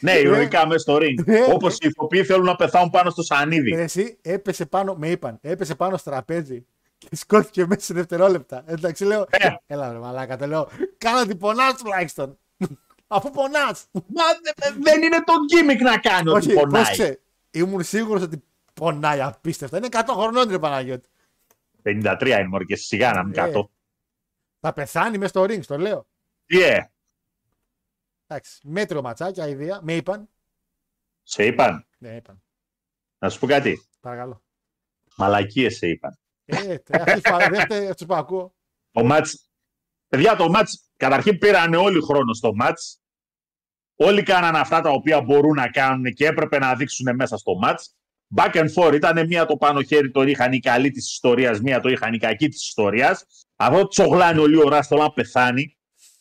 ναι, 0.00 0.12
ηρωικά 0.12 0.66
μέσα 0.66 0.78
στο 0.78 0.96
ring. 1.00 1.26
Ε. 1.26 1.52
Όπως 1.52 1.74
οι 1.74 1.86
ηθοποιοί 1.86 2.24
θέλουν 2.24 2.44
να 2.44 2.56
πεθάνουν 2.56 2.90
πάνω 2.90 3.10
στο 3.10 3.22
σανίδι. 3.22 3.72
εσύ 3.74 4.18
έπεσε 4.22 4.66
πάνω, 4.66 4.94
με 4.94 5.08
είπαν, 5.10 5.38
έπεσε 5.40 5.74
πάνω 5.74 5.96
στο 5.96 6.10
τραπέζι 6.10 6.66
και 6.98 7.16
σηκώθηκε 7.16 7.66
μέσα 7.66 7.80
σε 7.80 7.94
δευτερόλεπτα. 7.94 8.62
Εντάξει, 8.66 9.04
λέω, 9.04 9.26
Ε. 9.30 9.48
έλα 9.66 9.92
ρε 9.92 9.98
μαλάκα, 9.98 10.36
το 10.36 10.46
λέω, 10.46 10.68
κάνα 10.98 11.20
ότι 11.20 11.36
πονάς 11.36 11.74
τουλάχιστον. 11.76 12.38
Αφού 13.06 13.30
πονάς. 13.30 13.86
Μα 13.92 14.22
δε- 14.42 14.70
δεν 14.80 15.02
είναι 15.02 15.22
το 15.24 15.32
gimmick 15.44 15.80
να 15.80 15.98
κάνει 15.98 16.28
ότι 16.30 16.46
Όχι, 16.46 16.54
πονάει. 16.54 16.68
πρόσεξε, 16.82 17.20
ήμουν 17.50 17.82
σίγουρος 17.82 18.22
ότι 18.22 18.42
πονάει 18.74 19.20
απίστευτα. 19.20 19.76
Είναι 19.76 19.88
100 19.90 20.02
χρονών 20.08 20.48
ρε 20.50 20.58
Παναγιώτη. 20.58 21.08
53 21.84 22.22
είναι 22.26 22.46
μόνο 22.48 22.64
και 22.64 22.76
σιγά 22.76 23.12
να 23.12 23.22
μην 23.24 23.32
Ε. 23.32 23.36
κάτω. 23.36 23.70
Θα 24.60 24.72
πεθάνει 24.72 25.18
μέσα 25.18 25.28
στο 25.28 25.42
ring, 25.42 25.60
το 25.66 25.78
λέω. 25.78 26.06
Τι 26.46 26.62
ε, 26.62 26.90
Εντάξει, 28.26 28.68
μέτριο 28.68 29.02
ματσάκια, 29.02 29.48
ιδέα, 29.48 29.80
με 29.82 29.92
είπαν. 29.94 30.28
σε 31.22 31.44
είπαν; 31.46 31.86
Ναι, 31.98 32.14
είπαν. 32.14 32.42
Να 33.18 33.28
σου 33.28 33.38
πω 33.38 33.46
κάτι. 33.46 33.86
Παρακαλώ. 34.00 34.42
Μαλακίες 35.16 35.76
σε 35.76 35.86
είπαν. 35.88 36.18
Ε, 36.44 36.78
τε, 36.78 37.02
αυτή 37.02 37.18
η 37.18 37.20
φα- 37.20 37.48
δεν 37.48 37.60
φταίει 37.60 37.88
αυτούς 37.88 38.06
που 38.06 38.14
ακούω. 38.14 38.54
Το 38.90 39.04
μάτς, 39.04 39.50
παιδιά 40.08 40.36
το 40.36 40.48
μάτς, 40.48 40.90
καταρχήν 40.96 41.38
πήρανε 41.38 41.76
όλοι 41.76 42.00
χρόνο 42.02 42.32
στο 42.34 42.54
μάτς. 42.54 43.00
Όλοι 43.96 44.22
κάνανε 44.22 44.58
αυτά 44.58 44.80
τα 44.80 44.90
οποία 44.90 45.20
μπορούν 45.20 45.54
να 45.54 45.70
κάνουν 45.70 46.12
και 46.12 46.26
έπρεπε 46.26 46.58
να 46.58 46.74
δείξουν 46.74 47.14
μέσα 47.16 47.36
στο 47.36 47.54
μάτς. 47.54 47.96
Back 48.36 48.52
and 48.54 48.68
forth 48.74 48.94
ήταν 48.94 49.26
μία 49.26 49.46
το 49.46 49.56
πάνω 49.56 49.82
χέρι 49.82 50.10
το 50.10 50.22
είχαν 50.22 50.52
η 50.52 50.60
καλή 50.60 50.90
της 50.90 51.12
ιστορίας, 51.12 51.60
μία 51.60 51.80
το 51.80 51.88
είχαν 51.88 52.14
η 52.14 52.18
κακή 52.18 52.48
της 52.48 52.66
ιστορίας. 52.66 53.24
Αυτό 53.56 53.88
τσογλάνει 53.88 54.40
ο 54.40 54.46
Λίο 54.46 54.68
Ράστο 54.68 54.96
να 54.96 55.12
πεθάνει. 55.12 55.76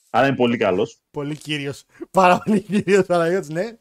Αλλά 0.10 0.28
είναι 0.28 0.36
πολύ 0.36 0.58
καλός. 0.58 1.00
Πολύ 1.12 1.36
κύριος. 1.36 1.86
Πάρα 2.12 2.38
πολύ 2.38 2.62
κύριος 2.62 3.06
Παναγιώτης, 3.06 3.50
ναι. 3.50 3.78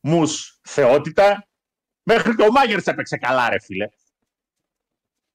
Μους, 0.00 0.58
θεότητα. 0.62 1.48
Μέχρι 2.02 2.34
και 2.34 2.42
ο 2.42 2.50
Μάγερς 2.50 2.84
έπαιξε 2.84 3.16
καλά 3.16 3.48
ρε 3.48 3.60
φίλε. 3.60 3.88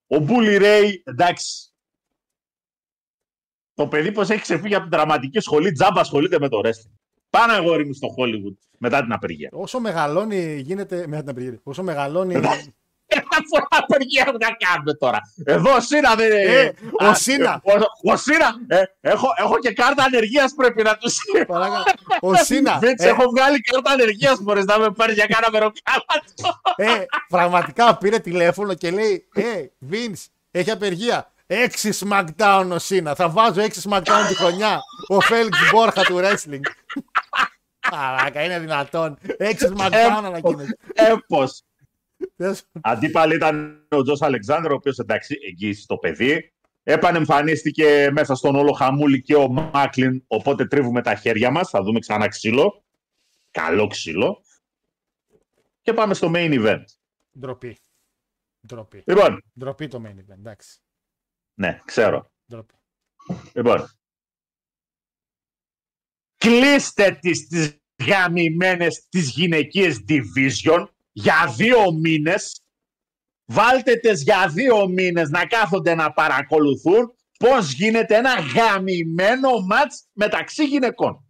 Ο 0.08 0.18
Μπούλι 0.18 0.58
Ρέι, 0.58 1.04
εντάξει. 1.06 1.72
Το 3.74 3.88
παιδί 3.88 4.12
πως 4.12 4.30
έχει 4.30 4.42
ξεφύγει 4.42 4.76
από 4.76 4.88
την 4.90 4.98
δραματική 4.98 5.40
σχολή, 5.40 5.72
τζάμπα 5.72 6.02
ασχολείται 6.02 6.40
με 6.40 6.50
το 6.50 6.62
wrestling. 6.64 7.03
Πάμε 7.38 7.54
αγόρι 7.54 7.86
μου 7.86 7.94
στο 7.94 8.08
Hollywood 8.18 8.56
μετά 8.78 9.02
την 9.02 9.12
απεργία. 9.14 9.50
Όσο 9.54 9.80
μεγαλώνει 9.80 10.56
γίνεται. 10.66 11.06
Μετά 11.08 11.20
την 11.22 11.30
απεργία. 11.30 11.60
Όσο 11.64 11.84
μεγαλώνει. 11.84 12.36
Αφού 12.36 13.66
απεργία 13.70 14.26
που 14.26 14.38
να 14.40 14.48
κάνουμε 14.68 14.94
τώρα. 14.94 15.20
Εδώ 15.46 15.76
ο 15.76 15.80
Σίνα 15.80 16.16
δεν 16.16 16.32
Ε, 16.32 16.74
ο 17.02 17.06
Α, 17.06 17.14
Σίνα. 17.14 17.62
ε, 17.64 17.72
Ο, 17.74 18.12
ο 18.12 18.18
Σίνα. 18.18 18.56
ε, 18.68 18.82
έχω, 19.02 19.28
έχω 19.38 19.60
και 19.60 19.72
κάρτα 19.74 20.04
ανεργίας 20.04 20.54
πρέπει 20.56 20.84
να 20.84 20.98
του 20.98 21.10
Παράκα, 21.48 21.84
ο 22.20 22.34
Σίνα. 22.36 22.78
Βίτς, 22.82 23.04
ε, 23.04 23.08
έχω 23.10 23.24
βγάλει 23.30 23.62
κάρτα 23.62 23.92
ανεργίας 23.92 24.42
μπορείς 24.42 24.66
να 24.66 24.80
με 24.80 24.92
πάρεις 24.92 25.16
για 25.16 25.26
κάνα 25.26 25.48
μεροκάματο. 25.52 26.60
ε, 26.76 27.06
πραγματικά 27.30 27.98
πήρε 27.98 28.20
τηλέφωνο 28.20 28.74
και 28.74 28.92
λέει: 28.92 29.28
Ε, 29.34 29.44
Vince, 29.92 30.26
έχει 30.52 30.72
απεργία. 30.72 31.28
Έξι 31.48 31.90
SmackDown 32.00 32.68
ο 32.72 32.80
Σίνα. 32.80 33.16
Θα 33.16 33.30
βάζω 33.30 33.62
έξι 33.62 33.82
SmackDown 33.90 34.26
τη 34.28 34.36
χρονιά. 34.36 34.80
Ο 35.08 35.20
Φέλιξ 35.20 35.58
Μπόρχα 35.72 36.02
του 36.04 36.20
wrestling. 36.22 36.60
Παράκα, 37.92 38.44
είναι 38.44 38.60
δυνατόν. 38.60 39.18
Έξι 39.38 39.68
SmackDown 39.78 40.22
ανακοίνωσε. 40.24 40.78
Έπως. 40.94 41.64
Θες- 42.36 42.66
Αντίπαλοι 42.82 43.36
ήταν 43.36 43.86
ο 43.90 44.02
Τζος 44.04 44.22
Αλεξάνδρου, 44.22 44.72
ο 44.72 44.76
οποίος 44.76 44.98
εντάξει 44.98 45.38
εγγύησε 45.48 45.86
το 45.88 45.98
παιδί. 45.98 46.54
Επανεμφανίστηκε 46.84 48.10
μέσα 48.12 48.36
στον 48.36 48.56
όλο 48.56 48.72
χαμούλη 48.72 49.22
και 49.22 49.36
ο 49.36 49.48
Μάκλιν, 49.48 50.24
οπότε 50.28 50.66
τρίβουμε 50.68 51.02
τα 51.02 51.16
χέρια 51.16 51.52
μας. 51.52 51.70
Θα 51.70 51.84
δούμε 51.84 52.00
ξανά 52.00 52.28
ξύλο. 52.28 52.84
Καλό 53.52 53.88
ξύλο. 53.88 54.42
Και 55.82 55.94
πάμε 55.94 56.14
στο 56.14 56.32
main 56.36 56.60
event. 56.66 56.84
Ντροπή. 57.40 57.78
Ντροπή. 58.68 59.04
Λοιπόν, 59.08 59.44
Ντροπή 59.60 59.88
το 59.88 60.02
main 60.06 60.20
event. 60.20 60.38
Εντάξει. 60.38 60.80
ναι, 61.54 61.80
ξέρω. 61.86 62.32
Ντροπή. 62.52 62.74
Λοιπόν. 63.54 63.90
Κλείστε 66.44 67.18
τις, 67.22 67.48
τις 67.48 67.78
γαμημένες 68.08 69.08
τις 69.10 69.30
γυναικείες 69.30 70.04
division 70.08 70.86
για 71.12 71.54
δύο 71.58 71.92
μήνες. 71.92 72.62
Βάλτε 73.46 73.96
τις 73.96 74.24
για 74.24 74.48
δύο 74.48 74.88
μήνες 74.88 75.30
να 75.30 75.46
κάθονται 75.46 75.96
να 75.96 76.14
παρακολουθούν 76.14 77.14
πώς 77.40 77.72
γίνεται 77.72 78.16
ένα 78.16 78.34
γαμημένο 78.40 79.60
μάτς 79.60 80.08
μεταξύ 80.14 80.66
γυναικών. 80.66 81.26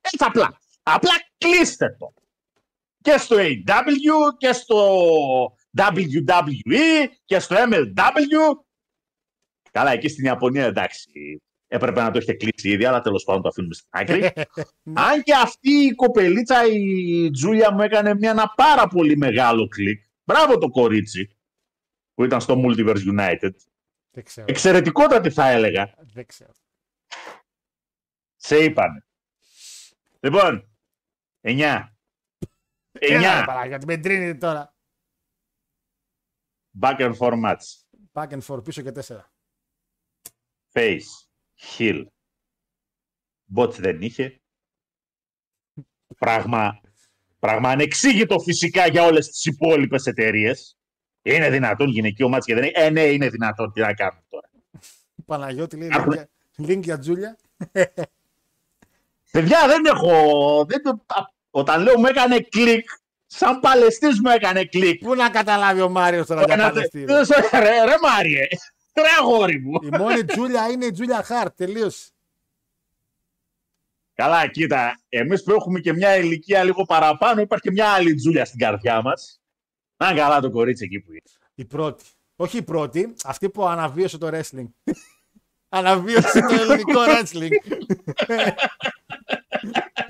Έτσι 0.00 0.24
απλά. 0.24 0.58
Απλά 0.82 1.12
κλείστε 1.38 1.96
το. 1.98 2.12
Και 3.00 3.16
στο 3.16 3.36
AW 3.38 4.36
και 4.38 4.52
στο 4.52 4.98
WWE 5.76 7.06
και 7.24 7.38
στο 7.38 7.56
MLW 7.56 8.66
Καλά, 9.70 9.90
εκεί 9.90 10.08
στην 10.08 10.24
Ιαπωνία 10.24 10.64
εντάξει. 10.64 11.42
Έπρεπε 11.70 12.00
να 12.00 12.10
το 12.10 12.18
έχετε 12.18 12.32
κλείσει 12.32 12.68
ήδη, 12.70 12.84
αλλά 12.84 13.00
τέλος 13.00 13.24
πάντων 13.24 13.42
το 13.42 13.48
αφήνουμε 13.48 13.74
στην 13.74 13.88
άκρη. 13.90 14.32
Αν 15.08 15.22
και 15.22 15.34
αυτή 15.34 15.70
η 15.70 15.94
κοπελίτσα, 15.94 16.66
η 16.66 17.30
Τζούλια 17.30 17.72
μου 17.72 17.82
έκανε 17.82 18.14
μια, 18.14 18.30
ένα 18.30 18.52
πάρα 18.56 18.86
πολύ 18.86 19.16
μεγάλο 19.16 19.68
κλικ. 19.68 20.04
Μπράβο 20.24 20.58
το 20.58 20.68
κορίτσι 20.68 21.36
που 22.14 22.24
ήταν 22.24 22.40
στο 22.40 22.62
Multiverse 22.64 23.18
United. 23.18 23.52
Δεν 24.10 24.24
ξέρω. 24.24 24.46
Εξαιρετικότατη 24.48 25.30
θα 25.30 25.48
έλεγα. 25.48 25.94
Δεν 26.12 26.26
ξέρω. 26.26 26.52
Σε 28.36 28.56
είπανε. 28.56 29.06
Λοιπόν, 30.20 30.68
9. 31.40 31.84
Έλα, 32.92 33.42
9. 33.42 33.46
Παναγιώτη, 33.46 33.86
με 33.86 33.96
τρίνει 33.96 34.36
τώρα. 34.36 34.74
Back 36.80 36.98
and 36.98 37.16
forth 37.16 37.44
match. 37.44 37.56
Back 38.12 38.28
and 38.28 38.40
forth, 38.46 38.64
πίσω 38.64 38.82
και 38.82 38.92
τέσσερα. 38.92 39.32
Face. 40.72 41.27
Heel. 41.60 42.04
Bots 43.56 43.74
δεν 43.74 44.00
είχε. 44.02 44.40
Πράγμα, 46.18 46.80
πράγμα 47.38 47.70
ανεξήγητο 47.70 48.38
φυσικά 48.38 48.86
για 48.86 49.02
όλες 49.02 49.28
τις 49.28 49.44
υπόλοιπες 49.44 50.06
εταιρείες. 50.06 50.76
Είναι 51.22 51.50
δυνατόν 51.50 51.88
γυναικείο 51.88 52.28
μάτς 52.28 52.46
και 52.46 52.54
δεν 52.54 52.62
είναι. 52.64 52.72
Ε, 52.74 52.90
ναι, 52.90 53.00
είναι 53.02 53.28
δυνατόν. 53.28 53.72
Τι 53.72 53.80
να 53.80 53.94
κάνουμε 53.94 54.22
τώρα. 54.28 54.50
Παναγιώτη 55.26 55.76
λέει 55.76 55.88
Άρχονε. 55.92 56.28
link 56.56 56.64
για- 56.66 56.76
link 56.76 56.82
για 56.82 56.98
Τζούλια. 56.98 57.36
Παιδιά, 59.30 59.66
δεν 59.66 59.84
έχω... 59.84 60.64
Δεν, 60.68 60.82
το- 60.82 61.04
α- 61.06 61.32
όταν 61.50 61.82
λέω 61.82 61.98
μου 61.98 62.06
έκανε 62.06 62.40
κλικ, 62.40 62.88
σαν 63.26 63.60
παλαίστρια 63.60 64.20
μου 64.20 64.30
έκανε 64.30 64.64
κλικ. 64.64 65.04
Πού 65.04 65.14
να 65.14 65.30
καταλάβει 65.30 65.80
ο 65.80 65.88
Μάριος 65.88 66.26
τώρα 66.26 66.42
για 66.44 66.54
Ένα- 66.54 66.68
Παλαιστίνη; 66.68 67.04
Ρε, 67.52 67.84
ρε 67.84 67.94
Μάριε, 68.02 68.46
ρε 69.02 69.08
αγόρι 69.20 69.58
μου. 69.60 69.78
Η 69.82 69.88
μόνη 69.98 70.24
Τζούλια 70.24 70.68
είναι 70.68 70.84
η 70.84 70.90
Julia 70.90 71.22
Hart. 71.22 71.56
Τελείωσε. 71.56 72.10
Καλά, 74.14 74.46
κοίτα, 74.46 75.00
εμείς 75.08 75.42
που 75.42 75.52
έχουμε 75.52 75.80
και 75.80 75.92
μια 75.92 76.16
ηλικία 76.16 76.64
λίγο 76.64 76.84
παραπάνω, 76.84 77.40
υπάρχει 77.40 77.64
και 77.64 77.70
μια 77.72 77.88
άλλη 77.92 78.14
Τζούλια 78.14 78.44
στην 78.44 78.58
καρδιά 78.58 79.02
μας. 79.02 79.40
Να 79.96 80.14
καλά 80.14 80.40
το 80.40 80.50
κορίτσι 80.50 80.84
εκεί 80.84 81.00
που 81.00 81.10
είναι. 81.10 81.20
Η 81.54 81.64
πρώτη. 81.64 82.04
Όχι 82.36 82.56
η 82.56 82.62
πρώτη, 82.62 83.14
αυτή 83.24 83.50
που 83.50 83.64
αναβίωσε 83.64 84.18
το 84.18 84.28
wrestling. 84.32 84.66
αναβίωσε 85.68 86.40
το 86.40 86.54
ελληνικό 86.54 87.00
wrestling. 87.06 87.50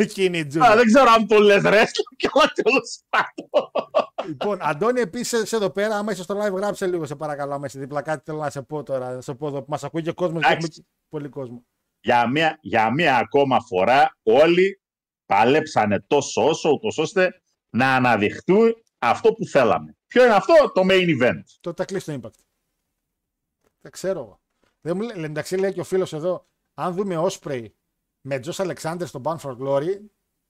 Εκείνη 0.00 0.38
η 0.38 0.40
Α, 0.40 0.46
Τζούλια. 0.46 0.76
δεν 0.76 0.86
ξέρω 0.86 1.10
αν 1.10 1.26
το 1.26 1.38
λες 1.38 1.62
ρε, 1.62 1.84
και 2.16 2.28
όλα 2.32 2.52
τέλος 2.62 3.00
πάντων. 3.08 3.70
λοιπόν, 4.28 4.58
Αντώνη, 4.62 5.00
επίσης 5.00 5.52
εδώ 5.52 5.70
πέρα, 5.70 5.96
άμα 5.98 6.12
είσαι 6.12 6.22
στο 6.22 6.38
live, 6.42 6.52
γράψε 6.54 6.86
λίγο 6.86 7.06
σε 7.06 7.16
παρακαλώ. 7.16 7.54
Άμα 7.54 7.66
είσαι 7.66 7.78
δίπλα, 7.78 8.02
κάτι 8.02 8.22
θέλω 8.24 8.38
να 8.38 8.50
σε 8.50 8.62
πω 8.62 8.82
τώρα. 8.82 9.14
Να 9.14 9.20
σε 9.20 9.34
πω 9.34 9.46
εδώ 9.46 9.58
που 9.62 9.66
μας 9.70 9.84
ακούει 9.84 10.02
και 10.02 10.12
κόσμος. 10.12 10.42
και 10.42 10.48
Εντάξει. 10.52 10.66
έχουμε 10.66 10.84
και 10.88 11.06
πολύ 11.08 11.28
κόσμο. 11.28 11.66
για 12.00 12.28
μία, 12.28 12.58
για 12.60 12.90
μία 12.92 13.16
ακόμα 13.16 13.60
φορά 13.60 14.16
όλοι 14.22 14.82
παλέψανε 15.26 16.00
τόσο 16.06 16.48
όσο, 16.48 16.70
ούτως 16.70 16.98
ώστε 16.98 17.42
να 17.70 17.94
αναδειχτούν 17.94 18.74
αυτό 18.98 19.32
που 19.32 19.44
θέλαμε. 19.46 19.96
Ποιο 20.06 20.24
είναι 20.24 20.34
αυτό, 20.34 20.54
το 20.74 20.82
main 20.90 21.20
event. 21.22 21.40
Το 21.60 21.74
τα 21.74 21.84
κλείσει 21.84 22.06
το 22.18 22.28
impact. 22.28 22.40
Δεν 23.80 23.90
ξέρω 23.92 24.20
εγώ. 24.20 24.40
Δεν 24.80 24.96
μου 24.96 25.02
λέει, 25.02 25.24
εντάξει, 25.24 25.56
λέει 25.56 25.72
και 25.72 25.80
ο 25.80 25.84
φίλος 25.84 26.12
εδώ, 26.12 26.46
αν 26.74 26.94
δούμε 26.94 27.26
Osprey 27.28 27.66
με 28.28 28.38
Τζος 28.38 28.60
Alexander 28.60 29.02
στο 29.06 29.20
Bound 29.24 29.36
for 29.38 29.56
Glory, 29.58 29.98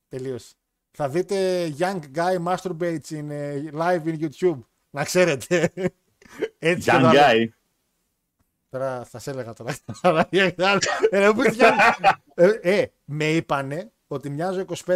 τελείωσε. 0.09 0.55
Θα 0.91 1.09
δείτε 1.09 1.69
young 1.79 2.01
guy 2.15 2.45
masturbates 2.45 3.09
in, 3.11 3.27
ε, 3.31 3.63
live 3.73 4.03
in 4.05 4.19
YouTube. 4.29 4.59
Να 4.91 5.05
ξέρετε. 5.05 5.73
Έτσι 6.59 6.91
και 6.91 6.97
Young 6.97 7.01
το 7.01 7.07
άλλο. 7.09 7.19
guy. 7.23 7.47
Τώρα 8.69 9.05
θα 9.05 9.19
σε 9.19 9.31
έλεγα 9.31 9.53
τώρα. 9.53 9.75
Ε, 10.31 11.19
ρε, 11.19 11.33
πού 11.33 11.43
φτιάχνει. 11.43 12.07
ε, 12.35 12.51
ε, 12.63 12.87
με 13.05 13.25
είπανε 13.33 13.93
ότι 14.07 14.31
μοιάζω 14.31 14.65
25. 14.85 14.93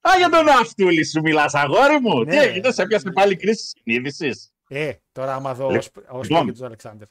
Α, 0.00 0.16
για 0.18 0.28
τον 0.28 0.48
αυτούλη 0.48 1.04
σου 1.04 1.20
μιλάς, 1.20 1.54
αγόρι 1.54 2.00
μου. 2.00 2.24
Ναι. 2.24 2.30
Τι 2.30 2.36
έγινε, 2.36 2.70
σε 2.70 2.86
πιάσε 2.86 3.10
πάλι 3.10 3.36
κρίση 3.36 3.72
συνείδησης. 3.82 4.52
Ε, 4.68 4.92
τώρα 5.12 5.34
άμα 5.34 5.54
δω 5.54 5.70
Λε- 5.70 5.82
Osprey 5.82 6.16
Osprey 6.16 6.22
λοιπόν. 6.22 6.46
και 6.46 6.52
Τζο 6.52 6.70
Alexander. 6.70 7.02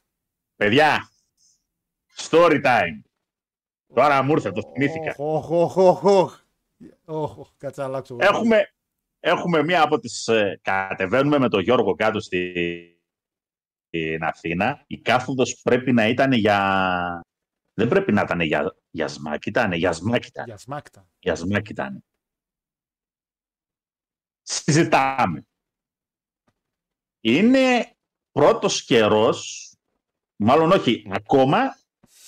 Παιδιά, 0.56 1.10
story 2.18 2.64
time. 2.64 3.02
Τώρα 3.94 4.22
μου 4.22 4.32
ήρθε, 4.32 4.52
το 4.52 4.62
θυμήθηκα. 4.74 5.16
Οχ, 5.18 5.50
οχ, 5.52 5.78
οχ, 5.78 6.04
οχ. 6.04 6.40
Οχ, 7.06 7.38
οχ, 7.38 7.50
Κάτσε 7.58 7.82
να 7.82 7.88
αλλάξω. 7.88 8.16
Έχουμε, 8.20 8.74
έχουμε 9.20 9.64
μία 9.64 9.82
από 9.82 10.00
τις... 10.00 10.28
ε, 10.28 10.60
κατεβαίνουμε 10.62 11.40
με 11.40 11.50
τον 11.50 11.62
Γιώργο 11.62 11.96
κάτω 11.96 12.20
στη, 12.20 12.54
στην 13.88 14.24
Αθήνα. 14.24 14.84
Η 14.88 14.98
κάθοδος 14.98 15.62
πρέπει 15.62 15.94
να 15.94 16.08
ήταν 16.08 16.32
για... 16.32 17.22
Δεν 17.74 17.88
πρέπει 17.88 18.12
να 18.12 18.22
ήταν 18.22 18.40
για, 18.42 18.76
για 18.90 19.08
σμάκ, 19.08 19.46
ήταν 19.46 19.72
για 19.72 19.92
σμάκ 19.92 20.26
ήταν. 20.26 20.46
Για 20.46 20.58
σμάκτα. 20.58 21.08
Για 21.20 21.36
σμάκ 21.36 21.70
ήταν. 21.70 22.04
Συζητάμε. 24.42 25.46
Είναι 27.20 27.96
πρώτος 28.32 28.84
καιρός, 28.84 29.72
μάλλον 30.36 30.72
όχι, 30.72 31.08
ακόμα, 31.12 31.77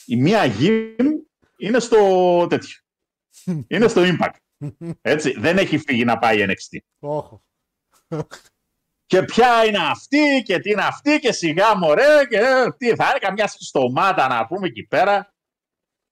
η 0.10 0.15
μία 0.15 0.45
γυμ 0.45 1.07
είναι 1.57 1.80
στο 1.80 2.48
τέτοιο. 2.49 2.77
είναι 3.68 3.88
στο 3.88 4.02
Impact. 4.06 4.68
Έτσι, 5.02 5.40
δεν 5.40 5.57
έχει 5.57 5.77
φύγει 5.77 6.06
να 6.06 6.18
πάει 6.18 6.45
NXT. 6.48 6.77
Όχ. 6.99 7.34
Και 9.06 9.23
ποια 9.23 9.65
είναι 9.65 9.77
αυτή 9.77 10.41
και 10.45 10.60
τι 10.60 10.69
είναι 10.69 10.84
αυτή 10.84 11.19
και 11.19 11.31
σιγά 11.31 11.77
μωρέ 11.77 12.26
και 12.30 12.38
ε, 12.38 12.72
τι 12.77 12.95
θα 12.95 13.10
είναι 13.10 13.19
καμιά 13.19 13.48
στομάτα 13.48 14.27
να 14.27 14.48
πούμε 14.48 14.68
εκεί 14.68 14.84
πέρα. 14.84 15.34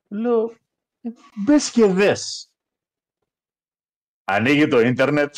Λέω, 0.07 0.55
«Ε, 1.01 1.09
μπες 1.35 1.71
και 1.71 1.85
δες. 1.85 2.51
Ανοίγει 4.23 4.67
το 4.67 4.79
ίντερνετ. 4.79 5.35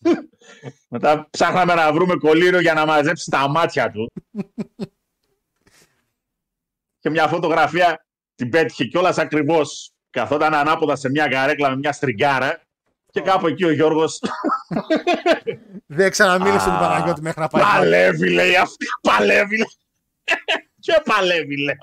Μετά 0.88 1.28
ψάχναμε 1.30 1.74
να 1.74 1.92
βρούμε 1.92 2.14
κολλήριο 2.14 2.60
για 2.60 2.74
να 2.74 2.86
μαζέψει 2.86 3.30
τα 3.30 3.48
μάτια 3.48 3.90
του. 3.90 4.12
και 7.00 7.10
μια 7.10 7.28
φωτογραφία 7.28 8.06
την 8.34 8.48
πέτυχε 8.50 8.84
κιόλας 8.84 9.18
ακριβώς. 9.18 9.92
Καθόταν 10.10 10.54
ανάποδα 10.54 10.96
σε 10.96 11.10
μια 11.10 11.28
καρέκλα 11.28 11.70
με 11.70 11.76
μια 11.76 11.92
στριγκάρα. 11.92 12.62
Και 13.12 13.20
κάπου 13.20 13.46
εκεί 13.46 13.64
ο 13.64 13.70
Γιώργος 13.72 14.20
Δεν 15.86 16.10
ξαναμίλησε 16.10 16.64
την 16.64 16.74
Α, 16.74 16.78
Παναγιώτη 16.78 17.20
μέχρι 17.22 17.40
να 17.40 17.48
πάει. 17.48 17.62
Παλεύει, 17.62 18.30
λέει 18.30 18.56
αυτή. 18.56 18.86
Παλεύει, 19.00 19.56
λέει. 19.56 19.66
Και 20.84 21.02
παλεύει, 21.04 21.56
λέω. 21.62 21.76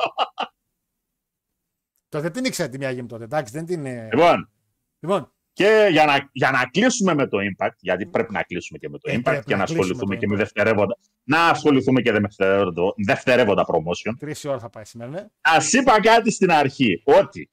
Τότε 2.10 2.30
την 2.30 2.46
ήξερα 2.46 2.70
τη 2.70 2.78
μια 2.78 2.92
γυμ 2.92 3.06
τότε. 3.06 3.24
Εντάξει, 3.24 3.54
δεν 3.54 3.66
την. 3.66 3.86
ε, 3.86 4.08
Λοιπόν, 4.12 4.52
Λοιπόν, 5.00 5.34
και 5.58 5.88
για 5.92 6.06
να, 6.06 6.30
για 6.32 6.52
να 6.52 6.66
κλείσουμε 6.66 7.14
με 7.14 7.28
το 7.28 7.38
Impact, 7.38 7.76
γιατί 7.80 8.06
πρέπει 8.06 8.34
να 8.34 8.44
κλείσουμε 8.44 8.78
και 8.78 8.90
με 8.90 8.98
το 8.98 9.12
Ε, 9.12 9.16
Impact 9.16 9.24
πρέπει 9.24 9.46
και 9.46 9.52
να 9.52 9.58
να 9.58 9.66
κλείσουμε 9.66 9.84
ασχοληθούμε 9.84 10.16
το 10.16 10.20
και 10.20 10.28
με 10.28 10.36
Impact. 10.36 10.38
δευτερεύοντα. 10.38 10.98
Να 11.24 11.48
ασχοληθούμε 11.48 12.02
και 12.02 12.12
με 12.12 12.20
δευτερεύοντα, 12.20 12.82
δευτερεύοντα 13.06 13.66
promotion. 13.66 14.14
τρεις 14.20 14.46
ώρα 14.46 14.60
θα 14.60 14.70
πάει 14.70 14.86
σήμερα, 14.86 15.12
ναι. 15.12 15.20
Α 15.42 15.58
είπα 15.72 16.02
κάτι 16.02 16.32
στην 16.32 16.52
αρχή, 16.52 17.02
ότι 17.06 17.52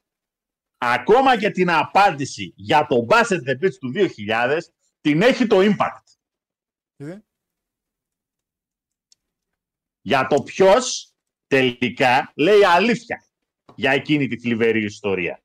ακόμα 0.79 1.39
και 1.39 1.51
την 1.51 1.71
απάντηση 1.71 2.53
για 2.57 2.87
το 2.87 3.07
Basset 3.09 3.49
the 3.49 3.65
Beach 3.65 3.75
του 3.81 3.93
2000 4.29 4.59
την 5.01 5.23
έχει 5.23 5.47
το 5.47 5.59
Impact. 5.61 6.05
Είδε. 6.97 7.25
για 10.01 10.27
το 10.27 10.43
ποιος 10.43 11.15
τελικά 11.47 12.33
λέει 12.37 12.65
αλήθεια 12.65 13.25
για 13.75 13.91
εκείνη 13.91 14.27
τη 14.27 14.39
θλιβερή 14.39 14.85
ιστορία. 14.85 15.44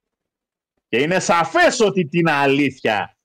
Και 0.89 1.01
είναι 1.01 1.19
σαφές 1.19 1.79
ότι 1.79 2.07
την 2.07 2.29
αλήθεια 2.29 3.17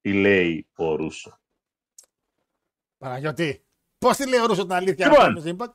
τη 0.00 0.12
λέει 0.12 0.68
ο 0.76 0.94
Ρούσο. 0.94 1.40
Παναγιώτη, 2.98 3.66
πώς 3.98 4.16
τη 4.16 4.28
λέει 4.28 4.40
ο 4.40 4.46
Ρούσο 4.46 4.62
την 4.62 4.72
αλήθεια 4.72 5.08
Λοιπόν. 5.08 5.32
με 5.32 5.40
το 5.40 5.56
Impact? 5.56 5.74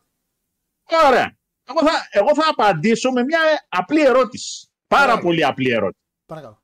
Ωραία. 1.06 1.38
Εγώ 1.64 1.80
θα, 1.80 2.08
εγώ 2.12 2.36
θα 2.36 2.50
απαντήσω 2.50 3.12
με 3.12 3.24
μια 3.24 3.40
απλή 3.70 4.02
ερώτηση. 4.02 4.70
Πάρα 4.88 5.12
Ωραία. 5.12 5.24
πολύ 5.24 5.46
απλή 5.46 5.72
ερώτηση. 5.72 6.04
Παρακαλώ. 6.26 6.64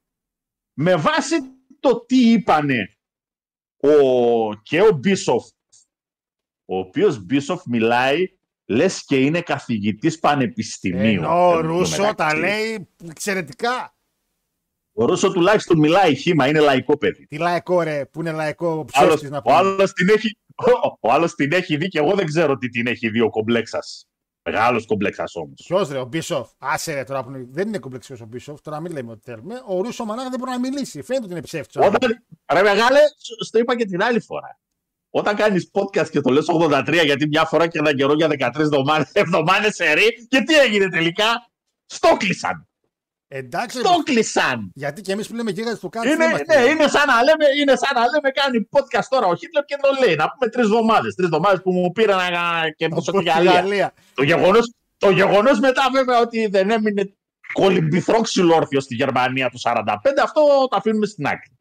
Με 0.73 0.95
βάση 0.95 1.36
το 1.80 2.06
τι 2.06 2.32
είπανε 2.32 2.98
ο, 3.78 4.56
και 4.56 4.82
ο 4.82 4.91
Μπίσοφ, 4.91 5.45
ο 6.65 6.78
οποίος 6.78 7.19
Μπίσοφ 7.26 7.65
μιλάει 7.65 8.38
λες 8.72 9.03
και 9.06 9.19
είναι 9.19 9.41
καθηγητής 9.41 10.19
πανεπιστημίου. 10.19 11.22
Ενώ 11.23 11.49
ο 11.49 11.57
εν 11.57 11.61
τω 11.61 11.68
Ρούσο 11.68 12.02
τα 12.02 12.07
μεταξύ. 12.07 12.39
λέει 12.39 12.88
εξαιρετικά. 13.10 13.95
Ο 14.93 15.06
Ρούσο 15.06 15.31
τουλάχιστον 15.31 15.77
μιλάει 15.80 16.15
χήμα, 16.15 16.48
είναι 16.48 16.60
λαϊκό 16.60 16.98
παιδί. 16.98 17.27
Τι 17.27 17.38
λαϊκό 17.38 17.81
ρε, 17.81 18.06
που 18.06 18.19
είναι 18.19 18.31
λαϊκό 18.31 18.68
Ο 18.68 18.85
άλλος, 18.93 19.10
ψεύτης 19.10 19.30
να 19.30 19.38
ο 19.38 19.41
πούμε. 19.41 19.56
άλλος 19.56 19.93
την 19.93 20.10
έχει, 20.10 20.38
ο, 20.56 20.98
ο 20.99 21.11
άλλος 21.11 21.35
την 21.35 21.52
έχει 21.52 21.77
δει 21.77 21.88
και 21.88 21.99
εγώ 21.99 22.15
δεν 22.15 22.26
ξέρω 22.26 22.57
τι 22.57 22.69
την 22.69 22.88
έχει 22.88 23.10
δει 23.10 23.22
ο 23.22 23.30
κομπλέξας. 23.30 24.06
Μεγάλος 24.43 24.85
κομπλέξας 24.85 25.35
όμως. 25.35 25.61
Ποιος 25.65 25.89
ρε, 25.89 25.99
ο 25.99 26.06
Μπίσοφ. 26.06 26.49
Άσε 26.57 26.93
ρε 26.93 27.03
τώρα 27.03 27.23
που 27.23 27.30
είναι- 27.30 27.48
δεν 27.52 27.68
είναι 27.68 27.77
κομπλεξικός 27.77 28.22
ο 28.22 28.26
Μπίσοφ, 28.26 28.61
τώρα 28.61 28.80
μην 28.80 28.91
λέμε 28.91 29.11
ότι 29.11 29.22
θέλουμε. 29.23 29.61
Ο 29.68 29.81
Ρούσο 29.81 30.06
μανάκα 30.06 30.30
δεν 30.30 30.39
μπορεί 30.39 30.52
να 30.52 30.60
μιλήσει. 30.60 31.02
Φαίνεται 31.02 31.23
ότι 31.26 31.34
είναι 31.34 31.41
ψεύτη. 31.41 31.80
Όταν, 31.80 32.23
ρε 32.53 32.61
μεγάλε, 32.61 32.99
σ- 33.18 33.43
στο 33.45 33.60
είπα 33.60 33.76
και 33.77 33.85
την 33.85 34.03
άλλη 34.03 34.19
φορά. 34.19 34.60
Όταν 35.14 35.36
κάνεις 35.36 35.70
podcast 35.74 36.10
και 36.10 36.22
το 36.22 36.30
λες 36.32 36.46
83 36.70 37.02
γιατί 37.04 37.28
μια 37.28 37.46
φορά 37.46 37.68
και 37.68 37.78
έναν 37.78 37.96
καιρό 37.96 38.14
για 38.14 38.28
13 38.28 38.60
εβδομάδες, 38.60 39.10
εβδομάδες 39.14 39.76
σε 39.76 39.94
ρί, 39.94 40.28
και 40.30 40.42
τι 40.42 40.56
έγινε 40.56 40.90
τελικά; 40.90 41.50
Στο 41.86 42.16
κλείσαν. 42.18 42.66
Εντάξει, 43.28 43.78
ρε, 43.82 43.88
Στο 43.88 44.04
κλείσαν. 44.04 44.72
γιατί 44.74 45.02
και 45.02 45.12
εμείς 45.12 45.28
που 45.28 45.36
λέμε 45.36 45.52
γίγαντε 45.52 45.78
του 45.78 45.90
κάτι. 45.90 46.10
Είναι, 46.10 46.26
ναι, 46.26 46.70
είναι, 46.70 46.88
σαν 46.88 47.08
να 47.08 47.24
λέμε, 47.24 47.46
είναι 47.60 47.76
σαν 47.76 47.90
να 47.94 48.02
λέμε 48.02 48.30
κάνει 48.30 48.70
podcast 48.72 49.06
τώρα 49.10 49.28
ο 49.28 49.36
Χίτλερ 49.36 49.66
και 49.66 49.76
το 49.82 50.06
λέει. 50.06 50.16
Να 50.16 50.30
πούμε 50.32 50.52
τρεις 50.52 50.66
εβδομάδες. 50.66 51.16
Τρεις 51.16 51.28
εβδομάδες 51.28 51.62
που 51.62 51.72
μου 51.72 51.92
πήραν 51.92 52.18
να 52.32 52.70
κερδίσω 52.70 53.12
τη 53.12 53.24
Γαλλία. 53.24 53.94
Το 54.14 54.24
γεγονός, 54.24 54.74
το 54.98 55.10
γεγονός 55.10 55.60
μετά 55.60 55.90
βέβαια 55.92 56.20
ότι 56.20 56.48
δεν 56.48 56.70
έμεινε 56.70 57.14
κολυμπηθρόξυλο 57.54 58.56
όρθιο 58.56 58.80
στη 58.80 58.96
Γερμανία 58.96 59.50
του 59.50 59.60
45, 59.60 60.22
αυτό 60.24 60.42
το 60.70 60.78
αφήνουμε 60.78 61.06
στην 61.06 61.28
άκρη. 61.28 61.60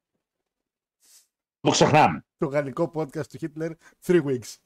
Το 1.60 1.70
ξεχνάμε. 1.70 2.24
Το 2.40 2.46
γαλλικό 2.46 2.90
podcast 2.94 3.26
του 3.26 3.38
Hitler, 3.40 3.70
Three 4.06 4.24
Weeks. 4.24 4.56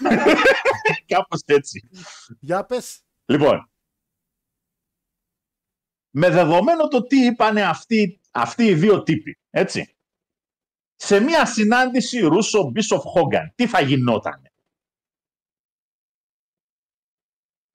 Κάπως 1.06 1.40
έτσι. 1.44 1.88
Για 2.40 2.64
πες. 2.64 3.00
Λοιπόν, 3.24 3.70
με 6.10 6.28
δεδομένο 6.30 6.88
το 6.88 7.02
τι 7.02 7.24
είπανε 7.24 7.62
αυτοί, 7.62 8.20
αυτοί 8.30 8.64
οι 8.64 8.74
δύο 8.74 9.02
τύποι, 9.02 9.38
έτσι. 9.50 9.96
Σε 10.94 11.20
μια 11.20 11.46
συνάντηση 11.46 12.20
Ρούσο 12.20 12.70
Μπίσοφ 12.70 13.02
Χόγκαν, 13.02 13.52
τι 13.54 13.66
θα 13.66 13.80
γινόταν. 13.80 14.50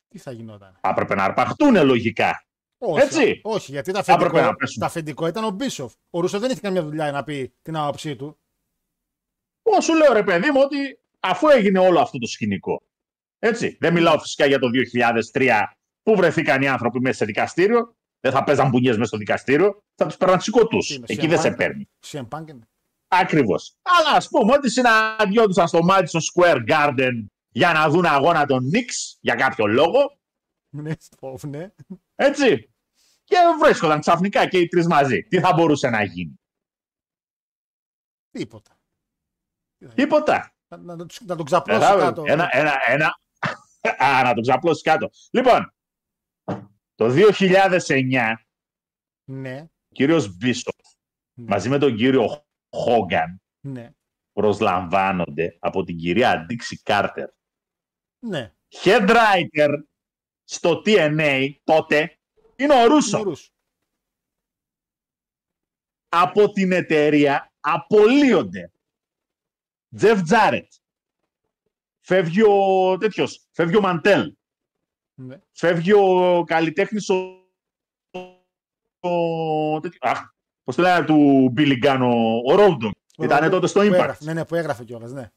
Τι 0.08 0.18
θα 0.18 0.32
γινόταν. 0.32 0.78
Θα 0.82 0.90
έπρεπε 0.90 1.16
να 1.16 1.24
αρπαχτούν 1.24 1.86
λογικά. 1.86 2.46
Όχι, 2.78 3.02
Έτσι. 3.06 3.42
όχι 3.44 3.72
γιατί 3.72 3.92
τα 3.92 4.04
Θα 4.04 4.14
έπρεπε 4.14 4.30
αφεντικό, 4.30 4.52
να 4.52 4.56
πέσουν. 4.56 4.80
τα 4.80 4.86
αφεντικό 4.86 5.28
ήταν 5.28 5.44
ο 5.44 5.50
Μπίσοφ. 5.50 5.94
Ο 6.10 6.20
Ρούσος 6.20 6.40
δεν 6.40 6.52
είχε 6.52 6.62
καμιά 6.62 6.84
δουλειά 6.84 7.12
να 7.12 7.24
πει 7.24 7.54
την 7.62 7.76
άποψή 7.76 8.16
του. 8.16 8.40
Εγώ 9.72 9.82
σου 9.82 9.96
λέω 9.96 10.14
ρε 10.14 10.24
παιδί 10.24 10.52
μου 10.52 10.60
ότι 10.64 11.00
αφού 11.20 11.48
έγινε 11.48 11.80
όλο 11.80 12.00
αυτό 12.00 12.18
το 12.18 12.28
σκηνικό. 12.28 12.82
Έτσι. 13.40 13.78
Δεν 13.80 13.94
μιλάω 13.94 14.20
φυσικά 14.20 14.46
για 14.46 14.60
το 14.60 14.68
2003 15.34 15.64
που 16.04 16.16
βρεθήκαν 16.16 16.62
οι 16.62 16.68
άνθρωποι 16.68 17.00
μέσα 17.00 17.18
σε 17.18 17.26
δικαστήριο. 17.26 17.96
Δεν 18.20 18.32
θα 18.32 18.44
παίζαν 18.44 18.70
μπουνιές 18.70 18.96
μέσα 18.96 19.08
στο 19.08 19.18
δικαστήριο. 19.18 19.84
Θα 19.96 20.06
τους 20.06 20.18
παίρναν 20.18 20.42
σηκωτού. 20.42 20.78
Τι 20.78 20.94
είναι, 20.94 21.06
Εκεί 21.08 21.26
CM 21.26 21.30
δεν 21.30 21.40
σε 21.40 21.50
Punk? 21.52 21.56
παίρνει. 21.58 21.90
CM 22.06 22.28
Punk 22.28 22.48
είναι. 22.50 22.68
Ακριβώς. 23.08 23.76
Αλλά 23.82 24.18
ας 24.18 24.28
πούμε 24.30 24.54
ότι 24.54 24.70
συναντιόντουσαν 24.70 25.68
στο 25.68 25.80
Madison 25.90 26.20
Square 26.34 26.64
Garden 26.70 27.26
για 27.50 27.74
να 27.74 27.90
δουν 27.90 28.06
αγώνα 28.06 28.46
των 28.46 28.70
Knicks 28.74 29.18
για 29.20 29.36
κάποιο 29.36 29.66
λόγο. 29.68 30.20
Ναι, 30.70 30.92
στο- 31.00 31.38
ναι. 31.48 31.74
Έτσι. 32.16 32.72
Και 33.24 33.36
βρίσκονταν 33.64 34.00
ξαφνικά 34.00 34.48
και 34.48 34.58
οι 34.58 34.68
τρεις 34.68 34.88
μαζί. 34.88 35.24
Τι 35.24 35.40
θα 35.40 35.54
μπορούσε 35.54 35.90
να 35.90 36.04
γίνει. 36.04 36.40
Τίποτα. 38.32 38.77
Τι 39.78 39.86
θα 39.86 39.92
γίνει. 39.94 39.94
Τίποτα. 39.94 40.52
Να, 40.68 40.78
να, 40.78 40.96
το- 40.96 41.06
να 41.26 41.36
τον 41.36 41.46
ξαπλώσει 41.46 41.94
Ε, 41.94 41.98
κάτω. 41.98 42.24
Ένα, 42.26 42.50
ένα, 42.52 42.74
ένα, 42.88 43.20
Α, 44.06 44.24
να 44.24 44.34
το 44.34 44.42
ξαπλώσει 44.42 44.82
κάτω. 44.82 45.10
Λοιπόν, 45.32 45.74
το 46.96 47.06
2009 47.10 48.34
Ναι, 49.30 49.62
ο 49.62 49.94
κύριος 49.94 50.38
Μπίσοφ 50.38 50.76
μαζί 51.34 51.70
με 51.70 51.78
τον 51.78 51.96
κύριο 51.96 52.46
Χόγκαν 52.76 53.42
ναι, 53.60 53.92
προσλαμβάνονται 54.32 55.58
από 55.60 55.84
την 55.84 55.98
κυρία 55.98 56.46
Ντίξη 56.46 56.82
Κάρτερ. 56.82 57.30
ναι. 58.20 58.54
Head 58.84 59.10
writer 59.10 59.70
στο 60.44 60.82
TNA 60.86 61.52
τότε 61.64 62.18
είναι 62.56 62.82
ο 62.84 62.86
Ρούσος. 62.88 63.12
Νουρούς. 63.24 63.52
Από 66.10 66.52
την 66.52 66.72
εταιρεία 66.72 67.52
απολύονται. 67.60 68.72
Τζεφ 69.96 70.22
Τζάρετ. 70.22 70.72
Φεύγει 72.00 72.42
ο 72.42 72.98
τέτοιος, 72.98 73.48
φεύγει 73.52 73.76
ο 73.76 73.82
Μαντέλ. 73.82 74.36
Ναι. 75.14 75.38
Φεύγει 75.52 75.92
ο 75.94 76.44
καλλιτέχνης 76.46 77.10
ο... 77.10 77.16
ο... 79.00 79.80
τέτοιο- 79.80 80.00
Αχ, 80.06 80.22
πώς 80.64 80.76
το 80.76 80.82
λένε 80.82 81.06
του 81.06 81.54
Billy 81.58 81.84
Gunn, 81.86 82.00
ο, 82.02 82.52
ο 82.52 82.56
Ρόντον. 82.56 82.92
Ήταν 83.18 83.50
τότε 83.50 83.68
στο 83.68 83.80
Που 83.80 83.86
Impact. 83.86 83.92
έγραφε, 83.94 84.24
Ναι, 84.24 84.34
ναι, 84.34 84.46
που 84.46 84.56
έγραφε 84.56 84.84
κιόλας, 84.84 85.12
ναι. 85.12 85.30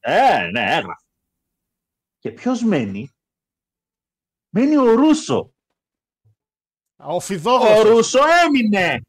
Ε, 0.00 0.46
ναι, 0.50 0.60
έγραφε. 0.76 1.04
Και 2.18 2.30
ποιος 2.30 2.62
μένει; 2.62 3.10
Μένει 4.48 4.76
ο 4.76 4.94
Ρούσο. 4.94 5.54
Ο 6.96 7.14
Ο 7.14 7.20
Φιδόγλωσσος. 7.20 7.82
Ρούσο 7.88 8.20
έμεινε. 8.46 9.02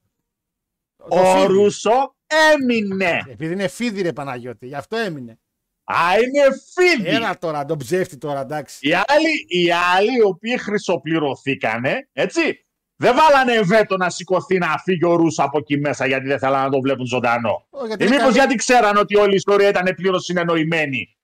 Το 0.96 1.06
Ο 1.10 1.34
φίδι. 1.36 1.46
Ρούσο 1.54 2.16
έμεινε. 2.54 3.24
Επειδή 3.30 3.54
είναι 3.54 3.68
φίδι 3.68 4.02
ρε 4.02 4.14
Παναγιώτη, 4.14 4.68
γι' 4.68 4.76
αυτό 4.76 4.98
έμεινε. 4.98 5.38
Α, 5.84 5.96
είναι 6.18 6.42
φίδι. 6.74 7.10
Έλα 7.10 7.38
τώρα, 7.38 7.66
τον 7.66 7.78
ψεύτη 7.78 8.18
τώρα, 8.18 8.40
εντάξει. 8.42 8.78
Οι 8.88 8.94
άλλοι, 8.94 9.46
οι 9.48 9.72
άλλοι 9.96 10.16
οι 10.18 10.22
οποίοι 10.22 10.58
χρυσοπληρωθήκανε, 10.58 12.10
έτσι, 12.14 12.66
δεν 12.96 13.16
βάλανε 13.16 13.62
βέτο 13.62 13.98
να 13.98 14.10
σηκωθεί 14.10 14.58
να 14.58 14.78
φύγει 14.84 15.06
ο 15.06 15.16
Ρούσος 15.16 15.46
από 15.46 15.58
εκεί 15.58 15.78
μέσα 15.78 16.06
γιατί 16.08 16.28
δεν 16.28 16.40
θέλανε 16.40 16.64
να 16.64 16.70
τον 16.70 16.82
βλέπουν 16.82 17.06
ζωντανό. 17.06 17.68
Ω, 17.70 17.86
γιατί 17.86 18.04
Ή 18.04 18.06
είναι 18.08 18.16
μήπως 18.16 18.22
καλή- 18.36 18.36
γιατί 18.38 18.56
ξέραν 18.56 18.98
ότι 18.98 19.18
όλη 19.18 19.32
η 19.32 19.36
ιστορία 19.36 19.68
ήταν 19.70 19.96
πλήρως 19.96 20.24
συνεννοημένη. 20.24 21.18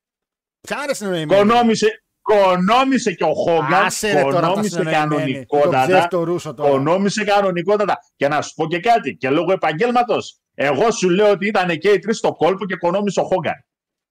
Ποια 0.67 0.83
είναι 0.83 0.93
συνεννοημένη. 0.93 1.39
Κονόμησε, 1.39 2.03
κονόμησε 2.21 3.13
και 3.13 3.23
ο 3.23 3.33
Χόγκαν, 3.33 3.73
Άσε 3.85 4.13
ρε 4.13 4.21
τώρα 4.21 4.39
τα 4.39 4.47
κονόμησε 4.47 4.69
συνεννοημένη. 4.69 5.45
Τον 5.45 5.59
κανονικότατα. 5.59 5.87
ψεύτη 5.87 6.07
το 6.07 6.23
Ρούσος 6.23 6.55
τώρα. 6.55 6.69
Κονόμησε 6.69 7.23
κανονικότατα. 7.23 7.97
Και 8.15 8.27
να 8.27 8.41
σου 8.41 8.53
πω 8.55 8.67
και 8.67 8.79
κάτι, 8.79 9.15
και 9.15 9.29
λόγω 9.29 9.51
επαγγέλματος. 9.51 10.39
Εγώ 10.61 10.91
σου 10.91 11.09
λέω 11.09 11.29
ότι 11.31 11.47
ήταν 11.47 11.77
και 11.77 11.89
οι 11.89 11.99
τρεις 11.99 12.17
στο 12.17 12.31
κόλπο 12.33 12.65
και 12.65 12.75
κονόμησε 12.75 13.19
ο 13.19 13.23
Χόγκαν. 13.23 13.65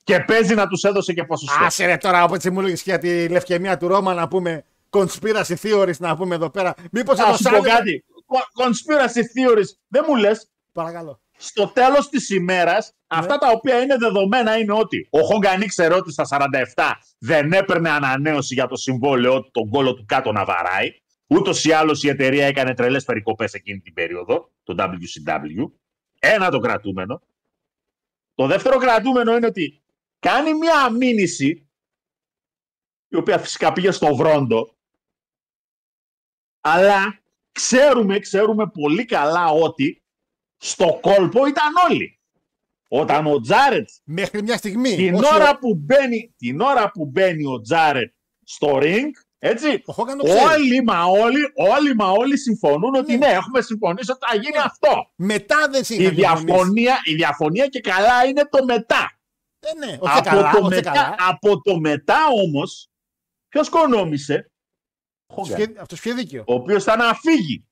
Και 0.05 0.21
παίζει 0.21 0.55
να 0.55 0.67
τους 0.67 0.83
έδωσε 0.83 1.13
και 1.13 1.25
ποσοστό. 1.25 1.65
Άσε 1.65 1.87
ρε 1.87 1.97
τώρα, 1.97 2.25
όπως 2.25 2.37
έτσι 2.37 2.51
μου 2.51 2.61
έλεγες 2.61 2.83
για 2.83 2.99
τη 2.99 3.29
λευκαιμία 3.29 3.77
του 3.77 3.89
Ρώμα 3.89 4.15
να 4.15 4.29
πούμε. 4.29 4.65
Conspiracy 4.91 5.55
theories 5.63 5.97
να 5.99 6.17
πούμε 6.17 6.35
εδώ 6.35 6.51
πέρα. 6.51 6.75
Μήπως 6.93 7.19
Να 7.19 7.33
σου 7.37 7.43
πω 7.43 7.61
κάτι. 7.61 8.05
Κο- 8.27 8.65
Conspiracy 8.65 9.19
theories. 9.19 9.69
Δεν 9.89 10.05
μου 10.09 10.17
λες. 10.17 10.51
Παρακαλώ. 10.73 11.21
Στο 11.37 11.67
τέλος 11.75 12.09
της 12.09 12.31
ημέρας, 12.31 12.93
Ναι. 13.15 13.19
αυτά 13.21 13.39
τα 13.39 13.51
οποία 13.51 13.81
είναι 13.81 13.97
δεδομένα 13.97 14.59
είναι 14.59 14.73
ότι 14.73 15.07
ο 15.11 15.21
Χόγκαν 15.21 15.61
ήξερε 15.61 15.95
ότι 15.95 16.13
στα 16.13 16.25
47 16.25 17.01
δεν 17.19 17.53
έπαιρνε 17.53 17.91
ανανέωση 17.91 18.55
για 18.55 18.67
το 18.67 18.77
συμβόλαιο 18.77 19.41
του, 19.43 19.51
τον 19.53 19.69
κόλο 19.69 19.95
του 19.95 20.05
κάτω 20.09 20.33
να 20.33 20.45
βαράει. 20.45 20.89
Ούτως 21.27 21.65
ή 21.65 21.73
άλλως 21.73 22.03
η 22.03 22.09
εταιρεία 22.09 22.47
έκανε 22.47 22.75
τρελές 22.75 23.05
περικοπές 23.05 23.53
εκείνη 23.53 23.79
την 23.81 23.93
περίοδο, 23.95 24.51
το 24.63 24.75
WCW. 24.79 25.71
Ένα 26.19 26.51
το 26.51 26.59
κρατούμενο. 26.59 27.23
Το 28.35 28.47
δεύτερο 28.47 28.79
κρατούμενο 28.79 29.37
είναι 29.37 29.47
ότι 29.47 29.83
κάνει 30.19 30.55
μια 30.55 30.91
μήνυση, 30.91 31.69
η 33.09 33.17
οποία 33.17 33.39
φυσικά 33.39 33.73
πήγε 33.73 33.91
στο 33.91 34.17
βρόντο, 34.17 34.77
αλλά 36.61 37.23
ξέρουμε, 37.53 38.19
ξέρουμε 38.19 38.71
πολύ 38.71 39.05
καλά 39.05 39.49
ότι 39.49 40.03
στο 40.57 40.99
κόλπο 41.03 41.47
ήταν 41.47 41.73
όλοι. 41.91 42.21
Όταν 42.89 43.27
ο 43.27 43.41
Τζάρετς 43.41 44.01
Μέχρι 44.05 44.43
μια 44.43 44.57
στιγμή. 44.57 44.97
την 44.97 45.15
όχι 45.15 45.35
ώρα, 45.35 45.59
που 45.59 45.75
μπαίνει, 45.75 46.35
την 46.37 46.61
ώρα 46.61 46.91
που 46.91 47.07
μπαίνει 47.07 47.47
ο 47.47 47.61
Τζάρετς 47.61 48.15
στο 48.43 48.79
ring, 48.83 49.11
έτσι, 49.39 49.83
Ο 49.87 49.93
Χόγκαν 49.93 50.19
το 50.19 50.25
ξέρει. 50.25 50.41
όλοι 50.45 50.83
μα 50.83 51.05
όλοι, 51.05 51.53
όλοι 51.55 51.95
μα 51.95 52.11
όλοι 52.11 52.39
συμφωνούν 52.39 52.95
ότι 52.95 53.17
ναι, 53.17 53.27
έχουμε 53.27 53.61
συμφωνήσει 53.61 54.11
ότι 54.11 54.27
θα 54.31 54.37
γίνει 54.37 54.59
αυτό. 54.65 55.11
Μετά 55.17 55.69
δεν 55.71 55.81
Η 55.81 55.85
συμφωνεί. 55.85 56.09
διαφωνία, 56.11 56.97
η 57.05 57.15
διαφωνία 57.15 57.67
και 57.67 57.81
καλά 57.81 58.25
είναι 58.25 58.45
το 58.49 58.65
μετά. 58.65 59.13
Ε, 59.61 59.87
ναι, 59.87 59.97
όχι 60.01 60.19
από, 60.19 60.29
καλά, 60.29 60.51
το 60.51 60.59
όχι 60.59 60.69
μετά 60.69 60.91
καλά. 60.91 61.15
από 61.19 61.63
το 61.63 61.79
μετά 61.81 62.19
όμως, 62.45 62.89
ποιος 63.49 63.69
κονόμησε, 63.69 64.51
ο 65.27 65.35
Χόγκαν, 65.35 65.77
Αυτός 65.81 66.01
πιο 66.01 66.15
δίκαιο. 66.15 66.45
ο 66.47 66.55
οποίος 66.55 66.83
ήταν 66.83 66.99
να 66.99 67.15
φύγει. 67.15 67.67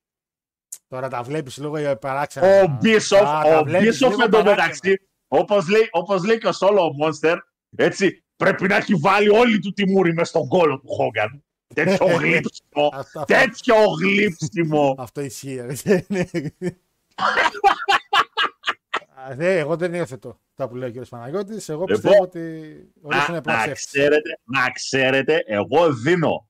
Τώρα 0.89 1.09
τα 1.09 1.23
βλέπεις 1.23 1.57
λίγο 1.59 1.97
παράξενα. 1.97 2.63
Ο 2.63 2.79
Μπίσοφ, 2.81 3.21
Α, 3.21 3.43
τα 3.43 3.59
ο 3.59 3.65
βλέπεις 3.65 3.87
Μπίσοφ 3.89 4.11
λίγο 4.11 4.25
εντωμεταξύ, 4.25 4.97
όπως 5.29 5.69
λέει, 5.69 5.89
όπως 5.91 6.25
λέει 6.25 6.39
και 6.39 6.47
ο 6.49 6.53
Solo 6.61 6.81
Monster, 7.05 7.37
έτσι, 7.77 8.25
πρέπει 8.37 8.67
να 8.69 8.77
έχει 8.77 8.95
βάλει 8.95 9.29
όλη 9.29 9.59
του 9.59 9.73
τη 9.73 9.89
μούρη 9.91 10.13
μες 10.15 10.29
στον 10.29 10.49
κόλο 10.49 10.79
του 10.81 10.89
Χόγκαν. 10.89 11.45
Τέτοιο 11.75 12.07
γλύψιμο, 12.07 12.91
Αυτό- 12.93 13.25
τέτοιο 13.25 13.75
γλύψιμο. 14.01 14.95
Αυτό 14.99 15.21
ισχύει. 15.21 15.61
ρε. 15.61 16.05
Ναι. 16.09 16.25
Α, 19.29 19.35
δε, 19.35 19.59
εγώ 19.59 19.77
δεν 19.77 19.95
υιοθετώ 19.95 20.41
αυτά 20.51 20.69
που 20.69 20.77
λέει 20.77 20.99
ο 20.99 21.03
κ. 21.03 21.07
Παναγιώτης. 21.09 21.69
Εγώ 21.69 21.81
Λοιπόν, 21.81 21.95
πιστεύω 22.01 22.23
ότι 22.23 22.41
ο 23.03 23.09
Ρούσο 23.11 23.25
είναι 23.29 23.33
να, 23.33 23.39
απλά 23.39 23.53
να, 23.57 23.63
ψεύτης. 23.63 23.87
ξέρετε, 23.87 24.39
να 24.45 24.71
ξέρετε, 24.71 25.43
εγώ 25.47 25.93
δίνω 25.95 26.49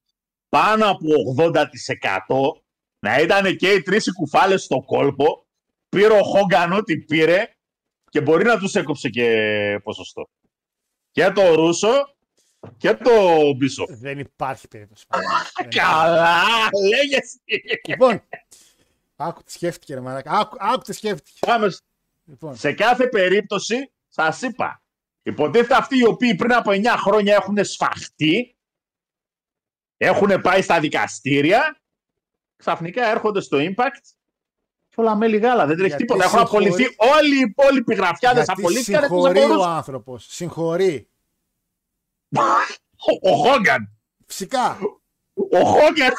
πάνω 0.49 0.91
από 0.91 1.07
80% 1.39 2.63
να 2.99 3.19
ήταν 3.21 3.57
και 3.57 3.73
οι 3.73 3.83
τρεις 3.83 4.07
οι 4.07 4.13
κουφάλες 4.13 4.63
στο 4.63 4.83
κόλπο, 4.87 5.47
πήρε 5.89 6.19
ο 6.19 6.23
Χόγκαν 6.23 6.73
ό,τι 6.73 6.99
πήρε 6.99 7.49
και 8.11 8.21
μπορεί 8.21 8.45
να 8.45 8.59
τους 8.59 8.75
έκοψε 8.75 9.09
και 9.09 9.81
ποσοστό. 9.83 10.29
Και 11.11 11.31
το 11.31 11.55
Ρούσο 11.55 12.16
και 12.79 12.95
το 12.95 13.11
Μπίσοφ. 13.57 13.91
Δεν 13.91 14.19
υπάρχει 14.19 14.69
περίπτωση. 14.69 15.05
Παναγιώτη. 15.07 15.43
Δεν 15.57 15.67
υπάρχει. 15.71 15.79
Καλά, 15.79 16.43
λέγε 16.89 17.17
εσύ. 17.17 17.41
Λοιπόν, 17.87 18.23
άκου 19.17 19.43
τι 19.43 19.53
σκέφτηκε, 19.53 19.95
ρε 19.95 20.01
μαλάκα. 20.01 20.31
Άκου, 20.31 20.57
άκου 20.61 20.83
τι 20.83 20.93
σκέφτηκε. 20.93 21.39
Πάμε 21.47 21.69
σ- 21.71 21.83
Λοιπόν, 22.25 22.57
σε 22.57 22.73
κάθε 22.73 23.07
περίπτωση, 23.07 23.91
σας 24.09 24.43
είπα, 24.43 24.83
υποτίθεται 25.23 25.75
αυτοί 25.75 25.99
οι 25.99 26.07
οποίοι 26.07 26.35
πριν 26.35 26.53
από 26.53 26.71
9 26.71 26.85
χρόνια 26.97 27.35
έχουν 27.35 27.65
σφαχτεί, 27.65 28.57
έχουν 29.97 30.41
πάει 30.41 30.63
στα 30.63 30.81
δικαστήρια, 30.81 31.81
ξαφνικά 32.57 33.11
έρχονται 33.11 33.41
στο 33.41 33.59
Impact 33.61 34.01
και 34.89 34.95
όλα 35.01 35.15
με 35.17 35.27
γάλα. 35.27 35.67
Δεν 35.67 35.77
τρέχει 35.77 35.89
Γιατί 35.89 36.05
τίποτα. 36.05 36.25
Έχουν 36.25 36.39
συγχωρεί- 36.39 36.67
απολυθεί 36.69 36.95
όλοι 37.19 37.37
οι 37.37 37.41
υπόλοιποι 37.41 37.95
γραφιάδες 37.95 38.45
γιατί 38.45 38.61
απολύθηκαν 38.61 39.03
εκτός 39.05 39.17
συγχωρεί 39.23 39.39
από 39.43 39.53
ο 39.55 39.57
τον 39.59 39.69
άνθρωπος. 39.69 40.27
Συγχωρεί. 40.29 41.09
Ο 43.23 43.35
Χόγκαν. 43.37 43.99
Φυσικά. 44.27 44.79
Ο 45.53 45.59
Χόγκαν. 45.65 46.13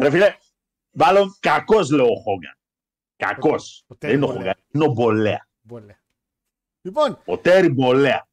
Ρε 0.00 0.10
φίλε, 0.10 0.34
μάλλον 0.90 1.36
κακός 1.40 1.90
λέω 1.90 2.04
ο 2.04 2.20
Χόγκαν. 2.22 2.58
Κακός. 3.16 3.84
Ο 3.88 3.94
Δεν 3.98 4.10
είναι 4.10 4.24
ο 4.24 4.28
Τέρι 4.28 4.38
Χόγκαν, 4.38 4.54
είναι 4.72 4.84
ο 4.84 4.88
Μπολέα. 4.88 5.48
Μπολέ. 5.60 5.94
Λοιπόν, 6.82 7.22
Ο 7.24 7.38
Τέρι 7.38 7.68
Μπολέα. 7.68 8.28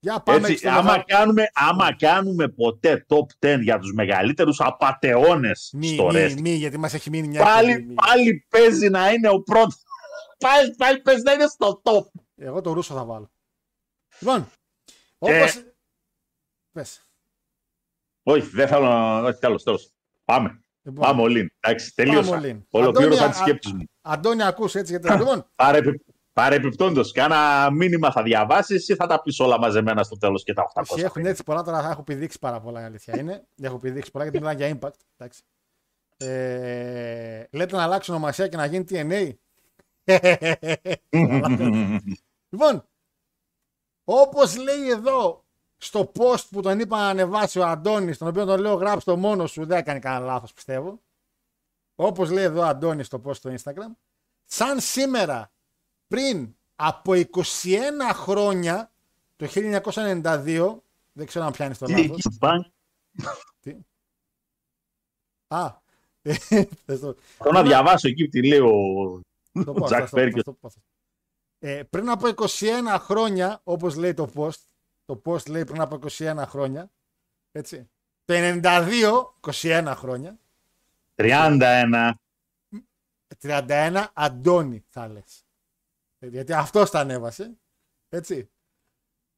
για 0.00 0.20
πάμε 0.20 0.38
Έτσι, 0.38 0.56
στο 0.56 0.68
άμα, 0.68 0.82
μεγάλο- 0.82 1.04
κάνουμε, 1.06 1.50
άμα 1.54 1.96
κάνουμε 1.96 2.48
ποτέ 2.48 3.06
top 3.08 3.26
10 3.46 3.58
για 3.62 3.78
τους 3.78 3.92
μεγαλύτερους 3.92 4.60
απατεώνες 4.60 5.70
Μη, 5.76 5.86
στο 5.88 6.04
μη, 6.04 6.10
wrestling, 6.14 6.40
μη, 6.40 6.50
γιατί 6.50 6.78
μας 6.78 6.94
έχει 6.94 7.10
μείνει 7.10 7.28
μια 7.28 7.42
πάλι, 7.44 7.70
εκπομπή, 7.70 7.88
μη. 7.88 7.94
πάλι 7.94 8.46
παίζει 8.48 8.88
να 8.88 9.10
είναι 9.12 9.28
ο 9.28 9.42
πρώτος. 9.42 9.82
πάλι, 10.38 10.74
πάλι 10.74 11.00
παίζει 11.00 11.22
να 11.22 11.32
είναι 11.32 11.46
στο 11.46 11.80
top. 11.84 12.20
Εγώ 12.36 12.60
το 12.60 12.72
Ρούσο 12.72 12.94
θα 12.94 13.04
βάλω. 13.04 13.30
Λοιπόν, 14.20 14.50
Και- 15.18 15.36
όπως... 15.36 15.62
Πες. 16.72 17.02
Όχι, 18.22 18.46
δεν 18.48 18.68
θέλω 18.68 18.84
να... 18.84 19.22
Όχι, 19.22 19.38
τέλος, 19.38 19.62
τέλος. 19.62 19.92
Πάμε. 20.24 20.60
Λοιπόν, 20.82 21.04
Πάμε 21.04 21.22
όλοι. 21.22 21.54
Εντάξει, 21.60 21.94
τελείωσα. 21.94 22.30
Πάμε 22.30 22.48
all 22.48 22.56
in. 22.56 22.62
Ολοκλήρωσα 22.70 23.18
Αντώνη, 23.18 23.32
τις 23.32 23.40
σκέψεις 23.40 23.72
μου. 23.72 23.84
Αντώνη, 24.00 24.42
ακούς 24.42 24.74
έτσι 24.74 24.92
γιατί... 24.92 25.18
λοιπόν, 25.18 25.50
Παρεπι... 25.54 26.04
Παρεπιπτόντως, 26.32 27.12
κάνα 27.12 27.70
μήνυμα 27.70 28.12
θα 28.12 28.22
διαβάσεις 28.22 28.88
ή 28.88 28.94
θα 28.94 29.06
τα 29.06 29.22
πεις 29.22 29.40
όλα 29.40 29.58
μαζεμένα 29.58 30.02
στο 30.02 30.16
τέλος 30.18 30.44
και 30.44 30.52
τα 30.52 30.72
800. 30.74 30.82
όχι, 30.88 31.04
έχουν 31.04 31.26
έτσι 31.26 31.42
πολλά, 31.44 31.62
τώρα 31.62 31.82
θα 31.82 31.90
έχω 31.90 32.02
πηδήξει 32.02 32.38
πάρα 32.38 32.60
πολλά, 32.60 32.80
η 32.80 32.84
αλήθεια 32.84 33.18
είναι. 33.18 33.46
έχω 33.62 33.78
πηδήξει 33.78 34.10
πολλά 34.10 34.24
γιατί 34.24 34.40
μιλάνε 34.40 34.64
για 34.64 34.78
impact. 34.78 34.98
Εντάξει. 35.16 35.42
Ε, 36.16 37.44
λέτε 37.50 37.76
να 37.76 37.82
αλλάξει 37.82 38.10
ονομασία 38.10 38.48
και 38.48 38.56
να 38.56 38.66
γίνει 38.66 38.84
TNA. 38.88 39.32
λοιπόν, 42.52 42.84
όπως 44.10 44.56
λέει 44.56 44.88
εδώ 44.90 45.44
στο 45.76 46.12
post 46.18 46.44
που 46.50 46.60
τον 46.62 46.78
είπα 46.80 46.96
να 46.96 47.08
ανεβάσει 47.08 47.58
ο 47.58 47.66
Αντώνης, 47.66 48.18
τον 48.18 48.28
οποίο 48.28 48.44
τον 48.44 48.60
λέω 48.60 48.74
γράψτε 48.74 49.10
το 49.10 49.16
μόνο 49.16 49.46
σου, 49.46 49.66
δεν 49.66 49.78
έκανε 49.78 49.98
κανένα 49.98 50.24
λάθος 50.24 50.52
πιστεύω. 50.52 51.00
Όπως 51.94 52.30
λέει 52.30 52.44
εδώ 52.44 52.60
ο 52.60 52.64
Αντώνης 52.64 53.06
στο 53.06 53.22
post 53.24 53.34
στο 53.34 53.54
Instagram, 53.58 53.94
σαν 54.44 54.80
σήμερα 54.80 55.52
πριν 56.08 56.54
από 56.76 57.12
21 57.14 57.18
χρόνια 58.12 58.92
το 59.36 59.46
1992, 59.54 60.82
δεν 61.12 61.26
ξέρω 61.26 61.44
αν 61.44 61.52
πιάνεις 61.52 61.78
το 61.78 61.86
Τι 61.86 61.92
λάθος. 61.92 62.06
εκεί 62.08 62.20
στο 62.20 62.30
μπανκ. 62.38 62.64
Α, 65.48 65.66
ε, 66.22 66.34
θες 66.86 67.00
το- 67.00 67.16
Θέλω 67.38 67.52
να 67.52 67.62
διαβάσω 67.62 68.08
εκεί 68.08 68.28
τι 68.28 68.46
λέει 68.46 68.58
ο, 68.58 68.70
το 69.52 69.70
ο 69.70 69.72
πω, 69.72 69.84
Τζακ 69.84 70.02
αυτό, 70.02 70.04
αυτό, 70.04 70.16
Φέργκιον. 70.16 70.38
αυτό, 70.46 70.66
αυτό. 70.66 70.80
Ε, 71.58 71.82
πριν 71.90 72.08
από 72.10 72.28
21 72.28 72.96
χρόνια, 72.98 73.60
όπως 73.64 73.96
λέει 73.96 74.14
το 74.14 74.30
post, 74.34 74.60
το 75.04 75.22
post 75.24 75.50
λέει 75.50 75.64
πριν 75.64 75.80
από 75.80 75.98
21 76.10 76.44
χρόνια, 76.46 76.90
έτσι. 77.52 77.90
Το 78.24 78.34
92, 78.34 79.34
21 79.40 79.92
χρόνια, 79.96 80.38
31. 81.14 82.12
31 83.40 84.04
Αντώνη 84.12 84.84
θα 84.88 85.08
λες. 85.08 85.44
Ε, 86.18 86.26
Γιατί 86.26 86.52
αυτός 86.52 86.90
τα 86.90 87.00
ανέβασε, 87.00 87.56
έτσι. 88.08 88.50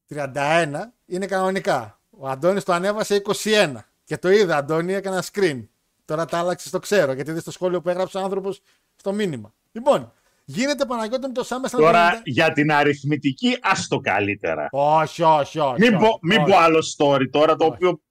31 0.09 0.93
είναι 1.05 1.25
κανονικά. 1.25 1.99
Ο 2.09 2.27
Αντώνης 2.27 2.63
το 2.63 2.73
ανέβασε 2.73 3.21
21 3.43 3.77
και 4.03 4.17
το 4.17 4.29
είδα 4.29 4.57
Αντώνη, 4.57 4.93
έκανα 4.93 5.23
screen. 5.31 5.67
Τώρα 6.05 6.25
τα 6.25 6.39
άλλαξε, 6.39 6.69
το 6.69 6.79
ξέρω, 6.79 7.11
γιατί 7.13 7.29
είδες 7.29 7.43
το 7.43 7.51
σχόλιο 7.51 7.81
που 7.81 7.89
έγραψε 7.89 8.17
ο 8.17 8.21
άνθρωπος 8.21 8.61
στο 8.95 9.13
μήνυμα. 9.13 9.53
Λοιπόν, 9.71 10.13
γίνεται 10.51 10.85
Παναγιώτη 10.85 11.27
με 11.27 11.33
το 11.33 11.43
Σάμεσλαμ. 11.43 11.83
Τώρα 11.83 12.21
για 12.23 12.51
την 12.51 12.71
αριθμητική, 12.71 13.57
ας 13.61 13.87
το 13.87 13.99
καλύτερα. 13.99 14.67
Όχι, 14.71 15.23
όχι, 15.23 15.59
όχι. 15.59 15.79
Μην 15.79 15.97
πω, 15.97 16.05
όχι, 16.05 16.19
μην 16.21 16.41
όχι, 16.41 16.51
πω 16.51 16.57
άλλο 16.57 16.83
story 16.97 17.27
τώρα, 17.31 17.55
το 17.55 17.65
Όχι. 17.65 17.73
οποίο 17.73 18.01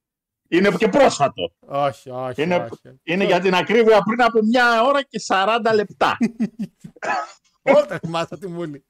είναι 0.48 0.70
και 0.70 0.88
πρόσφατο. 0.88 1.52
Όχι, 1.60 2.10
όχι. 2.10 2.42
Είναι, 2.42 2.56
όχι. 2.56 3.00
είναι 3.02 3.24
για 3.24 3.40
την 3.40 3.54
ακρίβεια 3.54 4.02
πριν 4.02 4.22
από 4.22 4.42
μια 4.42 4.82
ώρα 4.82 5.02
και 5.02 5.20
40 5.26 5.58
λεπτά. 5.74 6.16
Όλα 7.74 7.86
τα 7.86 7.98
θυμάστε 7.98 8.36
τι 8.36 8.46
μου 8.46 8.64
λέει. 8.64 8.84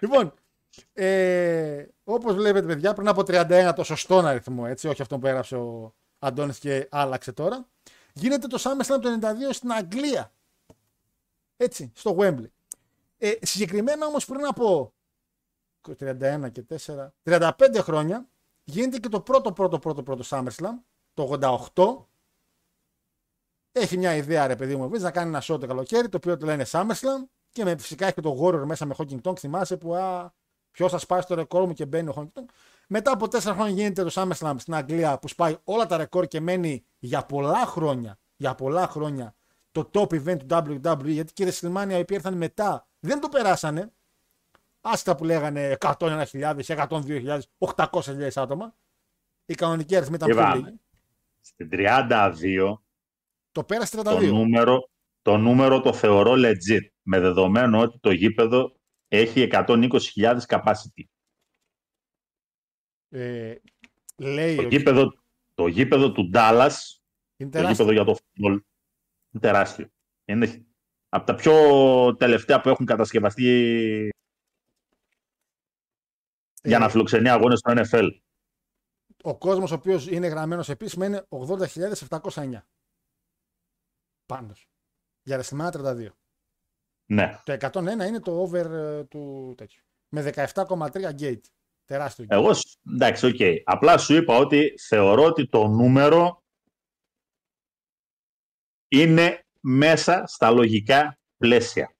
λοιπόν, 0.00 0.34
ε, 0.92 1.84
όπως 2.04 2.34
βλέπετε 2.34 2.66
παιδιά, 2.66 2.92
πριν 2.92 3.08
από 3.08 3.20
31 3.20 3.72
το 3.76 3.84
σωστό 3.84 4.18
αριθμό, 4.18 4.64
έτσι, 4.68 4.88
όχι 4.88 5.02
αυτό 5.02 5.18
που 5.18 5.26
έγραψε 5.26 5.56
ο 5.56 5.94
Αντώνης 6.18 6.58
και 6.58 6.88
άλλαξε 6.90 7.32
τώρα, 7.32 7.68
γίνεται 8.12 8.46
το 8.46 8.58
SummerSlam 8.60 9.00
το 9.00 9.18
92 9.20 9.26
στην 9.50 9.72
Αγγλία. 9.72 10.32
Έτσι, 11.60 11.92
στο 11.94 12.16
Wembley. 12.18 12.50
Ε, 13.18 13.32
συγκεκριμένα 13.42 14.06
όμως 14.06 14.24
πριν 14.24 14.46
από 14.46 14.92
31 15.98 16.48
και 16.52 16.64
4, 16.86 17.08
35 17.24 17.50
χρόνια, 17.80 18.28
γίνεται 18.64 18.98
και 18.98 19.08
το 19.08 19.20
πρώτο 19.20 19.52
πρώτο 19.52 19.78
πρώτο 19.78 20.02
πρώτο 20.02 20.24
SummerSlam, 20.26 20.74
το 21.14 21.38
88, 21.74 22.06
έχει 23.72 23.96
μια 23.96 24.14
ιδέα, 24.14 24.46
ρε 24.46 24.56
παιδί 24.56 24.76
μου, 24.76 24.84
εμείς, 24.84 25.02
να 25.02 25.10
κάνει 25.10 25.28
ένα 25.28 25.42
show 25.42 25.60
το 25.60 25.66
καλοκαίρι, 25.66 26.08
το 26.08 26.16
οποίο 26.16 26.36
το 26.36 26.46
λένε 26.46 26.64
SummerSlam 26.70 27.28
και 27.50 27.64
με, 27.64 27.76
φυσικά 27.78 28.04
έχει 28.04 28.14
και 28.14 28.20
το 28.20 28.38
Warrior 28.40 28.62
μέσα 28.64 28.86
με 28.86 28.94
Hawking 28.98 29.20
Tonk. 29.22 29.38
Θυμάσαι 29.38 29.76
που 29.76 29.94
α, 29.94 30.32
ποιος 30.70 30.90
θα 30.90 30.98
σπάσει 30.98 31.26
το 31.26 31.34
ρεκόρ 31.34 31.66
μου 31.66 31.72
και 31.72 31.86
μπαίνει 31.86 32.08
ο 32.08 32.14
Hawking 32.16 32.40
Tonk. 32.40 32.46
Μετά 32.88 33.12
από 33.12 33.28
τέσσερα 33.28 33.54
χρόνια 33.54 33.72
γίνεται 33.72 34.04
το 34.04 34.10
SummerSlam 34.14 34.54
στην 34.58 34.74
Αγγλία 34.74 35.18
που 35.18 35.28
σπάει 35.28 35.56
όλα 35.64 35.86
τα 35.86 35.96
ρεκόρ 35.96 36.26
και 36.26 36.40
μένει 36.40 36.84
για 36.98 37.26
πολλά 37.26 37.66
χρόνια, 37.66 38.18
για 38.36 38.54
πολλά 38.54 38.86
χρόνια 38.86 39.34
το 39.82 39.90
top 39.92 40.14
event 40.24 40.38
του 40.38 40.46
WWE. 40.84 41.04
Γιατί 41.04 41.32
και 41.32 41.44
η 41.44 41.46
WrestleMania 41.52 41.86
οι 41.90 42.00
οποίοι 42.00 42.04
ήρθαν 42.08 42.34
μετά 42.36 42.88
δεν 43.00 43.20
το 43.20 43.28
περάσανε. 43.28 43.92
Άστα 44.80 45.14
που 45.14 45.24
λέγανε 45.24 45.76
101.000, 45.80 46.54
102.000, 46.66 47.40
800.000 47.58 48.28
άτομα. 48.34 48.74
Οι 49.46 49.54
κανονικοί 49.54 49.96
αριθμοί 49.96 50.14
ήταν 50.14 50.28
πιο 50.30 50.38
Είπαμε. 50.40 50.54
λίγοι. 50.56 50.80
Στην 51.40 51.68
32 51.72 52.80
Το 53.52 53.64
πέρασε 53.64 53.96
32. 54.00 54.02
το 54.04 54.20
νούμερο, 54.20 54.88
το 55.22 55.36
νούμερο 55.36 55.80
το 55.80 55.92
θεωρώ 55.92 56.32
legit, 56.36 56.86
με 57.02 57.20
δεδομένο 57.20 57.80
ότι 57.80 57.98
το 57.98 58.10
γήπεδο 58.10 58.76
έχει 59.08 59.48
120.000 59.52 60.38
capacity. 60.46 61.02
Ε, 63.08 63.54
λέει 64.16 64.56
Το 64.56 64.62
ο- 64.62 64.66
γήπεδο, 64.68 65.12
το 65.54 65.66
γήπεδο 65.66 66.12
του 66.12 66.30
Dallas, 66.34 66.70
είναι 67.36 67.50
το 67.50 67.58
τεράστιο. 67.58 67.84
γήπεδο 67.84 67.92
για 67.92 68.04
το 68.04 68.12
football, 68.18 68.50
είναι 68.50 68.64
τεράστιο. 69.38 69.88
Είναι 70.24 70.66
από 71.08 71.26
τα 71.26 71.34
πιο 71.34 71.54
τελευταία 72.16 72.60
που 72.60 72.68
έχουν 72.68 72.86
κατασκευαστεί 72.86 73.44
για 76.62 76.76
Ε, 76.76 76.80
να 76.80 76.88
φιλοξενεί 76.88 77.28
αγώνες 77.28 77.58
στο 77.58 77.72
NFL. 77.76 78.08
ο 79.22 79.38
κόσμος 79.38 79.70
ο 79.70 79.74
οποίος 79.74 80.06
είναι 80.08 80.26
γραμμένος 80.26 80.68
επίσημα 80.68 81.06
είναι 81.06 81.26
80.709. 81.28 82.62
Πάντως. 84.26 84.68
Για 85.22 85.42
WrestleMania 85.42 85.70
32. 85.70 86.08
Ναι. 87.06 87.40
Το 87.44 87.52
101 87.52 88.06
είναι 88.06 88.20
το 88.20 88.40
over 88.40 88.64
ε, 88.70 89.04
του 89.04 89.54
τέτοιου. 89.56 89.82
Με 90.08 90.32
17,3 90.34 91.14
gate. 91.20 91.40
Τεράστιο 91.84 92.24
gate. 92.24 92.28
Εγώ, 92.36 92.54
σ- 92.54 92.78
εντάξει, 92.92 93.26
οκ. 93.26 93.38
Απλά 93.64 93.98
σου 93.98 94.14
είπα 94.14 94.36
ότι 94.36 94.74
θεωρώ 94.88 95.24
ότι 95.24 95.48
το 95.48 95.66
νούμερο 95.68 96.42
είναι 98.88 99.46
μέσα 99.60 100.26
στα 100.26 100.50
λογικά 100.50 101.18
πλαίσια. 101.36 101.92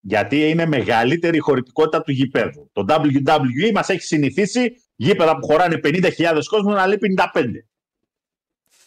Γιατί 0.00 0.48
είναι 0.48 0.66
μεγαλύτερη 0.66 1.36
η 1.36 1.40
χωρητικότητα 1.40 2.02
του 2.02 2.12
γηπέδου. 2.12 2.70
Το 2.72 2.84
WWE 2.88 3.72
μας 3.74 3.88
έχει 3.88 4.02
συνηθίσει 4.02 4.82
γήπεδα 4.96 5.38
που 5.38 5.46
χωράνε 5.46 5.80
50.000 5.82 6.40
κόσμο 6.48 6.72
να 6.72 6.86
λέει 6.86 6.98
55. 7.34 7.44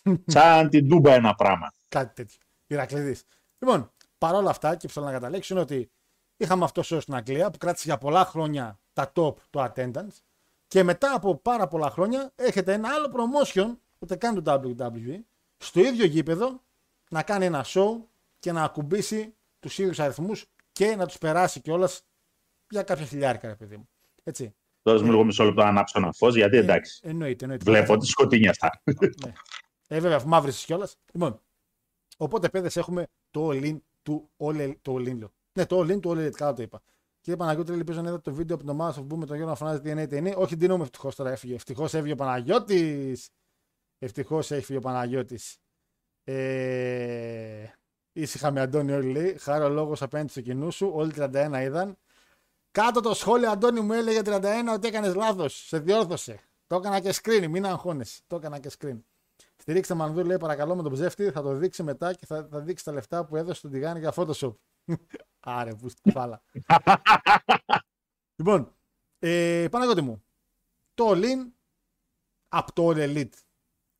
Σαν 0.26 0.70
την 0.70 0.90
Τούμπα 0.90 1.14
ένα 1.14 1.36
πράγμα. 1.36 1.74
Κάτι 1.90 2.14
τέτοιο. 2.14 2.40
Ηρακλήδης. 2.68 3.24
Λοιπόν, 3.60 3.92
παρόλα 4.18 4.50
αυτά 4.50 4.76
και 4.76 4.88
που 4.88 4.94
θέλω 4.94 5.06
να 5.06 5.12
καταλήξω 5.12 5.54
είναι 5.54 5.64
ότι 5.64 5.92
είχαμε 6.38 6.64
αυτό 6.64 6.82
show 6.86 7.02
στην 7.02 7.16
Αγγλία 7.16 7.52
που 7.52 7.58
κράτησε 7.58 7.84
για 7.88 7.98
πολλά 7.98 8.26
χρόνια 8.26 8.80
τα 8.94 9.12
top 9.16 9.36
το 9.50 9.72
attendance 9.74 10.22
και 10.68 10.84
μετά 10.84 11.14
από 11.14 11.36
πάρα 11.36 11.68
πολλά 11.68 11.90
χρόνια 11.90 12.32
έχετε 12.36 12.74
ένα 12.74 12.90
άλλο 12.90 13.12
promotion 13.16 13.78
ούτε 14.02 14.16
καν 14.16 14.36
του 14.36 14.44
WWE 14.46 15.20
στο 15.58 15.80
ίδιο 15.80 16.06
γήπεδο 16.06 16.62
να 17.10 17.24
κάνει 17.24 17.46
ένα 17.46 17.66
show 17.68 17.98
και 18.40 18.52
να 18.52 18.64
ακουμπήσει 18.64 19.36
τους 19.60 19.78
ίδιους 19.78 20.00
αριθμούς 20.00 20.46
και 20.72 20.96
να 20.96 21.06
τους 21.06 21.18
περάσει 21.18 21.60
κιόλας 21.60 22.04
για 22.70 22.84
κάποια 22.84 23.06
χιλιάρικα, 23.06 23.48
ρε 23.48 23.56
παιδί 23.56 23.78
μου. 23.78 23.90
Έτσι. 24.24 24.56
Δώσε 24.84 25.04
μου 25.04 25.12
λίγο 25.12 25.24
μισό 25.24 25.44
λεπτό 25.44 25.62
να 25.62 25.68
ανάψω 25.68 26.00
ένα 26.00 26.12
φως, 26.12 26.36
γιατί 26.36 26.58
εντάξει. 26.58 27.00
Ε, 27.04 27.10
εννοείται, 27.10 27.44
εννοείται. 27.44 27.72
Βλέπω 27.72 27.94
ότι 27.94 28.06
σκοτεινιαστά. 28.06 28.82
Ναι. 28.86 29.34
Ε, 29.88 30.00
βέβαια, 30.00 30.18
αφού 30.18 30.28
μαύρησες 30.28 30.66
κιόλας. 30.66 30.98
Λοιπόν, 31.14 31.42
οπότε 32.18 32.50
παιδες 32.50 32.78
έχουμε 32.78 33.08
το 33.32 33.50
all-in 33.50 33.78
του 34.02 34.30
all 34.38 34.76
το 34.82 34.96
all-in, 34.96 35.18
λέω. 35.18 35.32
Ναι, 35.54 35.66
το 35.66 35.80
all-in 35.80 36.00
του 36.02 36.10
all 36.10 36.18
elite, 36.18 36.32
καλά 36.32 36.54
το 36.54 36.62
είπα. 36.62 36.82
Κύριε 37.22 37.40
Παναγιώτη, 37.40 37.74
ελπίζω 37.74 38.02
να 38.02 38.08
είδατε 38.08 38.30
το 38.30 38.34
βίντεο 38.34 38.56
από 38.56 38.66
την 38.66 38.74
ομάδα 38.74 39.02
of 39.02 39.14
Boom 39.14 39.18
με 39.18 39.26
τον 39.26 39.36
Γιώργο 39.36 39.46
να 39.46 39.56
φωνάζει 39.56 39.82
DNA, 39.84 40.10
DNA. 40.10 40.36
Όχι, 40.36 40.56
δίνομαι 40.56 40.84
ευτυχώς 40.84 41.16
τώρα 41.16 41.32
έφυγε. 41.32 41.54
Ευτυχώς 41.54 41.94
έφυγε 41.94 42.14
ο 42.14 42.16
Παναγιώτης. 42.16 43.30
Ευτυχώς 44.04 44.52
έφυγε 44.52 44.78
ο 44.78 44.82
Παναγιώτης. 44.82 45.58
Ε, 46.24 47.66
ήσυχα 48.12 48.52
με 48.52 48.62
Αντώνη 48.62 48.92
όλοι 48.92 49.12
λέει. 49.12 49.38
Χάρο 49.38 49.70
λόγος 49.70 50.02
απέναντι 50.02 50.30
στο 50.30 50.42
κοινούς 50.42 50.76
σου. 50.76 50.92
Όλοι 50.94 51.14
31 51.16 51.60
είδαν. 51.62 51.98
Κάτω 52.72 53.02
το 53.02 53.14
σχόλιο, 53.14 53.50
Αντώνη 53.50 53.82
μου 53.82 53.94
έλεγε 53.94 54.22
31 54.24 54.42
ότι 54.74 54.88
έκανες 54.88 55.16
λάθος. 55.16 55.68
Σε 55.68 55.80
διόρθωσε. 55.80 56.40
Το 56.68 56.76
έκανα 56.76 57.00
και 57.00 57.14
screen, 57.22 57.48
μην 57.48 57.66
αγχώνεσαι. 57.66 58.22
Το 58.28 58.36
έκανα 58.36 58.60
και 58.60 58.72
screen. 58.80 59.00
Στηρίξτε 59.56 59.94
Μανδού, 59.94 60.26
λέει 60.26 60.38
παρακαλώ 60.38 60.76
με 60.76 60.84
τον 60.84 60.92
ψεύτη, 60.92 61.32
θα 61.32 61.42
το 61.42 61.54
δείξει 61.54 61.84
μετά 61.84 62.14
και 62.14 62.26
θα, 62.26 62.48
θα 62.52 62.60
δείξει 62.60 62.84
τα 62.84 62.92
λεφτά 62.92 63.26
που 63.26 63.36
έδωσε 63.36 63.58
στον 63.58 63.72
Τιγάνη 63.72 64.00
για 64.00 64.14
Photoshop. 64.16 64.56
Άρε, 65.40 65.76
που 65.76 65.90
στην 65.90 66.12
φάλα. 66.12 66.42
λοιπόν, 68.38 68.76
ε, 69.20 69.68
Παναγιώτη 69.72 70.02
μου, 70.02 70.24
το 70.94 71.10
All 71.10 71.24
In 71.24 71.52
από 72.48 72.74
το 72.74 72.88
All 72.90 72.96
Elite 72.96 73.34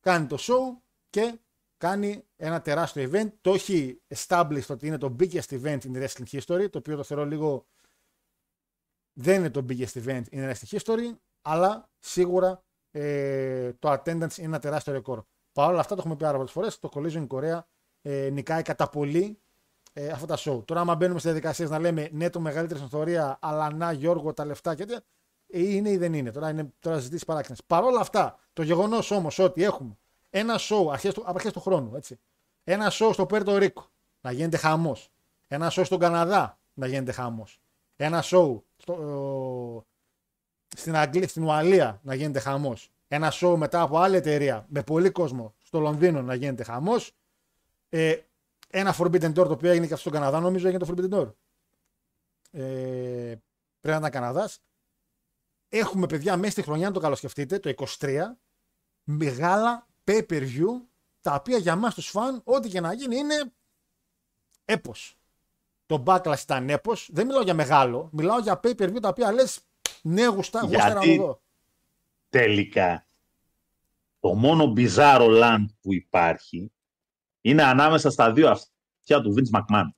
κάνει 0.02 0.26
το 0.26 0.36
show 0.40 0.82
και 1.10 1.38
κάνει 1.76 2.24
ένα 2.36 2.60
τεράστιο 2.60 3.10
event. 3.12 3.32
Το 3.40 3.52
έχει 3.52 4.02
established 4.14 4.66
ότι 4.68 4.86
είναι 4.86 4.98
το 4.98 5.16
biggest 5.18 5.48
event 5.48 5.78
in 5.78 5.92
wrestling 5.92 6.40
history, 6.40 6.70
το 6.70 6.78
οποίο 6.78 6.96
το 6.96 7.02
θεωρώ 7.02 7.24
λίγο 7.24 7.66
δεν 9.12 9.38
είναι 9.38 9.50
το 9.50 9.64
biggest 9.68 10.04
event 10.04 10.22
in 10.30 10.50
wrestling 10.50 10.78
history, 10.78 11.16
αλλά 11.42 11.90
σίγουρα 11.98 12.64
ε, 12.90 13.72
το 13.72 13.92
attendance 13.92 14.36
είναι 14.36 14.46
ένα 14.46 14.58
τεράστιο 14.58 14.92
ρεκόρ. 14.92 15.22
Παρ' 15.52 15.70
όλα 15.70 15.80
αυτά 15.80 15.94
το 15.94 16.00
έχουμε 16.00 16.16
πει 16.16 16.22
πάρα 16.22 16.36
πολλές 16.36 16.52
φορές. 16.52 16.78
Το 16.78 16.88
Collision 16.92 17.26
Korea 17.26 17.60
ε, 18.02 18.30
νικάει 18.30 18.62
κατά 18.62 18.88
πολύ 18.88 19.38
ε, 19.92 20.08
αυτά 20.08 20.26
τα 20.26 20.38
show. 20.38 20.64
Τώρα, 20.64 20.80
άμα 20.80 20.94
μπαίνουμε 20.94 21.20
σε 21.20 21.28
διαδικασίες 21.28 21.70
να 21.70 21.78
λέμε 21.78 22.08
ναι, 22.12 22.30
το 22.30 22.40
μεγαλύτερη 22.40 22.78
στην 22.78 22.86
ιστορία, 22.92 23.38
αλλά 23.40 23.72
να 23.72 23.92
Γιώργο 23.92 24.32
τα 24.32 24.44
λεφτά 24.44 24.74
και 24.74 24.84
τέτοια, 24.84 25.04
ε, 25.46 25.60
είναι 25.60 25.90
ή 25.90 25.96
δεν 25.96 26.14
είναι. 26.14 26.30
Τώρα 26.30 26.50
είναι 26.50 26.72
τώρα 26.78 26.98
ζητήσεις 26.98 27.24
παράξενες. 27.24 27.64
Παρ' 27.66 27.84
όλα 27.84 28.00
αυτά, 28.00 28.38
το 28.52 28.62
γεγονός 28.62 29.10
όμως 29.10 29.38
ότι 29.38 29.62
έχουμε 29.62 29.96
ένα 30.30 30.58
show 30.58 30.86
αρχές 30.92 31.14
του, 31.14 31.20
από 31.20 31.34
αρχές 31.34 31.52
του 31.52 31.60
χρόνου, 31.60 31.96
έτσι. 31.96 32.18
Ένα 32.64 32.90
show 32.92 33.10
στο 33.12 33.26
Πέρτο 33.26 33.56
Ρίκο 33.56 33.86
να 34.20 34.32
γίνεται 34.32 34.56
χαμός. 34.56 35.10
Ένα 35.48 35.70
show 35.72 35.82
στον 35.84 35.98
Καναδά 35.98 36.58
να 36.74 36.86
γίνεται 36.86 37.12
χαμός. 37.12 37.60
Ένα 37.96 38.22
show 38.24 38.60
στο, 38.76 39.84
στην, 40.76 40.96
Αγγλία, 40.96 41.28
στην 41.28 41.42
Ουαλία 41.42 42.00
να 42.02 42.14
γίνεται 42.14 42.38
χαμός. 42.38 42.90
Ένα 43.08 43.32
show 43.34 43.54
μετά 43.56 43.80
από 43.80 43.98
άλλη 43.98 44.16
εταιρεία 44.16 44.66
με 44.68 44.82
πολύ 44.82 45.10
κόσμο 45.10 45.54
στο 45.62 45.80
Λονδίνο 45.80 46.22
να 46.22 46.34
γίνεται 46.34 46.62
χαμός. 46.62 47.12
Ε, 47.88 48.16
ένα 48.70 48.94
Forbidden 48.98 49.30
Door 49.30 49.34
το 49.34 49.52
οποίο 49.52 49.70
έγινε 49.70 49.86
και 49.86 49.94
αυτό 49.94 50.08
στον 50.08 50.20
Καναδά, 50.20 50.40
νομίζω 50.40 50.68
έγινε 50.68 50.84
το 50.84 50.94
Forbidden 50.94 51.18
Door. 51.18 51.32
Ε, 52.50 53.34
Πρέπει 53.82 54.00
να 54.00 54.08
ήταν 54.08 54.10
Καναδάς. 54.10 54.60
Έχουμε 55.74 56.06
παιδιά 56.06 56.36
μέσα 56.36 56.52
στη 56.52 56.62
χρονιά, 56.62 56.86
αν 56.86 56.92
το 56.92 57.00
καλοσκεφτείτε, 57.00 57.58
το 57.58 57.72
23, 58.00 58.18
μεγάλα 59.04 59.86
pay 60.04 60.26
per 60.28 60.40
view, 60.42 60.80
τα 61.20 61.34
οποία 61.34 61.56
για 61.58 61.76
μας 61.76 61.94
τους 61.94 62.08
φαν, 62.08 62.40
ό,τι 62.44 62.68
και 62.68 62.80
να 62.80 62.92
γίνει, 62.92 63.16
είναι 63.16 63.52
έπος. 64.64 65.16
Το 65.86 66.02
backlash 66.06 66.38
ήταν 66.42 66.70
έπος. 66.70 67.08
Δεν 67.12 67.26
μιλάω 67.26 67.42
για 67.42 67.54
μεγάλο, 67.54 68.08
μιλάω 68.12 68.38
για 68.38 68.60
pay 68.62 68.74
per 68.76 68.88
view 68.88 69.00
τα 69.00 69.08
οποία 69.08 69.32
λες, 69.32 69.60
ναι, 70.02 70.26
γουστά, 70.26 70.60
γουστά 70.60 70.94
να 70.94 71.04
Γιατί- 71.04 71.16
δω. 71.18 71.40
τελικά 72.30 73.06
το 74.20 74.34
μόνο 74.34 74.72
bizarro 74.76 75.42
land 75.42 75.64
που 75.80 75.92
υπάρχει 75.94 76.72
είναι 77.40 77.62
ανάμεσα 77.62 78.10
στα 78.10 78.32
δύο 78.32 78.50
αυτιά 78.50 79.20
του 79.20 79.34
Vince 79.36 79.60
McMahon. 79.60 79.88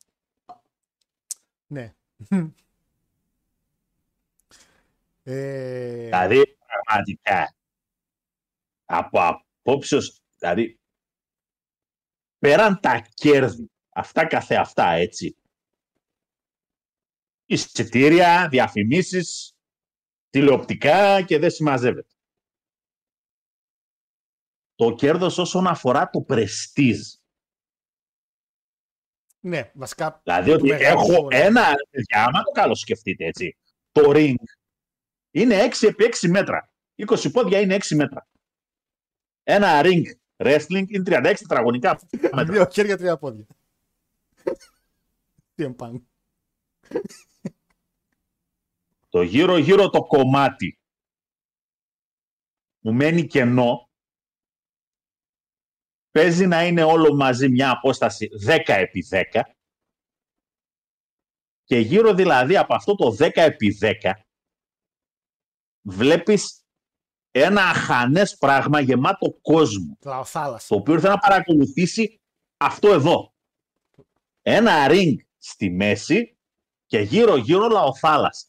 Ναι. 1.67 1.95
Ε, 5.27 6.05
Δηλαδή, 6.05 6.57
πραγματικά, 6.67 7.55
από 8.85 9.21
απόψεως, 9.21 10.21
δηλαδή, 10.39 10.81
πέραν 12.39 12.81
τα 12.81 13.09
κέρδη, 13.15 13.71
αυτά 13.95 14.27
καθεαυτά, 14.27 14.89
έτσι, 14.89 15.37
εισιτήρια, 17.47 18.49
διαφημίσεις, 18.51 19.55
τηλεοπτικά 20.31 21.23
και 21.23 21.39
δεν 21.39 21.51
συμμαζεύεται. 21.51 22.09
Το 24.75 24.95
κέρδος 24.95 25.39
όσον 25.39 25.67
αφορά 25.67 26.11
το 26.11 26.21
πρεστίζ. 26.21 27.15
ναι, 29.41 29.71
βασικά. 29.75 30.21
Δηλαδή 30.25 30.51
του 30.51 30.57
ότι 30.59 30.69
μεγάλου 30.69 30.99
έχω 30.99 31.13
σχόλου. 31.13 31.29
ένα, 31.31 31.75
παιδιά, 31.91 32.25
άμα 32.25 32.43
το 32.43 32.51
καλώς 32.51 32.81
σκεφτείτε 32.81 33.25
έτσι, 33.25 33.57
το 33.93 34.03
ring 34.15 34.35
είναι 35.35 35.69
6 35.81 35.89
επί 35.89 36.09
6 36.20 36.28
μέτρα. 36.28 36.70
20 36.97 37.32
πόδια 37.32 37.61
είναι 37.61 37.77
6 37.77 37.97
μέτρα. 37.97 38.28
Ένα 39.43 39.81
ring 39.85 40.02
wrestling 40.36 40.85
είναι 40.89 41.02
36 41.06 41.35
τετραγωνικά 41.39 42.01
μέτρα. 42.11 42.44
Δύο 42.44 42.69
χέρια, 42.73 42.97
τρία 42.97 43.16
πόδια. 43.16 43.47
CM 45.56 45.77
Punk. 45.77 46.01
το 49.09 49.23
γύρω 49.23 49.56
γύρω 49.56 49.90
το 49.90 50.05
κομμάτι 50.05 50.78
που 52.81 52.93
μένει 52.93 53.27
κενό 53.27 53.90
παίζει 56.11 56.47
να 56.47 56.66
είναι 56.66 56.82
όλο 56.82 57.15
μαζί 57.15 57.48
μια 57.48 57.70
απόσταση 57.70 58.28
10 58.47 58.59
επί 58.66 59.06
10 59.32 59.40
και 61.65 61.78
γύρω 61.78 62.15
δηλαδή 62.15 62.56
από 62.56 62.74
αυτό 62.74 62.94
το 62.94 63.16
10 63.19 63.31
επί 63.35 63.78
10 63.81 64.12
βλέπεις 65.85 66.59
ένα 67.31 67.62
αχανές 67.62 68.36
πράγμα 68.36 68.81
γεμάτο 68.81 69.31
κόσμο 69.43 69.98
Λαοθάλασσα. 70.05 70.66
το 70.69 70.74
οποίο 70.74 70.94
ήρθε 70.94 71.09
να 71.09 71.19
παρακολουθήσει 71.19 72.20
αυτό 72.56 72.93
εδώ. 72.93 73.32
Ένα 74.43 74.86
ring 74.89 75.15
στη 75.39 75.70
μέση 75.70 76.36
και 76.86 76.98
γύρω-γύρω 76.98 77.69
λαοθάλασσα. 77.69 78.47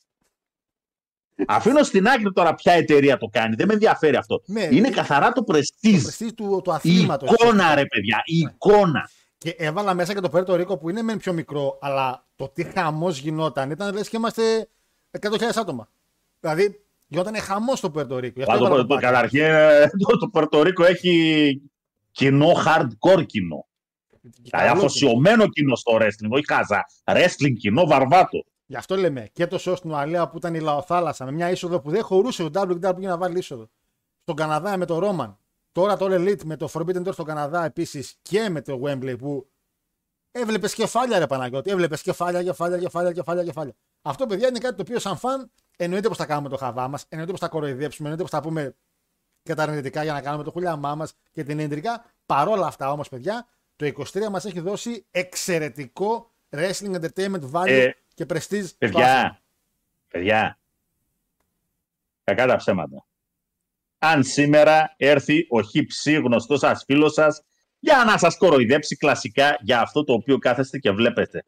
Αφήνω 1.47 1.83
στην 1.83 2.07
άκρη 2.07 2.31
τώρα 2.33 2.55
ποια 2.55 2.73
εταιρεία 2.73 3.17
το 3.17 3.27
κάνει. 3.27 3.55
Δεν 3.55 3.67
με 3.67 3.73
ενδιαφέρει 3.73 4.15
αυτό. 4.15 4.41
Ναι, 4.45 4.63
είναι 4.71 4.87
ε, 4.87 4.91
καθαρά 4.91 5.31
το 5.31 5.43
Το 5.43 5.53
prestige. 5.53 6.01
πρεστή 6.01 6.33
του, 6.33 6.61
του 6.63 6.69
Η 6.71 6.73
αθλήματο. 6.73 7.25
εικόνα, 7.25 7.75
ρε 7.75 7.85
παιδιά. 7.85 8.21
Η 8.25 8.37
εικόνα. 8.37 9.09
Και 9.37 9.49
έβαλα 9.49 9.93
μέσα 9.93 10.13
και 10.13 10.19
το 10.19 10.29
Πέρτο 10.29 10.55
Ρίκο 10.55 10.77
που 10.77 10.89
είναι 10.89 11.01
μεν 11.01 11.17
πιο 11.17 11.33
μικρό, 11.33 11.77
αλλά 11.81 12.27
το 12.35 12.47
τι 12.49 12.63
χαμός 12.63 13.17
γινόταν 13.19 13.71
ήταν 13.71 13.93
λες 13.93 14.09
και 14.09 14.17
είμαστε 14.17 14.69
100.000 15.19 15.41
άτομα. 15.55 15.89
Δηλαδή, 16.39 16.84
γινόταν 17.07 17.35
χαμός 17.35 17.77
στο 17.77 17.91
Πέρτο 17.91 18.19
Ρίκο. 18.19 18.33
Γι' 18.35 18.41
αυτό 18.41 18.51
Αλλά 18.53 18.59
το, 18.61 18.65
έβαλα 18.65 18.81
το, 18.81 18.87
το 18.87 18.95
package. 18.95 19.01
καταρχήν 19.01 19.41
ε, 19.41 19.89
το, 20.07 20.17
το 20.17 20.27
Πορτορίκο 20.27 20.83
έχει 20.83 21.61
κοινό 22.11 22.51
hardcore 22.65 23.25
κοινό. 23.25 23.67
Δηλαδή 24.21 24.49
Καλό 24.49 24.67
κοινό. 24.67 24.79
αφοσιωμένο 24.79 25.47
κοινό 25.47 25.75
στο 25.75 25.97
wrestling. 25.99 26.29
Όχι 26.29 26.45
χάζα. 26.47 26.85
Wrestling 27.03 27.53
κοινό 27.59 27.85
βαρβάτο. 27.85 28.43
Γι' 28.65 28.75
αυτό 28.75 28.95
λέμε 28.95 29.29
και 29.33 29.47
το 29.47 29.57
show 29.59 29.73
στην 29.77 29.91
Ουαλία 29.91 30.29
που 30.29 30.37
ήταν 30.37 30.53
η 30.55 30.59
Λαοθάλασσα 30.59 31.25
με 31.25 31.31
μια 31.31 31.51
είσοδο 31.51 31.79
που 31.79 31.89
δεν 31.89 32.03
χωρούσε 32.03 32.49
το 32.49 32.61
WWE 32.61 32.95
για 32.99 33.09
να 33.09 33.17
βάλει 33.17 33.37
είσοδο. 33.37 33.69
Στον 34.21 34.35
Καναδά 34.35 34.77
με 34.77 34.85
το 34.85 34.99
Ρόμαν. 34.99 35.37
Τώρα 35.71 35.97
το 35.97 36.05
All 36.09 36.13
Elite 36.19 36.43
με 36.43 36.55
το 36.57 36.69
Forbidden 36.73 37.03
Door 37.07 37.13
στον 37.13 37.25
Καναδά 37.25 37.65
επίσης 37.65 38.15
και 38.21 38.49
με 38.49 38.61
το 38.61 38.81
Wembley 38.85 39.15
που 39.17 39.49
έβλεπες 40.31 40.73
κεφάλια 40.73 41.19
ρε 41.19 41.27
Παναγιώτη. 41.27 41.69
Έβλεπες 41.71 42.01
κεφάλια, 42.01 42.43
κεφάλια, 42.43 42.77
κεφάλια, 42.77 43.11
κεφάλια, 43.11 43.43
κεφάλια. 43.43 43.73
Αυτό 44.01 44.25
παιδιά 44.25 44.47
είναι 44.47 44.59
κάτι 44.59 44.75
το 44.75 44.81
οποίο 44.81 44.99
σαν 44.99 45.17
φαν 45.17 45.51
εννοείται 45.77 46.07
πως 46.07 46.17
θα 46.17 46.25
κάνουμε 46.25 46.49
το 46.49 46.57
χαβά 46.57 46.87
μας, 46.87 47.05
εννοείται 47.09 47.31
πως 47.31 47.41
θα 47.41 47.47
κοροϊδέψουμε, 47.47 48.09
εννοείται 48.09 48.29
πως 48.31 48.41
θα 48.41 48.47
πούμε 48.47 48.75
και 49.43 49.53
τα 49.53 49.63
αρνητικά 49.63 50.03
για 50.03 50.13
να 50.13 50.21
κάνουμε 50.21 50.43
το 50.43 50.51
χουλιαμά 50.51 50.95
μας 50.95 51.13
και 51.31 51.43
την 51.43 51.59
ίντρικα. 51.59 52.05
Παρόλα 52.25 52.67
αυτά 52.67 52.91
όμως, 52.91 53.09
παιδιά, 53.09 53.47
το 53.75 53.85
23 53.85 54.29
μας 54.29 54.45
έχει 54.45 54.59
δώσει 54.59 55.05
εξαιρετικό 55.11 56.31
wrestling 56.49 56.99
entertainment 57.01 57.51
value 57.51 57.67
Ε, 57.67 57.89
και 58.13 58.25
prestige. 58.29 58.63
στο 58.65 58.85
άθλημα. 58.85 58.89
Παιδιά, 58.89 59.41
παιδιά, 60.11 60.59
κακά 62.23 62.45
τα 62.47 62.55
ψέματα. 62.55 63.05
Αν 63.99 64.23
σήμερα 64.23 64.93
έρθει 64.97 65.47
ο 65.49 65.61
χύψη 65.61 66.13
γνωστός 66.13 66.59
σας 66.59 66.83
φίλος 66.85 67.13
σας 67.13 67.41
για 67.79 68.03
να 68.05 68.17
σας 68.17 68.37
κοροϊδέψει 68.37 68.95
κλασικά 68.95 69.57
για 69.61 69.81
αυτό 69.81 70.03
το 70.03 70.13
οποίο 70.13 70.37
κάθεστε 70.37 70.77
και 70.77 70.91
βλέπετε. 70.91 71.43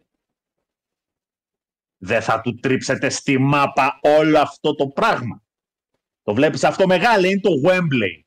Δεν 1.98 2.22
θα 2.22 2.41
του 2.41 2.56
τρίψετε 2.60 3.10
στη 3.10 3.38
μάπα 3.38 3.99
όλο 4.02 4.40
αυτό 4.40 4.76
το 4.76 4.88
πράγμα. 4.88 5.44
Το 6.24 6.34
βλέπεις 6.34 6.64
αυτό 6.64 6.86
μεγάλο, 6.88 7.28
είναι 7.28 7.40
το 7.40 7.49
Wembley. 7.65 8.22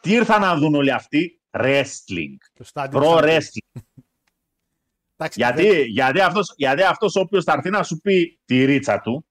Τι 0.00 0.12
ήρθαν 0.12 0.40
να 0.40 0.56
δουν 0.56 0.74
όλοι 0.74 0.92
αυτοί, 0.92 1.40
wrestling. 1.50 2.36
Το 2.54 2.64
stadium 2.72 2.90
Pro 2.90 3.02
champion. 3.02 3.22
wrestling. 3.22 3.80
Εντάξει, 5.16 5.40
Γιατί, 5.40 5.62
δεν- 5.66 5.86
γιατί, 5.86 6.20
αυτός, 6.20 6.52
γιατί 6.56 6.82
αυτός 6.82 7.16
ο 7.16 7.20
οποίος 7.20 7.44
θα 7.44 7.52
έρθει 7.52 7.70
να 7.70 7.82
σου 7.82 7.98
πει 8.00 8.40
τη 8.44 8.64
ρίτσα 8.64 9.00
του, 9.00 9.26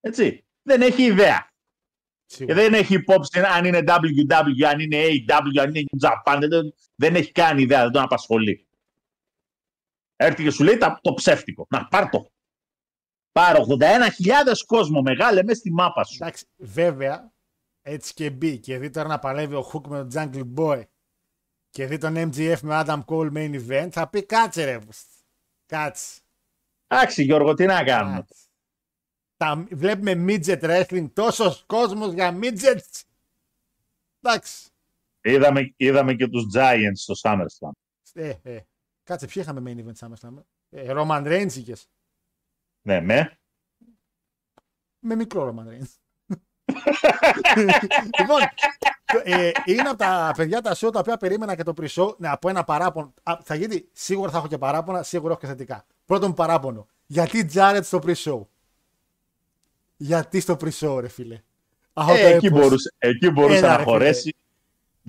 έτσι, 0.00 0.44
δεν 0.62 0.82
έχει 0.82 1.02
ιδέα. 1.02 1.50
Και 2.26 2.34
σίγουρα. 2.34 2.54
δεν 2.54 2.74
έχει 2.74 2.94
υπόψη 2.94 3.40
αν 3.40 3.64
είναι 3.64 3.78
WW, 3.86 4.62
αν 4.70 4.80
είναι 4.80 4.96
AW, 5.28 5.58
αν 5.60 5.74
είναι 5.74 5.84
New 5.90 6.08
Japan, 6.08 6.38
δεν, 6.48 6.74
δεν 6.94 7.14
έχει 7.14 7.32
καν 7.32 7.58
ιδέα, 7.58 7.82
δεν 7.82 7.92
τον 7.92 8.02
απασχολεί. 8.02 8.65
Έρθει 10.16 10.42
και 10.42 10.50
σου 10.50 10.64
λέει 10.64 10.76
τα- 10.76 10.98
το 11.02 11.14
ψεύτικο. 11.14 11.66
Να, 11.70 11.86
πάρ' 11.86 12.08
το. 12.08 12.30
Πάρε 13.32 13.58
81.000 13.58 14.64
κόσμο 14.66 15.02
μεγάλε 15.02 15.42
μέσα 15.42 15.58
στη 15.58 15.72
μάπα 15.72 16.04
σου. 16.04 16.16
Εντάξει, 16.20 16.46
βέβαια, 16.56 17.32
έτσι 17.82 18.14
και 18.14 18.30
μπει 18.30 18.58
και 18.58 18.78
δει 18.78 18.90
τώρα 18.90 19.08
να 19.08 19.18
παλεύει 19.18 19.54
ο 19.54 19.70
Hook 19.72 19.86
με 19.88 20.06
τον 20.06 20.10
Jungle 20.12 20.54
Boy 20.56 20.82
και 21.70 21.86
δει 21.86 21.98
τον 21.98 22.14
MGF 22.16 22.58
με 22.62 22.82
Adam 22.86 23.04
Cole 23.04 23.32
main 23.32 23.60
event, 23.68 23.88
θα 23.92 24.08
πει 24.08 24.22
κάτσε 24.26 24.64
ρε. 24.64 24.78
Κάτσε. 25.66 26.20
Εντάξει 26.86 27.22
Γιώργο, 27.22 27.54
τι 27.54 27.66
να 27.66 27.84
κάνουμε. 27.84 28.16
κάτσε. 28.16 28.34
Τα, 29.36 29.66
βλέπουμε 29.70 30.24
midget 30.28 30.60
wrestling, 30.60 31.10
τόσος 31.12 31.64
κόσμος 31.66 32.12
για 32.12 32.38
midgets. 32.42 33.02
Εντάξει. 34.20 34.68
Είδαμε, 35.20 35.74
είδαμε 35.76 36.14
και 36.14 36.28
τους 36.28 36.44
Giants 36.54 36.92
στο 36.94 37.14
SummerSlam. 37.22 37.70
Ε, 38.12 38.32
ε. 38.42 38.60
Κάτσε, 39.06 39.26
ποιοι 39.26 39.42
είχαμε 39.46 39.62
main 39.66 39.84
event 39.86 40.06
SummerSlam. 40.06 40.42
Ε, 40.70 40.92
Roman 40.96 41.24
Reigns 41.26 41.52
είχες. 41.54 41.88
Ναι, 42.82 43.00
με. 43.00 43.38
Με 44.98 45.14
μικρό 45.14 45.54
Roman 45.54 45.68
Reigns. 45.70 45.94
λοιπόν, 48.20 48.40
το- 49.04 49.20
ε, 49.24 49.50
είναι 49.64 49.88
από 49.88 49.96
τα 49.98 50.32
παιδιά 50.36 50.60
τα 50.60 50.74
show 50.76 50.92
τα 50.92 50.98
οποία 50.98 51.16
περίμενα 51.16 51.54
και 51.56 51.62
το 51.62 51.72
pre-show 51.80 52.16
ναι, 52.18 52.28
από 52.28 52.48
ένα 52.48 52.64
παράπονο. 52.64 53.14
Α, 53.22 53.38
θα 53.42 53.54
γίνει, 53.54 53.88
σίγουρα 53.92 54.30
θα 54.30 54.38
έχω 54.38 54.48
και 54.48 54.58
παράπονα, 54.58 55.02
σίγουρα 55.02 55.30
έχω 55.32 55.40
και 55.40 55.46
θετικά. 55.46 55.86
Πρώτο 56.04 56.28
μου 56.28 56.34
παράπονο. 56.34 56.86
Γιατί 57.06 57.46
Jared 57.52 57.80
στο 57.82 57.98
pre-show; 58.02 58.40
Γιατί 59.96 60.40
στο 60.40 60.56
pre-show, 60.60 60.98
ρε 61.00 61.08
φίλε; 61.08 61.42
Αχ, 61.92 62.08
Ε, 62.08 62.20
το 62.22 62.26
εκεί, 62.36 62.46
έπος. 62.46 62.60
μπορούσε, 62.60 62.94
εκεί 62.98 63.30
μπορούσε 63.30 63.58
Έλα, 63.58 63.68
να 63.68 63.76
ρε, 63.76 63.82
χωρέσει. 63.82 64.36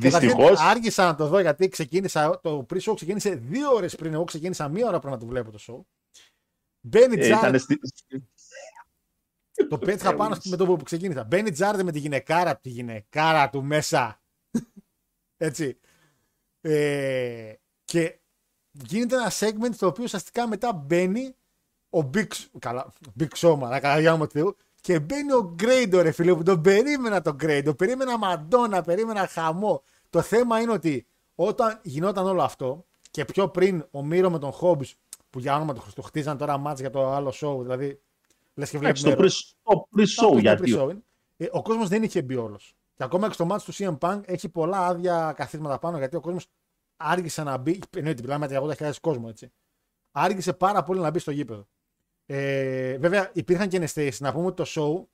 Καταρχήν, 0.02 0.30
Δυστυχώς. 0.30 0.60
Άργησα 0.60 1.06
να 1.06 1.15
το 1.15 1.28
δω 1.28 1.40
γιατί 1.40 1.68
ξεκίνησα. 1.68 2.40
Το 2.44 2.65
pre-show 2.69 2.94
ξεκίνησε 2.95 3.36
δύο 3.36 3.74
ώρες 3.74 3.95
πριν. 3.95 4.14
Εγώ 4.14 4.24
ξεκίνησα 4.24 4.68
μία 4.68 4.88
ώρα 4.88 4.99
πριν 4.99 5.11
να 5.11 5.19
το 5.19 5.26
βλέπω 5.26 5.52
το 5.52 5.60
show. 5.68 5.82
Μπαίνει 6.82 7.15
Jared 7.19 7.38
Ήταν 7.38 7.60
στη... 7.60 7.80
Το 9.69 9.78
πέτυχα 9.78 10.15
πάνω 10.15 10.38
με 10.44 10.57
το 10.57 10.65
που 10.65 10.84
ξεκίνησα. 10.84 11.24
Μπαίνει 11.24 11.52
Τζάρντε 11.52 11.84
με 11.84 11.91
τη 11.91 11.99
γυναικάρα, 11.99 12.57
τη 12.57 12.69
γυναικάρα 12.69 13.49
του 13.49 13.64
μέσα. 13.64 14.22
Έτσι. 15.38 15.80
Ε, 16.61 17.53
και 17.84 18.19
γίνεται 18.72 19.15
ένα 19.15 19.32
segment 19.32 19.74
στο 19.74 19.88
οποίο 19.88 20.03
ουσιαστικά 20.03 20.48
μετά 20.48 20.74
μπαίνει 20.74 21.36
ο 21.90 22.10
Big, 22.14 22.28
καλά, 22.60 22.94
Big 23.19 23.28
Show, 23.38 23.56
μα, 23.57 23.80
καλά 23.80 23.99
για 23.99 24.15
μου 24.15 24.28
Θεού, 24.28 24.57
και 24.88 24.99
μπαίνει 24.99 25.31
ο 25.31 25.53
Γκρέιντο, 25.55 26.01
ρε 26.01 26.11
φίλε, 26.11 26.35
που 26.35 26.43
τον 26.43 26.61
περίμενα 26.61 27.22
τον 27.22 27.35
Γκρέιντο, 27.35 27.76
περίμενα 27.76 28.18
Μαντόνα, 28.18 28.81
περίμενα 28.81 29.27
χαμό. 29.27 29.84
Το 30.09 30.22
θέμα 30.22 30.59
είναι 30.59 30.72
ότι 30.72 31.07
όταν 31.35 31.80
γινόταν 31.84 32.26
όλο 32.26 32.41
αυτό 32.41 32.85
και 33.11 33.26
πιο 33.26 33.49
πριν 33.49 33.85
ο 33.91 34.03
Μύρο 34.03 34.30
με 34.30 34.39
τον 34.39 34.53
Hobbs, 34.61 34.93
που 35.30 35.39
για 35.39 35.55
όνομα 35.55 35.73
του 35.73 35.81
Χριστού 35.81 36.01
χτίζαν 36.01 36.38
τώρα 36.38 36.57
μάτς 36.57 36.80
για 36.80 36.89
το 36.89 37.11
άλλο 37.11 37.34
show, 37.41 37.59
δηλαδή 37.61 38.01
Λες 38.53 38.69
και 38.69 38.77
βλέπεις. 38.77 39.03
Εντάξει, 39.03 39.55
το 39.64 39.88
pre- 39.88 39.88
το 39.93 40.35
pre-show 40.35 40.39
γιατί. 40.39 41.01
Ε, 41.38 41.47
ο 41.51 41.61
κόσμος 41.61 41.88
δεν 41.88 42.03
είχε 42.03 42.22
μπει 42.22 42.35
όλος. 42.35 42.76
Και 42.95 43.03
ακόμα 43.03 43.27
και 43.27 43.34
στο 43.34 43.45
μάτι 43.45 43.64
του 43.64 43.73
CM 43.73 43.97
Punk 43.99 44.22
έχει 44.26 44.49
πολλά 44.49 44.85
άδεια 44.85 45.34
καθίσματα 45.35 45.80
πάνω 45.80 45.97
γιατί 45.97 46.15
ο 46.15 46.19
κόσμος 46.22 46.47
άργησε 46.97 47.43
να 47.43 47.57
μπει. 47.57 47.80
Εννοείται, 47.95 48.22
μιλάμε 48.22 48.45
για 48.45 48.61
80.000 48.61 48.91
κόσμο 49.01 49.26
έτσι. 49.30 49.51
Άργησε 50.11 50.53
πάρα 50.53 50.84
πολύ 50.84 50.99
να 50.99 51.09
μπει 51.09 51.19
στο 51.19 51.31
γήπεδο. 51.31 51.68
Ε, 52.30 52.98
βέβαια, 52.98 53.30
υπήρχαν 53.34 53.68
και 53.68 53.78
εναισθήσεις. 53.78 54.20
Να 54.20 54.34
πούμε 54.34 54.45
ότι 54.45 54.64
το 54.64 54.70
show 54.76 55.08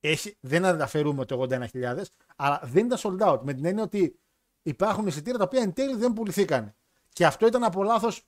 έχει, 0.00 0.36
δεν 0.40 0.64
αναφέρουμε 0.64 1.20
ότι 1.20 1.36
81.000, 1.38 2.02
αλλά 2.36 2.60
δεν 2.64 2.86
ήταν 2.86 2.98
sold 3.02 3.32
out. 3.32 3.40
Με 3.42 3.52
την 3.52 3.64
έννοια 3.64 3.82
ότι 3.82 4.18
υπάρχουν 4.62 5.06
εισιτήρια 5.06 5.38
τα 5.38 5.44
οποία 5.44 5.62
εν 5.62 5.72
τέλει 5.72 5.96
δεν 5.96 6.12
πουληθήκαν. 6.12 6.74
Και 7.12 7.26
αυτό 7.26 7.46
ήταν 7.46 7.64
από 7.64 7.82
λάθος 7.82 8.26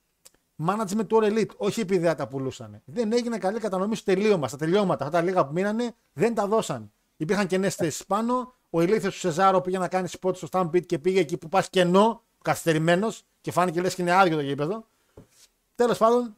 management 0.67 1.07
του 1.07 1.19
All 1.23 1.25
Elite. 1.25 1.57
Όχι 1.57 1.81
επειδή 1.81 2.01
δεν 2.01 2.17
τα 2.17 2.29
πουλούσαν. 2.29 2.83
Δεν 2.85 3.13
έγινε 3.13 3.39
καλή 3.39 3.59
κατανομή 3.61 3.97
στο 3.97 4.13
τελείωμας. 4.13 4.51
Στα 4.51 4.59
τελειώματα, 4.59 5.05
αυτά 5.05 5.19
τα 5.19 5.25
λίγα 5.25 5.47
που 5.47 5.53
μείνανε, 5.53 5.95
δεν 6.13 6.35
τα 6.35 6.47
δώσαν. 6.47 6.93
Υπήρχαν 7.17 7.47
κενέ 7.47 7.69
θέσει 7.71 8.07
πάνω. 8.07 8.55
Ο 8.71 8.83
ηλίθιο 8.83 9.11
του 9.11 9.19
Σεζάρο 9.19 9.61
πήγε 9.61 9.79
να 9.79 9.89
κάνει 9.89 10.09
spot 10.21 10.37
στο 10.37 10.49
Stampede 10.51 10.87
και 10.87 10.99
πήγε 10.99 11.21
εκεί 11.21 11.37
που 11.37 11.49
πας 11.49 11.71
κενό, 11.71 12.23
καθυστερημένος 12.43 13.23
και 13.41 13.51
φάνηκε 13.51 13.81
λες 13.81 13.95
και 13.95 14.03
είναι 14.03 14.13
άδειο 14.13 14.37
το 14.37 14.43
γήπεδο. 14.43 14.87
Τέλος 15.75 15.99
πάντων, 15.99 16.37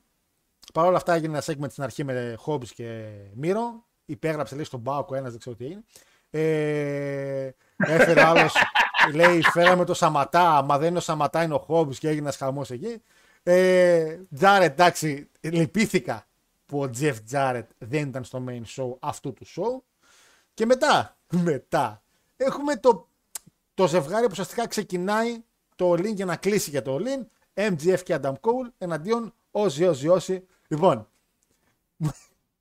παρόλα 0.73 0.97
αυτά 0.97 1.15
έγινε 1.15 1.33
ένα 1.33 1.43
segment 1.47 1.71
στην 1.71 1.83
αρχή 1.83 2.05
με 2.05 2.37
Hobbs 2.47 2.67
και 2.67 3.09
Μύρο. 3.35 3.85
Υπέγραψε 4.05 4.55
λέει 4.55 4.65
στον 4.65 4.83
Πάοκ 4.83 5.11
ο 5.11 5.15
ένας, 5.15 5.31
δεν 5.31 5.39
ξέρω 5.39 5.57
τι 5.57 5.65
έγινε. 5.65 5.83
Ε, 6.31 7.51
έφερε 7.77 8.25
άλλος, 8.25 8.55
λέει, 9.15 9.43
φέραμε 9.43 9.85
το 9.85 9.95
Σαματά. 9.95 10.63
Μα 10.63 10.79
δεν 10.79 10.89
είναι 10.89 10.99
ο 10.99 11.01
Σαματά, 11.01 11.43
είναι 11.43 11.55
ο 11.55 11.65
Hobbs 11.69 11.97
και 11.97 12.09
έγινε 12.09 12.29
ένα 12.29 12.37
χαμός 12.37 12.71
εκεί. 12.71 13.03
Ε, 13.43 14.19
Τζάρετ, 14.35 14.73
εντάξει, 14.73 15.31
λυπήθηκα 15.41 16.27
που 16.67 16.81
ο 16.81 16.91
Τζεφ 16.91 17.23
Τζάρετ 17.23 17.71
δεν 17.79 18.09
ήταν 18.09 18.25
στο 18.25 18.45
main 18.49 18.63
show 18.77 18.97
αυτού 19.01 19.33
του 19.33 19.47
show. 19.47 19.83
Και 20.55 20.67
μετά, 20.67 21.17
μετά, 21.49 22.03
έχουμε 22.37 22.77
το, 22.77 23.09
το 23.75 23.89
ζευγάρι 23.89 24.25
που 24.25 24.31
ουσιαστικά 24.31 24.67
ξεκινάει 24.67 25.43
το 25.77 25.93
All-In 25.93 26.15
για 26.15 26.25
να 26.25 26.37
κλείσει 26.37 26.71
για 26.71 26.83
το 26.83 26.99
All-In. 27.01 27.27
MGF 27.55 28.01
και 28.03 28.19
Adam 28.23 28.33
Cole 28.33 28.71
εναντίον 28.79 29.35
Ozzy 29.51 29.93
Ozzy 29.93 30.17
Ozzy. 30.17 30.43
Λοιπόν, 30.73 31.09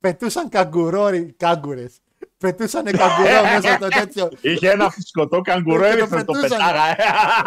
πετούσαν 0.00 0.48
καγκουρόρι, 0.48 1.32
κάγκουρες. 1.32 2.00
Πετούσαν 2.38 2.84
καγκουρό 2.84 3.42
μέσα 3.42 3.74
στο 3.74 3.88
τέτοιο. 3.88 4.28
Είχε 4.40 4.70
ένα 4.70 4.90
φουσκωτό 4.90 5.40
καγκουρό, 5.40 5.82
Και 5.82 5.88
το 5.88 5.92
έριχνε 5.98 6.24
το 6.24 6.32
πετούσαν. 6.32 6.58
πετάγα. 6.58 6.96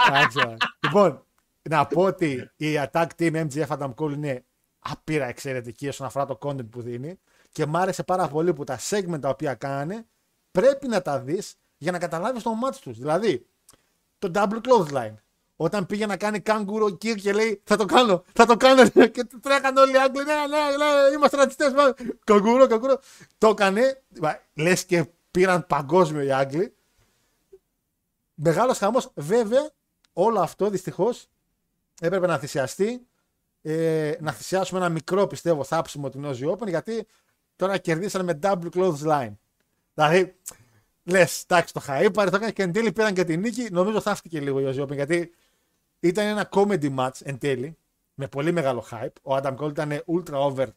Εντάξει, 0.08 0.40
λοιπόν, 0.80 1.26
να 1.62 1.88
πω 1.88 2.02
ότι 2.02 2.52
η 2.56 2.66
attack 2.92 3.08
team 3.20 3.48
MGF 3.48 3.68
Adam 3.68 3.94
Cole 3.94 4.12
είναι 4.14 4.46
άπειρα 4.80 5.26
εξαιρετική 5.26 5.88
όσον 5.88 6.08
αφορά 6.08 6.26
το 6.26 6.38
content 6.42 6.70
που 6.70 6.82
δίνει 6.82 7.20
και 7.52 7.66
μ' 7.66 7.76
άρεσε 7.76 8.04
πάρα 8.04 8.28
πολύ 8.28 8.54
που 8.54 8.64
τα 8.64 8.80
segment 8.90 9.22
τα 9.22 9.30
οποία 9.30 9.54
κάνανε 9.54 10.06
πρέπει 10.52 10.88
να 10.88 11.02
τα 11.02 11.20
δεις 11.20 11.56
για 11.78 11.92
να 11.92 12.00
καταλάβεις 12.00 12.44
το 12.44 12.52
match 12.66 12.76
τους. 12.76 12.98
Δηλαδή, 12.98 13.48
το 14.20 14.32
double 14.34 14.60
clothesline. 14.62 15.14
Όταν 15.56 15.86
πήγε 15.86 16.06
να 16.06 16.18
κάνει 16.18 16.42
kangaroo 16.46 16.92
kick 16.92 17.16
και 17.16 17.34
λέει 17.34 17.62
θα 17.64 17.76
το 17.76 17.86
κάνω, 17.86 18.24
θα 18.34 18.46
το 18.46 18.58
κάνω 18.58 18.90
και 19.14 19.24
του 19.24 19.40
τρέχαν 19.40 19.78
όλοι 19.78 19.94
οι 19.94 19.98
Άγγλοι, 19.98 20.24
ναι, 20.24 20.34
ναι, 20.34 20.58
ναι, 20.78 21.16
είμαστε 21.16 21.38
ρατσιστές, 21.38 21.74
καγκουρό, 22.24 22.68
καγκουρό. 22.68 23.00
Το 23.38 23.48
έκανε, 23.48 24.02
λες 24.54 24.86
και 24.86 25.06
πήραν 25.32 25.68
παγκόσμιο 25.68 26.22
οι 26.22 26.32
Άγγλοι. 26.32 26.76
Μεγάλος 28.36 28.78
χαμός. 28.78 29.12
Βέβαια, 29.14 29.70
όλο 30.14 30.40
αυτό 30.40 30.70
δυστυχώς 30.70 31.28
έπρεπε 32.02 32.28
να 32.28 32.38
θυσιαστεί. 32.38 33.08
Ε, 33.62 34.14
να 34.20 34.32
θυσιάσουμε 34.32 34.80
ένα 34.80 34.90
μικρό 34.90 35.28
πιστεύω 35.28 35.64
θάψιμο 35.64 36.10
την 36.10 36.26
Ozzy 36.26 36.52
Open 36.52 36.68
γιατί 36.68 37.08
τώρα 37.56 37.78
κερδίσανε 37.78 38.24
με 38.24 38.40
double 38.44 38.70
clothesline. 38.76 39.34
Δηλαδή, 39.94 40.36
λες, 41.04 41.44
εντάξει, 41.48 41.74
το 41.74 41.82
χαΐπαρε, 41.88 42.28
το 42.30 42.36
έκανε 42.36 42.52
και 42.52 42.64
εν 42.64 42.72
τέλει 42.72 42.92
πήραν 42.92 43.14
και 43.14 43.24
την 43.24 43.40
νίκη. 43.40 43.68
Νομίζω 43.72 44.02
θαύτηκε 44.02 44.40
λίγο 44.40 44.60
η 44.60 44.74
Ozzy 44.74 44.82
Open 44.82 44.94
γιατί 44.94 45.34
ήταν 46.08 46.26
ένα 46.26 46.50
comedy 46.52 46.96
match 46.96 47.22
εν 47.24 47.38
τέλει 47.38 47.78
με 48.14 48.28
πολύ 48.28 48.52
μεγάλο 48.52 48.86
hype. 48.92 49.14
Ο 49.22 49.36
Adam 49.36 49.56
Cole 49.56 49.70
ήταν 49.70 50.04
ultra 50.06 50.34
over. 50.34 50.68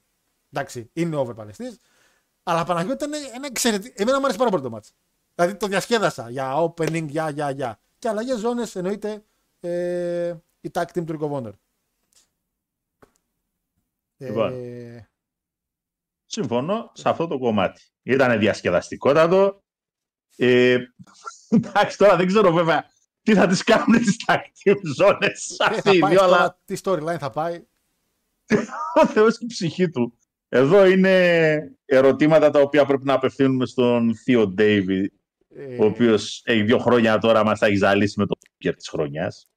Εντάξει, 0.53 0.91
είναι 0.93 1.17
over 1.17 1.35
παλαιστής. 1.35 1.79
Αλλά 2.43 2.65
Παναγιώτη 2.65 3.05
ήταν 3.05 3.21
ένα 3.35 3.47
εξαιρετικό. 3.47 3.95
Εμένα 3.97 4.19
μου 4.19 4.25
άρεσε 4.25 4.39
πάρα 4.39 4.51
πολύ 4.51 4.63
το 4.63 4.77
match. 4.77 4.91
Δηλαδή 5.35 5.55
το 5.55 5.67
διασκέδασα 5.67 6.31
για 6.31 6.55
opening, 6.65 7.07
για, 7.09 7.31
για, 7.31 7.51
για. 7.51 7.81
Και 7.99 8.09
αλλαγές 8.09 8.39
ζώνες 8.39 8.77
εννοείται 8.77 9.25
ε, 9.61 10.37
η 10.61 10.71
tag 10.73 10.85
team 10.85 11.05
του 11.05 11.19
Rick 11.21 11.31
of 11.31 11.33
Honor. 11.33 11.53
Λοιπόν. 14.17 14.53
Ε, 14.53 15.09
Συμφωνώ 16.27 16.91
σε 16.95 17.09
αυτό 17.09 17.27
το 17.27 17.39
κομμάτι. 17.39 17.83
Ήταν 18.03 18.39
διασκεδαστικότατο. 18.39 19.63
Ε, 20.37 20.79
εντάξει, 21.49 21.99
τώρα 21.99 22.17
δεν 22.17 22.27
ξέρω 22.27 22.53
βέβαια 22.53 22.91
τι 23.29 23.35
θα 23.35 23.47
τις 23.47 23.63
κάνουν 23.63 23.99
τις 23.99 24.17
tag 24.27 24.41
ζώνες 24.97 25.57
ε, 25.59 25.65
αυτοί 25.65 25.81
θα 25.81 25.95
οι 25.95 25.99
πάει 25.99 26.11
δύο, 26.11 26.21
τώρα, 26.21 26.35
αλλά 26.35 26.61
τι 26.65 26.77
storyline 26.85 27.19
θα 27.19 27.31
πάει; 27.31 27.65
ο 29.03 29.07
Θεός 29.07 29.39
και 29.39 29.45
η 29.45 29.47
ψυχή 29.47 29.89
του. 29.89 30.19
Εδώ 30.49 30.87
είναι 30.87 31.59
ερωτήματα 31.85 32.51
τα 32.51 32.61
οποία 32.61 32.85
πρέπει 32.85 33.05
να 33.05 33.13
απευθύνουμε 33.13 33.67
στον 33.67 34.17
Θείο 34.17 34.47
Ντέιβι, 34.47 35.13
Ε, 35.55 35.77
ο 35.83 35.85
οποίος 35.85 36.43
έχει 36.45 36.63
δύο 36.63 36.79
χρόνια 36.79 37.19
τώρα 37.19 37.45
μας 37.45 37.59
τα 37.59 37.67
έχει 37.67 37.77
ζαλίσει 37.77 38.19
με 38.19 38.27
το 38.27 38.35
booker 38.41 38.73
της 38.77 38.89
χρονιάς. 38.89 39.49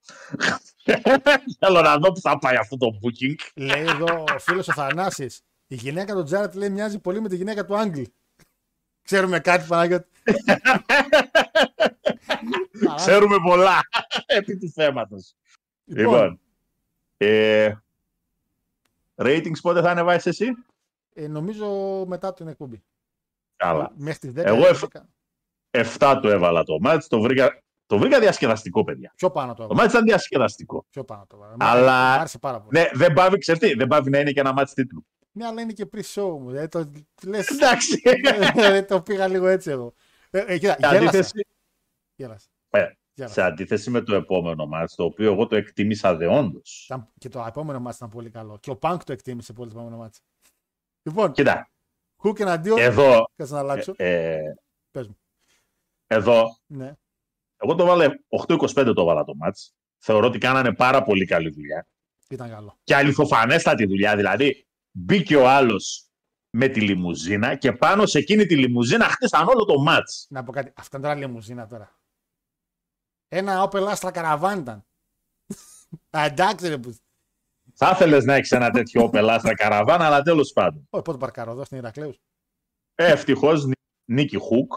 Θέλω 1.59 1.81
να 1.81 1.97
δω 1.97 2.11
που 2.11 2.19
θα 2.19 2.37
πάει 2.37 2.55
αυτό 2.55 2.77
το 2.77 2.87
booking. 3.01 3.35
Λέει 3.55 3.81
εδώ 3.81 4.23
ο 4.35 4.39
φίλος 4.39 4.67
ο 4.67 4.73
Θανάσης, 4.73 5.41
η 5.67 5.75
γυναίκα 5.75 6.13
του 6.13 6.23
Τζάρετ 6.23 6.55
λέει 6.55 6.69
μοιάζει 6.69 6.99
πολύ 6.99 7.21
με 7.21 7.29
τη 7.29 7.35
γυναίκα 7.35 7.65
του 7.65 7.77
Άγγλι. 7.77 8.13
Ξέρουμε 9.01 9.39
κάτι 9.39 9.65
Παναγιώτη. 9.67 10.07
Ξέρουμε 12.95 13.35
πολλά 13.43 13.79
επί 14.25 14.57
του 14.57 14.69
θέματος. 14.69 15.33
Λοιπόν, 15.85 16.39
ε, 17.17 17.71
ratings 19.15 19.59
πότε 19.61 19.81
θα 19.81 19.89
ανεβάσεις 19.89 20.25
εσύ; 20.25 20.47
ε, 21.13 21.27
νομίζω 21.27 21.67
μετά 22.07 22.33
την 22.33 22.47
εκπομπή. 22.47 22.83
Καλά. 23.55 23.91
Μέχρι 23.95 24.19
τις 24.19 24.31
10. 24.31 24.45
Εγώ 24.45 24.67
εφ- 24.67 24.83
11. 24.83 25.01
7 25.99 26.19
του 26.21 26.27
έβαλα 26.27 26.63
το 26.63 26.79
μάτς, 26.79 27.07
το 27.07 27.21
βρήκα, 27.21 27.61
το 27.85 27.97
βρήκα 27.97 28.19
διασκεδαστικό, 28.19 28.83
παιδιά. 28.83 29.13
Πιο 29.15 29.31
πάνω 29.31 29.51
το 29.53 29.57
Το 29.57 29.63
έβαλα. 29.63 29.81
μάτς 29.81 29.93
ήταν 29.93 30.05
διασκεδαστικό. 30.05 30.85
Πιο 30.89 31.03
πάνω 31.03 31.25
το 31.27 31.35
έβαλα. 31.35 31.55
Αλλά- 31.59 32.15
Μ' 32.15 32.19
άρεσε 32.19 32.39
πάρα 32.39 32.61
πολύ. 32.61 32.79
Ναι, 32.79 32.89
δεν 32.93 33.13
πάβει, 33.13 33.37
ξέρετε, 33.37 33.67
τι, 33.67 33.73
δεν 33.73 33.87
πάβει 33.87 34.09
να 34.09 34.19
είναι 34.19 34.31
και 34.31 34.39
ένα 34.39 34.53
μάτς 34.53 34.73
τίτλου. 34.73 35.05
Ναι, 35.31 35.45
αλλά 35.45 35.61
είναι 35.61 35.73
και 35.73 35.89
pre-show 35.93 36.37
μου. 36.39 36.49
Δηλαδή, 36.49 36.67
το, 36.67 36.91
λες, 37.25 37.47
Εντάξει. 37.49 38.01
Δηλαδή, 38.53 38.83
το 38.93 39.01
πήγα 39.01 39.27
λίγο 39.27 39.47
έτσι 39.47 39.69
εγώ. 39.69 39.93
Ε, 40.29 40.39
ε, 40.47 40.57
κοίτα, 40.57 40.71
Σε 40.71 40.77
γέλασα. 40.79 40.97
αντίθεση, 40.97 41.31
γέλασα. 41.33 41.49
Ε, 42.69 42.87
γέλασα. 43.13 43.33
σε 43.33 43.41
αντίθεση 43.41 43.89
με 43.89 44.01
το 44.01 44.15
επόμενο 44.15 44.65
μάτς, 44.65 44.95
το 44.95 45.03
οποίο 45.03 45.31
εγώ 45.31 45.47
το 45.47 45.55
εκτίμησα 45.55 46.15
δεόντως. 46.15 46.83
Ήταν- 46.85 47.11
Και 47.17 47.29
το 47.29 47.45
επόμενο 47.47 47.79
μάτς 47.79 47.95
ήταν 47.95 48.09
πολύ 48.09 48.29
καλό. 48.29 48.57
Και 48.57 48.69
ο 48.69 48.75
Πανκ 48.75 49.03
το 49.03 49.11
εκτίμησε 49.13 49.53
πολύ 49.53 49.69
το 49.71 49.75
επόμενο 49.77 49.97
μάτς. 50.01 50.19
Λοιπόν, 51.03 51.31
Κοίτα, 51.31 51.69
Hook 52.23 52.39
εναντίον. 52.39 52.79
εδώ, 52.79 53.25
Κάτσε 53.35 53.53
να 53.53 53.59
αλλάξω; 53.59 53.93
ε, 53.95 54.39
Πες 54.91 55.07
μου. 55.07 55.17
εδώ, 56.07 56.57
Ναι. 56.65 56.93
εγώ 57.57 57.75
το 57.75 57.85
βάλε 57.85 58.07
8-25 58.29 58.93
το 58.95 59.03
βάλα 59.03 59.23
το 59.23 59.35
μάτς. 59.35 59.73
Θεωρώ 60.03 60.27
ότι 60.27 60.37
κάνανε 60.37 60.73
πάρα 60.73 61.03
πολύ 61.03 61.25
καλή 61.25 61.49
δουλειά. 61.49 61.87
Ήταν 62.29 62.49
καλό. 62.49 62.79
και 62.83 62.95
αληθοφανέστατη 62.95 63.85
δουλειά. 63.85 64.15
Δηλαδή, 64.15 64.67
μπήκε 64.91 65.35
ο 65.35 65.49
άλλος 65.49 66.05
με 66.49 66.67
τη 66.67 66.81
λιμουζίνα 66.81 67.55
και 67.55 67.71
πάνω 67.73 68.05
σε 68.05 68.17
εκείνη 68.17 68.45
τη 68.45 68.57
λιμουζίνα 68.57 69.05
χτίσαν 69.05 69.47
όλο 69.47 69.65
το 69.65 69.79
μάτς. 69.79 70.25
Να 70.29 70.43
πω 70.43 70.51
κάτι. 70.51 70.73
Αυτά 70.75 70.97
είναι 70.97 71.07
τώρα 71.07 71.19
λιμουζίνα 71.19 71.67
τώρα. 71.67 71.99
Ένα 73.33 73.69
Opel 73.69 73.93
Astra 73.95 74.11
Caravan 74.11 74.55
ήταν. 74.57 74.85
Α, 76.09 76.23
εντάξει 76.25 76.67
ρε 76.67 76.77
που. 76.77 76.95
Θα 77.73 77.91
ήθελες 77.93 78.25
να 78.25 78.33
έχεις 78.33 78.51
ένα 78.51 78.69
τέτοιο 78.69 79.09
πελά 79.09 79.39
στα 79.39 79.53
καραβάνα, 79.53 80.05
αλλά 80.05 80.21
τέλος 80.21 80.51
πάντων. 80.53 80.87
Όχι, 80.89 81.03
πότε 81.03 81.17
παρκάρω 81.17 81.51
εδώ 81.51 81.63
στην 81.63 81.77
Ηρακλέους. 81.77 82.21
Ε, 82.95 83.11
Ευτυχώς 83.11 83.67
νίκη 84.05 84.37
Χουκ. 84.37 84.73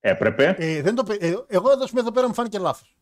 Έπρεπε. 0.00 0.54
Ε, 0.58 0.82
δεν 0.82 0.94
το, 0.94 1.02
πε- 1.02 1.22
ε, 1.22 1.26
εγώ 1.46 1.70
εδώ, 1.70 1.84
εδώ 1.98 2.10
πέρα 2.12 2.28
μου 2.28 2.34
φάνηκε 2.34 2.58
λάθος. 2.58 2.96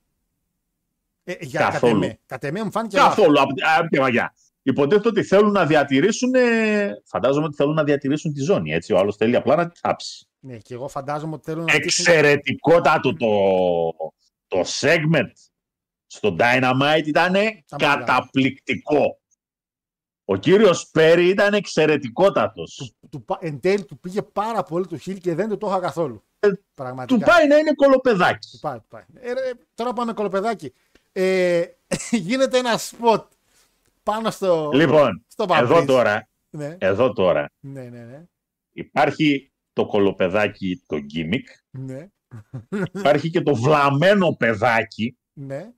Ε, 1.25 1.35
για 1.41 1.61
Καθόλου. 1.61 1.93
Κατ' 2.01 2.03
εμέ, 2.05 2.19
κατ' 2.27 2.45
εμέ 2.45 2.63
μου 2.65 2.71
φάνηκε 2.71 2.97
λάθος. 2.97 3.15
Καθόλου. 3.15 3.41
Από, 3.41 3.53
από 3.79 3.89
τη 3.89 4.01
μαγιά. 4.01 4.35
Υποτίθεται 4.63 5.09
ότι 5.09 5.23
θέλουν 5.23 5.53
να 5.53 5.67
διατηρήσουν. 5.67 6.35
ε, 6.35 6.91
Φαντάζομαι 7.05 7.45
ότι 7.47 7.57
θέλουν 7.57 7.75
να 7.75 7.85
διατηρήσουν 7.85 8.33
τη 8.33 8.41
ζώνη. 8.43 8.73
Έτσι. 8.73 8.93
Ο 8.93 8.99
άλλος 8.99 9.17
θέλει 9.17 9.37
απλά 9.37 9.57
να 9.57 9.69
τη 9.69 9.79
θάψει. 9.81 10.27
Ναι, 10.41 10.57
και 10.57 10.75
εγώ 10.75 10.89
φαντάζομαι 10.89 11.35
ότι 11.35 11.45
θέλουν 11.51 11.65
να 11.65 11.73
στήσουν- 11.73 12.07
Εξαιρετικότατο 12.07 13.15
το, 13.17 13.27
το 14.53 14.63
segment 14.81 15.33
στο 16.07 16.37
Dynamite 16.39 17.03
ήταν 17.07 17.33
πολύ 17.33 17.65
καταπληκτικό. 17.79 19.21
Ο 20.25 20.37
κύριος 20.37 20.91
Πέρι 20.91 21.29
ήταν 21.29 21.55
εξαιρετικότατος. 21.55 22.75
του, 23.01 23.09
του, 23.09 23.25
πα- 23.25 23.39
εν 23.41 23.61
τέλει 23.61 23.85
του 23.85 23.99
πήγε 23.99 24.23
πάρα 24.23 24.63
πολύ 24.63 24.87
το 24.87 24.97
χιλ 24.99 25.19
και 25.19 25.35
δεν 25.35 25.49
του 25.49 25.57
το 25.59 25.67
είχα 25.67 25.81
καθόλου. 25.81 26.25
Ε, 26.41 26.49
Πραγματικά. 26.75 27.19
Του 27.21 27.27
πάει 27.31 27.47
να 27.47 27.57
είναι 27.57 27.73
κολοπεδάκι. 27.75 28.49
Του 28.51 28.59
πάει, 28.59 28.79
του 28.79 28.87
πάει. 28.89 29.03
Ε, 29.15 29.33
ρε, 29.33 29.51
τώρα 29.75 29.93
πάμε 29.93 30.13
κολοπεδάκι. 30.13 30.73
Ε, 31.13 31.65
γίνεται 32.11 32.59
ένα 32.59 32.79
σποτ 32.79 33.33
πάνω 34.03 34.31
στο. 34.31 34.71
Λοιπόν, 34.75 35.25
στο 35.29 35.43
εδώ 35.49 35.55
Παμπρίζ. 35.69 35.85
τώρα, 35.87 36.29
Ναι, 36.51 36.77
εδώ 36.81 37.13
τώρα, 37.13 37.51
ναι, 37.61 37.83
ναι. 37.83 38.01
ναι. 38.05 38.25
Υπάρχει 38.73 39.53
το 39.73 39.87
κολοπεδάκι, 39.87 40.83
το 40.87 40.99
γκίμικ. 40.99 41.49
Ναι, 41.71 42.09
Υπάρχει 42.93 43.31
και 43.31 43.43
το 43.43 43.55
βλαμμένο 43.55 44.37
παιδάκι, 44.37 45.19
ναι. 45.33 45.73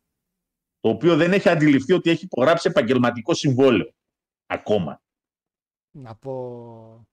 το 0.80 0.88
οποίο 0.88 1.16
δεν 1.16 1.32
έχει 1.32 1.48
αντιληφθεί 1.48 1.92
ότι 1.92 2.10
έχει 2.10 2.24
υπογράψει 2.24 2.68
επαγγελματικό 2.68 3.34
συμβόλαιο. 3.34 3.94
Ακόμα. 4.46 5.02
Να 5.90 6.14
πω. 6.14 7.06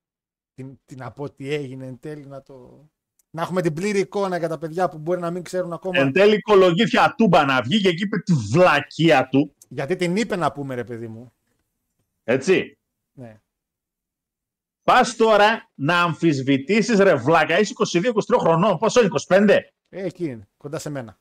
Τι, 0.53 0.65
τι 0.85 0.95
να 0.95 1.11
πω 1.11 1.31
τι 1.31 1.53
έγινε 1.53 1.85
εν 1.85 1.99
τέλει 1.99 2.25
να 2.25 2.41
το. 2.41 2.87
Να 3.31 3.41
έχουμε 3.41 3.61
την 3.61 3.73
πλήρη 3.73 3.99
εικόνα 3.99 4.37
για 4.37 4.47
τα 4.47 4.57
παιδιά 4.57 4.89
που 4.89 4.97
μπορεί 4.97 5.19
να 5.19 5.31
μην 5.31 5.43
ξέρουν 5.43 5.73
ακόμα. 5.73 5.99
Εν 5.99 6.11
τέλει 6.11 6.41
κολογήθια 6.41 7.13
τούμπα 7.17 7.45
να 7.45 7.61
βγει 7.61 7.81
και 7.81 7.89
εκεί 7.89 8.03
είπε 8.03 8.17
τη 8.17 8.33
βλακεία 8.33 9.27
του. 9.27 9.55
Γιατί 9.69 9.95
την 9.95 10.15
είπε 10.15 10.35
να 10.35 10.51
πούμε, 10.51 10.75
ρε 10.75 10.83
παιδί 10.83 11.07
μου. 11.07 11.33
Έτσι. 12.23 12.77
Ναι. 13.13 13.41
Πας 14.83 15.15
τώρα 15.15 15.71
να 15.75 16.01
αμφισβητήσεις 16.01 16.99
ρε 16.99 17.15
βλάκα. 17.15 17.59
Είσαι 17.59 17.73
22-23 17.77 18.37
χρονών. 18.39 18.77
Πόσο 18.77 18.99
είναι, 18.99 19.09
25. 19.27 19.49
Ε, 19.89 20.03
εκεί 20.05 20.25
είναι, 20.25 20.49
κοντά 20.57 20.79
σε 20.79 20.89
μένα. 20.89 21.19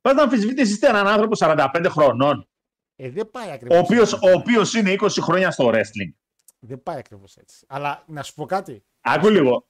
Πας 0.00 0.14
να 0.14 0.22
αμφισβητήσεις 0.22 0.80
έναν 0.80 1.06
άνθρωπο 1.06 1.34
45 1.38 1.86
χρονών. 1.88 2.48
Ε, 2.96 3.10
δεν 3.10 3.30
πάει 3.30 3.48
Ο 3.48 3.52
ακριβώ. 3.52 3.78
οποίος, 3.78 4.12
ο 4.12 4.30
οποίος 4.34 4.74
είναι 4.74 4.90
20 5.00 5.20
χρόνια 5.20 5.50
στο 5.50 5.70
wrestling. 5.74 6.12
Δεν 6.58 6.82
πάει 6.82 6.98
ακριβώς 6.98 7.36
έτσι. 7.36 7.64
Αλλά 7.68 8.04
να 8.06 8.22
σου 8.22 8.34
πω 8.34 8.46
κάτι. 8.46 8.84
Άκου 9.00 9.28
λίγο. 9.28 9.68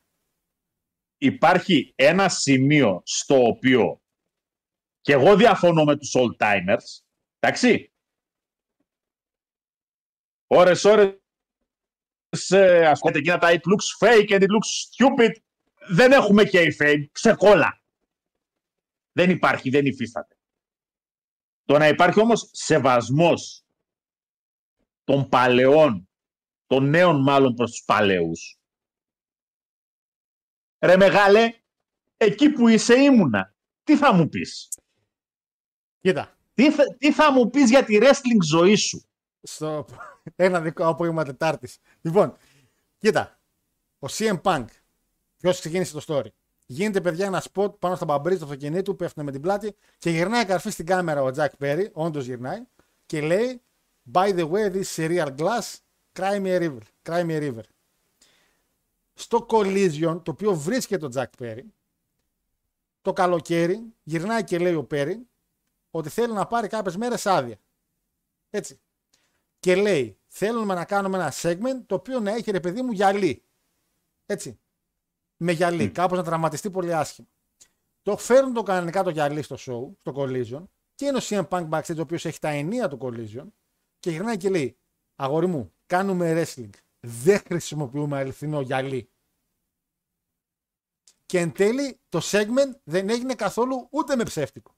Υπάρχει 1.19 1.93
ένα 1.97 2.28
σημείο 2.28 3.03
στο 3.05 3.47
οποίο 3.47 4.01
και 5.01 5.12
εγώ 5.12 5.36
διαφωνώ 5.36 5.85
με 5.85 5.97
τους 5.97 6.15
old 6.16 6.36
timers. 6.36 7.03
Εντάξει. 7.39 7.93
Ώρες, 10.47 10.85
ώρες 10.85 11.20
ε, 12.51 12.87
ας 12.87 13.01
πούμε 13.01 13.19
εκείνα 13.19 13.39
τα 13.39 13.49
it 13.51 13.55
looks 13.55 14.07
fake 14.07 14.31
and 14.31 14.41
it 14.41 14.49
looks 14.49 14.71
stupid. 14.89 15.31
Δεν 15.89 16.13
έχουμε 16.13 16.45
και 16.45 16.77
fake. 16.81 17.05
Ξεκόλα. 17.13 17.83
Δεν 19.13 19.31
υπάρχει, 19.31 19.71
δεν 19.71 19.87
υφίσταται. 19.87 20.37
Το 21.65 21.79
να 21.79 21.89
υπάρχει 21.89 22.21
όμως 22.21 22.49
σεβασμός 22.53 23.65
των 25.05 25.29
παλαιών, 25.29 26.09
των 26.67 26.89
νέων 26.89 27.23
μάλλον 27.23 27.55
προς 27.55 27.71
τους 27.71 27.85
παλαιούς, 27.85 28.59
Ρε 30.79 30.97
μεγάλε, 30.97 31.53
εκεί 32.17 32.51
που 32.51 32.69
είσαι 32.69 32.95
ήμουνα. 32.95 33.55
Τι 33.85 33.97
θα 33.97 34.13
μου 34.13 34.29
πεις; 34.29 34.69
Κοίτα. 36.01 36.37
Τι 36.55 36.73
θα, 36.73 36.85
τι 36.99 37.13
θα 37.13 37.33
μου 37.33 37.51
πεις 37.51 37.71
για 37.71 37.85
τη 37.85 37.99
wrestling 38.01 38.43
ζωή 38.45 38.75
σου; 38.75 39.09
Στο 39.43 39.87
ένα 40.36 40.61
δικό 40.61 40.86
απόγευμα 40.86 41.24
Τετάρτης. 41.24 41.78
Λοιπόν, 42.01 42.36
κοίτα. 42.98 43.39
Ο 43.98 44.07
CM 44.11 44.40
Punk. 44.43 44.65
Ποιος 45.36 45.59
ξεκίνησε 45.59 45.93
το 45.93 46.05
story. 46.07 46.28
Γίνεται 46.66 47.01
παιδιά 47.01 47.27
ένα 47.27 47.44
spot 47.53 47.78
πάνω 47.78 47.97
στα 47.97 48.05
μπαμπρίτ 48.05 48.39
του 48.39 48.44
αυτοκινήτου, 48.44 48.97
πέφτουν 48.97 49.24
με 49.24 49.32
την 49.32 49.40
πλάτη 49.40 49.77
και 49.98 50.11
γυρνάει 50.11 50.44
καρφί 50.44 50.70
στην 50.70 50.86
κάμερα 50.86 51.23
ο 51.23 51.31
Jack 51.36 51.48
Perry, 51.61 51.86
όντως 51.93 52.24
γυρνάει, 52.24 52.62
και 53.07 53.20
λέει 53.20 53.61
By 54.12 54.32
the 54.39 54.51
way, 54.51 54.70
this 54.70 54.82
is 54.82 54.98
a 54.98 55.09
real 55.09 55.31
glass, 55.39 55.81
cry 56.12 56.39
me 56.39 56.51
a 56.51 56.61
river. 56.61 56.81
Cry 57.03 57.24
me 57.24 57.32
a 57.32 57.40
river. 57.40 57.62
Στο 59.15 59.47
collision, 59.51 60.20
το 60.23 60.31
οποίο 60.31 60.55
βρίσκεται 60.55 61.07
ο 61.07 61.09
Jack 61.15 61.27
Perry, 61.39 61.65
το 63.03 63.12
καλοκαίρι 63.12 63.94
γυρνάει 64.03 64.44
και 64.44 64.59
λέει 64.59 64.74
ο 64.74 64.86
Perry 64.90 65.16
ότι 65.90 66.09
θέλει 66.09 66.32
να 66.32 66.47
πάρει 66.47 66.69
κάποιες 66.69 66.97
μέρες 66.97 67.27
άδεια. 67.27 67.57
Έτσι. 68.51 68.81
Και 69.59 69.74
λέει, 69.74 70.19
θέλουμε 70.27 70.74
να 70.74 70.85
κάνουμε 70.85 71.16
ένα 71.16 71.33
segment 71.43 71.83
το 71.87 71.95
οποίο 71.95 72.20
να 72.20 72.31
έχει 72.31 72.51
ρε 72.51 72.61
παιδί 72.61 72.83
μου 72.83 72.93
γυαλί. 72.93 73.45
Έτσι. 74.27 74.61
Με 75.37 75.53
γυαλί. 75.53 75.91
Κάπως 75.91 76.19
να 76.19 76.24
τραυματιστεί 76.24 76.70
πολύ 76.70 76.95
άσχημα. 76.95 77.28
Το 78.03 78.16
φέρνουν 78.16 78.53
το 78.53 78.62
κανονικά 78.62 79.03
το 79.03 79.11
γυαλί 79.11 79.43
στο 79.43 79.57
show, 79.59 79.97
στο 80.01 80.12
Collision, 80.16 80.65
και 80.95 81.07
είναι 81.07 81.16
ο 81.16 81.20
CM 81.23 81.49
Punk 81.49 81.69
backstage, 81.69 81.97
ο 81.97 82.01
οποίος 82.01 82.24
έχει 82.24 82.39
τα 82.39 82.49
ενία 82.49 82.89
του 82.89 82.99
Collision, 83.01 83.47
και 83.99 84.11
γυρνάει 84.11 84.37
και 84.37 84.51
λέει: 84.51 84.78
Αγόρι 85.16 85.47
μου, 85.47 85.73
κάνουμε 85.87 86.33
wrestling. 86.33 86.70
Δεν 87.01 87.39
χρησιμοποιούμε 87.39 88.19
αληθινό 88.19 88.61
γυαλί. 88.61 89.11
Και 91.27 91.39
εν 91.39 91.53
τέλει 91.53 92.01
το 92.09 92.20
segment 92.23 92.81
δεν 92.85 93.09
έγινε 93.09 93.35
καθόλου 93.35 93.89
ούτε 93.91 94.16
με 94.16 94.23
ψεύτικο. 94.23 94.77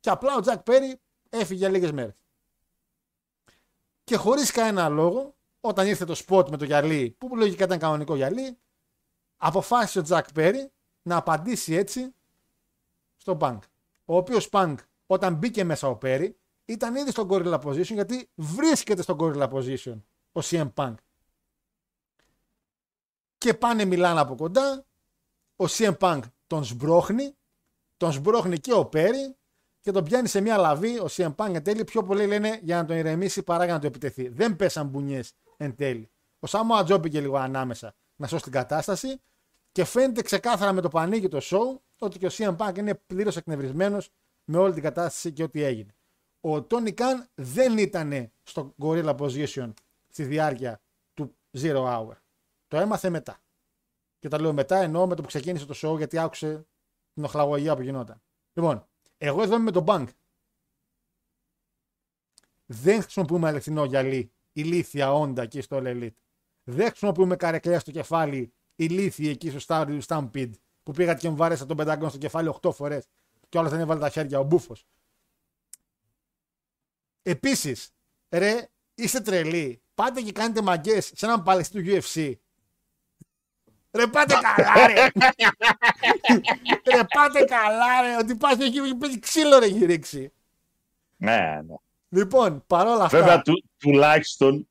Και 0.00 0.10
απλά 0.10 0.36
ο 0.36 0.40
Jack 0.44 0.62
Perry 0.62 0.94
έφυγε 1.28 1.58
για 1.58 1.68
λίγες 1.68 1.92
μέρες. 1.92 2.14
Και 4.08 4.16
χωρίς 4.16 4.50
κανένα 4.50 4.88
λόγο, 4.88 5.34
όταν 5.60 5.86
ήρθε 5.86 6.04
το 6.04 6.22
spot 6.26 6.50
με 6.50 6.56
το 6.56 6.64
γυαλί, 6.64 7.14
που 7.18 7.36
λογικά 7.36 7.64
ήταν 7.64 7.78
κανονικό 7.78 8.16
γυαλί, 8.16 8.58
αποφάσισε 9.36 9.98
ο 9.98 10.02
Jack 10.08 10.22
Perry 10.34 10.66
να 11.02 11.16
απαντήσει 11.16 11.74
έτσι 11.74 12.14
στο 13.16 13.36
Punk. 13.40 13.58
Ο 14.04 14.16
οποίος 14.16 14.48
Punk 14.52 14.74
όταν 15.06 15.34
μπήκε 15.34 15.64
μέσα 15.64 15.88
ο 15.88 15.98
Perry 16.02 16.30
ήταν 16.64 16.94
ήδη 16.94 17.10
στο 17.10 17.26
gorilla 17.30 17.60
position 17.60 17.84
γιατί 17.84 18.30
βρίσκεται 18.34 19.02
στο 19.02 19.16
gorilla 19.20 19.48
position 19.50 20.00
ο 20.32 20.40
CM 20.44 20.72
Punk. 20.74 20.94
Και 23.38 23.54
πάνε 23.54 23.84
μιλάνε 23.84 24.20
από 24.20 24.34
κοντά, 24.34 24.84
ο 25.56 25.64
CM 25.68 25.96
Punk 25.98 26.20
τον 26.46 26.64
σμπρώχνει, 26.64 27.36
τον 27.96 28.12
σμπρώχνει 28.12 28.58
και 28.58 28.72
ο 28.72 28.88
Perry 28.92 29.34
και 29.80 29.90
τον 29.90 30.04
πιάνει 30.04 30.28
σε 30.28 30.40
μια 30.40 30.56
λαβή 30.56 30.98
ο 30.98 31.06
CM 31.10 31.34
Punk 31.34 31.54
εν 31.54 31.62
τέλει 31.62 31.84
πιο 31.84 32.02
πολύ 32.02 32.26
λένε 32.26 32.60
για 32.62 32.76
να 32.76 32.84
τον 32.84 32.96
ηρεμήσει 32.96 33.42
παρά 33.42 33.64
για 33.64 33.72
να 33.72 33.80
το 33.80 33.86
επιτεθεί. 33.86 34.28
Δεν 34.28 34.56
πέσαν 34.56 34.86
μπουνιές 34.86 35.32
εν 35.56 35.74
τέλει. 35.76 36.10
Ο 36.38 36.46
Σάμο 36.46 36.74
Ατζό 36.74 37.00
πήγε 37.00 37.20
λίγο 37.20 37.36
ανάμεσα 37.36 37.94
να 38.16 38.26
σώσει 38.26 38.42
την 38.42 38.52
κατάσταση 38.52 39.20
και 39.72 39.84
φαίνεται 39.84 40.22
ξεκάθαρα 40.22 40.72
με 40.72 40.80
το 40.80 40.88
που 40.88 40.98
ανοίγει 40.98 41.28
το 41.28 41.40
show 41.42 41.80
ότι 41.98 42.18
και 42.18 42.26
ο 42.26 42.30
CM 42.32 42.56
Punk 42.56 42.78
είναι 42.78 42.94
πλήρως 42.94 43.36
εκνευρισμένος 43.36 44.10
με 44.44 44.58
όλη 44.58 44.72
την 44.72 44.82
κατάσταση 44.82 45.32
και 45.32 45.42
ό,τι 45.42 45.62
έγινε. 45.62 45.94
Ο 46.40 46.54
Tony 46.70 46.94
Khan 46.94 47.24
δεν 47.34 47.78
ήταν 47.78 48.32
στο 48.42 48.74
gorilla 48.82 49.16
position 49.16 49.72
στη 50.08 50.24
διάρκεια 50.24 50.80
του 51.14 51.36
Zero 51.58 51.84
Hour. 51.84 52.12
Το 52.68 52.76
έμαθε 52.76 53.10
μετά. 53.10 53.38
Και 54.18 54.28
τα 54.28 54.40
λέω 54.40 54.52
μετά 54.52 54.76
εννοώ 54.76 55.06
με 55.06 55.14
το 55.14 55.22
που 55.22 55.28
ξεκίνησε 55.28 55.66
το 55.66 55.74
show 55.82 55.96
γιατί 55.96 56.18
άκουσε 56.18 56.66
την 57.14 57.24
οχλαγωγία 57.24 57.76
που 57.76 57.82
γινόταν. 57.82 58.22
Λοιπόν, 58.52 58.86
εγώ 59.18 59.42
εδώ 59.42 59.54
είμαι 59.54 59.64
με 59.64 59.70
τον 59.70 59.84
Bank. 59.86 60.06
Δεν 62.66 63.02
χρησιμοποιούμε 63.02 63.48
αληθινό 63.48 63.84
γυαλί, 63.84 64.32
ηλίθια 64.52 65.12
όντα 65.12 65.42
εκεί 65.42 65.60
στο 65.60 65.76
All 65.80 65.86
Elite. 65.86 66.14
Δεν 66.64 66.88
χρησιμοποιούμε 66.88 67.36
καρεκλιά 67.36 67.80
στο 67.80 67.90
κεφάλι, 67.90 68.52
ηλίθιοι 68.76 69.28
εκεί 69.30 69.50
στο 69.50 69.58
Star 69.66 70.00
Stampede 70.06 70.52
που 70.82 70.92
πήγατε 70.92 71.20
και 71.20 71.28
μου 71.28 71.36
βάρεσα 71.36 71.66
τον 71.66 71.76
πεντάγκον 71.76 72.08
στο 72.08 72.18
κεφάλι 72.18 72.54
8 72.62 72.72
φορές 72.72 73.06
και 73.48 73.58
όλα 73.58 73.68
δεν 73.68 73.80
έβαλε 73.80 74.00
τα 74.00 74.08
χέρια 74.08 74.38
ο 74.38 74.42
μπούφος. 74.42 74.86
Επίσης, 77.22 77.90
ρε, 78.28 78.68
είστε 78.94 79.20
τρελοί. 79.20 79.82
Πάτε 79.94 80.20
και 80.20 80.32
κάνετε 80.32 80.62
μαγκές 80.62 81.12
σε 81.14 81.26
έναν 81.26 81.42
παλαιστή 81.42 81.82
του 81.82 82.02
UFC. 82.04 82.32
Ρε 83.98 84.06
πάτε 84.06 84.34
καλά 84.42 84.86
ρε. 84.86 84.94
ρε 86.94 87.04
πάτε 87.14 87.44
καλά 87.44 88.00
ρε. 88.02 88.16
Ότι 88.16 88.34
πας 88.36 88.56
και 88.56 88.64
έχει 88.64 88.94
παίζει 88.94 89.18
ξύλο 89.18 89.58
ρε 89.58 89.66
έχει 89.66 89.84
ρίξει. 89.84 90.32
Ναι, 91.16 91.60
ναι. 91.66 91.74
Λοιπόν, 92.08 92.64
παρόλα 92.66 93.04
αυτά. 93.04 93.18
Βέβαια, 93.18 93.42
του, 93.42 93.64
τουλάχιστον 93.78 94.68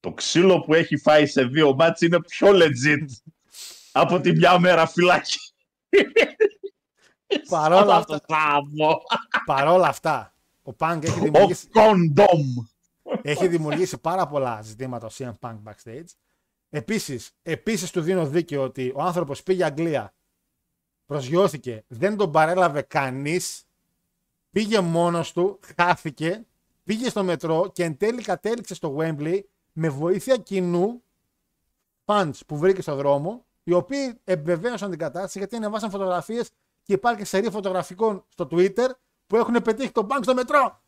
το 0.00 0.12
ξύλο 0.12 0.60
που 0.60 0.74
έχει 0.74 0.96
φάει 0.98 1.26
σε 1.26 1.44
δύο 1.44 1.74
μάτς 1.74 2.00
είναι 2.00 2.20
πιο 2.20 2.48
legit 2.52 3.06
από 3.92 4.20
τη 4.20 4.32
μια 4.32 4.58
μέρα 4.58 4.86
φυλάκι. 4.86 5.38
παρόλα, 7.48 7.96
Αυτό 7.96 8.14
αυτά, 8.14 8.20
το 8.26 8.34
θάμο. 8.34 9.02
παρόλα 9.44 9.88
αυτά, 9.88 10.34
ο 10.62 10.72
Πανκ 10.72 11.04
έχει 11.04 11.18
Ο 11.18 11.22
δημιουργήσει, 11.22 11.66
κοντόμ. 11.68 12.40
έχει 13.22 13.48
δημιουργήσει 13.48 13.98
πάρα 13.98 14.26
πολλά 14.26 14.60
ζητήματα 14.62 15.06
ο 15.06 15.10
CM 15.18 15.32
Punk 15.40 15.56
backstage. 15.64 16.04
Επίσης, 16.74 17.30
επίσης 17.42 17.90
του 17.90 18.00
δίνω 18.00 18.26
δίκαιο 18.26 18.62
ότι 18.62 18.92
ο 18.94 19.02
άνθρωπος 19.02 19.42
πήγε 19.42 19.64
Αγγλία, 19.64 20.14
προσγειώθηκε, 21.06 21.84
δεν 21.88 22.16
τον 22.16 22.30
παρέλαβε 22.30 22.82
κανείς, 22.82 23.64
πήγε 24.50 24.80
μόνος 24.80 25.32
του, 25.32 25.58
χάθηκε, 25.76 26.46
πήγε 26.84 27.08
στο 27.08 27.24
μετρό 27.24 27.70
και 27.72 27.84
εν 27.84 27.96
τέλει 27.96 28.22
κατέληξε 28.22 28.74
στο 28.74 28.96
Wembley 28.98 29.40
με 29.72 29.88
βοήθεια 29.88 30.36
κοινού 30.36 31.02
fans 32.04 32.32
που 32.46 32.56
βρήκε 32.56 32.82
στο 32.82 32.94
δρόμο, 32.94 33.44
οι 33.62 33.72
οποίοι 33.72 34.20
επιβεβαίωσαν 34.24 34.90
την 34.90 34.98
κατάσταση 34.98 35.38
γιατί 35.38 35.56
ανεβάσαν 35.56 35.90
φωτογραφίες 35.90 36.50
και 36.82 36.92
υπάρχει 36.92 37.18
και 37.18 37.24
σερή 37.24 37.50
φωτογραφικών 37.50 38.24
στο 38.28 38.48
Twitter 38.50 38.88
που 39.26 39.36
έχουν 39.36 39.62
πετύχει 39.62 39.92
τον 39.92 40.06
Bank 40.10 40.20
στο 40.22 40.34
μετρό. 40.34 40.82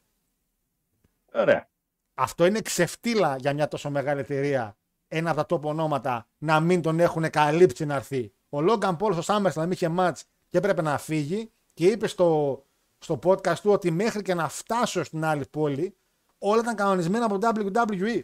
Ωραία. 1.32 1.69
Αυτό 2.15 2.47
είναι 2.47 2.61
ξεφτύλα 2.61 3.36
για 3.36 3.55
μια 3.55 3.69
τόσο 3.69 3.90
μεγάλη 3.90 4.20
εταιρεία. 4.20 4.77
Ένα 5.16 5.31
από 5.31 5.45
τα 5.45 5.57
top 5.57 5.62
ονόματα 5.62 6.27
να 6.39 6.61
μην 6.61 6.82
τον 6.82 7.01
έχουν 7.01 7.31
καλύψει 7.31 7.85
να 7.85 7.95
έρθει. 7.95 8.32
Ο 8.49 8.59
Logan 8.61 8.97
Paul 8.97 9.23
στο 9.23 9.23
SummerSlam 9.27 9.70
είχε 9.70 9.95
match 9.99 10.20
και 10.49 10.59
έπρεπε 10.59 10.82
να 10.82 10.99
φύγει 10.99 11.51
και 11.74 11.86
είπε 11.86 12.07
στο, 12.07 12.62
στο 12.99 13.19
podcast 13.24 13.59
του 13.59 13.70
ότι 13.70 13.91
μέχρι 13.91 14.23
και 14.23 14.35
να 14.35 14.49
φτάσω 14.49 15.05
στην 15.05 15.24
άλλη 15.24 15.47
πόλη 15.47 15.97
όλα 16.39 16.61
ήταν 16.61 16.74
κανονισμένα 16.74 17.24
από 17.24 17.39
WWE. 17.41 18.20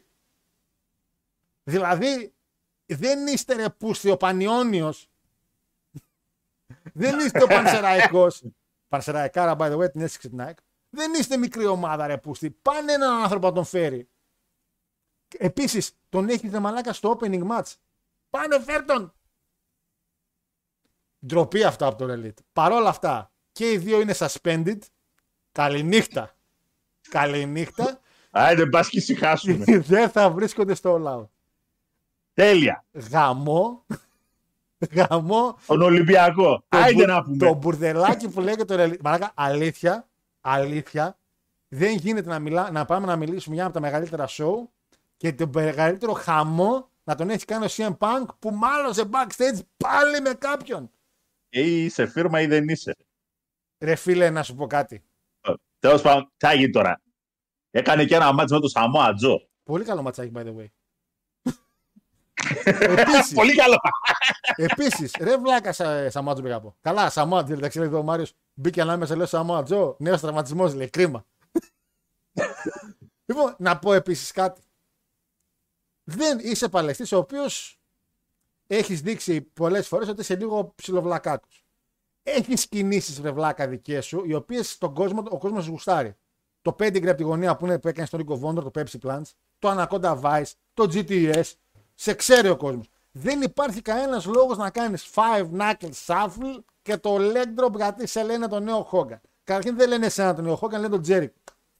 Δηλαδή 1.62 2.34
Δεν 2.86 3.26
είστε 3.26 3.54
ρε 3.54 3.68
πούστη 3.68 4.10
ο 4.10 4.16
Πανιόνιος. 4.16 5.10
Δεν 6.92 7.18
είστε 7.18 7.42
ο 7.42 7.46
Πανσεραϊκός. 7.46 8.42
Πανσεραϊκάρα, 8.88 9.56
by 9.58 9.72
the 9.72 9.78
way, 9.78 9.92
την 9.92 10.00
έσυξε 10.00 10.28
την 10.28 10.40
ΑΕΚ. 10.40 10.58
Δεν 10.90 11.14
είστε 11.14 11.36
μικρή 11.36 11.66
ομάδα 11.66 12.06
ρε 12.06 12.18
πούστη. 12.18 12.50
Πάνε 12.50 12.92
έναν 12.92 13.22
άνθρωπο 13.22 13.46
να 13.46 13.52
τον 13.52 13.64
φέρει. 13.64 14.08
Επίσης, 15.38 15.92
τον 16.08 16.28
έχετε 16.28 16.58
μαλάκα 16.58 16.92
στο 16.92 17.18
opening 17.20 17.48
match. 17.48 17.72
Πάνε 18.30 18.60
φέρ 18.60 18.84
τον. 18.84 19.12
Ντροπή 21.26 21.64
αυτά 21.64 21.86
από 21.86 21.96
τον 21.98 22.10
Elite. 22.22 22.38
Παρ' 22.52 22.72
όλα 22.72 22.88
αυτά, 22.88 23.32
και 23.52 23.70
οι 23.72 23.76
δύο 23.78 24.00
είναι 24.00 24.14
suspended. 24.18 24.78
Καληνύχτα. 25.52 26.36
Καληνύχτα. 27.10 28.00
Άιντε, 28.30 28.66
πας 28.66 28.88
και 28.88 28.98
ησυχάσουμε. 28.98 29.64
Δεν 29.92 30.10
θα 30.10 30.30
βρίσκονται 30.30 30.74
στο 30.74 31.02
all 31.02 31.18
out. 31.20 31.28
Τέλεια. 32.34 32.84
Γαμό. 32.92 33.84
Γαμό. 34.92 35.58
Τον 35.66 35.82
Ολυμπιακό. 35.82 36.64
Το, 36.68 36.78
Άιντε 36.78 36.94
μπου- 37.02 37.06
να 37.06 37.22
πούμε. 37.22 37.36
το 37.36 37.54
μπουρδελάκι 37.54 38.28
που 38.28 38.40
λέγεται 38.40 38.64
το 38.64 38.82
Elite. 38.82 39.00
Μαλάκα, 39.02 39.32
αλήθεια, 39.34 40.08
αλήθεια, 40.40 41.18
δεν 41.68 41.96
γίνεται 41.96 42.28
να, 42.28 42.38
μιλά, 42.38 42.70
να 42.70 42.84
πάμε 42.84 43.06
να 43.06 43.16
μιλήσουμε 43.16 43.54
για 43.54 43.64
ένα 43.64 43.72
από 43.72 43.80
τα 43.80 43.86
μεγαλύτερα 43.86 44.28
show 44.28 44.54
και 45.20 45.32
το 45.32 45.50
μεγαλύτερο 45.52 46.12
χαμό 46.12 46.90
να 47.04 47.14
τον 47.14 47.30
έχει 47.30 47.44
κάνει 47.44 47.64
ο 47.64 47.68
CM 47.70 47.96
Punk 47.98 48.26
που 48.38 48.50
μάλλον 48.50 48.94
σε 48.94 49.08
backstage 49.12 49.60
πάλι 49.76 50.20
με 50.20 50.34
κάποιον. 50.34 50.90
Ή 51.48 51.84
είσαι 51.84 52.06
φίρμα 52.06 52.40
ή 52.40 52.46
δεν 52.46 52.68
είσαι. 52.68 52.96
Ρε 53.78 53.94
φίλε, 53.94 54.30
να 54.30 54.42
σου 54.42 54.54
πω 54.54 54.66
κάτι. 54.66 55.04
Τέλος 55.78 56.02
πάντων, 56.02 56.32
τι 56.36 56.46
θα 56.46 56.54
γίνει 56.54 56.70
τώρα; 56.70 57.00
Έκανε 57.70 58.04
και 58.04 58.14
ένα 58.14 58.32
μάτσο 58.32 58.54
με 58.54 58.60
τον 58.60 58.68
Σαμό 58.68 59.00
Ατζό. 59.00 59.48
Πολύ 59.62 59.84
καλό 59.84 60.02
ματσάκι, 60.02 60.32
by 60.34 60.44
the 60.44 60.56
way. 60.56 60.66
Επίσης, 62.64 63.34
Πολύ 63.34 63.54
καλό. 63.54 63.76
Επίσης, 64.56 65.14
ρε 65.20 65.38
βλάκα 65.38 65.72
σα, 65.72 66.10
Σαμουά 66.10 66.34
Τζο 66.34 66.42
πήγα 66.42 66.54
να 66.54 66.60
πω. 66.60 66.76
Καλά, 66.80 67.10
Σαμουά 67.10 67.44
Τζο, 67.44 67.54
εντάξει, 67.54 67.78
λέει 67.78 67.86
εδώ 67.86 67.98
ο 67.98 68.02
Μάριος. 68.02 68.32
Μπήκε 68.54 68.80
ανάμεσα, 68.80 69.16
λέει 69.16 69.26
Σαμουά 69.26 69.62
Τζο. 69.62 69.96
Νέος 69.98 70.20
τραυματισμός, 70.20 70.74
λέει. 70.74 70.90
Κρίμα. 70.90 71.24
λοιπόν, 73.28 73.54
να 73.58 73.78
πω 73.78 73.92
επίσης 73.92 74.32
κάτι. 74.32 74.60
Δεν 76.16 76.38
είσαι 76.38 76.68
παλαιστή 76.68 77.14
ο 77.14 77.18
οποίος 77.18 77.80
έχεις 78.66 79.00
δείξει 79.00 79.40
πολλές 79.40 79.88
φορές 79.88 80.08
ότι 80.08 80.20
είσαι 80.20 80.36
λίγο 80.36 80.72
ψιλοβλακάκο. 80.74 81.48
Έχεις 82.22 82.66
κινήσεις 82.68 83.20
ρε 83.20 83.30
βλάκα 83.30 83.68
δικές 83.68 84.06
σου, 84.06 84.22
οι 84.26 84.34
οποίες 84.34 84.78
τον 84.78 84.94
κόσμο, 84.94 85.24
ο 85.28 85.38
κόσμος 85.38 85.66
γουστάρει. 85.66 86.16
Το 86.62 86.76
pedigree 86.78 87.06
από 87.06 87.16
τη 87.16 87.22
γωνία 87.22 87.56
που, 87.56 87.66
είναι, 87.66 87.78
που 87.78 87.88
έκανε 87.88 88.06
στον 88.06 88.26
ring 88.26 88.40
corner, 88.40 88.62
το 88.62 88.70
Pepsi 88.74 89.08
Plunge, 89.08 89.30
το 89.58 89.70
Anaconda 89.76 90.20
Vice, 90.20 90.52
το 90.74 90.88
GTS. 90.92 91.52
Σε 91.94 92.14
ξέρει 92.14 92.48
ο 92.48 92.56
κόσμος. 92.56 92.88
Δεν 93.12 93.42
υπάρχει 93.42 93.82
κανένας 93.82 94.24
λόγος 94.24 94.56
να 94.56 94.70
κάνεις 94.70 95.10
five 95.14 95.48
knuckle 95.58 95.90
shuffle 96.06 96.58
και 96.82 96.96
το 96.96 97.16
leg 97.16 97.60
drop 97.60 97.74
γιατί 97.76 98.06
σε 98.06 98.22
λένε 98.22 98.48
το 98.48 98.60
νέο 98.60 98.88
Hogan. 98.92 99.20
Καταρχήν 99.44 99.76
δεν 99.76 99.88
λένε 99.88 100.06
εσένα 100.06 100.34
το 100.34 100.42
νέο 100.42 100.58
Hogan, 100.62 100.70
λένε 100.70 100.88
τον 100.88 101.02
Jericho. 101.02 101.32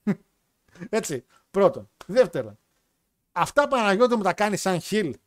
Έτσι. 0.89 1.24
Πρώτον. 1.51 1.90
Δεύτερον. 2.07 2.59
Αυτά 3.32 3.69
Παναγιώτη 3.69 4.16
μου 4.16 4.23
τα 4.23 4.32
κάνεις 4.35 4.61
σαν 4.61 4.81
heel. 4.81 5.19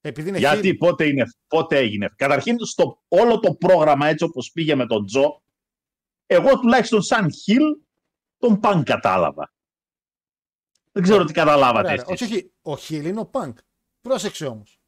Επειδή 0.00 0.28
είναι 0.28 0.38
Γιατί 0.38 0.70
heel. 0.74 0.78
πότε, 0.78 1.06
είναι, 1.06 1.24
πότε 1.46 1.76
έγινε. 1.78 2.08
Καταρχήν, 2.16 2.64
στο 2.64 3.02
όλο 3.08 3.38
το 3.40 3.54
πρόγραμμα 3.54 4.06
έτσι 4.06 4.24
όπως 4.24 4.50
πήγε 4.52 4.74
με 4.74 4.86
τον 4.86 5.06
Τζο, 5.06 5.42
εγώ 6.26 6.58
τουλάχιστον 6.58 7.02
σαν 7.02 7.32
χιλ 7.32 7.62
τον 8.38 8.60
παν 8.60 8.84
κατάλαβα. 8.84 9.52
Δεν 10.92 11.02
ξέρω 11.02 11.24
τι 11.24 11.32
καταλάβατε 11.32 11.88
Ωραία, 11.88 12.04
εσείς. 12.08 12.22
όχι, 12.22 12.34
όχι. 12.34 12.52
Ο 12.62 12.76
Χιλ 12.76 13.04
είναι 13.06 13.20
ο 13.20 13.30
Punk. 13.32 13.52
Πρόσεξε 14.00 14.46
όμως. 14.46 14.80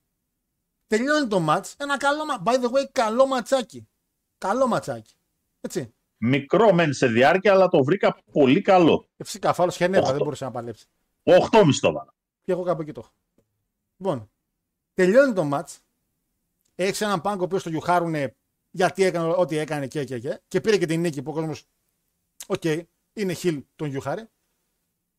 Τελειώνει 0.86 1.28
το 1.28 1.46
match. 1.48 1.72
Ένα 1.76 1.96
καλό 1.96 2.24
μα- 2.24 2.42
By 2.44 2.54
the 2.64 2.70
way, 2.70 2.84
καλό 2.92 3.26
ματσάκι. 3.26 3.88
Καλό 4.38 4.66
ματσάκι. 4.66 5.14
Έτσι. 5.60 5.94
Μικρό 6.18 6.72
μεν 6.72 6.92
σε 6.92 7.06
διάρκεια, 7.06 7.52
αλλά 7.52 7.68
το 7.68 7.84
βρήκα 7.84 8.18
πολύ 8.32 8.60
καλό. 8.60 9.08
Και 9.16 9.24
φυσικά 9.24 9.52
φάλο 9.52 9.70
χενέβα 9.70 10.00
Οχτώ. 10.02 10.12
δεν 10.14 10.22
μπορούσε 10.22 10.44
να 10.44 10.50
παλέψει. 10.50 10.86
8,5 11.22 11.80
το 11.80 11.92
βάλα. 11.92 12.14
Και 12.42 12.52
εγώ 12.52 12.62
κάπου 12.62 12.80
εκεί 12.82 12.92
το 12.92 13.00
έχω. 13.04 13.12
Λοιπόν, 13.96 14.30
τελειώνει 14.94 15.32
το 15.32 15.48
match. 15.52 15.76
Έχεις 16.74 17.00
έναν 17.00 17.20
Punk 17.24 17.36
ο 17.38 17.42
οποίος 17.42 17.62
το 17.62 17.68
γιουχάρουνε 17.68 18.34
γιατί 18.70 19.04
έκανε 19.04 19.34
ό,τι 19.36 19.56
έκανε 19.58 19.86
και, 19.86 20.04
και, 20.04 20.18
και. 20.18 20.40
Και 20.48 20.60
πήρε 20.60 20.76
και 20.76 20.86
την 20.86 21.00
νίκη 21.00 21.22
που 21.22 21.30
ο 21.30 21.34
κόσμος. 21.34 21.64
Οκ, 22.46 22.62
είναι 23.12 23.32
heel 23.32 23.64
τον 23.76 23.88
γιουχάρανε. 23.88 24.28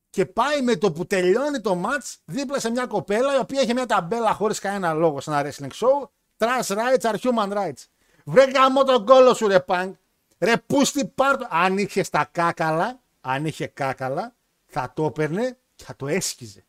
Και 0.09 0.25
πάει 0.25 0.61
με 0.61 0.75
το 0.75 0.91
που 0.91 1.05
τελειώνει 1.05 1.61
το 1.61 1.81
match 1.85 2.15
δίπλα 2.25 2.59
σε 2.59 2.69
μια 2.69 2.85
κοπέλα 2.85 3.35
η 3.35 3.39
οποία 3.39 3.61
έχει 3.61 3.73
μια 3.73 3.85
ταμπέλα 3.85 4.33
χωρίς 4.33 4.59
κανένα 4.59 4.93
λόγο 4.93 5.21
σε 5.21 5.31
ένα 5.31 5.45
wrestling 5.45 5.71
show. 5.71 6.07
Trans 6.37 6.75
rights 6.77 7.11
are 7.11 7.17
human 7.19 7.53
rights. 7.53 7.85
Βρε 8.25 8.43
γαμώ 8.43 8.83
τον 8.83 9.05
κώλο 9.05 9.33
σου 9.33 9.47
ρε 9.47 9.63
Punk. 9.67 9.91
Ρε 10.39 10.57
πούστη 10.57 11.05
πάρτο. 11.07 11.47
Αν 11.49 11.77
είχε 11.77 12.03
τα 12.11 12.29
κάκαλα, 12.31 13.01
αν 13.21 13.45
είχε 13.45 13.67
κάκαλα, 13.67 14.35
θα 14.65 14.91
το 14.95 15.05
έπαιρνε 15.05 15.57
και 15.75 15.83
θα 15.83 15.95
το 15.95 16.07
έσκιζε. 16.07 16.65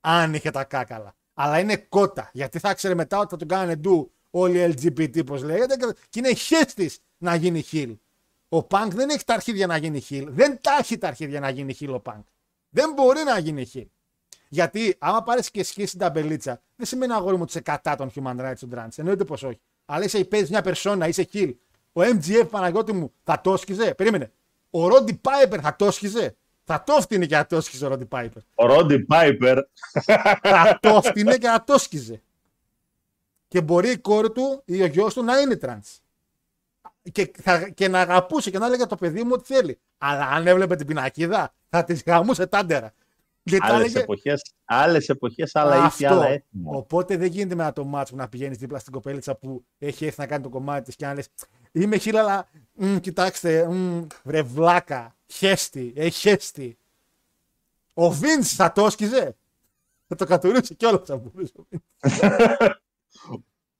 Αν 0.00 0.34
είχε 0.34 0.50
τα 0.50 0.64
κάκαλα. 0.64 1.14
Αλλά 1.34 1.58
είναι 1.58 1.76
κότα. 1.76 2.30
Γιατί 2.32 2.58
θα 2.58 2.74
ξέρει 2.74 2.94
μετά 2.94 3.18
ότι 3.18 3.28
θα 3.30 3.36
του 3.36 3.46
κάνανε 3.46 3.76
ντου 3.76 4.12
όλοι 4.30 4.58
οι 4.58 4.74
LGBT, 4.76 5.26
πώς 5.26 5.42
λέγεται, 5.42 5.76
και- 5.76 5.94
και 6.08 6.18
είναι 6.18 6.34
χέστης 6.34 6.98
να 7.18 7.34
γίνει 7.34 7.60
χιλ. 7.62 7.96
Ο 8.48 8.62
Πανκ 8.62 8.92
δεν 8.94 9.08
έχει 9.08 9.24
τα 9.24 9.34
αρχίδια 9.34 9.66
να 9.66 9.76
γίνει 9.76 10.00
χιλ. 10.00 10.28
Δεν 10.30 10.58
τα 10.60 10.76
έχει 10.80 10.98
τα 10.98 11.08
αρχίδια 11.08 11.40
να 11.40 11.50
γίνει 11.50 11.72
χιλ 11.72 11.90
ο 11.94 12.00
Πανκ. 12.00 12.26
Δεν 12.68 12.92
μπορεί 12.92 13.22
να 13.24 13.38
γίνει 13.38 13.64
χιλ. 13.64 13.86
Γιατί 14.48 14.96
άμα 14.98 15.22
πάρεις 15.22 15.50
και 15.50 15.64
σχέση 15.64 15.90
την 15.90 15.98
ταμπελίτσα, 15.98 16.62
δεν 16.76 16.86
σημαίνει 16.86 17.12
αγόρι 17.12 17.34
μου 17.36 17.42
ότι 17.42 17.50
είσαι 17.50 17.60
κατά 17.60 17.96
των 17.96 18.10
human 18.14 18.40
rights 18.40 18.58
του 18.58 18.68
trans. 18.74 18.88
Εννοείται 18.96 19.24
πως 19.24 19.42
όχι. 19.42 19.60
Αλλά 19.86 20.04
είσαι 20.04 20.24
παίζεις 20.24 20.50
μια 20.50 20.62
περσόνα, 20.62 21.08
είσαι 21.08 21.22
χιλ. 21.22 21.56
Ο 21.92 22.00
MJF 22.00 22.46
Παναγιώτη 22.50 22.92
μου 22.92 23.12
θα 23.24 23.40
το 23.40 23.56
σκιζε. 23.56 23.94
Περίμενε. 23.94 24.32
Ο 24.70 24.88
Roddy 24.88 25.14
Piper 25.14 25.60
θα 25.62 25.76
το 25.76 25.90
σκιζε. 25.90 26.36
Θα 26.64 26.82
το 26.86 26.92
φτύνει 27.00 27.26
και 27.26 27.34
θα 27.34 27.46
το 27.46 27.60
σκιζε 27.60 27.84
ο 27.84 27.88
Roddy 27.88 28.04
Piper. 28.04 28.42
Ο 28.54 28.66
Roddy 28.66 28.98
Piper 28.98 29.58
θα 30.42 30.78
το 30.82 31.02
φτύνε 31.02 31.36
και 31.36 31.46
θα 31.46 31.64
το 31.64 31.78
σκιζε. 31.78 32.22
Και 33.48 33.60
μπορεί 33.60 33.90
η 33.90 33.98
κόρη 33.98 34.30
του 34.30 34.62
ή 34.64 34.82
ο 34.82 34.86
γιος 34.86 35.14
του 35.14 35.24
να 35.24 35.38
είναι 35.38 35.56
τρανς. 35.56 35.98
Και, 37.12 37.32
θα, 37.42 37.68
και 37.68 37.88
να 37.88 38.00
αγαπούσε 38.00 38.50
και 38.50 38.58
να 38.58 38.66
έλεγε 38.66 38.86
το 38.86 38.96
παιδί 38.96 39.22
μου 39.22 39.30
ό,τι 39.32 39.54
θέλει. 39.54 39.78
Αλλά 39.98 40.26
αν 40.26 40.46
έβλεπε 40.46 40.76
την 40.76 40.86
πινακίδα, 40.86 41.54
θα 41.68 41.84
τη 41.84 42.02
γαμούσε 42.06 42.46
τ' 42.46 42.56
άντερα. 42.56 42.92
Και 43.42 43.56
θα 43.56 43.66
άλλες 43.66 43.80
έλεγε 43.80 43.98
εποχές, 43.98 44.42
άλλες 44.64 45.08
εποχές, 45.08 45.56
άλλα 45.56 45.76
ήθη, 45.76 45.86
αυτό. 45.86 46.06
άλλα 46.06 46.28
έθιμα. 46.28 46.70
Οπότε 46.76 47.16
δεν 47.16 47.28
γίνεται 47.28 47.54
με 47.54 47.72
το 47.72 47.84
μάτσο 47.84 48.16
να 48.16 48.28
πηγαίνεις 48.28 48.58
δίπλα 48.58 48.78
στην 48.78 48.92
κοπέλιτσα 48.92 49.34
που 49.34 49.64
έχει 49.78 50.06
έρθει 50.06 50.20
να 50.20 50.26
κάνει 50.26 50.42
το 50.42 50.48
κομμάτι 50.48 50.84
της 50.84 50.96
και 50.96 51.06
να 51.06 51.14
λες: 51.14 51.28
Είμαι 51.72 51.96
χίλα, 51.96 52.20
αλλά 52.20 52.48
μ, 52.72 52.96
κοιτάξτε, 52.96 53.68
μ, 53.68 54.06
βρε 54.22 54.42
βλάκα, 54.42 55.16
χέστη, 55.26 55.92
έχει 55.96 56.18
χέστη. 56.18 56.78
Ο 57.94 58.10
Βίντ 58.10 58.42
θα 58.44 58.72
το 58.72 58.86
έσκιζε. 58.86 59.36
Θα 60.06 60.14
το 60.14 60.24
κατουρούσε 60.24 60.74
κιόλα 60.74 61.02
θα 61.04 61.16
μπορούσε. 61.16 61.52
ο 61.58 61.66
Vince. 61.70 62.70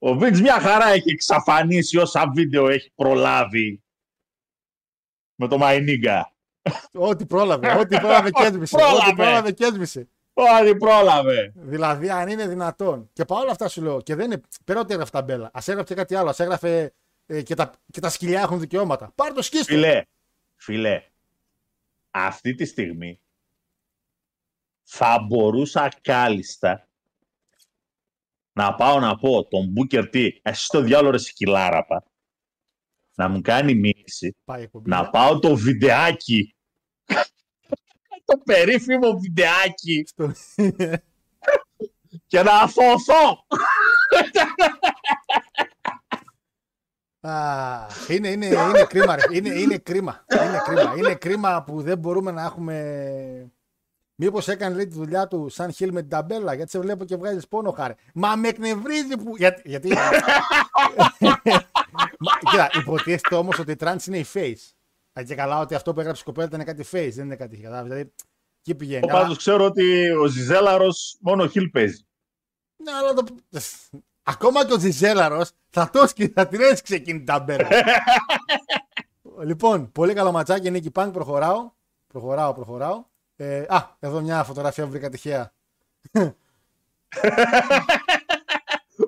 Ο 0.02 0.14
Βίντς 0.14 0.40
μια 0.40 0.60
χαρά 0.60 0.86
έχει 0.86 1.10
εξαφανίσει 1.10 1.98
όσα 1.98 2.30
βίντεο 2.34 2.68
έχει 2.68 2.92
προλάβει 2.94 3.82
με 5.34 5.48
το 5.48 5.58
Μαϊνίγκα. 5.58 6.32
Ό,τι 6.92 7.26
πρόλαβε, 7.26 7.78
ό,τι 7.78 7.98
πρόλαβε 7.98 8.30
και 8.30 8.42
έσβησε. 8.42 8.76
Πρόλαβε. 8.76 9.06
Ό,τι 9.06 9.14
πρόλαβε 9.14 9.52
και 9.52 9.64
έσβησε. 9.64 10.08
Ό,τι 10.32 10.76
πρόλαβε. 10.76 11.52
Δηλαδή, 11.54 12.10
αν 12.10 12.28
είναι 12.28 12.46
δυνατόν. 12.46 13.10
Και 13.12 13.24
παρόλα 13.24 13.50
αυτά 13.50 13.68
σου 13.68 13.82
λέω, 13.82 14.00
και 14.00 14.14
δεν 14.14 14.24
είναι. 14.24 14.40
Πέρα 14.64 14.80
ότι 14.80 14.92
έγραφε 14.92 15.10
τα 15.10 15.22
μπέλα. 15.22 15.46
Α 15.46 15.60
έγραφε 15.66 15.94
κάτι 15.94 16.14
άλλο. 16.14 16.30
Α 16.30 16.34
έγραφε 16.36 16.92
ε, 17.30 17.42
και, 17.42 17.54
τα, 17.54 17.72
και 17.92 18.00
τα 18.00 18.08
σκυλιά 18.10 18.40
έχουν 18.40 18.60
δικαιώματα. 18.60 19.12
Πάρ 19.14 19.32
το 19.32 19.42
σκίστο. 19.42 19.64
Φιλέ, 19.72 20.02
φιλέ, 20.56 21.02
αυτή 22.10 22.54
τη 22.54 22.64
στιγμή 22.64 23.20
θα 24.82 25.18
μπορούσα 25.28 25.92
κάλλιστα 26.02 26.88
να 28.52 28.74
πάω 28.74 29.00
να 29.00 29.16
πω 29.16 29.48
τον 29.48 29.72
Booker 29.76 30.14
T, 30.14 30.28
εσύ 30.42 30.64
στο 30.64 30.80
διάλογο 30.80 31.10
ρε 31.10 31.18
σκυλάραπα, 31.18 32.04
να 33.14 33.28
μου 33.28 33.40
κάνει 33.40 33.74
μήνυση, 33.74 34.36
Πάει 34.44 34.60
η 34.60 34.62
εκπομπή. 34.62 34.90
να 34.90 35.10
πάω 35.10 35.38
το 35.38 35.56
βιντεάκι, 35.56 36.54
το 38.24 38.38
περίφημο 38.44 39.18
βιντεάκι 39.18 40.04
Στο- 40.06 40.32
και 42.26 42.42
να 42.42 42.52
αθωθώ. 42.60 43.46
Α, 47.20 47.86
είναι, 48.08 48.28
είναι, 48.28 48.46
είναι 48.46 48.84
κρίμα, 48.88 49.16
ρε. 49.16 49.22
Είναι, 49.30 49.48
είναι 49.48 49.78
κρίμα. 49.78 50.24
Είναι 50.32 50.62
κρίμα. 50.64 50.94
Είναι 50.96 51.14
κρίμα 51.14 51.62
που 51.62 51.82
δεν 51.82 51.98
μπορούμε 51.98 52.30
να 52.30 52.42
έχουμε. 52.42 53.50
Μήπως 54.14 54.48
έκανε 54.48 54.74
λέει, 54.74 54.86
τη 54.86 54.94
δουλειά 54.94 55.26
του 55.26 55.48
σαν 55.48 55.72
heel 55.72 55.92
με 55.92 56.00
την 56.00 56.10
ταμπέλα, 56.10 56.54
γιατί 56.54 56.70
σε 56.70 56.78
βλέπω 56.78 57.04
και 57.04 57.16
βγάζεις 57.16 57.48
πόνο 57.48 57.70
χάρη. 57.70 57.94
Μα 58.14 58.36
με 58.36 58.48
εκνευρίζει 58.48 59.16
που. 59.16 59.36
Γιατί. 59.36 59.62
γιατί... 59.64 59.88
Μα, 62.18 62.38
κοίτα, 62.50 62.70
υποτίθεται 62.72 63.34
όμως 63.34 63.58
ότι 63.58 63.70
η 63.70 63.76
τρανς 63.76 64.06
είναι 64.06 64.18
η 64.18 64.26
face. 64.34 64.72
Α, 65.18 65.22
Και 65.22 65.34
καλά 65.34 65.58
ότι 65.58 65.74
αυτό 65.74 65.92
που 65.92 66.00
έγραψε 66.00 66.22
η 66.22 66.24
κοπέλα 66.24 66.46
ήταν 66.46 66.64
κάτι 66.64 66.84
face, 66.92 67.12
δεν 67.14 67.24
είναι 67.24 67.36
κάτι. 67.36 67.56
Κατάλαβες. 67.56 67.92
Δηλαδή, 67.92 68.12
Εκεί 68.60 68.74
πηγαίνει. 68.74 69.06
Εγώ 69.08 69.18
πάντως 69.18 69.36
ξέρω 69.36 69.64
ότι 69.64 70.10
ο 70.10 70.26
Ζιζέλαρος 70.26 71.16
μόνο 71.20 71.46
χιλ 71.46 71.68
παίζει. 71.68 72.06
Ναι, 72.76 72.92
αλλά 72.92 73.12
το... 73.12 73.24
Ακόμα 74.30 74.66
και 74.66 74.72
ο 74.72 74.76
Τζιζέλαρος 74.76 75.50
θα 75.70 75.90
το 75.92 76.06
σκι- 76.06 76.32
θα 76.34 76.46
την 76.48 76.60
έσκησε 76.60 76.94
εκείνη 76.94 77.16
την 77.18 77.26
ταμπέλα. 77.26 77.68
λοιπόν, 79.48 79.92
πολύ 79.92 80.14
καλό 80.14 80.32
ματσάκι. 80.32 80.70
Νίκη 80.70 80.90
Πανκ, 80.90 81.12
προχωράω. 81.12 81.70
Προχωράω, 82.06 82.54
προχωράω. 82.54 83.04
Ε, 83.36 83.64
α, 83.68 83.96
εδώ 83.98 84.20
μια 84.20 84.44
φωτογραφία 84.44 84.84
που 84.84 84.90
βρήκα 84.90 85.08
τυχαία. 85.08 85.52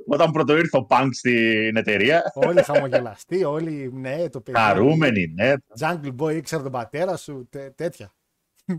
Όταν 0.06 0.30
πρώτο 0.32 0.56
ήρθε 0.56 0.76
ο 0.76 0.84
Πανκ 0.84 1.14
στην 1.14 1.76
εταιρεία, 1.76 2.22
όλοι 2.34 2.62
χαμογελαστοί, 2.62 3.44
όλοι, 3.44 3.90
ναι, 3.94 4.28
το 4.28 4.40
παιδί. 4.40 4.58
χαρούμενοι, 4.58 5.26
ναι. 5.34 5.52
Jungle 5.80 6.14
Boy 6.18 6.34
ήξερε 6.34 6.62
τον 6.62 6.72
πατέρα 6.72 7.16
σου, 7.16 7.46
τέ- 7.50 7.74
τέτοια. 7.74 8.12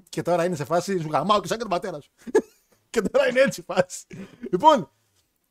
και 0.09 0.21
τώρα 0.21 0.45
είναι 0.45 0.55
σε 0.55 0.65
φάση 0.65 0.99
σου 0.99 1.07
γαμάω 1.11 1.39
και 1.39 1.47
σαν 1.47 1.57
και 1.57 1.63
τον 1.63 1.71
πατέρα 1.71 2.01
σου. 2.01 2.11
και 2.89 3.01
τώρα 3.01 3.27
είναι 3.29 3.39
έτσι 3.39 3.61
η 3.61 3.63
φάση. 3.73 4.05
λοιπόν, 4.51 4.91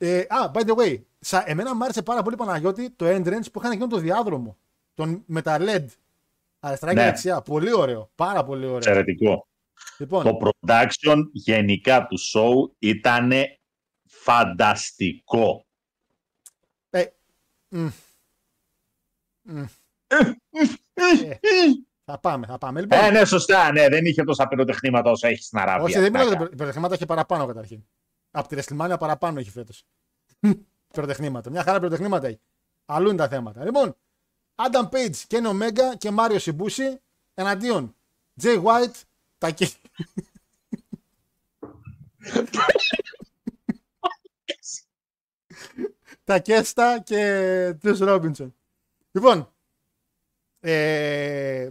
ε, 0.06 0.18
α, 0.28 0.50
by 0.54 0.60
the 0.60 0.74
way, 0.76 1.00
σα, 1.20 1.48
εμένα 1.48 1.74
μου 1.74 1.84
άρεσε 1.84 2.02
πάρα 2.02 2.22
πολύ 2.22 2.36
Παναγιώτη 2.36 2.90
το 2.90 3.06
entrance 3.08 3.44
που 3.52 3.58
είχαν 3.58 3.70
εκείνο 3.70 3.86
το 3.86 3.96
διάδρομο. 3.96 4.56
Τον, 4.94 5.22
με 5.26 5.42
τα 5.42 5.56
LED. 5.60 5.84
Αριστερά 6.60 6.92
και 6.92 6.98
Ναι. 7.00 7.04
δεξιά. 7.04 7.42
Πολύ 7.42 7.72
ωραίο. 7.74 8.10
Πάρα 8.14 8.44
πολύ 8.44 8.64
ωραίο. 8.64 8.76
Εξαιρετικό. 8.76 9.46
Λοιπόν, 9.98 10.24
Το 10.24 10.38
production 10.40 11.16
γενικά 11.32 12.06
του 12.06 12.16
show 12.34 12.72
ήταν 12.78 13.32
φανταστικό. 14.06 15.66
ε, 16.90 17.04
μ, 17.68 17.86
μ, 19.42 19.62
θα 22.04 22.18
πάμε, 22.18 22.46
θα 22.46 22.58
πάμε. 22.58 22.80
Λοιπόν, 22.80 22.98
Ε, 22.98 23.10
ναι, 23.10 23.24
σωστά, 23.24 23.72
ναι, 23.72 23.88
δεν 23.88 24.04
είχε 24.04 24.22
τόσα 24.24 24.48
πυροτεχνήματα 24.48 25.10
όσα 25.10 25.28
έχεις 25.28 25.46
στην 25.46 25.58
Αραβία. 25.58 25.84
όχι, 25.84 25.92
δεν 25.98 26.02
μιλάω 26.02 26.20
για 26.26 26.26
Πλάκα. 26.36 26.44
τα 26.50 26.56
πυροτεχνήματα, 26.56 26.94
έχει 26.94 27.06
παραπάνω 27.06 27.46
καταρχήν. 27.46 27.84
Από 28.34 28.48
τη 28.48 28.56
WrestleMania 28.58 28.96
παραπάνω 28.98 29.38
έχει 29.38 29.50
φέτος. 29.50 29.84
πυροτεχνήματα. 30.92 31.50
Μια 31.50 31.62
χαρά 31.62 31.78
πυροτεχνήματα 31.78 32.26
έχει. 32.26 32.40
Αλλού 32.84 33.08
είναι 33.08 33.16
τα 33.16 33.28
θέματα. 33.28 33.64
Λοιπόν, 33.64 33.96
Adam 34.54 34.88
Page 34.88 35.16
και 35.26 35.40
Omega 35.44 35.96
και 35.98 36.10
Μάριο 36.10 36.38
Σιμπούση 36.38 37.00
εναντίον 37.34 37.94
Jay 38.42 38.62
White, 38.62 39.00
τα 39.38 39.54
τα 46.24 46.38
Κέστα 46.38 47.00
και 47.00 47.16
Τρεις 47.80 47.98
Ρόμπινσον. 47.98 48.54
Λοιπόν, 49.12 49.52
ε, 50.60 51.70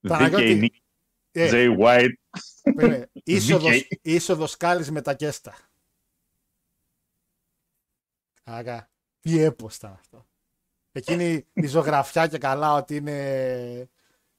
Παναγιώτη, 0.00 0.44
Δίκαιη 0.44 0.58
νίκη. 0.60 0.82
ε, 1.32 1.50
Jay 1.52 1.78
White. 1.80 2.12
Περίμενε. 2.62 3.10
είσοδος, 3.24 3.70
Δίκαιη. 3.70 4.00
είσοδος 4.02 4.56
Κάλλης 4.56 4.90
με 4.90 5.00
τα 5.02 5.14
Κέστα. 5.14 5.54
Άρα, 8.42 8.90
τι 9.20 9.40
έπος 9.40 9.76
ήταν 9.76 9.92
αυτό. 9.92 10.26
Εκείνη 10.92 11.46
η 11.52 11.66
ζωγραφιά 11.66 12.26
και 12.26 12.38
καλά 12.38 12.74
ότι 12.74 12.96
είναι 12.96 13.88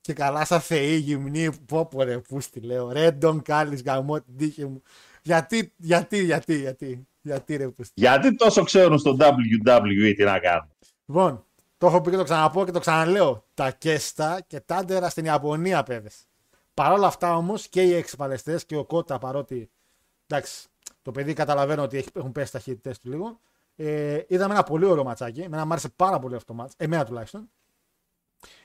και 0.02 0.14
καλά 0.14 0.46
σαν 0.46 0.62
θεή 0.62 0.96
γυμνή. 0.96 1.60
Πω 1.66 1.86
πω 1.86 2.04
ρε 2.04 2.20
πούστη 2.20 2.60
λέω. 2.60 2.92
Ρε 2.92 3.12
Ντον 3.12 3.42
Κάλλης 3.42 3.82
γαμώ 3.82 4.22
την 4.22 4.38
τύχη 4.38 4.66
μου. 4.66 4.82
Γιατί, 5.22 5.74
γιατί, 5.78 6.24
γιατί, 6.24 6.56
γιατί, 6.60 7.08
γιατί 7.22 7.56
ρε 7.56 7.70
πούστη. 7.70 7.94
Γιατί 7.96 8.36
τόσο 8.36 8.64
ξέρουν 8.64 8.98
στο 8.98 9.18
WWE 9.20 10.14
τι 10.16 10.24
να 10.24 10.40
κάνουν. 10.40 10.70
Λοιπόν, 11.06 11.46
το 11.78 11.88
έχω 11.88 12.02
πει 12.02 12.10
και 12.10 12.18
το 12.18 12.24
ξαναπώ 12.24 12.66
και 12.66 12.72
το 12.72 12.80
ξαναλέω. 12.80 13.48
Τα 13.54 13.72
κέστα 13.72 14.42
και 14.48 14.60
τάντερα 14.60 15.10
στην 15.10 15.26
Ιαπωνία, 15.26 15.84
παιδες. 15.84 16.28
Παρ' 16.74 16.92
όλα 16.92 17.08
αυτά 17.08 17.36
όμως 17.38 17.68
και 17.68 17.82
οι 17.84 17.94
εξπαλαιστές 17.94 18.66
και 18.66 18.76
ο 18.76 18.86
Κότα 18.86 19.18
παρότι. 19.18 19.70
Εντάξει, 20.28 20.68
το 21.02 21.12
παιδί 21.12 21.34
καταλαβαίνω 21.34 21.82
ότι 21.84 21.98
έχει- 21.98 22.10
έχουν 22.14 22.32
πέσει 22.32 22.52
τα 22.52 22.58
ταχύτητέ 22.58 22.96
του 23.02 23.10
λίγο. 23.10 23.40
Ε, 23.76 24.22
είδαμε 24.28 24.54
ένα 24.54 24.64
πολύ 24.64 24.86
ωραίο 24.86 25.04
ματσάκι. 25.04 25.42
Εμένα 25.42 25.66
μου 25.66 25.72
άρεσε 25.72 25.90
πάρα 25.90 26.20
πολύ 26.20 26.36
αυτό 26.36 26.54
το 26.54 26.60
μάτς. 26.60 26.74
Εμένα 26.78 27.06
τουλάχιστον. 27.06 27.50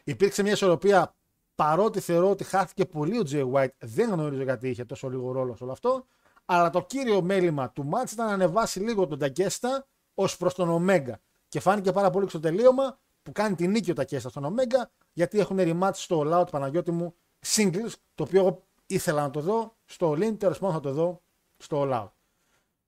Υπήρξε 0.04 0.42
μια 0.42 0.52
ισορροπία 0.52 1.14
παρότι 1.54 2.00
θεωρώ 2.00 2.30
ότι 2.30 2.44
χάθηκε 2.44 2.84
πολύ 2.84 3.18
ο 3.18 3.22
Jay 3.30 3.52
White. 3.52 3.68
Δεν 3.78 4.10
γνωρίζω 4.10 4.42
γιατί 4.42 4.68
είχε 4.68 4.84
τόσο 4.84 5.08
λίγο 5.08 5.32
ρόλο 5.32 5.56
σε 5.56 5.62
όλο 5.62 5.72
αυτό. 5.72 6.04
Αλλά 6.44 6.70
το 6.70 6.82
κύριο 6.82 7.22
μέλημα 7.22 7.70
του 7.70 7.84
μάτς 7.84 8.12
ήταν 8.12 8.26
να 8.26 8.32
ανεβάσει 8.32 8.80
λίγο 8.80 9.06
τον 9.06 9.18
Τακέστα 9.18 9.86
ως 10.14 10.36
προς 10.36 10.54
τον 10.54 10.68
Ομέγκα. 10.68 11.20
Και 11.48 11.60
φάνηκε 11.60 11.92
πάρα 11.92 12.10
πολύ 12.10 12.24
και 12.24 12.30
στο 12.30 12.40
τελείωμα 12.40 12.98
που 13.22 13.32
κάνει 13.32 13.54
τη 13.54 13.66
νίκη 13.68 13.90
ο 13.90 13.94
Τακέστα 13.94 14.28
στον 14.28 14.44
Ομέγκα 14.44 14.90
γιατί 15.12 15.38
έχουν 15.38 15.56
rematch 15.60 15.90
στο 15.94 16.22
All 16.26 16.40
Out 16.40 16.50
Παναγιώτη 16.50 16.90
μου 16.90 17.14
singles 17.46 17.92
το 18.14 18.22
οποίο 18.22 18.40
εγώ 18.40 18.66
ήθελα 18.86 19.22
να 19.22 19.30
το 19.30 19.40
δω 19.40 19.76
στο 19.84 20.12
All 20.12 20.22
In, 20.28 20.38
τέλος 20.38 20.58
πάντων 20.58 20.74
θα 20.74 20.80
το 20.80 20.92
δω 20.92 21.22
στο 21.56 21.82
All 21.82 21.92
Out. 22.02 22.10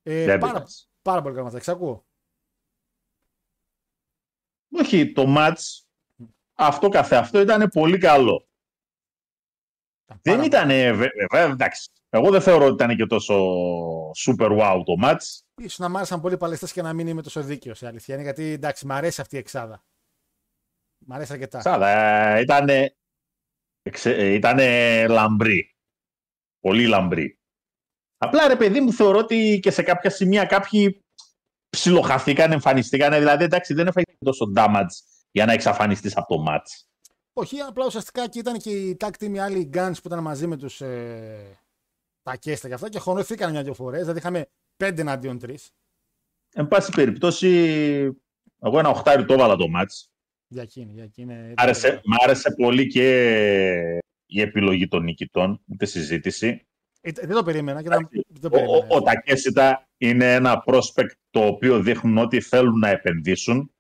Ε, 0.03 0.25
Δεν 0.25 0.39
πάρα, 0.39 0.53
πειράζει. 0.53 0.85
πάρα 1.03 1.23
πολύ 1.23 1.35
καλό 1.35 1.47
ματσάκι. 1.47 1.71
Ακούω. 1.71 2.05
Όχι, 4.73 5.13
το 5.13 5.25
match 5.37 5.81
αυτό 6.55 6.89
καθεαυτό 6.89 7.41
ήταν 7.41 7.69
πολύ 7.69 7.99
καλό. 7.99 8.49
Δεν 10.23 10.35
Πάρα- 10.37 10.45
ήταν, 10.45 10.69
βέβαια, 10.97 11.43
εντάξει. 11.53 11.91
Εγώ 12.11 12.31
δεν 12.31 12.41
θεωρώ 12.41 12.65
ότι 12.65 12.75
ήταν 12.75 12.97
και 12.97 13.07
τόσο 13.07 13.35
super 14.27 14.59
wow 14.61 14.83
το 14.85 14.95
match. 15.05 15.41
Ίσως 15.55 15.79
να 15.79 15.89
μ' 15.89 15.97
άρεσαν 15.97 16.21
πολύ 16.21 16.35
οι 16.35 16.39
παλαιστές 16.39 16.73
και 16.73 16.83
να 16.83 16.93
μην 16.93 17.07
είμαι 17.07 17.23
τόσο 17.23 17.43
δίκαιος 17.43 17.81
η 17.81 17.87
αλήθεια 17.87 18.15
είναι 18.15 18.25
γιατί 18.25 18.43
εντάξει, 18.45 18.87
μ' 18.87 18.93
αρέσει 18.93 19.21
αυτή 19.21 19.37
η 19.37 19.39
εξάδα. 19.39 19.85
Μ' 20.99 21.13
αρέσει 21.13 21.33
αρκετά. 21.33 21.61
Σάδα, 21.61 22.41
ήταν, 22.41 22.69
ήτανε 24.05 25.07
λαμπρή. 25.07 25.75
Πολύ 26.61 26.87
λαμπρή. 26.87 27.39
Απλά 28.17 28.49
ρε 28.49 28.57
παιδί 28.57 28.81
μου 28.81 28.93
θεωρώ 28.93 29.19
ότι 29.19 29.61
και 29.63 29.71
σε 29.71 29.83
κάποια 29.83 30.11
σημεία 30.11 30.45
κάποιοι 30.45 31.05
ψιλοχαθήκαν, 31.71 32.53
εμφανιστήκαν. 32.53 33.13
Δηλαδή 33.13 33.45
εντάξει 33.45 33.75
δεν 33.75 33.87
έφαγε 33.87 34.07
τόσο 34.25 34.53
damage 34.57 35.21
για 35.31 35.47
να 35.47 35.53
εξαφανιστείς 35.53 36.17
από 36.17 36.37
το 36.37 36.45
match. 36.49 36.85
Όχι, 37.33 37.61
απλά 37.61 37.87
ουσιαστικά 37.87 38.29
και 38.29 38.39
ήταν 38.39 38.59
και 38.59 38.71
οι 38.71 38.97
tag 39.01 39.11
team 39.19 39.35
οι 39.35 39.39
άλλοι 39.39 39.71
guns 39.75 39.93
που 39.95 40.07
ήταν 40.09 40.23
μαζί 40.23 40.47
με 40.47 40.57
τους 40.57 40.81
ε, 40.81 41.61
τα 42.23 42.37
κέστα 42.37 42.69
και 42.69 42.75
αυτά 42.75 42.89
και 42.89 42.99
χωρώθηκαν 42.99 43.51
μια-δυο 43.51 43.75
φορές. 43.75 44.01
Δηλαδή 44.01 44.19
είχαμε 44.19 44.51
πέντε 44.77 45.01
εναντίον 45.01 45.39
τρεις. 45.39 45.71
Εν 46.53 46.69
πάση 46.69 46.93
περιπτώσει, 46.93 47.49
εγώ 48.59 48.79
ένα 48.79 48.89
οχτάρι 48.89 49.25
το 49.25 49.33
έβαλα 49.33 49.57
το 49.57 49.65
match. 49.77 50.10
Για 50.53 50.63
εκείνη, 50.63 50.93
για 50.93 51.05
εκείνη. 51.05 51.35
Μ' 51.35 51.53
άρεσε, 51.57 52.01
μ' 52.05 52.23
άρεσε 52.23 52.51
πολύ 52.51 52.87
και 52.87 53.07
η 54.27 54.41
επιλογή 54.41 54.89
των 54.89 55.03
νικητών, 55.03 55.63
ούτε 55.67 55.87
συζήτηση. 55.87 56.67
Ε, 57.01 57.11
δεν 57.13 57.31
το 57.31 57.43
περίμενα. 57.43 57.83
Και 57.83 57.87
ήταν, 57.89 58.09
δεν 58.29 58.51
το 58.51 58.57
Ο, 58.57 58.61
ο, 58.61 58.67
περίμενα. 58.67 58.87
ο 58.95 59.03
Τακέσιτα 59.03 59.89
είναι 59.97 60.35
ένα 60.35 60.65
prospect 60.67 61.11
το 61.31 61.47
οποίο 61.47 61.81
δείχνουν 61.81 62.19
ότι 62.19 62.41
θέλουν 62.41 62.79
να 62.79 62.89
επενδύσουν. 62.89 63.73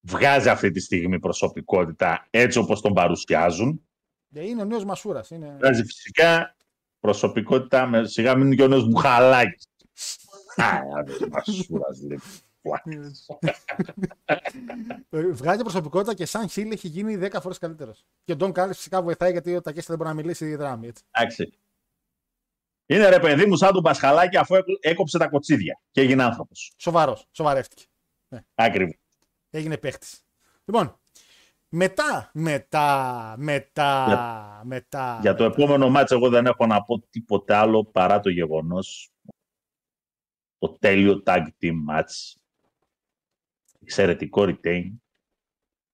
Βγάζει 0.00 0.48
αυτή 0.48 0.70
τη 0.70 0.80
στιγμή 0.80 1.18
προσωπικότητα 1.18 2.26
έτσι 2.30 2.58
όπως 2.58 2.80
τον 2.80 2.92
παρουσιάζουν. 2.92 3.86
Ε, 4.34 4.46
είναι 4.46 4.62
ο 4.62 4.64
νέος 4.64 4.84
Μασούρας. 4.84 5.30
Είναι... 5.30 5.56
Βγάζει 5.58 5.84
φυσικά 5.84 6.56
προσωπικότητα 7.00 7.86
με 7.86 8.06
σιγά 8.06 8.34
μην 8.36 8.46
είναι 8.46 8.54
και 8.54 8.62
ο 8.62 8.68
νέος 8.68 8.88
Μπουχαλάκης. 8.88 9.68
Α, 10.56 10.80
άντε, 10.98 11.12
Μασούρας, 11.30 12.02
λέει. 12.02 12.18
Ε, 15.10 15.26
Βγάζει 15.30 15.62
προσωπικότητα 15.62 16.14
και 16.14 16.26
σαν 16.26 16.48
χίλ 16.48 16.70
έχει 16.72 16.88
γίνει 16.88 17.16
10 17.16 17.40
φορές 17.40 17.58
καλύτερος. 17.58 18.04
Και 18.24 18.32
ο 18.32 18.36
Ντόν 18.36 18.52
Κάλλη 18.52 18.72
φυσικά 18.74 19.02
βοηθάει 19.02 19.32
γιατί 19.32 19.56
ο 19.56 19.60
Τακέστα 19.60 19.88
δεν 19.88 19.96
μπορεί 19.96 20.16
να 20.16 20.22
μιλήσει 20.22 20.54
δράμη. 20.56 20.86
Έτσι. 20.86 21.04
Εντάξει. 21.10 21.52
Είναι 22.86 23.08
ρε 23.08 23.20
παιδί 23.20 23.46
μου 23.46 23.56
σαν 23.56 23.72
τον 23.72 23.82
Πασχαλάκη 23.82 24.36
αφού 24.36 24.54
έκο- 24.54 24.78
έκοψε 24.80 25.18
τα 25.18 25.28
κοτσίδια 25.28 25.80
και 25.90 26.00
έγινε 26.00 26.22
άνθρωπος. 26.22 26.72
Σοβαρός. 26.76 27.26
Σοβαρεύτηκε. 27.30 27.84
Ακριβώς. 28.54 28.94
Έγινε 29.50 29.76
παίχτης. 29.78 30.20
Λοιπόν, 30.64 30.98
μετά, 31.68 32.30
μετά, 32.34 33.34
μετά, 33.38 34.60
μετά. 34.64 35.18
Για 35.20 35.34
το 35.34 35.44
επόμενο 35.44 35.90
μάτς 35.90 36.10
εγώ 36.12 36.28
δεν 36.28 36.46
έχω 36.46 36.66
να 36.66 36.82
πω 36.82 37.00
τίποτε 37.10 37.54
άλλο 37.54 37.84
παρά 37.84 38.20
το 38.20 38.30
γεγονός 38.30 39.10
το 40.58 40.76
τέλειο 40.78 41.22
tag 41.26 41.46
team 41.62 41.74
match. 41.90 42.34
Εξαιρετικό 43.86 44.42
retain. 44.42 44.84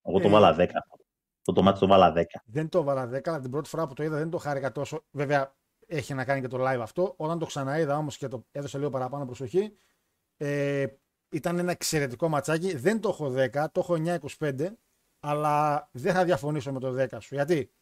Εγώ 0.03 0.19
το 0.21 0.29
Ε. 0.29 0.31
βάλα 0.31 0.55
10. 0.55 0.67
Αυτό 1.39 1.53
το 1.53 1.69
match 1.69 1.79
το 1.79 1.87
βάλα 1.87 2.13
10. 2.13 2.23
Δεν 2.45 2.69
το 2.69 2.79
έβαλα 2.79 3.07
10, 3.07 3.29
αλλά 3.29 3.41
την 3.41 3.51
πρώτη 3.51 3.69
φορά 3.69 3.87
που 3.87 3.95
το 3.95 4.03
είδα 4.03 4.17
δεν 4.19 4.31
το 4.31 4.39
χάρηκα 4.39 4.73
τόσο. 4.73 5.05
Βέβαια, 5.11 5.57
έχει 5.87 6.15
να 6.15 6.25
κάνει 6.25 6.41
και 6.41 6.47
το 6.47 6.59
live 6.61 6.81
αυτό. 6.81 7.15
Όταν 7.17 7.39
το 7.39 7.47
ξαναείδα 7.47 7.97
όμως 7.97 8.17
και 8.17 8.29
το 8.29 8.47
έδωσα 8.51 8.79
λίγο 8.79 8.91
παραπάνω 8.91 9.25
προσοχή, 9.27 9.73
ε, 10.37 10.87
ήταν 11.29 11.59
ένα 11.59 11.71
εξαιρετικό 11.71 12.29
ματσάκι. 12.29 12.77
Δεν 12.77 13.01
το 13.01 13.09
έχω 13.09 13.31
10, 13.31 13.71
το 13.73 13.81
έχω 13.81 13.95
9-25, 13.95 14.69
αλλά 15.21 15.89
δεν 15.93 16.15
θα 16.15 16.25
διαφωνήσω 16.25 16.73
με 16.73 16.81
το 16.81 16.93
10 16.93 17.21
σου. 17.21 17.35
Γιατί, 17.35 17.73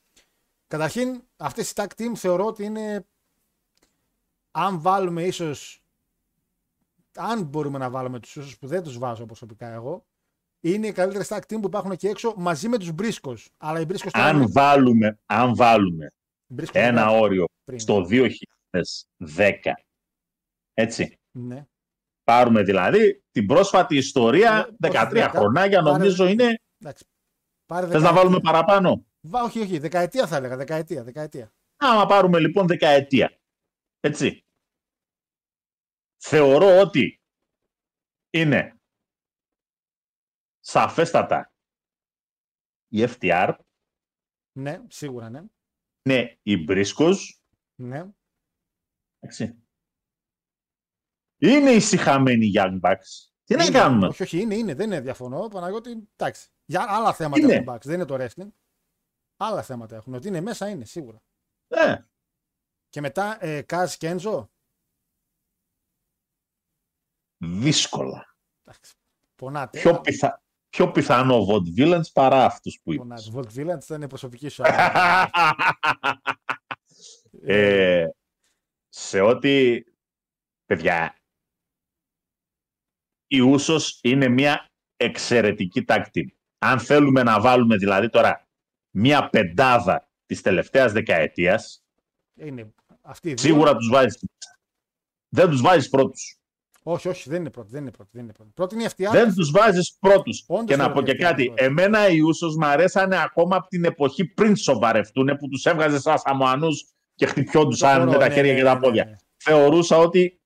καταρχήν, 0.67 1.23
αυτές 1.37 1.71
οι 1.71 1.73
tag 1.77 1.87
team 1.97 2.13
θεωρώ 2.15 2.47
ότι 2.47 2.65
είναι. 2.65 3.07
Αν 4.51 4.81
βάλουμε 4.81 5.23
ίσως. 5.23 5.80
Αν 7.17 7.43
μπορούμε 7.45 7.79
να 7.79 7.91
βάλουμε 7.91 8.21
τους 8.21 8.37
ίσως 8.37 8.59
που 8.59 8.67
δεν 8.67 8.83
τους 8.83 8.99
βάζω 8.99 9.27
προσωπικά 9.27 9.67
εγώ, 9.69 10.05
είναι 10.65 10.87
οι 10.87 10.93
καλύτερες 10.93 11.29
tag 11.31 11.39
team 11.39 11.61
που 11.61 11.67
υπάρχουν 11.67 11.91
εκεί 11.91 12.07
έξω 12.07 12.35
μαζί 12.37 12.69
με 12.69 12.79
τους 12.79 12.93
Μπρίσκος. 12.93 13.51
Αλλά 13.57 13.81
οι 13.81 13.85
Μπρίσκος 13.85 14.15
Αν 14.15 14.53
βάλουμε, 14.53 15.19
αν 15.27 15.55
βάλουμε 15.57 16.11
ένα 16.73 17.11
όριο 17.11 17.45
πριν. 17.65 17.79
στο 17.81 18.01
2010, 18.05 19.73
έτσι, 20.75 21.19
Ναι. 21.39 21.67
πάρουμε 22.25 22.63
δηλαδή 22.63 23.23
την 23.31 23.47
πρόσφατη 23.47 23.97
ιστορία, 23.97 24.69
Ναι, 24.79 24.89
13 24.91 25.27
όχι, 25.29 25.37
χρονάκια 25.37 25.83
πάρε- 25.83 25.97
νομίζω 25.97 26.27
είναι, 26.29 26.61
Εντάξει. 26.79 27.05
Πάρε 27.67 27.87
θες 27.87 27.95
να 27.95 27.99
δεκαετία. 28.01 28.23
βάλουμε 28.23 28.41
παραπάνω; 28.41 29.05
Βα- 29.21 29.43
όχι, 29.43 29.61
όχι, 29.61 29.79
δεκαετία 29.79 30.27
θα 30.27 30.37
έλεγα. 30.37 30.57
Δεκαετία, 30.57 31.05
δεκαετία. 31.05 31.53
Άμα 31.77 32.07
πάρουμε 32.07 32.39
λοιπόν 32.41 32.67
δεκαετία, 32.67 33.39
έτσι, 34.01 34.45
θεωρώ 36.23 36.81
ότι 36.81 37.21
είναι 38.31 38.81
σαφέστατα 40.61 41.53
η 42.89 43.05
FTR, 43.09 43.55
Ναι, 44.53 44.83
σίγουρα 44.89 45.31
ναι. 45.31 45.45
είναι 46.03 46.39
η 46.43 46.57
Μπρίσκος, 46.57 47.43
ναι. 47.75 48.11
έτσι. 49.19 49.65
Είναι 51.43 51.71
οι 51.71 51.81
συχαμένοι 51.81 52.53
Young 52.55 52.81
Bucks. 52.81 53.31
Τι 53.45 53.57
να 53.57 53.65
Είναι. 53.65 53.79
κάνουμε; 53.79 54.07
Όχι, 54.07 54.23
όχι, 54.23 54.41
είναι, 54.41 54.55
είναι. 54.55 54.75
Δεν 54.75 54.87
είναι 54.87 55.01
διαφωνώ. 55.01 55.49
Παναγιώτη, 55.49 56.09
εντάξει. 56.17 56.49
Για 56.65 56.85
άλλα 56.89 57.15
θέματα 57.15 57.43
Είναι. 57.43 57.53
έχουν 57.55 57.75
Bucks. 57.75 57.83
Δεν 57.85 57.95
είναι 57.95 58.05
το 58.05 58.15
wrestling. 58.19 58.49
Άλλα 59.37 59.63
θέματα 59.63 59.97
έχουν. 59.97 60.15
Ότι 60.15 60.29
είναι 60.29 60.41
μέσα 60.41 60.69
είναι, 60.69 60.85
σίγουρα. 60.85 61.23
Ε, 61.69 61.97
Και 62.89 63.01
μετά, 63.01 63.45
ε, 63.45 63.63
Κάζ 63.63 63.95
και 63.95 64.09
Έντζο. 64.09 64.51
Δύσκολα. 67.45 68.37
Εντάξει. 68.65 68.95
Πονάτε. 69.35 69.81
Πιο, 69.81 70.01
πιθα... 70.01 70.43
πιο 70.69 70.91
πιθανό 70.91 71.47
Vaudevillains 71.49 72.13
παρά 72.13 72.45
αυτούς 72.45 72.81
που 72.83 72.93
είπες. 72.93 73.29
Πονάτε. 73.31 73.31
Volt 73.35 73.59
Villains 73.61 73.83
ήταν 73.85 74.03
η 74.03 74.07
προσωπική 74.07 74.49
σου. 74.55 74.63
ε, 77.43 78.07
σε 78.89 79.21
ό,τι, 79.21 79.83
παιδιά, 80.65 81.15
η 83.27 83.41
Ούσος 83.41 83.99
είναι 84.03 84.29
μια 84.29 84.67
εξαιρετική 84.97 85.85
tag 85.87 86.05
team. 86.15 86.27
Αν 86.59 86.79
θέλουμε 86.81 87.23
να 87.23 87.41
βάλουμε 87.41 87.77
δηλαδή 87.77 88.09
τώρα 88.09 88.49
μια 88.91 89.29
πεντάδα 89.29 90.09
της 90.27 90.41
τελευταίας 90.41 90.93
δεκαετίας, 90.93 91.83
είναι 92.35 92.75
αυτή 93.03 93.29
η 93.31 93.35
δύο. 93.35 93.43
σίγουρα 93.45 93.77
τους 93.77 93.89
βάζεις. 93.89 94.25
Δεν 95.29 95.51
τους 95.51 95.61
βάζεις 95.61 95.89
πρώτους. 95.89 96.40
Όχι, 96.83 97.09
όχι, 97.09 97.29
δεν 97.31 97.41
είναι 97.41 97.51
πρώτη. 97.51 97.71
Δεν 97.71 97.81
είναι 97.81 97.91
πρώτη. 97.91 98.11
Δεν 98.13 98.23
είναι 98.23 98.33
πρώτη. 98.33 98.51
Πρώτη 98.55 98.75
είναι 98.75 98.85
η 98.85 98.89
FTR. 98.97 99.11
Δεν 99.13 99.35
τους 99.35 99.51
βάζεις 99.51 99.97
πρώτους. 100.01 100.45
Όντως 100.47 100.67
και 100.67 100.77
να 100.77 100.83
θέλω 100.83 100.95
πω 100.95 101.03
και 101.03 101.15
και 101.15 101.25
αυτή 101.25 101.45
κάτι. 101.45 101.49
να 101.49 101.55
πω. 101.55 101.65
Εμένα 101.65 102.09
οι 102.09 102.21
Ούσος 102.21 102.57
μ' 102.57 102.65
αρέσανε 102.65 103.23
ακόμα 103.23 103.57
από 103.57 103.69
την 103.69 103.85
εποχή 103.85 104.25
πριν 104.25 104.57
σοβαρευτούν 104.57 105.37
που 105.39 105.49
τους 105.49 105.65
έβγαζε 105.65 106.01
σαν 106.01 106.19
Σαμοανούς 106.19 106.85
και 107.15 107.27
χτυπιόντουσαν 107.27 107.99
Το 107.99 108.05
με 108.05 108.07
χορό, 108.07 108.19
τα 108.19 108.29
ναι, 108.29 108.35
χέρια 108.35 108.53
ναι, 108.53 108.59
και 108.59 108.65
τα 108.65 108.75
ναι, 108.75 108.81
πόδια. 108.81 109.05
ναι, 109.05 109.11
ναι. 109.11 109.17
Θεωρούσα 109.37 109.97
ότι 109.97 110.41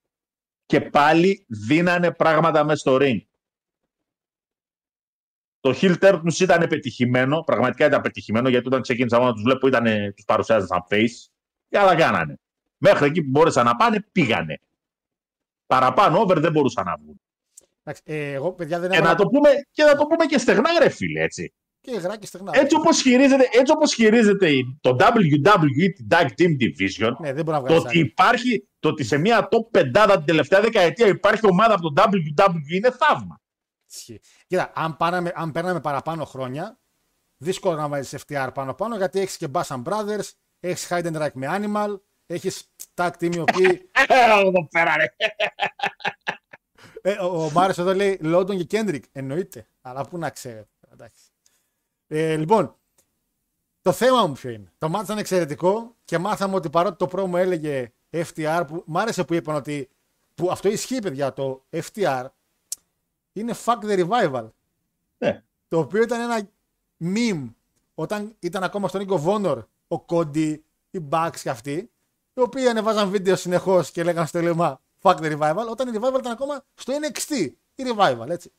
και 0.66 0.80
πάλι 0.80 1.46
δίνανε 1.48 2.10
πράγματα 2.12 2.64
μέσα 2.64 2.78
στο 2.78 2.98
ring. 3.00 3.18
Το 5.60 5.74
heel 5.80 5.94
turn 6.00 6.20
τους 6.24 6.40
ήταν 6.40 6.68
πετυχημένο, 6.68 7.40
πραγματικά 7.40 7.86
ήταν 7.86 8.00
πετυχημένο, 8.00 8.48
γιατί 8.48 8.66
όταν 8.66 8.80
ξεκίνησα 8.80 9.16
εγώ 9.16 9.24
να 9.24 9.32
τους 9.32 9.42
βλέπω 9.42 9.66
ήταν, 9.66 9.84
τους 10.14 10.24
παρουσιάζαν 10.24 10.66
σαν 10.66 10.84
face 10.90 11.30
και 11.68 11.78
άλλα 11.78 11.94
κάνανε. 11.94 12.38
Μέχρι 12.78 13.06
εκεί 13.06 13.22
που 13.22 13.30
μπόρεσαν 13.30 13.64
να 13.64 13.76
πάνε, 13.76 14.06
πήγανε. 14.12 14.60
Παραπάνω 15.78 16.18
over 16.20 16.38
δεν 16.40 16.52
μπορούσαν 16.52 16.84
να 16.84 16.96
βγουν. 17.00 17.20
Εντάξει, 17.84 18.02
ε, 18.06 18.32
εγώ, 18.32 18.52
παιδιά, 18.52 18.78
δεν 18.80 18.90
Και 18.90 18.96
έβαλα 18.96 19.10
να, 19.12 19.16
το 19.18 19.26
πούμε, 19.26 19.50
και 19.70 19.82
να 19.82 19.96
το 19.96 20.06
πούμε 20.06 20.24
και 20.26 20.38
στεγνά, 20.38 20.70
ρε 20.78 20.88
φίλε, 20.88 21.22
έτσι. 21.22 21.54
και 21.80 21.90
υγρά 21.90 22.16
και 22.16 22.26
στεγνά. 22.26 22.50
Έτσι 22.54 22.76
όπως 22.76 23.00
χειρίζεται, 23.02 23.48
έτσι 23.52 23.72
όπως 23.72 23.94
χειρίζεται 23.94 24.50
η- 24.50 24.78
το 24.80 24.96
WWE, 25.00 25.92
την 25.94 26.06
Tag 26.10 26.24
Team 26.38 26.56
Division, 26.60 27.12
Ναι, 27.20 27.32
δεν 27.32 27.44
μπορεί 27.44 27.56
να 27.56 27.62
το 27.62 27.64
βγάλεις. 27.66 27.84
ότι 27.84 27.98
υπάρχει, 27.98 28.68
το 28.78 28.88
ότι 28.88 29.04
σε 29.04 29.16
μια 29.16 29.48
top 29.50 29.70
πεντάδα 29.70 30.16
την 30.16 30.24
τελευταία 30.24 30.60
δεκαετία 30.60 31.06
υπάρχει 31.06 31.46
ομάδα 31.46 31.74
από 31.74 31.92
το 31.92 32.02
WWE 32.02 32.74
είναι 32.74 32.90
θαύμα. 32.90 33.40
Ισχύει. 33.90 34.20
Κοίτα, 34.46 34.72
αν, 34.74 34.96
πάραμε, 34.96 35.32
αν 35.34 35.52
παίρναμε 35.52 35.80
παραπάνω 35.80 36.24
χρόνια, 36.24 36.78
δύσκολο 37.36 37.76
να 37.76 37.88
βάλεις 37.88 38.14
FTR 38.26 38.48
πάνω-πάνω 38.54 38.96
γιατί 38.96 39.20
έχεις 39.20 39.36
και 39.36 39.48
Bassam 39.52 39.82
Brothers, 39.82 40.30
έχεις 40.60 40.86
Heidenreich 40.90 41.32
με 41.32 41.46
Animal, 41.50 42.00
έχεις 42.34 42.68
tag 42.94 43.10
team 43.18 43.34
οι 43.34 43.38
οποίοι. 43.38 43.90
Εδώ 44.08 44.68
πέρα, 44.70 44.96
ρε. 44.96 45.06
ε, 47.02 47.12
ο, 47.12 47.44
ο 47.44 47.50
Μάριος 47.50 47.78
εδώ 47.78 47.94
λέει 47.94 48.20
London 48.22 48.66
και 48.66 48.78
Kendrick. 48.78 49.02
Εννοείται. 49.12 49.66
Αλλά 49.80 50.08
πού 50.08 50.18
να 50.18 50.30
ξέρετε. 50.30 50.68
Εντάξει. 50.92 51.22
Ε, 52.06 52.36
λοιπόν, 52.36 52.76
το 53.82 53.92
θέμα 53.92 54.26
μου 54.26 54.32
ποιο 54.32 54.50
είναι. 54.50 54.72
Το 54.78 54.88
μάτι 54.88 55.04
ήταν 55.04 55.18
εξαιρετικό 55.18 55.94
και 56.04 56.18
μάθαμε 56.18 56.54
ότι 56.54 56.70
παρότι 56.70 56.96
το 56.96 57.06
πρόμο 57.06 57.34
έλεγε 57.38 57.92
FTR, 58.10 58.64
που 58.66 58.82
μ' 58.86 58.98
άρεσε 58.98 59.24
που 59.24 59.34
είπαν 59.34 59.54
ότι. 59.54 59.88
Που 60.34 60.50
αυτό 60.50 60.68
ισχύει, 60.68 60.98
παιδιά, 60.98 61.32
το 61.32 61.64
FTR 61.70 62.26
είναι 63.32 63.54
fuck 63.64 63.78
the 63.78 64.06
revival. 64.08 64.48
Ναι. 65.18 65.42
Το 65.68 65.78
οποίο 65.78 66.02
ήταν 66.02 66.20
ένα 66.20 66.48
meme 67.00 67.52
όταν 67.94 68.36
ήταν 68.38 68.62
ακόμα 68.62 68.88
στον 68.88 69.06
Nico 69.08 69.24
Vonor 69.24 69.62
ο 69.88 70.00
Κόντι, 70.00 70.64
οι 70.90 70.98
Bucks 71.10 71.38
και 71.42 71.50
αυτοί, 71.50 71.90
οι 72.34 72.40
οποίοι 72.40 72.68
ανεβάζαν 72.68 73.10
βίντεο 73.10 73.36
συνεχώς 73.36 73.90
και 73.90 74.02
λέγανε 74.02 74.26
στο 74.26 74.38
τελεμά 74.38 74.80
Fuck 75.02 75.16
the 75.16 75.38
revival, 75.38 75.66
όταν 75.70 75.94
η 75.94 75.98
revival 75.98 76.18
ήταν 76.18 76.32
ακόμα 76.32 76.64
στο 76.74 76.92
NXT. 77.02 77.48
Η 77.74 77.84
revival, 77.86 78.28
έτσι. 78.28 78.52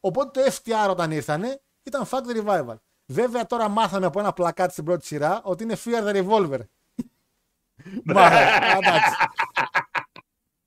Οπότε 0.00 0.42
το 0.42 0.52
FTR 0.54 0.90
όταν 0.90 1.10
ήρθανε 1.10 1.60
ήταν 1.82 2.06
Fuck 2.10 2.20
the 2.20 2.44
revival. 2.44 2.74
Βέβαια 3.06 3.46
τώρα 3.46 3.68
μάθαμε 3.68 4.06
από 4.06 4.20
ένα 4.20 4.32
πλακάτι 4.32 4.72
στην 4.72 4.84
πρώτη 4.84 5.06
σειρά 5.06 5.42
ότι 5.42 5.62
είναι 5.62 5.76
Fear 5.84 6.04
the 6.04 6.26
Revolver. 6.26 6.60
Μάθαμε. 8.04 8.76
Εντάξει. 8.76 9.14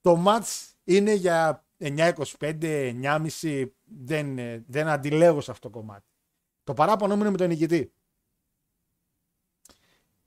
Το 0.02 0.24
match 0.28 0.74
είναι 0.84 1.14
για 1.14 1.66
9-25, 1.80 2.14
9,5. 2.40 3.66
Δεν, 3.84 4.38
ε, 4.38 4.64
δεν 4.68 4.88
αντιλέγω 4.88 5.42
σε 5.42 5.52
αυτό 5.52 5.70
το 5.70 5.78
κομμάτι. 5.80 6.06
Το 6.64 6.74
παράπονο 6.74 7.16
μου 7.16 7.22
είναι 7.22 7.32
με 7.32 7.38
τον 7.38 7.48
νικητή. 7.48 7.92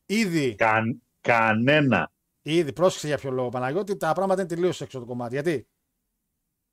Ήδη, 0.07 0.55
Καν, 0.55 1.03
κανένα. 1.33 2.13
ήδη, 2.43 2.73
πρόσεξε 2.73 3.07
για 3.07 3.17
ποιο 3.17 3.31
λόγο 3.31 3.49
Παναγιώτη, 3.49 3.97
τα 3.97 4.13
πράγματα 4.13 4.41
είναι 4.41 4.51
τελείως 4.51 4.81
έξω 4.81 4.99
από 4.99 5.07
το 5.07 5.13
κομμάτι. 5.13 5.35
Γιατί 5.35 5.69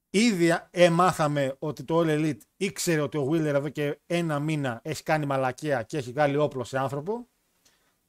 ήδη 0.09 0.57
εμάθαμε 0.71 1.55
ότι 1.59 1.83
το 1.83 1.99
All 1.99 2.07
Elite 2.07 2.39
ήξερε 2.57 3.01
ότι 3.01 3.17
ο 3.17 3.29
Wheeler 3.31 3.43
εδώ 3.43 3.69
και 3.69 3.99
ένα 4.05 4.39
μήνα 4.39 4.79
έχει 4.83 5.03
κάνει 5.03 5.25
μαλακία 5.25 5.83
και 5.83 5.97
έχει 5.97 6.11
βγάλει 6.11 6.37
όπλο 6.37 6.63
σε 6.63 6.77
άνθρωπο. 6.77 7.29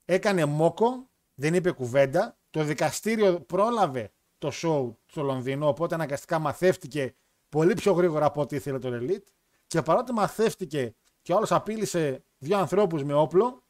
Έκανε 0.04 0.44
μόκο, 0.44 1.10
δεν 1.34 1.54
είπε 1.54 1.70
κουβέντα. 1.70 2.38
Το 2.50 2.64
δικαστήριο 2.64 3.40
πρόλαβε 3.40 4.12
το 4.38 4.50
show 4.62 4.94
στο 5.06 5.22
Λονδίνο, 5.22 5.68
οπότε 5.68 5.94
αναγκαστικά 5.94 6.38
μαθεύτηκε 6.38 7.14
πολύ 7.48 7.74
πιο 7.74 7.92
γρήγορα 7.92 8.26
από 8.26 8.40
ό,τι 8.40 8.56
ήθελε 8.56 8.78
το 8.78 8.88
Elite. 8.92 9.26
Και 9.66 9.82
παρότι 9.82 10.12
μαθεύτηκε 10.12 10.94
και 11.22 11.32
ο 11.32 11.36
άλλος 11.36 11.52
απείλησε 11.52 12.24
δύο 12.38 12.58
ανθρώπους 12.58 13.04
με 13.04 13.14
όπλο, 13.14 13.65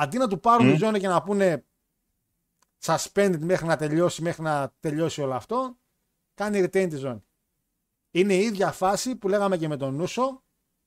αντί 0.00 0.18
να 0.18 0.28
του 0.28 0.40
πάρουν 0.40 0.66
Μμ. 0.66 0.70
τη 0.72 0.76
ζώνη 0.76 0.98
και 0.98 1.08
να 1.08 1.22
πούνε 1.22 1.64
suspended 2.84 3.38
μέχρι 3.38 3.66
να 3.66 3.76
τελειώσει, 3.76 4.22
μέχρι 4.22 4.42
να 4.42 4.72
τελειώσει 4.80 5.22
όλο 5.22 5.34
αυτό, 5.34 5.76
κάνει 6.34 6.60
retain 6.64 6.86
τη 6.90 6.96
ζώνη. 6.96 7.22
Είναι 8.10 8.34
η 8.34 8.40
ίδια 8.40 8.72
φάση 8.72 9.16
που 9.16 9.28
λέγαμε 9.28 9.56
και 9.56 9.68
με 9.68 9.76
τον 9.76 9.94
Νούσο 9.94 10.42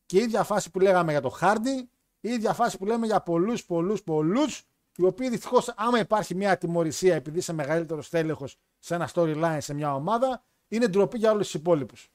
και 0.05 0.17
η 0.17 0.21
ίδια 0.21 0.43
φάση 0.43 0.71
που 0.71 0.79
λέγαμε 0.79 1.11
για 1.11 1.21
τον 1.21 1.31
Χάρντι, 1.31 1.89
η 2.19 2.29
ίδια 2.29 2.53
φάση 2.53 2.77
που 2.77 2.85
λέμε 2.85 3.05
για 3.05 3.21
πολλούς, 3.21 3.65
πολλούς, 3.65 4.03
πολλούς, 4.03 4.63
οι 4.95 5.03
οποίοι 5.03 5.29
δυστυχώς, 5.29 5.73
άμα 5.75 5.99
υπάρχει 5.99 6.35
μια 6.35 6.57
τιμωρησία 6.57 7.15
επειδή 7.15 7.37
είσαι 7.37 7.53
μεγαλύτερος 7.53 8.09
τέλεχο 8.09 8.47
σε 8.79 8.95
ένα 8.95 9.09
storyline, 9.13 9.57
σε 9.59 9.73
μια 9.73 9.95
ομάδα, 9.95 10.43
είναι 10.67 10.87
ντροπή 10.87 11.17
για 11.17 11.31
όλους 11.31 11.45
τους 11.45 11.53
υπόλοιπους. 11.53 12.11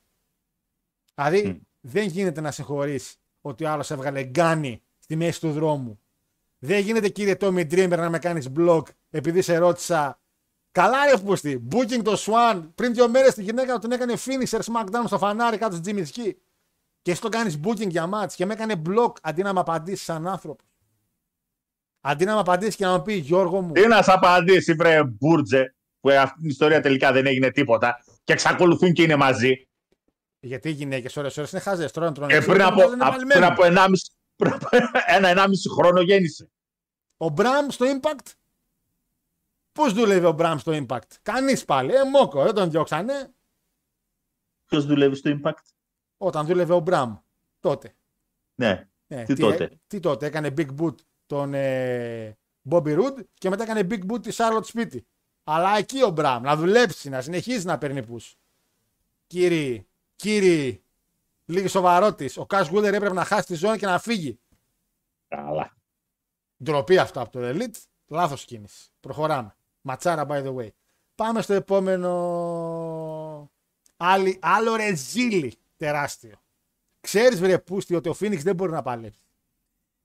Δηλαδή, 1.15 1.47
Μμ. 1.49 1.57
δεν 1.81 2.07
γίνεται 2.07 2.41
να 2.41 2.51
συγχωρεί 2.51 3.01
ότι 3.41 3.65
ο 3.65 3.71
άλλος 3.71 3.91
έβγαλε 3.91 4.25
γκάνι 4.25 4.83
στη 4.99 5.17
μέση 5.17 5.41
του 5.41 5.53
δρόμου. 5.53 6.01
Δεν 6.59 6.81
γίνεται, 6.81 7.09
κύριε 7.09 7.37
Tommy 7.41 7.71
Dreamer, 7.73 7.89
να 7.97 8.11
με 8.11 8.19
κάνεις 8.19 8.49
blog 8.59 8.83
επειδή 9.11 9.43
σε 9.43 9.57
ρώτησα. 9.57 10.21
Καλά, 10.73 10.97
ρε 11.11 11.19
Πούστη. 11.19 11.69
Booking 11.73 12.01
το 12.03 12.17
Swan 12.27 12.63
πριν 12.75 12.95
δύο 12.95 13.09
μέρες 13.09 13.35
τη 13.35 13.43
γυναίκα 13.43 13.73
του 13.73 13.79
την 13.79 13.93
έκανε 13.93 14.15
finisher 14.25 14.59
SmackDown 14.61 15.03
στο 15.07 15.19
φανάρι 15.19 15.59
κάτω 15.59 15.77
στη 15.77 15.93
Jimmy 15.95 16.01
Ski. 16.17 16.31
Και 17.03 17.11
εσύ 17.11 17.21
το 17.21 17.29
κάνεις 17.29 17.61
booking 17.65 17.89
για 17.89 18.09
match 18.15 18.33
και 18.35 18.47
με 18.47 18.53
έκανε 18.53 18.83
blog 18.89 19.13
αντί 19.23 19.43
να 19.43 19.53
με 19.53 19.61
απαντήσεις 19.61 20.05
σαν 20.05 20.27
άνθρωπος. 20.29 20.67
Αντί 22.01 22.25
να 22.25 22.35
με 22.35 22.41
απαντήσεις 22.41 22.77
και 22.77 22.85
να 22.85 22.93
μου 22.97 23.03
πει 23.03 23.13
Γιώργο 23.15 23.61
μου. 23.61 23.73
Τι 23.73 23.87
να 23.87 24.03
σ' 24.03 24.09
απαντήσει, 24.09 24.73
βρε 24.75 25.05
Μπούρτζε, 25.05 25.75
που 26.01 26.11
αυτή 26.11 26.41
την 26.41 26.49
ιστορία 26.49 26.81
τελικά 26.81 27.13
δεν 27.13 27.27
έγινε 27.27 27.51
τίποτα 27.51 28.05
και 28.25 28.33
εξακολουθούν 28.33 28.93
και 28.93 29.03
είναι 29.03 29.17
μαζί. 29.17 29.69
Γιατί 30.41 30.69
οι 30.69 30.73
γυναίκες 30.73 31.17
ώρες 31.17 31.37
ώρες 31.37 31.53
είναι 31.53 31.61
χαζές. 31.61 31.91
Τώρα 31.93 32.07
να 32.07 32.13
τρώνε. 32.13 32.33
Και 32.33 32.39
ξύλο, 32.39 32.55
πριν 32.55 32.67
το 32.67 32.73
από, 32.73 32.83
βάζανε 32.83 33.05
α- 33.05 33.09
πάλι 33.11 33.25
πριν 33.27 33.41
μένουν. 33.41 33.53
από, 33.53 33.63
1,5 33.65 34.16
πριν 34.37 34.53
από 34.53 34.69
ένα 35.07 35.45
1,5 35.47 35.51
χρόνο 35.77 36.01
γέννησε. 36.01 36.51
Ο 37.17 37.29
Μπραμ 37.29 37.69
στο 37.69 37.87
Impact; 38.01 38.33
Πώς 39.73 39.93
δούλευε 39.93 40.27
ο 40.27 40.33
Μπραμ 40.33 40.59
στο 40.59 40.73
Impact; 40.87 41.11
Κανείς 41.23 41.65
πάλι. 41.65 41.95
Ε, 41.95 42.05
μόκο, 42.05 42.43
δεν 42.43 42.55
τον 42.55 42.71
διώξανε. 42.71 43.35
Ποιος 44.67 44.87
δουλεύει 44.87 45.15
στο 45.15 45.41
Impact; 45.43 45.63
Όταν 46.17 46.47
δούλευε 46.47 46.75
ο 46.75 46.81
Μπραμ. 46.81 47.17
Τότε. 47.61 47.95
Ναι. 48.55 48.89
Ναι, 49.07 49.25
Τι 49.25 49.35
τότε; 49.35 49.65
έ- 49.65 49.73
τι 49.87 50.01
τότε. 50.01 50.27
Έκανε 50.27 50.55
Big 50.57 50.69
Boot 50.81 50.95
τον 51.27 51.55
ε, 51.55 52.39
Bobby 52.71 52.99
Roode 52.99 53.25
και 53.35 53.49
μετά 53.49 53.63
έκανε 53.63 53.87
Big 53.91 54.13
Boot 54.13 54.23
τη 54.23 54.37
Charlotte 54.37 54.65
σπίτι. 54.65 55.07
Αλλά 55.45 55.77
εκεί 55.79 56.03
ο 56.03 56.11
Μπραμ 56.11 56.43
να 56.43 56.57
δουλέψει, 56.57 57.09
να 57.09 57.21
συνεχίζει 57.21 57.67
να 57.67 57.79
παίρνει 57.79 58.03
πούς. 58.07 58.37
Κύριοι, 59.27 59.87
κύριοι, 60.17 60.83
λίγη 61.47 61.69
σοβαρότης. 61.69 62.37
Ο 62.37 62.47
Cash 62.49 62.71
Wheeler 62.71 62.93
έπρεπε 62.93 63.13
να 63.13 63.25
χάσει 63.25 63.47
τη 63.47 63.55
ζώνη 63.55 63.79
και 63.79 63.87
να 63.87 63.99
φύγει. 63.99 64.39
Καλά. 65.29 65.77
Ντροπή 66.63 66.99
αυτό 66.99 67.21
από 67.21 67.31
το 67.31 67.39
Elite. 67.43 67.83
Λάθος 68.07 68.45
κίνηση. 68.45 68.91
Προχωράμε. 69.01 69.57
Ματσάρα, 69.81 70.27
by 70.29 70.45
the 70.45 70.55
way. 70.55 70.69
Πάμε 71.15 71.43
στο 71.43 71.53
επόμενο. 71.55 72.11
Άλλη, 73.97 74.39
άλλο 74.43 74.77
ρεζίλι 74.77 75.59
τεράστιο. 75.77 76.41
Ξέρεις 77.01 77.41
βρε 77.41 77.59
Πούστη 77.59 77.95
ότι 77.95 78.09
ο 78.09 78.17
Phoenix 78.21 78.39
δεν 78.39 78.55
μπορεί 78.55 78.73
να 78.73 78.83
παλέψει. 78.83 79.21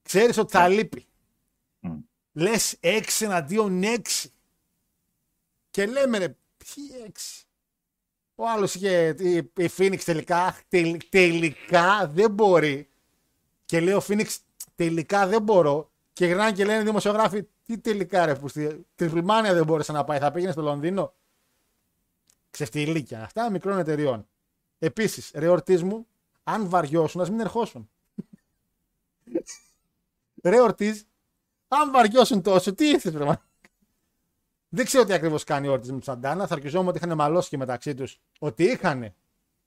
Ξέρεις 0.01 0.38
ότι 0.38 0.51
θα 0.51 0.68
λείπει. 0.68 1.05
Μμ. 1.80 1.99
Λες 2.31 2.77
6 2.81 3.01
εναντίον 3.19 3.81
6. 3.84 4.30
Και 5.69 5.85
λέμε 5.85 6.18
ρε, 6.18 6.27
ποιοι 6.57 7.11
6. 7.13 7.45
Ο 8.41 8.49
άλλος 8.49 8.76
είχε, 8.76 9.15
η, 9.19 9.35
η 9.38 9.69
Phoenix 9.77 9.97
τελικά, 10.05 10.38
αχ, 10.45 10.59
τελ- 10.68 11.01
τελικά 11.09 12.07
δεν 12.07 12.31
μπορεί. 12.31 12.89
Και 13.65 13.80
λέει 13.80 13.93
ο 13.93 14.01
Phoenix, 14.07 14.27
τελικά 14.76 15.27
δεν 15.27 15.41
μπορώ. 15.41 15.91
Και 16.13 16.26
γυρνάνε 16.26 16.51
και 16.51 16.65
λένε 16.65 16.81
οι 16.81 16.84
δημοσιογράφοι, 16.84 17.43
τι 17.63 17.77
τελικά 17.77 18.26
ρε 18.26 18.35
πούστη, 18.35 18.85
τριπλημάνια 18.95 19.53
δεν 19.53 19.65
μπόρεσε 19.65 19.91
να 19.91 20.03
πάει, 20.03 20.19
θα 20.19 20.31
πήγαινε 20.31 20.51
στο 20.51 20.61
Λονδίνο. 20.61 21.13
Ξεφτιλίκια 22.51 23.23
αυτά 23.23 23.49
μικρών 23.51 23.77
εταιριών. 23.80 24.27
Επίσης, 24.80 25.31
ρε 25.34 25.47
ορτής 25.47 25.84
μου, 25.84 26.07
αν 26.43 26.69
βαριώσουν, 26.69 27.22
ας 27.22 27.30
μην 27.30 27.39
ερχόσουν. 27.39 27.89
ρε 30.43 30.61
ορτής, 30.61 31.07
αν 31.68 31.91
βαριώσουν 31.91 32.41
τόσο, 32.41 32.73
τι 32.73 32.88
ήρθε 32.89 33.09
βρε 33.09 33.26
μα. 33.26 33.41
Δεν 34.73 34.85
ξέρω 34.85 35.06
τι 35.06 35.14
ακριβώς 35.14 35.43
κάνει 35.43 35.68
ο 35.68 35.72
Όρτης 35.72 35.91
με 35.91 35.98
του 35.98 36.03
Σαντάνα. 36.03 36.48
Θα 36.48 36.53
αρκιζόμουν 36.53 36.88
ότι 36.88 36.98
είχαν 36.98 37.15
μαλώσει 37.15 37.49
και 37.49 37.57
μεταξύ 37.57 37.93
τους 37.93 38.19
ότι 38.39 38.64
είχαν 38.64 39.14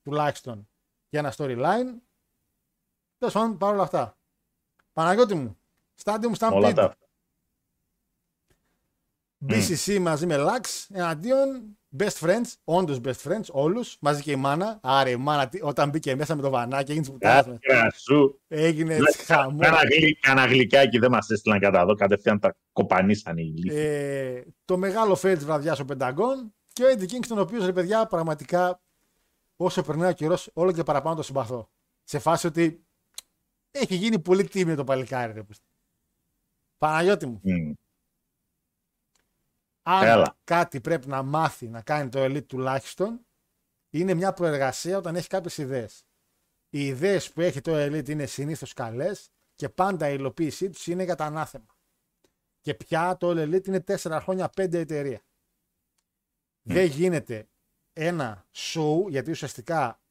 τουλάχιστον 0.03 0.69
για 1.09 1.21
ένα 1.21 1.33
storyline. 1.37 2.01
Τέλος 3.19 3.35
πάντων, 3.35 3.59
παρόλα 3.59 3.83
αυτά. 3.83 4.17
Παναγιώτη 4.93 5.35
μου, 5.35 5.59
Stadium 6.05 6.33
Όλα 6.53 6.71
Stampede. 6.71 6.75
τα. 6.75 6.97
BCC 9.49 9.99
μαζί 10.01 10.27
με 10.27 10.37
Lux 10.39 10.87
εναντίον 10.89 11.79
best 11.99 12.19
friends, 12.21 12.53
όντως 12.65 13.01
best 13.05 13.23
friends, 13.29 13.45
όλους, 13.51 13.97
μαζί 14.01 14.23
και 14.23 14.31
η 14.31 14.37
μάνα. 14.37 14.79
Άρα 14.83 15.11
η 15.11 15.17
μάνα 15.17 15.49
τι- 15.49 15.63
όταν 15.63 15.89
μπήκε 15.89 16.15
μέσα 16.15 16.37
με 16.37 16.43
το 16.43 16.51
βανάκι 16.51 16.91
έγινε 16.91 17.07
πουτάνα. 17.07 17.59
Κάτρα 17.61 17.91
σου. 17.91 18.41
Έγινε 18.49 18.99
Λες, 18.99 19.15
έτσι 19.15 19.25
χαμό. 19.33 19.59
Κάνα 19.59 19.81
γλυ- 19.85 20.21
Κάνα 20.21 20.47
γλυκάκι 20.47 20.99
δεν 20.99 21.11
μας 21.11 21.31
έστειλαν 21.31 21.61
κατά 21.61 21.81
εδώ. 21.81 21.95
Κατευθείαν 21.95 22.39
τα 22.39 22.57
κοπανίσαν 22.73 23.37
οι 23.39 23.53
ηλίθιοι. 23.57 23.79
Ε, 23.81 24.43
το 24.65 24.77
μεγάλο 24.77 25.13
fail 25.13 25.35
της 25.35 25.45
βραδιάς 25.45 25.81
ο 25.81 25.85
Πενταγκόν 25.85 26.55
και 26.73 26.83
ο 26.85 26.87
Eddie 26.89 27.03
Kingston, 27.13 27.37
ο 27.37 27.41
οποίος 27.41 27.65
ρε 27.65 27.73
παιδιά 27.73 28.07
πραγματικά 28.07 28.81
όσο 29.57 29.83
περνάει 29.83 30.11
ο 30.11 30.15
καιρός, 30.15 30.51
όλο 30.53 30.73
και 30.73 30.83
παραπάνω 30.83 31.17
το 31.17 31.23
συμπαθώ. 31.23 31.71
Σε 32.05 32.19
φάση 32.19 32.47
ότι 32.47 32.85
έχει 33.71 33.95
γίνει 33.95 34.19
πολύ 34.19 34.45
τίμιο 34.45 34.75
το 34.77 34.85
παλικάρι. 34.85 35.33
Ρε. 35.33 35.43
πούστη. 35.43 35.65
Παναγιώτη 36.79 37.27
μου, 37.27 37.41
Μμ. 37.43 37.73
Αν 39.87 40.07
Έλα. 40.07 40.39
κάτι 40.45 40.81
πρέπει 40.81 41.09
να 41.09 41.23
μάθει 41.23 41.69
να 41.69 41.83
κάνει 41.83 42.09
το 42.09 42.25
elite 42.25 42.47
τουλάχιστον, 42.47 43.27
είναι 43.91 44.15
μια 44.15 44.33
προεργασία 44.33 44.99
όταν 44.99 45.17
έχει 45.17 45.29
κάποιες 45.29 45.59
ιδέες. 45.59 46.07
Οι 46.71 46.87
ιδέες 46.87 47.33
που 47.33 47.41
έχει 47.41 47.61
το 47.61 47.73
elite 47.75 48.09
είναι 48.09 48.27
συνήθως 48.27 48.73
καλές 48.73 49.31
και 49.55 49.69
πάντα 49.69 50.09
η 50.11 50.15
υλοποίησή 50.19 50.71
τους 50.71 50.87
είναι 50.87 51.05
για 51.05 51.15
τα 51.15 51.25
ανάθεμα. 51.25 51.77
Και 52.61 52.75
πια 52.75 53.17
το 53.17 53.31
All 53.31 53.49
Elite 53.49 53.67
είναι 53.67 53.85
4 53.87 54.19
χρόνια 54.23 54.51
5 54.57 54.73
εταιρεία. 54.73 55.23
Δεν 56.63 56.87
γίνεται 56.87 57.49
ένα 57.93 58.49
show, 58.53 59.09
γιατί 59.09 59.31
ουσιαστικά 59.31 60.03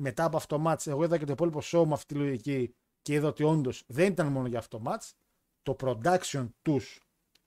μετά 0.00 0.24
από 0.24 0.36
αυτό 0.36 0.56
το 0.56 0.70
match, 0.70 0.86
εγώ 0.86 1.04
είδα 1.04 1.18
και 1.18 1.24
το 1.24 1.32
υπόλοιπο 1.32 1.60
show 1.62 1.84
με 1.86 1.92
αυτή 1.92 2.14
τη 2.14 2.20
λογική 2.20 2.74
και 3.02 3.12
είδα 3.12 3.28
ότι 3.28 3.42
όντως 3.42 3.84
δεν 3.86 4.12
ήταν 4.12 4.26
μόνο 4.26 4.48
για 4.48 4.58
αυτό 4.58 4.78
το 4.78 4.90
match. 4.90 5.10
Το 5.62 5.76
production 5.80 6.48
τους 6.62 7.05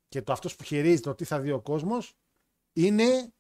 και 0.09 0.21
το 0.21 0.31
αυτός 0.31 0.55
που 0.55 0.63
χειρίζεται 0.63 1.09
το 1.09 1.15
τι 1.15 1.25
θα 1.25 1.39
δει 1.39 1.51
ο 1.51 1.59
κόσμος 1.59 2.13
είναι 2.73 3.33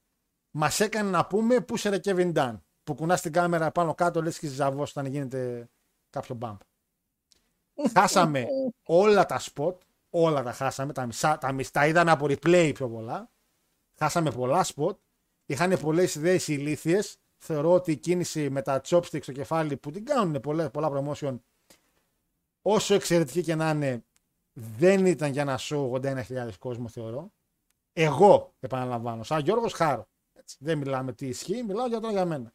μας 0.51 0.79
έκανε 0.79 1.09
να 1.09 1.25
πούμε 1.25 1.59
πού 1.59 1.75
είσαι 1.75 1.89
ρε 1.89 1.99
Kevin 2.03 2.33
Dunn; 2.33 2.59
Που 2.83 2.95
κουνάς 2.95 3.21
την 3.21 3.31
κάμερα 3.31 3.71
πάνω 3.71 3.95
κάτω 3.95 4.21
λες 4.21 4.39
και 4.39 4.47
ζαβός 4.47 4.89
όταν 4.89 5.05
γίνεται 5.05 5.69
κάποιο 6.09 6.37
bump. 6.41 6.57
χάσαμε 7.95 8.47
όλα 8.83 9.25
τα 9.25 9.41
spot, 9.41 9.75
όλα 10.09 10.43
τα 10.43 10.51
χάσαμε, 10.51 10.93
τα 10.93 11.05
μισά, 11.05 11.37
τα, 11.37 11.51
μισά, 11.51 11.71
τα 11.71 11.87
είδαμε 11.87 12.11
από 12.11 12.25
replay 12.25 12.71
πιο 12.73 12.89
πολλά. 12.89 13.29
Χάσαμε 13.97 14.31
πολλά 14.31 14.65
spot, 14.75 14.95
είχαν 15.45 15.79
πολλές 15.79 16.15
ιδέες 16.15 16.47
ηλίθιες. 16.47 17.17
Θεωρώ 17.37 17.73
ότι 17.73 17.91
η 17.91 17.97
κίνηση 17.97 18.49
με 18.49 18.61
τα 18.61 18.81
chopsticks 18.85 19.21
στο 19.21 19.31
κεφάλι 19.31 19.77
που 19.77 19.91
την 19.91 20.05
κάνουν 20.05 20.39
πολλά, 20.39 20.69
πολλά 20.69 20.89
promotion 20.91 21.39
όσο 22.61 22.93
εξαιρετική 22.93 23.43
και 23.43 23.55
να 23.55 23.69
είναι 23.69 24.03
δεν 24.53 25.05
ήταν 25.05 25.31
για 25.31 25.45
να 25.45 25.57
show 25.59 25.91
81.000 25.91 26.49
κόσμο 26.59 26.87
θεωρώ. 26.87 27.31
Εγώ 27.93 28.53
επαναλαμβάνω, 28.59 29.23
σαν 29.23 29.41
Γιώργος 29.41 29.73
Χάρο. 29.73 30.07
Έτσι, 30.33 30.57
δεν 30.59 30.77
μιλάμε 30.77 31.13
τι 31.13 31.27
ισχύει, 31.27 31.63
μιλάω 31.63 31.87
για 31.87 31.99
τώρα 31.99 32.13
για 32.13 32.25
μένα. 32.25 32.53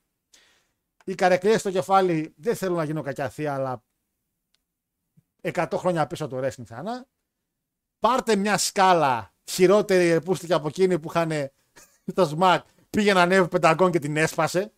Οι 1.04 1.14
καρεκλές 1.14 1.60
στο 1.60 1.70
κεφάλι 1.70 2.34
δεν 2.36 2.56
θέλω 2.56 2.76
να 2.76 2.84
γίνω 2.84 3.02
κακιά 3.02 3.28
θεία, 3.28 3.54
αλλά 3.54 3.82
100 5.40 5.66
χρόνια 5.74 6.06
πίσω 6.06 6.28
το 6.28 6.38
wrestling 6.38 6.64
ξανά. 6.64 7.06
Πάρτε 7.98 8.36
μια 8.36 8.58
σκάλα 8.58 9.32
χειρότερη 9.44 10.20
πούστηκε 10.20 10.52
από 10.52 10.68
εκείνη 10.68 10.98
που 10.98 11.08
είχαν 11.10 11.50
το 12.14 12.36
SMAC, 12.38 12.60
πήγε 12.90 13.12
να 13.12 13.22
ανέβει 13.22 13.48
πενταγκόν 13.48 13.90
και 13.90 13.98
την 13.98 14.16
έσπασε. 14.16 14.72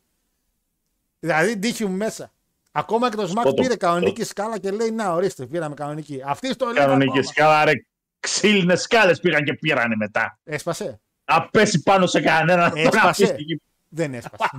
Δηλαδή 1.19 1.59
τύχη 1.59 1.87
μου 1.87 1.97
μέσα. 1.97 2.33
Ακόμα 2.79 3.11
και 3.11 3.17
το 3.17 3.23
SMAC 3.23 3.43
Το- 3.43 3.55
το- 3.55 3.63
πήρε 3.63 3.77
κανονική 3.77 4.25
σκάλα 4.25 4.59
και 4.59 4.71
λέει 4.71 4.91
Να, 4.91 5.13
ορίστε, 5.13 5.47
πήραμε 5.47 5.75
κανονική. 5.75 6.23
Αυτή 6.25 6.53
στο 6.53 6.67
λέει. 6.67 6.75
Κανονική 6.75 7.09
ακόμα. 7.11 7.23
σκάλα, 7.25 7.65
ρε. 7.65 7.73
Ξύλινες 8.21 8.83
σκάλες 8.83 9.21
πήγαν 9.21 9.45
και 9.45 9.55
πήρανε 9.55 9.97
μετά. 9.97 10.39
Έσπασε. 10.45 11.01
Να 11.25 11.49
πέσει 11.49 11.83
πάνω 11.83 12.07
σε 12.07 12.21
κανέναν. 12.21 12.73
να 12.75 12.81
Έσπασε. 12.81 13.07
αφήσει 13.09 13.33
εκεί. 13.39 13.63
Δεν 13.89 14.15
έσπασε. 14.15 14.51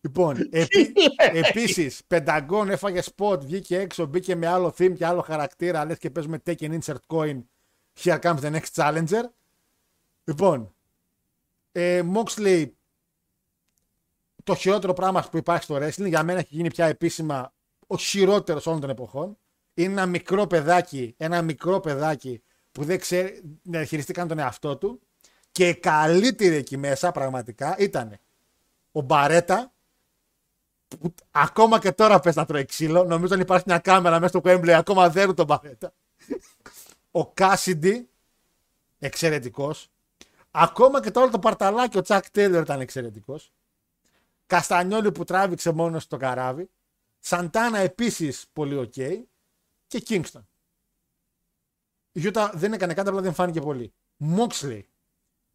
λοιπόν, 0.00 0.48
επί, 0.50 0.92
επίσης, 1.32 2.00
Πενταγκόν 2.06 2.70
έφαγε 2.70 3.00
spot, 3.16 3.40
βγήκε 3.40 3.78
έξω, 3.78 4.06
μπήκε 4.06 4.34
με 4.36 4.46
άλλο 4.46 4.74
theme 4.78 4.92
και 4.96 5.06
άλλο 5.06 5.20
χαρακτήρα. 5.20 5.84
Λες 5.84 5.98
και 5.98 6.10
παίζουμε 6.10 6.42
Tekken 6.46 6.78
Insert 6.78 6.94
Coin. 7.06 7.42
Here 8.02 8.18
comes 8.20 8.38
the 8.40 8.50
next 8.52 8.72
challenger. 8.74 9.22
Λοιπόν, 10.24 10.74
ε, 11.72 12.02
Moxley, 12.14 12.66
το 14.44 14.54
χειρότερο 14.54 14.92
πράγμα 14.92 15.26
που 15.30 15.36
υπάρχει 15.36 15.64
στο 15.64 15.76
wrestling, 15.76 16.08
για 16.08 16.22
μένα 16.22 16.38
έχει 16.38 16.54
γίνει 16.54 16.68
πια 16.68 16.86
επίσημα 16.86 17.52
ο 17.86 17.96
χειρότερος 17.96 18.66
όλων 18.66 18.80
των 18.80 18.90
εποχών. 18.90 19.38
Είναι 19.74 19.92
ένα 19.92 20.06
μικρό 20.06 20.46
παιδάκι, 20.46 21.14
ένα 21.16 21.42
μικρό 21.42 21.80
παιδάκι 21.80 22.42
που 22.72 22.84
δεν 22.84 22.98
ξέρει 22.98 23.58
να 23.62 23.84
χειριστεί 23.84 24.12
καν 24.12 24.28
τον 24.28 24.38
εαυτό 24.38 24.76
του. 24.76 25.00
Και 25.52 25.68
η 25.68 25.74
καλύτερη 25.74 26.54
εκεί 26.54 26.76
μέσα 26.76 27.12
πραγματικά 27.12 27.76
ήταν 27.78 28.18
ο 28.92 29.00
Μπαρέτα, 29.00 29.72
που 30.88 31.14
ακόμα 31.30 31.78
και 31.78 31.92
τώρα 31.92 32.20
πες 32.20 32.34
να 32.34 32.44
τρώει 32.44 32.64
ξύλο. 32.64 33.04
Νομίζω 33.04 33.34
αν 33.34 33.40
υπάρχει 33.40 33.64
μια 33.66 33.78
κάμερα 33.78 34.20
μέσα 34.20 34.38
στο 34.38 34.40
Wembley, 34.44 34.70
ακόμα 34.70 35.10
δέρουν 35.10 35.34
τον 35.34 35.46
Μπαρέτα. 35.46 35.92
Ο 37.10 37.26
Κάσιντι, 37.26 38.08
εξαιρετικός. 38.98 39.90
Ακόμα 40.50 41.02
και 41.02 41.10
το 41.10 41.20
όλο 41.20 41.30
το 41.30 41.38
παρταλάκι, 41.38 41.98
ο 41.98 42.02
Τσακ 42.02 42.30
Τέιλορ 42.30 42.62
ήταν 42.62 42.80
εξαιρετικός. 42.80 43.52
Καστανιόλη 44.52 45.12
που 45.12 45.24
τράβηξε 45.24 45.72
μόνος 45.72 46.02
στο 46.02 46.16
καράβι. 46.16 46.70
Σαντάνα 47.18 47.78
επίσης 47.78 48.48
πολύ 48.52 48.76
οκ. 48.76 48.92
Και 49.86 50.00
Κίνγκστον. 50.00 50.48
Η 52.12 52.20
Γιούτα 52.20 52.52
δεν 52.54 52.72
έκανε 52.72 52.94
κάτι, 52.94 53.08
απλά 53.08 53.20
δεν 53.20 53.34
φάνηκε 53.34 53.60
πολύ. 53.60 53.94
Μόξλι. 54.16 54.88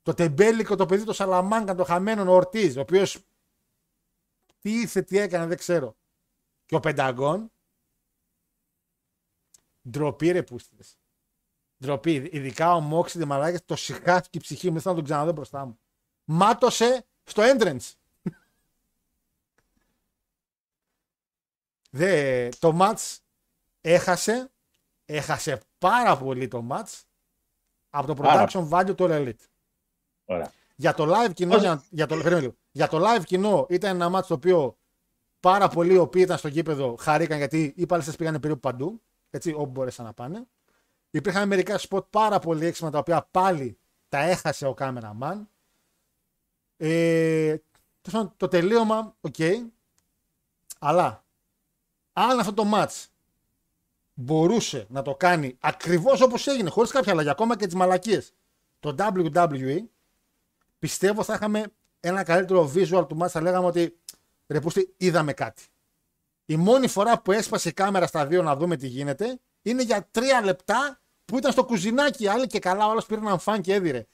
Το 0.02 0.14
τεμπέλικο 0.14 0.76
το 0.76 0.86
παιδί, 0.86 1.04
το 1.04 1.14
Σαλαμάνκα, 1.14 1.76
το 1.76 1.84
χαμένο 1.84 2.32
ο 2.32 2.36
Ορτίζ, 2.36 2.78
ο 2.78 2.80
οποίος. 2.80 3.26
Τι 4.60 4.80
ήρθε, 4.80 5.02
τι 5.02 5.18
έκανε, 5.18 5.46
δεν 5.46 5.58
ξέρω. 5.58 5.98
Και 6.66 6.76
ο 6.76 6.80
Πενταγκόν. 6.80 7.52
Ντροπή 9.90 10.32
ρε 10.32 10.44
πούστιδες. 10.44 11.00
Ντροπή. 11.84 12.30
Ειδικά 12.32 12.74
ο 12.74 12.80
Μόξι 12.80 13.26
μαλάκες 13.26 13.66
το 13.66 13.76
συχάθηκε 13.76 14.38
η 14.38 14.42
ψυχή 14.42 14.68
μου. 14.68 14.74
Δεν 14.74 14.82
θέλω 14.82 14.94
να 14.94 15.00
τον 15.00 15.10
ξαναδώ 15.10 15.32
μπροστά 15.32 15.66
μου. 15.66 15.80
Μάτωσε 16.24 17.06
στο 17.24 17.44
entrance. 17.44 17.92
Δε, 21.90 22.50
το 22.60 22.78
match 22.82 23.16
έχασε, 23.82 24.50
έχασε 25.06 25.62
πάρα 25.78 26.18
πολύ 26.18 26.48
το 26.48 26.66
match 26.70 27.02
από 27.90 28.08
το 28.08 28.14
Πάρα. 28.14 28.48
production 28.50 28.70
value 28.70 28.96
του 28.96 29.08
All 29.10 29.12
Elite. 29.12 29.46
Ωραία. 30.26 30.52
Για 30.76 30.94
το 30.94 31.14
live 31.14 31.34
κοινό, 31.34 31.52
Πώς- 31.52 31.62
για, 31.62 31.84
για, 31.90 32.06
το, 32.06 32.16
περίμενε 32.16 32.40
λίγο. 32.42 32.54
για 32.72 32.88
το 32.88 33.02
live 33.06 33.24
κοινό 33.24 33.66
ήταν 33.70 34.02
ένα 34.02 34.20
match 34.20 34.26
το 34.26 34.34
οποίο 34.34 34.78
πάρα 35.40 35.68
πολλοί 35.68 35.94
οι 35.94 35.98
οποίοι 35.98 36.22
ήταν 36.26 36.38
στο 36.38 36.48
γήπεδο 36.48 36.96
χαρήκαν 37.00 37.38
γιατί 37.38 37.74
οι 37.76 37.86
παλαιστέ 37.86 38.12
πήγαν 38.12 38.40
περίπου 38.40 38.60
παντού. 38.60 39.02
Έτσι, 39.30 39.54
όπου 39.54 39.66
μπόρεσαν 39.66 40.06
να 40.06 40.14
πάνε. 40.14 40.44
Υπήρχαν 41.10 41.48
μερικά 41.48 41.78
σποτ 41.78 42.06
πάρα 42.10 42.40
πολύ 42.40 42.66
έξυπνα 42.66 42.92
τα 42.92 42.98
οποία 42.98 43.28
πάλι 43.32 43.78
τα 44.10 44.18
έχασε 44.20 44.66
ο 44.68 44.74
cameraman. 44.74 45.50
Ε, 46.78 47.56
τέλος 48.02 48.12
πάντων, 48.12 48.34
το 48.38 48.48
τελείωμα, 48.48 49.16
οκ. 49.22 49.36
Αλλά 50.80 51.24
αν 52.20 52.40
αυτό 52.40 52.54
το 52.54 52.72
match 52.74 53.06
μπορούσε 54.14 54.86
να 54.90 55.02
το 55.02 55.16
κάνει 55.16 55.58
ακριβώς 55.60 56.22
όπως 56.22 56.48
έγινε, 56.48 56.70
χωρίς 56.70 56.92
κάποια 56.92 57.12
αλλαγή, 57.12 57.30
ακόμα 57.30 57.58
και 57.58 57.66
τις 57.66 57.76
μαλακίες, 57.76 58.34
το 58.80 58.96
WWE, 58.98 59.78
πιστεύω 60.80 61.24
θα 61.24 61.34
είχαμε 61.34 61.64
ένα 62.00 62.24
καλύτερο 62.24 62.72
visual 62.76 63.08
του 63.08 63.18
match, 63.22 63.30
θα 63.30 63.42
λέγαμε 63.42 63.66
ότι 63.66 63.98
ρε 64.48 64.60
πούστη, 64.60 64.94
είδαμε 64.98 65.34
κάτι. 65.34 65.64
Η 66.46 66.56
μόνη 66.56 66.88
φορά 66.88 67.22
που 67.22 67.32
έσπασε 67.32 67.70
η 67.70 67.74
κάμερα 67.74 68.08
στα 68.08 68.26
δύο 68.26 68.44
να 68.44 68.56
δούμε 68.56 68.76
τι 68.78 68.88
γίνεται 68.88 69.40
είναι 69.62 69.84
για 69.84 70.08
τρία 70.12 70.42
λεπτά 70.42 71.00
που 71.26 71.38
ήταν 71.38 71.52
στο 71.52 71.66
κουζινάκι. 71.66 72.28
Άλλοι 72.28 72.48
και 72.48 72.60
καλά, 72.60 72.88
ο 72.88 72.90
άλλος 72.90 73.06
πήρε 73.06 73.20
έναν 73.20 73.40
φαν 73.40 73.62
και 73.62 73.74
έδιρε. 73.74 74.06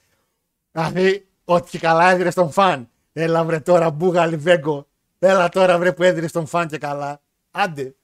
Δηλαδή, 0.70 1.28
ό,τι 1.44 1.70
και 1.70 1.78
καλά 1.78 2.10
έδιρε 2.10 2.30
στον 2.30 2.50
φαν. 2.50 2.88
Έλα 3.12 3.44
βρε 3.44 3.60
τώρα, 3.60 3.90
μπούγαλι 3.90 4.36
βέγκο. 4.36 4.86
Έλα 5.18 5.48
τώρα 5.48 5.78
βρε 5.78 5.92
που 5.92 6.02
έδιρε 6.02 6.26
στον 6.26 6.46
φαν 6.46 6.68
και 6.68 6.78
καλά. 6.78 7.22
Άντε. 7.56 7.96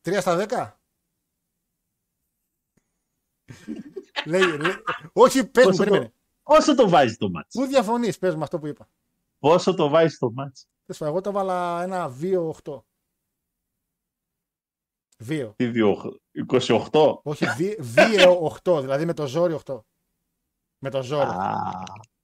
Τρία 0.00 0.20
στα 0.20 0.36
δέκα. 0.36 0.80
λέει, 4.26 4.56
λέει, 4.58 4.72
όχι, 5.12 5.46
πες 5.46 5.64
μου, 5.64 5.70
Πόσο 5.70 5.84
περίμενε. 5.84 6.04
το, 6.04 6.12
πόσο 6.42 6.74
το 6.74 6.88
βάζει 6.88 7.16
το 7.16 7.30
μάτς. 7.30 7.54
Πού 7.54 7.64
διαφωνείς, 7.64 8.18
πες 8.18 8.34
μου 8.34 8.42
αυτό 8.42 8.58
που 8.58 8.66
είπα. 8.66 8.88
Πόσο 9.38 9.74
το 9.74 9.88
βάζει 9.88 10.16
το 10.16 10.30
μάτς. 10.30 10.68
Τέλος 10.84 10.98
πάντων, 11.00 11.14
εγώ 11.14 11.20
το 11.20 11.32
βάλα 11.32 11.82
ένα 11.82 12.16
2-8. 12.20 12.82
2. 15.28 15.52
Τι 15.56 15.66
δύο, 15.66 16.20
28. 16.48 17.20
Όχι, 17.22 17.46
2-8, 18.64 18.80
δηλαδή 18.80 19.04
με 19.04 19.12
το 19.12 19.26
ζόρι 19.26 19.58
8. 19.64 19.80
Με 20.78 20.90
το 20.90 21.02
ζόρι. 21.02 21.28
Α, 21.28 21.54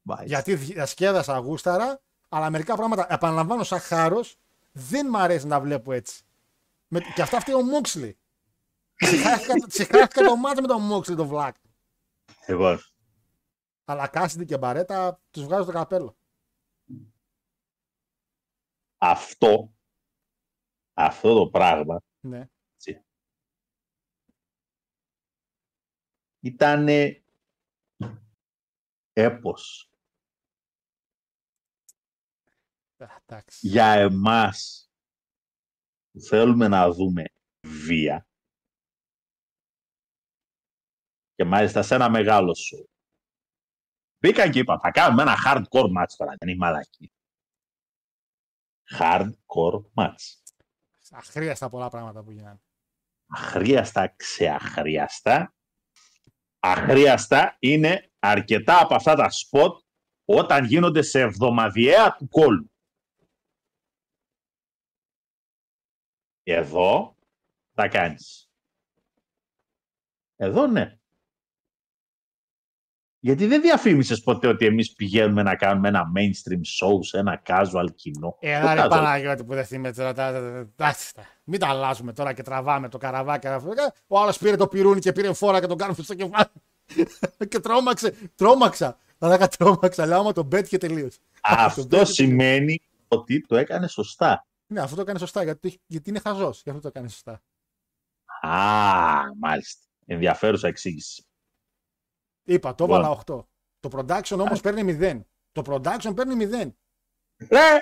μάλιστα. 0.02 0.26
Γιατί 0.26 0.54
διασκέδασα 0.54 1.38
γούσταρα, 1.38 2.02
αλλά 2.34 2.50
μερικά 2.50 2.76
πράγματα, 2.76 3.06
επαναλαμβάνω 3.12 3.64
σαν 3.64 3.80
χάρος, 3.80 4.38
δεν 4.72 5.06
μ' 5.08 5.16
αρέσει 5.16 5.46
να 5.46 5.60
βλέπω 5.60 5.92
έτσι. 5.92 6.24
Με, 6.88 7.00
και 7.14 7.22
αυτά 7.22 7.36
αυτή 7.36 7.54
ο 7.54 7.62
Μόξλι. 7.62 8.18
Συχάθηκα 9.66 10.24
το 10.24 10.36
μάτι 10.36 10.60
με 10.60 10.66
τον 10.66 10.82
Μόξλι 10.82 11.16
το 11.16 11.26
βλάκ. 11.26 11.56
Εγώ. 12.46 12.78
Αλλά 13.84 14.08
Κάσιντι 14.08 14.44
και 14.44 14.58
Μπαρέτα 14.58 15.20
τους 15.30 15.44
βγάζω 15.44 15.64
το 15.64 15.72
καπέλο. 15.72 16.16
Αυτό, 18.98 19.72
αυτό 20.94 21.34
το 21.34 21.48
πράγμα 21.50 22.02
Ναι. 22.20 22.48
ήταν 26.40 26.88
έπος 29.12 29.88
Α, 32.93 32.93
Εντάξει. 32.93 32.93
Για 33.60 33.86
εμάς 33.86 34.90
που 36.10 36.20
θέλουμε 36.20 36.68
να 36.68 36.90
δούμε 36.90 37.24
βία 37.66 38.28
και 41.34 41.44
μάλιστα 41.44 41.82
σε 41.82 41.94
ένα 41.94 42.10
μεγάλο 42.10 42.54
σου. 42.54 42.88
Μπήκαν 44.18 44.50
και 44.50 44.58
είπαν, 44.58 44.80
θα 44.80 44.90
κάνουμε 44.90 45.22
ένα 45.22 45.36
hardcore 45.46 45.98
match 45.98 46.12
τώρα, 46.16 46.34
δεν 46.38 46.48
είναι 46.48 46.56
μαλακή. 46.58 47.12
Hardcore 48.98 49.82
match. 49.94 50.42
Αχρίαστα 51.10 51.68
πολλά 51.68 51.88
πράγματα 51.88 52.22
που 52.22 52.30
γίνανε. 52.30 52.60
αχρίαστα 53.26 54.08
ξεαχρίαστα. 54.16 55.54
Αχρίαστα 56.58 57.56
είναι 57.58 58.12
αρκετά 58.18 58.80
από 58.80 58.94
αυτά 58.94 59.14
τα 59.14 59.30
σποτ 59.30 59.82
όταν 60.24 60.64
γίνονται 60.64 61.02
σε 61.02 61.20
εβδομαδιαία 61.20 62.16
του 62.16 62.28
κόλου. 62.28 62.73
Εδώ 66.44 67.16
τα 67.74 67.88
κάνεις. 67.88 68.50
Εδώ 70.36 70.66
ναι. 70.66 70.98
Γιατί 73.20 73.46
δεν 73.46 73.60
διαφήμισες 73.60 74.20
ποτέ 74.22 74.48
ότι 74.48 74.66
εμείς 74.66 74.92
πηγαίνουμε 74.92 75.42
να 75.42 75.56
κάνουμε 75.56 75.88
ένα 75.88 76.02
mainstream 76.16 76.56
show 76.58 76.98
σε 77.00 77.18
ένα 77.18 77.42
casual 77.46 77.86
κοινό; 77.94 78.36
Ένα 78.40 78.68
Το 78.68 78.74
ρε 78.74 78.80
casual 78.82 78.88
Παναγιώτη 78.90 79.44
που 79.44 79.54
δεν 79.54 79.64
θυμάμαι 79.64 79.92
τώρα. 79.92 80.12
τα- 80.12 80.32
τα- 80.32 80.40
τα- 80.40 80.46
εντάξει, 80.76 81.14
τα- 81.14 81.22
Μην 81.44 81.60
τα 81.60 81.68
αλλάζουμε 81.68 82.12
τώρα 82.12 82.32
και 82.32 82.42
τραβάμε 82.42 82.88
το 82.88 82.98
καραβάκι. 82.98 83.46
αυτό. 83.46 83.70
Ο 84.06 84.18
άλλος 84.20 84.38
πήρε 84.38 84.56
το 84.56 84.68
πυρούνι 84.68 85.00
και 85.00 85.12
πήρε 85.12 85.32
φόρα 85.32 85.60
και 85.60 85.66
τον 85.66 85.76
κάνουμε 85.76 86.02
στο 86.02 86.14
κεφάλι. 86.14 86.50
και 87.48 87.60
τρόμαξε. 87.60 88.14
Τρόμαξα. 88.34 88.98
Αλλά 89.18 89.48
τρόμαξα. 89.48 90.06
Λέω 90.06 90.18
άμα 90.18 90.32
τον 90.32 90.48
πέτυχε 90.48 90.78
τελείω. 90.78 91.08
Αυτό 91.40 92.04
σημαίνει 92.16 92.80
ότι 93.08 93.40
το 93.40 93.56
έκανε 93.56 93.88
σωστά. 93.88 94.46
Ναι, 94.66 94.80
αυτό 94.80 94.94
το 94.96 95.00
έκανε 95.02 95.18
σωστά 95.18 95.42
γιατί, 95.42 95.80
γιατί 95.86 96.10
είναι 96.10 96.18
χαζός. 96.20 96.60
Γι' 96.62 96.68
αυτό 96.68 96.80
το 96.82 96.88
έκανε 96.88 97.08
σωστά. 97.08 97.42
Α, 98.40 99.34
μάλιστα. 99.38 99.82
Ενδιαφέρουσα 100.06 100.68
εξήγηση. 100.68 101.26
Είπα, 102.44 102.74
το 102.74 102.84
Λοιπόν. 102.84 103.00
έβαλα 103.00 103.14
8. 103.26 103.46
Το 103.80 103.88
production 103.92 104.38
όμως 104.38 104.60
παίρνει 104.60 104.96
0. 105.00 105.20
Το 105.52 105.62
production 105.66 106.12
παίρνει 106.16 106.34
0. 106.34 106.74
Ρε! 107.50 107.78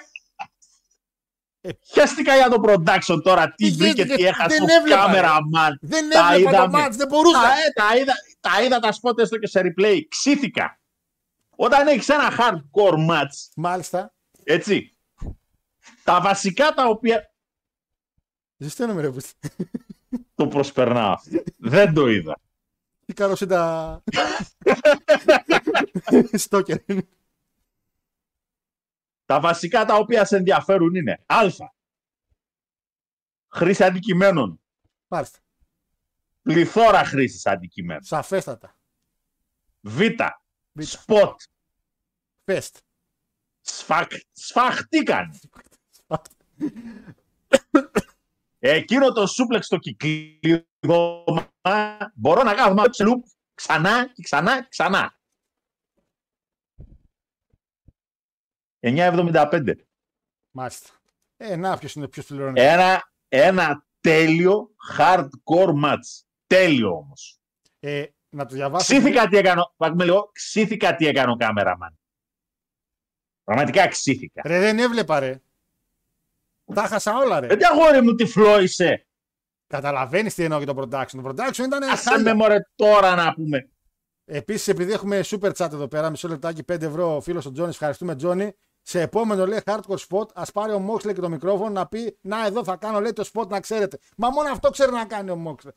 Ε. 1.61 1.71
Χαίστηκα 1.93 2.37
για 2.37 2.49
το 2.49 2.63
production 2.67 3.21
τώρα. 3.23 3.55
Τι 3.55 3.69
Δεν- 3.69 3.77
βρήκε, 3.79 4.05
δεν- 4.05 4.17
τι 4.17 4.25
έχασε 4.25 4.57
δεν 4.57 4.63
ο 4.63 4.73
έβλεπα, 4.75 5.01
ρε. 5.01 5.07
κάμεραμαν. 5.07 5.79
Δεν 5.81 6.11
Τα 6.11 6.33
έβλεπα 6.35 6.51
το 6.51 6.57
είδαμε. 6.57 6.87
match, 6.87 6.91
δεν 6.93 7.09
μπορούσα. 7.09 7.41
Τα, 7.41 7.49
ε, 7.49 7.71
τα, 7.75 7.97
είδα, 7.97 8.13
τα 8.41 8.63
είδα 8.63 8.79
τα 8.79 8.93
σπότ 8.93 9.19
έστω 9.19 9.39
και 9.39 9.47
σε 9.47 9.61
replay. 9.65 10.01
Ξύθηκα. 10.09 10.81
Όταν 11.57 11.87
έχεις 11.89 12.09
ένα 12.09 12.33
hardcore 12.39 13.09
match, 13.11 13.51
Μάλιστα. 13.57 14.15
έτσι, 14.45 14.92
τα 16.05 16.21
βασικά 16.21 16.75
τα 16.75 16.87
οποία 16.87 17.33
Ζεσταίνομαι 18.57 19.01
ρε 19.01 19.11
πούστη. 19.11 19.49
το 20.35 20.49
προσπερνάω. 20.49 21.17
δεν 21.59 21.95
το 21.95 22.07
είδα. 22.07 22.41
Τι 23.05 23.13
καλό 23.13 23.39
ήταν. 23.41 24.03
Στόκερ. 26.33 26.79
Τα 29.25 29.41
βασικά 29.41 29.85
τα 29.85 29.95
οποία 29.95 30.25
σε 30.25 30.37
ενδιαφέρουν 30.37 30.95
είναι 30.95 31.25
Α. 31.27 31.41
Χρήση 33.49 33.85
αντικειμένων. 33.85 34.61
Μάλιστα. 35.07 35.39
Πληθώρα 36.43 37.05
χρήσης 37.05 37.47
αντικειμένων. 37.47 38.03
Σαφέστατα. 38.03 38.77
Β. 39.81 40.01
Β. 40.73 40.83
Σποτ. 40.83 41.41
Φεστ. 42.45 42.77
Σφαχ... 43.61 44.07
Σφαχτήκαν. 44.33 45.41
Εκείνο 48.59 49.13
το 49.13 49.27
σούπλεξ 49.27 49.69
το 49.69 49.77
κυκλίδωμα 49.79 51.53
μπορώ 52.15 52.43
να 52.43 52.55
κάνω 52.55 52.83
σε 52.91 53.05
loop 53.07 53.21
ξανά 53.55 54.07
και 54.13 54.23
ξανά 54.23 54.61
και 54.63 54.67
ξανά. 54.71 55.17
9,75. 58.81 59.75
Μάλιστα. 60.51 60.89
Ε, 61.37 61.57
να, 61.57 61.79
ποιος 61.79 61.95
είναι 61.95 62.09
ποιος 62.09 62.27
πληρώνει. 62.27 62.61
Ένα, 62.61 63.13
ένα 63.29 63.87
τέλειο 64.01 64.75
hardcore 64.99 65.83
match. 65.85 66.23
Τέλειο 66.47 66.97
όμως. 66.97 67.41
Ε, 67.81 68.05
να 68.29 68.47
το 68.47 68.55
διαβάσω. 68.55 68.85
Ξήθηκα 68.85 69.29
τι 69.29 69.37
έκανε, 69.37 69.61
ο- 69.61 69.75
πάμε 69.77 70.05
λίγο, 70.05 70.31
ξήθηκα 70.33 70.97
τι 70.97 71.07
έκανε 71.07 71.33
ο 71.33 71.37
κάμεραμαν. 71.37 71.99
Πραγματικά 73.45 73.89
ξήθηκα. 73.89 74.43
Ρε, 74.45 74.59
δεν 74.59 74.79
έβλεπα, 74.79 75.19
ρε. 75.19 75.41
Τα 76.75 76.83
χάσα 76.87 77.17
όλα, 77.17 77.41
ρε. 77.41 77.47
Ε, 77.47 77.57
τι 77.57 77.65
αγόρι 77.65 78.03
μου 78.03 78.15
τυφλό 78.15 78.61
είσαι. 78.61 79.07
Καταλαβαίνεις 79.67 80.35
τι 80.35 80.45
εννοώ 80.45 80.59
για 80.63 80.75
το 80.75 80.81
production. 80.83 81.07
Το 81.23 81.23
production 81.29 81.59
ήταν. 81.65 81.83
Άσε 81.83 82.19
με 82.19 82.35
μωρέ 82.35 82.57
τώρα 82.75 83.15
να 83.15 83.35
πούμε. 83.35 83.71
Επίσης, 84.25 84.69
επειδή 84.69 84.93
έχουμε 84.93 85.21
super 85.25 85.53
chat 85.57 85.73
εδώ 85.73 85.89
πέρα, 85.89 86.11
μισό 86.11 86.29
λεπτάκι, 86.29 86.63
5 86.73 86.83
ευρώ 86.83 87.17
ο 87.17 87.21
φίλος 87.21 87.47
ο 87.47 87.53
Τζόνι. 87.53 87.69
Ευχαριστούμε, 87.69 88.17
Τζόνι. 88.17 88.53
Σε 88.83 89.01
επόμενο 89.01 89.47
λέει 89.47 89.61
hardcore 89.65 89.97
spot, 90.09 90.29
ας 90.35 90.53
πάρει 90.53 90.73
ο 90.73 90.79
Μόξλε 90.79 91.13
και 91.13 91.21
το 91.21 91.29
μικρόφωνο 91.29 91.71
να 91.71 91.87
πει 91.87 92.19
Να, 92.21 92.47
εδώ 92.47 92.65
θα 92.65 92.77
κάνω 92.77 93.01
λέει 93.01 93.13
το 93.13 93.29
spot 93.33 93.47
να 93.49 93.61
ξέρετε. 93.61 93.99
Μα 94.17 94.31
μόνο 94.31 94.51
αυτό 94.51 94.71
ξέρει 94.71 94.93
να 94.93 95.05
κάνει 95.05 95.31
ο 95.31 95.37
Μόξλε. 95.37 95.71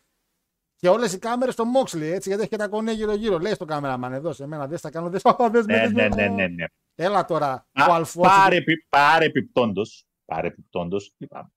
Και 0.76 0.90
όλες 0.90 1.14
οι 1.14 1.20
κάμερες 1.20 1.54
στο 1.54 1.66
Μόξλε, 1.66 2.14
έτσι, 2.14 2.28
γιατί 2.30 2.42
έχει 2.44 2.52
και 2.52 2.58
τα 2.58 2.68
κονέ 2.68 2.92
γύρω-γύρω. 2.92 3.38
Λέει 3.40 3.54
στο 3.54 3.66
κάμεραμαν 3.66 4.14
εδώ, 4.14 4.34
σε 4.34 4.48
μένα 4.48 4.68
δεν 4.68 4.78
θα 4.80 4.90
κάνω. 4.90 5.10
Δεν 5.10 5.20
θα 5.20 5.50
δες 5.52 5.66
με, 5.68 5.74
Ναι, 5.76 5.82
δες 5.82 5.92
με. 5.92 6.08
ναι, 6.08 6.16
ναι, 6.16 6.28
ναι, 6.36 6.48
ναι. 6.48 6.66
Έλα 6.96 7.26
τώρα, 7.26 7.68
Α, 7.72 7.86
ο 7.90 7.94
Αλφόνσο. 7.94 8.30
Πάρε, 8.30 8.56
επι- 8.56 8.86
πάρε 8.90 9.26
επιπτόντος, 9.26 10.06
πάρε 10.26 10.48
επιπτόντος, 10.48 11.14
είπαμε. 11.18 11.52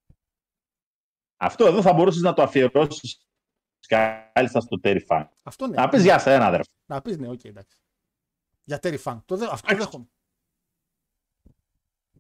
Αυτό 1.36 1.66
εδώ 1.66 1.82
θα 1.82 1.92
μπορούσες 1.92 2.22
να 2.22 2.34
το 2.34 2.42
αφιερώσεις 2.42 3.26
κάλλιστα 3.86 4.60
στο 4.60 4.80
Terry 4.82 5.06
Funk. 5.08 5.28
Αυτό 5.42 5.66
ναι. 5.66 5.76
Να 5.76 5.88
πεις 5.88 6.02
γεια 6.02 6.18
σε 6.18 6.34
ένα 6.34 6.46
αδερφό. 6.46 6.70
Να 6.86 7.00
πεις 7.00 7.18
ναι, 7.18 7.28
οκ, 7.28 7.44
εντάξει. 7.44 7.78
Για 8.64 8.78
Terry 8.82 9.02
Funk. 9.02 9.18
Το 9.24 9.36
δε, 9.36 9.46
αυτό 9.50 9.68
Εντάξει. 9.70 9.84
δέχομαι. 9.84 10.06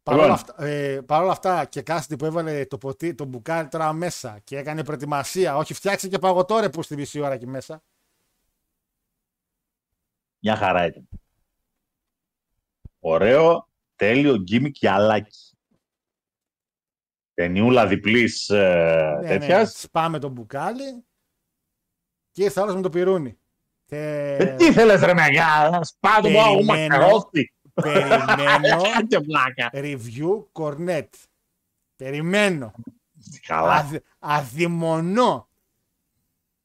Παρ' 0.02 0.16
όλα, 0.16 0.26
Λοιπόν. 0.26 0.40
αυτά, 0.40 0.64
ε, 0.64 1.00
παρ' 1.00 1.22
όλα 1.22 1.32
αυτά 1.32 1.64
και 1.64 1.82
Κάστη 1.82 2.16
που 2.16 2.24
έβαλε 2.24 2.66
το, 2.66 2.78
ποτί, 2.78 3.14
το 3.14 3.24
μπουκάλι 3.24 3.68
τώρα 3.68 3.92
μέσα 3.92 4.38
και 4.38 4.56
έκανε 4.56 4.84
προετοιμασία. 4.84 5.56
Όχι, 5.56 5.74
φτιάξε 5.74 6.08
και 6.08 6.18
παγωτόρε 6.18 6.68
που 6.68 6.82
στη 6.82 6.96
μισή 6.96 7.20
ώρα 7.20 7.34
εκεί 7.34 7.46
μέσα. 7.46 7.82
Μια 10.38 10.56
χαρά 10.56 10.86
ήταν. 10.86 11.08
Ωραίο, 12.98 13.68
τέλειο 13.96 14.36
γκίμικ 14.36 14.72
και 14.72 14.90
αλάκι. 14.90 15.56
Ταινιούλα 17.38 17.86
διπλής 17.86 18.48
ε, 18.48 19.18
Ναι, 19.22 19.28
τέτοιας. 19.28 19.58
ναι, 19.60 19.64
σπάμε 19.74 20.18
το 20.18 20.28
μπουκάλι 20.28 21.04
και 22.30 22.42
ήρθε 22.42 22.60
άλλο 22.60 22.74
με 22.74 22.80
το 22.82 22.88
πυρούνι. 22.90 23.38
Και 23.86 23.96
Ε, 24.40 24.54
τι 24.56 24.72
θέλεις 24.72 25.00
ρε 25.00 25.14
μεγιά, 25.14 25.80
σπάτω 25.82 26.28
μου 26.28 26.40
αγού 26.40 26.54
Περιμένω. 26.66 26.96
μακαρόστι. 26.96 27.52
περιμένω 27.74 28.82
Και 29.08 29.20
πλάκα. 29.20 29.70
review 29.72 30.44
cornet. 30.52 31.08
Περιμένω. 31.96 32.72
Καλά. 33.46 33.72
Αδ, 33.74 33.94
αδειμονώ. 34.18 35.48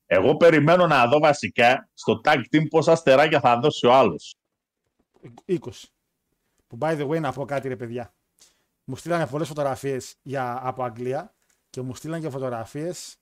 Εγώ 0.05 0.37
περιμένω 0.37 0.87
να 0.87 1.07
δω 1.07 1.19
βασικά 1.19 1.89
στο 1.93 2.21
tag 2.23 2.37
team 2.51 2.67
πόσα 2.69 2.91
αστεράκια 2.91 3.39
θα 3.39 3.59
δώσει 3.59 3.85
ο 3.87 3.93
άλλος. 3.93 4.35
20. 5.47 5.55
Που 6.67 6.77
by 6.81 6.97
the 6.99 7.07
way 7.07 7.19
να 7.19 7.31
πω 7.33 7.45
κάτι 7.45 7.67
ρε 7.67 7.75
παιδιά. 7.75 8.13
Μου 8.83 8.95
στείλανε 8.95 9.27
πολλές 9.27 9.47
φωτογραφίες 9.47 10.15
για, 10.21 10.59
από 10.67 10.83
Αγγλία 10.83 11.33
και 11.69 11.81
μου 11.81 11.95
στείλανε 11.95 12.21
και 12.21 12.29
φωτογραφίες 12.29 13.17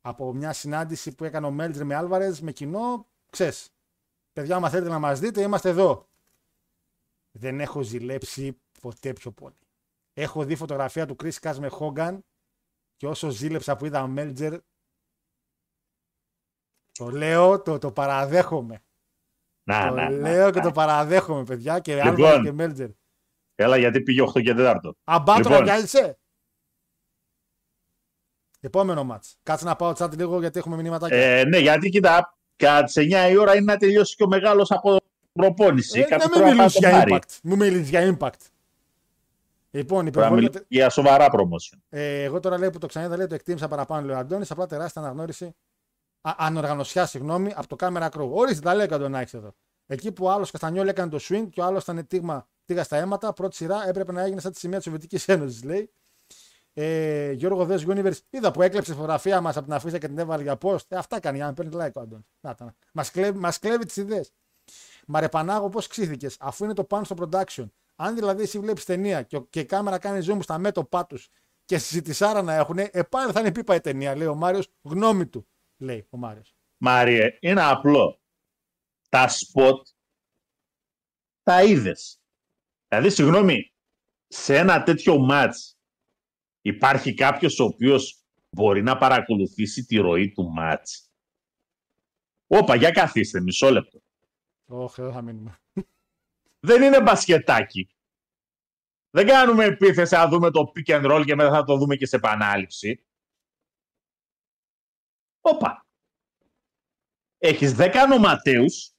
από 0.00 0.32
μια 0.32 0.52
συνάντηση 0.52 1.14
που 1.14 1.24
έκανε 1.24 1.46
ο 1.46 1.50
Μέλτρ 1.50 1.84
με 1.84 1.94
Άλβαρες 1.94 2.40
με 2.40 2.52
κοινό. 2.52 3.06
Ξέρεις, 3.30 3.70
παιδιά, 4.32 4.56
άμα 4.56 4.70
θέλετε 4.70 4.88
να 4.88 4.98
μας 4.98 5.20
δείτε, 5.20 5.42
είμαστε 5.42 5.68
εδώ. 5.68 6.08
Δεν 7.30 7.60
έχω 7.60 7.82
ζηλέψει 7.82 8.60
ποτέ 8.80 9.12
πιο 9.12 9.30
πολύ. 9.30 9.58
Έχω 10.12 10.44
δει 10.44 10.56
φωτογραφία 10.56 11.06
του 11.06 11.16
Chris 11.22 11.32
Cass 11.40 11.56
με 11.58 11.70
Hogan 11.78 12.18
και 12.96 13.06
όσο 13.06 13.30
ζήλεψα 13.30 13.76
που 13.76 13.86
είδα 13.86 14.06
Μέλτζερ, 14.06 14.60
το 16.92 17.10
λέω, 17.10 17.62
το, 17.62 17.78
το 17.78 17.92
παραδέχομαι. 17.92 18.82
Να, 19.62 19.88
Το 19.88 19.94
να, 19.94 20.10
να, 20.10 20.10
λέω 20.10 20.50
και 20.50 20.58
να. 20.58 20.64
το 20.64 20.72
παραδέχομαι, 20.72 21.44
παιδιά. 21.44 21.80
Και 21.80 21.94
Λοιπόν. 21.94 22.08
Άλβαρες 22.08 22.42
και 22.42 22.52
Μέλτζερ. 22.52 22.90
Έλα 23.58 23.76
γιατί 23.76 24.00
πήγε 24.02 24.22
8 24.22 24.42
και 24.42 24.54
4. 24.56 24.76
Αμπάτο 25.04 25.38
Λοιπόν. 25.38 25.52
να 25.58 25.62
πιάζεσαι. 25.62 26.18
Επόμενο 28.60 29.04
μάτς. 29.04 29.36
Κάτσε 29.42 29.64
να 29.64 29.76
πάω 29.76 29.92
chat 29.98 30.16
λίγο 30.16 30.40
γιατί 30.40 30.58
έχουμε 30.58 30.76
μηνύματάκια. 30.76 31.16
Ε, 31.16 31.44
ναι, 31.44 31.58
γιατί 31.58 31.88
κοίτα, 31.88 32.36
κατά 32.56 32.84
τις 32.84 32.94
9 32.96 33.30
η 33.30 33.36
ώρα 33.36 33.56
είναι 33.56 33.64
να 33.72 33.76
τελειώσει 33.76 34.16
και 34.16 34.22
ο 34.22 34.28
μεγάλος 34.28 34.70
από 34.70 34.96
προπόνηση. 35.32 35.98
Ε, 36.00 36.02
Κάποιος 36.02 36.28
δεν 36.28 36.30
με 36.30 36.44
πρέπει 36.44 36.56
να 36.56 36.62
μιλήσεις 36.62 36.80
το 36.80 36.88
για 36.88 36.98
πάρει. 36.98 37.12
impact. 37.12 37.38
Μου 37.42 37.56
μιλήσεις 37.56 37.88
για 37.88 38.16
impact. 38.18 38.30
Λοιπόν, 39.70 40.06
η 40.06 40.10
Πρέπει 40.10 40.16
να 40.16 40.22
υπερβολή... 40.22 40.42
μιλήσει 40.42 40.64
για 40.68 40.90
σοβαρά 40.90 41.26
promotion. 41.32 41.78
ε, 41.88 42.22
εγώ 42.22 42.40
τώρα 42.40 42.58
λέω 42.58 42.70
που 42.70 42.78
το 42.78 42.86
ξαναείδα, 42.86 43.16
λέει 43.16 43.26
το 43.26 43.34
εκτίμησα 43.34 43.68
παραπάνω, 43.68 44.06
λέει 44.06 44.16
ο 44.16 44.18
Αντώνης, 44.18 44.50
απλά 44.50 44.66
τεράστια 44.66 45.02
αναγνώριση. 45.02 45.44
Α, 46.20 46.32
ανοργανωσιά, 46.36 47.06
συγγνώμη, 47.06 47.52
από 47.56 47.66
το 47.66 47.76
κάμερα 47.76 48.08
crew. 48.16 48.28
Ορίστε, 48.30 48.60
τα 48.60 48.74
λέει 48.74 48.86
ο 48.90 48.94
Αντωνάκης 48.94 49.34
εδώ. 49.34 49.54
Εκεί 49.86 50.12
που 50.12 50.24
ο 50.24 50.30
άλλος 50.30 50.50
Καστανιόλ 50.50 50.88
έκανε 50.88 51.10
το 51.10 51.18
swing 51.20 51.46
και 51.50 51.60
ο 51.60 51.64
άλλος 51.64 51.82
ήταν 51.82 52.06
τίγμα, 52.06 52.48
τίγα 52.64 52.84
στα 52.84 52.96
αίματα, 52.96 53.32
πρώτη 53.32 53.56
σειρά 53.56 53.88
έπρεπε 53.88 54.12
να 54.12 54.22
έγινε 54.22 54.40
σαν 54.40 54.52
τη 54.52 54.58
σημαία 54.58 54.76
της 54.76 54.84
Σοβιετικής 54.84 55.28
Ένωσης, 55.28 55.64
λέει. 55.64 55.90
Ε, 56.72 57.32
Γιώργο 57.32 57.64
Δες 57.64 57.84
Universe, 57.88 58.18
είδα 58.30 58.50
που 58.50 58.62
έκλεψε 58.62 58.92
φωτογραφία 58.92 59.40
μας 59.40 59.56
από 59.56 59.64
την 59.64 59.74
αφήσα 59.74 59.98
και 59.98 60.06
την 60.06 60.18
έβαλε 60.18 60.42
για 60.42 60.58
post. 60.60 60.86
Ε, 60.88 60.96
αυτά 60.96 61.20
κάνει 61.20 61.36
για 61.36 61.46
να 61.46 61.52
παίρνει 61.52 61.72
like 61.74 61.92
ο 61.94 62.00
Αντώνη. 62.00 62.26
Μας 62.92 63.10
κλέβει, 63.10 63.38
μας 63.38 63.58
κλέβει 63.58 63.84
τις 63.84 63.96
ιδέες. 63.96 64.32
Μαρεπανάγω, 65.06 65.68
πώς 65.68 65.86
ξύθηκες, 65.86 66.36
αφού 66.40 66.64
είναι 66.64 66.72
το 66.74 66.84
πάνω 66.84 67.04
στο 67.04 67.14
production. 67.18 67.64
Αν 67.96 68.14
δηλαδή 68.14 68.42
εσύ 68.42 68.58
βλέπεις 68.58 68.84
ταινία 68.84 69.22
και, 69.22 69.38
και 69.50 69.60
η 69.60 69.64
κάμερα 69.64 69.98
κάνει 69.98 70.26
zoom 70.28 70.38
στα 70.42 70.58
μέτωπά 70.58 71.06
τους 71.06 71.28
και 71.64 71.78
συζητησάρα 71.78 72.42
να 72.42 72.54
έχουν, 72.54 72.78
ε, 72.78 72.90
πάλι 73.10 73.32
θα 73.32 73.40
είναι 73.40 73.52
πίπα 73.52 73.74
η 73.74 73.80
ταινία, 73.80 74.16
λέει 74.16 74.26
ο 74.26 74.34
Μάριος. 74.34 74.68
Γνώμη 74.82 75.26
του, 75.26 75.46
λέει 75.76 76.06
ο 76.10 76.16
Μάριος. 76.16 76.54
Μάριε, 76.76 77.36
είναι 77.40 77.62
απλό. 77.62 78.20
Τα 79.16 79.28
σποτ 79.28 79.86
τα 81.42 81.62
είδες. 81.62 82.20
Δηλαδή, 82.88 83.10
συγγνώμη, 83.10 83.74
σε 84.26 84.56
ένα 84.56 84.82
τέτοιο 84.82 85.18
μάτς 85.18 85.78
υπάρχει 86.60 87.14
κάποιος 87.14 87.58
ο 87.58 87.64
οποίος 87.64 88.24
μπορεί 88.50 88.82
να 88.82 88.96
παρακολουθήσει 88.96 89.84
τη 89.84 89.96
ροή 89.96 90.32
του 90.32 90.50
μάτς; 90.50 91.10
Όπα, 92.46 92.74
για 92.74 92.90
καθίστε, 92.90 93.40
μισό 93.40 93.70
λεπτό. 93.70 94.02
Όχι, 94.64 95.02
δεν 95.02 95.12
θα 95.12 95.22
μείνουμε. 95.22 95.58
Δεν 96.58 96.82
είναι 96.82 97.02
μπασκετάκι. 97.02 97.96
Δεν 99.10 99.26
κάνουμε 99.26 99.64
επίθεση 99.64 100.14
να 100.14 100.28
δούμε 100.28 100.50
το 100.50 100.72
pick 100.74 100.90
and 100.94 101.12
roll 101.12 101.22
και 101.26 101.34
μετά 101.34 101.50
θα 101.50 101.64
το 101.64 101.76
δούμε 101.76 101.96
και 101.96 102.06
σε 102.06 102.16
επανάληψη. 102.16 103.06
Όπα. 105.40 105.86
Έχεις 107.38 107.74
10 107.76 108.06
νοματέους 108.08 108.95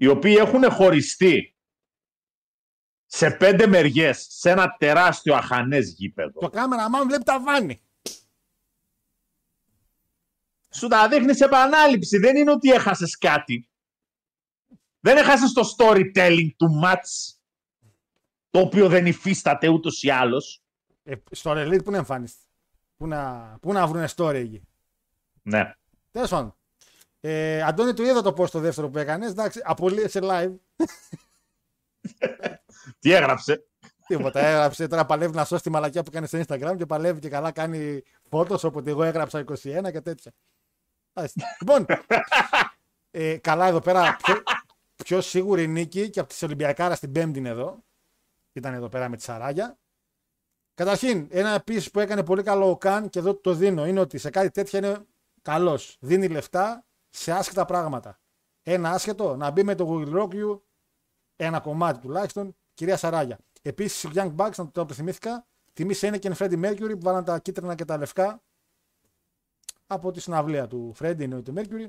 οι 0.00 0.06
οποίοι 0.06 0.36
έχουν 0.38 0.70
χωριστεί 0.70 1.56
σε 3.06 3.30
πέντε 3.30 3.66
μεριές 3.66 4.26
σε 4.30 4.50
ένα 4.50 4.76
τεράστιο 4.78 5.34
αχανές 5.34 5.92
γήπεδο. 5.92 6.40
Το 6.40 6.50
κάμερα 6.50 6.90
μάλλον 6.90 7.06
βλέπει 7.06 7.24
τα 7.24 7.40
βάνη. 7.40 7.82
Σου 10.70 10.88
τα 10.88 11.08
δείχνεις 11.08 11.36
σε 11.36 11.44
επανάληψη. 11.44 12.18
Δεν 12.18 12.36
είναι 12.36 12.50
ότι 12.50 12.70
έχασες 12.70 13.18
κάτι. 13.18 13.70
Δεν 15.00 15.16
έχασες 15.16 15.52
το 15.52 15.62
storytelling 15.76 16.48
του 16.56 16.80
match 16.84 17.34
το 18.50 18.60
οποίο 18.60 18.88
δεν 18.88 19.06
υφίσταται 19.06 19.68
ούτως 19.68 20.02
ή 20.02 20.10
άλλως. 20.10 20.62
Ε, 21.02 21.14
στο 21.30 21.50
Elite 21.50 21.84
που 21.84 21.88
είναι 21.88 21.98
εμφάνιστη. 21.98 22.44
Πού 22.96 23.06
να, 23.06 23.58
πού 23.60 23.72
να 23.72 23.86
βρουν 23.86 24.06
story 24.16 24.34
εκεί; 24.34 24.62
Ναι. 25.42 25.74
Τέλος 26.10 26.30
πάντων. 26.30 26.54
Ε, 27.20 27.62
Αντώνη, 27.62 27.94
του 27.94 28.02
είδα 28.02 28.22
το 28.22 28.34
post 28.38 28.50
το 28.50 28.58
δεύτερο 28.58 28.88
που 28.88 28.98
έκανες. 28.98 29.30
Εντάξει, 29.30 29.60
απολύεσαι 29.64 30.20
live. 30.22 30.54
Τι 32.98 33.12
έγραψε; 33.12 33.64
Τίποτα. 34.06 34.40
Έγραψε 34.40 34.86
τώρα 34.86 35.06
παλεύει 35.06 35.34
να 35.34 35.44
σώσει 35.44 35.62
τη 35.62 35.70
μαλακιά 35.70 36.02
που 36.02 36.10
κάνει 36.10 36.26
στο 36.26 36.40
Instagram 36.46 36.74
και 36.76 36.86
παλεύει 36.86 37.20
και 37.20 37.28
καλά 37.28 37.52
κάνει 37.52 38.02
φώτο. 38.28 38.58
Οπότε 38.62 38.90
εγώ 38.90 39.02
έγραψα 39.02 39.44
21 39.46 39.90
και 39.92 40.00
τέτοια. 40.00 40.32
Άστε. 41.12 41.42
λοιπόν, 41.60 41.86
ε, 43.10 43.36
καλά 43.36 43.66
εδώ 43.66 43.80
πέρα. 43.80 44.16
Πιο, 44.22 44.42
πιο 45.04 45.20
σίγουρη 45.20 45.66
νίκη 45.66 46.10
και 46.10 46.20
από 46.20 46.34
τη 46.34 46.44
Ολυμπιακάρα 46.44 46.94
στην 46.94 47.12
Πέμπτη 47.12 47.38
είναι 47.38 47.48
εδώ. 47.48 47.84
Ήταν 48.52 48.74
εδώ 48.74 48.88
πέρα 48.88 49.08
με 49.08 49.16
τη 49.16 49.22
Σαράγια. 49.22 49.78
Καταρχήν, 50.74 51.28
ένα 51.30 51.50
επίσης 51.50 51.90
που 51.90 52.00
έκανε 52.00 52.24
πολύ 52.24 52.42
καλό 52.42 52.70
ο 52.70 52.76
Καν 52.76 53.08
και 53.08 53.18
εδώ 53.18 53.34
το 53.34 53.54
δίνω 53.54 53.86
είναι 53.86 54.00
ότι 54.00 54.18
σε 54.18 54.30
κάτι 54.30 54.50
τέτοια 54.50 54.78
είναι 54.78 55.06
καλός. 55.42 55.96
Δίνει 56.00 56.28
λεφτά 56.28 56.84
σε 57.10 57.32
άσχετα 57.32 57.64
πράγματα. 57.64 58.20
Ένα 58.62 58.90
άσχετο 58.90 59.36
να 59.36 59.50
μπει 59.50 59.62
με 59.62 59.74
το 59.74 59.86
Will 59.90 60.14
Rock 60.14 60.34
You, 60.34 60.60
ένα 61.36 61.60
κομμάτι 61.60 62.00
τουλάχιστον, 62.00 62.56
κυρία 62.74 62.96
Σαράγια. 62.96 63.38
Επίσης, 63.62 64.02
οι 64.02 64.10
Young 64.14 64.36
Bucks, 64.36 64.54
να 64.56 64.70
το 64.70 64.88
θυμήθηκα, 64.88 65.46
τιμήσε 65.72 66.06
είναι 66.06 66.18
και 66.18 66.28
είναι 66.28 66.36
Freddie 66.38 66.64
Mercury 66.64 66.90
που 66.90 67.00
βάλαν 67.00 67.24
τα 67.24 67.38
κίτρινα 67.38 67.74
και 67.74 67.84
τα 67.84 67.96
λευκά 67.96 68.42
από 69.86 70.10
τη 70.10 70.20
συναυλία 70.20 70.66
του 70.66 70.94
Freddie 70.98 71.20
είναι 71.20 71.42
του 71.42 71.54
Mercury. 71.56 71.86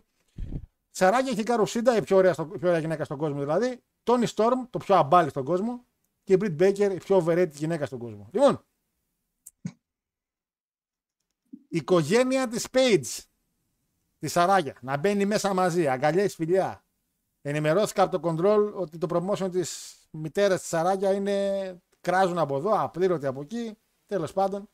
Σαράγια 0.89 1.31
έχει 1.31 1.43
Καρουσίντα, 1.43 1.95
η 1.95 2.01
πιο 2.01 2.17
ωραία, 2.17 2.33
στο, 2.33 2.49
η 2.53 2.57
πιο 2.57 2.67
ωραία 2.67 2.79
γυναίκα 2.79 3.03
στον 3.03 3.17
κόσμο 3.17 3.39
δηλαδή. 3.39 3.83
Tony 4.03 4.25
Storm, 4.35 4.67
το 4.69 4.77
πιο 4.77 4.95
αμπάλι 4.95 5.29
στον 5.29 5.43
κόσμο. 5.43 5.85
Και 6.23 6.33
η 6.33 6.37
Britt 6.41 6.57
Baker, 6.59 6.91
η 6.91 6.97
πιο 6.97 7.25
overrated 7.25 7.51
γυναίκα 7.51 7.85
στον 7.85 7.99
κόσμο. 7.99 8.29
Λοιπόν, 8.31 8.65
η 11.67 11.77
οικογένεια 11.77 12.47
της 12.47 12.67
Page, 12.71 13.19
τη 14.21 14.27
Σαράγια, 14.27 14.77
να 14.81 14.97
μπαίνει 14.97 15.25
μέσα 15.25 15.53
μαζί, 15.53 15.87
αγκαλιά 15.87 16.29
φιλιά. 16.29 16.85
Ενημερώθηκα 17.41 18.03
από 18.03 18.19
το 18.19 18.29
control 18.29 18.73
ότι 18.73 18.97
το 18.97 19.07
promotion 19.09 19.51
της 19.51 19.95
μητέρας 20.11 20.59
της 20.59 20.69
Σαράγια 20.69 21.13
είναι 21.13 21.81
κράζουν 22.01 22.37
από 22.37 22.57
εδώ, 22.57 22.81
απλήρωτοι 22.81 23.25
από 23.25 23.41
εκεί. 23.41 23.77
Τέλος 24.05 24.33
πάντων, 24.33 24.69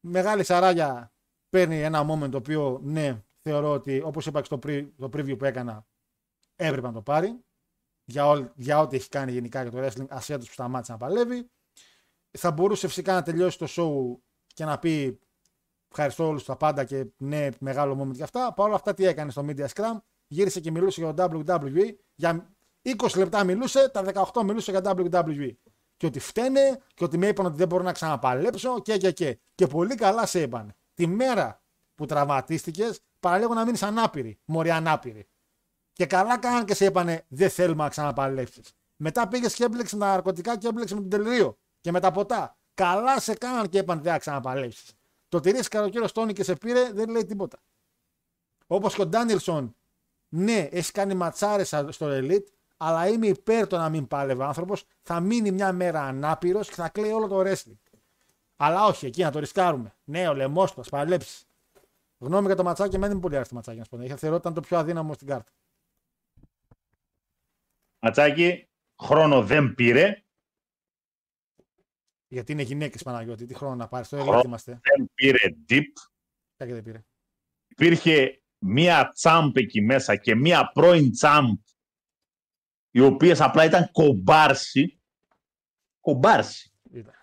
μεγάλη 0.00 0.44
Σαράγια 0.44 1.14
παίρνει 1.48 1.80
ένα 1.80 2.06
moment 2.10 2.30
το 2.30 2.36
οποίο, 2.36 2.80
ναι, 2.82 3.22
θεωρώ 3.40 3.72
ότι 3.72 4.00
όπως 4.00 4.26
είπα 4.26 4.40
και 4.40 4.44
στο, 4.44 4.58
pre, 4.62 4.88
το 4.98 5.10
preview 5.12 5.38
που 5.38 5.44
έκανα, 5.44 5.86
έπρεπε 6.56 6.86
να 6.86 6.92
το 6.92 7.02
πάρει. 7.02 7.44
Για, 8.04 8.28
ό, 8.28 8.52
για 8.54 8.80
ό,τι 8.80 8.96
έχει 8.96 9.08
κάνει 9.08 9.32
γενικά 9.32 9.62
για 9.62 9.70
το 9.70 9.78
wrestling, 9.78 10.06
ασχέτως 10.08 10.46
που 10.46 10.52
σταμάτησε 10.52 10.92
να 10.92 10.98
παλεύει. 10.98 11.50
Θα 12.30 12.50
μπορούσε 12.50 12.88
φυσικά 12.88 13.12
να 13.12 13.22
τελειώσει 13.22 13.58
το 13.58 13.66
show 13.68 14.20
και 14.46 14.64
να 14.64 14.78
πει 14.78 15.20
ευχαριστώ 15.92 16.26
όλους 16.26 16.44
τα 16.44 16.56
πάντα 16.56 16.84
και 16.84 17.06
ναι, 17.16 17.48
μεγάλο 17.58 18.00
moment 18.02 18.16
και 18.16 18.22
αυτά. 18.22 18.52
Παρ' 18.52 18.66
όλα 18.66 18.74
αυτά 18.74 18.94
τι 18.94 19.06
έκανε 19.06 19.30
στο 19.30 19.44
Media 19.48 19.66
Scrum, 19.66 19.96
γύρισε 20.26 20.60
και 20.60 20.70
μιλούσε 20.70 21.00
για 21.00 21.14
το 21.14 21.42
WWE. 21.44 21.94
Για 22.14 22.52
20 22.82 23.16
λεπτά 23.16 23.44
μιλούσε, 23.44 23.88
τα 23.88 24.04
18 24.32 24.42
μιλούσε 24.42 24.70
για 24.70 24.80
WWE. 24.84 25.50
Και 25.96 26.06
ότι 26.06 26.18
φταίνε 26.18 26.80
και 26.94 27.04
ότι 27.04 27.18
με 27.18 27.26
είπαν 27.26 27.46
ότι 27.46 27.56
δεν 27.56 27.68
μπορώ 27.68 27.82
να 27.82 27.92
ξαναπαλέψω 27.92 28.80
και 28.80 28.96
και 28.96 29.10
και. 29.10 29.40
Και 29.54 29.66
πολύ 29.66 29.94
καλά 29.94 30.26
σε 30.26 30.40
είπαν. 30.40 30.74
Τη 30.94 31.06
μέρα 31.06 31.62
που 31.94 32.06
τραυματίστηκες, 32.06 33.00
παραλέγω 33.20 33.54
να 33.54 33.64
μείνεις 33.64 33.82
ανάπηρη. 33.82 34.38
Μωρή 34.44 34.70
ανάπηρη. 34.70 35.28
Και 35.92 36.06
καλά 36.06 36.38
κάναν 36.38 36.64
και 36.64 36.74
σε 36.74 36.84
είπανε 36.84 37.24
δεν 37.28 37.50
θέλουμε 37.50 37.82
να 37.82 37.88
ξαναπαλέψεις. 37.88 38.72
Μετά 38.96 39.28
πήγες 39.28 39.54
και 39.54 39.64
έμπλεξε 39.64 39.96
με 39.96 40.04
τα 40.04 40.10
ναρκωτικά 40.10 40.58
και 40.58 40.66
έμπλεξε 40.66 40.94
με 40.94 41.00
τον 41.00 41.10
τελείο. 41.10 41.58
Και 41.80 41.90
με 41.90 42.00
τα 42.00 42.10
ποτά. 42.10 42.56
Καλά 42.74 43.20
σε 43.20 43.34
κάναν 43.34 43.68
και 43.68 43.78
είπαν 43.78 44.02
δεν 44.02 44.12
θα 44.12 44.18
ξαναπαλέψεις. 44.18 44.92
Το 45.32 45.40
τυρί 45.40 45.58
καλοκαίρι 45.60 46.10
Τόνι 46.10 46.32
και 46.32 46.44
σε 46.44 46.54
πήρε 46.54 46.92
δεν 46.92 47.10
λέει 47.10 47.24
τίποτα. 47.24 47.58
Όπως 48.66 48.94
και 48.94 49.00
ο 49.00 49.06
Ντάνιλσον, 49.06 49.74
ναι, 50.28 50.68
έχεις 50.70 50.90
κάνει 50.90 51.14
ματσάρες 51.14 51.68
στο 51.68 52.06
Elite, 52.10 52.46
αλλά 52.76 53.08
είμαι 53.08 53.26
υπέρ 53.26 53.66
το 53.66 53.76
να 53.76 53.88
μην 53.88 54.08
πάλευε 54.08 54.42
ο 54.42 54.46
άνθρωπος. 54.46 54.84
Θα 55.02 55.20
μείνει 55.20 55.50
μια 55.50 55.72
μέρα 55.72 56.02
ανάπηρος 56.02 56.68
και 56.68 56.74
θα 56.74 56.88
κλαίει 56.88 57.10
όλο 57.10 57.28
το 57.28 57.40
wrestling. 57.40 57.98
Αλλά 58.56 58.84
όχι, 58.84 59.06
εκεί 59.06 59.22
να 59.22 59.30
το 59.30 59.38
ρισκάρουμε. 59.38 59.94
Ναι, 60.04 60.28
ο 60.28 60.34
λαιμός 60.34 60.72
του, 60.74 60.84
θα 60.84 60.90
παλέψεις. 60.90 61.46
Γνώμη 62.18 62.46
για 62.46 62.56
το 62.56 62.62
ματσάκι, 62.62 62.94
εμένα 62.94 63.06
δεν 63.06 63.12
είναι 63.12 63.20
πολύ 63.20 63.36
άρεστο 63.36 63.54
ματσάκι. 63.54 63.78
Να 63.78 63.84
σου 63.84 63.90
πω. 63.90 64.02
Είχα 64.02 64.16
θεωρώ 64.16 64.36
ότι 64.36 64.48
ήταν 64.48 64.62
το 64.62 64.68
πιο 64.68 64.78
αδύναμο 64.78 65.14
στην 65.14 65.26
κάρτα. 65.26 65.52
Ματσάκι, 67.98 68.68
χρόνο 69.02 69.42
δεν 69.42 69.74
πήρε. 69.74 70.22
Γιατί 72.32 72.52
είναι 72.52 72.62
γυναίκες 72.62 73.02
Παναγιώτη, 73.02 73.46
τι 73.46 73.54
χρόνο 73.54 73.74
να 73.74 73.88
πάρεις. 73.88 74.08
Το 74.08 74.16
Χρόνο. 74.16 74.38
Elite 74.38 74.44
είμαστε. 74.44 74.80
Δεν 74.82 75.10
πήρε 75.14 75.38
deep. 75.68 75.92
Ποια 76.56 76.66
και 76.66 76.72
δεν 76.72 76.82
πήρε. 76.82 77.04
Υπήρχε 77.68 78.42
μία 78.58 79.10
τσάμπ 79.14 79.56
εκεί 79.56 79.80
μέσα 79.80 80.16
και 80.16 80.34
μία 80.34 80.70
πρώην 80.72 81.12
τσάμπ 81.12 81.58
οι 82.90 83.00
οποίες 83.00 83.40
απλά 83.40 83.64
ήταν 83.64 83.90
κομπάρσι. 83.92 85.00
Κομπάρσι. 86.00 86.72
Ήταν. 86.92 87.14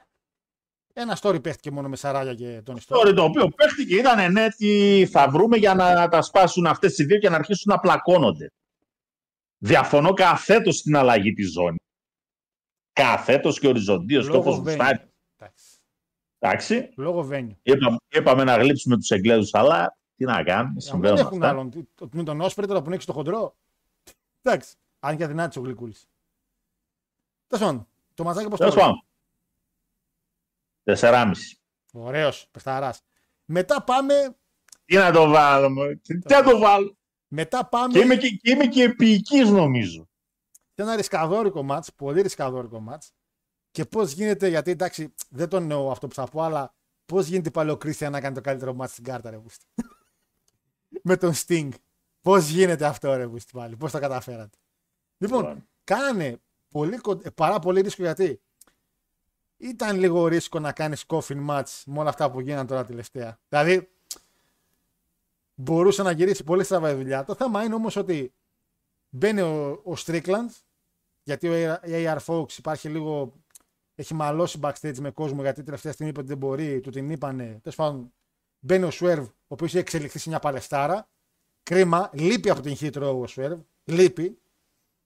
Ένα 0.94 1.18
story 1.22 1.44
παίχτηκε 1.44 1.72
μόνο 1.72 1.90
με 1.90 1.96
Σαράγια 1.96 2.36
και 2.36 2.62
τον 2.62 2.76
Ιστό. 2.76 2.96
Τώρα 2.96 3.14
το 3.14 3.24
οποίο 3.24 3.50
παίχτηκε 3.50 3.96
ήταν 3.96 4.32
ναι, 4.32 4.50
τι 4.50 5.06
θα 5.06 5.30
βρούμε 5.30 5.58
για 5.58 5.74
να 5.74 6.08
τα 6.08 6.22
σπάσουν 6.22 6.66
αυτές 6.66 6.98
οι 6.98 7.04
δύο 7.04 7.18
και 7.18 7.30
να 7.30 7.36
αρχίσουν 7.36 7.74
να 7.74 7.80
πλακώνονται. 7.80 8.52
Διαφωνώ 9.58 10.14
καθέτος 10.14 10.76
στην 10.76 10.96
αλλαγή 10.96 11.34
της 11.34 11.52
ζώνης. 11.52 11.80
Καθέτος 13.04 13.60
και 13.60 13.68
οριζοντίως 13.68 14.30
και 14.30 14.36
όπως 14.36 14.58
venue. 14.60 14.64
γουστάρει. 14.64 15.00
Εντάξει. 15.38 15.66
Εντάξει. 16.40 16.94
Λόγω 16.98 17.28
venue. 17.32 17.56
Είπαμε, 17.62 17.98
είπαμε 18.10 18.44
να 18.44 18.56
γλύψουμε 18.58 18.96
τους 18.98 19.10
Εγγλέζους, 19.10 19.54
αλλά 19.54 19.98
τι 20.16 20.26
να 20.26 20.44
κάνουμε, 20.44 20.68
Αν 20.68 20.74
δεν 20.74 20.82
συμβαίνουν 20.82 21.18
έχουν 21.18 21.34
αυτά. 21.38 21.50
άλλον. 21.50 21.70
Τι- 21.70 21.84
το- 21.96 22.10
Με 22.12 22.24
τον 22.24 22.42
Όσπρε 22.42 22.66
τώρα 22.66 22.82
που 22.82 22.90
είναι 22.92 23.00
στο 23.00 23.14
χοντρό. 23.14 23.56
Εντάξει. 24.42 24.76
Αν 25.00 25.18
και 25.18 25.24
αδυνάτησε 25.24 25.60
ο 25.60 25.62
Γλυκούλης. 25.62 26.08
Τέλος 27.48 27.66
πάντων, 27.66 27.88
το 28.14 28.24
ματσάκι 28.24 28.48
πώς 28.50 28.60
το 28.60 28.64
Τέλος 28.66 28.74
βρήκε. 28.74 28.88
πάντων. 28.90 29.06
Τεσσεράμιση. 30.84 31.58
Ωραίος, 31.92 32.48
παιχταράς. 32.52 33.02
Μετά 33.46 33.84
πάμε, 33.84 34.36
Τι 34.86 34.96
να 34.96 35.12
το 35.12 35.30
βάλω, 35.30 35.70
μωρέ. 35.70 35.96
τι 35.96 36.20
τι 36.20 36.34
να 36.34 36.44
το 36.44 36.58
βάλω; 36.60 36.98
μετά 37.28 37.66
πάμε 37.68 37.94
Και 37.94 38.00
είμαι 38.00 38.16
και, 38.16 38.30
και, 38.30 38.52
είμαι 38.52 38.66
και 38.66 38.84
επίοικης 38.84 39.50
νομίζω. 39.50 40.10
Σε 40.80 40.86
ένα 40.86 40.96
ρισκαδόρικο 40.96 41.64
μάτς, 41.64 41.94
πολύ 41.94 42.22
ρισκαδόρικο 42.22 42.80
μάτς. 42.80 43.14
Και 43.72 43.86
πώς 43.86 44.12
γίνεται, 44.12 44.48
γιατί 44.48 44.72
εντάξει, 44.72 45.14
δεν 45.30 45.50
το 45.50 45.58
εννοώ 45.58 45.92
αυτό 45.92 46.08
που 46.08 46.14
θα 46.14 46.26
πω, 46.26 46.42
αλλά 46.42 46.74
πώς 47.06 47.28
γίνεται 47.28 47.50
πάλι 47.52 47.70
ο 47.70 47.78
Κρίστιαν 47.78 48.12
να 48.12 48.22
κάνει 48.22 48.36
το 48.36 48.42
καλύτερο 48.42 48.74
μάτς 48.74 48.92
στην 48.92 49.04
κάρτα, 49.04 49.30
ρε 49.30 49.38
Βούστη. 49.38 49.66
Με 51.10 51.18
τον 51.18 51.34
Sting. 51.36 51.70
Πώς 52.22 52.48
γίνεται 52.50 52.86
αυτό, 52.86 53.16
ρε 53.16 53.26
Βούστη, 53.26 53.52
πάλι. 53.52 53.76
Πώς 53.76 53.92
το 53.92 54.00
καταφέρατε. 54.00 54.58
Λοιπόν, 55.18 55.40
Λοιπόν. 55.42 55.68
κάνε 55.84 56.40
πολύ, 56.70 56.98
κον- 56.98 57.22
ε, 57.24 57.30
πάρα 57.30 57.60
πολύ 57.60 57.82
ρίσκο 57.82 58.02
γιατί 58.04 58.42
ήταν 59.58 59.98
λίγο 60.00 60.28
ρίσκο 60.28 60.60
να 60.60 60.72
κάνεις 60.72 61.06
coffin 61.08 61.48
match 61.50 61.82
με 61.86 62.00
όλα 62.00 62.10
αυτά 62.10 62.32
που 62.32 62.40
γίνανε 62.40 62.68
τώρα 62.68 62.86
τελευταία. 62.86 63.40
Δηλαδή, 63.50 63.90
μπορούσε 65.56 66.04
να 66.04 66.12
γυρίσει 66.12 66.44
πολύ 66.44 66.64
στραβά 66.64 66.92
η 66.92 66.96
δουλειά. 66.96 67.24
Το 67.24 67.36
θέμα 67.36 67.64
είναι 67.64 67.74
όμως 67.74 67.96
ότι 67.96 68.34
μπαίνει 69.10 69.42
ο, 69.42 69.72
ο 69.72 69.94
Strickland, 70.06 70.50
γιατί 71.36 71.48
ο 71.50 71.80
AR 71.84 72.18
Fox 72.26 72.58
υπάρχει 72.58 72.90
λίγο. 72.90 73.34
Έχει 73.96 74.14
μαλώσει 74.14 74.60
backstage 74.62 74.98
με 75.00 75.12
κόσμο 75.12 75.42
γιατί 75.42 75.64
τελευταία 75.64 75.92
στιγμή 75.92 76.12
είπε 76.12 76.20
ότι 76.20 76.30
δεν 76.30 76.38
μπορεί, 76.38 76.80
του 76.80 76.90
την 76.90 77.10
είπανε. 77.10 77.44
Τέλος 77.62 77.76
πάντων, 77.76 78.14
μπαίνει 78.60 78.84
ο 78.84 78.90
Swerve, 78.94 79.26
ο 79.28 79.32
οποίος 79.48 79.70
έχει 79.70 79.78
εξελιχθεί 79.80 80.20
σε 80.20 80.30
μια 80.30 80.40
παλαιστάρα. 80.40 81.10
Κρίμα, 81.64 82.10
λείπει 82.14 82.50
από 82.50 82.62
την 82.62 82.76
hit 82.80 82.94
row 82.94 83.16
ο 83.16 83.24
Swerve. 83.36 83.60
Λείπει. 83.84 84.38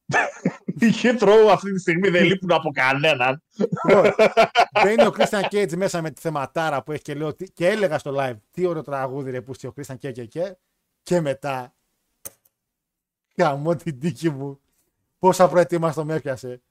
Οι 0.80 0.92
Heathrow 1.04 1.48
αυτή 1.52 1.72
τη 1.74 1.80
στιγμή 1.80 2.10
δεν 2.10 2.24
λείπουν 2.24 2.52
από 2.52 2.72
κανέναν. 2.72 3.44
Λοιπόν, 3.88 4.12
Μπαίνει 4.84 5.06
ο 5.06 5.14
Christian 5.18 5.44
Cage 5.50 5.76
μέσα 5.76 6.02
με 6.02 6.12
τη 6.12 6.22
θεματάρα 6.22 6.84
που 6.84 6.92
έχει 6.92 7.02
και 7.02 7.14
λέω 7.14 7.34
τι- 7.34 7.52
και 7.52 7.68
έλεγα 7.68 7.98
στο 7.98 8.16
live 8.18 8.36
τι 8.52 8.66
ωραίο 8.66 8.82
τραγούδι 8.82 9.32
ρε 9.32 9.42
που 9.42 9.54
ο 9.68 9.74
Christian 9.76 9.96
Cage 10.02 10.14
και, 10.14 10.26
και 10.26 10.56
και 11.04 11.22
μετά 11.22 11.74
καμώ 13.36 13.76
την 13.76 14.00
τύχη 14.00 14.30
μου 14.30 14.60
πόσα 15.24 15.50
προετοίμαστο 15.50 16.06
με 16.06 16.16
έπιασε 16.16 16.62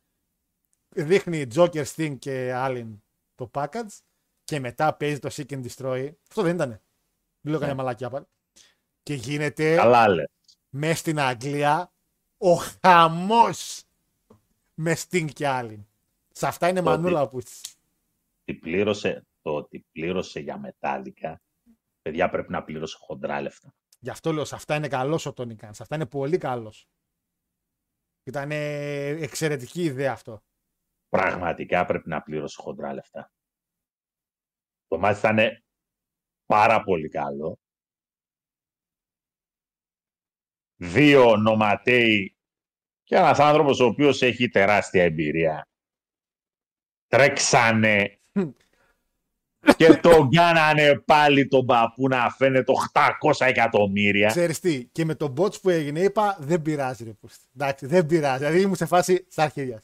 δείχνει 0.88 1.46
Joker, 1.54 1.84
Sting 1.84 2.18
και 2.18 2.52
Allen 2.54 2.98
το 3.34 3.50
package 3.54 3.98
και 4.44 4.60
μετά 4.60 4.94
παίζει 4.94 5.18
το 5.18 5.28
Seek 5.32 5.46
and 5.50 5.66
Destroy 5.66 6.10
αυτό 6.28 6.42
δεν 6.42 6.54
ήτανε 6.54 6.82
μην 7.40 7.52
λέω 7.52 7.58
κανένα 7.58 7.76
μαλακιά 7.76 8.10
πάλι 8.10 8.26
και 9.02 9.14
γίνεται 9.14 9.74
Καλά 9.74 10.08
λες. 10.08 10.30
μέσα 10.68 10.94
στην 10.94 11.20
Αγγλία 11.20 11.92
ο 12.38 12.54
χαμός 12.54 13.82
με 14.74 14.96
Sting 14.96 15.32
και 15.32 15.46
Allen 15.48 15.84
σε 16.32 16.46
αυτά 16.46 16.68
είναι 16.68 16.82
Το 16.82 16.90
μανούλα 16.90 17.28
που 17.28 17.40
Τι 18.44 18.54
πλήρωσε, 18.54 19.26
το 19.42 19.54
ότι 19.54 19.86
πλήρωσε 19.92 20.40
για 20.40 20.58
μετάλλικα, 20.58 21.40
παιδιά 22.02 22.30
πρέπει 22.30 22.52
να 22.52 22.62
πλήρωσε 22.62 22.96
χοντρά 23.00 23.40
λεφτά. 23.40 23.74
Γι' 23.98 24.10
αυτό 24.10 24.32
λέω, 24.32 24.44
σε 24.44 24.54
αυτά 24.54 24.76
είναι 24.76 24.88
καλός 24.88 25.26
ο 25.26 25.32
Τόνι 25.32 25.54
Καν. 25.54 25.74
Σε 25.74 25.82
αυτά 25.82 25.94
είναι 25.94 26.06
πολύ 26.06 26.38
καλός. 26.38 26.88
Ήταν 28.24 28.50
εξαιρετική 29.22 29.82
ιδέα 29.82 30.12
αυτό. 30.12 30.42
Πραγματικά 31.08 31.84
πρέπει 31.84 32.08
να 32.08 32.22
πλήρωσε 32.22 32.62
χοντρά 32.62 32.94
λεφτά. 32.94 33.32
Το 34.86 34.98
μάτι 34.98 35.18
ήταν 35.18 35.64
πάρα 36.46 36.82
πολύ 36.82 37.08
καλό. 37.08 37.58
Δύο 40.76 41.36
νοματέοι 41.36 42.36
και 43.02 43.16
ένας 43.16 43.38
άνθρωπος 43.38 43.80
ο 43.80 43.84
οποίος 43.84 44.22
έχει 44.22 44.48
τεράστια 44.48 45.02
εμπειρία. 45.02 45.68
Τρέξανε 47.06 48.20
και 49.76 49.94
τον 49.94 50.30
κάνανε 50.30 50.98
πάλι 51.04 51.48
τον 51.48 51.66
παππού 51.66 52.08
να 52.08 52.30
φαίνεται 52.30 52.72
800 52.94 53.46
εκατομμύρια. 53.46 54.28
Ξέρεις 54.28 54.60
τι, 54.60 54.84
και 54.84 55.04
με 55.04 55.14
τον 55.14 55.34
botch 55.36 55.60
που 55.60 55.70
έγινε, 55.70 56.00
είπα 56.00 56.36
δεν 56.40 56.62
πειράζει. 56.62 57.04
Ρε, 57.04 57.10
πούστη. 57.10 57.44
Εντάξει, 57.56 57.86
δεν 57.86 58.06
πειράζει. 58.06 58.38
Δηλαδή 58.38 58.60
ήμουν 58.60 58.74
σε 58.76 58.86
φάση 58.86 59.26
στα 59.28 59.42
αρχίδια. 59.42 59.82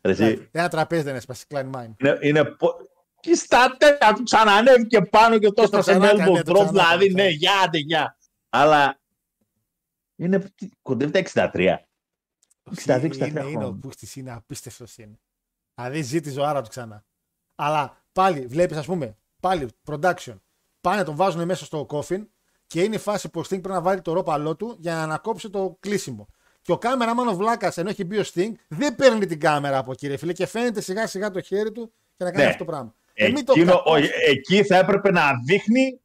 Εσύ, 0.00 0.48
Ένα 0.50 0.68
τραπέζι 0.68 1.02
δεν 1.02 1.14
έσπασε. 1.14 1.44
Klein 1.48 1.70
Mine. 1.74 1.90
είναι, 1.98 2.18
είναι 2.20 2.44
πο- 2.44 2.76
Και 3.20 3.34
στα 3.34 3.76
τέτοια 3.78 4.12
του 4.12 4.22
ξανανέβηκε 4.22 5.00
πάνω 5.00 5.38
και 5.38 5.50
τόσο 5.50 5.68
το 5.70 5.82
σε 5.82 5.90
ξανά 5.90 6.10
elbow 6.10 6.14
έκανε, 6.14 6.42
το 6.42 6.52
drop, 6.52 6.54
ξανά 6.54 6.70
δηλαδή 6.70 7.04
έκανε. 7.04 7.22
ναι, 7.22 7.28
γεια, 7.28 7.52
άντε, 7.64 7.78
γεια. 7.78 8.16
Αλλά 8.48 8.98
είναι 10.16 10.38
τι- 10.54 10.68
κοντεύει 10.82 11.10
τα 11.12 11.18
63. 11.18 11.78
62-63 12.86 13.16
είναι, 13.16 13.26
είναι, 13.28 13.40
ο 13.40 13.42
χρόνια. 13.50 13.78
Πούστης 13.80 14.16
είναι 14.16 14.32
απίστευτος 14.32 14.96
είναι. 14.98 15.18
Δηλαδή 15.74 16.02
ζει 16.02 16.20
τη 16.20 16.30
ζωάρα 16.30 16.62
του 16.62 16.68
ξανά. 16.68 17.04
Αλλά 17.54 17.97
πάλι 18.18 18.46
βλέπεις, 18.46 18.76
ας 18.76 18.86
πούμε, 18.86 19.16
πάλι 19.40 19.68
production. 19.86 20.34
Πάνε, 20.80 21.04
τον 21.04 21.16
βάζουν 21.16 21.44
μέσα 21.44 21.64
στο 21.64 21.86
coffin 21.90 22.26
και 22.66 22.82
είναι 22.82 22.94
η 22.94 22.98
φάση 22.98 23.28
που 23.28 23.40
ο 23.40 23.42
Sting 23.42 23.48
πρέπει 23.48 23.68
να 23.68 23.80
βάλει 23.80 24.00
το 24.00 24.12
ρόπαλό 24.12 24.56
του 24.56 24.76
για 24.78 24.94
να 24.94 25.02
ανακόψει 25.02 25.50
το 25.50 25.76
κλείσιμο. 25.80 26.28
Και 26.62 26.72
ο 26.72 26.78
κάμεραμαν 26.78 27.28
ο 27.28 27.34
Βλάκας, 27.34 27.76
ενώ 27.76 27.88
έχει 27.88 28.04
μπει 28.04 28.18
ο 28.18 28.24
Sting, 28.34 28.52
δεν 28.68 28.94
παίρνει 28.96 29.26
την 29.26 29.40
κάμερα 29.40 29.78
από 29.78 29.92
εκεί, 29.92 30.06
ρε 30.06 30.16
φίλε, 30.16 30.32
και 30.32 30.46
φαίνεται 30.46 30.80
σιγά 30.80 31.06
σιγά 31.06 31.30
το 31.30 31.40
χέρι 31.40 31.72
του 31.72 31.92
για 32.16 32.26
να 32.26 32.30
κάνει 32.32 32.44
Ναι. 32.44 32.50
αυτό 32.50 32.64
το 32.64 32.70
πράγμα. 32.70 32.94
Ε, 33.14 33.28
μην 33.28 33.44
το 33.44 33.52
Εκείνο, 33.56 33.72
κα- 33.72 33.82
ο- 33.82 33.96
εκεί 34.28 34.64
θα 34.64 34.76
έπρεπε 34.76 35.10
να 35.10 35.22
δείχνει. 35.46 36.00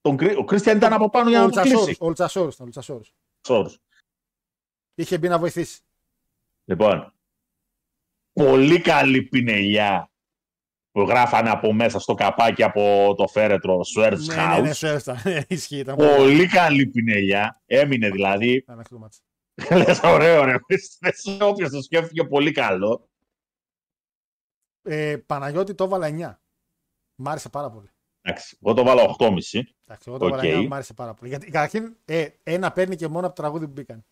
Τον, 0.00 0.16
Κρι- 0.16 0.38
ο 0.38 0.44
Κρίστιαν 0.44 0.76
ήταν 0.76 0.92
από 0.92 1.10
πάνω 1.10 1.28
για 1.28 1.42
ο 1.42 1.44
να 1.46 1.50
το 1.50 1.54
Λουτσασόρους, 1.56 1.84
κλείσει. 1.84 1.98
ο 2.02 2.06
Λουτσασόρους, 2.08 2.60
ο 2.60 2.64
Λουτσασόρους. 2.64 3.14
Σόρους. 3.46 3.78
Είχε 4.94 5.18
μπει 5.18 5.28
να 5.28 5.38
βοηθήσει. 5.38 5.80
Λοιπόν, 6.64 7.12
πολύ 8.32 8.80
καλή 8.80 9.22
πινελιά 9.22 10.08
που 10.94 11.00
γράφανε 11.00 11.50
από 11.50 11.72
μέσα 11.72 11.98
στο 11.98 12.14
καπάκι 12.14 12.62
από 12.62 13.14
το 13.16 13.26
φέρετρο 13.26 13.80
Swerve 13.96 14.16
Ναι, 14.18 14.34
House. 14.38 14.60
ναι, 14.62 14.68
ναι, 14.68 14.72
σωστά. 14.72 15.22
Ναι, 15.24 15.40
Ισχύει, 15.48 15.78
ήταν 15.78 15.96
πολύ 15.96 16.14
Πολύ 16.16 16.46
καλή 16.46 16.86
πινελιά. 16.86 17.62
Έμεινε 17.66 18.10
δηλαδή. 18.10 18.62
καλό 18.62 18.80
αυτό 18.80 18.94
το 18.94 19.00
μάτς. 19.00 19.22
Λες 19.86 20.00
ωραίο 20.02 20.44
ρε. 20.44 20.54
Όποιος 21.40 21.70
το 21.70 21.82
σκέφτηκε 21.82 22.24
πολύ 22.24 22.52
καλό. 22.52 23.08
Ε, 24.82 25.16
Παναγιώτη 25.26 25.74
το 25.74 25.84
έβαλα 25.84 26.08
9. 26.08 26.38
Μ' 27.14 27.28
άρεσε 27.28 27.48
πάρα 27.48 27.70
πολύ. 27.70 27.90
Εντάξει, 28.22 28.58
εγώ 28.62 28.74
το 28.74 28.84
βάλω 28.84 29.16
8,5. 29.18 29.28
Εντάξει, 29.86 30.04
εγώ 30.06 30.18
το 30.18 30.26
Οκ. 30.26 30.32
έβαλα 30.32 30.60
9, 30.60 30.66
μ' 30.66 30.72
άρεσε 30.72 30.94
πάρα 30.94 31.14
πολύ. 31.14 31.30
Γιατί 31.30 31.50
καταρχήν 31.50 31.96
ε, 32.04 32.26
ένα 32.42 32.72
παίρνει 32.72 32.96
και 32.96 33.08
μόνο 33.08 33.26
από 33.26 33.34
το 33.34 33.42
τραγούδι 33.42 33.66
που 33.66 33.72
μπήκαν. 33.72 34.04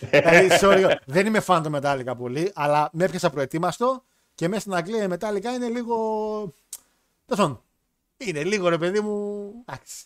δηλαδή, 0.10 0.48
sorry, 0.60 0.94
δεν 1.06 1.26
είμαι 1.26 1.40
φαν 1.40 1.62
το 1.62 1.78
Metallica 1.78 2.16
πολύ, 2.18 2.50
αλλά 2.54 2.90
με 2.92 3.04
έπιασα 3.04 3.30
προετοίμαστο 3.30 4.04
και 4.40 4.48
μέσα 4.48 4.60
στην 4.60 4.74
Αγγλία 4.74 5.04
η 5.04 5.06
Metallica 5.10 5.54
είναι 5.54 5.68
λίγο. 5.68 5.96
Τέλο 7.26 7.40
πάντων, 7.40 7.62
Είναι 8.16 8.44
λίγο 8.44 8.68
ρε 8.68 8.78
παιδί 8.78 9.00
μου. 9.00 9.52
Εντάξει. 9.66 10.04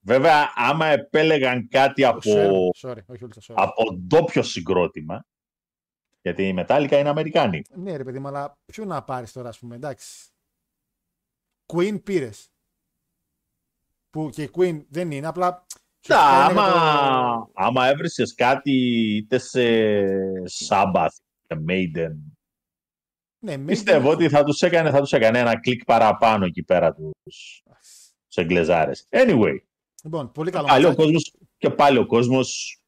Βέβαια, 0.00 0.52
άμα 0.54 0.86
επέλεγαν 0.86 1.68
κάτι 1.68 2.04
από, 2.04 2.20
Sorry, 2.24 2.88
sorry, 2.88 3.04
όχι 3.06 3.24
όλες, 3.24 3.36
sorry. 3.48 3.54
από 3.56 3.92
ντόπιο 3.94 4.42
συγκρότημα, 4.42 5.24
Γιατί 6.22 6.48
η 6.48 6.54
Metallica 6.58 6.90
είναι 6.92 7.08
Αμερικάνοι. 7.08 7.62
Ναι, 7.74 7.96
ρε 7.96 8.04
παιδί 8.04 8.18
μου, 8.18 8.28
αλλά 8.28 8.58
ποιο 8.66 8.84
να 8.84 9.02
πάρεις 9.02 9.32
τώρα, 9.32 9.48
ας 9.48 9.58
πούμε, 9.58 9.74
εντάξει. 9.74 10.28
Queen 11.66 12.02
πήρε. 12.04 12.30
Που 14.10 14.30
και 14.30 14.42
η 14.42 14.50
Queen 14.56 14.84
δεν 14.88 15.10
είναι, 15.10 15.26
απλά. 15.26 15.66
σου 16.00 16.12
Να, 16.12 16.18
φταίνει 16.18 16.58
άμα, 16.60 16.72
το- 16.72 17.50
άμα 17.54 17.86
έβρισκες 17.86 18.34
κάτι 18.34 18.72
είτε 19.16 19.38
σε 19.38 19.60
Sabbath 20.68 21.16
και 21.46 21.56
Maiden, 21.68 22.12
Ναι, 23.40 23.54
Maiden- 23.54 23.64
πιστεύω 23.66 24.10
ότι 24.10 24.28
θα 24.28 24.44
τους 24.44 24.62
έκανε, 24.62 24.90
θα 24.90 25.00
τους 25.00 25.12
έκανε 25.12 25.38
ένα 25.38 25.60
κλικ 25.60 25.84
παραπάνω 25.84 26.44
εκεί 26.44 26.62
πέρα 26.62 26.94
τους, 26.94 27.62
τους 28.26 28.36
Εγγλεζάρες. 28.36 29.06
Anyway, 29.10 29.56
Λοιπόν, 30.02 30.32
πολύ 30.32 30.50
καλό. 30.50 30.66
πάλι 30.66 30.84
ο 30.84 30.88
ματσάκι. 30.88 31.04
κόσμος, 31.06 31.32
και 31.58 31.70
πάλι 31.70 31.98
ο 31.98 32.06
κόσμος 32.06 32.78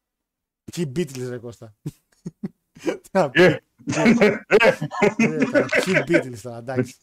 Ποιοι 0.75 0.91
Beatles, 0.95 1.27
ρε 1.29 1.37
Κώστα. 1.37 1.75
Τι 2.81 3.09
να 3.11 3.29
πω, 3.29 3.43
ε, 3.43 3.45
ε, 3.45 3.61
τώρα, 5.51 5.65
Ποιοι 5.85 5.93
Beatles 6.07 6.37
τώρα, 6.41 6.57
εντάξει. 6.57 6.95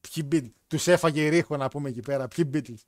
Ποιοι 0.00 0.28
Beatles. 0.32 0.52
Τους 0.66 0.86
έφαγε 0.86 1.20
η 1.24 1.28
Ρίχο 1.28 1.56
να 1.56 1.68
πούμε 1.68 1.88
εκεί 1.88 2.00
πέρα. 2.00 2.28
Ποιοι 2.28 2.50
Beatles. 2.54 2.82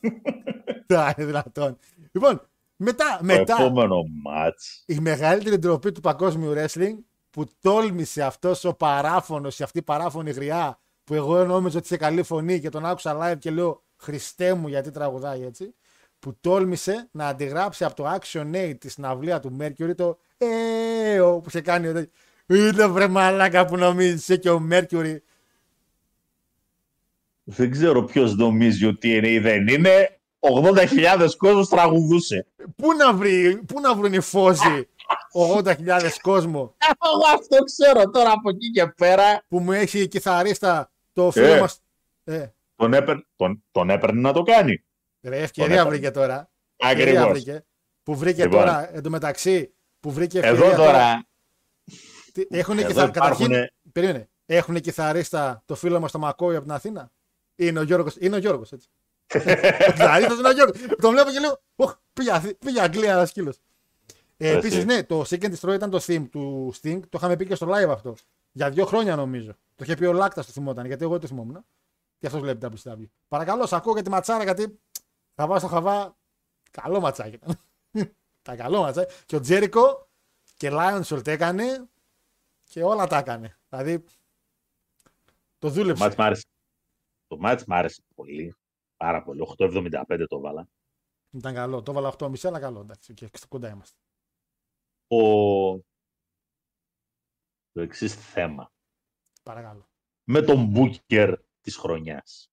Τα 0.86 1.14
είναι 1.16 1.26
δυνατόν. 1.26 1.78
Λοιπόν, 2.12 2.48
μετά, 2.76 3.16
το 3.18 3.24
μετά 3.24 3.54
επόμενο 3.58 4.02
μάτς. 4.22 4.82
η 4.86 4.98
μεγαλύτερη 5.00 5.56
ντροπή 5.58 5.92
του 5.92 6.00
παγκόσμιου 6.00 6.52
wrestling 6.56 6.94
που 7.34 7.46
τόλμησε 7.60 8.22
αυτός 8.22 8.64
ο 8.64 8.74
παράφωνος, 8.74 9.58
η 9.58 9.62
αυτή 9.62 9.78
η 9.78 9.82
παράφωνη 9.82 10.30
γριά 10.30 10.78
που 11.04 11.14
εγώ 11.14 11.44
νόμιζα 11.44 11.78
ότι 11.78 11.86
είχε 11.86 11.96
καλή 11.96 12.22
φωνή 12.22 12.60
και 12.60 12.68
τον 12.68 12.86
άκουσα 12.86 13.18
live 13.20 13.38
και 13.38 13.50
λέω 13.50 13.82
Χριστέ 13.96 14.54
μου 14.54 14.68
γιατί 14.68 14.90
τραγουδάει 14.90 15.42
έτσι 15.42 15.74
που 16.18 16.36
τόλμησε 16.40 17.08
να 17.12 17.26
αντιγράψει 17.26 17.84
από 17.84 17.94
το 17.94 18.18
Action 18.18 18.54
Aid 18.54 18.74
τη 18.78 18.90
συναυλία 18.90 19.40
του 19.40 19.56
Mercury 19.60 19.94
το 19.96 20.18
«Ε, 20.36 21.18
που 21.42 21.50
σε 21.50 21.60
κάνει 21.60 21.88
ο 21.88 22.06
είναι 22.46 22.86
βρε 22.86 23.08
μαλάκα 23.08 23.64
που 23.64 23.76
νομίζεις 23.76 24.20
είσαι 24.20 24.36
και 24.36 24.50
ο 24.50 24.66
Mercury 24.70 25.16
Δεν 27.44 27.70
ξέρω 27.70 28.02
ποιος 28.04 28.34
νομίζει 28.34 28.86
ότι 28.86 29.08
είναι 29.08 29.28
ή 29.28 29.38
δεν 29.38 29.68
είναι. 29.68 30.18
80.000 30.40 31.28
κόσμος 31.36 31.68
τραγουδούσε. 31.68 32.46
πού 32.76 32.92
να, 32.92 33.14
βρει, 33.14 33.62
πού 33.66 33.80
να 33.80 33.94
βρουν 33.94 34.12
οι 34.12 34.20
φόζοι; 34.20 34.88
80.000 35.32 36.10
κόσμο 36.22 36.76
Εγώ 36.80 37.34
αυτό 37.34 37.56
ξέρω 37.64 38.10
τώρα 38.10 38.30
από 38.32 38.48
εκεί 38.50 38.70
και 38.70 38.86
πέρα. 38.86 39.44
που 39.48 39.58
μου 39.60 39.72
έχει 39.72 40.08
κιθαρίστα 40.08 40.90
το 41.12 41.30
φίλο 41.30 41.46
Ε. 41.52 41.60
μας 41.60 41.80
ε, 42.24 42.46
Τον, 42.76 42.92
έπαιρ, 42.94 43.16
τον, 43.36 43.64
τον 43.70 43.90
έπαιρνε 43.90 44.20
να 44.20 44.32
το 44.32 44.42
κάνει. 44.42 44.84
Ρε, 45.22 45.38
ευκαιρία 45.42 45.72
έπαιρνε. 45.74 45.90
βρήκε 45.90 46.10
τώρα. 46.10 46.50
Ευκαιρία 46.76 47.04
Ακριβώς. 47.22 47.30
βρήκε. 47.42 47.64
Που 48.02 48.16
βρήκε 48.16 48.42
Λοιπόν. 48.42 48.58
τώρα 48.60 48.94
εντωμεταξύ. 48.96 49.74
Που 50.00 50.10
βρήκε 50.12 50.38
ευκαιρία 50.38 50.66
Εδώ 50.66 50.76
τώρα 50.76 51.26
Έχουν 52.48 52.78
Εδώ 52.78 52.86
κιθα... 52.86 53.04
υπάρχουνε- 53.04 53.48
Καταρχήν, 53.50 53.92
περίμενε. 53.92 54.28
Έχουν 54.46 54.80
κιθαρίστα 54.80 55.62
το 55.66 55.74
φίλο 55.74 56.00
μας 56.00 56.12
το 56.12 56.18
Μακόη 56.18 56.54
από 56.56 56.64
την 56.64 56.72
Αθήνα; 56.74 57.10
Είναι 57.56 57.78
ο 57.78 57.82
Γιώργος, 57.82 58.16
είναι 58.18 58.34
ο 58.36 58.38
Γιώργος 58.38 58.72
έτσι. 58.72 58.88
ο 59.34 59.38
κιθαρίστας 59.92 60.38
είναι 60.38 60.48
ο 60.48 60.52
Γιώργος. 60.52 60.76
Τον 61.00 61.10
βλέπω 61.12 61.30
και 61.30 61.38
λέω, 61.38 61.60
Οχ, 61.76 61.94
πήγε, 62.12 62.30
Αθή- 62.32 62.56
πήγε 62.58 62.80
Αγγλία 62.80 63.12
ένας 63.12 63.28
σκύλος. 63.28 63.58
Ε, 64.36 64.50
Ρε, 64.50 64.56
Επίσης, 64.58 64.76
εσύ. 64.76 64.86
ναι, 64.86 65.04
το 65.04 65.20
Seek 65.20 65.42
and 65.42 65.54
Destroy 65.54 65.74
ήταν 65.74 65.90
το 65.90 65.98
theme 66.02 66.28
του 66.30 66.72
Sting. 66.82 67.00
Το 67.00 67.08
είχαμε 67.18 67.36
πει 67.36 67.46
και 67.46 67.54
στο 67.54 67.66
live 67.70 67.88
αυτό. 67.88 68.14
Για 68.52 68.70
δύο 68.70 68.86
χρόνια 68.86 69.16
νομίζω. 69.16 69.52
Το 69.74 69.84
είχε 69.84 69.94
πει 69.94 70.04
ο 70.04 70.12
Λάκτα 70.12 70.44
το 70.44 70.50
θυμόταν, 70.50 70.86
γιατί 70.86 71.02
εγώ 71.02 71.12
δεν 71.12 71.20
το 71.20 71.26
θυμόμουν. 71.26 71.64
Και 72.18 72.26
αυτός 72.26 72.40
βλέπει 72.40 72.66
WCW. 72.82 73.04
Παρακαλώ, 73.28 73.66
σας 73.66 73.76
ακούω 73.76 73.92
για 73.92 74.02
τη 74.02 74.10
ματσάρα, 74.10 74.42
γιατί 74.44 74.80
θα 75.34 75.46
βάζω 75.46 75.58
στο 75.66 75.68
χαβά. 75.74 76.16
Καλό 76.70 77.00
ματσάκι 77.00 77.34
ήταν. 77.34 77.60
τα 78.42 78.56
καλό 78.56 78.80
ματσάκι. 78.80 79.14
Και 79.26 79.36
ο 79.36 79.40
Τζέρικο 79.40 80.08
και 80.56 80.68
Lionsault 80.72 81.26
έκανε 81.26 81.88
και 82.64 82.82
όλα 82.82 83.06
τα 83.06 83.18
έκανε. 83.18 83.58
Δηλαδή 83.68 84.00
το 84.00 84.08
το 85.58 85.68
δούλεψε. 85.68 86.02
μάτς 86.02 86.16
μ' 86.16 86.20
άρεσε. 86.22 86.44
Το 87.26 87.36
μάτς 87.38 87.64
μ' 87.64 87.72
άρεσε 87.72 88.02
πολύ. 88.14 88.54
Πάρα 88.96 89.22
πολύ. 89.22 89.46
8.75 89.58 90.24
το 90.28 90.40
βάλα. 90.40 90.68
Ήταν 91.30 91.54
καλό. 91.54 91.82
Το 91.82 91.90
έβαλα 91.90 92.14
8,5 92.18 92.48
αλλά 92.48 92.60
καλό. 92.60 92.80
Εντάξει, 92.80 93.14
και 93.14 93.30
κοντά 93.48 93.68
είμαστε. 93.70 93.98
Ο... 95.14 95.78
Το 97.72 97.80
εξής 97.80 98.14
θέμα. 98.14 98.72
Παρακαλώ. 99.42 99.88
Με 100.24 100.42
τον 100.42 100.72
Booker 100.76 101.36
της 101.60 101.76
χρονιάς. 101.76 102.52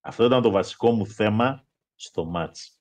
Αυτό 0.00 0.24
ήταν 0.24 0.42
το 0.42 0.50
βασικό 0.50 0.90
μου 0.90 1.06
θέμα 1.06 1.66
στο 1.94 2.24
μάτς. 2.24 2.80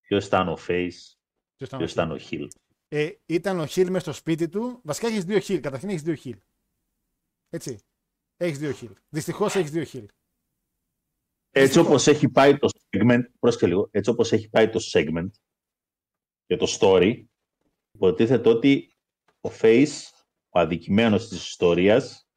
Ποιος 0.00 0.26
ήταν 0.26 0.48
ο 0.48 0.56
Face, 0.68 1.16
Ποιος 1.56 1.68
ήταν 1.68 1.80
ο 1.80 1.84
ποιος 1.84 1.90
Hill. 1.90 1.94
ήταν 1.94 2.10
ο 2.10 2.16
Hill. 2.30 2.48
Ε, 2.88 3.10
ήταν 3.26 3.60
ο 3.60 3.66
Χιλ 3.66 3.90
μες 3.90 4.02
στο 4.02 4.12
σπίτι 4.12 4.48
του. 4.48 4.80
Βασικά 4.84 5.06
έχεις 5.06 5.24
δύο 5.24 5.38
Χιλ. 5.38 5.60
Καταρχήν 5.60 5.88
έχεις 5.88 6.02
δύο 6.02 6.14
Χιλ. 6.14 6.40
Έτσι. 7.48 7.78
Έχεις 8.36 8.58
δύο 8.58 8.72
Χιλ. 8.72 8.94
Δυστυχώς 9.08 9.54
έχεις 9.54 9.70
δύο 9.70 9.84
Χιλ. 9.84 10.08
Έτσι 11.50 11.78
όπως 11.78 12.06
έχει 12.06 12.28
πάει 12.28 12.58
το 12.58 12.68
segment, 12.90 13.22
πρόσεχε 13.38 13.66
λίγο, 13.66 13.88
έτσι 13.90 14.10
όπως 14.10 14.32
έχει 14.32 14.48
πάει 14.48 14.70
το 14.70 14.80
segment 14.92 15.30
και 16.46 16.56
το 16.56 16.66
story, 16.80 17.24
υποτίθεται 17.92 18.48
ότι 18.48 18.94
ο 19.40 19.48
Face, 19.60 20.00
ο 20.48 20.58
αδικημένος 20.60 21.28
της 21.28 21.46
ιστορίας, 21.48 22.28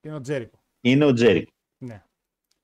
Είναι 0.00 0.14
ο 0.14 0.20
Τζέρικο. 0.20 0.64
είναι 0.80 1.04
ο 1.04 1.12
Τζέρικο. 1.12 1.48
Ναι. 1.78 2.04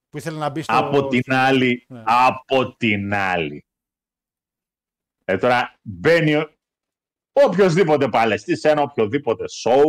Που 0.08 0.18
ήθελε 0.18 0.38
να 0.38 0.48
μπει 0.50 0.62
στο. 0.62 0.72
Από 0.76 1.08
την 1.08 1.32
άλλη, 1.32 1.84
Ναι. 1.88 2.02
από 2.06 2.76
την 2.76 3.14
άλλη. 3.14 3.64
Ε, 5.24 5.36
τώρα 5.38 5.78
μπαίνει 5.82 6.34
ο- 6.34 6.54
οποιοδήποτε 7.32 8.08
παλαιστή 8.08 8.56
σε 8.56 8.70
ένα 8.70 8.82
οποιοδήποτε 8.82 9.44
show 9.64 9.82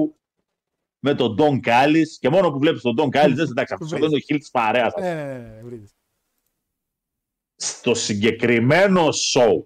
με 0.99 1.15
τον 1.15 1.35
Don 1.39 1.67
Callis 1.67 2.07
και 2.19 2.29
μόνο 2.29 2.51
που 2.51 2.59
βλέπεις 2.59 2.81
τον 2.81 2.95
Don 2.99 3.05
Callis, 3.07 3.33
δεν 3.35 3.47
εντάξει, 3.49 3.73
αυτός 3.73 3.91
εδώ 3.91 4.05
είναι 4.05 4.15
ο 4.15 4.19
heel 4.19 4.39
της 4.39 4.49
παρέας. 4.51 4.93
Ναι, 4.99 5.13
ναι, 5.13 5.23
ναι. 5.37 5.37
ναι, 5.49 5.61
βρείτε. 5.63 5.89
στο 7.57 7.93
συγκεκριμένο 7.93 9.07
show. 9.33 9.65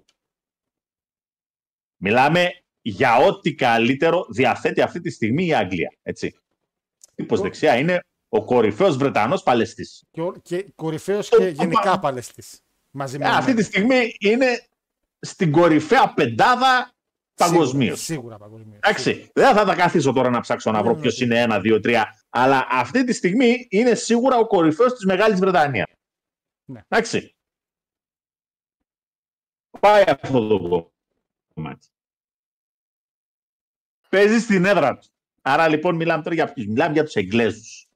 Μιλάμε 2.02 2.50
για 2.82 3.18
ό,τι 3.18 3.54
καλύτερο 3.56 4.26
διαθέτει 4.30 4.82
αυτή 4.82 5.02
τη 5.02 5.10
στιγμή 5.10 5.46
η 5.46 5.54
Αγγλία. 5.54 5.94
Έτσι. 6.04 6.36
Τύπος 7.16 7.42
δεξιά 7.42 7.78
είναι 7.78 8.04
ο 8.30 8.44
κορυφαίος 8.46 8.98
Βρετανός 8.98 9.44
παλαιστής. 9.44 10.04
Και, 10.12 10.22
ο- 10.22 10.36
και 10.44 10.72
κορυφαίος 10.76 11.30
Το- 11.30 11.38
και 11.38 11.48
γενικά 11.48 11.92
το- 11.92 12.00
παλαιστής. 12.00 12.62
Μαζί 12.92 13.18
με 13.18 13.26
Ε, 13.26 13.30
αυτή 13.30 13.54
τη 13.54 13.64
στιγμή 13.64 14.16
είναι 14.20 14.66
στην 15.20 15.52
κορυφαία 15.52 16.14
πεντάδα 16.14 16.92
παγκοσμίως. 17.36 18.02
Σίγουρα 18.02 18.38
παγκοσμίως. 18.38 18.78
Εντάξει, 18.84 19.30
δεν 19.34 19.56
θα 19.56 19.66
τα 19.66 19.76
καθίσω 19.76 20.14
τώρα 20.14 20.30
να 20.30 20.40
ψάξω 20.40 20.72
να 20.72 20.84
βρω 20.84 20.94
Ναι, 20.96 21.02
ποιος 21.02 21.20
ναι. 21.20 21.26
είναι 21.26 21.40
ένα, 21.42 21.60
δύο, 21.60 21.80
τρία. 21.80 22.20
Αλλά 22.30 22.68
αυτή 22.70 23.04
τη 23.04 23.14
στιγμή 23.14 23.68
είναι 23.70 23.94
σίγουρα 23.96 24.38
ο 24.38 24.48
κορυφαίος 24.48 24.94
της 24.94 25.06
Μεγάλης 25.06 25.40
Βρετανίας. 25.40 25.88
Ναι. 26.66 26.82
Εντάξει. 26.88 27.36
Πάει 29.80 30.04
αυτό 30.08 30.48
το 30.48 30.89
κομμάτι. 31.60 31.88
Παίζεις 34.10 34.44
στην 34.44 34.66
έδρα 34.66 34.98
τους. 34.98 35.08
Άρα 35.42 35.68
λοιπόν 35.68 35.96
μιλάμε 35.96 36.24
τώρα 36.24 36.36
για 36.36 36.54
ποιους. 36.54 36.68
Μιλάμε 36.68 36.94
για 36.94 37.04
τους 37.04 37.16
Εγγλέζους. 37.16 37.90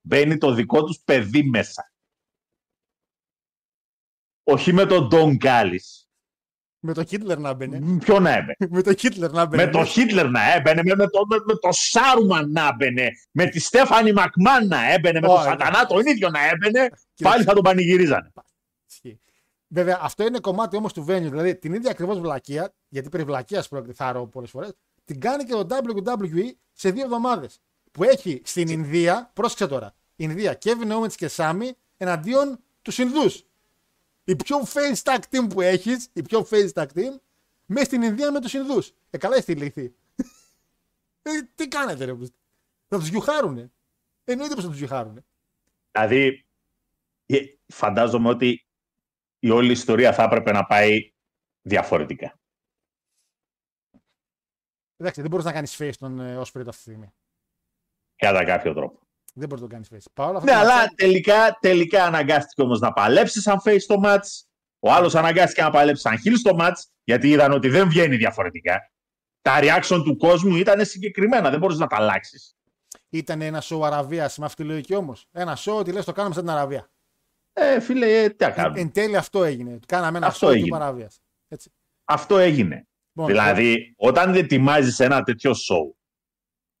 Μπαίνει 0.00 0.38
το 0.38 0.52
δικό 0.52 0.84
τους 0.84 0.98
παιδί 1.04 1.42
μέσα. 1.42 1.92
Όχι 4.42 4.72
με 4.72 4.86
τον 4.86 5.08
Ντόν 5.08 5.36
Γκάλης. 5.36 6.06
Με 6.84 6.94
το 6.94 7.04
Χίτλερ 7.04 7.38
να 7.38 7.54
μπαινε. 7.54 7.98
Ποιο 7.98 8.20
να 8.20 8.30
έμπαινε. 8.30 8.56
με 8.76 8.82
το 8.82 8.94
Χίτλερ 8.94 9.30
να 9.30 9.46
μπαινε. 9.46 9.64
Με 9.64 9.70
το 9.70 9.84
Χίτλερ 9.84 10.30
να 10.30 10.52
έμπαινε, 10.52 10.82
με, 10.84 10.94
με, 10.94 11.08
το, 11.08 11.26
με, 11.26 11.36
με 11.44 11.54
το 11.54 11.68
Σάρουμαν 11.72 12.50
να 12.50 12.68
έμπαινε, 12.68 13.10
με 13.30 13.46
τη 13.46 13.60
Στέφανη 13.60 14.12
Μακμάν 14.12 14.66
να 14.66 14.92
έμπαινε, 14.92 15.20
με 15.20 15.26
τον 15.26 15.36
Ωραία. 15.36 15.50
Σατανά 15.50 15.86
τον 15.86 16.06
ίδιο 16.06 16.30
να 16.30 16.48
έμπαινε, 16.48 16.88
Κοίτα, 17.14 17.30
πάλι 17.30 17.44
θα 17.44 17.52
τον 17.52 17.62
πανηγυρίζανε. 17.62 18.32
Ισχύει. 19.72 19.84
Βέβαια, 19.84 19.98
αυτό 20.02 20.26
είναι 20.26 20.38
κομμάτι 20.38 20.76
όμως 20.76 20.92
του 20.92 21.02
venue. 21.02 21.28
Δηλαδή, 21.30 21.56
την 21.56 21.74
ίδια 21.74 21.90
ακριβώς 21.90 22.20
βλακεία, 22.20 22.74
γιατί 22.88 23.08
περί 23.08 23.24
βλακείας 23.24 23.68
πρόκειται, 23.68 23.92
θα 23.92 24.12
ρω 24.12 24.26
πολλές 24.26 24.50
φορές, 24.50 24.72
την 25.04 25.20
κάνει 25.20 25.44
και 25.44 25.52
το 25.52 25.66
WWE 25.70 26.50
σε 26.72 26.90
δύο 26.90 27.04
εβδομάδες. 27.04 27.60
Που 27.92 28.04
έχει 28.04 28.42
στην 28.44 28.68
Ινδία, 28.68 29.30
πρόσεξε 29.34 29.66
τώρα, 29.66 29.94
Ινδία, 30.16 30.58
Kevin 30.64 30.92
Owens 30.92 31.12
και 31.12 31.28
Σάμι 31.28 31.72
εναντίον 31.96 32.58
τους 32.82 32.98
Ινδούς. 32.98 33.44
Η 34.24 34.36
πιο 34.36 34.56
face 34.72 35.02
tag 35.02 35.18
team 35.30 35.46
που 35.48 35.60
έχεις, 35.60 36.08
η 36.12 36.22
πιο 36.22 36.46
face 36.50 36.72
tag 36.72 36.86
team, 36.94 37.14
μέσα 37.66 37.84
στην 37.84 38.02
Ινδία 38.02 38.32
με 38.32 38.40
τους 38.40 38.52
Ινδούς. 38.52 38.92
Ε, 39.10 39.18
καλά 39.18 39.36
είστε 39.36 39.52
ηλίθιοι. 39.52 39.94
ε, 41.22 41.30
τι 41.54 41.68
κάνετε, 41.68 42.04
ρε. 42.04 42.16
Θα 42.88 42.98
τους 42.98 43.08
γιουχάρουνε. 43.08 43.70
Εννοείται 44.24 44.54
πως 44.54 44.64
θα 44.64 44.70
τους 44.70 44.78
γιουχάρουνε. 44.78 45.24
Δηλαδή, 45.92 46.44
ε, 47.26 47.38
φαντάζομαι 47.66 48.28
ότι 48.28 48.66
η 49.44 49.50
όλη 49.50 49.72
ιστορία 49.72 50.12
θα 50.12 50.22
έπρεπε 50.22 50.52
να 50.52 50.64
πάει 50.66 51.12
διαφορετικά. 51.62 52.38
Εντάξει, 54.96 55.20
δεν 55.20 55.30
μπορείς 55.30 55.44
να 55.46 55.52
κάνεις 55.52 55.76
face 55.80 55.92
τον 55.98 56.20
ε, 56.20 56.36
Osprey 56.38 56.40
αυτή 56.42 56.62
τη 56.64 56.72
στιγμή. 56.72 57.12
Κατά 58.16 58.44
κάποιο 58.44 58.74
τρόπο. 58.74 59.00
Δεν 59.34 59.48
μπορείς 59.48 59.62
να 59.62 59.68
το 59.68 59.74
κάνεις 59.74 59.88
face. 59.94 60.10
Παρ' 60.14 60.28
όλα 60.28 60.38
αυτά, 60.38 60.50
Ναι, 60.52 60.56
το 60.58 60.64
αλλά 60.64 60.76
μάτσο- 60.76 60.94
τελικά, 60.96 61.58
τελικά 61.60 62.04
αναγκάστηκε 62.04 62.62
όμως 62.62 62.80
να 62.80 62.92
παλέψει 62.92 63.40
σαν 63.40 63.58
face 63.64 63.80
στο 63.80 64.00
match. 64.04 64.42
Ο 64.78 64.92
άλλος 64.92 65.14
αναγκάστηκε 65.14 65.62
να 65.62 65.70
παλέψει 65.70 66.02
σαν 66.02 66.14
heel 66.24 66.34
στο 66.38 66.50
match, 66.60 66.74
γιατί 67.04 67.28
είδαν 67.30 67.52
ότι 67.52 67.68
δεν 67.68 67.88
βγαίνει 67.88 68.16
διαφορετικά. 68.16 68.90
τα 69.42 69.58
reaction 69.62 70.02
του 70.04 70.16
κόσμου 70.16 70.56
ήταν 70.56 70.84
συγκεκριμένα. 70.84 71.50
Δεν 71.50 71.58
μπορείς 71.58 71.78
να 71.78 71.86
τα 71.86 71.96
αλλάξεις. 71.96 72.56
Ήταν 73.08 73.40
ένα 73.40 73.62
show 73.62 73.80
Αραβίας 73.82 74.38
με 74.38 74.44
αυτή 74.44 74.62
τη 74.62 74.68
λογική 74.68 74.94
όμως. 74.94 75.26
Ένα 75.32 75.56
show 75.64 75.74
ότι 75.78 75.92
λες 75.92 76.04
το 76.04 76.12
κάνουμε 76.12 76.34
σαν 76.34 76.44
την 76.44 76.52
Αραβία. 76.52 76.90
Ε, 77.52 77.80
φίλε, 77.80 78.22
ε, 78.22 78.28
τι 78.28 78.44
να 78.44 78.50
κάνουμε. 78.50 78.80
Εν 78.80 78.92
τέλει 78.92 79.16
αυτό 79.16 79.44
έγινε. 79.44 79.78
Κάναμε 79.86 80.18
ένα 80.18 80.26
Αυτό 80.26 80.46
show 80.48 80.50
έγινε. 80.52 80.68
του 80.68 80.74
Αραβία. 80.74 81.10
Έτσι. 81.48 81.72
Αυτό 82.04 82.38
έγινε. 82.38 82.86
Λοιπόν, 83.12 83.32
δηλαδή, 83.32 83.94
όταν 83.96 84.34
ετοιμάζεις 84.34 85.00
ένα 85.00 85.22
τέτοιο 85.22 85.50
show 85.50 85.94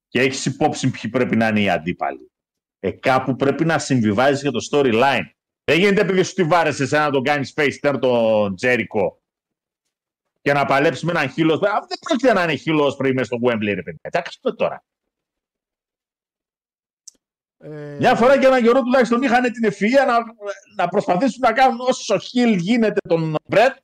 και 0.08 0.20
έχεις 0.20 0.46
υπόψη 0.46 0.90
ποιοι 0.90 1.10
πρέπει 1.10 1.36
να 1.36 1.48
είναι 1.48 1.60
οι 1.60 1.70
αντίπαλοι, 1.70 2.30
ε, 2.80 2.90
κάπου 2.90 3.36
πρέπει 3.36 3.64
να 3.64 3.78
συμβιβάζεις 3.78 4.42
και 4.42 4.50
το 4.50 4.68
storyline. 4.70 5.30
Δεν 5.64 5.78
γίνεται 5.78 6.00
επειδή 6.00 6.22
σου 6.22 6.34
τη 6.34 6.44
βάρεσες 6.44 6.88
σε 6.88 6.98
να 6.98 7.10
τον 7.10 7.22
κάνεις 7.22 7.54
face 7.56 7.80
turn 7.82 7.98
τον 8.00 8.56
Τζέρικο 8.56 9.22
και 10.42 10.52
να 10.52 10.64
παλέψει 10.64 11.04
με 11.04 11.10
έναν 11.10 11.30
χείλος. 11.30 11.58
Δεν 11.58 11.98
πρόκειται 12.00 12.32
να 12.32 12.42
είναι 12.42 12.54
χείλος 12.54 12.96
πριν 12.96 13.14
μέσα 13.14 13.24
στο 13.24 13.38
Wembley, 13.42 13.74
ρε 13.74 13.82
παιδιά. 13.82 14.10
Τι 14.10 14.16
να 14.16 14.22
κάνουμε 14.22 14.56
τώρα. 14.56 14.84
Ε, 17.62 17.96
Μια 17.98 18.14
φορά 18.16 18.38
και 18.38 18.46
έναν 18.46 18.62
καιρό 18.62 18.80
τουλάχιστον 18.82 19.22
είχαν 19.22 19.42
την 19.52 19.70
ευφυΐα 19.72 20.06
να, 20.06 20.16
να 20.76 20.88
προσπαθήσουν 20.88 21.38
να 21.40 21.52
κάνουν 21.52 21.80
όσο 21.80 22.18
χιλ 22.18 22.54
γίνεται 22.54 23.00
τον 23.08 23.36
Μπρετ 23.48 23.76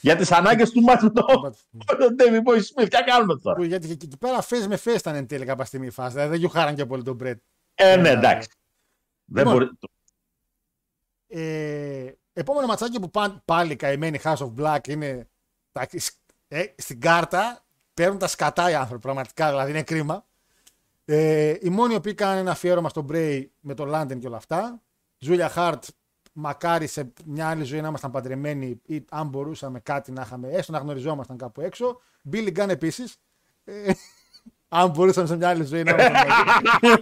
για 0.00 0.16
τις 0.16 0.32
ανάγκες 0.32 0.70
του 0.70 0.80
μάτου 0.80 1.12
τον 1.12 1.54
τον 1.86 2.16
David 2.18 2.50
Boy 2.52 2.56
Smith. 2.56 2.88
Τι 2.88 2.96
να 2.96 3.02
κάνουμε 3.02 3.38
τώρα; 3.38 3.56
που- 3.56 3.62
γιατί 3.62 3.86
και 3.86 3.92
εκεί 3.92 4.16
πέρα 4.18 4.42
face 4.42 4.66
με 4.68 4.78
face 4.84 4.98
ήταν 4.98 5.14
εν 5.14 5.26
τέλει 5.26 5.44
κάποια 5.44 5.64
στιγμή 5.64 5.86
η 5.86 5.90
φάση. 5.90 6.10
Δηλαδή 6.12 6.30
δεν 6.30 6.38
γιουχάραν 6.38 6.74
και 6.74 6.86
πολύ 6.86 7.02
τον 7.02 7.14
Μπρετ. 7.14 7.40
Ε, 7.74 7.96
ναι, 7.96 8.08
εντάξει. 8.08 8.48
Δεν 9.24 9.44
Λοιπόν, 9.44 9.52
μπορεί... 9.58 9.70
Ε, 11.28 12.12
επόμενο 12.32 12.66
ματσάκι 12.66 13.00
που 13.00 13.10
πάν- 13.10 13.42
πάλι 13.44 13.76
καημένη 13.76 14.20
House 14.22 14.36
of 14.36 14.52
Black 14.58 14.88
είναι 14.88 15.28
τα, 15.72 15.88
ε, 16.48 16.64
στην 16.76 17.00
κάρτα. 17.00 17.62
Παίρνουν 17.94 18.18
τα 18.18 18.26
σκατά 18.26 18.70
οι 18.70 18.74
άνθρωποι 18.74 19.02
πραγματικά, 19.02 19.48
δηλαδή 19.48 19.70
είναι 19.70 19.82
κρίμα. 19.82 20.26
Ε, 21.10 21.54
οι 21.60 21.68
μόνοι 21.68 21.92
οι 21.92 21.96
οποίοι 21.96 22.14
κάνουν 22.14 22.38
ένα 22.38 22.50
αφιέρωμα 22.50 22.88
στον 22.88 23.06
Bray 23.10 23.44
με 23.60 23.74
τον 23.74 23.90
London 23.94 24.18
και 24.18 24.26
όλα 24.26 24.36
αυτά. 24.36 24.82
Τζούλια 25.18 25.48
Χάρτ, 25.48 25.84
μακάρι 26.32 26.86
σε 26.86 27.12
μια 27.24 27.48
άλλη 27.48 27.64
ζωή 27.64 27.80
να 27.80 27.88
ήμασταν 27.88 28.10
παντρεμένοι 28.10 28.80
ή 28.86 29.04
αν 29.10 29.28
μπορούσαμε 29.28 29.80
κάτι 29.80 30.12
να 30.12 30.22
είχαμε, 30.22 30.48
έστω 30.48 30.72
να 30.72 30.78
γνωριζόμασταν 30.78 31.36
κάπου 31.36 31.60
έξω. 31.60 32.00
Billy 32.32 32.56
Gunn 32.56 32.68
επίσης. 32.68 33.16
Ε, 33.64 33.92
αν 34.68 34.90
μπορούσαμε 34.90 35.26
σε 35.26 35.36
μια 35.36 35.48
άλλη 35.48 35.64
ζωή 35.64 35.82
να 35.82 35.90
ήμασταν 35.90 36.12
μαζί. 36.12 36.96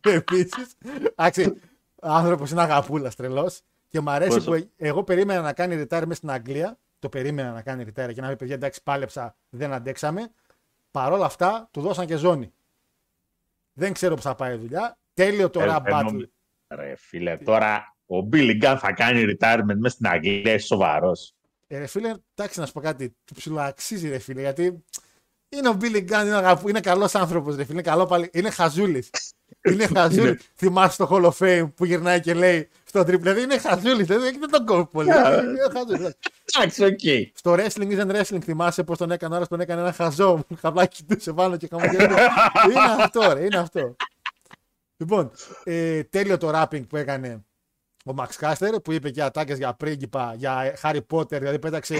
Επίσης. 0.16 0.76
Εντάξει, 1.14 1.60
άνθρωπος 2.00 2.50
είναι 2.50 2.62
αγαπούλας 2.62 3.14
τρελός. 3.14 3.60
Και 3.88 4.00
μου 4.00 4.10
αρέσει 4.10 4.36
Πόσο; 4.36 4.50
που 4.50 4.70
εγώ 4.76 5.04
περίμενα 5.04 5.40
να 5.40 5.52
κάνει 5.52 5.74
retire 5.74 6.00
μέσα 6.00 6.14
στην 6.14 6.30
Αγγλία. 6.30 6.78
Το 6.98 7.08
περίμενα 7.08 7.52
να 7.52 7.62
κάνει 7.62 7.84
retire 7.84 8.10
και 8.14 8.20
να 8.20 8.28
πει 8.28 8.36
παιδιά 8.36 8.54
εντάξει, 8.54 8.82
πάλεψα, 8.82 9.36
δεν 9.50 9.72
αντέξαμε. 9.72 10.30
Παρ' 10.98 11.12
όλα 11.12 11.24
αυτά 11.24 11.68
του 11.70 11.80
δώσαν 11.80 12.06
και 12.06 12.16
ζώνη. 12.16 12.52
Δεν 13.72 13.92
ξέρω 13.92 14.14
πώ 14.14 14.20
θα 14.20 14.34
πάει 14.34 14.54
η 14.54 14.58
δουλειά. 14.58 14.98
Τέλειο 15.14 15.50
το 15.50 15.60
Ε, 15.60 15.66
rap 15.70 15.82
ε, 15.84 15.90
battle. 15.92 16.04
νομι- 16.04 16.30
Ρε 16.74 16.94
φίλε, 16.96 17.36
τώρα 17.36 17.96
ο 18.06 18.16
Billy 18.32 18.62
Gunn 18.62 18.76
θα 18.80 18.92
κάνει 18.92 19.24
retirement 19.40 19.76
μέσα 19.76 19.94
στην 19.94 20.06
Αγγλία, 20.06 20.52
είσαι 20.54 20.66
σοβαρός. 20.66 21.34
Ε, 21.66 21.78
ρε 21.78 21.86
φίλε, 21.86 22.14
εντάξει 22.34 22.60
να 22.60 22.66
σου 22.66 22.72
πω 22.72 22.80
κάτι. 22.80 23.16
Του 23.24 23.34
ψιλοαξίζει 23.34 24.08
ρε 24.08 24.18
φίλε. 24.18 24.40
Γιατί 24.40 24.84
είναι 25.48 25.68
ο 25.68 25.76
Billy 25.80 26.08
Gunn, 26.10 26.22
είναι, 26.24 26.34
αγαπου... 26.36 26.68
είναι 26.68 26.80
καλός 26.80 27.14
άνθρωπος 27.14 27.56
ρε 27.56 27.62
φίλε. 27.62 27.72
Είναι, 27.72 27.82
καλό 27.82 28.06
πάλι... 28.06 28.30
είναι 28.32 28.50
χαζούλης. 28.50 29.10
είναι 29.72 29.86
χαζούλης. 29.86 30.38
Θυμάσαι 30.54 30.96
το 30.96 31.08
Hall 31.10 31.30
of 31.30 31.32
Fame 31.38 31.70
που 31.74 31.84
γυρνάει 31.84 32.20
και 32.20 32.34
λέει 32.34 32.68
στον 32.84 33.00
Triple. 33.00 33.20
Δηλαδή 33.20 33.42
είναι 33.42 33.58
χαζούλης. 33.58 34.02
Δεν, 34.02 34.20
δεν 34.20 34.50
τον 34.50 34.66
κόβει 34.66 34.86
πολύ. 34.86 35.08
είναι 35.08 35.58
χαζούλης. 35.72 36.16
Εντάξει, 36.56 36.84
οκ. 36.84 37.30
Στο 37.34 37.54
wrestling 37.54 37.98
isn't 37.98 38.16
wrestling, 38.16 38.40
θυμάσαι 38.42 38.84
πώς 38.84 38.98
τον 38.98 39.10
έκανε, 39.10 39.32
ο 39.32 39.36
άλλος 39.36 39.48
τον 39.48 39.60
έκανε 39.60 39.80
ένα 39.80 39.92
χαζό 39.92 40.44
που 40.48 40.56
απλά 40.60 40.86
κοιτούσε 40.86 41.32
πάνω 41.32 41.56
και 41.56 41.68
χαμογελούσε. 41.70 42.28
είναι 42.70 43.02
αυτό, 43.02 43.32
ρε, 43.32 43.44
είναι 43.44 43.58
αυτό. 43.58 43.96
Λοιπόν, 44.96 45.30
ε, 45.64 46.02
τέλειο 46.02 46.36
το 46.36 46.50
rapping 46.54 46.86
που 46.86 46.96
έκανε 46.96 47.44
ο 48.04 48.14
Max 48.16 48.28
Caster 48.40 48.82
που 48.84 48.92
είπε 48.92 49.10
και 49.10 49.22
ατάκες 49.22 49.54
για 49.54 49.74
πρίγκιπα, 49.74 50.34
για 50.36 50.78
Harry 50.82 51.00
Potter, 51.10 51.38
δηλαδή 51.38 51.58
πέταξε 51.58 51.96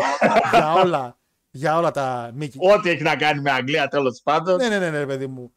για 0.51 0.73
όλα, 0.73 1.19
για 1.51 1.77
όλα 1.77 1.91
τα 1.91 2.35
Mickey. 2.41 2.57
Ό,τι 2.77 2.91
έχει 2.91 3.03
να 3.03 3.17
κάνει 3.17 3.41
με 3.41 3.51
Αγγλία, 3.51 3.89
τέλος 3.89 4.20
πάντων. 4.25 4.57
ναι, 4.57 4.69
ναι, 4.69 4.78
ναι, 4.78 4.91
ναι, 4.91 4.99
ρε 4.99 5.07
παιδί 5.07 5.27
μου. 5.27 5.53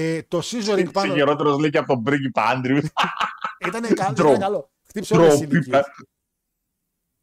Ε, 0.00 0.22
το 0.22 0.38
scissoring 0.38 0.52
Είσαι 0.82 0.90
πάνω. 0.92 1.12
χειρότερος 1.14 1.58
λέει 1.58 1.70
και 1.70 1.78
από 1.78 1.86
τον 1.94 2.02
πρίγκιπα 2.02 2.42
Άντριου. 2.44 2.80
Ήταν 3.66 3.94
καλό. 3.94 4.12
Ντροπ. 4.12 4.28
Ήταν 4.28 4.40
καλό. 4.40 4.70
Χτύψε 4.88 5.14
όλες 5.14 5.28
τις 5.30 5.40
Ντροπή, 5.40 5.54
ηλικίες. 5.56 5.82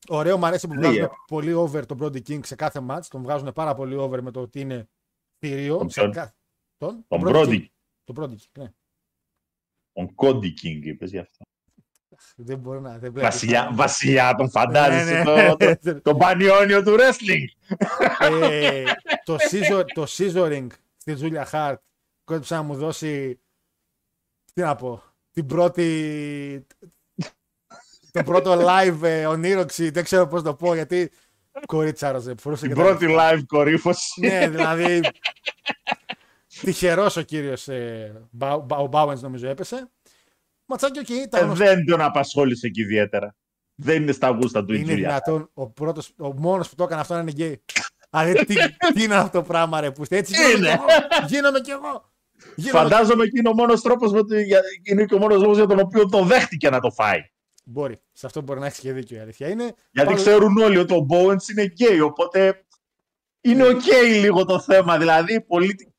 Ωραίο, 0.08 0.38
μου 0.38 0.46
αρέσει 0.46 0.68
που 0.68 0.74
Ναι, 0.74 0.80
βγάζουν 0.80 1.04
ε. 1.04 1.10
πολύ 1.28 1.54
over 1.54 1.86
τον 1.86 1.98
Brody 2.02 2.22
King 2.30 2.40
σε 2.46 2.56
κάθε 2.56 2.86
match. 2.90 3.04
Τον 3.10 3.22
βγάζουν 3.22 3.54
πάρα 3.54 3.74
πολύ 3.76 3.96
over 3.96 4.22
με 4.22 4.32
το 4.32 4.42
ότι 4.42 4.60
είναι 4.60 4.90
θηρίο. 5.40 5.78
Τον 5.78 5.90
σε 5.90 6.00
ποιον; 6.02 6.12
κα- 6.14 6.36
Τον, 6.78 7.06
Τον 7.08 7.22
Brody 7.26 7.36
Brody. 7.36 7.50
King. 7.54 7.66
Τον 8.04 8.16
Brody 8.20 8.34
King, 8.34 8.60
ναι. 8.60 8.72
Τον 9.94 10.16
Κόντι 10.16 10.54
King 10.62 10.80
είπες 10.86 11.10
γι' 11.12 11.20
αυτό. 11.20 11.46
Δεν 12.36 12.58
μπορεί 12.60 12.82
να. 12.82 12.90
Δεν 12.90 13.00
βλέπεις. 13.14 13.22
Βασιλιά, 13.22 13.70
βασιλιά, 13.74 14.36
τον 14.36 14.50
φαντάζεσαι 14.50 15.18
Ναι, 15.18 15.24
το, 15.24 15.66
ναι. 15.66 15.76
το, 15.76 16.02
το 16.02 16.16
πανιόνιο 16.16 16.84
του 16.84 16.96
wrestling. 17.00 17.74
ε, 18.20 18.84
το, 19.24 19.36
scissor, 19.52 19.84
το 19.94 20.06
scissoring 20.08 20.68
στη 20.98 21.16
Julia 21.20 21.46
Hart 21.52 21.76
κόντυψε 22.26 22.56
να 22.56 22.62
μου 22.62 22.76
δώσει. 22.76 23.40
Τι 24.54 24.62
να 24.62 24.76
πω. 24.76 25.04
Την 25.32 25.46
πρώτη. 25.46 26.66
Το 28.12 28.24
πρώτο 28.24 28.58
live 28.68 29.00
ε, 29.04 29.26
ονείροξη, 29.26 29.90
δεν 29.90 30.04
ξέρω 30.04 30.28
πώς 30.28 30.42
το 30.44 30.56
πω, 30.56 30.74
γιατί 30.74 31.12
κορίτσαρος, 31.66 32.28
ε, 32.28 32.36
φορούσε 32.40 32.66
Την 32.68 32.76
και 32.76 32.82
τα- 32.82 32.88
πρώτη 32.88 33.06
live 33.20 33.42
κορύφωση. 33.48 34.22
Ναι, 34.22 34.50
δηλαδή. 34.50 35.02
Τυχερός 36.62 37.16
ο 37.18 37.22
κύριος 37.22 37.68
ε, 37.68 38.28
Μπα- 38.32 38.58
Μπα- 38.58 38.78
ο 38.78 38.88
Μπάουενς, 38.88 39.22
νομίζω, 39.22 39.48
έπεσε. 39.48 39.92
Ματσάκι, 40.66 41.00
οκ. 41.00 41.30
τα 41.30 41.38
Ε, 41.40 41.42
γνωστά. 41.44 41.66
δεν 41.66 41.86
τον 41.86 42.02
απασχόλησε 42.02 42.70
και 42.70 42.82
ιδιαίτερα. 42.82 43.36
Δεν 43.76 44.02
είναι 44.02 44.12
στα 44.12 44.30
γούστα 44.30 44.66
του 44.66 44.74
η 44.74 44.76
είναι 44.80 44.86
Τζούλια. 44.88 45.08
δυνατόν 45.08 45.50
ο, 45.54 45.70
πρώτος, 45.70 46.14
ο 46.18 46.34
μόνος 46.34 46.70
που 46.70 46.76
το 46.76 46.84
έκανε 46.84 47.02
αυτό 47.02 47.14
να 47.14 47.20
είναι 47.20 47.32
γκέι. 47.32 47.64
Δηλαδή, 48.10 48.46
τι, 48.46 48.56
τι 48.94 49.04
είναι 49.04 49.16
αυτό 49.16 49.40
το 49.40 49.44
πράγμα, 49.46 49.80
ρε, 49.82 49.92
που 49.92 50.02
είστε 50.04 50.18
έτσι 50.18 50.34
γίνομαι 50.36 50.58
Είναι. 50.58 50.68
κι 50.68 50.74
εγώ. 50.74 51.26
Γίνομαι 51.28 51.60
κι 51.60 51.72
εγώ. 51.72 52.14
Γίνομαι... 52.56 52.80
Φαντάζομαι 52.80 53.26
και 53.26 53.40
είναι 53.40 53.50
ο 53.50 53.54
μόνος 53.54 53.82
τρόπος, 53.82 54.12
είναι 54.84 55.06
και 55.06 55.14
ο 55.14 55.18
μόνος 55.18 55.42
λόγο 55.42 55.54
για 55.54 55.66
τον 55.66 55.80
οποίο 55.80 56.06
το 56.10 56.24
δέχτηκε 56.24 56.70
να 56.70 56.80
το 56.80 56.92
φάει. 56.92 57.20
Μπορεί. 57.64 58.02
Σε 58.12 58.26
αυτό 58.26 58.42
μπορεί 58.42 58.60
να 58.60 58.66
έχεις 58.66 58.80
και 58.80 58.94
δίκιο 58.94 59.18
η 59.18 59.20
αλήθεια. 59.20 59.50
Είναι. 59.50 59.64
Γιατί 59.92 60.10
Πάλι- 60.10 60.16
ξέρουν 60.16 60.58
όλοι 60.58 60.78
ότι 60.78 60.94
ο 60.94 61.06
Bowens 61.10 61.50
είναι 61.52 61.64
γκέι, 61.64 62.00
οπότε 62.00 62.66
είναι 63.42 63.68
οκ 63.68 63.82
λίγο 64.20 64.46
το 64.46 64.60
θέμα. 64.60 64.98
Δηλαδή, 64.98 65.42
πολιτι... 65.42 65.94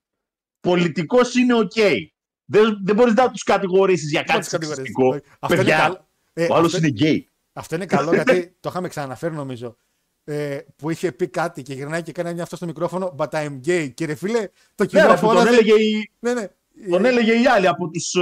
πολιτικός 0.61 1.35
είναι 1.35 1.55
οκ. 1.55 1.73
Δεν, 2.45 2.79
δεν 2.85 2.95
μπορείς 2.95 3.15
να 3.15 3.31
τους 3.31 3.43
κατηγορήσεις 3.43 4.11
για 4.11 4.21
δεν 4.21 4.29
κάτι 4.29 4.41
τις 4.41 4.49
κατηγορίες. 4.49 4.87
σεξιστικό. 4.87 5.35
Αυτό 5.39 5.55
είναι 5.55 5.63
Παιδιά, 5.63 5.77
καλό. 5.79 6.09
Ε, 6.33 6.47
ο 6.51 6.55
άλλος 6.55 6.75
αυτό- 6.75 6.79
είναι 6.87 6.89
γκέι. 6.89 7.31
Αυτό 7.53 7.75
είναι 7.75 7.87
καλό 7.87 8.15
γιατί 8.15 8.57
το 8.61 8.69
είχαμε 8.69 8.89
ξαναφέρει 8.89 9.35
νομίζω. 9.35 9.77
Ε, 10.29 10.59
που 10.77 10.91
είχε 10.91 11.13
πει 11.13 11.29
κάτι 11.29 11.63
και 11.63 11.75
γυρνάει 11.75 12.03
και 12.03 12.13
κάνει 12.13 12.35
μια 12.35 12.43
αυτό 12.43 12.57
στο 12.57 12.67
μικρόφωνο. 12.67 13.15
But 13.19 13.29
I'm 13.29 13.61
gay. 13.67 13.91
Και 13.95 14.07
ρε 14.07 14.15
φίλε, 14.15 14.49
το 14.75 14.83
Ναι, 14.83 14.87
κοινό 14.87 15.03
ρε, 15.07 15.15
που 15.15 15.21
τον 15.21 15.29
φώναζε. 15.29 15.49
έλεγε, 15.49 15.73
η... 15.83 16.11
Ναι, 16.19 16.35
ναι. 16.35 16.47
τον 16.91 17.05
έλεγε 17.05 17.33
η 17.41 17.47
άλλη 17.47 17.67
από 17.69 17.89
τους 17.91 18.15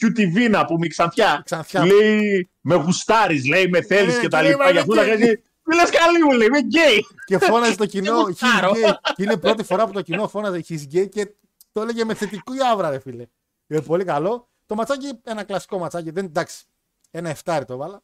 QTV 0.00 0.50
να 0.50 0.64
πούμε 0.64 0.86
ξανθιά. 0.86 1.40
Ξανθιά. 1.44 1.84
Λέει 1.86 2.50
με 2.60 2.74
γουστάρεις, 2.74 3.46
λέει 3.46 3.68
με 3.68 3.82
θέλει 3.82 4.12
Ναι, 4.12 4.18
και 4.20 4.28
τα 4.28 4.40
και 4.42 4.48
λοιπά. 4.48 4.62
λέει, 4.64 4.72
Για 4.72 4.80
αυτό 4.80 4.94
«Είμαι 4.94 5.04
τα 5.04 5.14
γκέι». 5.14 5.24
κάνει. 5.26 5.36
Τι 5.62 5.74
λες 5.74 5.90
καλή 5.90 6.24
μου, 6.24 6.30
λέει, 6.30 6.46
είμαι 6.46 6.58
γκέι. 6.58 7.06
Και 7.24 7.38
φώναζε 7.38 7.76
το 7.76 7.86
κοινό. 7.92 8.12
Εγώ 8.12 8.26
he's 8.28 8.34
τσάρω. 8.34 8.70
gay. 8.72 8.92
Και 9.14 9.22
είναι 9.22 9.32
η 9.32 9.38
πρώτη 9.38 9.62
φορά 9.62 9.86
που 9.86 9.92
το 9.92 10.02
κοινό 10.02 10.28
φώναζε 10.28 10.64
he's 10.68 10.94
gay 10.94 11.08
και 11.08 11.34
το 11.72 11.80
έλεγε 11.80 12.04
με 12.04 12.14
θετική 12.14 12.52
άβρα, 12.72 12.90
ρε 12.90 12.98
φίλε. 12.98 13.26
Είναι 13.66 13.80
πολύ 13.82 14.04
καλό. 14.04 14.48
Το 14.66 14.74
ματσάκι, 14.74 15.20
ένα 15.24 15.42
κλασικό 15.44 15.78
ματσάκι. 15.78 16.10
Δεν, 16.10 16.24
εντάξει, 16.24 16.64
ένα 17.10 17.28
εφτάρι 17.28 17.64
το 17.64 17.76
βάλα. 17.76 18.02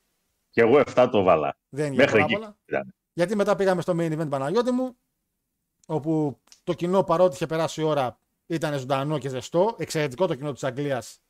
Και 0.50 0.60
εγώ 0.60 0.82
7 0.94 1.08
το 1.12 1.22
βάλα. 1.22 1.56
Δεν 1.68 1.86
είναι 1.86 1.96
Μέχρι 1.96 2.10
πολλά 2.12 2.24
εκεί. 2.24 2.34
πολλά. 2.34 2.56
ήταν. 2.66 2.94
Γιατί 3.12 3.36
μετά 3.36 3.56
πήγαμε 3.56 3.82
στο 3.82 3.92
main 3.96 4.20
event 4.20 4.28
Παναγιώτη 4.30 4.70
μου, 4.70 4.96
όπου 5.86 6.40
το 6.64 6.72
κοινό 6.74 7.04
παρότι 7.04 7.34
είχε 7.34 7.46
περάσει 7.46 7.80
η 7.80 7.84
ώρα 7.84 8.18
ήταν 8.46 8.78
ζωντανό 8.78 9.18
και 9.18 9.28
ζεστό. 9.28 9.74
Εξαιρετικό 9.78 10.26
το 10.26 10.34
κοινό 10.34 10.52
της 10.52 10.64
Αγγλίας. 10.64 11.20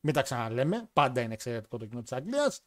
Μην 0.00 0.14
τα 0.14 0.22
ξαναλέμε. 0.22 0.88
Πάντα 0.92 1.20
είναι 1.20 1.34
εξαιρετικό 1.34 1.76
το 1.78 1.86
κοινό 1.86 2.02
της 2.02 2.12
Αγγλίας. 2.12 2.62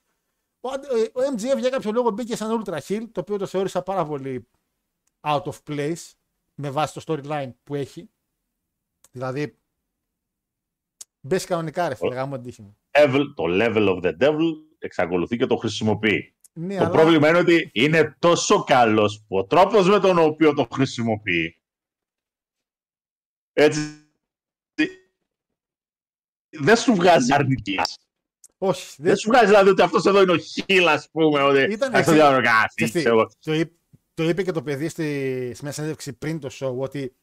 Ο, 0.59 0.69
αντι- 0.69 0.89
ε, 0.91 1.19
ο 1.19 1.21
MGF 1.35 1.59
για 1.59 1.69
κάποιο 1.69 1.91
λόγο 1.91 2.09
μπήκε 2.11 2.35
σαν 2.35 2.63
Ultra 2.65 2.79
Hill, 2.79 3.07
το 3.11 3.19
οποίο 3.19 3.37
το 3.37 3.45
θεώρησα 3.45 3.81
πάρα 3.83 4.05
πολύ 4.05 4.47
out 5.21 5.43
of 5.43 5.57
place 5.67 6.11
με 6.55 6.69
βάση 6.69 6.93
το 6.93 7.01
storyline 7.07 7.51
που 7.63 7.75
έχει. 7.75 8.09
Δηλαδή, 9.11 9.57
μπες 11.21 11.45
κανονικά 11.45 11.87
ρε 11.89 11.95
φίλε, 11.95 12.15
γάμο 12.15 12.39
τύχη 12.39 12.61
μου. 12.61 12.77
Level- 12.91 13.33
Το 13.35 13.43
level 13.47 13.89
of 13.89 14.03
the 14.03 14.17
devil 14.21 14.51
εξακολουθεί 14.79 15.37
και 15.37 15.45
το 15.45 15.55
χρησιμοποιεί. 15.55 16.35
Ναι, 16.59 16.77
Το 16.77 16.83
αλλά- 16.83 16.89
πρόβλημα 16.91 17.29
είναι 17.29 17.37
ότι 17.37 17.69
είναι 17.73 18.15
τόσο 18.19 18.63
καλός 18.63 19.23
που 19.27 19.37
ο 19.37 19.45
τρόπος 19.45 19.89
με 19.89 19.99
τον 19.99 20.17
οποίο 20.17 20.53
το 20.53 20.67
χρησιμοποιεί 20.73 21.57
έτσι 23.53 23.97
δεν 26.49 26.75
σου 26.77 26.95
βγάζει 26.95 27.33
αρνητική. 27.33 27.79
Όχι, 28.57 28.95
δεν 28.97 29.05
Δεν 29.05 29.15
σου 29.17 29.29
βγάζει 29.29 29.45
δηλαδή 29.45 29.69
ότι 29.69 29.81
αυτός 29.81 30.05
εδώ 30.05 30.21
είναι 30.21 30.31
ο 30.31 30.37
χίλ, 30.37 30.87
ας 30.87 31.09
πούμε. 31.11 31.41
Ότι... 31.43 31.59
Ήταν 31.61 31.87
Αυτό 31.95 31.97
εξε- 31.97 32.13
διάλογο, 32.13 32.49
«Α, 32.49 32.65
Ξέρεις 32.75 32.93
τι, 32.93 32.99
ξέρω 32.99 33.15
εγώ». 33.19 33.29
το, 33.39 33.53
είπ- 33.53 33.77
Το 34.13 34.23
είπε 34.29 34.43
και 34.43 34.51
το 34.51 34.63
παιδί 34.63 34.89
στη, 34.89 35.03
στη 35.53 35.63
μια 35.63 35.71
συνέντευξη 35.73 36.13
πριν 36.13 36.39
το 36.39 36.49
show 36.51 36.75
ότι 36.77 37.15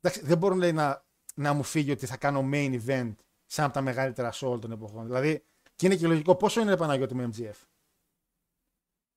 εντάξει, 0.00 0.24
δεν 0.26 0.38
μπορούν 0.38 0.58
λέει, 0.58 0.72
να, 0.72 1.04
να 1.34 1.52
μου 1.52 1.62
φύγει 1.62 1.90
ότι 1.90 2.06
θα 2.06 2.16
κάνω 2.16 2.48
main 2.52 2.80
event 2.86 3.14
σαν 3.46 3.64
από 3.64 3.74
τα 3.74 3.80
μεγαλύτερα 3.80 4.32
show 4.32 4.46
όλων 4.46 4.60
των 4.60 4.72
εποχών. 4.72 5.06
Δηλαδή, 5.06 5.44
και 5.74 5.86
είναι 5.86 5.96
και 5.96 6.06
λογικό 6.06 6.36
πόσο 6.36 6.60
είναι 6.60 6.76
Παναγιώτη 6.76 7.14
με 7.14 7.28
MGF. 7.36 7.66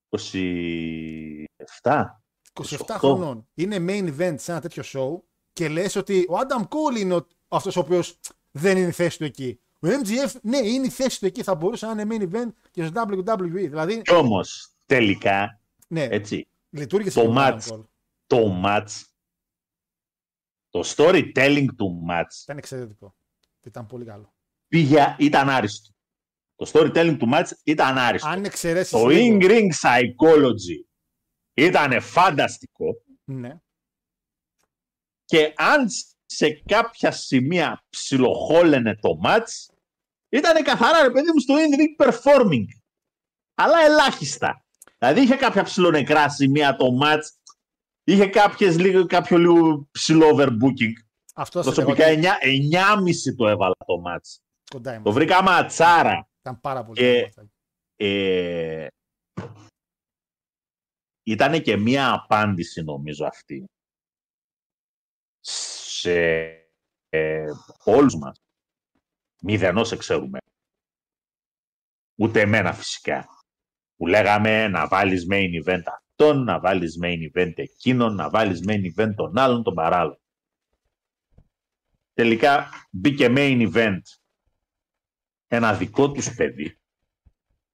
27. 0.09 1.45
27 1.81 2.05
28. 2.53 2.95
χρονών. 2.97 3.47
Είναι 3.53 3.77
main 3.79 4.19
event 4.19 4.35
σε 4.37 4.51
ένα 4.51 4.61
τέτοιο 4.61 4.83
show 4.85 5.23
και 5.53 5.69
λες 5.69 5.95
ότι 5.95 6.19
ο 6.29 6.33
Adam 6.37 6.61
Cole 6.61 6.99
είναι 6.99 7.15
ο, 7.15 7.27
αυτός 7.47 7.75
ο 7.75 7.79
οποίος 7.79 8.19
δεν 8.51 8.77
είναι 8.77 8.87
η 8.87 8.91
θέση 8.91 9.17
του 9.17 9.23
εκεί. 9.23 9.59
Ο 9.79 9.87
MGF, 9.87 10.31
ναι, 10.41 10.57
είναι 10.57 10.85
η 10.85 10.89
θέση 10.89 11.19
του 11.19 11.25
εκεί. 11.25 11.43
Θα 11.43 11.55
μπορούσε 11.55 11.85
να 11.85 12.01
είναι 12.01 12.05
main 12.09 12.33
event 12.35 12.49
και 12.71 12.85
στο 12.85 13.05
WWE. 13.07 13.49
Δηλαδή, 13.51 14.01
Κι 14.01 14.13
όμως, 14.13 14.69
τελικά, 14.85 15.59
ναι, 15.87 16.03
έτσι, 16.03 16.47
λειτουργήσε 16.69 17.19
το 17.19 17.25
και 17.25 17.31
ο 17.31 17.33
Adam 17.37 17.57
match. 17.57 17.61
Cole. 17.73 17.83
το 18.27 18.61
match, 18.65 19.03
το 20.69 20.83
storytelling 20.95 21.65
του 21.77 22.05
match 22.09 22.41
Ήταν 22.43 22.57
εξαιρετικό. 22.57 23.15
Ήταν 23.63 23.85
πολύ 23.85 24.05
καλό. 24.05 24.33
πήγε, 24.67 25.15
ήταν 25.19 25.49
άριστο. 25.49 25.94
Το 26.55 26.69
storytelling 26.73 27.15
του 27.19 27.29
match 27.33 27.49
ήταν 27.63 27.97
άριστο. 27.97 28.27
Αν 28.29 28.43
εξαιρέσεις. 28.45 28.91
Το 28.91 29.05
in-ring 29.09 29.67
psychology 29.81 30.85
ήταν 31.53 32.01
φανταστικό 32.01 32.85
Ναι. 33.23 33.59
και 35.25 35.53
αν 35.55 35.87
σε 36.25 36.49
κάποια 36.65 37.11
σημεία 37.11 37.83
ψιλοχόλαινε 37.89 38.95
το 38.95 39.09
match, 39.25 39.73
ήταν 40.29 40.63
καθαρά 40.63 41.01
ρε 41.01 41.11
παιδί 41.11 41.31
μου 41.33 41.39
στο 41.39 41.55
in-ring 41.57 42.05
performing. 42.07 42.65
Αλλά 43.55 43.79
ελάχιστα. 43.85 44.65
Δηλαδή 44.97 45.21
είχε 45.21 45.35
κάποια 45.35 45.63
ψιλονεκρά 45.63 46.29
σημεία 46.29 46.75
το 46.75 46.85
match, 47.03 47.21
είχε 48.03 48.27
κάποιες, 48.27 48.79
λίγο, 48.79 49.05
κάποιο 49.05 49.37
λίγο 49.37 49.87
ψηλό 49.91 50.29
overbooking. 50.35 50.93
Αυτό 51.35 51.61
Προσωπικά 51.61 52.05
9, 52.07 52.21
9,5 52.41 53.35
το 53.37 53.47
έβαλα 53.47 53.75
το 53.85 53.93
match. 54.07 54.39
κοντά 54.71 54.91
ήμουν. 54.91 55.03
Το 55.03 55.11
βρήκα 55.11 55.43
ματσάρα. 55.43 56.29
Ήταν 56.45 56.59
πάρα 56.59 56.83
πολύ 56.83 56.97
Και- 56.99 57.11
καλό 57.13 57.25
αυτό. 57.27 57.49
Ε, 57.95 58.87
ήταν 61.23 61.61
και 61.61 61.77
μία 61.77 62.13
απάντηση 62.13 62.81
νομίζω 62.83 63.25
αυτή 63.25 63.65
σε 65.41 66.13
ε, 67.09 67.45
όλους 67.83 68.15
μας. 68.15 68.39
Μηδενός 69.41 69.91
εξαιρούμε. 69.91 70.37
Ούτε 72.19 72.39
εμένα 72.41 72.73
φυσικά. 72.73 73.25
Που 73.95 74.07
λέγαμε 74.07 74.67
να 74.67 74.87
βάλεις 74.87 75.25
main 75.31 75.63
event 75.63 75.83
αυτόν, 75.85 76.43
να 76.43 76.59
βάλεις 76.59 76.97
main 77.03 77.31
event 77.33 77.53
εκείνον, 77.55 78.15
να 78.15 78.29
βάλεις 78.29 78.61
main 78.67 78.93
event 78.95 79.13
τον 79.15 79.37
άλλον, 79.37 79.63
τον 79.63 79.73
παράλληλο. 79.73 80.19
Τελικά 82.13 82.69
μπήκε 82.91 83.25
main 83.29 83.71
event 83.73 84.01
ένα 85.55 85.73
δικό 85.73 86.11
τους 86.11 86.33
παιδί, 86.35 86.79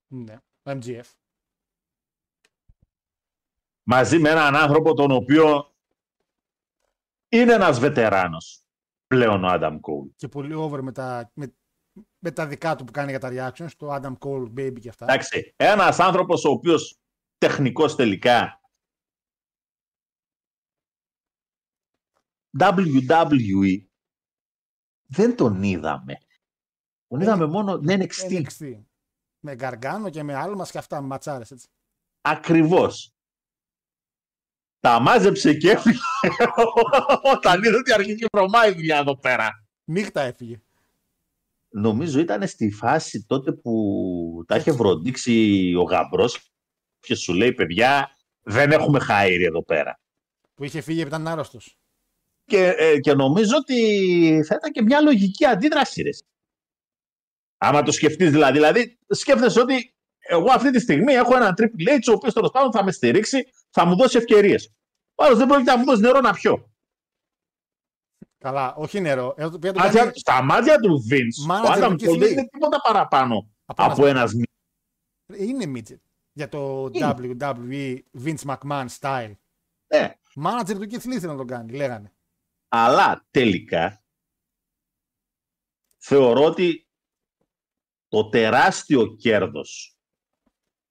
Ναι. 0.07 0.35
Ο 0.63 0.71
MGF. 0.71 1.05
μαζί 3.83 4.19
με 4.19 4.29
έναν 4.29 4.55
άνθρωπο 4.55 4.93
τον 4.93 5.11
οποίο 5.11 5.75
είναι 7.29 7.53
ένας 7.53 7.79
βετεράνος 7.79 8.65
πλέον 9.07 9.43
ο 9.43 9.47
Adam 9.51 9.73
Cole. 9.73 10.09
Και 10.15 10.27
πολύ 10.27 10.53
over 10.53 10.79
με 10.81 10.91
τα, 10.91 11.31
με, 11.35 11.55
με 12.19 12.31
τα 12.31 12.47
δικά 12.47 12.75
του 12.75 12.83
που 12.83 12.91
κάνει 12.91 13.09
για 13.09 13.19
τα 13.19 13.29
reactions. 13.31 13.71
Το 13.77 13.93
Adam 13.95 14.17
Cole 14.17 14.53
Baby 14.57 14.79
και 14.79 14.89
αυτά. 14.89 15.05
Εντάξει, 15.05 15.53
ένας 15.55 15.99
άνθρωπος 15.99 16.45
ο 16.45 16.49
οποίος 16.49 16.99
τεχνικός 17.37 17.95
τελικά 17.95 18.61
WWE 22.57 23.85
δεν 25.07 25.35
τον 25.35 25.63
είδαμε. 25.63 26.17
Τον 27.11 27.21
είδαμε 27.21 27.45
μόνο 27.45 27.81
NXT. 27.87 28.43
NXT. 28.43 28.79
Με 29.39 29.55
Γκαργκάνο 29.55 30.09
και 30.09 30.23
με 30.23 30.35
άλλο 30.35 30.55
μας 30.55 30.71
και 30.71 30.77
αυτά, 30.77 31.01
με 31.01 31.07
ματσάρες 31.07 31.51
έτσι. 31.51 31.67
Ακριβώς. 32.21 33.13
Τα 34.79 34.99
μάζεψε 34.99 35.53
και 35.53 35.69
έφυγε 35.71 35.97
όταν 37.35 37.63
είδε 37.63 37.75
ότι 37.75 37.93
αρχίζει 37.93 38.25
βρωμάει 38.31 38.69
η 38.71 38.73
δουλειά 38.73 38.97
εδώ 38.97 39.17
πέρα. 39.17 39.49
Νύχτα 39.83 40.21
έφυγε. 40.21 40.61
Νομίζω 41.69 42.19
ήταν 42.19 42.47
στη 42.47 42.71
φάση 42.71 43.25
τότε 43.27 43.51
που 43.51 44.43
τα 44.47 44.55
είχε 44.55 44.71
βροντίξει 44.71 45.73
ο 45.77 45.83
γαμπρός 45.83 46.51
και 46.99 47.15
σου 47.15 47.33
λέει 47.33 47.53
παιδιά 47.53 48.17
δεν 48.41 48.71
έχουμε 48.71 48.99
χαΐρι 49.09 49.43
εδώ 49.45 49.63
πέρα. 49.63 49.99
Που 50.53 50.63
είχε 50.63 50.81
φύγει 50.81 51.01
επειδή 51.01 51.15
ήταν 51.15 51.27
άρρωστος. 51.27 51.77
Και, 52.45 52.73
ε, 52.77 52.99
και 52.99 53.13
νομίζω 53.13 53.55
ότι 53.57 53.75
θα 54.45 54.55
ήταν 54.55 54.71
και 54.71 54.81
μια 54.81 55.01
λογική 55.01 55.45
αντίδραση. 55.45 56.01
Ρε. 56.01 56.09
Άμα 57.63 57.81
το 57.83 57.91
σκεφτείς 57.91 58.31
δηλαδή, 58.31 58.53
δηλαδή 58.53 58.99
σκέφτεσαι 59.07 59.59
ότι 59.59 59.95
εγώ 60.19 60.51
αυτή 60.51 60.71
τη 60.71 60.79
στιγμή 60.79 61.13
έχω 61.13 61.35
έναν 61.35 61.53
Triple 61.57 61.89
H 61.89 62.09
ο 62.09 62.11
οποίος 62.11 62.33
τέλο 62.33 62.49
πάντων 62.49 62.71
θα 62.71 62.83
με 62.83 62.91
στηρίξει, 62.91 63.43
θα 63.69 63.85
μου 63.85 63.95
δώσει 63.95 64.17
ευκαιρίες. 64.17 64.73
Ο 65.15 65.23
άλλος 65.23 65.37
δεν 65.37 65.47
πρόκειται 65.47 65.71
να 65.71 65.77
μου 65.77 65.85
δώσει 65.85 66.01
νερό 66.01 66.19
να 66.19 66.33
πιω. 66.33 66.71
Καλά, 68.37 68.75
όχι 68.75 68.99
νερό. 68.99 69.33
Εδώ 69.37 69.49
το 69.49 69.55
οποίο 69.55 69.71
το 69.71 69.79
Μάτια- 69.79 70.03
κάνει 70.03 70.17
Στα 70.19 70.43
μάτια 70.43 70.79
του 70.79 71.03
Vince, 71.11 71.49
ο 71.49 71.53
Manager 71.53 71.77
Adam 71.77 71.95
του 71.97 72.05
Keith 72.05 72.09
Cole 72.09 72.19
δεν 72.19 72.27
Lee. 72.29 72.31
είναι 72.31 72.47
τίποτα 72.47 72.81
παραπάνω 72.81 73.51
από 73.65 73.83
από 73.83 74.05
ένας- 74.05 74.31
ένας 74.33 74.45
είναι 75.39 75.71
midget. 75.79 75.99
Για 76.31 76.49
το 76.49 76.89
Είναι. 76.91 77.13
WWE 77.17 77.97
Vince 78.23 78.55
McMahon 78.55 78.85
style. 78.99 79.33
Ναι. 79.87 80.13
Manager 80.43 80.75
του 80.75 80.87
Keith 80.91 81.05
Lee 81.05 81.11
ήθελε 81.15 81.31
να 81.31 81.37
τον 81.37 81.47
κάνει, 81.47 81.71
λέγανε. 81.73 82.13
Αλλά 82.67 83.27
τελικά 83.31 84.03
θεωρώ 85.97 86.43
ότι 86.43 86.85
το 88.11 88.29
τεράστιο 88.29 89.15
κέρδος 89.15 89.97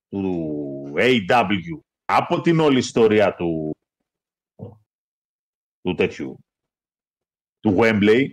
του 0.08 0.92
AW 0.96 1.80
από 2.04 2.40
την 2.40 2.60
όλη 2.60 2.78
ιστορία 2.78 3.34
του, 3.34 3.70
του 5.80 5.94
τέτοιου 5.96 6.38
του 7.60 7.76
Wembley 7.78 8.30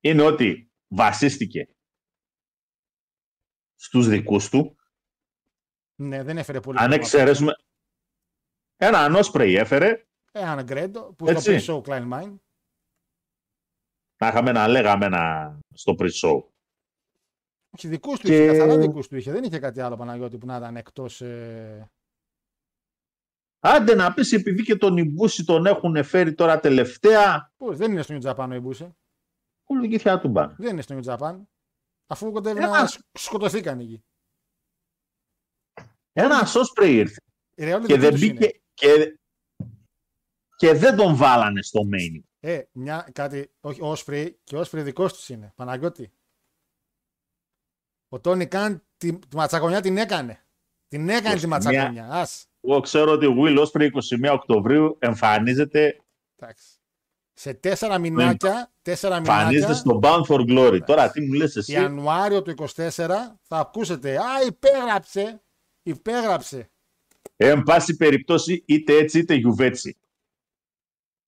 είναι 0.00 0.22
ότι 0.22 0.70
βασίστηκε 0.88 1.68
στους 3.74 4.06
δικούς 4.08 4.48
του 4.48 4.76
Ναι, 6.00 6.22
δεν 6.22 6.38
έφερε 6.38 6.60
πολύ. 6.60 6.78
αν 6.78 6.84
ακόμα. 6.84 7.00
εξαιρέσουμε 7.02 7.52
ένα 8.76 8.98
ανώσπρεϊ 9.04 9.54
έφερε 9.54 10.06
Έναν 10.32 10.64
Γκρέντο 10.64 11.14
που 11.14 11.28
Έτσι. 11.28 11.58
στο 11.58 11.82
pre-show 11.82 11.88
Klein 11.88 12.12
Mine. 12.12 12.36
να 14.18 14.28
είχαμε 14.28 14.52
να 14.52 14.68
λέγαμε 14.68 15.06
ένα 15.06 15.58
στο 15.74 15.94
pre-show 15.98 16.48
Όχι, 17.76 17.88
δικού 17.88 18.12
του 18.12 18.18
Και- 18.26 18.44
είχε, 18.44 18.46
καθαρά 18.58 18.78
δικού 18.78 19.00
του 19.00 19.16
είχε. 19.16 19.32
Δεν 19.32 19.44
είχε 19.44 19.58
κάτι 19.58 19.80
άλλο 19.80 19.96
Παναγιώτη 19.96 20.38
που 20.38 20.46
να 20.46 20.56
ήταν 20.56 20.76
εκτός. 20.76 21.20
Ε... 21.20 21.90
Άντε 23.60 23.94
να 23.94 24.14
πεις 24.14 24.32
επειδή 24.32 24.62
και 24.62 24.76
τον 24.76 24.96
Ιμπούση 24.96 25.44
τον 25.44 25.66
έχουν 25.66 26.04
φέρει 26.04 26.34
τώρα 26.34 26.60
τελευταία, 26.60 27.52
Πώς, 27.56 27.76
δεν 27.76 27.90
είναι 27.92 28.02
στο 28.02 28.18
New 28.20 28.30
Japan 28.34 28.46
ο 28.50 28.54
Ιμπούσε. 28.54 28.96
κουλουγήθια 29.64 30.20
του 30.20 30.28
μπαν. 30.28 30.54
Δεν 30.58 30.72
είναι 30.72 30.82
στο 30.82 31.00
New 31.02 31.16
Japan. 31.16 31.40
Αφού 32.06 32.32
κοντεύει 32.32 32.58
Ένα- 32.58 32.80
να 32.80 32.86
σκ- 32.86 33.04
σκοτωθήκαν 33.18 33.78
εκεί. 33.78 34.04
Ένα 36.12 36.42
Osprey 36.46 36.88
ήρθε 36.88 37.20
Η 37.54 37.62
Real 37.64 37.80
και 37.86 37.86
δική 37.86 37.96
δεν 37.98 38.10
τους 38.10 38.22
είναι. 38.22 38.32
μπήκε 38.32 38.60
και, 38.74 39.18
και 40.56 40.72
δεν 40.72 40.96
τον 40.96 41.16
βάλανε 41.16 41.62
στο 41.62 41.80
main. 41.92 42.20
Ε, 42.40 42.62
μια, 42.72 43.08
κάτι, 43.12 43.50
όχι, 43.60 43.82
ο 43.82 43.92
Osprey 43.96 44.30
και 44.44 44.56
ο 44.56 44.60
Osprey 44.60 44.80
δικός 44.82 45.12
τους 45.14 45.28
είναι. 45.28 45.52
Παναγιώτη. 45.56 46.12
Ο 48.16 48.20
Τόνι 48.20 48.46
Καν 48.46 48.82
τη, 48.96 49.12
τη 49.12 49.36
ματσακονιά 49.36 49.80
την 49.80 49.96
έκανε. 49.96 50.44
Την 50.88 51.08
έκανε 51.08 51.34
τη 51.34 51.42
21. 51.44 51.48
ματσακονιά. 51.48 52.08
Ας. 52.10 52.46
Εγώ 52.60 52.80
ξέρω 52.80 53.12
ότι 53.12 53.26
ο 53.26 53.34
Will 53.38 53.58
Osprey 53.58 53.88
21 54.28 54.32
Οκτωβρίου 54.32 54.96
εμφανίζεται, 54.98 56.00
Εντάξει. 56.36 56.66
Σε 57.34 57.54
τέσσερα 57.54 57.98
μηνάκια, 57.98 58.72
τέσσερα 58.82 59.16
εμφανίζεται 59.16 59.54
μηνάκια, 59.54 59.74
στο 59.74 60.00
Bound 60.02 60.22
for 60.28 60.40
Glory. 60.40 60.80
Τώρα 60.86 61.10
τι 61.10 61.20
μου 61.20 61.32
λες 61.32 61.56
εσύ; 61.56 61.72
Ιανουάριο 61.72 62.42
του 62.42 62.54
24, 62.58 62.74
θα 63.42 63.58
ακούσετε. 63.58 64.16
Α, 64.16 64.46
υπέγραψε. 64.46 65.42
Υπέγραψε. 65.82 66.70
Ε, 67.36 67.48
εν 67.48 67.62
πάση 67.62 67.96
περιπτώσει 67.96 68.62
είτε 68.66 68.96
έτσι 68.96 69.18
είτε 69.18 69.34
γιουβέτσι. 69.34 69.96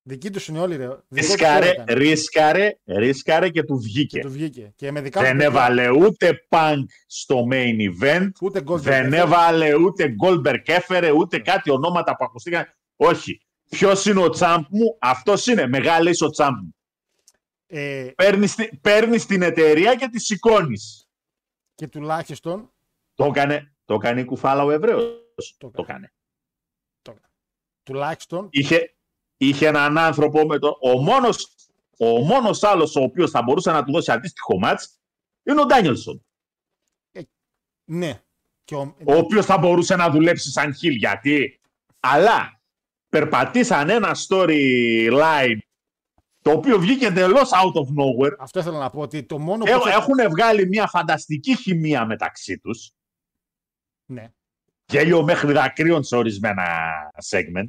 Δική 0.09 0.31
τους 0.31 0.49
είναι 0.49 0.61
όλοι, 0.61 0.77
ρε. 0.77 0.85
Δικό 0.87 0.97
τους 1.09 1.19
Ρίσκαρε, 1.19 1.59
όλοι 1.67 1.69
έκανε. 1.69 1.93
ρίσκαρε, 1.95 2.79
ρίσκαρε 2.85 3.49
και 3.49 3.63
του 3.63 3.75
Και 3.79 3.83
βγήκε. 3.87 4.21
του 4.21 4.31
βγήκε. 4.31 4.73
Και 4.77 4.91
με 4.93 5.01
δικά 5.01 5.19
τους 5.19 5.29
Δεν 5.29 5.37
παιδιά, 5.37 5.53
έβαλε 5.53 5.91
ούτε 5.91 6.47
Punk 6.49 6.83
στο 7.07 7.45
main 7.53 7.77
event, 8.03 8.29
Ούτε 8.43 8.63
γκολ 8.63 8.81
δεν 8.81 9.13
έβαλε 9.13 9.75
ούτε 9.75 10.15
Goldberg 10.25 10.63
έφερε, 10.69 11.11
ούτε 11.11 11.39
κάτι 11.39 11.71
ονόματα 11.71 12.17
που 12.17 12.25
ακουστήκαν. 12.25 12.67
Όχι. 12.97 13.41
Ποιος 13.71 14.05
είναι 14.07 14.21
ο 14.21 14.31
τσάμπ 14.31 14.65
μου, 14.71 14.97
αυτός 15.01 15.47
είναι. 15.47 15.67
Μεγάλη 15.67 16.11
είσαι 16.11 16.25
ο 16.25 16.31
τσάμπ 16.31 16.55
μου. 16.63 16.75
Ε, 17.67 18.11
Παίρνεις, 18.17 18.55
τη- 18.55 18.77
παίρνεις 18.77 19.27
την 19.27 19.43
εταιρεία 19.43 19.95
και 19.95 20.09
τη 20.09 20.21
σηκώνεις. 20.21 21.09
και 21.75 21.89
τουλάχιστον 21.89 22.73
Το 23.15 23.25
έκανε, 23.25 23.75
το 23.85 23.95
έκανε 23.95 24.21
η 24.21 24.25
κουφάλα 24.25 24.65
ο 24.65 24.71
Εβραίος. 24.71 25.57
Το 25.59 25.71
Το 25.71 25.83
έκανε. 25.83 26.13
το 27.03 27.15
τουλάχιστον. 27.83 28.49
είχε, 28.51 28.97
είχε 29.39 29.67
έναν 29.67 29.99
άνθρωπο 29.99 30.47
με 30.47 30.59
το. 30.59 30.79
Ο 30.81 31.03
μόνος, 31.03 31.55
ο 31.99 32.07
μόνος 32.07 32.63
άλλος 32.63 32.97
ο 32.97 33.03
οποίος 33.03 33.31
θα 33.31 33.43
μπορούσε 33.43 33.71
να 33.71 33.85
του 33.85 33.93
δώσει 33.93 34.13
αντίστοιχο 34.13 34.59
μάτς 34.59 34.99
είναι 35.43 35.61
ο 35.61 35.65
Ντάνιελσον. 35.67 36.23
Ναι. 37.85 38.23
Και 38.65 38.75
ο, 38.75 38.95
Ο 39.05 39.15
οποίος 39.17 39.47
θα 39.47 39.59
μπορούσε 39.59 39.97
να 39.97 40.11
δουλέψει 40.11 40.51
σαν 40.51 40.75
χιλ. 40.75 40.95
Γιατί. 40.95 41.61
Αλλά 42.01 42.61
περπατήσαν 43.09 43.89
ένα 43.91 44.17
storyline 44.29 45.59
το 46.43 46.51
οποίο 46.51 46.79
βγήκε 46.79 47.07
εντελώς 47.07 47.51
out 47.53 47.73
of 47.73 47.87
nowhere. 47.87 48.37
Αυτό 48.39 48.59
ήθελα 48.61 48.79
να 48.79 48.91
πω 48.91 49.01
ότι 49.01 49.23
το 49.25 49.39
μόνο 49.39 49.65
που. 49.65 49.71
Έ- 49.71 49.77
ήθελα- 49.77 49.95
Έχουν 49.95 50.17
βγάλει 50.31 50.69
μια 50.69 50.87
φανταστική 50.87 51.57
χημεία 51.57 52.07
μεταξύ 52.07 52.59
τους. 52.59 52.91
Ναι. 54.05 54.33
Γέλιο 54.87 55.23
μέχρι 55.23 55.53
δακρύων 55.53 56.03
σε 56.05 56.17
ορισμένα 56.17 56.65
segment. 57.31 57.69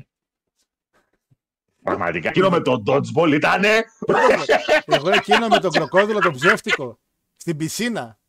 Πραγματικά. 1.84 2.30
Εκείνο 2.30 2.50
με 2.50 2.62
τον 2.62 2.84
dodgeball 2.88 3.32
ήτανε... 3.34 3.84
Εγώ 4.86 5.10
εκείνο 5.10 5.48
με 5.48 5.60
τον 5.60 5.72
κροκόδιλο 5.72 6.20
το 6.20 6.32
ψεύτικο 6.32 7.00
στην 7.36 7.58
πισίνα. 7.58 8.20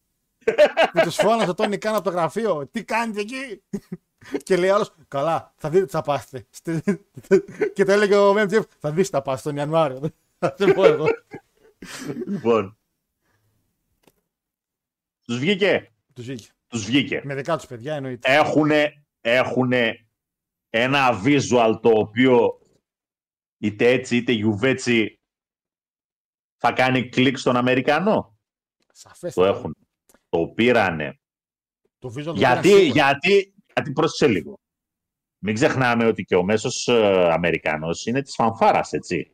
που 0.92 1.00
τους 1.02 1.14
φώνασε 1.16 1.54
τον 1.54 1.68
Νικάν 1.68 1.94
από 1.94 2.04
το 2.04 2.10
γραφείο. 2.10 2.68
Τι 2.72 2.84
κάνετε 2.84 3.20
εκεί; 3.20 3.62
και 4.42 4.56
λέει 4.56 4.70
άλλος, 4.70 4.94
Καλά, 5.08 5.52
θα 5.56 5.70
δείτε 5.70 5.84
τι 5.84 5.90
θα 5.90 6.02
πάθετε. 6.02 6.46
και 7.74 7.84
το 7.84 7.92
έλεγε 7.92 8.16
ο 8.16 8.34
MJF, 8.36 8.62
Θα 8.78 8.90
δεις 8.92 9.04
τι 9.10 9.16
θα 9.16 9.22
πάθεις 9.22 9.42
τον 9.42 9.56
Ιανουάριο. 9.56 10.00
Θα 10.38 10.54
σε 10.58 10.72
πω 10.72 10.84
εγώ. 10.84 11.06
λοιπόν. 12.26 12.78
Τους 15.26 15.38
βγήκε. 15.38 15.90
τους 16.14 16.24
βγήκε. 16.26 16.48
Τους 16.68 16.84
βγήκε. 16.84 17.20
Με 17.24 17.34
δικά 17.34 17.56
τους 17.56 17.66
παιδιά 17.66 17.94
εννοείται. 17.94 18.34
Έχουνε, 18.34 19.04
έχουνε 19.20 20.06
ένα 20.70 21.22
visual 21.24 21.78
το 21.82 21.90
οποίο 21.90 22.59
είτε 23.60 23.90
έτσι 23.90 24.16
είτε 24.16 24.32
γιουβέτσι 24.32 25.20
θα 26.56 26.72
κάνει 26.72 27.08
κλικ 27.08 27.38
στον 27.38 27.56
Αμερικανό; 27.56 28.38
Σαφές. 28.92 29.34
Το 29.34 29.44
έχουν. 29.44 29.76
Το 30.28 30.46
πήρανε. 30.46 31.20
Το 31.98 32.08
visual 32.08 32.24
το 32.24 32.32
Γιατί, 32.32 32.68
πήραν 32.68 32.82
σίγουρα. 32.82 32.92
γιατί, 32.92 33.54
γιατί 33.74 33.92
πρόσεξε 33.92 34.26
λίγο. 34.28 34.58
Μην 35.42 35.54
ξεχνάμε 35.54 36.06
ότι 36.06 36.22
και 36.22 36.36
ο 36.36 36.42
μέσος 36.42 36.88
ε, 36.88 37.28
Αμερικανός 37.32 38.06
είναι 38.06 38.22
της 38.22 38.34
φανφάρας, 38.34 38.92
έτσι. 38.92 39.32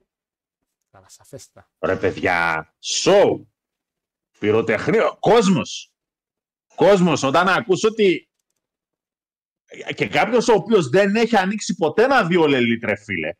Καλά, 0.91 1.09
σαφέστατα. 1.09 1.71
Ρε 1.79 1.97
παιδιά, 1.97 2.69
show, 3.03 3.45
πυροτεχνείο, 4.39 5.17
κόσμος. 5.21 5.91
Κόσμος, 6.75 7.23
όταν 7.23 7.49
ακούς 7.49 7.85
ότι 7.85 8.31
και 9.95 10.09
κάποιος 10.09 10.49
ο 10.49 10.53
οποίος 10.53 10.89
δεν 10.89 11.17
έχει 11.17 11.37
ανοίξει 11.37 11.75
ποτέ 11.75 12.03
ένα 12.03 12.27
δύο 12.27 12.47
λελίτρε 12.47 12.97
φίλε, 12.97 13.31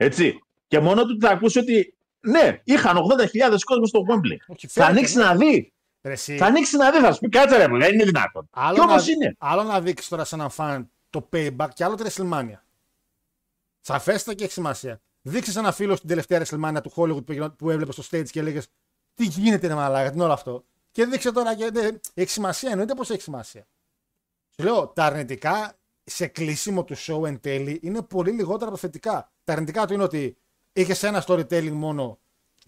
έτσι, 0.00 0.38
και 0.66 0.80
μόνο 0.80 1.04
του 1.06 1.18
θα 1.20 1.30
ακούσει 1.30 1.58
ότι 1.58 1.94
ναι, 2.20 2.60
είχαν 2.64 2.96
80.000 2.96 3.56
κόσμος 3.64 3.88
στο 3.88 4.00
Wembley. 4.08 4.36
Όχι, 4.46 4.66
Θα 4.66 4.72
φαίνεται, 4.72 4.92
ανοίξει 4.92 5.16
ναι. 5.16 5.24
να 5.24 5.34
δει. 5.36 5.72
Ρε, 6.02 6.12
εσύ, 6.12 6.36
Θα 6.36 6.46
ανοίξει 6.46 6.76
να 6.76 6.90
δει, 6.90 6.98
θα 6.98 7.12
σου 7.12 7.20
πει 7.20 7.28
κάτσε 7.28 7.56
ρε, 7.56 7.68
μου, 7.68 7.78
δεν 7.78 7.94
είναι 7.94 8.04
δυνατόν. 8.04 8.48
άλλο, 8.50 8.74
Και 8.74 8.80
όμως 8.80 9.06
να, 9.06 9.12
είναι. 9.12 9.34
άλλο 9.38 9.62
να 9.62 9.80
δείξεις 9.80 10.08
τώρα 10.08 10.24
σε 10.24 10.34
έναν 10.34 10.50
φαν 10.50 10.90
το 11.10 11.28
payback 11.32 11.68
και 11.74 11.84
άλλο 11.84 11.94
τη 11.94 12.02
WrestleMania. 12.06 12.58
Σαφέστατα 13.80 14.36
και 14.36 14.44
έχει 14.44 14.52
σημασία. 14.52 15.00
Δείξε 15.22 15.58
ένα 15.58 15.72
φίλο 15.72 15.96
στην 15.96 16.08
τελευταία 16.08 16.42
WrestleMania 16.44 16.78
του 16.82 16.92
Hollywood 16.96 17.24
που, 17.26 17.32
γινό- 17.32 17.52
που 17.56 17.70
έβλεπε 17.70 17.92
στο 17.92 18.02
stage 18.10 18.28
και 18.30 18.40
έλεγες 18.40 18.66
Τι 19.14 19.24
γίνεται, 19.24 19.66
ρε 19.66 19.74
Μαλάκα, 19.74 20.08
τι 20.08 20.14
είναι 20.14 20.24
όλο 20.24 20.32
αυτό; 20.32 20.64
Και 20.90 21.04
δείξε 21.04 21.32
τώρα 21.32 21.54
και 21.54 21.70
ναι, 21.70 21.88
έχει 22.14 22.30
σημασία, 22.30 22.70
εννοείται 22.70 22.94
πως 22.94 23.10
έχει 23.10 23.22
σημασία. 23.22 23.66
Σου 24.56 24.62
λέω, 24.64 24.86
τα 24.88 25.04
αρνητικά 25.04 25.72
σε 26.04 26.26
κλείσιμο 26.26 26.84
του 26.84 26.96
show 26.98 27.26
εν 27.26 27.40
τέλει 27.40 27.80
είναι 27.82 28.02
πολύ 28.02 28.30
λιγότερα 28.30 28.64
από 28.70 28.74
τα 28.74 28.78
θετικά. 28.80 29.32
Τα 29.48 29.54
αρνητικά 29.54 29.86
του 29.86 29.92
είναι 29.92 30.02
ότι 30.02 30.36
είχες 30.72 31.02
ένα 31.02 31.24
storytelling 31.26 31.70
μόνο 31.70 32.18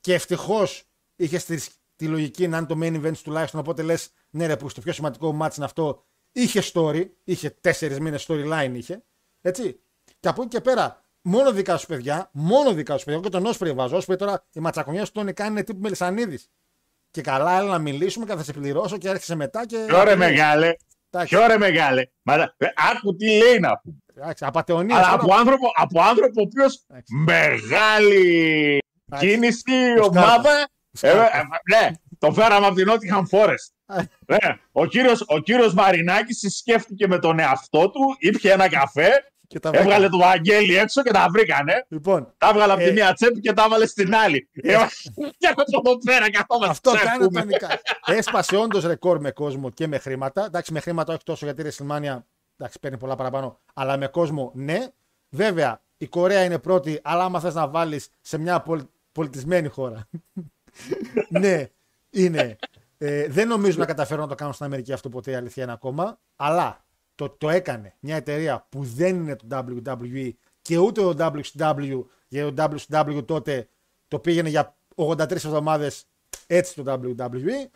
και 0.01 0.15
ευτυχώς 0.15 0.85
είχες 1.17 1.45
τη, 1.45 1.67
τη 1.97 2.07
λογική 2.07 2.49
να 2.49 2.57
είναι 2.57 2.67
το 2.67 2.79
main 2.83 3.05
event 3.05 3.17
τουλάχιστον. 3.17 3.61
Οπότε 3.61 3.83
λες, 3.83 4.11
ναι, 4.31 4.47
ρε, 4.47 4.57
που 4.57 4.69
στο 4.69 4.81
πιο 4.81 4.93
σημαντικό 4.93 5.39
match 5.43 5.57
είναι 5.57 5.65
αυτό. 5.65 6.05
Είχε 6.33 6.63
story, 6.73 7.09
είχε 7.25 7.51
τέσσερις 7.51 8.01
μήνες 8.01 8.27
storyline 8.29 8.73
είχε. 8.73 9.03
Έτσι. 9.41 9.81
Και 10.21 10.29
από 10.29 10.43
εκεί 10.43 10.51
και 10.51 10.61
πέρα, 10.61 11.03
μόνο 11.23 11.53
δικά 11.53 11.77
σου 11.77 11.87
παιδιά, 11.87 12.31
μόνο 12.33 12.73
δικά 12.73 12.97
σου 12.97 13.05
παιδιά. 13.05 13.21
Εγώ 13.21 13.23
και 13.23 13.37
τον 13.37 13.47
Όσπρι 13.47 13.73
βάζω. 13.73 13.97
Όσπρι 13.97 14.17
τώρα 14.17 14.47
η 14.53 14.61
ματσακονιά 14.61 15.05
του 15.05 15.11
τον 15.13 15.35
κάνει 15.35 15.51
είναι 15.51 15.63
τύπου 15.63 15.81
Μελισανίδης. 15.81 16.51
Και 17.11 17.21
καλά, 17.21 17.59
έλα 17.59 17.69
να 17.69 17.79
μιλήσουμε 17.79 18.27
και 18.27 18.35
θα 18.35 18.43
σε 18.43 18.53
πληρώσω 18.53 18.99
και 18.99 19.09
έρχεσαι 19.09 19.35
μετά 19.35 19.67
και. 19.67 19.85
Ποιο 19.87 20.05
ρε 20.05 20.17
μεγάλε, 20.17 20.75
Εντάξει, 21.11 21.37
ποιο 21.37 21.47
ρε 21.47 21.59
μεγάλε. 21.59 22.07
Μα, 22.23 22.35
ε, 22.35 22.67
άκου 22.95 23.17
τι 23.17 23.27
λέει 23.27 23.59
να 23.59 23.79
πούμε. 23.79 24.00
Εντάξει, 24.17 24.45
απατεωνία. 24.45 24.97
Αλλά 24.97 25.05
τώρα. 25.05 25.23
από 25.23 25.35
άνθρωπο, 25.35 25.67
από 25.75 26.01
άνθρωπο 26.03 26.41
ο 26.41 26.43
οποίος 26.47 26.85
Εντάξει. 26.89 27.15
μεγάλη 27.15 28.79
Εντάξει. 29.09 29.27
κίνηση, 29.29 29.61
Σκάρπα. 29.97 30.05
ομάδα. 30.07 30.51
Ε, 30.61 30.65
Σκάρπα. 30.99 31.25
ε, 31.39 31.43
ναι, 31.81 31.91
το 32.19 32.33
φέραμε 32.33 32.67
από 32.67 32.75
την 32.75 32.87
Nottingham 32.91 33.39
Forest. 33.39 33.73
Α. 33.87 33.97
Ναι, 34.27 34.39
ο 34.73 34.87
κύριος, 34.87 35.25
ο 35.27 35.39
κύριος 35.39 35.75
Μαρινάκης 35.75 36.57
σκέφτηκε 36.59 37.07
με 37.09 37.19
τον 37.19 37.39
εαυτό 37.39 37.91
του, 37.91 38.17
ήπια 38.19 38.53
ένα 38.53 38.69
καφέ, 38.69 39.11
Και 39.47 39.59
τα 39.59 39.69
έβγαλε 39.73 39.95
βρήκα. 39.95 40.09
το 40.09 40.19
Βαγγέλη 40.19 40.77
έξω 40.77 41.03
και 41.03 41.11
τα 41.11 41.27
βρήκανε. 41.33 41.87
Λοιπόν, 41.89 42.35
Τα 42.39 42.49
έβγαλε 42.49 42.73
από 42.73 42.83
Ε. 42.83 42.87
τη 42.87 42.93
μία 42.93 43.13
τσέπη 43.13 43.41
και 43.41 43.53
τα 43.53 43.63
έβαλε 43.67 43.87
στην 43.87 44.15
άλλη. 44.15 44.49
Ε, 44.53 44.77
Και 45.39 45.47
από 45.47 45.63
εδώ 45.91 45.99
πέρα 46.05 46.31
καθόμαστε. 46.31 46.71
αυτό 46.71 46.93
να 46.93 46.99
κάνει 46.99 47.25
ακούμε. 47.25 47.41
τον 47.41 47.49
Νικά. 47.49 47.69
Έσπασε 48.05 48.57
όντως 48.57 48.85
ρεκόρ 48.85 49.21
με 49.21 49.31
κόσμο 49.31 49.71
και 49.71 49.87
με 49.87 49.99
χρήματα. 49.99 50.45
Εντάξει, 50.45 50.73
με 50.73 50.81
χρήματα 50.81 51.13
όχι 51.13 51.23
τόσο 51.25 51.45
γιατί 51.47 51.63
η 51.63 51.65
WrestleMania 51.71 52.19
εντάξει, 52.61 52.79
παίρνει 52.79 52.99
πολλά 52.99 53.15
παραπάνω. 53.15 53.59
Αλλά 53.75 53.97
με 53.97 54.07
κόσμο 54.07 54.51
ναι. 54.55 54.89
Βέβαια, 55.31 55.83
η 55.97 56.07
Κορέα 56.07 56.45
είναι 56.45 56.59
πρώτη, 56.59 57.01
αλλά 57.03 57.25
άμα 57.25 57.41
θες 57.41 57.55
να 57.55 57.69
βάλεις 57.69 58.09
σε 58.21 58.39
μια 58.39 58.61
πολ- 58.61 58.87
πολιτισμένη 59.13 59.69
χώρα. 59.69 60.09
ναι, 61.41 61.69
είναι. 62.11 62.57
Ε, 62.99 63.27
δεν 63.29 63.49
νομίζω 63.49 63.79
να 63.79 63.87
καταφέρουν 63.87 64.23
να 64.23 64.29
το 64.29 64.35
κάνουν 64.35 64.53
στην 64.55 64.67
Αμερική 64.67 64.93
αυτό 64.93 65.09
ποτέ, 65.09 65.31
η 65.31 65.35
αλήθεια 65.35 65.63
είναι 65.63 65.73
ακόμα. 65.73 66.19
Αλλά 66.37 66.85
το, 67.15 67.29
το 67.29 67.51
έκανε 67.51 67.95
μια 68.01 68.17
εταιρεία 68.17 68.67
που 68.69 68.85
δεν 68.85 69.17
είναι 69.17 69.37
το 69.37 69.47
WWE 69.51 70.31
και 70.63 70.79
ούτε 70.79 71.01
το 71.01 71.15
WCW, 71.19 72.05
γιατί 72.29 72.53
το 72.53 72.71
WCW 72.89 73.25
τότε 73.27 73.69
το 74.09 74.19
πήγαινε 74.19 74.49
για 74.49 74.77
83 74.95 75.31
εβδομάδες 75.31 76.07
έτσι 76.47 76.75
το 76.75 77.01
WWE. 77.19 77.71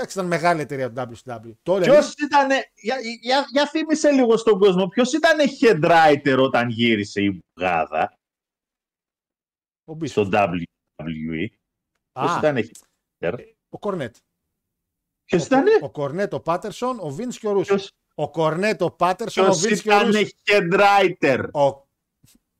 Εντάξει, 0.00 0.18
ήταν 0.18 0.26
μεγάλη 0.30 0.60
εταιρεία 0.60 0.92
το 0.92 1.02
WCW. 1.02 1.52
Το 1.62 1.74
All 1.76 1.82
Ποιος 1.82 2.06
Elite, 2.08 2.22
ήταν. 2.24 2.48
Για, 2.74 2.96
για, 3.20 3.46
για 3.52 3.66
θύμισε 3.68 4.10
λίγο 4.10 4.36
στον 4.36 4.58
κόσμο, 4.58 4.88
ποιος 4.88 5.12
ήταν 5.12 5.36
head 5.60 5.84
writer 5.90 6.36
όταν 6.40 6.68
γύρισε 6.68 7.22
η 7.22 7.42
Μπουγάδα 7.54 8.18
ο 9.84 9.92
Bishop. 10.00 10.08
στο 10.08 10.28
WWE. 10.32 11.46
Ποιος 12.12 12.30
Α, 12.30 12.38
ήταν 12.38 12.56
head 13.20 13.38
ο 13.68 13.78
Κορνέτ. 13.78 14.16
Ποιος 15.24 15.44
ήταν. 15.46 15.64
Ο 15.80 15.90
Κορνέτ, 15.90 16.34
ο 16.34 16.40
Πάτερσον, 16.40 16.98
ο 17.00 17.10
Βίντ 17.10 17.32
και 17.32 17.48
ο 17.48 17.52
Ρούσο. 17.52 17.74
Ποιος- 17.74 17.92
Ο 18.14 18.30
Κορνέτ, 18.30 18.82
ο 18.82 18.90
Πάτερσον, 18.90 19.44
ο 19.44 19.46
Ποιος 19.48 19.60
Βίντ 19.60 19.78
και 19.78 19.90
ο 19.92 19.96
ήταν 19.96 20.06
Ρούσο. 20.10 20.26
head 20.46 20.80
writer. 20.80 21.44
Ο, 21.52 21.86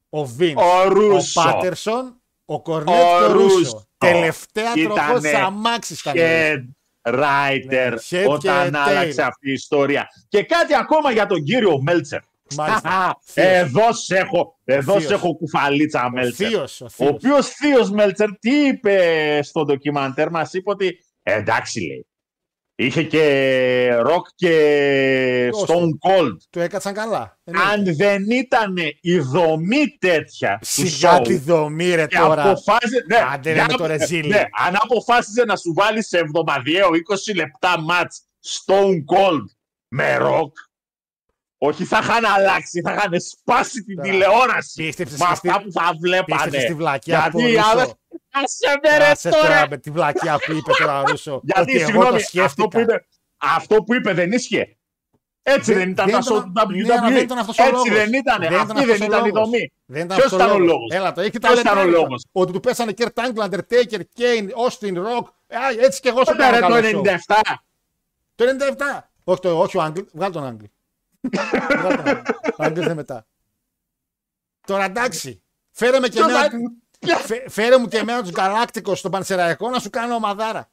ο 0.09 0.25
Βίντ, 0.27 0.57
Ο 0.59 0.63
ο 0.63 0.89
Ρούσο. 0.89 1.43
Πάτερσον, 1.43 2.23
ο 2.45 2.63
Κορνέτ 2.63 2.95
Ο 2.95 3.19
και 3.19 3.25
ο 3.25 3.33
Ρούσο. 3.33 3.57
Ρούσο. 3.59 3.87
Τελευταία 3.99 4.73
Ήτανε 4.77 5.21
τροχό 5.21 5.37
αμάξι 5.45 5.95
ήταν. 5.95 6.75
Head 7.15 7.19
writer 7.19 7.93
Ναι, 8.11 8.23
head 8.25 8.27
όταν 8.29 8.71
και 8.71 8.79
άλλαξε 8.79 9.23
tail. 9.23 9.27
αυτή 9.29 9.49
η 9.51 9.53
ιστορία. 9.53 10.09
Και 10.29 10.43
κάτι 10.43 10.75
ακόμα 10.75 11.11
για 11.13 11.27
τον 11.27 11.43
κύριο 11.43 11.83
Μέλτσερ. 11.83 12.21
Μάλιστα. 12.57 13.19
Θείος. 13.25 13.47
εδώ 13.47 13.93
σε 13.93 14.17
έχω, 14.19 14.59
εδώ 14.65 14.93
Θείος. 14.93 15.05
σε 15.07 15.15
έχω 15.15 15.35
κουφαλίτσα 15.37 16.05
Ο 16.07 16.11
Μέλτσερ. 16.11 16.49
θείος, 16.49 16.81
ο 16.81 16.85
Ο 16.85 16.89
θείος. 16.89 17.11
οποίος 17.11 17.49
θείος 17.49 17.91
Μέλτσερ 17.91 18.29
τι 18.39 18.67
είπε 18.67 19.41
στο 19.43 19.65
ντοκιμαντέρ 19.65 20.31
μας, 20.31 20.53
είπε 20.53 20.71
ότι 20.71 20.99
«Ε, 21.23 21.35
εντάξει 21.37 21.81
λέει. 21.81 22.07
Είχε 22.81 23.03
και 23.03 23.95
ροκ 24.01 24.27
και 24.35 25.51
Ώστε. 25.53 25.73
Stone 25.75 26.11
Cold. 26.11 26.37
Του 26.51 26.61
έκατσαν 26.61 26.95
καλά. 26.95 27.39
Εννοείται. 27.45 27.71
Αν 27.73 27.97
δεν 27.97 28.31
ήταν 28.31 28.77
η 29.01 29.19
δομή 29.19 29.97
τέτοια 29.99 30.59
του 30.61 30.67
Σιγά 30.67 31.19
show, 31.21 31.25
τη 31.25 31.37
δομή 31.39 31.95
ρε 31.95 32.07
και 32.07 32.17
τώρα. 32.19 32.43
αποφάσιζε, 32.51 33.05
ναι, 33.09 33.17
Άντε, 33.33 33.49
ρε, 33.51 33.55
για- 33.55 33.67
με 33.71 33.77
το 33.77 33.87
ρεζίλι. 33.87 34.29
ναι, 34.29 34.43
αν 34.67 34.75
αποφάσιζε 34.83 35.45
να 35.45 35.57
σου 35.57 35.73
βάλει 35.77 36.05
σε 36.05 36.19
εβδομαδιαίο 36.19 36.89
20 36.89 37.35
λεπτά 37.35 37.81
μάτς 37.81 38.23
Stone 38.47 39.17
Cold 39.17 39.45
με 39.89 40.17
ροκ, 40.17 40.57
όχι 41.59 41.85
θα 41.85 41.99
είχαν 42.03 42.25
αλλάξει, 42.25 42.81
θα 42.81 42.93
είχαν 42.93 43.21
σπάσει 43.21 43.83
την 43.83 43.97
Τώρα, 43.97 44.09
τηλεόραση 44.09 44.83
πίστεψες 44.83 45.19
με 45.19 45.25
και 45.25 45.31
αυτά 45.33 45.53
στη- 45.53 45.65
που 45.65 45.73
θα 45.73 45.93
βλέπανε. 46.01 46.25
Πίστεψε 46.43 46.61
στη 46.61 46.75
βλακιά 46.75 47.19
Γιατί 47.19 47.31
που 47.31 47.39
ο 47.43 47.47
οι 47.49 47.59
άλλες- 47.59 47.85
Ρούσο. 47.85 47.99
Άσε 48.31 48.79
με 48.83 48.99
ρε 48.99 49.05
Άσε 49.11 49.29
τώρα 49.29 49.43
τώρα! 49.47 49.67
με 49.71 49.77
τη 49.79 49.91
βλακιά 49.91 50.39
που 50.47 50.53
είπε 50.53 50.73
τώρα 50.79 51.01
ο 51.01 51.05
Ρούσο. 51.07 51.41
Γιατί, 51.45 51.61
ότι 51.61 51.73
εγώ 51.81 51.83
το 51.83 51.87
συγγνώμη, 51.87 52.17
αυτό 52.17 52.29
σκέφτηκα. 52.29 52.69
που, 52.69 52.81
είπε, 52.81 53.07
αυτό 53.37 53.75
που 53.77 53.95
είπε 53.95 54.13
δεν 54.13 54.33
ίσχυε. 54.33 54.73
Έτσι 55.43 55.73
Δεν- 55.73 55.81
δεν 55.83 55.91
ήταν 55.91 56.07
δεν 56.07 56.15
τα 56.15 56.21
ήταν- 56.27 56.39
show 56.39 56.43
του 56.45 56.53
WWE. 56.55 56.87
ναι, 56.87 56.93
αλλά 56.95 57.09
δεν 57.11 57.23
ήταν 57.23 57.39
αυτός 57.39 57.59
ο 57.59 57.63
Έτσι 57.63 57.73
λόγος. 57.75 57.89
δεν 57.89 58.13
ήταν. 58.13 58.39
Δεν 58.41 58.49
ήταν 58.53 58.61
Αυτή 58.61 58.81
αυτός 58.81 58.99
δεν 58.99 59.03
ο 59.03 59.05
ήταν 59.15 59.25
η 59.25 59.31
λόγος. 59.33 59.49
δομή. 59.49 59.73
Δεν 59.87 60.05
ήταν 60.05 60.17
Ποιος 60.19 60.33
αυτός 60.33 60.41
ήταν 60.47 60.57
ο 60.57 60.59
λόγος. 60.59 60.73
λόγος; 60.73 60.91
Έλα, 60.95 61.13
το 61.13 61.21
έχει 61.21 61.39
τα 61.39 61.49
Ποιος 61.49 61.61
ήταν 61.61 61.79
ο 61.79 61.85
λεπτά. 61.85 61.99
λόγος; 61.99 62.25
Ότι 62.33 62.53
του 62.53 62.61
πέσανε 62.61 62.93
Kurt 62.99 63.15
Angle, 63.15 63.43
Undertaker, 63.49 64.01
Kane, 64.19 64.49
Austin, 64.65 64.95
Rock. 65.07 65.25
Α, 65.61 65.61
έτσι 65.81 66.01
και 66.01 66.09
εγώ 66.09 66.19
σου 66.19 66.25
Πότε 66.25 66.39
κάνω 66.39 66.55
ρε 66.55 66.61
καλό 66.61 66.75
το 66.75 66.81
show. 66.89 67.03
97. 67.03 67.63
Το 68.35 68.45
97. 68.45 69.11
Όχι, 69.25 69.41
το, 69.41 69.59
όχι 69.61 69.77
ο 69.77 69.83
Άγγλ. 69.83 70.01
Βγάλ 70.13 70.33
τον 70.33 70.47
Άγγλ. 70.47 70.65
Βγάλ 71.21 71.97
τον 71.97 72.09
Άγγλ. 72.09 72.21
Ο 72.57 72.65
Άγγλ 72.65 72.83
είναι 72.83 72.95
μετά. 72.95 73.27
Τώρα 74.67 74.85
εντάξει. 74.85 75.43
Φέρε, 75.71 75.99
με 75.99 76.09
και 76.09 76.13
Ποιος 76.21 76.29
εμένα, 76.31 76.51
θα- 77.01 77.19
φε- 77.19 77.51
φέρε 77.51 77.79
μου 77.79 77.89
και 77.89 77.97
εμένα 77.99 78.23
τους 78.23 78.31
Γκαλάκτικο 78.31 78.95
στον 78.95 79.11
Πανσεραϊκό 79.11 79.71
να 79.71 79.79
σου 79.79 79.91
κάνω 79.91 80.15
ομαδάρα. 80.15 80.71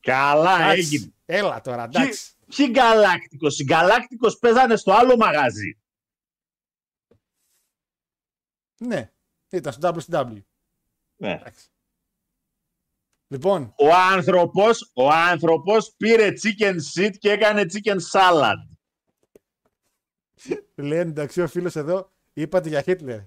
Καλά 0.00 0.54
Εντάξει. 0.60 0.78
έγινε. 0.78 1.12
Έλα 1.24 1.60
τώρα, 1.60 1.84
εντάξει. 1.84 2.34
Ποιοι 2.56 2.68
γκαλάκτικος. 2.70 3.58
Οι 3.58 3.64
γκαλάκτικος 3.64 4.38
παίζανε 4.38 4.76
στο 4.76 4.92
άλλο 4.92 5.16
μαγαζί. 5.16 5.78
Ναι, 8.78 9.10
ήταν 9.50 9.72
στο 9.72 9.94
WCW. 9.94 10.42
Ναι. 11.16 11.32
Εντάξει. 11.32 11.66
Λοιπόν, 13.28 13.74
Ο 13.78 13.94
άνθρωπος, 13.94 14.90
ο 14.94 15.10
άνθρωπος 15.10 15.94
πήρε 15.96 16.28
chicken 16.42 16.74
shit 16.94 17.10
και 17.18 17.30
έκανε 17.30 17.62
chicken 17.72 17.96
salad. 18.12 18.75
Λέει 20.74 20.98
εντάξει 20.98 21.40
ο 21.40 21.48
φίλος 21.48 21.76
εδώ, 21.76 22.10
είπατε 22.32 22.68
για 22.68 22.82
Χίτλερ. 22.82 23.18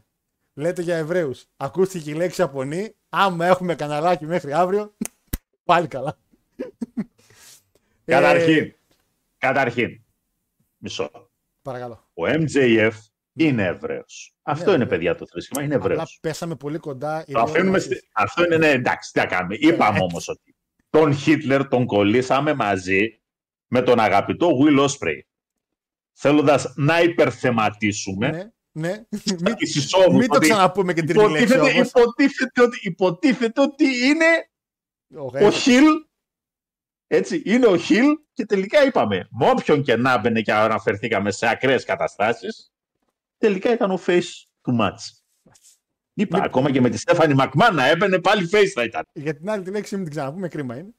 Λέτε 0.53 0.81
για 0.81 0.97
Εβραίους. 0.97 1.45
Ακούστηκε 1.57 2.09
η 2.09 2.13
λέξη 2.13 2.41
απονή. 2.41 2.95
Άμα 3.09 3.45
έχουμε 3.45 3.75
καναλάκι 3.75 4.25
μέχρι 4.25 4.53
αύριο, 4.53 4.95
πάλι 5.63 5.87
καλά. 5.87 6.17
Ε, 8.05 8.11
Καταρχήν, 8.11 8.73
καταρχήν, 9.37 10.01
μισό. 10.77 11.29
παρακαλώ. 11.61 11.93
Ο 12.13 12.23
MJF 12.25 12.91
είναι 13.33 13.63
Εβραίος. 13.65 14.33
Αυτό 14.43 14.65
Ναι, 14.65 14.69
είναι 14.71 14.77
βέβαια. 14.83 14.97
παιδιά 14.97 15.15
το 15.15 15.27
θρήσκευμα, 15.27 15.63
είναι 15.63 15.75
Απλά 15.75 15.87
Εβραίος. 15.91 16.17
πέσαμε 16.21 16.55
πολύ 16.55 16.77
κοντά. 16.77 17.19
οι 17.27 17.31
Το 17.31 17.43
δύο 17.43 17.51
αφήνουμε 17.51 17.71
μας. 17.71 17.83
στη... 17.83 18.01
Αυτό 18.13 18.43
είναι, 18.45 18.57
ναι, 18.57 18.69
εντάξει, 18.69 19.11
τι 19.11 19.19
να 19.19 19.25
κάνουμε. 19.25 19.55
Είπαμε 19.59 19.89
έτσι. 19.89 20.01
όμως 20.03 20.27
ότι 20.27 20.55
τον 20.89 21.13
Χίτλερ 21.15 21.67
τον 21.67 21.85
κολλήσαμε 21.85 22.53
μαζί 22.53 23.21
με 23.67 23.81
τον 23.81 23.99
αγαπητό 23.99 24.49
Will 24.61 24.79
Ospreay. 24.87 25.19
Θέλοντας 26.21 26.73
να 26.75 27.01
υπερθεματίσουμε 27.01 28.29
Ναι, 28.29 28.51
ναι. 28.71 29.03
Μην, 29.39 29.55
τις 29.55 29.75
εισόδους. 29.75 30.19
μην 30.19 30.27
το 30.27 30.35
ότι 30.35 30.47
ξαναπούμε 30.47 30.93
και 30.93 31.03
τρίτη 31.03 31.19
λέξη 31.29 31.43
υποτίθεται, 31.43 31.59
όμως. 31.59 31.87
υποτίθεται, 31.87 32.61
ότι, 32.61 32.79
υποτίθεται 32.81 33.61
ότι 33.61 33.85
είναι 34.05 34.49
Ο 35.17 35.45
ο 35.45 35.51
Χιλ, 35.51 35.85
έτσι, 37.07 37.41
είναι 37.45 37.65
ο 37.65 37.77
Χιλ 37.77 38.05
και 38.33 38.45
τελικά 38.45 38.85
είπαμε, 38.85 39.27
με 39.31 39.49
όποιον 39.49 39.83
και 39.83 39.95
να 39.95 40.17
μπαινε 40.17 40.41
και 40.41 40.53
αναφερθήκαμε 40.53 41.31
σε 41.31 41.47
ακραίες 41.47 41.85
καταστάσεις, 41.85 42.71
τελικά 43.37 43.71
ήταν 43.71 43.91
ο 43.91 43.99
face 44.05 44.29
του 44.61 44.77
match. 44.81 45.17
Είπα, 45.43 45.55
Λοιπόν. 46.13 46.41
ακόμα 46.41 46.71
και 46.71 46.81
με 46.81 46.89
τη 46.89 46.97
Στέφανη 46.97 47.33
Μακμάν 47.33 47.75
να 47.75 47.85
έμπαινε 47.87 48.19
πάλι 48.19 48.49
face 48.51 48.71
θα 48.73 48.83
ήταν. 48.83 49.03
Για 49.13 49.35
την 49.35 49.49
άλλη 49.49 49.63
τη 49.63 49.71
λέξη 49.71 49.95
μην 49.95 50.03
την 50.03 50.13
ξαναπούμε, 50.13 50.47
κρίμα 50.47 50.77
είναι. 50.77 50.93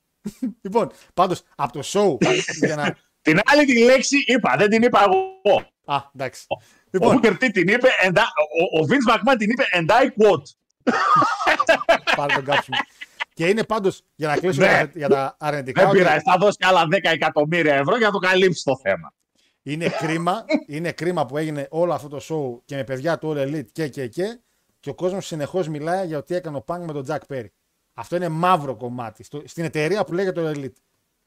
λοιπόν, 0.64 0.90
πάντως 1.14 1.42
από 1.56 1.72
το 1.72 1.80
show. 1.84 2.32
για 2.66 2.76
να... 2.76 2.96
Την 3.22 3.40
άλλη 3.44 3.64
τη 3.64 3.84
λέξη 3.84 4.16
είπα, 4.26 4.54
δεν 4.58 4.68
την 4.70 4.82
είπα 4.82 5.00
εγώ. 5.08 5.58
Α, 5.84 5.96
εντάξει. 6.14 6.44
Ο 6.48 6.56
Λοιπόν, 6.90 7.20
Booker 7.22 7.32
T 7.32 7.50
την 7.52 7.68
είπε, 7.68 7.88
and 8.04 8.16
I- 8.16 8.34
ο, 8.76 8.80
ο 8.80 8.86
Vince 8.88 9.14
McMahon 9.14 9.34
την 9.38 9.50
είπε, 9.50 9.64
and 9.72 9.86
I 9.90 10.04
quote. 10.04 10.42
πάρε 12.16 12.34
τον 12.34 12.44
κάψιμο. 12.44 12.76
Και 13.34 13.46
είναι 13.48 13.64
πάντως 13.64 14.02
για 14.14 14.28
να 14.28 14.36
κλείσω 14.36 14.60
Ναι. 14.60 14.66
για 14.66 14.76
τα- 14.86 14.90
για 14.94 15.08
τα 15.08 15.36
αρνητικά. 15.38 15.80
Δεν 15.80 15.90
ότι 15.90 15.98
πειράζει, 15.98 16.20
θα 16.24 16.36
δώσει 16.38 16.56
άλλα 16.60 16.86
10 16.90 16.98
εκατομμύρια 17.02 17.74
ευρώ 17.74 17.96
για 17.96 18.06
να 18.06 18.12
το 18.12 18.18
καλύψει 18.18 18.64
το 18.64 18.78
θέμα. 18.82 19.12
Είναι 19.62 19.88
κρίμα, 19.88 20.44
είναι 20.66 20.92
κρίμα 20.92 21.26
που 21.26 21.36
έγινε 21.38 21.66
όλο 21.70 21.92
αυτό 21.92 22.08
το 22.08 22.20
show 22.28 22.62
και 22.64 22.74
με 22.76 22.84
παιδιά 22.84 23.18
του 23.18 23.34
All 23.36 23.40
Elite 23.46 23.66
και 23.72 23.88
και 23.88 24.06
και 24.06 24.38
και 24.80 24.90
ο 24.90 24.94
κόσμος 24.94 25.26
συνεχώς 25.26 25.68
μιλάει 25.68 26.06
για 26.06 26.18
ότι 26.18 26.34
έκανε 26.34 26.56
ο 26.56 26.64
Punk 26.66 26.78
με 26.86 26.92
τον 26.92 27.06
Jack 27.08 27.34
Perry. 27.34 27.46
Αυτό 27.94 28.16
είναι 28.16 28.28
μαύρο 28.28 28.76
κομμάτι. 28.76 29.22
Στο- 29.24 29.42
στην 29.44 29.64
εταιρεία 29.64 30.04
που 30.04 30.12
λέγεται 30.12 30.42
All 30.44 30.56
Elite. 30.58 30.72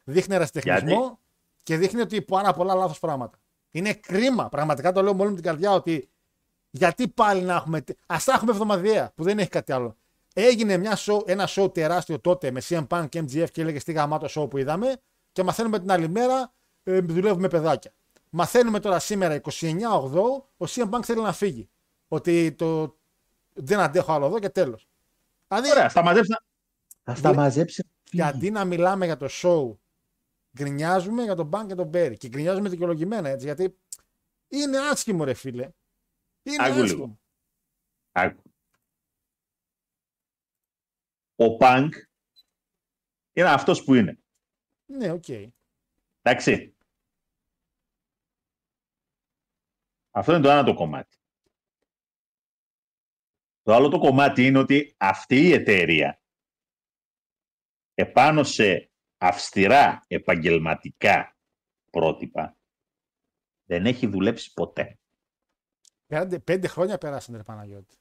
Δείχνει 0.04 0.36
ερασιτεχνισμό 0.36 0.88
Γιατί; 0.88 1.18
Και 1.64 1.78
δείχνει 1.78 2.02
ότι 2.02 2.22
πάρα 2.22 2.54
πολλά 2.54 2.74
λάθος 2.74 3.00
πράγματα. 3.00 3.38
Είναι 3.72 3.94
κρίμα, 3.94 4.50
πραγματικά 4.50 4.92
το 4.92 5.02
λέω 5.02 5.14
με 5.14 5.22
όλη 5.22 5.30
μου 5.30 5.36
την 5.36 5.44
καρδιά 5.44 5.72
ότι 5.72 6.10
γιατί 6.70 7.08
πάλι 7.08 7.42
να 7.42 7.54
έχουμε. 7.54 7.78
Α 8.06 8.18
τα 8.26 8.34
έχουμε 8.34 8.52
εβδομαδιαία 8.52 9.12
που 9.16 9.24
δεν 9.24 9.40
έχει 9.40 9.50
κάτι 9.50 9.72
άλλο. 9.72 9.98
Έγινε 10.34 10.78
μια 10.78 10.98
show, 10.98 11.28
ένα 11.28 11.48
show 11.50 11.74
τεράστιο 11.74 12.20
τότε 12.20 12.52
με 12.52 12.62
CM 12.64 12.88
Punk 12.88 13.10
και 13.10 13.20
MGF 13.20 13.52
και 13.52 13.62
έλεγε 13.62 13.80
στη 13.80 13.92
γαμάτο 13.92 14.28
show 14.30 14.50
που 14.50 14.58
είδαμε 14.58 14.96
και 15.32 15.44
μαθαίνουμε 15.44 15.80
την 15.80 15.92
άλλη 15.92 16.10
μέρα 16.10 16.54
ε, 16.84 17.00
δουλεύουμε 17.00 17.48
παιδάκια. 17.48 17.94
Μαθαίνουμε 18.30 18.80
τώρα 18.80 19.00
σήμερα 19.00 19.42
29 19.60 19.76
Οκτώου 19.92 20.50
ο 20.58 20.66
CM 20.70 20.90
Punk 20.90 21.04
θέλει 21.04 21.22
να 21.22 21.34
φύγει. 21.34 21.70
Ότι 22.08 22.52
το 22.52 22.98
δεν 23.54 23.80
αντέχω 23.80 24.14
άλλο 24.14 24.26
εδώ 24.26 24.40
και 24.40 24.50
τέλος. 24.50 24.88
Δηλαδή, 25.48 25.72
Ωραία, 25.72 25.90
θα 25.90 26.04
μαζέψει. 26.04 26.34
Θα 27.04 27.16
στα 27.16 27.34
μαζέψει. 27.34 27.86
γιατί 28.12 28.52
να 28.52 28.66
μιλάμε 28.66 29.06
για 29.06 29.18
το 29.18 29.28
show, 29.32 29.78
γκρινιάζουμε 30.58 31.24
για 31.24 31.36
τον 31.36 31.50
Punk 31.54 31.66
και 31.68 31.76
τον 31.76 31.90
Perry. 31.94 32.16
Και 32.18 32.28
γκρινιάζουμε 32.28 32.70
δικαιολογημένα 32.70 33.30
έτσι, 33.30 33.46
γιατί 33.46 33.80
είναι 34.48 34.78
άσχημο, 34.80 35.24
ρε 35.24 35.34
φίλε. 35.34 35.70
Είναι 36.44 36.64
Άκου 36.64 36.74
λίγο. 36.74 36.84
άσχημο. 36.84 37.20
Άκου. 38.12 38.42
Ο 41.36 41.58
Πανκ 41.58 41.94
είναι 43.34 43.50
αυτός 43.50 43.84
που 43.84 43.94
είναι. 43.94 44.18
Ναι, 44.86 45.12
οκ. 45.12 45.30
Εντάξει. 46.22 46.76
Αυτό 50.12 50.32
είναι 50.34 50.42
το 50.42 50.50
ένα 50.50 50.64
το 50.64 50.74
κομμάτι. 50.74 51.18
Το 53.62 53.74
άλλο 53.74 53.90
το 53.90 54.00
κομμάτι 54.00 54.46
είναι 54.46 54.60
ότι 54.60 54.96
αυτή 54.98 55.36
η 55.36 55.54
εταιρεία 55.54 56.22
επάνω 57.94 58.44
σε 58.44 58.93
αυστηρά 59.26 60.04
επαγγελματικά 60.08 61.36
πρότυπα 61.92 62.58
δεν 63.66 63.86
έχει 63.86 64.08
δουλέψει 64.08 64.54
ποτέ. 64.54 64.98
Πέντε, 66.08 66.40
πέντε 66.40 66.68
χρόνια 66.68 66.98
περάσανε, 66.98 67.38
ρε 67.38 67.44
Παναγιώτη. 67.44 67.96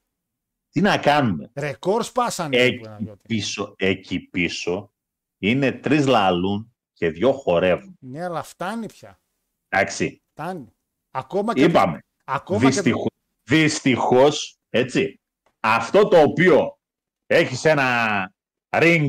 Τι 0.71 0.81
να 0.81 0.99
κάνουμε; 0.99 1.51
Ρεκόρ 1.55 2.03
σπάσανε, 2.03 2.57
ρε 2.57 2.65
Εκεί 2.65 2.79
Παναγιώτη. 2.79 3.27
πίσω, 3.27 3.75
εκεί 3.79 4.21
πίσω 4.21 4.93
είναι 5.39 5.73
τρεις 5.73 6.07
λαλούν 6.07 6.75
και 6.93 7.11
δυο 7.11 7.33
χορεύουν. 7.33 7.97
Ναι, 8.01 8.25
αλλά 8.25 8.43
φτάνει 8.43 8.87
πια. 8.87 9.21
Εντάξει, 9.69 10.23
Φτάνει. 10.33 10.75
Ακόμα 11.11 11.55
και, 11.55 11.65
είπαμε. 11.65 12.05
ακόμα 12.25 12.61
και 12.61 12.67
Δυστυχώς, 12.67 13.11
δυστυχώς, 13.43 14.59
έτσι, 14.71 15.21
αυτό 15.61 16.09
το 16.09 16.21
οποίο 16.21 16.79
έχεις 17.27 17.65
ένα 17.65 18.35
ring 18.69 19.09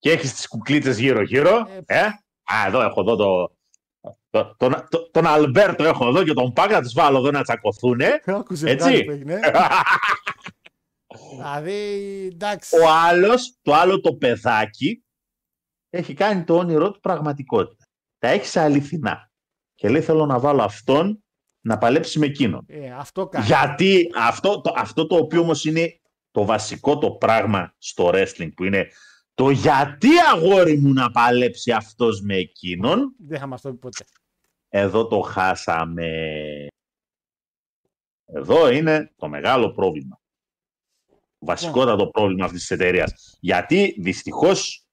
και 0.00 0.10
έχεις 0.10 0.34
τις 0.34 0.46
κουκλίτσες 0.48 0.98
γύρω-γύρω, 0.98 1.66
Ε, 1.86 1.98
ε, 1.98 2.00
α, 2.44 2.66
εδώ 2.66 2.80
έχω 2.80 3.00
εδώ 3.00 3.16
το, 3.16 3.54
το- 4.30 4.54
τον, 4.56 4.86
το- 4.90 5.10
τον 5.10 5.26
Αλμπέρτο 5.26 5.84
έχω 5.84 6.08
εδώ 6.08 6.24
και 6.24 6.32
τον 6.32 6.52
Πάκ, 6.52 6.70
να 6.70 6.82
τους 6.82 6.92
βάλω 6.92 7.18
εδώ 7.18 7.30
να 7.30 7.42
τσακωθούνε. 7.42 8.20
Άκουσε 8.24 8.70
Έτσι. 8.70 8.88
κάτι 8.90 9.04
που 9.04 9.10
έγινε. 9.10 9.40
Δηλαδή, 11.30 12.28
εντάξει. 12.32 12.76
Ο 12.76 12.88
άλλος, 12.90 13.58
το 13.62 13.74
άλλο 13.74 14.00
το 14.00 14.14
παιδάκι, 14.14 15.04
έχει 15.90 16.14
κάνει 16.14 16.44
το 16.44 16.56
όνειρό 16.56 16.90
του 16.90 17.00
πραγματικότητα. 17.00 17.84
Τα 18.18 18.28
έχεις 18.28 18.50
σε 18.50 18.60
αληθινά. 18.60 19.30
Και 19.74 19.88
λέει 19.88 20.00
θέλω 20.00 20.26
να 20.26 20.38
βάλω 20.38 20.62
αυτόν 20.62 21.24
να 21.60 21.78
παλέψει 21.78 22.18
με 22.18 22.26
εκείνον. 22.26 22.64
Ε, 22.68 22.90
αυτό 22.92 23.26
κάνει. 23.28 23.44
Γιατί 23.46 24.10
αυτό 24.16 24.60
το, 24.60 24.72
αυτό 24.76 25.06
το 25.06 25.16
οποίο 25.16 25.40
όμως 25.40 25.64
είναι 25.64 26.00
το 26.30 26.44
βασικό 26.44 26.98
το 26.98 27.10
πράγμα 27.10 27.74
στο 27.78 28.10
wrestling 28.14 28.50
που 28.56 28.64
είναι 28.64 28.88
το 29.40 29.50
γιατί 29.50 30.08
αγόρι 30.32 30.76
μου 30.78 30.92
να 30.92 31.10
παλέψει 31.10 31.72
αυτός 31.72 32.20
με 32.20 32.34
εκείνον, 32.36 33.14
Δεν 33.18 33.38
θα 33.38 33.46
μας 33.46 33.60
το 33.60 33.70
πει 33.70 33.76
ποτέ. 33.76 34.04
εδώ 34.68 35.06
το 35.06 35.20
χάσαμε. 35.20 36.08
Εδώ 38.24 38.70
είναι 38.70 39.12
το 39.16 39.28
μεγάλο 39.28 39.70
πρόβλημα. 39.72 40.20
Το 41.08 41.46
βασικότατο 41.46 42.06
πρόβλημα 42.06 42.44
αυτής 42.44 42.60
της 42.60 42.70
εταιρείας. 42.70 43.36
Γιατί 43.40 43.96
δυστυχώς 43.98 44.86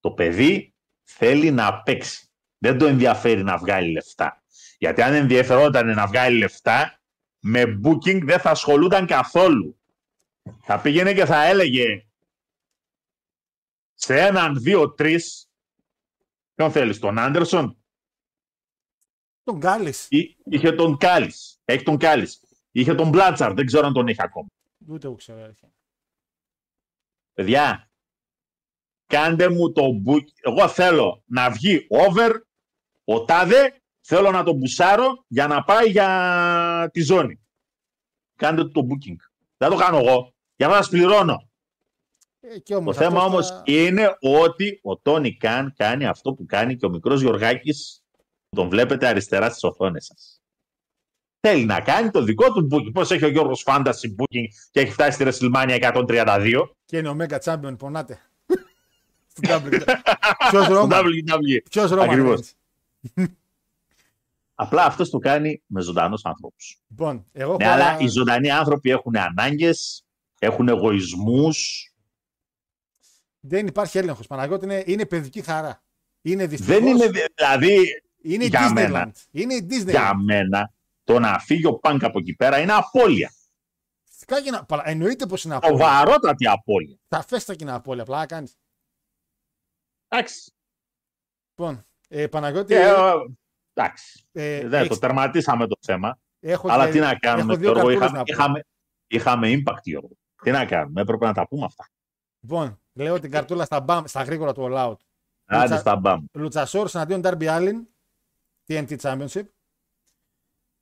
το 0.00 0.10
παιδί 0.10 0.74
θέλει 1.04 1.50
να 1.50 1.82
παίξει. 1.82 2.28
Δεν 2.58 2.78
το 2.78 2.86
ενδιαφέρει 2.86 3.42
να 3.42 3.58
βγάλει 3.58 3.92
λεφτά. 3.92 4.42
Γιατί 4.78 5.02
αν 5.02 5.14
ενδιαφερόταν 5.14 5.86
να 5.86 6.06
βγάλει 6.06 6.38
λεφτά, 6.38 7.00
με 7.40 7.80
booking 7.84 8.20
δεν 8.24 8.38
θα 8.38 8.50
ασχολούνταν 8.50 9.06
καθόλου. 9.06 9.80
Θα 10.62 10.80
πήγαινε 10.80 11.12
και 11.12 11.24
θα 11.24 11.44
έλεγε 11.44 12.07
σε 14.00 14.20
έναν, 14.20 14.60
δύο, 14.62 14.92
τρεις, 14.94 15.48
ποιον 16.54 16.70
θέλεις, 16.70 16.98
τον 16.98 17.18
Άντερσον, 17.18 17.76
Τον 19.42 19.56
Γκάλης. 19.56 20.06
Εί- 20.10 20.36
είχε 20.44 20.72
τον 20.72 20.96
Κάλις. 20.96 21.60
Έχει 21.64 21.82
τον 21.82 21.96
Κάλις. 21.98 22.40
Είχε 22.70 22.94
τον 22.94 23.08
Μπλάτσαρ. 23.08 23.52
Δεν 23.54 23.66
ξέρω 23.66 23.86
αν 23.86 23.92
τον 23.92 24.08
έχει 24.08 24.22
ακόμα. 24.22 24.48
Ούτε 24.86 25.06
εγώ 25.06 25.16
ξέρω. 25.16 25.42
αλήθεια. 25.42 25.68
Παιδιά, 27.32 27.90
κάντε 29.06 29.48
μου 29.50 29.72
το 29.72 29.82
book. 30.06 30.24
Εγώ 30.42 30.68
θέλω 30.68 31.22
να 31.26 31.50
βγει 31.50 31.86
over 31.90 32.42
ο 33.04 33.24
Τάδε. 33.24 33.82
Θέλω 34.00 34.30
να 34.30 34.42
τον 34.44 34.56
μπουσάρω 34.56 35.24
για 35.28 35.46
να 35.46 35.64
πάει 35.64 35.90
για 35.90 36.90
τη 36.92 37.00
ζώνη. 37.00 37.40
Κάντε 38.36 38.62
του 38.62 38.70
το 38.70 38.80
booking. 38.80 39.16
Δεν 39.56 39.70
το 39.70 39.76
κάνω 39.76 39.98
εγώ. 39.98 40.34
Για 40.56 40.66
να 40.68 40.74
σας 40.74 40.88
πληρώνω. 40.88 41.47
Ε, 42.54 42.58
και 42.58 42.72
Το 42.72 42.78
όμως 42.78 42.96
θέμα 42.96 43.08
αυτός 43.18 43.26
όμως 43.32 43.48
θα- 43.48 43.62
είναι 43.64 44.16
ότι 44.20 44.80
ο 44.82 44.96
Τόνι 44.98 45.36
Καν 45.36 45.74
κάνει 45.76 46.06
αυτό 46.06 46.32
που 46.32 46.46
κάνει 46.46 46.76
και 46.76 46.86
ο 46.86 46.88
μικρός 46.88 47.20
Γιωργάκης 47.20 48.02
που 48.48 48.56
τον 48.56 48.68
βλέπετε 48.68 49.06
αριστερά 49.06 49.48
στις 49.50 49.62
οθόνες 49.64 50.04
σας. 50.04 50.40
Θέλει 51.40 51.64
να 51.64 51.80
κάνει 51.80 52.10
το 52.10 52.22
δικό 52.22 52.52
του 52.52 52.68
booking. 52.70 52.92
Πώς 52.92 53.10
έχει 53.10 53.24
ο 53.24 53.28
Γιώργος 53.28 53.62
Fantasy 53.66 54.06
booking 54.18 54.44
και 54.70 54.80
έχει 54.80 54.92
φτάσει 54.92 55.30
στη 55.30 55.46
WrestleMania 55.46 55.78
132. 55.80 56.62
Και 56.84 56.96
είναι 56.98 57.08
ο 57.08 57.16
Mega 57.20 57.38
Champion, 57.44 57.78
πονάτε. 57.78 58.18
Στην 59.32 59.48
WWE. 59.50 59.82
Ποιος 60.50 60.64
Στο 60.64 60.74
Ρόμαν. 60.74 61.04
WWE. 61.04 61.58
Ποιος 61.70 61.90
Ρόμαν. 61.90 62.08
Ακριβώς. 62.08 62.38
έτσι. 62.38 62.54
Απλά 64.54 64.84
αυτός 64.84 65.10
το 65.10 65.18
κάνει 65.18 65.62
με 65.66 65.80
ζωντανούς 65.80 66.24
ανθρώπους. 66.24 66.80
Λοιπόν, 66.88 67.24
εγώ 67.32 67.56
Ναι, 67.56 67.64
έχω 67.64 67.74
αλλά 67.74 67.84
άλλα- 67.86 67.98
οι 68.00 68.06
ζωντανοί 68.08 68.50
άνθρωποι 68.50 68.90
έχουν 68.90 69.16
ανάγκες, 69.16 70.04
έχουν 70.38 70.68
εγωισμούς. 70.68 71.87
Δεν 73.40 73.66
υπάρχει 73.66 73.98
έλεγχος. 73.98 74.26
Παναγιώτη 74.26 74.64
είναι, 74.64 74.82
είναι 74.86 75.06
παιδική 75.06 75.42
χαρά. 75.42 75.82
Είναι 76.22 76.46
δυστυχώς, 76.46 76.74
Δεν 76.74 76.86
είναι 76.86 77.06
δηλαδή 77.34 78.02
είναι 78.22 78.44
για 78.44 78.68
Disneyland. 78.68 78.72
μένα. 78.72 79.12
Είναι 79.30 79.54
η 79.54 79.66
Disneyland. 79.70 79.88
για 79.90 80.14
μένα 80.16 80.72
το 81.04 81.18
να 81.18 81.38
φύγει 81.38 81.66
ο 81.66 81.78
Πανκ 81.78 82.04
από 82.04 82.18
εκεί 82.18 82.34
πέρα 82.34 82.58
είναι 82.60 82.72
απώλεια. 82.72 83.32
Φυσικά 84.04 84.42
και 84.42 84.50
να, 84.50 84.64
παρα- 84.64 84.88
εννοείται 84.88 85.26
πως 85.26 85.44
είναι 85.44 85.54
απόλυτα. 85.54 85.84
Σοβαρότατη 85.84 86.46
απώλεια. 86.48 86.96
Τα 87.08 87.22
φέστα 87.22 87.54
και 87.54 87.64
είναι 87.64 87.72
απόλυτα. 87.72 88.02
Απλά 88.02 88.26
κάνεις. 88.26 88.56
Εντάξει. 90.08 90.52
Λοιπόν, 91.54 91.86
ε, 92.08 92.26
Παναγιώτη. 92.26 92.66
Και, 92.74 92.78
ε, 92.80 92.92
εντάξει. 93.72 94.28
ε, 94.32 94.60
Δεν 94.68 94.72
έχεις- 94.72 94.88
το 94.88 94.98
τερματίσαμε 94.98 95.66
το 95.66 95.76
θέμα. 95.80 96.18
έχω 96.40 96.68
αλλά 96.70 96.84
και- 96.86 96.92
τι 96.92 96.98
να 96.98 97.14
κάνουμε, 97.14 97.52
έχω 97.52 97.60
δύο 97.62 97.72
Γιώργο. 97.72 97.98
καρτούλες 97.98 98.08
Είχαμε, 98.08 98.18
να 98.18 98.24
πω. 98.24 98.32
είχαμε, 98.32 98.64
είχαμε 99.06 99.48
impact, 99.52 99.82
Γιώργο. 99.82 100.10
Τι 100.42 100.50
να 100.50 100.66
κάνουμε, 100.66 101.00
έπρεπε 101.00 101.26
να 101.26 101.32
τα 101.34 101.48
πούμε 101.48 101.64
αυτά. 101.64 101.88
Λοιπόν, 102.40 102.80
λέω 103.02 103.20
την 103.20 103.30
καρτούλα 103.30 103.64
στα, 103.64 103.80
μπαμ, 103.80 104.04
στα 104.06 104.22
γρήγορα 104.22 104.52
του 104.54 104.68
All 104.70 104.74
Out. 104.88 104.96
Άντε 105.44 105.62
Λουτσα- 105.62 105.78
στα 105.78 105.96
μπαμ. 105.96 106.24
Λουτσασόρ 106.32 106.90
εναντίον 106.94 107.20
Darby 107.24 107.46
Allin, 107.58 107.82
TNT 108.66 108.96
Championship. 109.00 109.42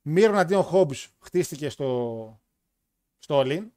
Μύρο 0.01 0.31
εναντίον 0.31 0.65
Hobbs 0.71 1.05
χτίστηκε 1.19 1.69
στο, 1.69 2.41
στο 3.17 3.41
All 3.41 3.47
In. 3.57 3.67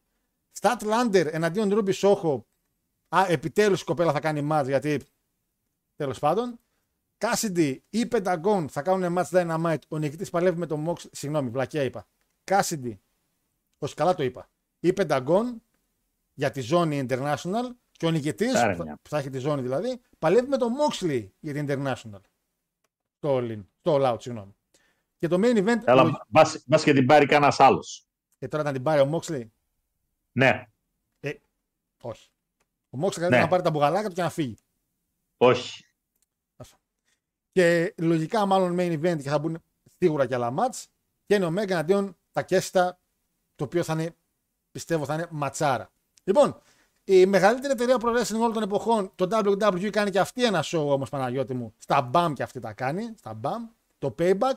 Στατ 0.51 0.83
Λάντερ 0.83 1.35
εναντίον 1.35 1.75
Ρούμπι 1.75 1.93
Σόχο. 1.93 2.47
Α, 3.09 3.25
επιτέλους 3.29 3.81
η 3.81 3.85
κοπέλα 3.85 4.13
θα 4.13 4.21
κάνει 4.21 4.49
match 4.53 4.65
γιατί 4.67 5.03
τέλος 5.97 6.19
πάντων. 6.19 6.59
Cassidy 7.19 7.77
ή 7.91 8.09
Pentagon 8.13 8.65
θα 8.69 8.83
κάνουν 8.83 9.17
match 9.19 9.31
Dynamite. 9.31 9.79
Ο 9.89 9.99
νικητής 9.99 10.31
παλεύει 10.31 10.59
με 10.59 10.67
τον 10.67 10.87
Mox. 10.89 10.97
Συγγνώμη, 11.13 11.51
βλακιά 11.51 11.83
είπα. 11.83 12.07
Cassidy, 12.45 12.99
όχι 13.79 13.95
καλά 13.95 14.15
το 14.15 14.23
είπα. 14.23 14.49
Ή 14.81 14.93
Pentagon 14.97 15.45
για 16.35 16.51
τη 16.51 16.61
ζώνη 16.61 17.07
International 17.09 17.71
και 18.01 18.07
ο 18.07 18.11
νικητής, 18.11 18.55
Άρα, 18.55 18.77
που 18.77 18.83
μια. 18.83 18.99
θα 19.09 19.19
έχει 19.19 19.31
τη 19.31 19.39
ζώνη 19.39 19.63
δηλαδή, 19.63 20.01
παλεύει 20.19 20.49
με 20.49 20.57
τον 20.57 20.73
Moxley 20.77 21.29
για 21.41 21.53
την 21.53 21.67
International. 21.69 22.21
Στο 23.17 23.37
All 23.37 23.51
In, 23.53 23.65
στο 23.79 23.97
All 24.01 24.13
Out, 24.13 24.17
συγγνώμη. 24.23 24.57
Και 25.19 25.29
το 25.29 25.37
main 25.43 25.57
event, 25.57 25.79
ο- 25.81 25.91
Έλα, 25.91 26.27
μπας, 26.29 26.63
μπας 26.67 26.83
και 26.83 26.93
την 26.93 27.07
πάρει 27.07 27.27
κανένας 27.27 27.61
άλλος. 27.61 28.07
ε, 28.39 28.49
τώρα 28.49 28.63
να 28.63 28.73
την 28.73 28.83
πάρει 28.83 29.01
ο 29.01 29.11
Moxley, 29.19 29.47
Ναι, 30.33 30.67
όχι. 32.01 32.31
Ο 32.91 32.99
Moxley 32.99 33.11
καλύτερα 33.15 33.29
Ναι. 33.37 33.41
να 33.41 33.49
πάρει 33.49 33.63
τα 33.63 33.71
μπουγαλάκια 33.71 34.09
του 34.09 34.15
και 34.15 34.23
να 34.23 34.31
φύγει. 34.31 34.57
όχι. 35.37 35.85
Και 37.53 37.95
λογικά 37.99 38.47
μάλλον 38.47 38.77
main 38.79 38.93
event 39.01 39.23
και 39.23 39.29
θα 39.29 39.39
μπουν 39.39 39.63
σίγουρα 39.99 40.27
και 40.27 40.35
άλλα 40.35 40.55
match. 40.57 40.85
Και 41.27 41.35
είναι 41.35 41.45
ο 41.45 41.51
Μέγκα 41.51 41.73
εναντίον 41.75 42.17
τα 42.33 42.43
Κέστα, 42.43 43.01
το 43.55 43.65
οποίο 43.65 43.83
θα 43.85 43.93
είναι, 43.93 44.17
πιστεύω, 44.71 45.05
θα 45.05 45.15
είναι 45.15 45.27
ματσάρα. 45.31 45.93
Λοιπόν, 46.25 46.61
η 47.19 47.27
μεγαλύτερη 47.27 47.73
εταιρεία 47.73 47.97
pro 48.01 48.19
wrestling 48.19 48.39
όλων 48.39 48.53
των 48.53 48.63
εποχών, 48.63 49.13
το 49.15 49.29
WWE, 49.31 49.91
κάνει 49.91 50.11
και 50.11 50.19
αυτή 50.19 50.45
ένα 50.45 50.65
show 50.65 50.87
όμως, 50.87 51.09
Παναγιώτη 51.09 51.55
μου. 51.55 51.75
Στα 51.79 52.11
BAM 52.13 52.33
και 52.35 52.43
αυτή 52.43 52.61
τα 52.61 52.73
κάνει. 52.73 53.15
Στα 53.19 53.41
BAM. 53.43 53.75
Το 53.99 54.15
Payback 54.19 54.55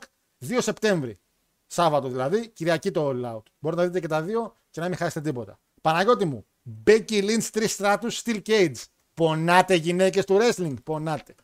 2 0.48 0.58
Σεπτέμβρη. 0.58 1.18
Σάββατο 1.66 2.08
δηλαδή, 2.08 2.48
Κυριακή 2.48 2.90
το 2.90 3.08
All 3.08 3.34
Out. 3.34 3.42
Μπορείτε 3.58 3.82
να 3.82 3.86
δείτε 3.86 4.00
και 4.00 4.08
τα 4.08 4.22
δύο 4.22 4.56
και 4.70 4.80
να 4.80 4.88
μην 4.88 4.96
χάσετε 4.96 5.20
τίποτα. 5.20 5.58
Παναγιώτη 5.80 6.24
μου, 6.24 6.46
Becky 6.86 7.22
Lynch 7.30 7.50
3 7.52 7.64
στράτου, 7.66 8.12
Steel 8.12 8.42
Cage. 8.46 8.82
Πονάτε 9.14 9.74
γυναίκες 9.74 10.24
του 10.24 10.38
wrestling. 10.40 10.74
Πονάτε. 10.84 11.34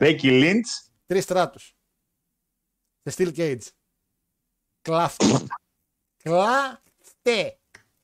Becky 0.00 0.22
Lynch, 0.22 0.92
Τρει 1.06 1.20
στράτου. 1.20 1.58
Σε 3.02 3.14
Steel 3.16 3.36
Cage. 3.36 3.66
Κλάφτε. 4.80 5.24
Κλάφτε. 6.22 7.58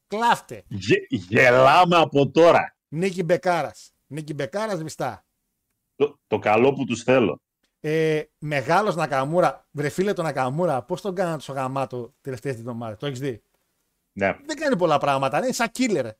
Κλάφτε. 0.09 0.63
γε- 0.69 1.07
γελάμε 1.11 1.97
από 1.97 2.31
τώρα. 2.31 2.77
Νίκη 2.89 3.23
Μπεκάρας. 3.23 3.93
Νίκη 4.07 4.35
Μπεκάρας 4.35 4.83
βιστά. 4.83 5.25
Το, 5.97 6.19
το 6.27 6.39
καλό 6.39 6.73
που 6.73 6.85
τους 6.85 7.03
θέλω. 7.03 7.41
Ε, 7.81 8.23
Μεγάλος 8.39 8.97
Νακαμούρα. 8.97 9.67
Βρε 9.71 9.89
φίλε 9.89 10.13
το 10.13 10.23
Νακαμούρα, 10.23 10.83
πώς 10.83 11.01
τον 11.01 11.15
κάνανε 11.15 11.39
το 11.47 11.53
γαμάτο 11.53 12.15
τελευταίες 12.21 12.55
εβδομάδες. 12.55 12.99
Το 12.99 13.07
έχεις 13.07 13.19
δει; 13.21 13.43
Ναι. 14.13 14.37
Δεν 14.47 14.57
κάνει 14.57 14.77
πολλά 14.77 14.99
πράγματα. 14.99 15.39
Είναι 15.39 15.53
σαν 15.53 15.69
killer. 15.79 16.11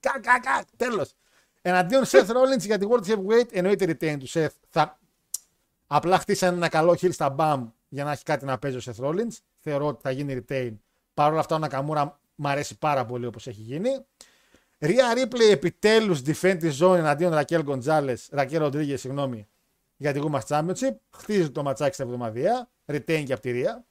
Κα, 0.00 0.20
κα, 0.20 0.40
κα. 0.40 0.64
Τέλος. 0.76 1.12
Εναντίον 1.62 2.04
Seth 2.06 2.26
Rollins 2.28 2.60
για 2.60 2.78
τη 2.78 2.86
World 2.90 3.06
Heavyweight 3.06 3.52
εννοείται 3.52 3.84
retain 3.84 4.16
του 4.18 4.28
Seth. 4.28 4.54
Θα... 4.68 4.98
Απλά 5.86 6.18
χτίσανε 6.18 6.56
ένα 6.56 6.68
καλό 6.68 6.96
heel 7.00 7.12
στα 7.12 7.34
BAM 7.38 7.62
για 7.88 8.04
να 8.04 8.12
έχει 8.12 8.22
κάτι 8.22 8.44
να 8.44 8.58
παίζει 8.58 8.76
ο 8.76 8.80
Seth 8.84 9.04
Rollins. 9.04 9.36
Θεωρώ 9.58 9.86
ότι 9.86 10.00
θα 10.02 10.10
γίνει 10.10 10.44
retain. 10.48 10.72
Παρ' 11.14 11.30
όλα 11.30 11.40
αυτά 11.40 11.56
ο 11.56 11.58
Nakamura 11.62 12.08
μου 12.38 12.48
αρέσει 12.48 12.78
πάρα 12.78 13.04
πολύ 13.04 13.26
όπως 13.26 13.46
έχει 13.46 13.60
γίνει. 13.60 14.06
Ρία 14.78 15.12
Ripley 15.16 15.50
επιτέλους 15.50 16.22
defend 16.26 16.56
τη 16.58 16.78
zone 16.80 16.96
εναντίον 16.96 17.32
Ρακέλ 17.32 17.62
Γκοντζάλες, 17.62 18.28
Ρακέλ 18.32 18.58
Ροντρίγε, 18.58 18.96
συγγνώμη, 18.96 19.48
για 19.96 20.12
τη 20.12 20.20
Women's 20.22 20.46
Championship. 20.46 20.96
Χτίζει 21.10 21.50
το 21.50 21.62
ματσάκι 21.62 21.94
στα 21.94 22.02
εβδομαδιαία. 22.02 22.70
Retain 22.84 23.22
και 23.26 23.32
από 23.32 23.42
τη 23.42 23.50
Ρία. 23.50 23.86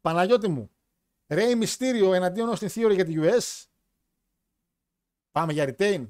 Παναγιώτη 0.00 0.48
μου, 0.48 0.70
Ρέι 1.26 1.54
Μυστήριο 1.54 2.14
εναντίον 2.14 2.52
Austin 2.54 2.68
Theory 2.68 2.94
για 2.94 3.04
τη 3.04 3.14
US. 3.16 3.64
Πάμε 5.30 5.52
για 5.52 5.74
retain. 5.76 6.08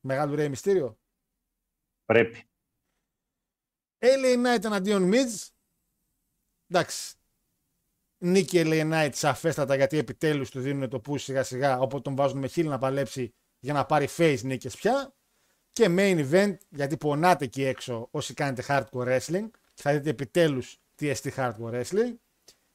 Μεγάλου 0.00 0.34
Ρέι 0.34 0.48
Μυστήριο. 0.48 0.98
Πρέπει. 2.04 2.44
LA 3.98 4.36
Knight 4.44 4.64
εναντίον 4.64 5.10
Miz. 5.12 5.48
Εντάξει. 6.66 7.14
Νίκη 8.22 8.62
LA 8.64 8.92
Knight 8.92 9.10
σαφέστατα 9.12 9.74
γιατί 9.74 9.98
επιτέλους 9.98 10.50
του 10.50 10.60
δίνουν 10.60 10.88
το 10.88 11.00
push 11.08 11.20
σιγά 11.20 11.42
σιγά. 11.42 11.78
Οπότε 11.78 12.02
τον 12.02 12.16
βάζουν 12.16 12.38
με 12.38 12.46
χείλη 12.46 12.68
να 12.68 12.78
παλέψει 12.78 13.34
για 13.58 13.72
να 13.72 13.84
πάρει 13.86 14.08
face 14.16 14.38
νίκες 14.42 14.76
πια. 14.76 15.14
Και 15.72 15.86
main 15.88 16.30
event 16.30 16.56
γιατί 16.68 16.96
πονάτε 16.96 17.44
εκεί 17.44 17.64
έξω 17.64 18.08
όσοι 18.10 18.34
κάνετε 18.34 18.64
hardcore 18.68 19.06
wrestling. 19.06 19.50
Και 19.74 19.82
θα 19.82 19.92
δείτε 19.92 20.10
επιτέλους 20.10 20.76
TST 21.00 21.34
hardcore 21.36 21.72
wrestling. 21.72 22.14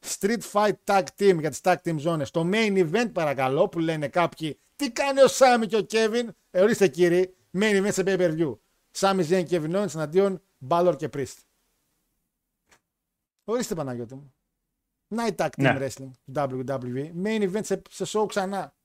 Street 0.06 0.41
Fight 0.51 0.74
Tag 0.83 1.03
Team 1.17 1.40
για 1.40 1.49
τις 1.49 1.59
Tag 1.64 1.75
Team 1.83 1.95
ζώνες. 1.98 2.32
Το 2.32 2.49
main 2.53 2.90
event 2.91 3.09
παρακαλώ 3.14 3.69
που 3.69 3.80
λένε 3.80 4.07
κάποιοι 4.07 4.59
τι 4.75 4.91
κάνει 4.91 5.22
ο 5.22 5.27
Σάμι 5.27 5.67
και 5.67 5.75
ο 5.75 5.85
Kevin. 5.90 6.27
Ε, 6.51 6.61
ορίστε 6.61 6.88
κύριοι, 6.88 7.35
main 7.53 7.83
event 7.83 7.93
σε 7.93 8.03
pay 8.06 8.17
per 8.19 8.38
view. 8.38 8.57
Σάμι 8.91 9.27
Zayn 9.30 9.45
και 9.45 9.61
Kevin 9.61 9.75
Owens 9.75 9.93
εναντίον 9.95 10.41
Balor 10.67 10.95
και 10.98 11.09
Priest. 11.14 11.38
Ορίστε 13.43 13.75
Παναγιώτη 13.75 14.15
μου. 14.15 14.34
Να 15.08 15.25
η 15.27 15.35
Tag 15.38 15.45
Team 15.50 15.61
Ναι. 15.61 15.77
Wrestling 15.80 16.09
του 16.25 16.64
WWE. 16.67 17.11
Main 17.24 17.51
event 17.51 17.64
σε, 17.66 17.82
σε 17.90 18.06
show 18.08 18.25
ξανά. 18.27 18.75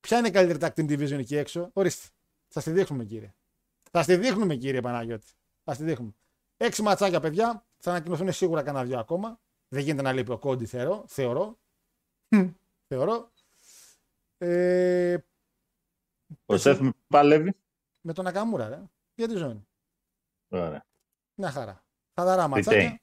Ποια 0.00 0.18
είναι 0.18 0.28
η 0.28 0.30
καλύτερη 0.30 0.58
Tag 0.62 0.74
Team 0.80 0.90
Division 0.90 1.18
εκεί 1.18 1.36
έξω; 1.36 1.70
Ορίστε. 1.72 2.08
Θα 2.48 2.62
τη 2.62 2.70
δείχνουμε 2.70 3.04
κύριε. 3.04 3.34
Θα 3.90 4.02
στη 4.02 4.16
δείχνουμε 4.16 4.56
κύριε 4.56 4.80
Παναγιώτη. 4.80 5.26
Θα 5.64 5.74
στη 5.74 5.84
δείχνουμε. 5.84 6.12
Έξι 6.56 6.82
ματσάκια 6.82 7.20
παιδιά. 7.20 7.66
Θα 7.78 7.90
ανακοινωθούν 7.90 8.32
σίγουρα 8.32 8.62
κανένα 8.62 8.84
δυο 8.84 8.98
ακόμα. 8.98 9.40
Δεν 9.68 9.82
γίνεται 9.82 10.02
να 10.02 10.12
λείπει 10.12 10.30
ο 10.30 10.38
Κόντι 10.38 10.66
θεωρώ. 10.66 11.04
Θεωρώ. 11.08 11.58
θεωρώ. 12.88 13.32
Ε, 14.38 15.16
Ο 16.46 16.56
Σεφ 16.56 16.78
με 16.80 16.92
παλεύει. 17.08 17.54
με 18.00 18.12
τον 18.12 18.26
Ακαμούρα, 18.26 18.68
ρε. 18.68 18.82
Για 19.14 19.28
τη 19.28 19.36
ζώνη. 19.36 19.66
Ωραία. 20.48 20.84
Μια 21.34 21.50
χαρά. 21.50 21.84
Χαλαρά 22.14 22.48
ματσάκια. 22.48 23.00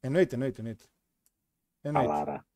Εννοείται, 0.00 0.34
εννοείται, 0.34 0.58
εννοείται. 0.58 0.84
Εννοείται. 1.82 2.12
Χαλαρά. 2.12 2.46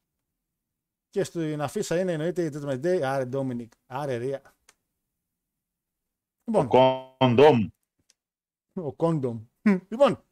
Και 1.10 1.24
στην 1.24 1.60
αφίσα 1.60 2.00
είναι 2.00 2.12
εννοείται 2.12 2.44
η 2.44 2.50
Judgment 2.52 2.80
Day. 2.80 3.00
Άρε 3.00 3.24
Ντόμινικ. 3.24 3.72
Άρε 3.86 4.16
Ρία. 4.16 4.54
Λοιπόν, 6.44 6.68
Κοντόμ. 6.68 7.68
ο 8.74 8.92
Κόντομ. 8.92 9.44
λοιπόν, 9.62 10.24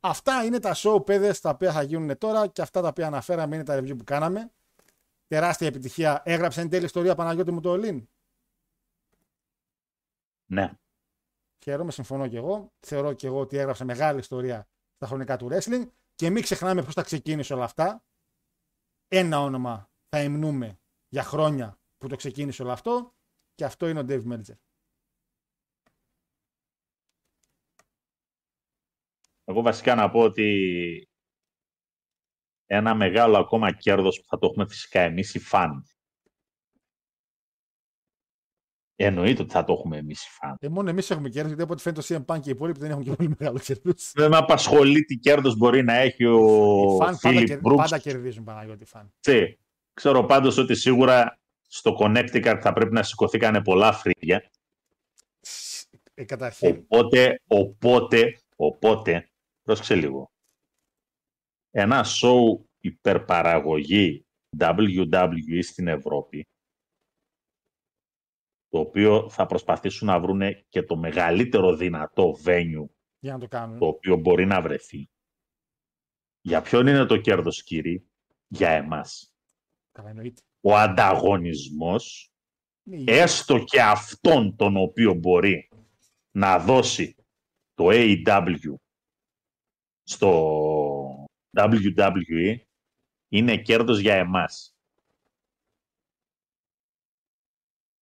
αυτά 0.00 0.44
είναι 0.44 0.58
τα 0.58 0.74
show 0.76 1.06
παιδες 1.06 1.40
τα 1.40 1.50
οποία 1.50 1.72
θα 1.72 1.82
γίνουν 1.82 2.18
τώρα 2.18 2.46
και 2.46 2.62
αυτά 2.62 2.80
τα 2.80 2.88
οποία 2.88 3.06
αναφέραμε 3.06 3.54
είναι 3.54 3.64
τα 3.64 3.78
review 3.78 3.98
που 3.98 4.04
κάναμε. 4.04 4.50
Τεράστια 5.26 5.66
επιτυχία. 5.66 6.22
Έγραψε 6.24 6.60
εν 6.60 6.68
τέλει 6.68 6.84
ιστορία 6.84 7.14
Παναγιώτη 7.14 7.50
μου 7.50 7.60
το 7.60 7.70
Ολύν. 7.70 8.08
Ναι. 10.46 10.72
Χαίρομαι, 11.64 11.90
συμφωνώ 11.90 12.28
και 12.28 12.36
εγώ. 12.36 12.72
Θεωρώ 12.80 13.12
και 13.12 13.26
εγώ 13.26 13.40
ότι 13.40 13.56
έγραψε 13.56 13.84
μεγάλη 13.84 14.18
ιστορία 14.18 14.68
στα 14.96 15.06
χρονικά 15.06 15.36
του 15.36 15.48
wrestling. 15.50 15.88
Και 16.14 16.30
μην 16.30 16.42
ξεχνάμε 16.42 16.82
πώς 16.82 16.94
τα 16.94 17.02
ξεκίνησε 17.02 17.54
όλα 17.54 17.64
αυτά. 17.64 18.04
Ένα 19.08 19.40
όνομα 19.40 19.90
θα 20.08 20.22
υμνούμε 20.22 20.80
για 21.08 21.22
χρόνια 21.22 21.80
που 21.98 22.08
το 22.08 22.16
ξεκίνησε 22.16 22.62
όλο 22.62 22.72
αυτό. 22.72 23.14
Και 23.54 23.64
αυτό 23.64 23.88
είναι 23.88 24.00
ο 24.00 24.04
Dave 24.08 24.32
Meltzer. 24.32 24.56
Εγώ 29.44 29.62
βασικά 29.62 29.94
να 29.94 30.10
πω 30.10 30.20
ότι 30.20 31.08
ένα 32.66 32.94
μεγάλο 32.94 33.38
ακόμα 33.38 33.72
κέρδος 33.72 34.20
που 34.20 34.26
θα 34.26 34.38
το 34.38 34.46
έχουμε 34.46 34.66
φυσικά 34.66 35.00
εμείς 35.00 35.34
οι 35.34 35.38
φαν. 35.38 35.86
Εννοείται 38.98 39.42
ότι 39.42 39.52
θα 39.52 39.64
το 39.64 39.72
έχουμε 39.72 39.96
εμείς 39.96 40.24
οι 40.24 40.28
φαν. 40.30 40.56
Ε, 40.60 40.68
μόνο 40.68 40.90
εμείς 40.90 41.10
έχουμε 41.10 41.28
κέρδος, 41.28 41.48
γιατί 41.48 41.62
από 41.62 41.72
ό,τι 41.72 41.82
φαίνεται 41.82 42.02
το 42.02 42.24
CM 42.26 42.34
Punk 42.34 42.40
και 42.40 42.48
οι 42.48 42.52
υπόλοιποι 42.52 42.78
δεν 42.78 42.90
έχουν 42.90 43.02
και 43.02 43.12
πολύ 43.12 43.34
μεγάλο 43.38 43.58
κέρδος. 43.58 44.10
Δεν 44.14 44.30
με 44.30 44.36
απασχολεί 44.36 45.04
τι 45.04 45.16
κέρδος 45.16 45.56
μπορεί 45.56 45.82
να 45.84 45.94
έχει 45.94 46.24
ο 46.24 46.36
Οι 46.38 46.96
φαν 46.96 46.98
πάντα, 46.98 47.16
Φίλιπ 47.16 47.46
κερ- 47.46 47.60
Μπρούξ. 47.60 47.82
πάντα 47.82 47.98
κερδίζουν 47.98 48.44
Παναγιώτη 48.44 48.84
φαν. 48.84 49.12
Τι. 49.20 49.56
Ξέρω 49.94 50.24
πάντως 50.24 50.56
ότι 50.56 50.74
σίγουρα 50.74 51.38
στο 51.68 51.96
Connecticut 52.00 52.58
θα 52.62 52.72
πρέπει 52.72 52.92
να 52.92 53.02
σηκωθήκανε 53.02 53.62
πολλά 53.62 53.92
φρύδια. 53.92 54.50
Ε, 56.14 56.24
καταρχήν, 56.24 56.68
Οπότε, 56.88 57.40
οπότε, 57.46 58.38
οπότε, 58.56 59.30
πρόσεξε 59.62 59.94
λίγο. 59.94 60.30
Ένα 61.70 62.04
show 62.04 62.64
υπερπαραγωγή 62.80 64.26
WWE 64.58 65.58
στην 65.62 65.88
Ευρώπη, 65.88 66.46
το 68.76 68.82
οποίο 68.82 69.30
θα 69.30 69.46
προσπαθήσουν 69.46 70.06
να 70.06 70.20
βρουνε 70.20 70.64
και 70.68 70.82
το 70.82 70.96
μεγαλύτερο 70.96 71.76
δυνατό 71.76 72.36
venue 72.44 72.86
για 73.18 73.32
να 73.32 73.38
το 73.38 73.48
κάνουν. 73.48 73.78
το 73.78 73.86
οποίο 73.86 74.16
μπορεί 74.16 74.46
να 74.46 74.60
βρεθεί. 74.62 75.08
Για 76.40 76.62
ποιον 76.62 76.86
είναι 76.86 77.04
το 77.04 77.16
κέρδος, 77.16 77.62
κύριοι; 77.62 78.10
Για 78.48 78.70
εμάς. 78.70 79.34
Καλά, 79.92 80.08
εννοείται. 80.08 80.42
Ο 80.60 80.76
ανταγωνισμός 80.76 82.30
Είναι 82.84 82.96
η- 83.12 83.16
έστω 83.18 83.58
και 83.64 83.82
αυτόν 83.82 84.56
τον 84.56 84.76
οποίο 84.76 85.14
μπορεί 85.14 85.68
να 86.30 86.58
δώσει 86.58 87.16
το 87.74 87.86
AEW 87.90 88.74
στο 90.02 91.24
WWE 91.56 92.56
είναι 93.28 93.56
κέρδος 93.62 93.98
για 93.98 94.14
εμάς. 94.14 94.75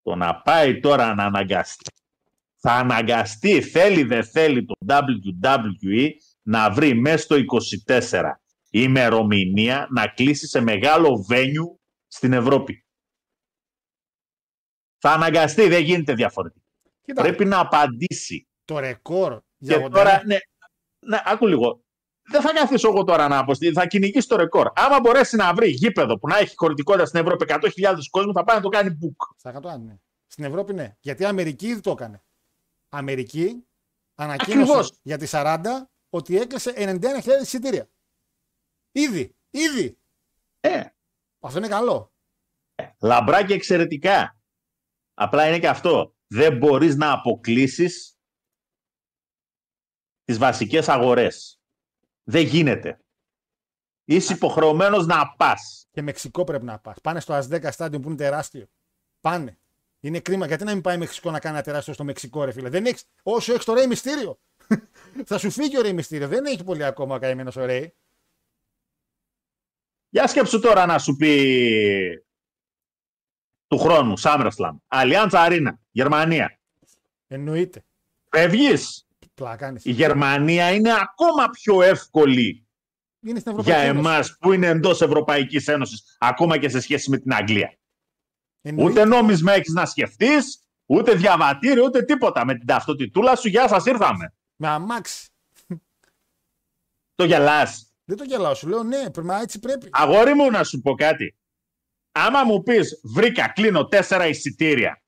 Το 0.05 0.15
να 0.15 0.41
πάει 0.41 0.81
τώρα 0.81 1.15
να 1.15 1.25
αναγκαστεί, 1.25 1.91
θα 2.57 2.73
αναγκαστεί, 2.73 3.63
θέλει 3.63 4.03
δεν 4.03 4.25
θέλει 4.25 4.65
το 4.65 4.75
WWE 4.87 6.09
να 6.43 6.71
βρει 6.71 6.95
μέσα 6.95 7.19
στο 7.19 7.37
24 7.87 8.23
ημερομηνία 8.71 9.87
να 9.91 10.07
κλείσει 10.07 10.47
σε 10.47 10.61
μεγάλο 10.61 11.27
venue 11.31 11.79
στην 12.07 12.33
Ευρώπη. 12.33 12.85
Θα 14.99 15.13
αναγκαστεί, 15.13 15.69
δεν 15.69 15.83
γίνεται 15.83 16.15
διαφορετικά. 16.15 16.65
Κοίτα, 17.03 17.23
Πρέπει 17.23 17.45
να 17.45 17.59
απαντήσει. 17.61 18.49
το 18.65 18.79
ρεκόρ 18.79 19.41
για 19.57 19.79
Και 19.79 19.85
81 19.85 19.91
τώρα, 19.91 20.23
ναι, 20.27 20.37
ναι, 21.07 21.21
άκου 21.25 21.47
λίγο. 21.47 21.84
Δεν 22.31 22.41
θα 22.41 22.53
καθίσω 22.53 22.89
εγώ 22.89 23.05
τώρα 23.05 23.29
να 23.29 23.39
αποστείλω, 23.39 23.73
θα 23.73 23.87
κυνηγήσει 23.87 24.29
το 24.29 24.37
ρεκόρ. 24.37 24.71
Άμα 24.75 25.01
μπορέσει 25.01 25.37
να 25.37 25.55
βρει 25.55 25.69
γήπεδο 25.71 26.19
που 26.19 26.29
να 26.29 26.39
έχει 26.39 26.55
χωρητικότητα 26.57 27.07
στην 27.07 27.21
Ευρώπη 27.21 27.45
100.000 27.49 27.95
κόσμο, 28.11 28.33
θα 28.33 28.45
πάει 28.45 28.57
να 28.57 28.63
το 28.63 28.69
κάνει 28.69 28.99
book. 29.03 29.35
Στα 29.37 29.61
100, 29.63 29.81
ναι. 29.81 29.97
Στην 30.27 30.45
Ευρώπη 30.45 30.75
ναι. 30.75 30.97
Γιατί 31.01 31.23
η 31.23 31.27
Αμερική 31.27 31.67
ήδη 31.67 31.81
το 31.81 31.91
έκανε. 31.91 32.23
Αμερική 32.89 33.67
ανακοίνωσε 34.15 34.61
Ακριβώς. 34.61 34.99
για 35.03 35.19
τη 35.19 35.27
40 35.31 35.59
ότι 36.11 36.37
έκλεισε 36.39 36.73
91.000 36.77 37.23
εισιτήρια. 37.43 37.89
Ήδη. 38.93 39.37
Ήδη. 39.51 39.99
Ε, 40.61 40.85
Αυτό 41.41 41.59
είναι 41.59 41.69
καλό. 41.69 42.13
λαμπρά 43.01 43.45
και 43.47 43.55
εξαιρετικά. 43.55 44.39
Απλά 45.15 45.49
είναι 45.49 45.59
και 45.59 45.69
αυτό. 45.69 46.15
Δεν 46.27 46.57
μπορείς 46.57 46.97
να 46.97 47.13
αποκλείσεις 47.13 48.19
τις 50.25 50.39
βασικές 50.39 50.89
αγορές. 50.89 51.59
Δεν 52.25 52.47
γίνεται. 52.47 52.99
Είσαι 54.05 54.33
υποχρεωμένος 54.33 55.07
να 55.07 55.35
πας. 55.37 55.87
Και 55.91 56.03
Μεξικό 56.03 56.45
πρέπει 56.45 56.65
να 56.65 56.79
πας. 56.79 57.01
Πάνε 57.01 57.21
στο 57.21 57.39
Azteca 57.39 57.71
Stadium 57.77 58.03
που 58.03 58.09
είναι 58.09 58.17
τεράστιο. 58.17 58.67
Πάνε. 59.21 59.59
Είναι 60.01 60.21
κρίμα. 60.21 60.47
Γιατί 60.47 60.65
να 60.65 60.73
μην 60.73 60.83
πάει 60.83 60.97
Μεξικό 60.97 61.31
να 61.31 61.41
κάνει 61.41 61.55
ένα 61.55 61.65
τεράστιο 61.65 61.93
στο 61.93 62.05
Μεξικό, 62.05 62.45
ρε 62.45 62.53
φίλε; 62.53 62.69
Δεν 62.69 62.87
έχεις, 62.87 63.05
όσο 63.23 63.53
έχεις 63.53 63.65
το 63.65 63.75
Ρέι 63.75 63.87
Μυστήριο. 63.87 64.39
Θα 65.27 65.39
σου 65.39 65.51
φύγει 65.51 65.79
ο 65.79 65.83
Ρέι 65.83 65.93
Μυστήριο. 65.93 66.29
Δεν 66.29 66.45
έχει 66.45 66.65
πολύ 66.65 66.85
ακόμα 66.85 67.15
ο 67.15 67.19
καημένος 67.19 67.57
ο 67.57 67.65
Ρέι. 67.65 67.95
Για 70.09 70.27
σκέψου 70.27 70.61
τώρα 70.61 70.87
να 70.87 70.99
σου 70.99 71.17
πει 71.17 72.27
του 73.67 73.79
χρόνου, 73.79 74.15
SummerSlam, 74.19 74.77
Allianz 74.89 75.31
Arena, 75.31 75.73
Γερμανία. 75.91 76.59
Εννοείται. 77.27 77.85
Φεύγεις; 78.31 79.04
Πλάκα 79.35 79.57
κάνεις. 79.57 79.85
Η 79.85 79.91
Γερμανία 79.91 80.71
είναι 80.71 80.93
ακόμα 80.93 81.51
πιο 81.51 81.83
εύκολη 81.83 82.67
Είναι 83.21 83.39
στην 83.39 83.53
Ευρωπαϊκή 83.53 83.81
για 83.81 83.91
Ένωση. 83.91 84.09
εμάς 84.09 84.37
που 84.39 84.53
είναι 84.53 84.67
εντός 84.67 85.01
Ευρωπαϊκής 85.03 85.69
Ένωσης, 85.69 86.17
ακόμα 86.19 86.59
και 86.59 86.69
σε 86.69 86.81
σχέση 86.81 87.11
με 87.11 87.19
την 87.19 87.35
Αγγλία. 87.35 87.79
Εννοείται. 88.61 88.91
Ούτε 88.91 89.05
νόμισμα 89.05 89.53
έχεις 89.53 89.73
να 89.73 89.87
σκεφτείς, 89.87 90.69
ούτε 90.87 91.15
διαβατήριο, 91.15 91.85
ούτε 91.85 92.03
τίποτα. 92.03 92.45
Με 92.45 92.55
την 92.55 92.67
ταυτοτητούλα 92.67 93.37
σου, 93.37 93.49
γεια 93.49 93.69
σας, 93.69 93.87
ήρθαμε. 93.87 94.35
Με 94.57 94.69
αμάξι. 94.69 95.29
Το 97.15 97.25
γελάς. 97.25 97.95
Δεν 98.05 98.17
το 98.17 98.25
γελάω. 98.25 98.55
Σου 98.55 98.69
λέω 98.69 98.83
ναι, 98.83 99.11
πρέπει, 99.11 99.27
μα 99.27 99.41
έτσι 99.41 99.59
πρέπει. 99.59 99.89
Αγόρι 99.93 100.35
μου, 100.35 100.51
να 100.51 100.65
σου 100.65 100.81
πω 100.81 100.95
κάτι. 100.95 101.37
Άμα 102.13 102.45
μου 102.45 102.63
πεις, 102.63 103.01
βρήκα, 103.05 103.49
κλείνω 103.49 103.87
τέσσερα 103.87 104.27
εισιτήρια. 104.27 105.03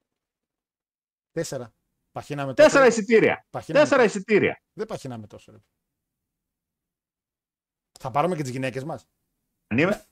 Τέσσερα. 1.32 1.74
Παχύναμε 2.16 2.54
τόσο. 2.54 2.68
Τέσσερα 2.68 2.86
εισιτήρια. 2.86 3.46
Παχύναμε 3.50 3.84
Τέσσερα 3.84 4.02
τόσο. 4.04 4.16
εισιτήρια. 4.16 4.60
Δεν 4.72 4.86
παχύναμε 4.86 5.26
τόσο. 5.26 5.52
Ρε. 5.52 5.58
Θα 8.00 8.10
πάρουμε 8.10 8.36
και 8.36 8.42
τις 8.42 8.50
γυναίκες 8.50 8.84
μας. 8.84 9.06
Αν 9.66 9.78
είμαι- 9.78 10.04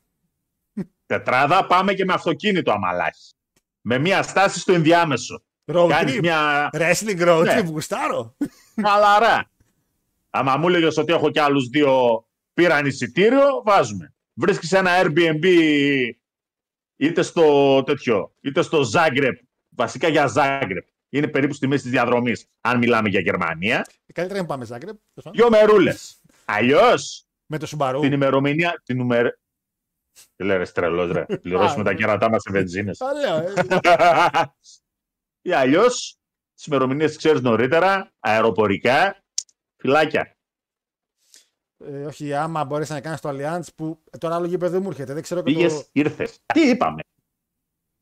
Τετράδα 1.07 1.67
πάμε 1.67 1.95
και 1.95 2.05
με 2.05 2.13
αυτοκίνητο 2.13 2.73
αμαλάχη. 2.73 3.33
Με 3.81 3.99
μια 3.99 4.23
στάση 4.23 4.59
στο 4.59 4.73
ενδιάμεσο. 4.73 5.43
Road 5.65 5.87
Κάνεις 5.89 6.15
trip. 6.15 6.21
μια 6.21 6.71
Wrestling 6.73 7.21
road 7.29 7.43
Ναι. 7.45 7.61
trip, 7.61 7.65
γουστάρω. 7.67 8.37
χαλαρά. 8.83 9.51
Άμα 10.31 10.57
μου 10.57 10.69
έλεγες 10.69 10.97
ότι 10.97 11.13
έχω 11.13 11.31
κι 11.31 11.39
άλλους 11.41 11.69
δύο 11.69 12.25
πήραν 12.55 12.87
εισιτήριο, 12.87 13.63
βάζουμε. 13.65 14.15
Βρίσκεις 14.35 14.73
ένα 14.73 14.91
Airbnb 15.03 15.45
είτε 16.97 17.23
στο 17.23 17.83
τέτοιο, 17.83 18.35
είτε 18.41 18.63
στο 18.63 18.81
Zagreb, 18.95 19.33
βασικά 19.69 20.09
για 20.09 20.33
Zagreb. 20.37 20.85
Είναι 21.15 21.29
περίπου 21.29 21.55
στη 21.55 21.67
μέση 21.67 21.83
της 21.83 21.91
διαδρομής, 21.91 22.47
αν 22.61 22.79
μιλάμε 22.79 23.09
για 23.09 23.21
Γερμανία. 23.21 23.87
Ε, 24.07 24.13
Καλύτερα 24.13 24.41
να 24.41 24.47
πάμε 24.47 24.65
Ζάγκρεπ. 24.65 24.97
Δυο 25.33 25.51
μερούλες. 25.51 26.21
Αλλιώς, 26.45 27.27
Με 27.47 27.59
το 27.59 27.67
Σουμπαρού. 27.67 28.01
την 28.01 28.13
ημερομηνία, 28.13 28.83
την 28.85 28.99
ημερ... 28.99 29.27
Τι 30.37 30.45
λέει 30.45 30.57
ρε 30.57 30.67
τρελός 30.67 31.11
ρε, 31.11 31.25
πληρώσουμε 31.43 31.81
Α, 31.81 31.85
τα 31.85 31.91
ναι. 31.93 31.97
κέρατά 31.99 32.31
μας 32.31 32.43
σε 32.43 32.51
βενζίνες. 32.51 33.01
Α, 33.01 33.13
λέω, 33.13 33.37
ε. 33.37 33.53
Ή 35.49 35.53
αλλιώς 35.53 36.19
τις 36.55 36.67
ημερομηνίες 36.67 37.11
τι 37.11 37.17
ξέρεις 37.17 37.41
νωρίτερα, 37.41 38.13
αεροπορικά, 38.21 39.25
φυλάκια. 39.77 40.37
Ε, 41.85 42.05
όχι, 42.05 42.35
άμα 42.35 42.65
μπορέσεις 42.65 42.95
να 42.95 43.01
κάνεις 43.01 43.21
το 43.21 43.29
Allianz 43.29 43.67
που 43.75 44.03
ε, 44.11 44.19
τώρα 44.19 44.35
άλλο 44.35 44.47
γήπεδο 44.47 44.73
δεν 44.73 44.83
μου 44.83 44.89
έρχεται. 44.89 45.13
Δεν 45.13 45.23
ξέρω 45.23 45.43
και 45.43 45.53
Πήγες, 45.53 45.75
το, 45.75 45.89
ήρθες. 45.93 46.39
Τι 46.55 46.69
είπαμε; 46.69 47.03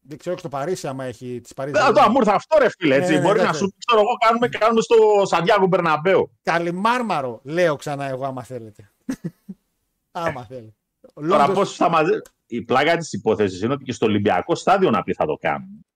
Δεν 0.03 0.19
ξέρω 0.19 0.35
και 0.35 0.41
στο 0.41 0.49
Παρίσι 0.49 0.87
άμα 0.87 1.05
έχει 1.05 1.41
τη 1.41 1.55
Παρίσι. 1.55 1.83
Δεν 1.83 1.95
το 1.95 2.11
μου 2.11 2.17
ήρθε 2.19 2.31
αυτό, 2.33 2.59
ρε 2.59 2.69
φίλε. 2.79 2.95
Έτσι. 2.95 3.11
Ναι, 3.13 3.19
ναι, 3.19 3.23
Μπορεί 3.25 3.37
να 3.37 3.43
εντάξει. 3.43 3.61
σου 3.61 3.69
πει, 3.69 3.77
ξέρω 3.87 4.01
εγώ, 4.01 4.15
κάνουμε, 4.27 4.49
κάνουμε 4.49 4.81
στο 4.81 4.97
Σαντιάγκο 5.27 5.67
Μπερναμπέου. 5.67 6.39
Καλιμάρμαρο, 6.43 7.41
λέω 7.45 7.77
ξανά 7.77 8.05
εγώ 8.05 8.25
άμα 8.27 8.43
θέλετε. 8.43 8.93
άμα 10.13 10.45
θέλετε. 10.45 10.75
Τώρα 11.15 11.27
Λόντος- 11.39 11.55
πώς 11.55 11.77
θα 11.77 11.89
μαζε... 11.89 12.23
Η 12.47 12.63
πλάκα 12.63 12.97
της 12.97 13.13
υπόθεσης 13.13 13.61
είναι 13.63 13.73
ότι 13.73 13.85
και 13.85 13.93
στο 13.93 14.07
Ολυμπιακό 14.07 14.55
στάδιο 14.55 14.91
να 14.91 15.03
πει 15.03 15.15
θα 15.15 15.27
το 15.27 15.35
κάνουν. 15.41 15.87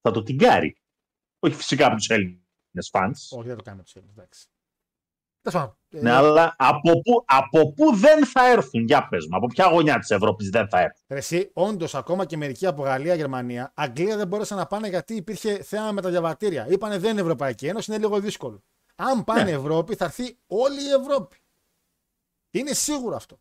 Θα 0.00 0.10
το 0.10 0.22
τυγκάρει. 0.22 0.76
Όχι 1.38 1.54
φυσικά 1.54 1.86
από 1.86 1.96
τους 1.96 2.08
Έλληνες 2.08 2.88
φαν. 2.90 3.10
Όχι, 3.30 3.46
δεν 3.48 3.56
το 3.56 3.62
κάνουμε 3.62 3.82
τους 3.82 3.94
Έλληνες. 3.94 4.14
Εντάξει. 4.16 4.46
Τέλος 5.44 5.60
πάντων, 5.60 5.76
ε, 5.88 6.00
Ναι, 6.00 6.10
αλλά 6.10 6.54
από 6.58 7.00
πού, 7.00 7.24
από 7.26 7.72
πού 7.72 7.96
δεν 7.96 8.26
θα 8.26 8.50
έρθουν, 8.50 8.84
για 8.84 9.08
πες 9.08 9.26
μου, 9.30 9.36
από 9.36 9.46
ποια 9.46 9.68
γωνιά 9.68 9.98
της 9.98 10.10
Ευρώπης 10.10 10.48
δεν 10.50 10.68
θα 10.68 10.78
έρθουν; 10.80 11.04
Ρε 11.08 11.16
Εσύ, 11.18 11.50
όντως, 11.52 11.94
ακόμα 11.94 12.24
και 12.24 12.36
μερικοί 12.36 12.66
από 12.66 12.82
Γαλλία, 12.82 13.14
Γερμανία, 13.14 13.72
Αγγλία 13.74 14.16
δεν 14.16 14.26
μπόρεσαν 14.26 14.58
να 14.58 14.66
πάνε 14.66 14.88
γιατί 14.88 15.14
υπήρχε 15.14 15.62
θέμα 15.62 15.92
με 15.92 16.00
τα 16.00 16.10
διαβατήρια. 16.10 16.66
Είπανε 16.68 16.98
δεν 16.98 17.10
είναι 17.10 17.20
Ευρωπαϊκή 17.20 17.66
Ένωση, 17.66 17.90
είναι 17.92 18.00
λίγο 18.00 18.20
δύσκολο. 18.20 18.62
Αν 18.94 19.24
πάνε 19.24 19.42
Ναι. 19.42 19.50
Ευρώπη, 19.50 19.94
θα 19.94 20.04
έρθει 20.04 20.38
όλη 20.46 20.82
η 20.84 20.90
Ευρώπη. 21.00 21.36
Είναι 22.50 22.72
σίγουρο 22.72 23.16
αυτό. 23.16 23.38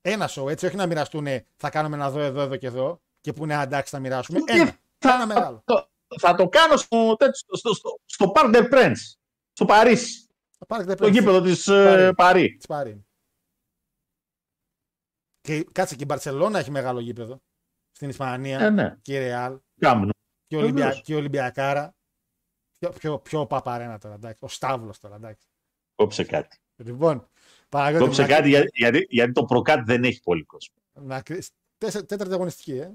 Ένα 0.00 0.26
σοου, 0.26 0.48
έτσι, 0.48 0.66
όχι 0.66 0.76
να 0.76 0.86
μοιραστούν, 0.86 1.26
θα 1.56 1.70
κάνουμε 1.70 1.96
ένα 1.96 2.06
εδώ, 2.06 2.18
εδώ, 2.20 2.40
εδώ 2.40 2.56
και 2.56 2.66
εδώ 2.66 3.00
και 3.20 3.32
που 3.32 3.44
είναι 3.44 3.62
εντάξει, 3.62 3.90
θα 3.94 3.98
μοιράσουμε. 4.00 4.40
Τι 4.40 4.60
Ένα. 4.60 4.76
Ένα 4.98 5.26
μεγάλο. 5.26 5.62
Το, 5.64 5.88
θα 6.20 6.34
το 6.34 6.48
κάνω 6.48 6.76
στο, 6.76 7.16
τέτοιο- 7.16 7.56
στο, 7.56 7.74
στο, 7.74 8.00
στο 8.04 8.32
Parc 8.34 8.54
des 8.54 8.72
Princes, 8.72 9.14
στο 9.52 9.64
Παρίσι, 9.64 10.26
Θα 10.62 10.68
πάρετε 10.74 10.94
το 10.94 11.06
γήπεδο 11.06 11.40
της 11.40 11.66
ε, 11.68 12.12
Παρί. 12.16 12.56
Της 12.56 12.66
Παρή. 12.66 13.06
Και 15.40 15.64
κάτσε 15.72 15.94
και 15.96 16.02
η 16.02 16.06
Μπαρσελόνα 16.08 16.58
έχει 16.58 16.70
μεγάλο 16.70 17.00
γήπεδο. 17.00 17.42
Στην 17.92 18.08
Ισπανία 18.08 18.60
Ε, 18.60 18.70
ναι, 18.70 18.98
και 19.02 19.14
η 19.14 19.18
Ρεάλ 19.18 19.60
κάμουν. 19.80 20.10
και, 20.46 20.56
η 20.56 20.58
Ολυμπια... 20.58 20.84
Βεβαίως. 20.84 21.02
και 21.02 21.12
η 21.12 21.16
Ολυμπιακάρα. 21.16 21.94
Πιο, 22.78 22.90
πιο, 22.90 23.18
πιο 23.18 23.46
παπαρένα 23.46 23.98
τώρα, 23.98 24.14
εντάξει. 24.14 24.44
Ο 24.44 24.48
Σταύλος 24.48 24.98
τώρα, 24.98 25.14
εντάξει. 25.14 25.46
Κόψε 25.94 26.24
κάτι. 26.24 26.56
Λοιπόν, 26.76 27.28
Παναγιώτη, 27.68 28.04
Κόψε 28.04 28.22
να- 28.22 28.28
κάτι 28.28 28.48
για- 28.48 28.68
γιατί, 28.72 29.06
γιατί 29.08 29.32
το 29.32 29.44
προκάτ 29.44 29.84
δεν 29.86 30.04
έχει 30.04 30.20
πολύ 30.22 30.44
κόσμο. 30.44 30.74
να 30.92 31.22
κρι- 31.22 31.46
τέσσε- 31.78 32.06
τέταρτη 32.06 32.32
αγωνιστική, 32.34 32.72
ε. 32.78 32.92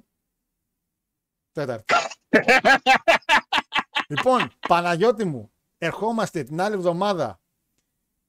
Τέταρτη. 1.51 1.93
λοιπόν, 4.09 4.51
Παναγιώτη 4.67 5.25
μου, 5.25 5.51
ερχόμαστε 5.77 6.43
την 6.43 6.61
άλλη 6.61 6.75
εβδομάδα 6.75 7.39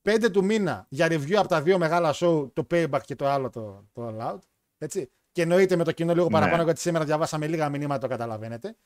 5 0.03 0.31
του 0.33 0.45
μήνα 0.45 0.87
για 0.89 1.07
review 1.07 1.35
από 1.35 1.49
τα 1.49 1.63
δύο 1.63 1.79
μεγάλα 1.79 2.15
show, 2.15 2.51
το 2.53 2.67
Payback 2.71 3.01
και 3.05 3.15
το 3.15 3.29
άλλο 3.29 3.51
το, 3.51 3.89
το 3.93 4.09
All 4.09 4.33
Out. 4.33 4.39
Έτσι. 4.79 5.11
Και 5.33 5.43
εννοείται 5.43 5.77
με 5.77 5.85
το 5.85 5.93
κοινό 5.93 6.15
λίγο 6.15 6.25
Ναι. 6.27 6.31
παραπάνω, 6.31 6.63
γιατί 6.63 6.81
σήμερα 6.81 7.05
διαβάσαμε 7.05 7.47
λίγα 7.47 7.69
μηνύματα, 7.69 7.99
το 8.01 8.09
καταλαβαίνετε. 8.09 8.77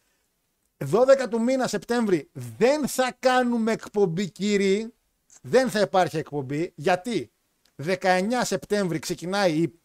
12 0.90 1.28
του 1.30 1.40
μήνα 1.40 1.66
Σεπτέμβρη 1.66 2.30
δεν 2.32 2.88
θα 2.88 3.16
κάνουμε 3.18 3.72
εκπομπή, 3.72 4.30
κύριοι. 4.30 4.94
Δεν 5.42 5.70
θα 5.70 5.80
υπάρχει 5.80 6.16
εκπομπή. 6.16 6.72
Γιατί; 6.74 7.32
19 7.76 7.98
Σεπτέμβρη 8.42 8.98
ξεκινάει 8.98 9.52
η 9.52 9.80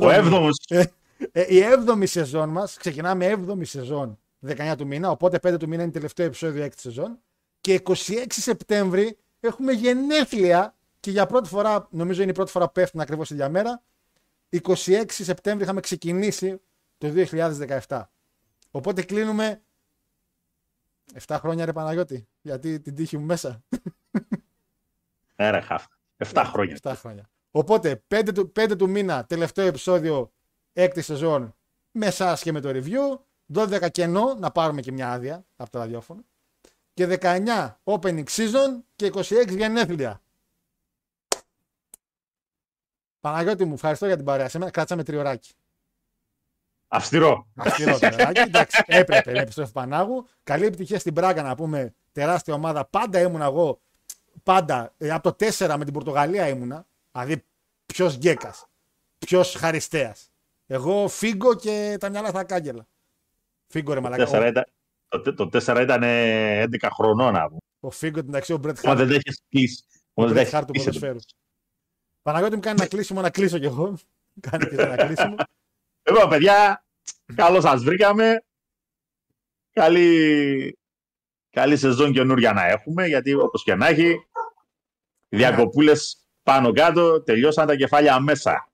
Ο 0.00 0.10
έβδομος, 0.10 0.56
ε, 0.68 0.84
ε, 1.32 1.54
η 1.54 1.62
7η 1.86 2.06
σεζόν 2.06 2.48
μας, 2.48 2.76
ξεκινάμε 2.76 3.34
7η 3.48 3.64
σεζόν 3.66 4.18
19 4.46 4.74
του 4.76 4.86
μήνα, 4.86 5.10
οπότε 5.10 5.38
5 5.42 5.58
του 5.58 5.68
μήνα 5.68 5.82
είναι 5.82 5.92
τελευταίο 5.92 6.26
επεισόδιο 6.26 6.64
6η 6.64 6.70
σεζόν. 6.76 7.18
Και 7.60 7.80
26 7.84 7.94
Σεπτέμβρη 8.28 9.16
έχουμε 9.46 9.72
γενέθλια 9.72 10.76
και 11.00 11.10
για 11.10 11.26
πρώτη 11.26 11.48
φορά, 11.48 11.88
νομίζω 11.90 12.22
είναι 12.22 12.30
η 12.30 12.34
πρώτη 12.34 12.50
φορά 12.50 12.66
που 12.66 12.72
πέφτουν 12.72 13.00
ακριβώς 13.00 13.28
τη 13.28 13.34
διαμέρα. 13.34 13.82
26 14.50 15.04
Σεπτέμβρη 15.08 15.64
είχαμε 15.64 15.80
ξεκινήσει 15.80 16.60
το 16.98 17.12
2017. 17.88 18.02
Οπότε 18.70 19.02
κλείνουμε 19.02 19.62
7 21.26 21.36
χρόνια 21.40 21.64
ρε 21.64 21.72
Παναγιώτη, 21.72 22.28
γιατί 22.40 22.80
την 22.80 22.94
τύχη 22.94 23.18
μου 23.18 23.24
μέσα. 23.24 23.62
Έρα 25.36 25.62
χαφ. 25.62 25.86
7 26.16 26.42
χρόνια. 26.46 26.78
7 26.82 26.92
χρόνια. 26.96 27.30
Οπότε 27.50 28.02
5 28.08 28.30
του, 28.34 28.52
5 28.56 28.76
του 28.78 28.90
μήνα, 28.90 29.24
τελευταίο 29.24 29.66
επεισόδιο, 29.66 30.32
έκτη 30.72 31.02
σεζόν, 31.02 31.56
με 31.90 32.06
εσάς 32.06 32.42
και 32.42 32.52
με 32.52 32.60
το 32.60 32.68
review. 32.72 33.18
12 33.54 33.88
κενό, 33.90 34.34
να 34.34 34.50
πάρουμε 34.50 34.80
και 34.80 34.92
μια 34.92 35.12
άδεια 35.12 35.44
από 35.56 35.70
το 35.70 35.78
ραδιόφωνο. 35.78 36.24
Και 36.94 37.18
19 37.20 37.74
opening 37.84 38.24
season 38.24 38.80
και 38.96 39.10
26 39.14 39.48
γενέθλια. 39.48 40.22
Παναγιώτη 43.20 43.64
μου, 43.64 43.74
ευχαριστώ 43.74 44.06
για 44.06 44.16
την 44.16 44.24
παρέα. 44.24 44.48
Σήμερα 44.48 44.70
κάτσαμε 44.70 45.02
τριωράκι. 45.02 45.52
Αυστηρό. 46.88 47.46
Αυστηρό 47.56 47.98
τριωράκι. 47.98 48.40
Εντάξει, 48.40 48.82
έπρεπε 48.86 49.32
να 49.32 49.40
επιστρέφει 49.40 49.72
Πανάγου. 49.72 50.28
Καλή 50.42 50.64
επιτυχία 50.64 50.98
στην 50.98 51.14
Πράγκα 51.14 51.42
να 51.42 51.54
πούμε. 51.54 51.94
Τεράστια 52.12 52.54
ομάδα. 52.54 52.84
Πάντα 52.84 53.20
ήμουνα 53.20 53.44
εγώ. 53.44 53.80
Πάντα. 54.42 54.94
ε, 54.98 55.10
από 55.10 55.32
το 55.32 55.46
4 55.58 55.74
με 55.78 55.84
την 55.84 55.92
Πορτογαλία 55.92 56.48
ήμουνα. 56.48 56.86
Δηλαδή, 57.12 57.44
ποιος 57.86 58.16
γκέκας. 58.16 58.66
Ποιος 59.18 59.54
χαριστέας. 59.54 60.30
Εγώ 60.66 61.08
φίγκο 61.08 61.54
και 61.54 61.96
τα 62.00 62.08
μυαλά 62.08 62.28
στα 62.28 62.44
κάγκελα. 62.44 62.86
Φίγκο 63.66 63.92
ρε 63.92 64.00
μαλακά. 64.00 64.64
Τέσσερα 65.12 65.18
Ο, 65.18 65.18
ήταν, 65.18 65.36
το, 65.36 65.48
το 65.48 65.72
4 65.78 65.82
ήταν 65.82 66.02
ε, 66.02 66.64
11 66.64 66.88
χρονών. 66.94 67.32
να 67.32 67.46
πούμε. 67.46 67.60
ο 67.80 67.90
Φίγκο 67.90 68.18
εντάξει, 68.18 68.52
ο 68.52 68.56
Μπρετ 68.56 68.76
Μα 68.76 68.82
Χάρτ. 68.82 68.98
δεν 68.98 69.08
τα 69.08 69.14
έχεις 69.14 69.42
κλείσει. 69.48 69.82
Μα 70.14 70.24
δεν 70.26 70.26
τα 70.26 70.30
Μπρετ 70.32 70.36
έχεις 70.40 70.50
Χάρτ 70.52 70.66
του 70.66 70.72
κλείσει. 70.72 70.86
ποδοσφαίρου. 70.86 71.18
Παναγιώτη 72.22 72.54
μου 72.54 72.60
κάνει 72.60 72.76
ένα 72.80 72.88
κλείσιμο 72.88 73.20
να 73.20 73.30
κλείσω 73.30 73.58
κι 73.58 73.64
εγώ. 73.64 73.98
Κάνει 74.40 74.64
και 74.66 74.82
ένα 74.82 75.06
κλείσιμο. 75.06 75.34
Λοιπόν, 76.10 76.28
παιδιά, 76.28 76.84
καλώ 77.34 77.60
σας 77.60 77.82
βρήκαμε. 77.82 78.42
Καλή, 79.72 80.78
καλή 81.50 81.76
σεζόν 81.76 82.12
καινούρια 82.12 82.52
να 82.52 82.66
έχουμε, 82.66 83.06
γιατί 83.06 83.34
όπως 83.34 83.62
και 83.62 83.74
να 83.74 83.86
έχει, 83.86 84.10
οι 85.28 85.36
διακοπούλες 85.36 86.16
πάνω 86.42 86.72
κάτω 86.72 87.22
τελειώσαν 87.22 87.66
τα 87.66 87.76
κεφάλια 87.76 88.20
μέσα. 88.20 88.68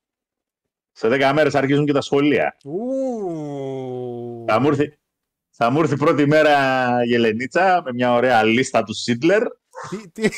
Σε 0.93 1.09
10 1.09 1.31
μέρες 1.35 1.55
αρχίζουν 1.55 1.87
και 1.87 1.93
τα 1.93 2.01
σχολεία. 2.01 2.57
Ου. 2.65 4.45
Θα 4.47 4.61
μου, 4.61 4.69
έρθει, 4.69 4.98
θα 5.61 5.71
μου 5.71 5.81
έρθει 5.81 5.97
πρώτη 5.97 6.27
μέρα 6.27 6.57
η 7.09 7.15
Ελενίτσα 7.15 7.83
με 7.85 7.93
μια 7.93 8.13
ωραία 8.13 8.43
λίστα 8.43 8.83
του 8.83 8.95
Σίτλερ. 8.95 9.43
Τι, 9.91 10.09
τι, 10.11 10.29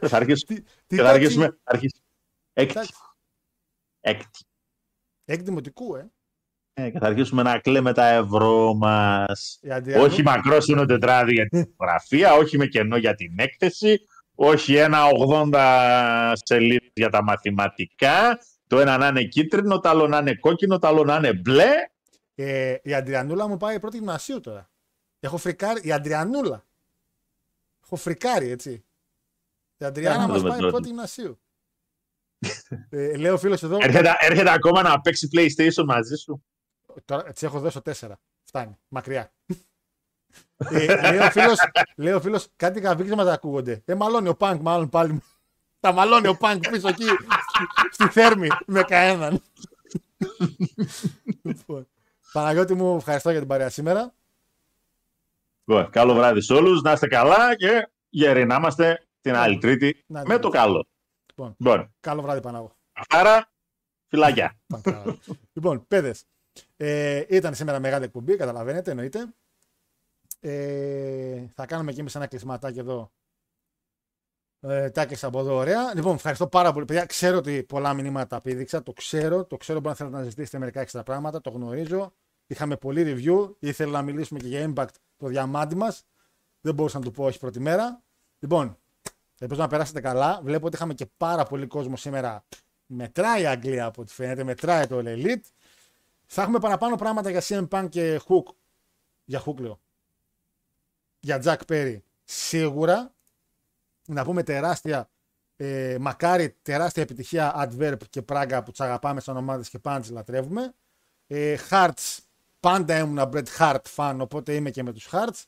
Και 0.00 0.08
θα 0.08 0.16
αρχίσουμε. 0.16 0.54
τι, 0.54 0.62
τι 0.86 0.96
και 0.96 1.02
θα 1.02 1.02
τάξη- 1.02 1.14
αρχίσουμε. 1.22 1.46
θα 1.46 1.56
αρχίσουμε- 1.64 2.04
Έκτη. 2.52 2.74
τάξη- 2.74 2.94
Έκτη. 4.00 4.44
Εκδημοτικού, 5.24 5.94
ε. 5.96 6.10
Ε, 6.74 6.90
και 6.90 6.98
θα 6.98 7.06
αρχίσουμε 7.06 7.42
να 7.42 7.58
κλαίμε 7.58 7.92
τα 7.92 8.06
ευρώ 8.08 8.74
μας. 8.74 9.58
Η 9.62 9.70
Αντριανού- 9.70 10.06
Όχι 10.06 10.22
μακρόσυνο 10.22 10.84
τετράδι 10.84 11.32
για 11.32 11.46
την 11.48 11.64
φωτογραφία, 11.66 12.32
όχι 12.34 12.56
με 12.58 12.66
κενό 12.66 12.96
για 12.96 13.14
την 13.14 13.34
έκθεση, 13.38 13.98
όχι 14.34 14.76
ένα 14.76 15.04
80 15.04 16.32
σελίδες 16.44 16.90
για 16.94 17.08
τα 17.08 17.22
μαθηματικά, 17.22 18.38
το 18.66 18.80
ένα 18.80 18.96
να 18.98 19.06
είναι 19.06 19.22
κίτρινο, 19.24 19.78
το 19.80 19.88
άλλο 19.88 20.06
να 20.06 20.18
είναι 20.18 20.34
κόκκινο, 20.34 20.78
το 20.78 20.86
άλλο 20.86 21.04
να 21.04 21.16
είναι 21.16 21.32
μπλε. 21.32 21.70
Ε, 22.40 22.76
η 22.82 22.94
Αντριανούλα 22.94 23.48
μου 23.48 23.56
πάει 23.56 23.80
πρώτη 23.80 23.96
γυμνασίου 23.96 24.40
τώρα. 24.40 24.70
Έχω 25.20 25.36
φρικάρει. 25.36 25.80
Η 25.84 25.92
Αντριανούλα. 25.92 26.64
Έχω 27.84 27.96
φρικάρει, 27.96 28.50
έτσι. 28.50 28.84
Η 29.76 29.84
Αντριάννα 29.84 30.20
να 30.20 30.28
μας 30.28 30.36
δούμε 30.36 30.48
πάει 30.50 30.58
τώρα. 30.58 30.70
πρώτη 30.70 30.88
γυμνασίου. 30.88 31.40
ε, 32.90 33.16
λέει 33.16 33.30
ο 33.30 33.38
φίλος 33.38 33.62
εδώ. 33.62 33.76
Έρχεται, 33.80 34.14
έρχεται 34.18 34.50
ακόμα 34.50 34.82
να 34.82 35.00
παίξει 35.00 35.28
PlayStation 35.32 35.84
μαζί 35.84 36.16
σου. 36.16 36.44
Τώρα 37.04 37.32
τη 37.32 37.46
έχω 37.46 37.60
δώσει 37.60 37.80
το 37.80 37.92
4. 38.00 38.12
Φτάνει. 38.42 38.78
Μακριά. 38.88 39.32
ε, 40.56 41.10
λέει 41.10 41.18
ο 41.26 41.30
φίλος, 41.30 41.58
λέει 41.96 42.12
ο 42.12 42.20
φίλος, 42.20 42.48
κάτι 42.56 42.80
καβίξματα 42.80 43.32
ακούγονται. 43.32 43.82
Ε, 43.84 43.94
μαλώνει 43.94 44.28
ο 44.28 44.34
Πανκ, 44.36 44.60
μάλλον 44.62 44.88
πάλι. 44.88 45.22
Τα 45.80 45.92
μαλώνει 45.92 46.28
ο 46.28 46.36
Πανκ 46.36 46.68
πίσω 46.70 46.88
εκεί, 46.88 47.04
στη 47.90 48.08
Θέρμη, 48.08 48.48
με 48.66 48.82
κανέναν. 48.82 49.42
Λοιπόν, 51.42 51.88
Παναγιώτη 52.32 52.74
μου, 52.74 52.96
ευχαριστώ 52.96 53.30
για 53.30 53.38
την 53.38 53.48
παρέα 53.48 53.68
σήμερα. 53.68 54.14
Λοιπόν, 55.64 55.90
καλό 55.90 56.14
βράδυ 56.14 56.40
σε 56.40 56.52
όλους, 56.54 56.82
να 56.82 56.92
είστε 56.92 57.06
καλά 57.06 57.56
και 57.56 57.88
γεροί 58.08 58.44
να 58.46 58.54
είμαστε 58.54 59.06
την 59.20 59.34
άλλη 59.34 59.58
Τρίτη 59.58 60.04
Να 60.06 60.22
με 60.26 60.38
το 60.38 60.48
καλό. 60.48 60.86
Λοιπόν. 61.26 61.54
Λοιπόν, 61.58 61.94
Καλό 62.00 62.22
βράδυ, 62.22 62.40
Παναγώ. 62.40 62.76
άρα, 63.08 63.50
φυλάκια. 64.06 64.58
λοιπόν, 65.52 65.86
παιδες. 65.88 66.24
Ε, 66.76 67.24
ήταν 67.28 67.54
σήμερα 67.54 67.78
μεγάλη 67.78 68.04
εκπομπή, 68.04 68.36
καταλαβαίνετε, 68.36 68.90
εννοείται. 68.90 69.34
Ε, 70.40 71.44
θα 71.54 71.66
κάνουμε 71.66 71.92
και 71.92 72.00
εμείς 72.00 72.14
ένα 72.14 72.26
κλεισματάκι 72.26 72.78
εδώ. 72.78 73.12
Ε, 74.60 74.90
τα 74.90 75.00
έκλεισα 75.00 75.26
από 75.26 75.40
εδώ, 75.40 75.54
ωραία. 75.54 75.94
Λοιπόν, 75.94 76.14
ευχαριστώ 76.14 76.46
πάρα 76.46 76.72
πολύ. 76.72 76.84
Παιδιά, 76.84 77.04
ξέρω 77.04 77.36
ότι 77.36 77.62
πολλά 77.62 77.94
μηνύματα 77.94 78.26
τα 78.26 78.40
πήδηξα. 78.40 78.82
Το 78.82 78.92
ξέρω, 78.92 79.44
το 79.44 79.56
ξέρω. 79.56 79.78
Μπορεί 79.78 79.88
να 79.88 79.94
θέλετε 79.94 80.16
να 80.16 80.22
ζητήσετε 80.22 80.58
μερικά 80.58 80.80
έξτρα 80.80 81.02
πράγματα. 81.02 81.40
Το 81.40 81.50
γνωρίζω. 81.50 82.12
Είχαμε 82.46 82.76
πολύ 82.76 83.04
review. 83.06 83.54
Ήθελα 83.58 83.90
να 83.90 84.02
μιλήσουμε 84.02 84.38
και 84.38 84.48
για 84.48 84.72
impact 84.74 84.94
το 85.16 85.26
διαμάντι 85.26 85.74
μας. 85.74 86.04
Δεν 86.60 86.74
μπορούσα 86.74 86.98
να 86.98 87.04
του 87.04 87.10
πω 87.10 87.24
όχι 87.24 87.38
πρώτη 87.38 87.60
μέρα. 87.60 88.02
Λοιπόν, 88.38 88.78
ελπίζω 89.38 89.60
να 89.60 89.68
περάσετε 89.68 90.00
καλά. 90.00 90.40
Βλέπω 90.42 90.66
ότι 90.66 90.74
είχαμε 90.74 90.94
και 90.94 91.06
πάρα 91.16 91.44
πολύ 91.44 91.66
κόσμο 91.66 91.96
σήμερα. 91.96 92.44
Μετράει 92.86 93.42
η 93.42 93.46
Αγγλία 93.46 93.84
από 93.84 94.02
ό,τι 94.02 94.12
φαίνεται. 94.12 94.44
Μετράει 94.44 94.86
το 94.86 94.98
All 94.98 95.06
Elite. 95.06 95.44
Θα 96.26 96.42
έχουμε 96.42 96.58
παραπάνω 96.58 96.96
πράγματα 96.96 97.30
για 97.30 97.42
CM 97.42 97.68
Punk 97.68 97.86
και 97.88 98.20
Hook. 98.28 98.54
Για 99.24 99.42
Hook 99.44 99.56
λέω. 99.56 99.80
Για 101.20 101.42
Jack 101.44 101.58
Perry. 101.68 101.98
Σίγουρα. 102.24 103.12
Να 104.10 104.24
πούμε 104.24 104.42
τεράστια, 104.42 105.08
ε, 105.56 105.96
μακάρι 106.00 106.56
τεράστια 106.62 107.02
επιτυχία 107.02 107.54
Adverb 107.56 107.96
και 108.10 108.22
Πράγκα 108.22 108.62
που 108.62 108.70
τους 108.70 108.80
αγαπάμε 108.80 109.20
σαν 109.20 109.36
ομάδες 109.36 109.68
και 109.68 109.78
πάντα 109.78 110.00
τις 110.00 110.10
λατρεύουμε. 110.10 110.74
Ε, 111.26 111.56
Hearts, 111.70 112.18
πάντα 112.60 112.98
ήμουν 112.98 113.30
Bret 113.32 113.46
Hart 113.58 113.82
fan, 113.96 114.16
οπότε 114.20 114.54
είμαι 114.54 114.70
και 114.70 114.82
με 114.82 114.92
τους 114.92 115.08
Hearts. 115.12 115.42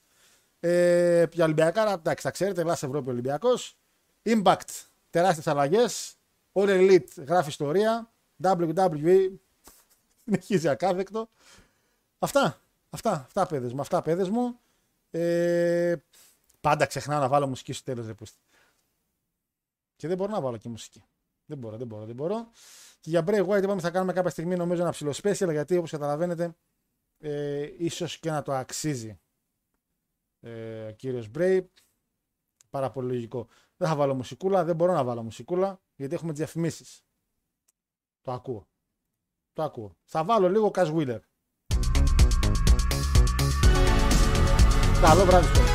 Ε, 0.60 1.26
για 1.32 1.44
Ολυμπιακά, 1.44 1.92
εντάξει, 1.92 2.24
τα 2.24 2.30
ξέρετε, 2.30 2.60
Ελλάς 2.60 2.82
Ευρώπη 2.82 3.10
Ολυμπιακός. 3.10 3.76
Impact, 4.22 4.86
τεράστιες 5.10 5.46
αλλαγές. 5.46 6.14
All 6.52 6.68
Elite, 6.68 7.24
γράφει 7.26 7.48
ιστορία. 7.48 8.12
WWE, 8.42 9.30
συνεχίζει 10.24 10.68
ακάθεκτο. 10.68 11.28
Αυτά, 12.18 12.60
αυτά, 12.90 13.12
αυτά 13.12 13.46
παιδες 13.46 13.72
μου, 13.72 13.80
αυτά 13.80 14.02
παιδες 14.02 14.28
μου. 14.28 14.58
Ε, 15.10 15.94
πάντα 16.60 16.86
ξεχνάω 16.86 17.20
να 17.20 17.28
βάλω 17.28 17.46
μουσική 17.46 17.72
στο 17.72 17.84
τέλος, 17.84 18.06
ρε 18.06 18.14
πούστη. 18.14 18.38
Και 20.00 20.08
δεν 20.08 20.16
μπορώ 20.16 20.32
να 20.32 20.40
βάλω 20.40 20.56
και 20.56 20.68
μουσική. 20.68 21.04
Δεν 21.44 21.58
μπορώ, 21.58 21.76
δεν 21.76 21.86
μπορώ, 21.86 22.04
δεν 22.04 22.14
μπορώ. 22.14 22.50
Και 23.00 23.10
για 23.10 23.24
Bray 23.26 23.46
Wyatt 23.46 23.62
είπαμε 23.62 23.80
θα 23.80 23.90
κάνουμε 23.90 24.12
κάποια 24.12 24.30
στιγμή 24.30 24.56
νομίζω 24.56 24.82
ένα 24.82 24.90
ψηλό 24.90 25.10
special 25.22 25.50
γιατί 25.50 25.76
όπως 25.76 25.90
καταλαβαίνετε 25.90 26.56
ε, 27.18 27.68
ίσως 27.78 28.18
και 28.18 28.30
να 28.30 28.42
το 28.42 28.52
αξίζει 28.52 29.20
ε, 30.40 30.86
ο 30.86 30.92
κύριος 30.92 31.30
Bray. 31.34 31.64
Πάρα 32.70 32.90
πολύ 32.90 33.12
λογικό. 33.12 33.48
Δεν 33.76 33.88
θα 33.88 33.96
βάλω 33.96 34.14
μουσικούλα, 34.14 34.64
δεν 34.64 34.76
μπορώ 34.76 34.92
να 34.92 35.04
βάλω 35.04 35.22
μουσικούλα 35.22 35.80
γιατί 35.94 36.14
έχουμε 36.14 36.30
τις 36.30 36.38
διαφημίσεις. 36.40 37.04
Το 38.20 38.32
ακούω. 38.32 38.68
Το 39.52 39.62
ακούω. 39.62 39.96
Θα 40.04 40.24
βάλω 40.24 40.48
λίγο 40.48 40.70
Cash 40.74 40.94
Wheeler. 40.94 41.20
Καλό 45.00 45.24
βράδυ. 45.24 45.69